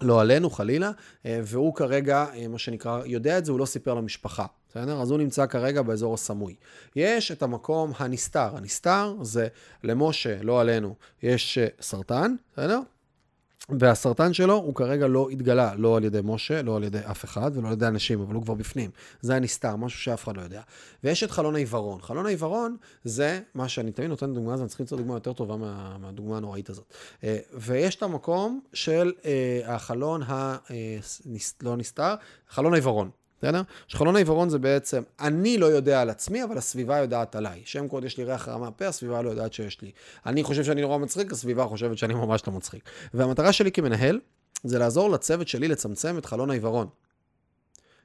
לא 0.00 0.20
עלינו 0.20 0.50
חלילה, 0.50 0.90
אה, 1.26 1.40
והוא 1.44 1.74
כרגע, 1.74 2.26
אה, 2.34 2.48
מה 2.48 2.58
שנקרא, 2.58 3.02
יודע 3.06 3.38
את 3.38 3.44
זה, 3.44 3.52
הוא 3.52 3.60
לא 3.60 3.66
סיפר 3.66 3.94
למשפחה. 3.94 4.46
בסדר? 4.72 5.00
אז 5.00 5.10
הוא 5.10 5.18
נמצא 5.18 5.46
כרגע 5.46 5.82
באזור 5.82 6.14
הסמוי. 6.14 6.54
יש 6.96 7.30
את 7.30 7.42
המקום 7.42 7.92
הנסתר. 7.98 8.56
הנסתר 8.56 9.14
זה 9.22 9.48
למשה, 9.84 10.42
לא 10.42 10.60
עלינו, 10.60 10.94
יש 11.22 11.58
אה, 11.58 11.66
סרטן, 11.80 12.34
בסדר? 12.52 12.80
והסרטן 13.68 14.32
שלו 14.32 14.54
הוא 14.54 14.74
כרגע 14.74 15.06
לא 15.06 15.28
התגלה, 15.30 15.74
לא 15.74 15.96
על 15.96 16.04
ידי 16.04 16.20
משה, 16.24 16.62
לא 16.62 16.76
על 16.76 16.84
ידי 16.84 16.98
אף 17.10 17.24
אחד 17.24 17.50
ולא 17.54 17.66
על 17.66 17.72
ידי 17.72 17.86
אנשים, 17.86 18.20
אבל 18.20 18.34
הוא 18.34 18.42
כבר 18.42 18.54
בפנים. 18.54 18.90
זה 19.20 19.36
הנסתר, 19.36 19.76
משהו 19.76 20.00
שאף 20.00 20.24
אחד 20.24 20.36
לא 20.36 20.42
יודע. 20.42 20.62
ויש 21.04 21.22
את 21.22 21.30
חלון 21.30 21.54
העיוורון. 21.54 22.02
חלון 22.02 22.26
העיוורון 22.26 22.76
זה 23.04 23.40
מה 23.54 23.68
שאני 23.68 23.92
תמיד 23.92 24.10
נותן 24.10 24.34
דוגמה, 24.34 24.54
אז 24.54 24.60
אני 24.60 24.68
צריך 24.68 24.80
למצוא 24.80 24.98
דוגמה 24.98 25.14
יותר 25.14 25.32
טובה 25.32 25.56
מה, 25.56 25.96
מהדוגמה 26.00 26.36
הנוראית 26.36 26.70
הזאת. 26.70 26.94
אה, 27.24 27.38
ויש 27.54 27.94
את 27.94 28.02
המקום 28.02 28.60
של 28.72 29.12
אה, 29.24 29.60
החלון 29.74 30.22
ה... 30.22 30.56
לא 31.62 31.76
נסתר, 31.76 32.14
חלון 32.48 32.72
העיוורון. 32.72 33.10
בסדר? 33.42 33.62
שחלון 33.88 34.16
העיוורון 34.16 34.48
זה 34.48 34.58
בעצם, 34.58 35.02
אני 35.20 35.58
לא 35.58 35.66
יודע 35.66 36.02
על 36.02 36.10
עצמי, 36.10 36.44
אבל 36.44 36.58
הסביבה 36.58 36.98
יודעת 36.98 37.36
עליי. 37.36 37.62
שם 37.64 37.88
קוד 37.88 38.04
יש 38.04 38.18
לי 38.18 38.24
ריח 38.24 38.48
רע 38.48 38.58
מהפה, 38.58 38.86
הסביבה 38.86 39.22
לא 39.22 39.30
יודעת 39.30 39.52
שיש 39.52 39.82
לי. 39.82 39.90
אני 40.26 40.42
חושב 40.42 40.64
שאני 40.64 40.80
נורא 40.80 40.98
מצחיק, 40.98 41.32
הסביבה 41.32 41.64
חושבת 41.64 41.98
שאני 41.98 42.14
ממש 42.14 42.42
לא 42.46 42.52
מצחיק. 42.52 42.84
והמטרה 43.14 43.52
שלי 43.52 43.72
כמנהל, 43.72 44.20
זה 44.64 44.78
לעזור 44.78 45.10
לצוות 45.10 45.48
שלי 45.48 45.68
לצמצם 45.68 46.18
את 46.18 46.26
חלון 46.26 46.50
העיוורון. 46.50 46.86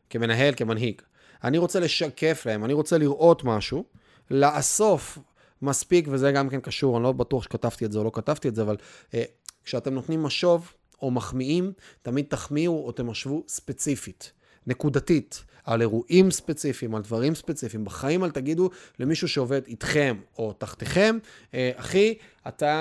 כמנהל, 0.10 0.54
כמנהיג. 0.58 1.02
אני 1.44 1.58
רוצה 1.58 1.80
לשקף 1.80 2.44
להם, 2.46 2.66
אני 2.66 2.74
רוצה 2.74 2.98
לראות 2.98 3.44
משהו, 3.44 3.84
לאסוף 4.32 5.18
מספיק, 5.62 6.08
וזה 6.12 6.32
גם 6.32 6.50
כן 6.50 6.60
קשור, 6.60 6.98
אני 6.98 7.04
לא 7.04 7.12
בטוח 7.12 7.44
שכתבתי 7.44 7.86
את 7.86 7.92
זה 7.92 8.00
או 8.00 8.04
לא 8.04 8.12
כתבתי 8.14 8.48
את 8.48 8.56
זה, 8.56 8.62
אבל 8.62 8.76
אה, 9.14 9.24
כשאתם 9.64 9.94
נותנים 9.94 10.24
משוב 10.24 10.74
או 11.02 11.12
מחמיאים, 11.12 11.72
תמיד 12.02 12.26
תחמיאו 12.30 12.86
או 12.86 12.92
תמשבו 12.92 13.44
ספציפית. 13.48 14.32
נקודתית, 14.68 15.44
על 15.64 15.82
אירועים 15.82 16.32
ספציפיים, 16.32 16.96
על 16.96 17.02
דברים 17.02 17.36
ספציפיים. 17.36 17.86
בחיים 17.86 18.24
אל 18.24 18.32
תגידו 18.32 18.70
למישהו 19.00 19.28
שעובד 19.28 19.62
איתכם 19.68 20.18
או 20.38 20.54
תחתיכם, 20.54 21.18
אה, 21.54 21.72
אחי, 21.76 22.18
אתה 22.48 22.74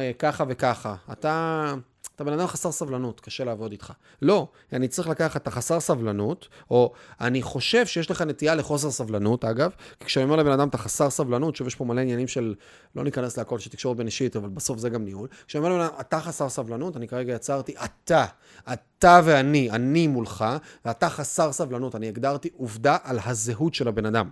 אה, 0.00 0.10
ככה 0.18 0.44
וככה, 0.48 0.94
אתה... 1.12 1.74
אתה 2.20 2.30
בן 2.30 2.38
אדם 2.38 2.46
חסר 2.46 2.72
סבלנות, 2.72 3.20
קשה 3.20 3.44
לעבוד 3.44 3.72
איתך. 3.72 3.92
לא, 4.22 4.48
אני 4.72 4.88
צריך 4.88 5.08
לקחת 5.08 5.42
את 5.42 5.46
החסר 5.46 5.80
סבלנות, 5.80 6.48
או 6.70 6.92
אני 7.20 7.42
חושב 7.42 7.86
שיש 7.86 8.10
לך 8.10 8.22
נטייה 8.22 8.54
לחוסר 8.54 8.90
סבלנות, 8.90 9.44
אגב, 9.44 9.70
כי 10.00 10.04
כשאני 10.04 10.24
אומר 10.24 10.36
לבן 10.36 10.50
אדם 10.52 10.68
אתה 10.68 10.78
חסר 10.78 11.10
סבלנות, 11.10 11.56
שוב 11.56 11.66
יש 11.66 11.74
פה 11.74 11.84
מלא 11.84 12.00
עניינים 12.00 12.28
של, 12.28 12.54
לא 12.96 13.04
ניכנס 13.04 13.38
להכל 13.38 13.58
של 13.58 13.70
תקשורת 13.70 13.96
בין 13.96 14.06
אישית, 14.06 14.36
אבל 14.36 14.48
בסוף 14.48 14.78
זה 14.78 14.88
גם 14.88 15.04
ניהול. 15.04 15.28
כשאני 15.46 15.64
אומר 15.64 15.76
לבן 15.76 15.84
אדם 15.84 16.00
אתה 16.00 16.20
חסר 16.20 16.48
סבלנות, 16.48 16.96
אני 16.96 17.08
כרגע 17.08 17.34
יצרתי 17.34 17.74
אתה, 17.84 18.24
אתה 18.72 19.20
ואני, 19.24 19.70
אני 19.70 20.06
מולך, 20.06 20.44
ואתה 20.84 21.08
חסר 21.08 21.52
סבלנות, 21.52 21.94
אני 21.94 22.08
הגדרתי 22.08 22.48
עובדה 22.56 22.96
על 23.04 23.18
הזהות 23.24 23.74
של 23.74 23.88
הבן 23.88 24.06
אדם. 24.06 24.30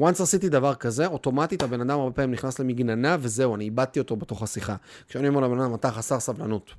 once 0.00 0.22
עשיתי 0.22 0.48
דבר 0.48 0.74
כזה, 0.74 1.06
אוטומטית 1.06 1.62
הבן 1.62 1.80
אדם 1.80 2.00
הרבה 2.00 2.14
פעמים 2.14 2.30
נכנס 2.30 2.58
למגננה, 2.58 3.16
וזהו, 3.20 3.54
אני 3.54 3.64
איבדתי 3.64 3.98
אותו 3.98 4.16
בתוך 4.16 4.42
השיחה. 4.42 4.76
כשאני 5.08 5.28
אומר 5.28 5.40
לבן 5.40 5.60
אדם, 5.60 5.74
אתה 5.74 5.90
חסר 5.90 6.20
סבלנות. 6.20 6.70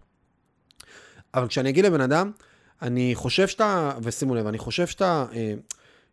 אבל 1.34 1.48
כשאני 1.48 1.70
אגיד 1.70 1.86
לבן 1.86 2.02
אדם, 2.02 2.32
אני 2.82 3.12
חושב 3.16 3.48
שאתה, 3.48 3.92
ושימו 4.04 4.36
לב, 4.36 4.48
אני 4.48 4.58
חושב 4.58 4.88
שאתה, 4.88 5.26
אה, 5.34 5.54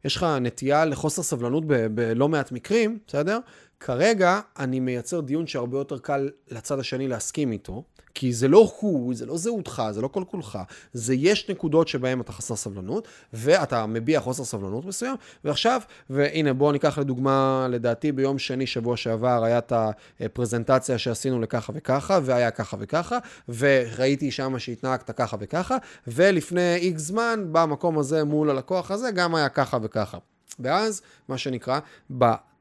יש 0.05 0.17
לך 0.17 0.27
נטייה 0.41 0.85
לחוסר 0.85 1.23
סבלנות 1.23 1.65
בלא 1.95 2.29
מעט 2.29 2.53
מקרים, 2.53 2.99
בסדר? 3.07 3.39
כרגע 3.81 4.41
אני 4.59 4.81
מייצר 4.81 5.21
דיון 5.21 5.47
שהרבה 5.47 5.79
יותר 5.79 5.99
קל 5.99 6.31
לצד 6.51 6.79
השני 6.79 7.09
להסכים 7.09 7.53
איתו, 7.53 7.85
כי 8.15 8.33
זה 8.33 8.49
לא 8.49 8.73
הוא, 8.79 9.15
זה 9.15 9.27
לא 9.27 9.37
זהותך, 9.37 9.83
זה 9.91 10.01
לא 10.01 10.09
כל 10.09 10.25
כולך, 10.31 10.59
זה 10.93 11.15
יש 11.15 11.51
נקודות 11.51 11.89
שבהן 11.89 12.21
אתה 12.21 12.33
חסר 12.33 12.57
סבלנות, 12.57 13.09
ואתה 13.33 13.87
מביע 13.87 14.21
חוסר 14.21 14.45
סבלנות 14.45 14.85
מסוים, 14.85 15.17
ועכשיו, 15.45 15.81
והנה 16.11 16.53
בואו 16.53 16.73
ניקח 16.73 16.99
לדוגמה, 16.99 17.67
לדעתי 17.71 18.13
ביום 18.13 18.39
שני 18.39 18.67
שבוע 18.67 18.97
שעבר 18.97 19.45
היה 19.45 19.59
את 19.59 19.73
הפרזנטציה 20.21 20.99
שעשינו 20.99 21.41
לככה 21.41 21.73
וככה, 21.77 22.19
והיה 22.23 22.51
ככה 22.51 22.77
וככה, 22.81 23.19
וראיתי 23.49 24.31
שם 24.31 24.59
שהתנהגת 24.59 25.11
ככה 25.11 25.37
וככה, 25.41 25.77
ולפני 26.07 26.77
איקס 26.77 27.03
זמן, 27.03 27.45
במקום 27.53 27.99
הזה 27.99 28.25
מול 28.25 28.51
הלקוח 28.51 28.91
הזה, 28.91 29.11
גם 29.11 29.35
היה 29.35 29.49
ככה 29.49 29.79
וככה. 29.83 30.19
ואז, 30.59 31.03
מה 31.29 31.39
שנקרא, 31.39 31.79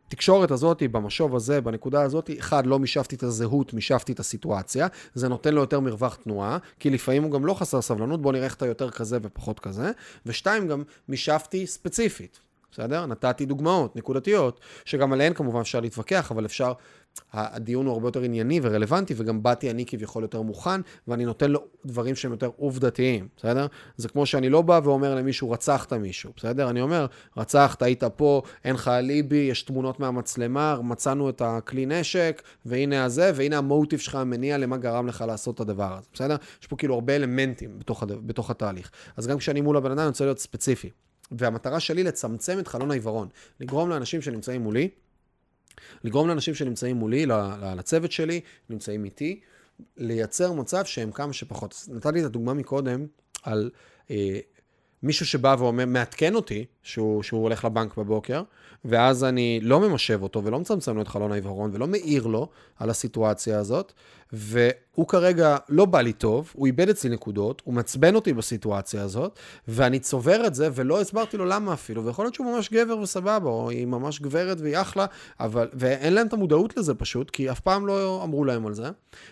בתקשורת 0.09 0.51
הזאת, 0.51 0.83
במשוב 0.91 1.35
הזה, 1.35 1.61
בנקודה 1.61 2.01
הזאת, 2.01 2.29
אחד, 2.39 2.65
לא 2.65 2.79
מישבתי 2.79 3.15
את 3.15 3.23
הזהות, 3.23 3.73
מישבתי 3.73 4.11
את 4.11 4.19
הסיטואציה, 4.19 4.87
זה 5.13 5.27
נותן 5.27 5.53
לו 5.53 5.61
יותר 5.61 5.79
מרווח 5.79 6.15
תנועה, 6.15 6.57
כי 6.79 6.89
לפעמים 6.89 7.23
הוא 7.23 7.31
גם 7.31 7.45
לא 7.45 7.53
חסר 7.53 7.81
סבלנות, 7.81 8.21
בוא 8.21 8.31
נראה 8.31 8.45
איך 8.45 8.55
אתה 8.55 8.65
יותר 8.65 8.89
כזה 8.89 9.17
ופחות 9.21 9.59
כזה, 9.59 9.91
ושתיים, 10.25 10.67
גם 10.67 10.83
מישבתי 11.07 11.67
ספציפית. 11.67 12.39
בסדר? 12.71 13.05
נתתי 13.05 13.45
דוגמאות 13.45 13.95
נקודתיות, 13.95 14.59
שגם 14.85 15.13
עליהן 15.13 15.33
כמובן 15.33 15.59
אפשר 15.59 15.79
להתווכח, 15.79 16.31
אבל 16.31 16.45
אפשר 16.45 16.73
הדיון 17.33 17.85
הוא 17.85 17.93
הרבה 17.93 18.07
יותר 18.07 18.21
ענייני 18.21 18.59
ורלוונטי, 18.63 19.13
וגם 19.17 19.43
באתי 19.43 19.71
אני 19.71 19.85
כביכול 19.85 20.23
יותר 20.23 20.41
מוכן, 20.41 20.81
ואני 21.07 21.25
נותן 21.25 21.51
לו 21.51 21.65
דברים 21.85 22.15
שהם 22.15 22.31
יותר 22.31 22.49
עובדתיים, 22.57 23.27
בסדר? 23.37 23.67
זה 23.97 24.09
כמו 24.09 24.25
שאני 24.25 24.49
לא 24.49 24.61
בא 24.61 24.79
ואומר 24.83 25.15
למישהו, 25.15 25.51
רצחת 25.51 25.93
מישהו, 25.93 26.33
בסדר? 26.37 26.69
אני 26.69 26.81
אומר, 26.81 27.05
רצחת, 27.37 27.81
היית 27.81 28.03
פה, 28.03 28.41
אין 28.65 28.75
לך 28.75 28.87
אליבי, 28.87 29.35
יש 29.35 29.63
תמונות 29.63 29.99
מהמצלמה, 29.99 30.77
מצאנו 30.83 31.29
את 31.29 31.41
הכלי 31.45 31.85
נשק, 31.85 32.41
והנה 32.65 33.05
הזה, 33.05 33.31
והנה 33.35 33.57
המוטיב 33.57 33.99
שלך, 33.99 34.15
המניע 34.15 34.57
למה 34.57 34.77
גרם 34.77 35.07
לך 35.07 35.23
לעשות 35.27 35.55
את 35.55 35.59
הדבר 35.59 35.97
הזה, 35.97 36.07
בסדר? 36.13 36.35
יש 36.61 36.67
פה 36.67 36.75
כאילו 36.75 36.93
הרבה 36.93 37.15
אלמנטים 37.15 37.79
בתוך, 37.79 38.03
הד... 38.03 38.11
בתוך 38.11 38.49
התהליך. 38.49 38.91
אז 39.17 39.27
גם 39.27 39.37
כשאני 39.37 39.61
מול 39.61 39.77
הבן 39.77 39.91
אדם, 39.91 39.99
אני 39.99 40.07
רוצה 40.07 40.25
להיות 40.25 40.39
ספציפי. 40.39 40.89
והמטרה 41.31 41.79
שלי 41.79 42.03
לצמצם 42.03 42.59
את 42.59 42.67
חלון 42.67 42.91
העיוורון, 42.91 43.27
לגרום 43.59 43.89
לאנשים 43.89 44.21
שנמצאים 44.21 44.61
מולי, 44.61 44.89
לגרום 46.03 46.27
לאנשים 46.27 46.55
שנמצאים 46.55 46.95
מולי, 46.95 47.25
לצוות 47.77 48.11
שלי, 48.11 48.41
נמצאים 48.69 49.05
איתי, 49.05 49.39
לייצר 49.97 50.53
מצב 50.53 50.85
שהם 50.85 51.11
כמה 51.11 51.33
שפחות. 51.33 51.87
נתתי 51.87 52.19
את 52.19 52.25
הדוגמה 52.25 52.53
מקודם 52.53 53.05
על 53.43 53.69
אה, 54.11 54.39
מישהו 55.03 55.25
שבא 55.25 55.55
ואומר, 55.59 55.85
מעדכן 55.85 56.35
אותי 56.35 56.65
שהוא, 56.83 57.23
שהוא 57.23 57.43
הולך 57.43 57.65
לבנק 57.65 57.97
בבוקר, 57.97 58.43
ואז 58.85 59.23
אני 59.23 59.59
לא 59.61 59.79
ממשב 59.79 60.23
אותו 60.23 60.43
ולא 60.43 60.59
מצמצם 60.59 60.95
לו 60.95 61.01
את 61.01 61.07
חלון 61.07 61.31
העיוורון 61.31 61.71
ולא 61.73 61.87
מעיר 61.87 62.27
לו 62.27 62.49
על 62.77 62.89
הסיטואציה 62.89 63.59
הזאת, 63.59 63.93
והוא 64.33 65.07
כרגע 65.07 65.57
לא 65.69 65.85
בא 65.85 66.01
לי 66.01 66.13
טוב, 66.13 66.51
הוא 66.53 66.67
איבד 66.67 66.89
אצלי 66.89 67.09
נקודות, 67.09 67.61
הוא 67.65 67.73
מעצבן 67.73 68.15
אותי 68.15 68.33
בסיטואציה 68.33 69.03
הזאת, 69.03 69.39
ואני 69.67 69.99
צובר 69.99 70.47
את 70.47 70.55
זה 70.55 70.69
ולא 70.73 71.01
הסברתי 71.01 71.37
לו 71.37 71.45
למה 71.45 71.73
אפילו, 71.73 72.05
ויכול 72.05 72.25
להיות 72.25 72.35
שהוא 72.35 72.55
ממש 72.55 72.69
גבר 72.69 72.97
וסבבה, 72.97 73.49
או 73.49 73.69
היא 73.69 73.87
ממש 73.87 74.21
גברת 74.21 74.61
והיא 74.61 74.77
אחלה, 74.77 75.05
אבל, 75.39 75.67
ואין 75.73 76.13
להם 76.13 76.27
את 76.27 76.33
המודעות 76.33 76.77
לזה 76.77 76.93
פשוט, 76.93 77.29
כי 77.29 77.51
אף 77.51 77.59
פעם 77.59 77.87
לא 77.87 78.21
אמרו 78.23 78.45
להם 78.45 78.65
על 78.65 78.73
זה. 78.73 78.89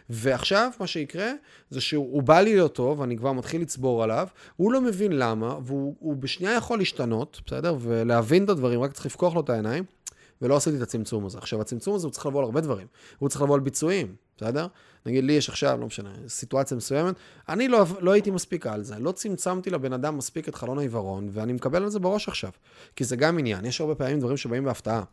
ועכשיו 0.09 0.71
מה 0.79 0.87
שיקרה, 0.87 1.31
זה 1.69 1.81
שהוא 1.81 2.23
בא 2.23 2.39
לי 2.39 2.57
לא 2.57 2.67
טוב, 2.67 3.01
אני 3.01 3.17
כבר 3.17 3.31
מתחיל 3.31 3.61
לצבור 3.61 4.03
עליו, 4.03 4.27
הוא 4.55 4.71
לא 4.71 4.81
מבין 4.81 5.11
למה, 5.11 5.57
והוא 5.63 6.15
בשנייה 6.17 6.53
יכול 6.53 6.79
להשתנות, 6.79 7.41
בסדר? 7.45 7.75
ולהבין 7.79 8.43
את 8.43 8.49
הדברים, 8.49 8.81
רק 8.81 8.93
צריך 8.93 9.05
לפקוח 9.05 9.35
לו 9.35 9.41
את 9.41 9.49
העיניים. 9.49 9.96
ולא 10.41 10.55
עשיתי 10.55 10.77
את 10.77 10.81
הצמצום 10.81 11.25
הזה. 11.25 11.37
עכשיו, 11.37 11.61
הצמצום 11.61 11.95
הזה 11.95 12.07
הוא 12.07 12.11
צריך 12.11 12.25
לבוא 12.25 12.39
על 12.39 12.45
הרבה 12.45 12.61
דברים. 12.61 12.87
הוא 13.19 13.29
צריך 13.29 13.41
לבוא 13.41 13.55
על 13.55 13.61
ביצועים, 13.61 14.15
בסדר? 14.37 14.67
נגיד, 15.05 15.23
לי 15.23 15.33
יש 15.33 15.49
עכשיו, 15.49 15.77
לא 15.79 15.87
משנה, 15.87 16.13
סיטואציה 16.27 16.77
מסוימת, 16.77 17.15
אני 17.49 17.67
לא, 17.67 17.85
לא 17.99 18.11
הייתי 18.11 18.31
מספיק 18.31 18.67
על 18.67 18.83
זה. 18.83 18.99
לא 18.99 19.11
צמצמתי 19.11 19.69
לבן 19.69 19.93
אדם 19.93 20.17
מספיק 20.17 20.49
את 20.49 20.55
חלון 20.55 20.77
העיוורון, 20.77 21.29
ואני 21.31 21.53
מקבל 21.53 21.83
על 21.83 21.89
זה 21.89 21.99
בראש 21.99 22.27
עכשיו. 22.27 22.51
כי 22.95 23.03
זה 23.03 23.15
גם 23.15 23.39
עניין. 23.39 23.65
יש 23.65 23.81
הרבה 23.81 23.95
פעמים 23.95 24.19
דברים 24.19 24.37
שבאים 24.37 24.63
בהפתעה. 24.63 25.03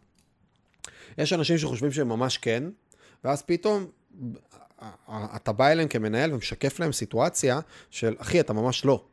יש 1.19 1.33
אנשים 1.33 1.59
שחושבים 1.59 1.93
שהם 1.93 2.09
ממש 2.09 2.39
כן, 2.39 2.65
ואז 3.25 3.43
פתאום 3.43 3.87
אתה 5.37 5.53
בא 5.53 5.69
אליהם 5.69 5.89
כמנהל 5.89 6.33
ומשקף 6.33 6.81
להם 6.81 6.93
סיטואציה 6.93 7.61
של, 7.91 8.15
אחי, 8.19 8.41
אתה 8.41 8.53
ממש 8.53 8.85
לא. 8.85 9.05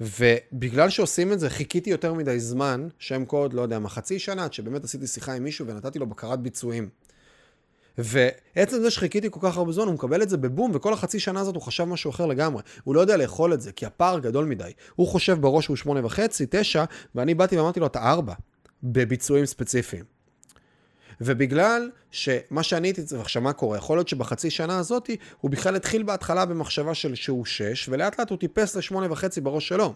ובגלל 0.00 0.90
שעושים 0.90 1.32
את 1.32 1.40
זה, 1.40 1.50
חיכיתי 1.50 1.90
יותר 1.90 2.14
מדי 2.14 2.40
זמן, 2.40 2.88
שם 2.98 3.24
קוד, 3.24 3.52
לא 3.52 3.62
יודע 3.62 3.78
מה, 3.78 3.88
חצי 3.88 4.18
שנה, 4.18 4.44
עד 4.44 4.52
שבאמת 4.52 4.84
עשיתי 4.84 5.06
שיחה 5.06 5.32
עם 5.32 5.44
מישהו 5.44 5.66
ונתתי 5.66 5.98
לו 5.98 6.06
בקרת 6.06 6.40
ביצועים. 6.40 6.88
ועצם 7.98 8.80
זה 8.80 8.90
שחיכיתי 8.90 9.28
כל 9.30 9.40
כך 9.42 9.56
הרבה 9.56 9.72
זמן, 9.72 9.86
הוא 9.86 9.94
מקבל 9.94 10.22
את 10.22 10.28
זה 10.28 10.36
בבום, 10.36 10.70
וכל 10.74 10.92
החצי 10.92 11.18
שנה 11.20 11.40
הזאת 11.40 11.54
הוא 11.54 11.62
חשב 11.62 11.84
משהו 11.84 12.10
אחר 12.10 12.26
לגמרי. 12.26 12.62
הוא 12.84 12.94
לא 12.94 13.00
יודע 13.00 13.16
לאכול 13.16 13.54
את 13.54 13.60
זה, 13.60 13.72
כי 13.72 13.86
הפער 13.86 14.18
גדול 14.18 14.44
מדי. 14.44 14.72
הוא 14.94 15.08
חושב 15.08 15.40
בראש 15.40 15.64
שהוא 15.64 15.76
שמונה 15.76 16.06
וחצי, 16.06 16.46
תשע, 16.50 16.84
ואני 17.14 17.34
באתי 17.34 17.56
ואמרתי 17.56 17.80
לו, 17.80 17.86
אתה 17.86 18.10
ארבע, 18.10 18.34
בביצועים 18.82 19.46
ספציפיים. 19.46 20.19
ובגלל 21.20 21.90
שמה 22.10 22.62
שאני 22.62 22.88
הייתי 22.88 23.02
צריך, 23.02 23.20
עכשיו 23.20 23.42
מה 23.42 23.52
קורה? 23.52 23.78
יכול 23.78 23.96
להיות 23.96 24.08
שבחצי 24.08 24.50
שנה 24.50 24.78
הזאת 24.78 25.10
הוא 25.40 25.50
בכלל 25.50 25.76
התחיל 25.76 26.02
בהתחלה 26.02 26.44
במחשבה 26.44 26.94
של 26.94 27.14
שהוא 27.14 27.44
שש, 27.44 27.88
ולאט 27.88 28.18
לאט 28.20 28.30
הוא 28.30 28.38
טיפס 28.38 28.76
לשמונה 28.76 29.12
וחצי 29.12 29.40
בראש 29.40 29.68
שלו. 29.68 29.94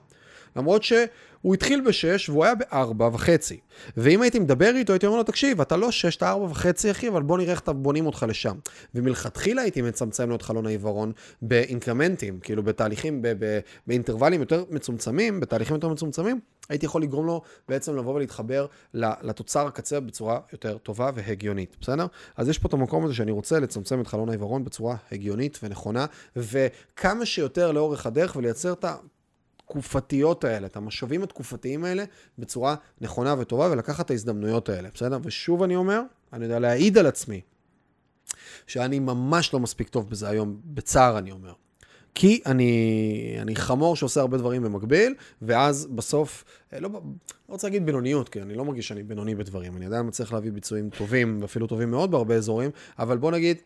למרות 0.57 0.83
שהוא 0.83 1.55
התחיל 1.55 1.81
בשש 1.81 2.29
והוא 2.29 2.45
היה 2.45 2.55
בארבע 2.55 3.09
וחצי. 3.13 3.59
ואם 3.97 4.23
הייתי 4.23 4.39
מדבר 4.39 4.71
איתו, 4.75 4.93
הייתי 4.93 5.07
אומר 5.07 5.19
לו, 5.19 5.25
תקשיב, 5.25 5.61
אתה 5.61 5.77
לא 5.77 5.91
שש, 5.91 6.17
אתה 6.17 6.31
ארבע 6.31 6.45
וחצי, 6.45 6.91
אחי, 6.91 7.09
אבל 7.09 7.23
בוא 7.23 7.39
נראה 7.39 7.53
איך 7.53 7.69
בונים 7.69 8.07
אותך 8.07 8.27
לשם. 8.29 8.57
ומלכתחילה 8.95 9.63
הייתי 9.63 9.83
מצמצם 9.83 10.29
לו 10.29 10.37
את 10.37 10.43
חלון 10.43 10.67
העיוורון 10.67 11.13
באינקרמנטים, 11.43 12.41
כאילו 12.41 12.63
בתהליכים, 12.63 13.23
באינטרוולים 13.87 14.41
יותר 14.41 14.65
מצומצמים, 14.71 15.41
בתהליכים 15.41 15.75
יותר 15.75 15.89
מצומצמים, 15.89 16.41
הייתי 16.69 16.87
יכול 16.87 17.03
לגרום 17.03 17.27
לו 17.27 17.43
בעצם 17.69 17.97
לבוא 17.97 18.15
ולהתחבר 18.15 18.67
לתוצר 18.95 19.67
הקצה 19.67 20.01
בצורה 20.01 20.39
יותר 20.53 20.79
טובה 20.79 21.11
והגיונית, 21.15 21.77
בסדר? 21.81 22.07
אז 22.37 22.49
יש 22.49 22.59
פה 22.59 22.69
את 22.69 22.73
המקום 22.73 23.05
הזה 23.05 23.15
שאני 23.15 23.33
רוצה 23.33 23.61
לצמצם 23.61 24.01
את 24.01 24.07
חלון 24.07 24.29
העיוורון 24.29 24.65
בצורה 24.65 24.97
הגיונית 25.13 25.59
ונכונה, 25.63 26.07
וכמה 26.37 27.27
שיותר 27.27 27.73
לאורך 27.73 28.07
הדרך 28.07 28.37
ולייצר 28.37 28.73
את 28.73 28.85
התקופתיות 29.65 30.45
האלה, 30.45 30.67
את 30.67 30.77
המשובים 30.77 31.23
התקופתיים 31.23 31.85
האלה, 31.85 32.05
בצורה 32.39 32.75
נכונה 33.01 33.35
וטובה, 33.39 33.69
ולקחת 33.71 34.05
את 34.05 34.11
ההזדמנויות 34.11 34.69
האלה, 34.69 34.89
בסדר? 34.95 35.19
ושוב 35.23 35.63
אני 35.63 35.77
אומר, 35.77 36.01
אני 36.33 36.45
יודע 36.45 36.59
להעיד 36.59 36.99
על 36.99 37.07
עצמי, 37.07 37.41
שאני 38.67 38.99
ממש 38.99 39.55
לא 39.55 39.61
מספיק 39.61 39.89
טוב 39.89 40.11
בזה 40.11 40.29
היום, 40.29 40.61
בצער 40.65 41.19
אני 41.19 41.33
אומר. 41.33 41.53
כי 42.15 42.41
אני, 42.47 43.37
אני 43.41 43.57
חמור 43.57 43.97
שעושה 43.97 44.21
הרבה 44.21 44.39
דברים 44.39 44.63
במקביל, 44.63 45.15
ואז 45.43 45.87
בסוף, 45.87 46.45
אה, 46.73 46.81
לא, 46.81 46.91
לא 46.93 47.01
רוצה 47.49 47.67
להגיד 47.67 47.87
בינוניות, 47.87 48.29
כי 48.29 48.43
אני 48.43 48.55
לא 48.55 48.65
מרגיש 48.65 48.89
שאני 48.89 49.03
בינוני 49.03 49.35
בדברים, 49.35 49.77
אני 49.77 49.87
עדיין 49.87 50.07
מצליח 50.07 50.33
להביא 50.33 50.53
ביצועים 50.53 50.91
טובים, 50.91 51.39
ואפילו 51.43 51.67
טובים 51.67 51.91
מאוד 51.91 52.11
בהרבה 52.11 52.35
אזורים, 52.35 52.71
אבל 52.99 53.19
בוא 53.19 53.31
נגיד, 53.31 53.57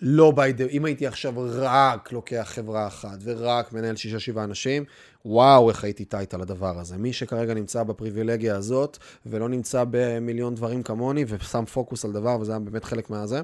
לא 0.00 0.32
by 0.36 0.60
the... 0.60 0.70
אם 0.70 0.84
הייתי 0.84 1.06
עכשיו 1.06 1.34
רק 1.52 2.12
לוקח 2.12 2.46
חברה 2.54 2.86
אחת 2.86 3.18
ורק 3.22 3.72
מנהל 3.72 3.96
שישה 3.96 4.20
שבעה 4.20 4.44
אנשים, 4.44 4.84
וואו, 5.24 5.70
איך 5.70 5.84
הייתי 5.84 6.04
טייט 6.04 6.34
על 6.34 6.40
הדבר 6.40 6.78
הזה. 6.78 6.96
מי 6.96 7.12
שכרגע 7.12 7.54
נמצא 7.54 7.82
בפריבילגיה 7.82 8.56
הזאת, 8.56 8.98
ולא 9.26 9.48
נמצא 9.48 9.84
במיליון 9.90 10.54
דברים 10.54 10.82
כמוני, 10.82 11.24
ושם 11.28 11.64
פוקוס 11.64 12.04
על 12.04 12.12
דבר, 12.12 12.40
וזה 12.40 12.52
היה 12.52 12.58
באמת 12.58 12.84
חלק 12.84 13.10
מהזה, 13.10 13.40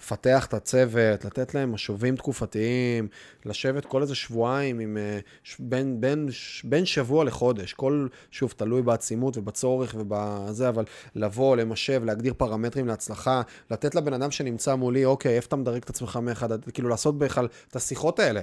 לפתח 0.00 0.46
את 0.46 0.54
הצוות, 0.54 1.24
לתת 1.24 1.54
להם 1.54 1.72
משובים 1.72 2.16
תקופתיים, 2.16 3.08
לשבת 3.44 3.84
כל 3.84 4.02
איזה 4.02 4.14
שבועיים 4.14 4.78
עם 4.78 4.96
אה, 4.96 5.18
בין, 5.58 6.00
בין, 6.00 6.28
בין 6.64 6.86
שבוע 6.86 7.24
לחודש, 7.24 7.72
כל, 7.72 8.06
שוב, 8.30 8.54
תלוי 8.56 8.82
בעצימות 8.82 9.36
ובצורך 9.36 9.94
ובזה, 9.98 10.68
אבל 10.68 10.84
לבוא, 11.14 11.56
למשב, 11.56 12.04
להגדיר 12.04 12.34
פרמטרים 12.36 12.86
להצלחה, 12.86 13.42
לתת 13.70 13.94
לבן 13.94 14.12
אדם 14.12 14.30
שנמצא 14.30 14.74
מולי, 14.74 15.04
אוקיי, 15.04 15.36
איפה 15.36 15.46
אתה 15.46 15.56
מדרג 15.56 15.82
את 15.82 15.90
עצמך 15.90 16.18
מאחד, 16.22 16.64
כאילו 16.64 16.88
לעשות 16.88 17.18
בכלל 17.18 17.48
את 17.70 17.76
השיחות 17.76 18.18
האלה. 18.18 18.40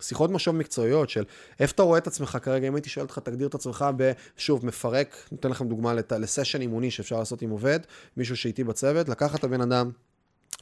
שיחות 0.00 0.30
משוב 0.30 0.56
מקצועיות 0.56 1.10
של 1.10 1.24
איפה 1.60 1.72
אתה 1.74 1.82
רואה 1.82 1.98
את 1.98 2.06
עצמך 2.06 2.38
כרגע, 2.42 2.68
אם 2.68 2.74
הייתי 2.74 2.88
שואל 2.88 3.04
אותך, 3.04 3.18
תגדיר 3.18 3.48
את 3.48 3.54
עצמך 3.54 3.84
בשוב, 3.96 4.66
מפרק, 4.66 5.16
נותן 5.32 5.50
לכם 5.50 5.68
דוגמה 5.68 5.94
לסשן 5.94 6.60
אימוני 6.60 6.90
שאפשר 6.90 7.18
לעשות 7.18 7.42
עם 7.42 7.50
עובד, 7.50 7.80
מישהו 8.16 8.36
שאיתי 8.36 8.64
בצוות, 8.64 9.08
לקחת 9.08 9.38
את 9.38 9.44
הבן 9.44 9.60
אדם, 9.60 9.90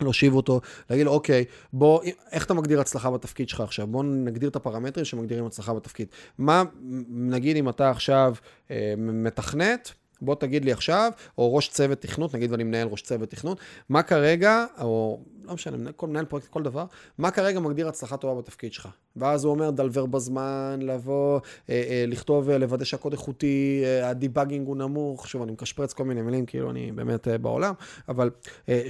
להושיב 0.00 0.34
אותו, 0.34 0.60
להגיד 0.90 1.06
לו, 1.06 1.12
אוקיי, 1.12 1.44
בוא, 1.72 2.02
איך 2.32 2.44
אתה 2.44 2.54
מגדיר 2.54 2.80
הצלחה 2.80 3.10
בתפקיד 3.10 3.48
שלך 3.48 3.60
עכשיו? 3.60 3.86
בוא 3.86 4.04
נגדיר 4.04 4.48
את 4.48 4.56
הפרמטרים 4.56 5.04
שמגדירים 5.04 5.46
הצלחה 5.46 5.74
בתפקיד. 5.74 6.08
מה, 6.38 6.62
נגיד 7.08 7.56
אם 7.56 7.68
אתה 7.68 7.90
עכשיו 7.90 8.34
אה, 8.70 8.94
מתכנת, 8.98 9.92
בוא 10.22 10.34
תגיד 10.34 10.64
לי 10.64 10.72
עכשיו, 10.72 11.12
או 11.38 11.54
ראש 11.54 11.68
צוות 11.68 12.00
תכנות, 12.00 12.34
נגיד 12.34 12.52
ואני 12.52 12.64
מנהל 12.64 12.88
ראש 12.88 13.02
צוות 13.02 13.30
תכנות, 13.30 13.58
מה 13.88 14.02
כרגע, 14.02 14.64
או 14.80 15.20
לא 15.44 15.54
משנה, 15.54 15.92
כל 15.92 16.06
מנהל 16.06 16.24
פרויקט, 16.24 16.48
כל 16.48 16.62
דבר, 16.62 16.84
מה 17.18 17.30
כרגע 17.30 17.60
מגדיר 17.60 17.88
הצלחה 17.88 18.16
טובה 18.16 18.40
בתפקיד 18.40 18.72
שלך? 18.72 18.88
ואז 19.16 19.44
הוא 19.44 19.50
אומר, 19.52 19.70
deliver 19.70 20.06
בזמן, 20.06 20.78
לבוא, 20.82 21.40
אה, 21.70 21.84
אה, 21.88 22.04
לכתוב, 22.08 22.50
אה, 22.50 22.58
לוודא 22.58 22.84
שהקוד 22.84 23.12
איכותי, 23.12 23.82
אה, 23.84 24.08
ה 24.08 24.14
debugging 24.14 24.66
הוא 24.66 24.76
נמוך, 24.76 25.28
שוב, 25.28 25.42
אני 25.42 25.52
משפריץ 25.52 25.92
כל 25.92 26.04
מיני 26.04 26.22
מילים, 26.22 26.46
כאילו 26.46 26.70
אני 26.70 26.92
באמת 26.92 27.28
אה, 27.28 27.38
בעולם, 27.38 27.74
אבל 28.08 28.30
אה, 28.68 28.82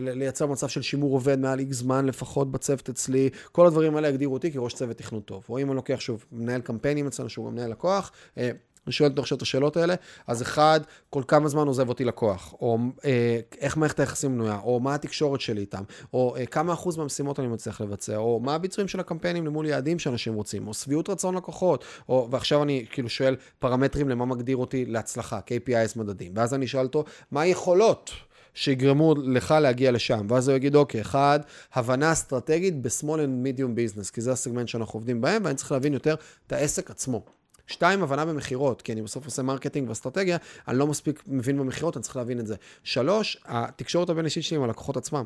לייצר 0.00 0.46
מצב 0.46 0.68
של 0.68 0.82
שימור 0.82 1.12
עובד 1.12 1.38
מעל 1.38 1.58
איקס 1.58 1.76
זמן 1.76 2.06
לפחות 2.06 2.52
בצוות 2.52 2.88
אצלי, 2.88 3.30
כל 3.52 3.66
הדברים 3.66 3.96
האלה 3.96 4.08
יגדירו 4.08 4.34
אותי 4.34 4.52
כראש 4.52 4.74
צוות 4.74 4.96
תכנות 4.96 5.24
טוב. 5.24 5.44
או 5.48 5.58
אם 5.58 5.68
אני 5.68 5.76
לוקח, 5.76 6.00
שוב, 6.00 6.24
מנהל 6.32 6.60
קמפיינים 6.60 7.06
אצלנו, 7.06 7.28
שהוא 7.28 7.46
גם 7.46 7.52
מנהל 7.52 7.70
לקוח, 7.70 8.12
אה, 8.38 8.50
אני 8.86 8.92
שואל 8.92 9.10
אותו 9.10 9.22
עכשיו 9.22 9.36
את 9.36 9.42
השאלות 9.42 9.76
האלה, 9.76 9.94
אז 10.26 10.42
אחד, 10.42 10.80
כל 11.10 11.22
כמה 11.28 11.48
זמן 11.48 11.66
עוזב 11.66 11.88
אותי 11.88 12.04
לקוח, 12.04 12.54
או 12.60 12.78
אה, 13.04 13.40
איך 13.58 13.76
מערכת 13.76 14.00
היחסים 14.00 14.34
בנויה, 14.34 14.58
או 14.64 14.80
מה 14.80 14.94
התקשורת 14.94 15.40
שלי 15.40 15.60
איתם, 15.60 15.82
או 16.12 16.36
אה, 16.36 16.46
כמה 16.46 16.72
אחוז 16.72 16.96
מהמשימות 16.96 17.40
אני 17.40 17.48
מצליח 17.48 17.80
לבצע, 17.80 18.16
או 18.16 18.40
מה 18.40 18.54
הביצועים 18.54 18.88
של 18.88 19.00
הקמפיינים 19.00 19.46
למול 19.46 19.66
יעדים 19.66 19.98
שאנשים 19.98 20.34
רוצים, 20.34 20.68
או 20.68 20.74
שביעות 20.74 21.08
רצון 21.08 21.34
לקוחות, 21.34 21.84
או, 22.08 22.28
ועכשיו 22.30 22.62
אני 22.62 22.86
כאילו 22.90 23.08
שואל 23.08 23.36
פרמטרים 23.58 24.08
למה 24.08 24.24
מגדיר 24.24 24.56
אותי 24.56 24.84
להצלחה, 24.84 25.38
KPIs 25.38 25.98
מדדים, 25.98 26.32
ואז 26.36 26.54
אני 26.54 26.66
שואל 26.66 26.86
אותו, 26.86 27.04
מה 27.30 27.40
היכולות? 27.40 28.10
שיגרמו 28.54 29.14
לך 29.14 29.54
להגיע 29.62 29.90
לשם. 29.90 30.26
ואז 30.28 30.48
הוא 30.48 30.56
יגיד, 30.56 30.74
אוקיי, 30.74 31.00
אחד, 31.00 31.40
הבנה 31.74 32.12
אסטרטגית 32.12 32.82
ב-small 32.82 33.18
and 33.18 33.46
medium 33.46 33.78
business, 33.78 34.12
כי 34.12 34.20
זה 34.20 34.32
הסגמנט 34.32 34.68
שאנחנו 34.68 34.96
עובדים 34.96 35.20
בהם, 35.20 35.42
ואני 35.44 35.54
צריך 35.54 35.72
להבין 35.72 35.92
יותר 35.92 36.14
את 36.46 36.52
העסק 36.52 36.90
עצמו. 36.90 37.24
שתיים, 37.66 38.02
הבנה 38.02 38.24
במכירות, 38.24 38.82
כי 38.82 38.92
אני 38.92 39.02
בסוף 39.02 39.24
עושה 39.24 39.42
marketing 39.42 39.88
ואסטרטגיה, 39.88 40.36
אני 40.68 40.78
לא 40.78 40.86
מספיק 40.86 41.22
מבין 41.26 41.58
במכירות, 41.58 41.96
אני 41.96 42.02
צריך 42.02 42.16
להבין 42.16 42.40
את 42.40 42.46
זה. 42.46 42.56
שלוש, 42.84 43.38
התקשורת 43.44 44.10
הבין-אישית 44.10 44.44
שלי 44.44 44.56
עם 44.56 44.62
הלקוחות 44.62 44.96
עצמם. 44.96 45.24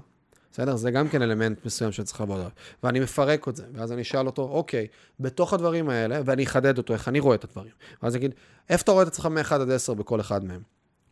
בסדר? 0.52 0.76
זה 0.76 0.90
גם 0.90 1.08
כן 1.08 1.22
אלמנט 1.22 1.66
מסוים 1.66 1.92
שאני 1.92 2.04
צריך 2.04 2.20
לעבוד 2.20 2.36
עליו. 2.36 2.50
ואני 2.82 3.00
מפרק 3.00 3.48
את 3.48 3.56
זה, 3.56 3.64
ואז 3.72 3.92
אני 3.92 4.02
אשאל 4.02 4.26
אותו, 4.26 4.42
אוקיי, 4.42 4.86
בתוך 5.20 5.52
הדברים 5.52 5.88
האלה, 5.90 6.20
ואני 6.24 6.44
אחדד 6.44 6.78
אותו, 6.78 6.92
איך 6.92 7.08
אני 7.08 7.20
רואה 7.20 7.34
את 7.34 7.44
הדברים. 7.44 7.72
ואז 8.02 8.14
אני 8.14 8.18
אגיד, 8.18 8.34
איפה 8.70 8.82
אתה 8.82 8.92
רואה 8.92 9.02
את 9.02 9.08
עצמך 9.08 9.26
מ-1 9.26 9.54
עד 9.54 9.70
10 9.70 9.94
בכל 9.94 10.20
אחד 10.20 10.44
מהם? 10.44 10.60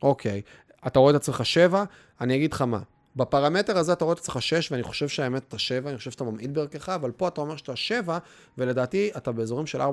אוקיי, 0.02 0.42
אתה 0.86 0.98
רואה 0.98 1.10
את 1.10 1.16
עצמך 1.16 1.46
7, 1.46 1.84
אני 2.20 2.36
אגיד 2.36 2.52
לך 2.52 2.62
מה. 2.62 2.80
בפרמטר 3.16 3.78
הזה 3.78 3.92
אתה 3.92 4.04
רואה 4.04 4.14
את 4.14 4.18
עצמך 4.18 4.42
6, 4.42 4.72
ואני 4.72 4.82
חושב 4.82 5.08
שהאמת 5.08 5.42
אתה 5.48 5.58
7, 5.58 5.90
אני 5.90 5.98
חושב 5.98 6.10
שאתה 6.10 6.24
ממעיט 6.24 6.50
בערכך, 6.50 6.88
אבל 6.88 7.10
פה 7.10 7.28
אתה 7.28 7.40
אומר 7.40 7.56
שאתה 7.56 7.76
7, 7.76 8.18
ולדעתי 8.58 9.10
אתה 9.16 9.32
באזורים 9.32 9.66
של 9.66 9.80
4.5-5. 9.80 9.86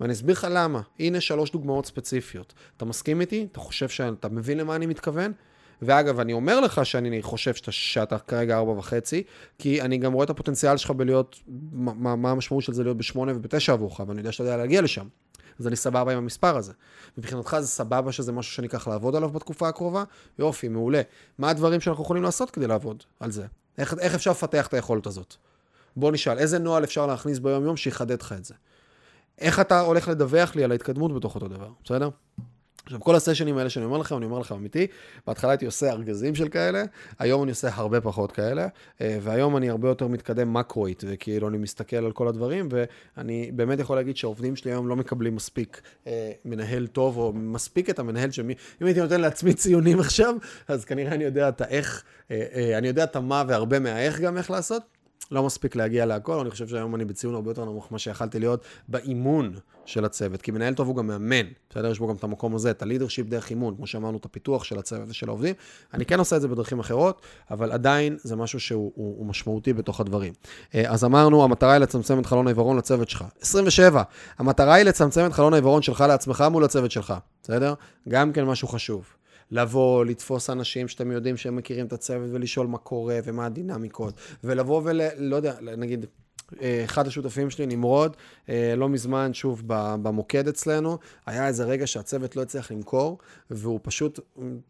ואני 0.00 0.12
אסביר 0.12 0.32
לך 0.32 0.46
למה. 0.50 0.80
הנה 0.98 1.20
שלוש 1.20 1.50
דוגמאות 1.50 1.86
ספציפיות. 1.86 2.54
אתה 2.76 2.84
מסכים 2.84 3.20
איתי? 3.20 3.46
אתה 3.52 3.60
חושב 3.60 3.88
שאתה 3.88 4.28
מבין 4.28 4.58
למה 4.58 4.76
אני 4.76 4.86
מתכוון? 4.86 5.32
ואגב, 5.82 6.20
אני 6.20 6.32
אומר 6.32 6.60
לך 6.60 6.86
שאני 6.86 7.22
חושב 7.22 7.54
שאתה, 7.54 7.72
שאתה 7.72 8.18
כרגע 8.18 8.56
ארבע 8.56 8.72
וחצי, 8.72 9.22
כי 9.58 9.82
אני 9.82 9.98
גם 9.98 10.12
רואה 10.12 10.24
את 10.24 10.30
הפוטנציאל 10.30 10.76
שלך 10.76 10.90
בלהיות, 10.90 11.36
מה, 11.72 12.16
מה 12.16 12.30
המשמעות 12.30 12.64
של 12.64 12.72
זה 12.72 12.82
להיות 12.82 12.96
בשמונה 12.96 13.32
ובתשע 13.36 13.72
עבורך, 13.72 14.00
ואני 14.00 14.20
יודע 14.20 14.32
שאתה 14.32 14.44
יודע 14.44 14.56
להגיע 14.56 14.82
לשם. 14.82 15.06
אז 15.58 15.66
אני 15.66 15.76
סבבה 15.76 16.12
עם 16.12 16.18
המספר 16.18 16.56
הזה. 16.56 16.72
מבחינתך 17.18 17.56
זה 17.60 17.66
סבבה 17.66 18.12
שזה 18.12 18.32
משהו 18.32 18.52
שאני 18.52 18.66
אקח 18.66 18.88
לעבוד 18.88 19.16
עליו 19.16 19.30
בתקופה 19.30 19.68
הקרובה? 19.68 20.04
יופי, 20.38 20.68
מעולה. 20.68 21.02
מה 21.38 21.50
הדברים 21.50 21.80
שאנחנו 21.80 22.04
יכולים 22.04 22.22
לעשות 22.22 22.50
כדי 22.50 22.66
לעבוד 22.66 23.02
על 23.20 23.30
זה? 23.30 23.46
איך, 23.78 23.94
איך 23.98 24.14
אפשר 24.14 24.30
לפתח 24.30 24.66
את 24.66 24.74
היכולת 24.74 25.06
הזאת? 25.06 25.34
בוא 25.96 26.12
נשאל, 26.12 26.38
איזה 26.38 26.58
נוהל 26.58 26.84
אפשר 26.84 27.06
להכניס 27.06 27.38
ביום-יום 27.38 27.76
שיחדד 27.76 28.22
לך 28.22 28.32
את 28.32 28.44
זה? 28.44 28.54
איך 29.40 29.60
אתה 29.60 29.80
הולך 29.80 30.08
לדווח 30.08 30.56
לי 30.56 30.64
על 30.64 30.72
ההתקדמות 30.72 31.14
בתוך 31.14 31.34
אותו 31.34 31.48
דבר, 31.48 31.68
בסדר? 31.84 32.08
עכשיו, 32.88 33.00
כל 33.00 33.14
הסשנים 33.14 33.58
האלה 33.58 33.70
שאני 33.70 33.84
אומר 33.84 33.98
לכם, 33.98 34.16
אני 34.16 34.24
אומר 34.24 34.38
לכם 34.38 34.54
אמיתי, 34.54 34.86
בהתחלה 35.26 35.50
הייתי 35.50 35.66
עושה 35.66 35.90
ארגזים 35.90 36.34
של 36.34 36.48
כאלה, 36.48 36.84
היום 37.18 37.42
אני 37.42 37.50
עושה 37.50 37.68
הרבה 37.74 38.00
פחות 38.00 38.32
כאלה, 38.32 38.68
אה, 39.00 39.18
והיום 39.22 39.56
אני 39.56 39.70
הרבה 39.70 39.88
יותר 39.88 40.06
מתקדם 40.06 40.52
מקרואית, 40.52 41.04
וכאילו 41.06 41.48
אני 41.48 41.58
מסתכל 41.58 41.96
על 41.96 42.12
כל 42.12 42.28
הדברים, 42.28 42.68
ואני 42.70 43.50
באמת 43.54 43.78
יכול 43.78 43.96
להגיד 43.96 44.16
שהעובדים 44.16 44.56
שלי 44.56 44.70
היום 44.70 44.88
לא 44.88 44.96
מקבלים 44.96 45.36
מספיק 45.36 45.80
אה, 46.06 46.32
מנהל 46.44 46.86
טוב, 46.86 47.18
או 47.18 47.32
מספיק 47.32 47.90
את 47.90 47.98
המנהל 47.98 48.30
שמי, 48.30 48.54
אם 48.82 48.86
הייתי 48.86 49.00
נותן 49.00 49.20
לעצמי 49.20 49.54
ציונים 49.54 50.00
עכשיו, 50.00 50.34
אז 50.68 50.84
כנראה 50.84 51.14
אני 51.14 51.24
יודע 51.24 51.48
את 51.48 51.60
האיך, 51.60 52.04
אה, 52.30 52.46
אה, 52.54 52.78
אני 52.78 52.88
יודע 52.88 53.04
את 53.04 53.16
המה 53.16 53.44
והרבה 53.48 53.78
מהאיך 53.78 54.20
גם 54.20 54.36
איך 54.36 54.50
לעשות. 54.50 54.97
לא 55.30 55.42
מספיק 55.42 55.76
להגיע 55.76 56.06
להכל, 56.06 56.40
אני 56.40 56.50
חושב 56.50 56.68
שהיום 56.68 56.94
אני 56.94 57.04
בציון 57.04 57.34
הרבה 57.34 57.50
יותר 57.50 57.64
נמוך 57.64 57.90
ממה 57.90 57.98
שיכלתי 57.98 58.38
להיות 58.38 58.64
באימון 58.88 59.54
של 59.84 60.04
הצוות, 60.04 60.42
כי 60.42 60.50
מנהל 60.50 60.74
טוב 60.74 60.88
הוא 60.88 60.96
גם 60.96 61.06
מאמן, 61.06 61.46
בסדר? 61.70 61.90
יש 61.90 61.98
בו 61.98 62.08
גם 62.08 62.14
את 62.16 62.24
המקום 62.24 62.54
הזה, 62.54 62.70
את 62.70 62.82
הלידרשיפ 62.82 63.26
דרך 63.26 63.50
אימון, 63.50 63.76
כמו 63.76 63.86
שאמרנו, 63.86 64.18
את 64.18 64.24
הפיתוח 64.24 64.64
של 64.64 64.78
הצוות 64.78 65.08
ושל 65.08 65.28
העובדים. 65.28 65.54
אני 65.94 66.06
כן 66.06 66.18
עושה 66.18 66.36
את 66.36 66.40
זה 66.40 66.48
בדרכים 66.48 66.80
אחרות, 66.80 67.22
אבל 67.50 67.72
עדיין 67.72 68.16
זה 68.22 68.36
משהו 68.36 68.60
שהוא 68.60 68.92
הוא, 68.94 69.18
הוא 69.18 69.26
משמעותי 69.26 69.72
בתוך 69.72 70.00
הדברים. 70.00 70.32
אה, 70.74 70.90
אז 70.92 71.04
אמרנו, 71.04 71.44
המטרה 71.44 71.72
היא 71.72 71.78
לצמצם 71.78 72.18
את 72.18 72.26
חלון 72.26 72.46
העיוורון 72.46 72.76
לצוות 72.76 73.08
שלך. 73.08 73.24
27, 73.40 74.02
המטרה 74.38 74.74
היא 74.74 74.84
לצמצם 74.84 75.26
את 75.26 75.32
חלון 75.32 75.52
העיוורון 75.52 75.82
שלך 75.82 76.00
לעצמך 76.00 76.44
מול 76.50 76.64
הצוות 76.64 76.90
שלך, 76.90 77.14
בסדר? 77.42 77.74
גם 78.08 78.32
כן 78.32 78.44
משהו 78.44 78.68
חשוב. 78.68 79.17
לבוא, 79.50 80.04
לתפוס 80.04 80.50
אנשים 80.50 80.88
שאתם 80.88 81.10
יודעים 81.10 81.36
שהם 81.36 81.56
מכירים 81.56 81.86
את 81.86 81.92
הצוות 81.92 82.30
ולשאול 82.32 82.66
מה 82.66 82.78
קורה 82.78 83.18
ומה 83.24 83.46
הדינמיקות, 83.46 84.14
ולבוא 84.44 84.82
ול... 84.84 85.00
לא 85.18 85.36
יודע, 85.36 85.54
נגיד, 85.60 86.06
אה, 86.60 86.84
אחד 86.84 87.06
השותפים 87.06 87.50
שלי, 87.50 87.66
נמרוד, 87.66 88.16
אה, 88.48 88.74
לא 88.76 88.88
מזמן, 88.88 89.34
שוב, 89.34 89.62
במוקד 90.02 90.48
אצלנו, 90.48 90.98
היה 91.26 91.46
איזה 91.46 91.64
רגע 91.64 91.86
שהצוות 91.86 92.36
לא 92.36 92.42
הצליח 92.42 92.70
למכור, 92.70 93.18
והוא 93.50 93.80
פשוט, 93.82 94.20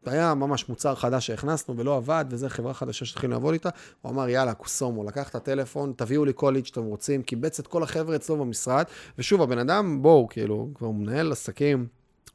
היה 0.07 0.35
ממש 0.35 0.69
מוצר 0.69 0.95
חדש 0.95 1.27
שהכנסנו 1.27 1.77
ולא 1.77 1.97
עבד, 1.97 2.25
וזו 2.31 2.49
חברה 2.49 2.75
חדשה 2.75 3.05
שהתחילו 3.05 3.33
לעבוד 3.33 3.53
איתה, 3.53 3.69
הוא 4.03 4.13
אמר, 4.13 4.29
יאללה, 4.29 4.55
קוסומו, 4.55 5.05
לקח 5.05 5.29
את 5.29 5.35
הטלפון, 5.35 5.93
תביאו 5.97 6.25
לי 6.25 6.33
כל 6.35 6.51
ליד 6.51 6.67
שאתם 6.67 6.85
רוצים, 6.85 7.23
קיבץ 7.23 7.59
את 7.59 7.67
כל 7.67 7.83
החבר'ה 7.83 8.17
אצלו 8.17 8.37
במשרד, 8.37 8.85
ושוב, 9.19 9.43
הבן 9.43 9.59
אדם, 9.59 10.03
בואו, 10.03 10.29
כאילו, 10.29 10.69
כבר 10.75 10.91
מנהל 10.91 11.33
עסקים, 11.33 11.87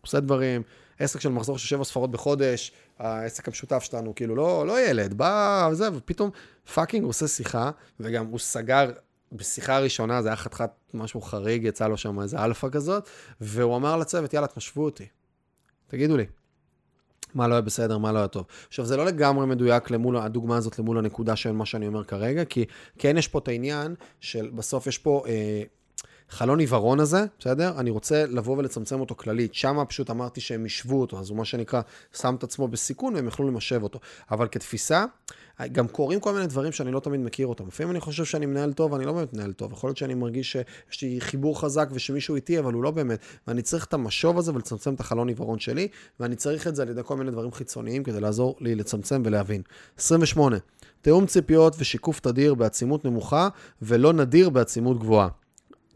עושה 0.02 0.20
דברים, 0.20 0.62
עסק 1.00 1.20
של 1.20 1.30
מחזור 1.30 1.58
של 1.58 1.68
שבע 1.68 1.84
ספרות 1.84 2.12
בחודש, 2.12 2.72
העסק 3.00 3.48
המשותף 3.48 3.84
שלנו, 3.84 4.16
כאילו, 4.16 4.36
לא, 4.36 4.68
לא 4.68 4.90
ילד, 4.90 5.14
בא 5.14 5.70
וזה, 5.72 5.90
ופתאום 5.94 6.30
fucking 6.74 7.06
עושה 7.06 7.28
שיחה, 7.28 7.72
וגם 8.00 8.26
הוא 8.26 8.40
סגר 8.40 8.92
בשיחה 9.32 9.76
הראשונה, 9.76 10.22
זה 10.22 10.28
היה 10.30 10.36
חתיכת 10.36 10.72
משהו 10.94 11.22
חריג, 11.22 11.64
יצא 11.64 11.88
לו 11.88 11.98
שם 11.98 12.22
איזה 12.22 12.44
אלפא 12.44 12.68
כזאת, 12.72 13.10
והוא 13.42 13.76
אמר 13.76 13.98
לצוות, 13.98 14.34
יאללה, 14.34 14.48
תמשבו 14.48 14.86
אותי. 14.86 15.08
תגידו 15.88 16.18
לי, 16.18 16.26
מה 17.34 17.48
לא 17.48 17.54
היה 17.54 17.62
בסדר, 17.62 17.98
מה 17.98 18.12
לא 18.12 18.18
היה 18.18 18.28
טוב. 18.28 18.46
עכשיו, 18.68 18.86
זה 18.86 18.98
לא 18.98 19.06
לגמרי 19.06 19.46
מדויק 19.46 19.92
למול, 19.92 20.18
הדוגמה 20.18 20.58
הזאת 20.58 20.80
למול 20.80 20.98
הנקודה 20.98 21.36
של 21.36 21.52
מה 21.52 21.66
שאני 21.66 21.88
אומר 21.88 22.04
כרגע, 22.04 22.46
כי 22.46 22.66
כן 22.98 23.18
יש 23.18 23.28
פה 23.28 23.40
את 23.40 23.48
העניין 23.48 23.96
של, 24.20 24.50
בסוף 24.56 24.88
יש 24.88 24.98
פה... 24.98 25.24
אה, 25.28 25.64
חלון 26.30 26.60
עיוורון 26.60 27.00
הזה, 27.00 27.26
בסדר? 27.40 27.74
אני 27.80 27.90
רוצה 27.90 28.26
לבוא 28.26 28.58
ולצמצם 28.58 29.00
אותו 29.00 29.16
כללית. 29.16 29.54
שם 29.54 29.84
פשוט 29.88 30.10
אמרתי 30.10 30.42
שהם 30.42 30.66
ישבו 30.66 31.02
אותו, 31.02 31.20
אז 31.20 31.30
הוא 31.30 31.38
מה 31.38 31.46
שנקרא, 31.46 31.82
שם 32.18 32.36
את 32.36 32.44
עצמו 32.44 32.68
בסיכון 32.68 33.16
והם 33.16 33.28
יכלו 33.28 33.48
למשב 33.48 33.84
אותו. 33.84 34.00
אבל 34.32 34.48
כתפיסה, 34.52 35.06
גם 35.72 35.88
קורים 35.88 36.20
כל 36.20 36.34
מיני 36.34 36.48
דברים 36.48 36.72
שאני 36.72 36.92
לא 36.92 37.00
תמיד 37.00 37.20
מכיר 37.20 37.48
אותם. 37.48 37.68
לפעמים 37.68 37.92
אני 37.92 38.00
חושב 38.00 38.26
שאני 38.26 38.46
מנהל 38.46 38.74
טוב, 38.74 38.94
אני 38.94 39.06
לא 39.06 39.12
באמת 39.12 39.34
מנהל 39.34 39.54
טוב. 39.54 39.72
יכול 39.72 39.88
להיות 39.88 39.98
שאני 39.98 40.14
מרגיש 40.14 40.52
שיש 40.52 41.02
לי 41.02 41.22
חיבור 41.22 41.62
חזק 41.62 41.90
ושמישהו 41.92 42.36
איתי, 42.36 42.60
אבל 42.60 42.74
הוא 42.74 42.84
לא 42.84 42.92
באמת. 42.92 43.20
ואני 43.48 43.62
צריך 43.62 43.86
את 43.86 43.94
המשוב 43.94 44.38
הזה 44.38 44.54
ולצמצם 44.54 44.94
את 44.94 45.00
החלון 45.00 45.28
עיוורון 45.28 45.60
שלי, 45.60 45.88
ואני 46.20 46.36
צריך 46.36 46.68
את 46.68 46.76
זה 46.76 46.82
על 46.82 46.90
ידי 46.90 47.02
כל 47.06 47.18
מיני 47.18 47.32
דברים 47.32 47.52
חיצוניים 47.52 48.04
כדי 48.04 48.20
לעזור 48.20 48.56
לי 48.60 48.76
לצמצם 48.76 49.22
ולהבין. 49.26 49.62
28. 49.98 50.58
תיאום 51.02 51.26
ציפיות 51.26 51.76
ושיקוף 51.80 52.20
תדיר 52.20 52.54
בעצימות 52.54 53.06
נמוכה 53.06 53.50
ולא 53.82 54.14
נדיר 54.14 54.50
בעצימות 54.50 55.00
גבוהה. 55.00 55.43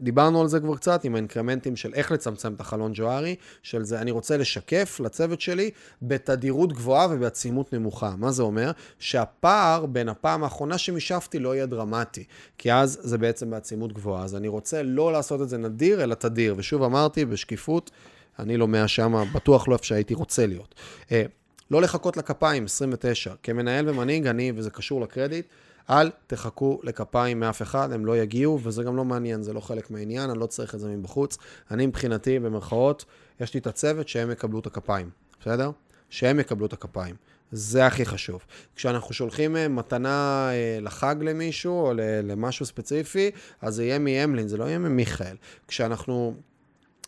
דיברנו 0.00 0.40
על 0.40 0.48
זה 0.48 0.60
כבר 0.60 0.76
קצת, 0.76 1.04
עם 1.04 1.14
האינקרמנטים 1.14 1.76
של 1.76 1.94
איך 1.94 2.12
לצמצם 2.12 2.54
את 2.54 2.60
החלון 2.60 2.92
ג'וארי, 2.94 3.36
של 3.62 3.84
זה 3.84 4.00
אני 4.00 4.10
רוצה 4.10 4.36
לשקף 4.36 5.00
לצוות 5.04 5.40
שלי 5.40 5.70
בתדירות 6.02 6.72
גבוהה 6.72 7.06
ובעצימות 7.10 7.72
נמוכה. 7.72 8.14
מה 8.18 8.30
זה 8.30 8.42
אומר? 8.42 8.70
שהפער 8.98 9.86
בין 9.86 10.08
הפעם 10.08 10.44
האחרונה 10.44 10.78
שמישבתי 10.78 11.38
לא 11.38 11.54
יהיה 11.54 11.66
דרמטי, 11.66 12.24
כי 12.58 12.72
אז 12.72 12.98
זה 13.02 13.18
בעצם 13.18 13.50
בעצימות 13.50 13.92
גבוהה. 13.92 14.24
אז 14.24 14.36
אני 14.36 14.48
רוצה 14.48 14.82
לא 14.82 15.12
לעשות 15.12 15.42
את 15.42 15.48
זה 15.48 15.58
נדיר, 15.58 16.02
אלא 16.02 16.14
תדיר. 16.14 16.54
ושוב 16.58 16.82
אמרתי, 16.82 17.24
בשקיפות, 17.24 17.90
אני 18.38 18.56
לא 18.56 18.68
מהשם, 18.68 19.24
בטוח 19.34 19.68
לא 19.68 19.72
איפה 19.72 19.84
שהייתי 19.84 20.14
רוצה 20.14 20.46
להיות. 20.46 20.74
אה, 21.12 21.22
לא 21.70 21.82
לחכות 21.82 22.16
לכפיים, 22.16 22.64
29. 22.64 23.34
כמנהל 23.42 23.88
ומנהיג, 23.88 24.26
אני, 24.26 24.52
וזה 24.56 24.70
קשור 24.70 25.00
לקרדיט, 25.00 25.46
אל 25.90 26.10
תחכו 26.26 26.80
לכפיים 26.82 27.40
מאף 27.40 27.62
אחד, 27.62 27.92
הם 27.92 28.06
לא 28.06 28.16
יגיעו, 28.16 28.60
וזה 28.62 28.82
גם 28.82 28.96
לא 28.96 29.04
מעניין, 29.04 29.42
זה 29.42 29.52
לא 29.52 29.60
חלק 29.60 29.90
מהעניין, 29.90 30.30
אני 30.30 30.38
לא 30.38 30.46
צריך 30.46 30.74
את 30.74 30.80
זה 30.80 30.88
מבחוץ. 30.88 31.38
אני 31.70 31.86
מבחינתי, 31.86 32.38
במרכאות, 32.38 33.04
יש 33.40 33.54
לי 33.54 33.60
את 33.60 33.66
הצוות 33.66 34.08
שהם 34.08 34.30
יקבלו 34.30 34.58
את 34.58 34.66
הכפיים, 34.66 35.10
בסדר? 35.40 35.70
שהם 36.10 36.40
יקבלו 36.40 36.66
את 36.66 36.72
הכפיים. 36.72 37.14
זה 37.52 37.86
הכי 37.86 38.06
חשוב. 38.06 38.44
כשאנחנו 38.76 39.14
שולחים 39.14 39.56
אה, 39.56 39.68
מתנה 39.68 40.48
אה, 40.52 40.78
לחג 40.82 41.16
למישהו 41.20 41.86
או 41.86 41.92
למשהו 42.22 42.66
ספציפי, 42.66 43.30
אז 43.60 43.74
זה 43.74 43.84
יהיה 43.84 43.98
מהמלין, 43.98 44.48
זה 44.48 44.56
לא 44.56 44.64
יהיה 44.64 44.78
ממיכאל. 44.78 45.36
כשאנחנו 45.68 46.34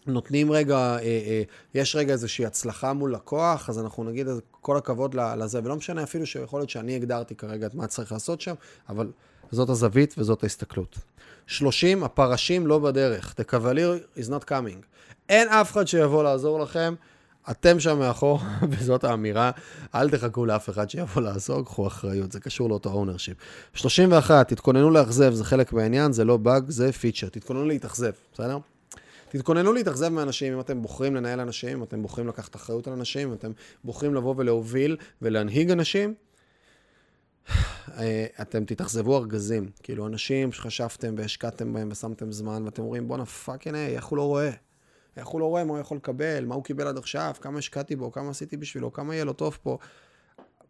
נותנים 0.07 0.53
רגע, 0.53 0.77
אה, 0.77 0.99
אה, 1.03 1.43
יש 1.75 1.97
רגע 1.97 2.13
איזושהי 2.13 2.47
הצלחה 2.47 2.93
מול 2.93 3.15
לקוח, 3.15 3.69
אז 3.69 3.79
אנחנו 3.79 4.05
נגיד 4.05 4.27
כל 4.61 4.77
הכבוד 4.77 5.15
לזה, 5.15 5.61
ולא 5.65 5.77
משנה 5.77 6.03
אפילו 6.03 6.27
שיכול 6.27 6.61
להיות 6.61 6.71
שאני 6.71 6.97
הגדרתי 6.97 7.35
כרגע 7.35 7.67
את 7.67 7.75
מה 7.75 7.87
צריך 7.87 8.13
לעשות 8.13 8.41
שם, 8.41 8.55
אבל 8.89 9.11
זאת 9.51 9.69
הזווית 9.69 10.15
וזאת 10.19 10.43
ההסתכלות. 10.43 10.99
30, 11.47 12.05
הפרשים 12.05 12.67
לא 12.67 12.79
בדרך. 12.79 13.35
The 13.41 13.53
cavalry 13.53 14.19
is 14.19 14.29
not 14.29 14.45
coming. 14.45 14.85
אין 15.29 15.49
אף 15.49 15.73
אחד 15.73 15.87
שיבוא 15.89 16.23
לעזור 16.23 16.61
לכם, 16.61 16.95
אתם 17.51 17.81
שם 17.81 17.99
מאחור, 17.99 18.41
וזאת 18.71 19.05
האמירה, 19.05 19.51
אל 19.95 20.11
תחכו 20.11 20.47
לאף 20.47 20.71
אחד 20.71 20.91
שיבוא 20.91 21.23
לעזור, 21.23 21.65
קחו 21.65 21.87
אחריות, 21.87 22.33
זה 22.33 22.41
קשור 22.41 22.69
לאותו 22.69 22.91
ownership. 22.91 23.37
31, 23.75 24.49
תתכוננו 24.49 24.91
לאכזב, 24.91 25.33
זה 25.33 25.45
חלק 25.45 25.73
מהעניין, 25.73 26.13
זה 26.13 26.25
לא 26.25 26.37
באג, 26.37 26.65
זה 26.71 26.93
פיצ'ר. 26.93 27.29
תתכוננו 27.29 27.65
להתאכזב, 27.65 28.13
בסדר? 28.33 28.59
תתכוננו 29.31 29.73
להתאכזב 29.73 30.09
מאנשים, 30.09 30.53
אם 30.53 30.61
אתם 30.61 30.83
בוחרים 30.83 31.15
לנהל 31.15 31.41
אנשים, 31.41 31.77
אם 31.79 31.83
אתם 31.83 32.03
בוחרים 32.03 32.29
לקחת 32.29 32.57
אחריות 32.57 32.87
על 32.87 32.93
אנשים, 32.93 33.29
אם 33.29 33.35
אתם 33.35 33.53
בוחרים 33.85 34.15
לבוא 34.15 34.35
ולהוביל 34.37 34.97
ולהנהיג 35.23 35.71
אנשים, 35.71 36.15
אה, 37.99 38.27
אתם 38.41 38.65
תתאכזבו 38.65 39.19
ארגזים. 39.19 39.71
כאילו, 39.83 40.07
אנשים 40.07 40.53
שחשבתם 40.53 41.15
והשקעתם 41.19 41.73
בהם 41.73 41.89
ושמתם 41.93 42.33
זמן, 42.33 42.63
ואתם 42.65 42.83
אומרים, 42.83 43.09
בואנה 43.09 43.27
פאקינג 43.27 43.77
איי, 43.77 43.97
איך 43.97 44.05
הוא 44.05 44.17
לא 44.17 44.23
רואה? 44.23 44.51
איך 45.17 45.27
הוא 45.27 45.41
לא 45.41 45.47
רואה 45.47 45.65
מה 45.65 45.73
הוא 45.73 45.79
יכול 45.79 45.97
לקבל, 45.97 46.45
מה 46.45 46.55
הוא 46.55 46.65
קיבל 46.65 46.87
עד 46.87 46.99
עכשיו, 46.99 47.35
כמה 47.41 47.59
השקעתי 47.59 47.97
בו, 47.97 48.13
כמה 48.13 48.31
עשיתי 48.31 48.57
בשבילו, 48.57 48.93
כמה 48.93 49.15
יהיה 49.15 49.25
לו 49.25 49.33
טוב 49.33 49.59
פה. 49.63 49.79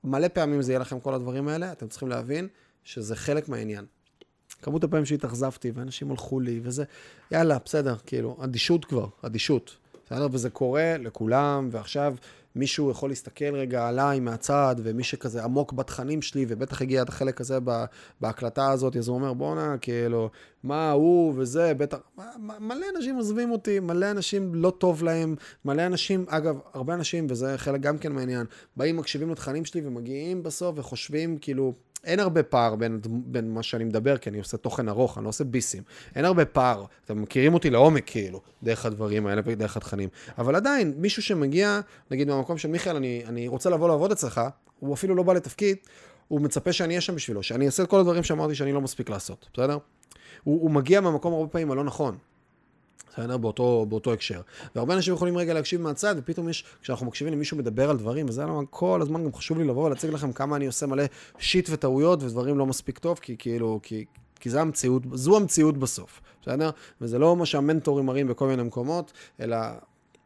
מלא 0.05 0.29
פעמים 0.29 0.63
זה 0.63 0.73
יהיה 0.73 0.79
לכם 0.79 1.01
כל 1.01 1.15
הדברים 1.15 1.49
האלה, 1.49 1.73
אתם 1.73 1.89
צריכים 1.89 2.09
להבין 2.09 2.49
שזה 2.85 3.17
חלק 3.17 3.49
מהעניין. 3.49 3.85
כמות 4.63 4.85
הפעמים 4.85 5.07
שהתאכזבתי, 5.07 5.71
ואנשים 5.75 6.11
הלכו 6.11 6.41
לי, 6.41 6.61
וזה, 6.63 6.85
יאללה, 7.31 7.59
בסדר, 7.65 7.95
כאילו, 8.07 8.37
אדישות 8.45 8.85
כבר, 8.85 9.07
אדישות. 9.23 9.77
בסדר? 10.07 10.29
וזה 10.33 10.51
קורה 10.51 10.97
לכולם, 10.99 11.69
ועכשיו 11.73 12.15
מישהו 12.57 12.91
יכול 12.91 13.11
להסתכל 13.11 13.55
רגע 13.55 13.89
עליי 13.89 14.21
מהצד, 14.21 14.77
ומי 14.83 15.05
שכזה 15.05 15.45
עמוק 15.45 15.73
בתכנים 15.73 16.23
שלי, 16.23 16.47
ובטח 16.49 16.83
הגיע 16.83 17.03
את 17.03 17.09
החלק 17.09 17.41
הזה 17.41 17.59
בהקלטה 18.21 18.71
הזאת, 18.71 18.97
אז 18.97 19.09
הוא 19.09 19.17
אומר, 19.17 19.33
בואנה, 19.33 19.79
כאילו, 19.81 20.31
מה 20.63 20.91
הוא 20.91 21.35
וזה, 21.37 21.75
בטח, 21.75 21.99
מלא 22.61 22.87
אנשים 22.97 23.17
עוזבים 23.17 23.51
אותי, 23.51 23.81
מלא 23.81 24.11
אנשים 24.11 24.55
לא 24.55 24.71
טוב 24.79 25.03
להם, 25.03 25.35
מלא 25.65 25.87
אנשים, 25.87 26.25
אגב, 26.29 26.59
הרבה 26.75 26.95
אנשים, 26.95 27.27
וזה 27.31 27.59
חלק 27.59 27.81
גם 27.81 27.99
כן 27.99 28.13
מהעניין, 28.13 28.47
באים, 28.77 28.97
מקשיבים 28.97 29.31
לתכנים 29.31 29.65
שלי 29.65 29.81
ומגיעים 29.85 30.43
בסוף 30.43 30.79
וחושבים, 30.79 31.39
כאילו, 31.39 31.73
אין 32.05 32.21
הרבה 32.21 32.43
פער 32.43 32.75
בין, 32.75 33.01
בין 33.05 33.55
מה 33.55 33.63
שאני 33.63 33.85
מדבר, 33.85 34.17
כי 34.17 34.31
אני 34.31 34.39
עושה 34.39 34.57
תוכן 34.57 34.89
ארוך, 34.89 35.19
אני 35.19 35.25
לא 35.25 35.29
עושה 35.29 35.45
ביסים. 35.45 35.83
אין 36.17 36.25
הרבה 36.25 36.45
פער, 36.45 36.85
אתם 37.05 37.23
מכירים 37.23 37.55
אותי 37.55 37.71
לעומק, 37.71 38.03
כאילו, 38.07 38.41
דרך 38.63 38.87
הדברים 38.87 39.27
האלה 39.27 39.43
ודרך 39.45 39.77
התכנים. 39.77 40.09
אבל 40.39 40.57
עדיין, 40.57 40.95
מישהו 40.97 41.23
שמגיע, 41.23 41.81
נגיד 42.11 42.29
מהמקום 42.29 42.59
של 42.59 42.69
מיכאל, 42.69 42.97
אני, 42.97 43.23
אני 43.27 43.49
רוצה 43.49 43.71
לבוא 43.71 43.89
לעבוד 43.89 44.13
אצלך, 44.13 44.41
הוא 44.79 44.95
אפילו 44.95 45.15
לא 45.15 45.23
בא 45.23 45.33
לתפקיד, 45.33 45.77
הוא 46.29 46.41
מצפה 46.41 46.73
שאני 46.73 46.89
אהיה 46.89 47.01
שם 47.01 47.15
בשבילו, 47.15 47.43
שאני 47.43 47.67
אעשה 47.67 47.83
את 47.83 47.89
כל 47.89 48.01
הדברים 48.01 48.23
שאמרתי 48.23 48.55
שאני 48.55 48.73
לא 48.73 48.81
מספיק 48.81 49.11
לעשות, 49.11 49.49
בסדר? 49.53 49.79
הוא, 50.45 50.63
הוא 50.63 50.71
מגיע 50.71 51.01
מהמקום 51.01 51.33
הרבה 51.33 51.49
פעמים 51.49 51.71
הלא 51.71 51.85
נכון. 51.85 52.17
בסדר? 53.09 53.37
באותו, 53.37 53.87
באותו 53.89 54.13
הקשר. 54.13 54.41
והרבה 54.75 54.95
אנשים 54.95 55.15
יכולים 55.15 55.37
רגע 55.37 55.55
להקשיב 55.55 55.81
מהצד, 55.81 56.15
ופתאום 56.19 56.49
יש, 56.49 56.65
כשאנחנו 56.83 57.07
מקשיבים 57.07 57.33
למישהו 57.33 57.57
מדבר 57.57 57.91
על 57.91 57.97
דברים, 57.97 58.29
וזה 58.29 58.43
למה 58.43 58.61
כל 58.71 59.03
הזמן 59.03 59.25
גם 59.25 59.33
חשוב 59.33 59.59
לי 59.59 59.65
לבוא 59.65 59.87
ולהציג 59.87 60.11
לכם 60.11 60.33
כמה 60.33 60.57
אני 60.57 60.67
עושה 60.67 60.87
מלא 60.87 61.05
שיט 61.39 61.69
וטעויות 61.73 62.23
ודברים 62.23 62.59
לא 62.59 62.67
מספיק 62.67 62.99
טוב, 62.99 63.19
כי 63.23 63.37
כאילו, 63.39 63.81
כי, 63.83 64.05
כי 64.41 64.51
זה 64.51 64.61
המציאות, 64.61 65.03
זו 65.13 65.37
המציאות 65.37 65.79
בסוף, 65.79 66.21
בסדר? 66.43 66.71
וזה 67.01 67.19
לא 67.19 67.37
מה 67.37 67.47
שהמנטורים 67.47 68.07
מראים 68.07 68.29
בכל 68.29 68.47
מיני 68.47 68.63
מקומות, 68.63 69.13
אלא 69.41 69.57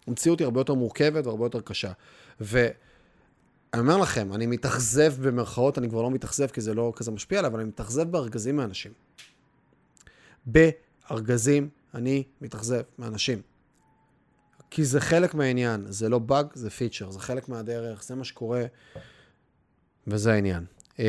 המציאות 0.06 0.38
היא 0.38 0.44
הרבה 0.44 0.60
יותר 0.60 0.74
מורכבת 0.74 1.26
והרבה 1.26 1.46
יותר 1.46 1.60
קשה. 1.60 1.92
ואני 2.40 2.70
אומר 3.78 3.96
לכם, 3.96 4.32
אני 4.32 4.46
מתאכזב 4.46 5.14
במרכאות, 5.28 5.78
אני 5.78 5.88
כבר 5.88 6.02
לא 6.02 6.10
מתאכזב 6.10 6.46
כי 6.46 6.60
זה 6.60 6.74
לא 6.74 6.92
כזה 6.96 7.10
משפיע 7.10 7.38
עליי, 7.38 7.51
אבל 7.51 7.60
אני 7.60 7.68
מתאכזב 7.68 8.10
בארגזים 8.10 8.56
מאנשים. 8.56 8.92
בארגזים 10.46 11.68
אני 11.94 12.22
מתאכזב 12.40 12.82
מאנשים. 12.98 13.42
כי 14.70 14.84
זה 14.84 15.00
חלק 15.00 15.34
מהעניין, 15.34 15.84
זה 15.88 16.08
לא 16.08 16.18
באג, 16.18 16.46
זה 16.54 16.70
פיצ'ר, 16.70 17.10
זה 17.10 17.20
חלק 17.20 17.48
מהדרך, 17.48 18.04
זה 18.04 18.14
מה 18.14 18.24
שקורה, 18.24 18.64
וזה 20.06 20.32
העניין. 20.32 20.64
Uh, 20.96 21.00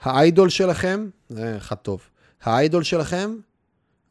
ה 0.00 0.10
idol 0.10 0.48
שלכם, 0.48 1.08
זה 1.28 1.56
אחד 1.56 1.76
טוב, 1.76 2.00
ה 2.42 2.50
idol 2.50 2.82
שלכם 2.82 3.36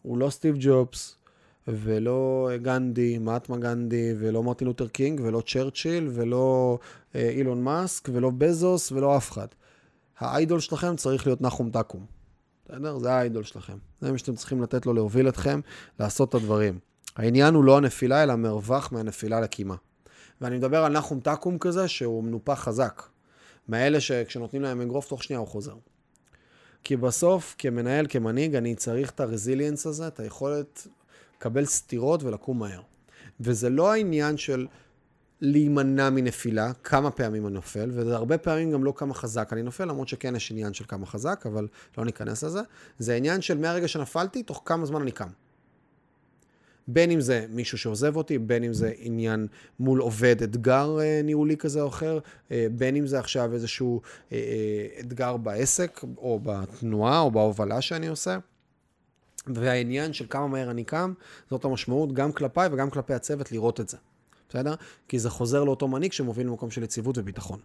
הוא 0.01 0.17
לא 0.17 0.29
סטיב 0.29 0.55
ג'ובס, 0.59 1.15
ולא 1.67 2.49
גנדי, 2.61 3.17
מהטמה 3.17 3.57
גנדי, 3.57 4.13
ולא 4.19 4.43
מרטין 4.43 4.67
לותר 4.67 4.87
קינג, 4.87 5.21
ולא 5.23 5.41
צ'רצ'יל, 5.45 6.09
ולא 6.13 6.77
uh, 6.81 7.15
אילון 7.15 7.63
מאסק, 7.63 8.09
ולא 8.13 8.29
בזוס, 8.37 8.91
ולא 8.91 9.17
אף 9.17 9.31
אחד. 9.31 9.47
ה 10.19 10.27
idol 10.27 10.59
שלכם 10.59 10.95
צריך 10.95 11.27
להיות 11.27 11.41
נחום 11.41 11.69
תקום. 11.69 12.05
בסדר? 12.69 12.97
זה 12.97 13.13
ה 13.13 13.19
idol 13.19 13.43
שלכם. 13.43 13.77
זה 14.01 14.11
מה 14.11 14.17
שאתם 14.17 14.35
צריכים 14.35 14.63
לתת 14.63 14.85
לו 14.85 14.93
להוביל 14.93 15.29
אתכם, 15.29 15.59
לעשות 15.99 16.29
את 16.29 16.35
הדברים. 16.35 16.79
העניין 17.15 17.53
הוא 17.53 17.63
לא 17.63 17.77
הנפילה, 17.77 18.23
אלא 18.23 18.35
מרווח 18.35 18.91
מהנפילה 18.91 19.41
לקימה. 19.41 19.75
ואני 20.41 20.57
מדבר 20.57 20.83
על 20.83 20.93
נחום 20.93 21.19
תקום 21.19 21.57
כזה, 21.57 21.87
שהוא 21.87 22.23
מנופח 22.23 22.59
חזק. 22.59 23.01
מאלה 23.69 23.99
שכשנותנים 23.99 24.61
להם 24.61 24.81
אגרוף, 24.81 25.07
תוך 25.07 25.23
שנייה 25.23 25.39
הוא 25.39 25.47
חוזר. 25.47 25.75
כי 26.83 26.97
בסוף, 26.97 27.55
כמנהל, 27.57 28.05
כמנהיג, 28.09 28.55
אני 28.55 28.75
צריך 28.75 29.09
את 29.09 29.19
הרזיליאנס 29.19 29.87
הזה, 29.87 30.07
את 30.07 30.19
היכולת 30.19 30.87
לקבל 31.37 31.65
סתירות 31.65 32.23
ולקום 32.23 32.59
מהר. 32.59 32.81
וזה 33.39 33.69
לא 33.69 33.91
העניין 33.91 34.37
של 34.37 34.67
להימנע 35.45 36.09
מנפילה, 36.09 36.73
כמה 36.83 37.11
פעמים 37.11 37.45
אני 37.45 37.53
נופל, 37.53 37.91
וזה 37.93 38.15
הרבה 38.15 38.37
פעמים 38.37 38.71
גם 38.71 38.83
לא 38.83 38.93
כמה 38.95 39.13
חזק 39.13 39.49
אני 39.53 39.63
נופל, 39.63 39.85
למרות 39.85 40.07
שכן 40.07 40.35
יש 40.35 40.51
עניין 40.51 40.73
של 40.73 40.85
כמה 40.87 41.05
חזק, 41.05 41.43
אבל 41.45 41.67
לא 41.97 42.05
ניכנס 42.05 42.43
לזה. 42.43 42.61
זה 42.99 43.15
עניין 43.15 43.41
של 43.41 43.57
מהרגע 43.57 43.87
שנפלתי, 43.87 44.43
תוך 44.43 44.61
כמה 44.65 44.85
זמן 44.85 45.01
אני 45.01 45.11
קם. 45.11 45.27
בין 46.87 47.11
אם 47.11 47.21
זה 47.21 47.45
מישהו 47.49 47.77
שעוזב 47.77 48.15
אותי, 48.15 48.37
בין 48.37 48.63
אם 48.63 48.73
זה 48.73 48.93
עניין 48.97 49.47
מול 49.79 49.99
עובד, 49.99 50.43
אתגר 50.43 50.99
אה, 50.99 51.21
ניהולי 51.23 51.57
כזה 51.57 51.81
או 51.81 51.87
אחר, 51.87 52.19
אה, 52.51 52.67
בין 52.71 52.95
אם 52.95 53.07
זה 53.07 53.19
עכשיו 53.19 53.53
איזשהו 53.53 54.01
אה, 54.31 54.37
אתגר 54.99 55.37
בעסק, 55.37 56.01
או 56.17 56.39
בתנועה, 56.43 57.19
או 57.19 57.31
בהובלה 57.31 57.81
שאני 57.81 58.07
עושה. 58.07 58.37
והעניין 59.47 60.13
של 60.13 60.25
כמה 60.29 60.47
מהר 60.47 60.71
אני 60.71 60.83
קם, 60.83 61.13
זאת 61.49 61.65
המשמעות 61.65 62.13
גם 62.13 62.31
כלפיי 62.31 62.69
וגם 62.71 62.89
כלפי 62.89 63.13
הצוות 63.13 63.51
לראות 63.51 63.79
את 63.79 63.89
זה. 63.89 63.97
בסדר? 64.49 64.75
כי 65.07 65.19
זה 65.19 65.29
חוזר 65.29 65.63
לאותו 65.63 65.87
מנהיג 65.87 66.11
שמוביל 66.11 66.47
למקום 66.47 66.71
של 66.71 66.83
יציבות 66.83 67.17
וביטחון. 67.17 67.59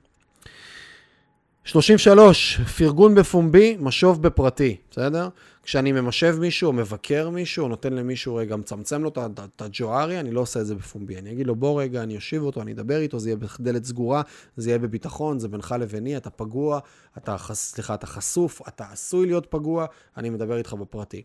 33, 1.64 2.60
פרגון 2.60 3.14
בפומבי, 3.14 3.76
משוב 3.80 4.22
בפרטי, 4.22 4.76
בסדר? 4.90 5.28
כשאני 5.62 5.92
ממשב 5.92 6.36
מישהו 6.40 6.66
או 6.66 6.72
מבקר 6.72 7.30
מישהו, 7.30 7.64
או 7.64 7.68
נותן 7.68 7.92
למישהו 7.92 8.34
רגע, 8.34 8.56
מצמצם 8.56 9.02
לו 9.02 9.08
את 9.28 9.62
הג'וארי, 9.62 10.20
אני 10.20 10.30
לא 10.30 10.40
עושה 10.40 10.60
את 10.60 10.66
זה 10.66 10.74
בפומבי. 10.74 11.18
אני 11.18 11.32
אגיד 11.32 11.46
לו, 11.46 11.54
בוא 11.54 11.82
רגע, 11.82 12.02
אני 12.02 12.16
אושיב 12.16 12.42
אותו, 12.42 12.62
אני 12.62 12.72
אדבר 12.72 13.00
איתו, 13.00 13.18
זה 13.18 13.28
יהיה 13.28 13.36
בדלת 13.36 13.84
סגורה, 13.84 14.22
זה 14.56 14.70
יהיה 14.70 14.78
בביטחון, 14.78 15.38
זה 15.38 15.48
בינך 15.48 15.74
לביני, 15.80 16.16
אתה 16.16 16.30
פגוע, 16.30 16.78
אתה, 17.18 17.36
סליחה, 17.52 17.94
אתה 17.94 18.06
חשוף, 18.06 18.68
אתה 18.68 18.84
עשוי 18.92 19.26
להיות 19.26 19.46
פגוע, 19.50 19.86
אני 20.16 20.30
מדבר 20.30 20.56
איתך 20.56 20.72
בפרטי. 20.72 21.22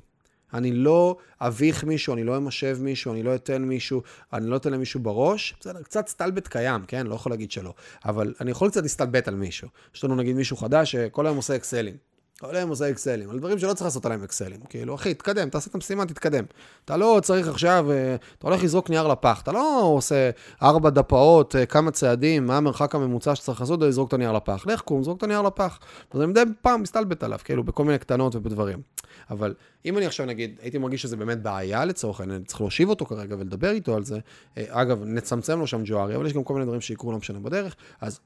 אני 0.53 0.71
לא 0.71 1.17
אביך 1.41 1.83
מישהו, 1.83 2.13
אני 2.13 2.23
לא 2.23 2.37
אמשב 2.37 2.77
מישהו, 2.81 3.13
אני 3.13 3.23
לא 3.23 3.35
אתן 3.35 3.61
מישהו, 3.61 4.01
אני 4.33 4.47
לא 4.47 4.55
אתן 4.55 4.73
למישהו 4.73 4.99
בראש. 4.99 5.55
בסדר, 5.59 5.81
קצת 5.81 6.07
סטלבט 6.07 6.47
קיים, 6.47 6.85
כן? 6.87 7.07
לא 7.07 7.15
יכול 7.15 7.31
להגיד 7.31 7.51
שלא. 7.51 7.73
אבל 8.05 8.33
אני 8.41 8.51
יכול 8.51 8.69
קצת 8.69 8.81
להסתלבט 8.81 9.27
על 9.27 9.35
מישהו. 9.35 9.67
יש 9.95 10.03
לנו 10.03 10.15
נגיד 10.15 10.35
מישהו 10.35 10.57
חדש 10.57 10.91
שכל 10.91 11.25
היום 11.25 11.37
עושה 11.37 11.55
אקסלים. 11.55 11.95
כל 12.39 12.55
היום 12.55 12.69
עושה 12.69 12.89
אקסלים, 12.89 13.29
על 13.29 13.39
דברים 13.39 13.59
שלא 13.59 13.73
צריך 13.73 13.85
לעשות 13.85 14.05
עליהם 14.05 14.23
אקסלים. 14.23 14.59
כאילו, 14.69 14.95
אחי, 14.95 15.13
תתקדם, 15.13 15.49
תעשה 15.49 15.69
את 15.69 15.75
המשימה, 15.75 16.05
תתקדם. 16.05 16.43
אתה 16.85 16.97
לא 16.97 17.19
צריך 17.23 17.47
עכשיו, 17.47 17.91
אה, 17.91 18.15
אתה 18.15 18.47
הולך 18.47 18.63
לזרוק 18.63 18.89
נייר 18.89 19.07
לפח, 19.07 19.41
אתה 19.41 19.51
לא 19.51 19.81
עושה 19.83 20.29
ארבע 20.61 20.89
דפאות, 20.89 21.55
אה, 21.55 21.65
כמה 21.65 21.91
צעדים, 21.91 22.45
מה 22.45 22.57
המרחק 22.57 22.95
הממוצע 22.95 23.35
שצריך 23.35 23.61
לעשות 23.61 23.79
כדי 23.79 23.89
לזרוק 23.89 24.07
את 24.07 24.13
הנייר 24.13 24.31
לפח. 24.31 24.65
לך 24.67 24.81
קום, 24.81 25.03
זרוק 25.03 25.17
את 25.17 25.23
הנייר 25.23 25.41
לפח. 25.41 25.79
אז 26.13 26.21
אני 26.21 26.29
מדי 26.29 26.43
פעם 26.61 26.81
מסתלבט 26.81 27.23
עליו, 27.23 27.39
כאילו, 27.43 27.63
בכל 27.63 27.83
מיני 27.83 27.97
קטנות 27.97 28.35
ובדברים. 28.35 28.81
אבל 29.29 29.53
אם 29.85 29.97
אני 29.97 30.05
עכשיו 30.05 30.25
נגיד, 30.25 30.59
הייתי 30.61 30.77
מרגיש 30.77 31.01
שזה 31.01 31.17
באמת 31.17 31.41
בעיה 31.41 31.85
לצורך 31.85 32.19
העניין, 32.19 32.43
צריך 32.43 32.61
להושיב 32.61 32.89
אותו 32.89 33.05
כרגע 33.05 33.35
ולדבר 33.39 33.71
איתו 33.71 33.95
על 33.95 34.03
זה. 34.03 34.19
אה, 34.57 34.63
אגב, 34.69 35.03
נצמצם 35.03 35.59
לו 35.59 35.67
שם 35.67 35.81
ג'וארי, 35.85 36.15
אבל 36.15 36.25
יש 36.25 36.33
גם 36.33 36.43
כל 36.43 36.53
מיני 36.53 36.65
דברים 36.65 36.81
שיקרו, 36.81 37.11
לא 37.11 37.17
משנה 37.17 37.39
בדרך, 37.39 37.75
אז 38.01 38.19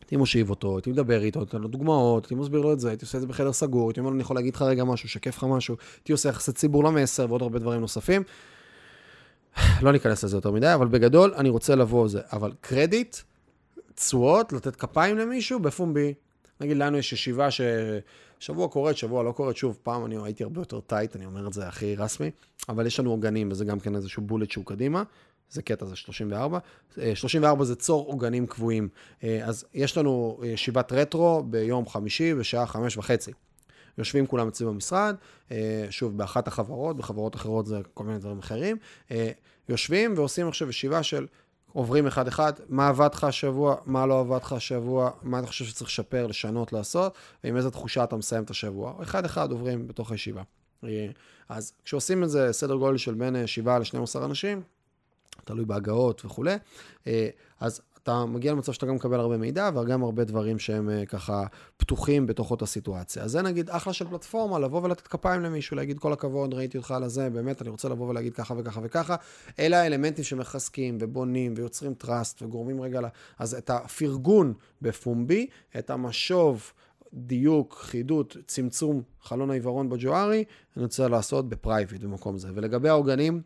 הייתי 0.00 0.16
מושיב 0.16 0.50
אותו, 0.50 0.76
הייתי 0.76 0.90
מדבר 0.90 1.22
איתו, 1.22 1.40
נותן 1.40 1.58
לו 1.58 1.68
דוגמאות, 1.68 2.24
הייתי 2.24 2.34
מסביר 2.34 2.60
לו 2.60 2.72
את 2.72 2.80
זה, 2.80 2.88
הייתי 2.88 3.04
עושה 3.04 3.18
את 3.18 3.22
זה 3.22 3.28
בחדר 3.28 3.52
סגור, 3.52 3.88
הייתי 3.88 4.00
אומר 4.00 4.10
לו, 4.10 4.14
אני 4.14 4.22
יכול 4.22 4.36
להגיד 4.36 4.54
לך 4.54 4.62
רגע 4.62 4.84
משהו, 4.84 5.08
שקף 5.08 5.36
לך 5.36 5.44
משהו, 5.44 5.76
הייתי 5.96 6.12
עושה 6.12 6.28
יחסי 6.28 6.52
ציבור 6.52 6.84
למסר 6.84 7.26
ועוד 7.28 7.42
הרבה 7.42 7.58
דברים 7.58 7.80
נוספים. 7.80 8.22
לא 9.82 9.92
ניכנס 9.92 10.24
לזה 10.24 10.36
יותר 10.36 10.50
מדי, 10.50 10.74
אבל 10.74 10.88
בגדול, 10.88 11.34
אני 11.36 11.48
רוצה 11.48 11.74
לבוא 11.74 12.08
זה. 12.08 12.20
אבל 12.32 12.52
קרדיט, 12.60 13.16
תשואות, 13.94 14.52
לתת 14.52 14.76
כפיים 14.76 15.18
למישהו, 15.18 15.60
בפומבי. 15.60 16.14
נגיד, 16.60 16.76
לנו 16.76 16.98
יש 16.98 17.12
ישיבה 17.12 17.48
ששבוע 18.42 18.68
קורית, 18.68 18.96
שבוע 18.96 19.22
לא 19.22 19.32
קורית, 19.32 19.56
שוב, 19.56 19.78
פעם 19.82 20.04
אני 20.04 20.16
הייתי 20.24 20.42
הרבה 20.42 20.60
יותר 20.60 20.80
טייט, 20.80 21.16
אני 21.16 21.26
אומר 21.26 21.46
את 21.46 21.52
זה 21.52 21.68
הכי 21.68 21.96
רסמי, 21.96 22.30
אבל 22.68 22.86
יש 22.86 23.00
לנו 23.00 23.10
עוגנים, 23.10 23.48
וזה 23.50 23.64
גם 23.64 23.80
כן 23.80 23.96
איזשהו 23.96 24.22
בולט 24.22 24.50
שהוא 24.50 24.64
קדימה. 24.64 25.02
זה 25.50 25.62
קטע, 25.62 25.86
זה 25.86 25.96
34. 25.96 26.58
34 27.14 27.60
אה, 27.60 27.64
זה 27.64 27.74
צור 27.74 28.06
עוגנים 28.06 28.46
קבועים. 28.46 28.88
אה, 29.24 29.40
אז 29.44 29.64
יש 29.74 29.98
לנו 29.98 30.40
ישיבת 30.44 30.92
רטרו 30.92 31.42
ביום 31.42 31.88
חמישי 31.88 32.34
בשעה 32.34 32.66
חמש 32.66 32.96
וחצי. 32.96 33.32
יושבים 33.98 34.26
כולם 34.26 34.48
אצלי 34.48 34.66
במשרד, 34.66 35.16
אה, 35.50 35.86
שוב, 35.90 36.16
באחת 36.16 36.48
החברות, 36.48 36.96
בחברות 36.96 37.36
אחרות 37.36 37.66
זה 37.66 37.80
כל 37.94 38.04
מיני 38.04 38.18
דברים 38.18 38.38
אחרים. 38.38 38.76
יושבים 39.68 40.14
ועושים 40.16 40.48
עכשיו 40.48 40.68
ישיבה 40.68 41.02
של 41.02 41.26
עוברים 41.72 42.06
אחד-אחד, 42.06 42.52
מה 42.68 42.88
עבד 42.88 43.08
לך 43.14 43.24
השבוע, 43.24 43.76
מה 43.86 44.06
לא 44.06 44.20
עבד 44.20 44.38
לך 44.42 44.52
השבוע, 44.52 45.10
מה 45.22 45.38
אתה 45.38 45.46
חושב 45.46 45.64
שצריך 45.64 45.90
לשפר, 45.90 46.26
לשנות, 46.26 46.72
לעשות, 46.72 47.14
ועם 47.44 47.56
איזה 47.56 47.70
תחושה 47.70 48.04
אתה 48.04 48.16
מסיים 48.16 48.44
את 48.44 48.50
השבוע. 48.50 48.94
אחד-אחד 49.02 49.50
עוברים 49.50 49.88
בתוך 49.88 50.10
הישיבה. 50.10 50.42
אז 51.48 51.72
כשעושים 51.84 52.24
את 52.24 52.30
זה 52.30 52.52
סדר 52.52 52.74
גודל 52.74 52.96
של 52.96 53.14
בין 53.14 53.46
7 53.46 53.78
ל-12 53.78 54.24
אנשים, 54.24 54.62
תלוי 55.44 55.64
בהגעות 55.64 56.24
וכולי, 56.24 56.54
אה, 57.06 57.28
אז 57.60 57.80
אתה 58.02 58.24
מגיע 58.26 58.52
למצב 58.52 58.72
שאתה 58.72 58.86
גם 58.86 58.94
מקבל 58.94 59.20
הרבה 59.20 59.36
מידע, 59.36 59.70
וגם 59.74 60.02
הרבה 60.02 60.24
דברים 60.24 60.58
שהם 60.58 60.90
אה, 60.90 61.06
ככה 61.06 61.44
פתוחים 61.76 62.26
בתוך 62.26 62.50
אותה 62.50 62.66
סיטואציה. 62.66 63.22
אז 63.22 63.30
זה 63.30 63.42
נגיד 63.42 63.70
אחלה 63.70 63.92
של 63.92 64.08
פלטפורמה, 64.08 64.58
לבוא 64.58 64.82
ולתת 64.82 65.06
כפיים 65.06 65.42
למישהו, 65.42 65.76
להגיד 65.76 65.98
כל 65.98 66.12
הכבוד, 66.12 66.54
ראיתי 66.54 66.78
אותך 66.78 66.90
על 66.90 67.02
הזה, 67.02 67.30
באמת, 67.30 67.62
אני 67.62 67.70
רוצה 67.70 67.88
לבוא 67.88 68.08
ולהגיד 68.08 68.34
ככה 68.34 68.54
וככה 68.58 68.80
וככה. 68.84 69.16
אלה 69.58 69.82
האלמנטים 69.82 70.24
שמחזקים 70.24 70.98
ובונים 71.00 71.54
ויוצרים 71.56 71.94
טראסט 71.94 72.42
וגורמים 72.42 72.80
רגע 72.80 73.00
ל... 73.00 73.06
אז 73.38 73.54
את 73.54 73.70
הפרגון 73.70 74.54
בפומבי, 74.82 75.46
את 75.78 75.90
המשוב, 75.90 76.72
דיוק, 77.14 77.74
חידות, 77.74 78.36
צמצום 78.46 79.02
חלון 79.22 79.50
העיוורון 79.50 79.88
בג'וארי, 79.88 80.44
אני 80.76 80.84
רוצה 80.84 81.08
לעשות 81.08 81.48
בפרייבט 81.48 82.00
במקום 82.00 82.38
זה. 82.38 82.48
ולגבי 82.54 82.88
העוגנים, 82.88 83.42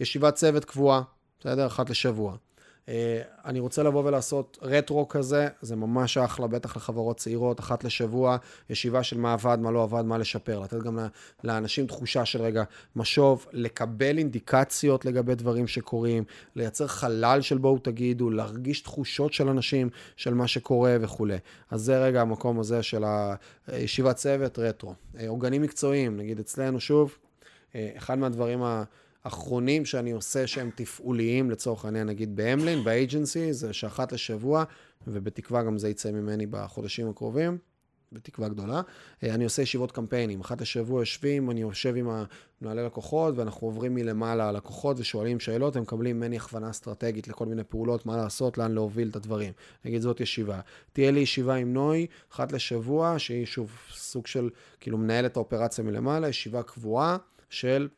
ישיבת 0.00 0.34
צוות 0.34 0.64
קבועה, 0.64 1.02
בסדר? 1.40 1.66
אחת 1.66 1.90
לשבוע. 1.90 2.36
אה, 2.88 3.22
אני 3.44 3.60
רוצה 3.60 3.82
לבוא 3.82 4.04
ולעשות 4.04 4.58
רטרו 4.62 5.08
כזה, 5.08 5.48
זה 5.60 5.76
ממש 5.76 6.18
אחלה, 6.18 6.46
בטח 6.46 6.76
לחברות 6.76 7.16
צעירות, 7.16 7.60
אחת 7.60 7.84
לשבוע, 7.84 8.36
ישיבה 8.70 9.02
של 9.02 9.18
מה 9.18 9.32
עבד, 9.32 9.58
מה 9.60 9.70
לא 9.70 9.82
עבד, 9.82 10.02
מה 10.02 10.18
לשפר, 10.18 10.58
לתת 10.58 10.82
גם 10.82 10.98
לאנשים 11.44 11.86
תחושה 11.86 12.24
של 12.24 12.42
רגע 12.42 12.64
משוב, 12.96 13.46
לקבל 13.52 14.18
אינדיקציות 14.18 15.04
לגבי 15.04 15.34
דברים 15.34 15.66
שקורים, 15.66 16.24
לייצר 16.56 16.86
חלל 16.86 17.40
של 17.40 17.58
בואו 17.58 17.78
תגידו, 17.78 18.30
להרגיש 18.30 18.80
תחושות 18.80 19.32
של 19.32 19.48
אנשים, 19.48 19.88
של 20.16 20.34
מה 20.34 20.48
שקורה 20.48 20.96
וכולי. 21.00 21.38
אז 21.70 21.80
זה 21.80 22.04
רגע 22.04 22.20
המקום 22.20 22.60
הזה 22.60 22.82
של 22.82 23.04
הישיבת 23.66 24.16
צוות, 24.16 24.58
רטרו. 24.58 24.94
אה, 25.18 25.28
עוגנים 25.28 25.62
מקצועיים, 25.62 26.16
נגיד 26.16 26.38
אצלנו 26.38 26.80
שוב, 26.80 27.18
אה, 27.74 27.90
אחד 27.96 28.18
מהדברים 28.18 28.62
ה... 28.62 28.84
אחרונים 29.26 29.84
שאני 29.84 30.10
עושה 30.10 30.46
שהם 30.46 30.70
תפעוליים, 30.74 31.50
לצורך 31.50 31.84
העניין, 31.84 32.06
נגיד 32.06 32.36
באמלין, 32.36 32.84
באג'נסי, 32.84 33.52
זה 33.52 33.72
שאחת 33.72 34.12
לשבוע, 34.12 34.64
ובתקווה 35.06 35.62
גם 35.62 35.78
זה 35.78 35.88
יצא 35.88 36.10
ממני 36.10 36.46
בחודשים 36.46 37.08
הקרובים, 37.08 37.58
בתקווה 38.12 38.48
גדולה. 38.48 38.80
אה, 39.24 39.34
אני 39.34 39.44
עושה 39.44 39.62
ישיבות 39.62 39.92
קמפיינים, 39.92 40.40
אחת 40.40 40.60
לשבוע 40.60 41.02
יושבים, 41.02 41.50
אני 41.50 41.60
יושב 41.60 41.96
עם 41.96 42.08
מנהלי 42.62 42.84
לקוחות, 42.84 43.34
ואנחנו 43.36 43.66
עוברים 43.66 43.94
מלמעלה 43.94 44.48
על 44.48 44.56
לקוחות 44.56 44.96
ושואלים 45.00 45.40
שאלות, 45.40 45.76
הם 45.76 45.82
מקבלים 45.82 46.16
ממני 46.16 46.36
הכוונה 46.36 46.70
אסטרטגית 46.70 47.28
לכל 47.28 47.46
מיני 47.46 47.64
פעולות, 47.64 48.06
מה 48.06 48.16
לעשות, 48.16 48.58
לאן 48.58 48.72
להוביל 48.72 49.08
את 49.08 49.16
הדברים. 49.16 49.52
נגיד 49.84 50.02
זאת 50.02 50.20
ישיבה. 50.20 50.60
תהיה 50.92 51.10
לי 51.10 51.20
ישיבה 51.20 51.54
עם 51.54 51.72
נוי, 51.72 52.06
אחת 52.32 52.52
לשבוע, 52.52 53.14
שהיא 53.18 53.46
שוב 53.46 53.70
סוג 53.92 54.26
של, 54.26 54.50
כאילו 54.80 54.98
מנהלת 54.98 55.36
האופרציה 55.36 55.84
מלמעלה, 55.84 56.28
ישיבה 56.28 56.62
קבועה 56.62 57.16
של 57.50 57.88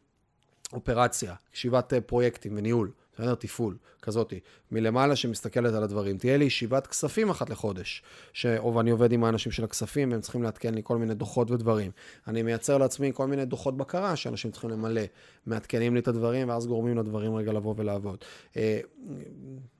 אופרציה, 0.72 1.34
ישיבת 1.54 1.92
אה, 1.92 2.00
פרויקטים 2.00 2.52
וניהול, 2.56 2.90
בסדר? 3.14 3.34
תפעול, 3.34 3.76
כזאתי, 4.02 4.40
מלמעלה 4.72 5.16
שמסתכלת 5.16 5.74
על 5.74 5.82
הדברים. 5.82 6.18
תהיה 6.18 6.36
לי 6.36 6.44
ישיבת 6.44 6.86
כספים 6.86 7.30
אחת 7.30 7.50
לחודש, 7.50 8.02
ש... 8.32 8.46
ואני 8.74 8.90
עובד 8.90 9.12
עם 9.12 9.24
האנשים 9.24 9.52
של 9.52 9.64
הכספים, 9.64 10.10
והם 10.10 10.20
צריכים 10.20 10.42
לעדכן 10.42 10.74
לי 10.74 10.80
כל 10.84 10.98
מיני 10.98 11.14
דוחות 11.14 11.50
ודברים. 11.50 11.90
אני 12.26 12.42
מייצר 12.42 12.78
לעצמי 12.78 13.10
כל 13.14 13.26
מיני 13.26 13.44
דוחות 13.44 13.76
בקרה 13.76 14.16
שאנשים 14.16 14.50
צריכים 14.50 14.70
למלא. 14.70 15.02
מעדכנים 15.46 15.94
לי 15.94 16.00
את 16.00 16.08
הדברים, 16.08 16.48
ואז 16.48 16.66
גורמים 16.66 16.98
לדברים 16.98 17.34
רגע 17.34 17.52
לבוא 17.52 17.74
ולעבוד. 17.76 18.18
אה, 18.56 18.80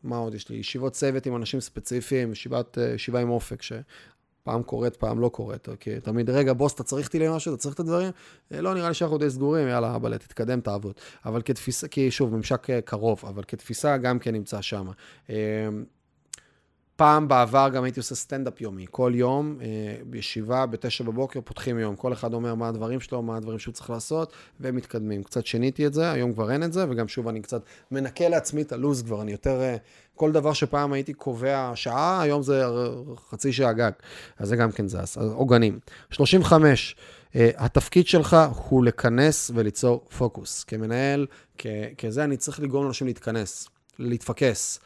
מה 0.02 0.16
עוד 0.16 0.34
יש 0.34 0.48
לי? 0.48 0.56
ישיבות 0.56 0.92
צוות 0.92 1.26
עם 1.26 1.36
אנשים 1.36 1.60
ספציפיים, 1.60 2.32
ישיבת, 2.32 2.78
אה, 2.78 2.94
ישיבה 2.94 3.20
עם 3.20 3.30
אופק, 3.30 3.62
ש... 3.62 3.72
פעם 4.48 4.62
קורית, 4.62 4.96
פעם 4.96 5.20
לא 5.20 5.28
קורית. 5.28 5.68
כי 5.80 6.00
תמיד, 6.00 6.30
רגע, 6.30 6.52
בוס, 6.52 6.74
אתה 6.74 6.82
צריך 6.82 7.06
אותי 7.06 7.18
למשהו, 7.18 7.54
אתה 7.54 7.62
צריך 7.62 7.74
את 7.74 7.80
הדברים? 7.80 8.10
אה, 8.52 8.60
לא, 8.60 8.74
נראה 8.74 8.88
לי 8.88 8.94
שאנחנו 8.94 9.18
די 9.18 9.30
סגורים, 9.30 9.68
יאללה, 9.68 9.96
אבא, 9.96 10.16
תתקדם, 10.16 10.60
תעבוד. 10.60 10.92
אבל 11.24 11.42
כתפיסה, 11.42 11.88
כי 11.88 12.10
שוב, 12.10 12.36
ממשק 12.36 12.70
אה, 12.70 12.80
קרוב, 12.80 13.20
אבל 13.28 13.42
כתפיסה 13.48 13.96
גם 13.96 14.18
כן 14.18 14.32
נמצא 14.32 14.60
שם. 14.60 14.86
אה, 17.00 17.06
פעם 17.06 17.28
בעבר 17.28 17.68
גם 17.74 17.84
הייתי 17.84 18.00
עושה 18.00 18.14
סטנדאפ 18.14 18.60
יומי. 18.60 18.86
כל 18.90 19.12
יום, 19.14 19.58
בישיבה, 20.06 20.66
בתשע 20.66 21.04
בבוקר, 21.04 21.40
פותחים 21.40 21.78
יום. 21.78 21.96
כל 21.96 22.12
אחד 22.12 22.34
אומר 22.34 22.54
מה 22.54 22.68
הדברים 22.68 23.00
שלו, 23.00 23.22
מה 23.22 23.36
הדברים 23.36 23.58
שהוא 23.58 23.72
צריך 23.74 23.90
לעשות, 23.90 24.32
ומתקדמים. 24.60 25.22
קצת 25.22 25.46
שיניתי 25.46 25.86
את 25.86 25.94
זה, 25.94 26.12
היום 26.12 26.32
כבר 26.32 26.50
אין 26.50 26.62
את 26.62 26.72
זה, 26.72 26.86
וגם 26.90 27.08
שוב, 27.08 27.28
אני 27.28 27.40
קצת 27.40 27.62
מנקה 27.90 28.28
לעצמי 28.28 28.62
את 28.62 28.72
הלו"ז 28.72 29.02
כבר, 29.02 29.22
אני 29.22 29.32
יותר... 29.32 29.60
כל 30.14 30.32
דבר 30.32 30.52
שפעם 30.52 30.92
הייתי 30.92 31.12
קובע 31.14 31.72
שעה, 31.74 32.22
היום 32.22 32.42
זה 32.42 32.64
חצי 33.30 33.52
שעה 33.52 33.72
גג. 33.72 33.90
אז 34.38 34.48
זה 34.48 34.56
גם 34.56 34.72
כן 34.72 34.88
זז. 34.88 35.16
עוגנים. 35.16 35.78
35, 36.10 36.96
uh, 37.32 37.36
התפקיד 37.56 38.06
שלך 38.06 38.36
הוא 38.68 38.84
לכנס 38.84 39.50
וליצור 39.54 40.06
פוקוס. 40.18 40.64
כמנהל, 40.64 41.26
כ- 41.58 41.66
כזה, 41.98 42.24
אני 42.24 42.36
צריך 42.36 42.60
לגרום 42.60 42.84
לאנשים 42.84 43.06
להתכנס, 43.06 43.68
להתפקס. 43.98 44.80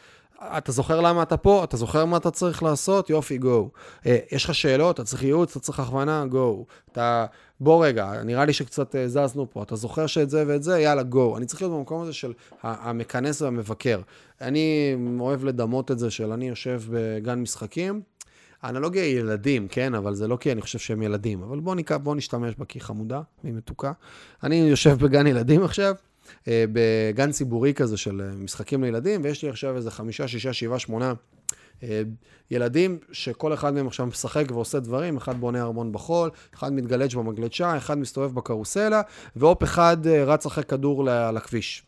אתה 0.58 0.72
זוכר 0.72 1.00
למה 1.00 1.22
אתה 1.22 1.36
פה? 1.36 1.64
אתה 1.64 1.76
זוכר 1.76 2.04
מה 2.04 2.16
אתה 2.16 2.30
צריך 2.30 2.62
לעשות? 2.62 3.10
יופי, 3.10 3.38
גו. 3.38 3.70
Uh, 4.02 4.06
יש 4.32 4.44
לך 4.44 4.54
שאלות? 4.54 4.94
אתה 4.94 5.04
צריך 5.04 5.22
ייעוץ? 5.22 5.50
אתה 5.50 5.60
צריך 5.60 5.80
הכוונה? 5.80 6.24
גו. 6.26 6.66
אתה... 6.92 7.26
בוא 7.60 7.86
רגע, 7.86 8.22
נראה 8.24 8.44
לי 8.44 8.52
שקצת 8.52 8.94
uh, 8.94 8.98
זזנו 9.06 9.50
פה. 9.50 9.62
אתה 9.62 9.76
זוכר 9.76 10.06
שאת 10.06 10.30
זה 10.30 10.44
ואת 10.46 10.62
זה? 10.62 10.80
יאללה, 10.80 11.02
גו. 11.02 11.36
אני 11.36 11.46
צריך 11.46 11.62
להיות 11.62 11.74
במקום 11.74 12.02
הזה 12.02 12.12
של 12.12 12.32
המכנס 12.62 13.42
והמבקר. 13.42 14.00
אני 14.40 14.96
אוהב 15.20 15.44
לדמות 15.44 15.90
את 15.90 15.98
זה 15.98 16.10
של 16.10 16.32
אני 16.32 16.48
יושב 16.48 16.82
בגן 16.90 17.38
משחקים. 17.38 18.02
האנלוגיה 18.62 19.02
היא 19.02 19.18
ילדים, 19.18 19.68
כן? 19.68 19.94
אבל 19.94 20.14
זה 20.14 20.28
לא 20.28 20.36
כי 20.36 20.52
אני 20.52 20.62
חושב 20.62 20.78
שהם 20.78 21.02
ילדים. 21.02 21.42
אבל 21.42 21.60
בוא, 21.60 21.74
נקע, 21.74 21.98
בוא 21.98 22.14
נשתמש 22.14 22.54
בה 22.58 22.64
כי 22.64 22.78
היא 22.78 22.82
חמודה, 22.82 23.20
והיא 23.44 23.54
מתוקה. 23.54 23.92
אני 24.42 24.56
יושב 24.56 24.98
בגן 24.98 25.26
ילדים 25.26 25.64
עכשיו. 25.64 25.94
אה, 26.48 26.64
בגן 26.72 27.30
ציבורי 27.30 27.74
כזה 27.74 27.96
של 27.96 28.20
אה, 28.20 28.36
משחקים 28.36 28.84
לילדים, 28.84 29.20
ויש 29.24 29.42
לי 29.42 29.48
עכשיו 29.48 29.76
איזה 29.76 29.90
חמישה, 29.90 30.28
שישה, 30.28 30.52
שבעה, 30.52 30.78
שמונה 30.78 31.12
אה, 31.82 32.02
ילדים 32.50 32.98
שכל 33.12 33.54
אחד 33.54 33.74
מהם 33.74 33.86
עכשיו 33.86 34.06
משחק 34.06 34.44
ועושה 34.48 34.80
דברים, 34.80 35.16
אחד 35.16 35.40
בונה 35.40 35.62
ארמון 35.62 35.92
בחול, 35.92 36.30
אחד 36.54 36.72
מתגלג' 36.72 37.16
במגלשה, 37.16 37.76
אחד 37.76 37.98
מסתובב 37.98 38.34
בקרוסלה, 38.34 39.02
והופ 39.36 39.62
אחד 39.62 40.06
רץ 40.06 40.46
אחרי 40.46 40.64
כדור 40.64 41.04
לכביש. 41.04 41.82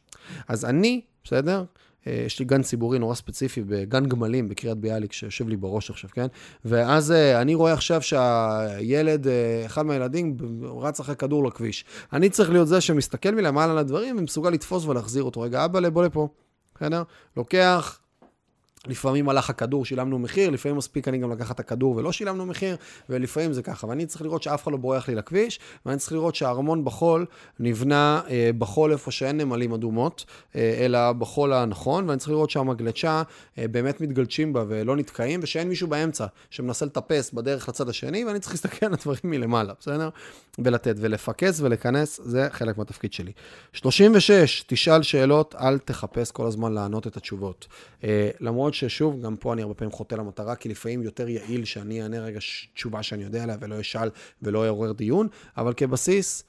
אז 0.48 0.64
אני, 0.64 1.00
בסדר? 1.24 1.64
אה, 2.06 2.22
יש 2.26 2.38
לי 2.38 2.44
גן 2.44 2.62
ציבורי 2.62 2.98
נורא 2.98 3.14
ספציפי 3.14 3.62
בגן 3.62 4.06
גמלים 4.06 4.48
בקריית 4.48 4.78
ביאליק, 4.78 5.12
שיושב 5.12 5.48
לי 5.48 5.56
בראש 5.56 5.90
עכשיו, 5.90 6.10
כן? 6.10 6.26
ואז 6.64 7.12
אה, 7.12 7.40
אני 7.40 7.54
רואה 7.54 7.72
עכשיו 7.72 8.02
שהילד, 8.02 9.26
אה, 9.28 9.62
אחד 9.66 9.86
מהילדים, 9.86 10.36
רץ 10.80 11.00
אחרי 11.00 11.16
כדור 11.16 11.44
לכביש. 11.44 11.84
אני 12.12 12.30
צריך 12.30 12.50
להיות 12.50 12.68
זה 12.68 12.80
שמסתכל 12.80 13.30
מלמעלה 13.30 13.72
על 13.72 13.78
הדברים 13.78 14.18
ומסוגל 14.18 14.50
לתפוס 14.50 14.84
ולהחזיר 14.84 15.22
אותו. 15.22 15.40
רגע, 15.40 15.64
אבא, 15.64 15.90
בוא 15.90 16.04
לפה, 16.04 16.28
בסדר? 16.74 17.02
לוקח, 17.36 17.98
לפעמים 18.86 19.28
הלך 19.28 19.50
הכדור, 19.50 19.84
שילמנו 19.84 20.18
מחיר, 20.18 20.50
לפעמים 20.50 20.76
מספיק 20.78 21.08
אני 21.08 21.18
גם 21.18 21.32
לקחת 21.32 21.54
את 21.54 21.60
הכדור 21.60 21.96
ולא 21.96 22.12
שילמנו 22.12 22.46
מחיר, 22.46 22.76
ולפעמים 23.08 23.52
זה 23.52 23.62
ככה. 23.62 23.86
ואני 23.86 24.06
צריך 24.06 24.22
לראות 24.22 24.42
שאף 24.42 24.62
אחד 24.62 24.72
לא 24.72 24.78
בורח 24.78 25.08
לי 25.08 25.14
לכביש, 25.14 25.60
ואני 25.86 25.98
צריך 25.98 26.12
לראות 26.12 26.34
שהארמון 26.34 26.84
בחול 26.84 27.26
נבנה 27.60 28.20
אה, 28.28 28.50
בחול 28.58 28.92
איפה 28.92 29.10
שאין 29.10 29.36
נמלים 29.36 29.72
אדומות, 29.72 30.24
אה, 30.56 30.76
אלא 30.78 31.12
בחול 31.12 31.52
הנכון, 31.52 32.08
ואני 32.08 32.18
צריך 32.18 32.30
לראות 32.30 32.50
שהמגלשה 32.50 33.22
אה, 33.58 33.68
באמת 33.68 34.00
מתגלשים 34.00 34.52
בה 34.52 34.64
ולא 34.68 34.96
נתקעים, 34.96 35.40
ושאין 35.42 35.68
מישהו 35.68 35.88
באמצע 35.88 36.26
שמנסה 36.50 36.86
לטפס 36.86 37.30
בדרך 37.30 37.68
לצד 37.68 37.88
השני, 37.88 38.24
ואני 38.24 38.40
צריך 38.40 38.52
להסתכל 38.52 38.86
על 38.86 38.92
הדברים 38.92 39.20
מלמעלה, 39.24 39.72
בסדר? 39.80 40.08
ולתת 40.58 40.94
ולפקס 40.98 41.60
ולכנס, 41.60 42.20
זה 42.24 42.48
חלק 42.50 42.78
מהתפקיד 42.78 43.12
שלי. 43.12 43.32
36, 43.72 44.64
תשאל 44.66 45.02
שאלות, 45.02 45.54
אל 45.60 45.78
תחפש 45.78 46.30
כל 46.30 46.46
הזמן 46.46 46.72
לענות 46.72 47.06
את 47.06 47.16
התשובות. 47.16 47.66
אה, 48.04 48.30
למרות 48.40 48.73
ששוב, 48.74 49.20
גם 49.20 49.36
פה 49.36 49.52
אני 49.52 49.62
הרבה 49.62 49.74
פעמים 49.74 49.92
חוטא 49.92 50.14
למטרה, 50.14 50.56
כי 50.56 50.68
לפעמים 50.68 51.02
יותר 51.02 51.28
יעיל 51.28 51.64
שאני 51.64 52.02
אענה 52.02 52.20
רגע 52.20 52.38
תשובה 52.74 53.02
שאני 53.02 53.24
יודע 53.24 53.42
עליה 53.42 53.56
ולא 53.60 53.80
אשאל 53.80 54.10
ולא 54.42 54.66
אעורר 54.66 54.92
דיון, 54.92 55.28
אבל 55.56 55.72
כבסיס, 55.76 56.44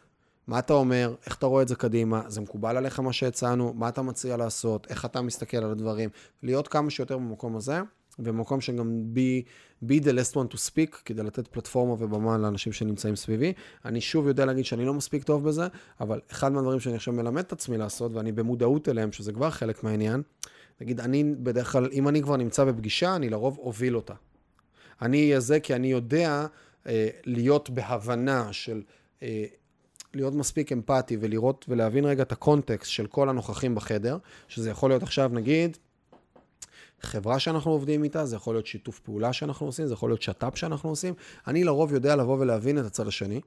מה 0.48 0.60
אתה 0.60 0.74
אומר, 0.74 1.16
איך 1.26 1.36
אתה 1.36 1.46
רואה 1.46 1.64
את 1.64 1.68
זה 1.68 1.76
קדימה, 1.76 2.22
זה 2.28 2.42
מקובל 2.42 2.78
עליך 2.78 3.00
מה 3.00 3.14
שהצענו, 3.14 3.74
מה 3.74 3.90
אתה 3.90 4.02
מציע 4.02 4.38
לעשות, 4.38 4.88
איך 4.90 5.06
אתה 5.06 5.22
מסתכל 5.22 5.58
על 5.58 5.72
הדברים, 5.72 6.10
להיות 6.44 6.68
כמה 6.68 6.90
שיותר 6.90 7.18
במקום 7.18 7.56
הזה, 7.56 7.82
ובמקום 8.20 8.62
שגם 8.62 9.04
be, 9.16 9.46
be 9.86 10.04
the 10.04 10.08
last 10.10 10.34
one 10.34 10.54
to 10.54 10.58
speak, 10.58 10.98
כדי 11.06 11.24
לתת 11.24 11.48
פלטפורמה 11.48 11.94
ובמה 11.94 12.38
לאנשים 12.38 12.74
שנמצאים 12.74 13.16
סביבי. 13.16 13.54
אני 13.86 14.02
שוב 14.02 14.28
יודע 14.28 14.46
להגיד 14.46 14.66
שאני 14.66 14.86
לא 14.86 14.94
מספיק 14.94 15.24
טוב 15.24 15.48
בזה, 15.48 15.68
אבל 16.00 16.20
אחד 16.32 16.52
מהדברים 16.52 16.80
שאני 16.80 16.96
עכשיו 16.96 17.14
מלמד 17.14 17.44
את 17.44 17.52
עצמי 17.52 17.78
לעשות, 17.78 18.14
ואני 18.14 18.32
במודעות 18.32 18.90
אליהם, 18.90 19.12
שזה 19.12 19.32
כבר 19.32 19.50
חלק 19.50 19.84
מהעניין, 19.84 20.22
נגיד, 20.82 21.00
אני 21.00 21.24
בדרך 21.24 21.72
כלל, 21.72 21.90
אם 21.92 22.08
אני 22.08 22.22
כבר 22.22 22.38
נמצא 22.38 22.64
בפגישה, 22.64 23.16
אני 23.16 23.30
לרוב 23.30 23.58
אוביל 23.58 23.96
אותה. 23.96 24.14
אני 25.02 25.24
אהיה 25.24 25.40
זה 25.40 25.60
כי 25.60 25.76
אני 25.76 25.88
יודע 25.88 26.46
אה, 26.88 27.08
להיות 27.26 27.70
בהבנה 27.70 28.54
של... 28.54 28.82
אה, 29.24 29.46
להיות 30.14 30.34
מספיק 30.34 30.72
אמפתי 30.72 31.18
ולראות 31.20 31.66
ולהבין 31.70 32.06
רגע 32.06 32.24
את 32.24 32.32
הקונטקסט 32.32 32.92
של 32.92 33.08
כל 33.08 33.30
הנוכחים 33.30 33.76
בחדר, 33.76 34.18
שזה 34.48 34.70
יכול 34.70 34.90
להיות 34.90 35.04
עכשיו, 35.04 35.32
נגיד, 35.34 35.78
חברה 37.02 37.40
שאנחנו 37.40 37.72
עובדים 37.72 38.04
איתה, 38.04 38.26
זה 38.26 38.36
יכול 38.36 38.56
להיות 38.56 38.68
שיתוף 38.68 39.00
פעולה 39.00 39.34
שאנחנו 39.34 39.66
עושים, 39.66 39.88
זה 39.88 39.94
יכול 39.94 40.10
להיות 40.10 40.22
שת"פ 40.22 40.58
שאנחנו 40.58 40.90
עושים. 40.90 41.14
אני 41.48 41.64
לרוב 41.64 41.94
יודע 41.94 42.16
לבוא 42.16 42.38
ולהבין 42.40 42.80
את 42.80 42.86
הצד 42.86 43.08
השני, 43.08 43.42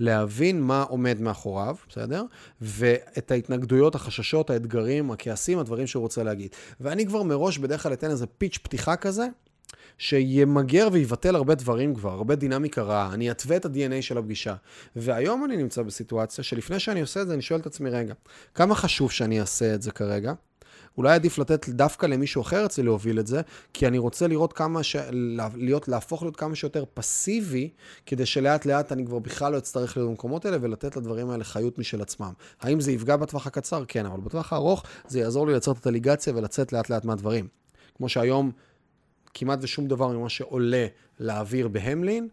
להבין 0.00 0.60
מה 0.60 0.82
עומד 0.82 1.20
מאחוריו, 1.20 1.76
בסדר? 1.88 2.24
ואת 2.60 3.30
ההתנגדויות, 3.30 3.94
החששות, 3.94 4.50
האתגרים, 4.50 5.10
הכעסים, 5.10 5.58
הדברים 5.58 5.86
שהוא 5.86 6.00
רוצה 6.00 6.22
להגיד. 6.22 6.50
ואני 6.80 7.06
כבר 7.06 7.22
מראש 7.22 7.58
בדרך 7.58 7.82
כלל 7.82 7.92
אתן 7.92 8.10
איזה 8.10 8.26
פיץ' 8.26 8.58
פתיחה 8.62 8.96
כזה, 8.96 9.26
שימגר 9.98 10.88
ויבטל 10.92 11.36
הרבה 11.36 11.54
דברים 11.54 11.94
כבר, 11.94 12.10
הרבה 12.12 12.34
דינמיקה 12.34 12.82
רעה. 12.82 13.14
אני 13.14 13.30
אתווה 13.30 13.56
את 13.56 13.64
ה-DNA 13.64 14.02
של 14.02 14.18
הפגישה. 14.18 14.54
והיום 14.96 15.44
אני 15.44 15.56
נמצא 15.56 15.82
בסיטואציה 15.82 16.44
שלפני 16.44 16.80
שאני 16.80 17.00
עושה 17.00 17.22
את 17.22 17.26
זה, 17.26 17.34
אני 17.34 17.42
שואל 17.42 17.60
את 17.60 17.66
עצמי, 17.66 17.90
רגע, 17.90 18.14
כמה 18.54 18.74
חשוב 18.74 19.10
שאני 19.10 19.40
אעשה 19.40 19.74
את 19.74 19.82
זה 19.82 19.90
כרגע? 19.90 20.32
אולי 20.98 21.14
עדיף 21.14 21.38
לתת 21.38 21.68
דווקא 21.68 22.06
למישהו 22.06 22.42
אחר 22.42 22.66
אצלי 22.66 22.84
להוביל 22.84 23.20
את 23.20 23.26
זה, 23.26 23.40
כי 23.72 23.86
אני 23.86 23.98
רוצה 23.98 24.26
לראות 24.26 24.52
כמה 24.52 24.82
ש... 24.82 24.96
להיות, 25.56 25.88
להפוך 25.88 26.22
להיות 26.22 26.36
כמה 26.36 26.54
שיותר 26.54 26.84
פסיבי, 26.94 27.70
כדי 28.06 28.26
שלאט 28.26 28.66
לאט 28.66 28.92
אני 28.92 29.06
כבר 29.06 29.18
בכלל 29.18 29.52
לא 29.52 29.58
אצטרך 29.58 29.96
להיות 29.96 30.10
במקומות 30.10 30.44
האלה 30.44 30.56
ולתת 30.60 30.96
לדברים 30.96 31.30
האלה 31.30 31.44
חיות 31.44 31.78
משל 31.78 32.02
עצמם. 32.02 32.32
האם 32.60 32.80
זה 32.80 32.92
יפגע 32.92 33.16
בטווח 33.16 33.46
הקצר? 33.46 33.84
כן, 33.88 34.06
אבל 34.06 34.20
בטווח 34.20 34.52
הארוך 34.52 34.84
זה 35.08 35.18
יעזור 35.18 35.46
לי 35.46 35.52
לייצר 35.52 35.72
את 35.72 35.86
הליגציה 35.86 36.32
ולצאת 36.36 36.72
לאט 36.72 36.90
לאט 36.90 37.04
מהדברים. 37.04 37.48
כמו 37.96 38.08
שהיום 38.08 38.50
כמעט 39.34 39.58
ושום 39.62 39.88
דבר 39.88 40.08
ממה 40.08 40.28
שעולה 40.28 40.86
לאוויר 41.20 41.68
בהמלין, 41.68 42.28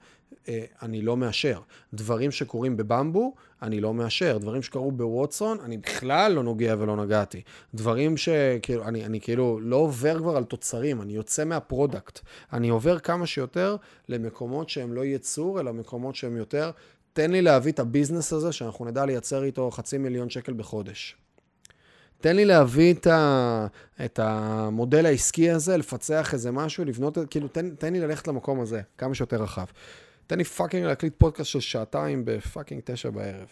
אה, 0.47 0.65
אני 0.81 1.01
לא 1.01 1.17
מאשר. 1.17 1.59
דברים 1.93 2.31
שקורים 2.31 2.77
בבמבו, 2.77 3.33
אני 3.63 3.81
לא 3.81 3.93
מאשר. 3.93 4.37
דברים 4.37 4.61
שקרו 4.61 4.91
בווטסון, 4.91 5.57
אני 5.63 5.77
בכלל 5.77 6.31
לא 6.31 6.43
נוגע 6.43 6.75
ולא 6.79 6.95
נגעתי. 6.95 7.41
דברים 7.73 8.17
שכאילו, 8.17 8.83
אני, 8.83 9.05
אני 9.05 9.21
כאילו 9.21 9.59
לא 9.61 9.75
עובר 9.75 10.17
כבר 10.19 10.37
על 10.37 10.43
תוצרים, 10.43 11.01
אני 11.01 11.13
יוצא 11.13 11.45
מה 11.45 11.60
product. 11.60 12.19
אני 12.53 12.69
עובר 12.69 12.99
כמה 12.99 13.27
שיותר 13.27 13.75
למקומות 14.09 14.69
שהם 14.69 14.93
לא 14.93 15.05
ייצור, 15.05 15.59
אלא 15.59 15.73
מקומות 15.73 16.15
שהם 16.15 16.37
יותר, 16.37 16.71
תן 17.13 17.31
לי 17.31 17.41
להביא 17.41 17.71
את 17.71 17.79
ה 17.79 17.85
business 17.85 18.33
הזה, 18.33 18.51
שאנחנו 18.51 18.85
נדע 18.85 19.05
לייצר 19.05 19.43
איתו 19.43 19.71
חצי 19.71 19.97
מיליון 19.97 20.29
שקל 20.29 20.53
בחודש. 20.53 21.15
תן 22.21 22.35
לי 22.35 22.45
להביא 22.45 22.93
את, 22.93 23.07
ה, 23.07 23.67
את 24.05 24.19
המודל 24.19 25.05
העסקי 25.05 25.51
הזה, 25.51 25.77
לפצח 25.77 26.33
איזה 26.33 26.51
משהו, 26.51 26.85
לבנות, 26.85 27.17
כאילו, 27.29 27.47
תן, 27.47 27.69
תן 27.69 27.93
לי 27.93 27.99
ללכת 27.99 28.27
למקום 28.27 28.59
הזה, 28.59 28.81
כמה 28.97 29.15
שיותר 29.15 29.43
רחב. 29.43 29.65
תן 30.27 30.37
לי 30.37 30.43
fucking 30.43 30.85
להקליט 30.85 31.13
פודקאסט 31.17 31.49
של 31.49 31.59
שעתיים 31.59 32.21
ב 32.25 32.32
fucking 32.32 32.81
תשע 32.85 33.09
בערב. 33.09 33.47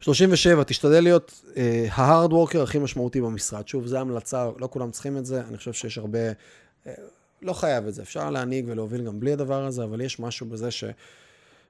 37, 0.00 0.58
אה, 0.58 0.64
תשתדל 0.64 1.00
להיות 1.00 1.42
ההארד 1.90 2.30
uh, 2.30 2.34
וורקר 2.34 2.62
הכי 2.62 2.78
משמעותי 2.78 3.20
במשרד. 3.20 3.68
שוב, 3.68 3.86
זו 3.86 3.98
המלצה, 3.98 4.48
לא 4.58 4.68
כולם 4.72 4.90
צריכים 4.90 5.16
את 5.16 5.26
זה, 5.26 5.40
אני 5.40 5.56
חושב 5.56 5.72
שיש 5.72 5.98
הרבה... 5.98 6.18
Uh, 6.30 6.88
לא 7.42 7.52
חייב 7.52 7.86
את 7.86 7.94
זה, 7.94 8.02
אפשר 8.02 8.30
להנהיג 8.30 8.64
ולהוביל 8.68 9.04
גם 9.04 9.20
בלי 9.20 9.32
הדבר 9.32 9.64
הזה, 9.64 9.84
אבל 9.84 10.00
יש 10.00 10.20
משהו 10.20 10.46
בזה 10.46 10.70
ש... 10.70 10.84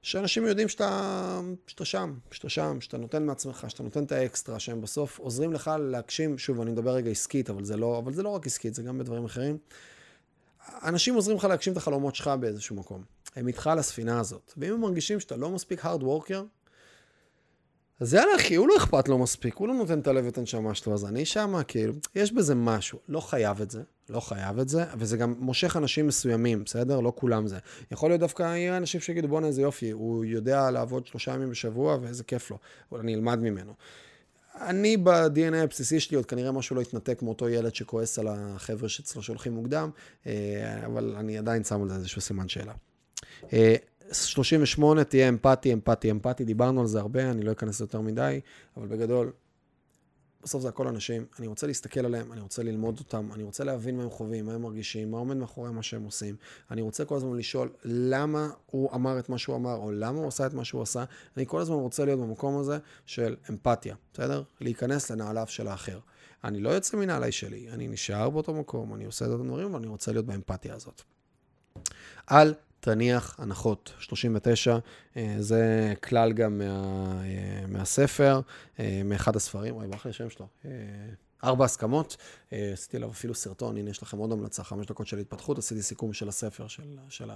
שאנשים 0.01 0.45
יודעים 0.45 0.69
שאתה, 0.69 1.41
שאתה 1.67 1.85
שם, 1.85 2.13
שאתה 2.31 2.49
שם, 2.49 2.81
שאתה 2.81 2.97
נותן 2.97 3.25
מעצמך, 3.25 3.65
שאתה 3.67 3.83
נותן 3.83 4.03
את 4.03 4.11
האקסטרה, 4.11 4.59
שהם 4.59 4.81
בסוף 4.81 5.19
עוזרים 5.19 5.53
לך 5.53 5.71
להגשים, 5.79 6.37
שוב, 6.37 6.61
אני 6.61 6.71
מדבר 6.71 6.91
רגע 6.91 7.11
עסקית, 7.11 7.49
אבל 7.49 7.63
זה 7.63 7.77
לא, 7.77 7.97
אבל 7.97 8.13
זה 8.13 8.23
לא 8.23 8.29
רק 8.29 8.47
עסקית, 8.47 8.75
זה 8.75 8.83
גם 8.83 8.97
בדברים 8.97 9.25
אחרים. 9.25 9.57
אנשים 10.83 11.15
עוזרים 11.15 11.37
לך 11.37 11.43
להגשים 11.43 11.73
את 11.73 11.77
החלומות 11.77 12.15
שלך 12.15 12.27
באיזשהו 12.27 12.75
מקום. 12.75 13.03
הם 13.35 13.47
איתך 13.47 13.67
על 13.67 13.79
הספינה 13.79 14.19
הזאת. 14.19 14.53
ואם 14.57 14.73
הם 14.73 14.81
מרגישים 14.81 15.19
שאתה 15.19 15.35
לא 15.35 15.49
מספיק 15.49 15.85
hard 15.85 16.01
worker, 16.01 16.43
אז 17.99 18.13
יאללה 18.13 18.35
אחי, 18.35 18.55
הוא 18.55 18.67
לא 18.67 18.77
אכפת 18.77 19.07
לו 19.09 19.17
מספיק, 19.17 19.55
הוא 19.55 19.67
לא 19.67 19.73
נותן 19.73 19.99
את 19.99 20.07
הלב 20.07 20.25
ואת 20.25 20.37
הנשמה 20.37 20.75
שלו, 20.75 20.93
אז 20.93 21.05
אני 21.05 21.25
שמה, 21.25 21.63
כאילו, 21.63 21.93
יש 22.15 22.33
בזה 22.33 22.55
משהו. 22.55 22.99
לא 23.07 23.19
חייב 23.19 23.61
את 23.61 23.71
זה, 23.71 23.81
לא 24.09 24.19
חייב 24.19 24.59
את 24.59 24.69
זה, 24.69 24.83
וזה 24.97 25.17
גם 25.17 25.35
מושך 25.39 25.77
אנשים 25.77 26.07
מסוימים, 26.07 26.63
בסדר? 26.63 26.99
לא 26.99 27.13
כולם 27.15 27.47
זה. 27.47 27.57
יכול 27.91 28.09
להיות 28.09 28.19
דווקא, 28.19 28.43
יהיה 28.43 28.77
אנשים 28.77 29.01
שיגידו, 29.01 29.27
בואנה 29.27 29.47
איזה 29.47 29.61
יופי, 29.61 29.91
הוא 29.91 30.25
יודע 30.25 30.71
לעבוד 30.71 31.05
שלושה 31.05 31.33
ימים 31.33 31.49
בשבוע 31.49 31.97
ואיזה 32.01 32.23
כיף 32.23 32.51
לו, 32.51 32.57
אני 32.99 33.15
אלמד 33.15 33.39
ממנו. 33.39 33.73
אני 34.55 34.97
ב-DNA 34.97 35.55
הבסיסי 35.55 35.99
שלי, 35.99 36.17
עוד 36.17 36.25
כנראה 36.25 36.51
משהו 36.51 36.75
לא 36.75 36.81
התנתק 36.81 37.21
מאותו 37.21 37.49
ילד 37.49 37.75
שכועס 37.75 38.19
על 38.19 38.27
החבר'ה 38.31 38.89
שאצלו 38.89 39.23
שהולכים 39.23 39.53
מוקדם, 39.53 39.89
אה, 40.27 40.85
אבל 40.85 41.15
אני 41.17 41.37
עדיין 41.37 41.63
שם 41.63 41.81
על 41.81 41.89
זה 41.89 41.95
איזשהו 41.95 42.21
סימן 42.21 42.47
שאלה. 42.47 42.73
38, 44.11 44.99
אה, 44.99 45.05
תהיה 45.05 45.29
אמפתי, 45.29 45.73
אמפתי, 45.73 46.11
אמפתי, 46.11 46.45
דיברנו 46.45 46.81
על 46.81 46.87
זה 46.87 46.99
הרבה, 46.99 47.31
אני 47.31 47.41
לא 47.41 47.51
אכנס 47.51 47.79
יותר 47.79 48.01
מדי, 48.01 48.39
אבל 48.77 48.87
בגדול, 48.87 49.31
בסוף 50.43 50.61
זה 50.61 50.69
הכל 50.69 50.87
אנשים, 50.87 51.25
אני 51.39 51.47
רוצה 51.47 51.67
להסתכל 51.67 52.05
עליהם, 52.05 52.33
אני 52.33 52.41
רוצה 52.41 52.63
ללמוד 52.63 52.99
אותם, 52.99 53.29
אני 53.33 53.43
רוצה 53.43 53.63
להבין 53.63 53.97
מה 53.97 54.03
הם 54.03 54.09
חווים, 54.09 54.45
מה 54.45 54.53
הם 54.53 54.61
מרגישים, 54.61 55.11
מה 55.11 55.17
עומד 55.17 55.37
מאחורי 55.37 55.71
מה 55.71 55.83
שהם 55.83 56.03
עושים. 56.03 56.35
אני 56.71 56.81
רוצה 56.81 57.05
כל 57.05 57.15
הזמן 57.15 57.37
לשאול 57.37 57.69
למה 57.83 58.49
הוא 58.65 58.95
אמר 58.95 59.19
את 59.19 59.29
מה 59.29 59.37
שהוא 59.37 59.55
אמר, 59.55 59.75
או 59.75 59.91
למה 59.91 60.19
הוא 60.19 60.27
עשה 60.27 60.45
את 60.45 60.53
מה 60.53 60.65
שהוא 60.65 60.81
עשה. 60.81 61.03
אני 61.37 61.45
כל 61.47 61.61
הזמן 61.61 61.75
רוצה 61.75 62.05
להיות 62.05 62.19
במקום 62.19 62.57
הזה 62.57 62.77
של 63.05 63.35
אמפתיה, 63.49 63.95
בסדר? 64.13 64.43
להיכנס 64.61 65.11
לנעליו 65.11 65.45
של 65.47 65.67
האחר. 65.67 65.99
אני 66.43 66.59
לא 66.59 66.69
יוצא 66.69 66.97
מנעלי 66.97 67.31
שלי, 67.31 67.69
אני 67.71 67.87
נשאר 67.87 68.29
באותו 68.29 68.53
מקום, 68.53 68.93
אני 68.93 69.05
עושה 69.05 69.25
את 69.25 69.31
הדברים, 69.31 69.73
ואני 69.73 69.87
רוצה 69.87 70.11
להיות 70.11 70.25
באמפתיה 70.25 70.75
הזאת. 70.75 71.01
אל 72.31 72.53
תניח 72.79 73.35
הנחות. 73.39 73.91
39, 73.99 74.77
אה, 75.17 75.35
זה 75.39 75.93
כלל 76.03 76.33
גם 76.33 76.57
מה, 76.57 77.21
אה, 77.23 77.67
מהספר, 77.67 78.41
אה, 78.79 79.01
מאחד 79.05 79.35
הספרים, 79.35 79.75
אוי, 79.75 79.87
ברח 79.87 80.05
לי 80.05 80.09
השם 80.09 80.29
שלו. 80.29 80.47
ארבע 81.43 81.65
הסכמות, 81.65 82.17
עשיתי 82.51 82.97
עליו 82.97 83.09
אפילו 83.11 83.35
סרטון, 83.35 83.77
הנה 83.77 83.89
יש 83.89 84.03
לכם 84.03 84.17
עוד 84.17 84.31
המלצה, 84.31 84.63
חמש 84.63 84.85
דקות 84.85 85.07
של 85.07 85.17
התפתחות, 85.17 85.57
עשיתי 85.57 85.81
סיכום 85.81 86.13
של 86.13 86.29
הספר 86.29 86.67
של, 86.67 86.83
של 87.09 87.29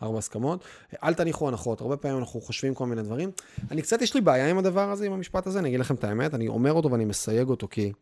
הארבע 0.00 0.18
הסכמות. 0.18 0.64
אל 1.02 1.14
תניחו 1.14 1.48
הנחות, 1.48 1.80
הרבה 1.80 1.96
פעמים 1.96 2.18
אנחנו 2.18 2.40
חושבים 2.40 2.74
כל 2.74 2.86
מיני 2.86 3.02
דברים. 3.02 3.30
אני 3.70 3.82
קצת, 3.82 4.02
יש 4.02 4.14
לי 4.14 4.20
בעיה 4.20 4.50
עם 4.50 4.58
הדבר 4.58 4.90
הזה, 4.90 5.06
עם 5.06 5.12
המשפט 5.12 5.46
הזה, 5.46 5.58
אני 5.58 5.68
אגיד 5.68 5.80
לכם 5.80 5.94
את 5.94 6.04
האמת, 6.04 6.34
אני 6.34 6.48
אומר 6.48 6.72
אותו 6.72 6.90
ואני 6.90 7.04
מסייג 7.04 7.48
אותו 7.48 7.68
כי... 7.68 7.92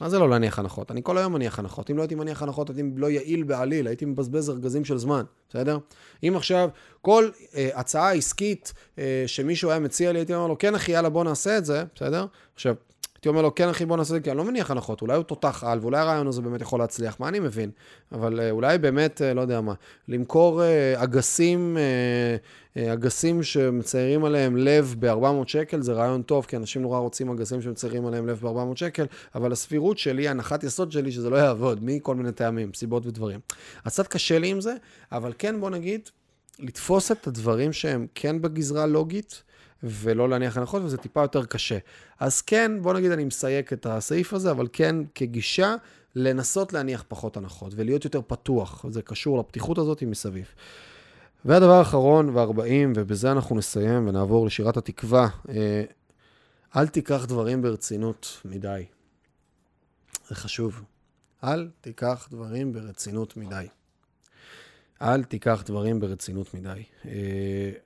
מה 0.00 0.08
זה 0.08 0.18
לא 0.18 0.30
להניח 0.30 0.58
הנחות? 0.58 0.90
אני 0.90 1.00
כל 1.04 1.18
היום 1.18 1.32
מניח 1.32 1.58
הנחות. 1.58 1.90
אם 1.90 1.96
לא 1.96 2.02
הייתי 2.02 2.14
מניח 2.14 2.42
הנחות, 2.42 2.70
הייתי 2.70 2.82
לא 2.96 3.10
יעיל 3.10 3.42
בעליל, 3.42 3.86
הייתי 3.86 4.04
מבזבז 4.04 4.50
ארגזים 4.50 4.84
של 4.84 4.98
זמן, 4.98 5.24
בסדר? 5.48 5.78
אם 6.22 6.34
עכשיו 6.36 6.68
כל 7.02 7.28
אה, 7.54 7.68
הצעה 7.74 8.12
עסקית 8.12 8.72
אה, 8.98 9.24
שמישהו 9.26 9.70
היה 9.70 9.78
מציע 9.78 10.12
לי, 10.12 10.18
הייתי 10.18 10.34
אומר 10.34 10.46
לו, 10.46 10.58
כן 10.58 10.74
אחי, 10.74 10.92
יאללה 10.92 11.08
בוא 11.08 11.24
נעשה 11.24 11.58
את 11.58 11.64
זה, 11.64 11.84
בסדר? 11.94 12.26
עכשיו, 12.54 12.74
הייתי 13.16 13.28
אומר 13.28 13.42
לו, 13.42 13.54
כן 13.54 13.68
אחי, 13.68 13.86
בוא 13.86 13.96
נעשה 13.96 14.16
את 14.16 14.16
זה, 14.16 14.24
כי 14.24 14.30
אני 14.30 14.38
לא 14.38 14.44
מניח 14.44 14.70
הנחות, 14.70 15.02
אולי 15.02 15.16
הוא 15.16 15.24
תותח 15.24 15.64
על, 15.66 15.78
ואולי 15.82 15.98
הרעיון 15.98 16.26
הזה 16.26 16.42
באמת 16.42 16.60
יכול 16.60 16.80
להצליח, 16.80 17.20
מה 17.20 17.28
אני 17.28 17.40
מבין? 17.40 17.70
אבל 18.12 18.40
אה, 18.40 18.50
אולי 18.50 18.78
באמת, 18.78 19.22
אה, 19.22 19.34
לא 19.34 19.40
יודע 19.40 19.60
מה, 19.60 19.74
למכור 20.08 20.62
אה, 20.62 21.02
אגסים, 21.02 21.76
אגסים 22.92 23.42
שמציירים 23.42 24.24
עליהם 24.24 24.56
לב 24.56 24.94
ב-400 24.98 25.46
שקל, 25.46 25.82
זה 25.82 25.92
רעיון 25.92 26.22
טוב, 26.22 26.44
כי 26.44 26.56
אנשים 26.56 26.82
נורא 26.82 26.98
רוצים 26.98 27.30
אגסים 27.30 27.62
שמציירים 27.62 28.06
עליהם 28.06 28.26
לב 28.26 28.40
ב-400 28.42 28.76
שקל, 28.76 29.06
אבל 29.34 29.52
הסבירות 29.52 29.98
שלי, 29.98 30.28
הנחת 30.28 30.64
יסוד 30.64 30.92
שלי, 30.92 31.12
שזה 31.12 31.30
לא 31.30 31.36
יעבוד, 31.36 31.78
מכל 31.82 32.14
מיני 32.14 32.32
טעמים, 32.32 32.70
סיבות 32.74 33.06
ודברים. 33.06 33.40
אז 33.84 33.92
קצת 33.92 34.06
קשה 34.06 34.38
לי 34.38 34.48
עם 34.48 34.60
זה, 34.60 34.74
אבל 35.12 35.32
כן, 35.38 35.60
בוא 35.60 35.70
נגיד, 35.70 36.00
לתפוס 36.58 37.12
את 37.12 37.26
הדברים 37.26 37.72
שהם 37.72 38.06
כן 38.14 38.42
בגזרה 38.42 38.86
לוגית, 38.86 39.42
ולא 39.82 40.28
להניח 40.28 40.56
הנחות, 40.56 40.82
וזה 40.82 40.96
טיפה 40.96 41.22
יותר 41.22 41.44
קשה. 41.44 41.78
אז 42.20 42.42
כן, 42.42 42.72
בוא 42.82 42.92
נגיד 42.92 43.10
אני 43.10 43.24
מסייק 43.24 43.72
את 43.72 43.86
הסעיף 43.86 44.32
הזה, 44.32 44.50
אבל 44.50 44.68
כן 44.72 44.96
כגישה, 45.14 45.74
לנסות 46.14 46.72
להניח 46.72 47.04
פחות 47.08 47.36
הנחות 47.36 47.72
ולהיות 47.76 48.04
יותר 48.04 48.20
פתוח. 48.26 48.84
זה 48.90 49.02
קשור 49.02 49.38
לפתיחות 49.38 49.78
הזאת 49.78 50.02
מסביב. 50.02 50.46
והדבר 51.44 51.72
האחרון 51.72 52.28
והארבעים, 52.28 52.92
ובזה 52.96 53.32
אנחנו 53.32 53.56
נסיים 53.56 54.08
ונעבור 54.08 54.46
לשירת 54.46 54.76
התקווה, 54.76 55.28
אה, 55.48 55.84
אל 56.76 56.86
תיקח 56.88 57.24
דברים 57.28 57.62
ברצינות 57.62 58.40
מדי. 58.44 58.84
זה 60.28 60.34
חשוב. 60.34 60.82
אל 61.44 61.68
תיקח 61.80 62.28
דברים 62.30 62.72
ברצינות 62.72 63.36
מדי. 63.36 63.66
אל 65.02 65.24
תיקח 65.24 65.62
דברים 65.66 66.00
ברצינות 66.00 66.54
מדי. 66.54 66.82
אה, 67.06 67.12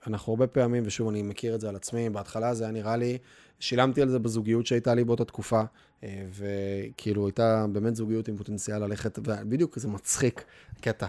אנחנו 0.06 0.32
הרבה 0.32 0.46
פעמים, 0.46 0.82
ושוב, 0.86 1.08
אני 1.08 1.22
מכיר 1.22 1.54
את 1.54 1.60
זה 1.60 1.68
על 1.68 1.76
עצמי, 1.76 2.10
בהתחלה 2.10 2.54
זה 2.54 2.64
היה 2.64 2.72
נראה 2.72 2.96
לי, 2.96 3.18
שילמתי 3.60 4.02
על 4.02 4.08
זה 4.08 4.18
בזוגיות 4.18 4.66
שהייתה 4.66 4.94
לי 4.94 5.04
באותה 5.04 5.24
תקופה, 5.24 5.62
אה, 6.04 6.26
וכאילו 6.30 7.26
הייתה 7.26 7.66
באמת 7.72 7.96
זוגיות 7.96 8.28
עם 8.28 8.36
פוטנציאל 8.36 8.78
ללכת, 8.78 9.18
ובדיוק 9.18 9.78
זה 9.78 9.88
מצחיק, 9.88 10.44
קטע. 10.80 11.06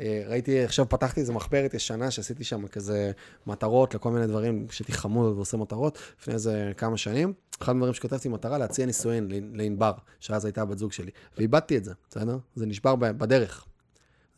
אה, 0.00 0.22
ראיתי, 0.26 0.60
עכשיו 0.60 0.88
פתחתי 0.88 1.20
איזה 1.20 1.32
מחברת 1.32 1.74
ישנה 1.74 2.10
שעשיתי 2.10 2.44
שם 2.44 2.66
כזה 2.66 3.12
מטרות 3.46 3.94
לכל 3.94 4.10
מיני 4.10 4.26
דברים, 4.26 4.66
שהייתי 4.70 4.92
חמוד 4.92 5.36
ועושה 5.36 5.56
מטרות, 5.56 5.98
לפני 6.20 6.34
איזה 6.34 6.72
כמה 6.76 6.96
שנים. 6.96 7.32
אחד 7.60 7.72
הדברים 7.72 7.94
שכתבתי 7.94 8.28
מטרה 8.28 8.58
להציע 8.58 8.86
נישואין 8.86 9.28
לענבר, 9.54 9.92
שאז 10.20 10.44
הייתה 10.44 10.62
הבת 10.62 10.78
זוג 10.78 10.92
שלי, 10.92 11.10
ואיבדתי 11.36 11.76
את 11.76 11.84
זה, 11.84 11.92
בסדר? 12.10 12.38
זה 12.54 12.66
נשבר 12.66 12.96
בדרך. 12.96 13.66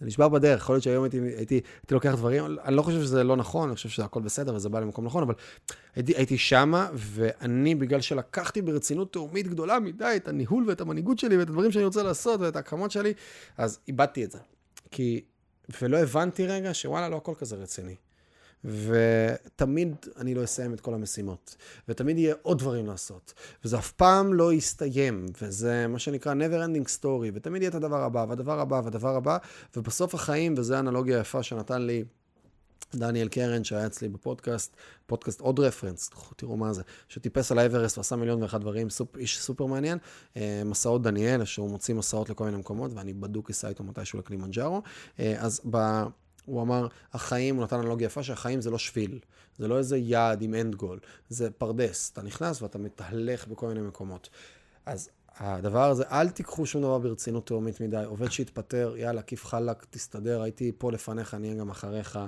זה 0.02 0.06
נשבר 0.06 0.28
בדרך, 0.28 0.60
יכול 0.60 0.74
להיות 0.74 0.82
שהיום 0.84 1.04
הייתי, 1.04 1.18
הייתי, 1.18 1.54
הייתי 1.54 1.94
לוקח 1.94 2.14
דברים, 2.14 2.44
אני 2.64 2.76
לא 2.76 2.82
חושב 2.82 3.02
שזה 3.02 3.24
לא 3.24 3.36
נכון, 3.36 3.68
אני 3.68 3.76
חושב 3.76 3.88
שהכל 3.88 4.20
בסדר 4.20 4.54
וזה 4.54 4.68
בא 4.68 4.80
למקום 4.80 5.04
נכון, 5.04 5.22
אבל 5.22 5.34
הייתי, 5.94 6.16
הייתי 6.16 6.38
שמה, 6.38 6.88
ואני, 6.94 7.74
בגלל 7.74 8.00
שלקחתי 8.00 8.62
ברצינות 8.62 9.12
תאומית 9.12 9.48
גדולה 9.48 9.80
מדי 9.80 10.12
את 10.16 10.28
הניהול 10.28 10.64
ואת 10.68 10.80
המנהיגות 10.80 11.18
שלי 11.18 11.36
ואת 11.36 11.48
הדברים 11.48 11.72
שאני 11.72 11.84
רוצה 11.84 12.02
לעשות 12.02 12.40
ואת 12.40 12.56
ההקמות 12.56 12.90
שלי, 12.90 13.12
אז 13.56 13.78
איבדתי 13.88 14.24
את 14.24 14.30
זה. 14.30 14.38
כי, 14.90 15.24
ולא 15.82 15.96
הבנתי 15.96 16.46
רגע 16.46 16.70
שוואלה, 16.72 17.08
לא 17.08 17.16
הכל 17.16 17.34
כזה 17.38 17.56
רציני. 17.56 17.94
ותמיד 18.64 19.96
אני 20.16 20.34
לא 20.34 20.44
אסיים 20.44 20.74
את 20.74 20.80
כל 20.80 20.94
המשימות, 20.94 21.56
ותמיד 21.88 22.18
יהיה 22.18 22.34
עוד 22.42 22.58
דברים 22.58 22.86
לעשות, 22.86 23.34
וזה 23.64 23.78
אף 23.78 23.92
פעם 23.92 24.34
לא 24.34 24.52
יסתיים, 24.52 25.26
וזה 25.42 25.86
מה 25.86 25.98
שנקרא 25.98 26.34
never 26.34 26.66
ending 26.68 26.88
story, 27.00 27.30
ותמיד 27.34 27.62
יהיה 27.62 27.70
את 27.70 27.74
הדבר 27.74 28.02
הבא, 28.02 28.26
והדבר 28.28 28.60
הבא, 28.60 28.80
והדבר 28.84 29.16
הבא, 29.16 29.38
ובסוף 29.76 30.14
החיים, 30.14 30.54
וזו 30.56 30.74
האנלוגיה 30.74 31.18
היפה 31.18 31.42
שנתן 31.42 31.82
לי 31.82 32.04
דניאל 32.94 33.28
קרן, 33.28 33.64
שהיה 33.64 33.86
אצלי 33.86 34.08
בפודקאסט, 34.08 34.76
פודקאסט 35.06 35.40
עוד 35.40 35.60
reference, 35.60 36.10
תראו 36.36 36.56
מה 36.56 36.72
זה, 36.72 36.82
שטיפס 37.08 37.52
על 37.52 37.58
האברסט 37.58 37.98
ועשה 37.98 38.16
מיליון 38.16 38.42
ואחד 38.42 38.60
דברים, 38.60 38.90
סופ, 38.90 39.16
איש 39.16 39.40
סופר 39.40 39.66
מעניין, 39.66 39.98
אה, 40.36 40.62
מסעות 40.64 41.02
דניאל, 41.02 41.44
שהוא 41.44 41.70
מוציא 41.70 41.94
מסעות 41.94 42.30
לכל 42.30 42.44
מיני 42.44 42.56
מקומות, 42.56 42.90
ואני 42.94 43.12
בדוק 43.12 43.50
אסע 43.50 43.68
איתו 43.68 43.84
מתישהו 43.84 44.18
לקלימנג'ארו, 44.18 44.82
אה, 45.20 45.34
אז 45.38 45.60
ב... 45.70 46.02
הוא 46.46 46.62
אמר, 46.62 46.86
החיים, 47.12 47.56
הוא 47.56 47.64
נתן 47.64 47.76
אנלוגיה 47.76 48.06
יפה 48.06 48.22
שהחיים 48.22 48.60
זה 48.60 48.70
לא 48.70 48.78
שביל, 48.78 49.18
זה 49.58 49.68
לא 49.68 49.78
איזה 49.78 49.96
יעד 49.96 50.42
עם 50.42 50.54
end 50.54 50.74
goal, 50.74 50.98
זה 51.28 51.50
פרדס. 51.50 52.10
אתה 52.12 52.22
נכנס 52.22 52.62
ואתה 52.62 52.78
מתהלך 52.78 53.48
בכל 53.48 53.68
מיני 53.68 53.80
מקומות. 53.80 54.28
אז 54.86 55.10
הדבר 55.38 55.90
הזה, 55.90 56.04
אל 56.10 56.28
תיקחו 56.28 56.66
שום 56.66 56.82
דבר 56.82 56.98
ברצינות 56.98 57.46
תהומית 57.46 57.80
מדי. 57.80 58.04
עובד 58.06 58.30
שהתפטר, 58.30 58.94
יאללה, 58.96 59.22
כיף 59.22 59.46
חלק, 59.46 59.86
תסתדר, 59.90 60.42
הייתי 60.42 60.72
פה 60.78 60.92
לפניך, 60.92 61.34
אני 61.34 61.48
אהיה 61.48 61.60
גם 61.60 61.70
אחריך. 61.70 62.18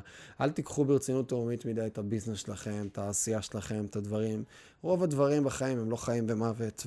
אל 0.41 0.51
תיקחו 0.51 0.85
ברצינות 0.85 1.28
תהומית 1.28 1.65
מדי 1.65 1.86
את 1.86 1.99
הביזנס 1.99 2.39
שלכם, 2.39 2.86
את 2.93 2.99
העשייה 2.99 3.43
שלכם, 3.43 3.85
את 3.85 3.97
הדברים. 3.97 4.45
רוב 4.82 5.03
הדברים 5.03 5.45
בחיים 5.45 5.78
הם 5.78 5.91
לא 5.91 5.97
חיים 5.97 6.27
ומוות, 6.28 6.86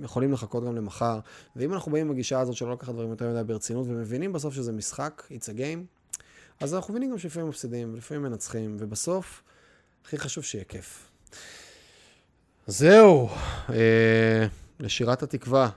ויכולים 0.00 0.32
לחכות 0.32 0.64
גם 0.64 0.76
למחר. 0.76 1.18
ואם 1.56 1.72
אנחנו 1.72 1.92
באים 1.92 2.06
עם 2.06 2.12
הגישה 2.12 2.40
הזאת 2.40 2.56
שלא 2.56 2.72
לקחת 2.72 2.94
דברים 2.94 3.10
יותר 3.10 3.30
מדי 3.30 3.44
ברצינות, 3.44 3.86
ומבינים 3.88 4.32
בסוף 4.32 4.54
שזה 4.54 4.72
משחק, 4.72 5.22
it's 5.30 5.44
a 5.44 5.58
game, 5.58 6.01
אז 6.60 6.74
אנחנו 6.74 6.92
מבינים 6.92 7.10
גם 7.10 7.18
שלפעמים 7.18 7.48
מפסידים, 7.48 7.94
ולפעמים 7.94 8.22
מנצחים, 8.22 8.76
ובסוף, 8.78 9.42
הכי 10.04 10.18
חשוב 10.18 10.44
שיהיה 10.44 10.64
כיף. 10.64 11.10
זהו, 12.66 13.28
אה, 13.70 14.46
לשירת 14.80 15.22
התקווה. 15.22 15.70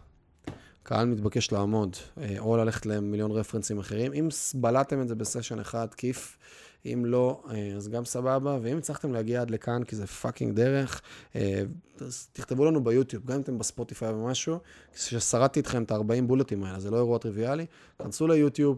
קהל 0.84 1.07
מתבקש 1.07 1.52
לעמוד, 1.52 1.95
אה, 2.18 2.35
או 2.39 2.57
ללכת 2.57 2.85
למיליון 2.85 3.31
רפרנסים 3.31 3.80
אחרים. 3.80 4.14
אם 4.14 4.27
בלעתם 4.53 5.02
את 5.02 5.07
זה 5.07 5.15
ב 5.15 5.21
session 5.21 5.60
אחד, 5.60 5.93
כיף. 5.93 6.38
אם 6.85 7.03
לא, 7.06 7.43
אה, 7.52 7.73
אז 7.76 7.88
גם 7.88 8.06
סבבה. 8.06 8.57
ואם 8.61 8.77
הצלחתם 8.77 9.14
להגיע 9.14 9.41
עד 9.41 9.52
לכאן, 9.52 9.84
כי 9.84 9.95
זה 9.95 10.07
fucking 10.07 10.56
דרך, 10.56 11.02
אה, 11.35 11.64
אז 11.99 12.27
תכתבו 12.34 12.65
לנו 12.65 12.84
ביוטיוב, 12.84 13.26
גם 13.26 13.35
אם 13.35 13.41
אתם 13.41 13.57
בספוטיפיי 13.57 14.10
או 14.10 14.26
משהו, 14.26 14.60
ששרדתי 14.93 15.60
איתכם 15.60 15.84
את 15.84 15.91
ה-40 15.91 16.23
בולטים 16.27 16.64
האלה, 16.64 16.80
זה 16.80 16.91
לא 16.91 16.97
אירוע 16.97 17.18
טריוויאלי, 17.18 17.65
כנסו 18.02 18.27
ליוטיוב, 18.27 18.77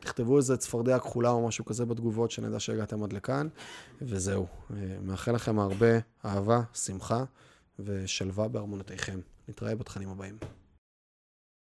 תכתבו 0.00 0.36
איזה 0.36 0.56
צפרדע 0.56 0.98
כחולה 0.98 1.30
או 1.30 1.48
משהו 1.48 1.64
כזה 1.64 1.86
בתגובות, 1.86 2.30
שנדע 2.30 2.60
שהגעתם 2.60 3.02
עד 3.04 3.12
לכאן, 3.12 3.48
וזהו. 4.02 4.46
מאחל 5.02 5.32
לכם 5.32 5.58
הרבה 5.58 5.98
אהבה, 6.24 6.60
שמחה 6.74 7.24
ושלווה 7.78 8.48
בארמונותיכם. 8.48 9.20
נתראה 9.48 9.74
בתכנים 9.74 10.08
הבאים. 10.08 10.38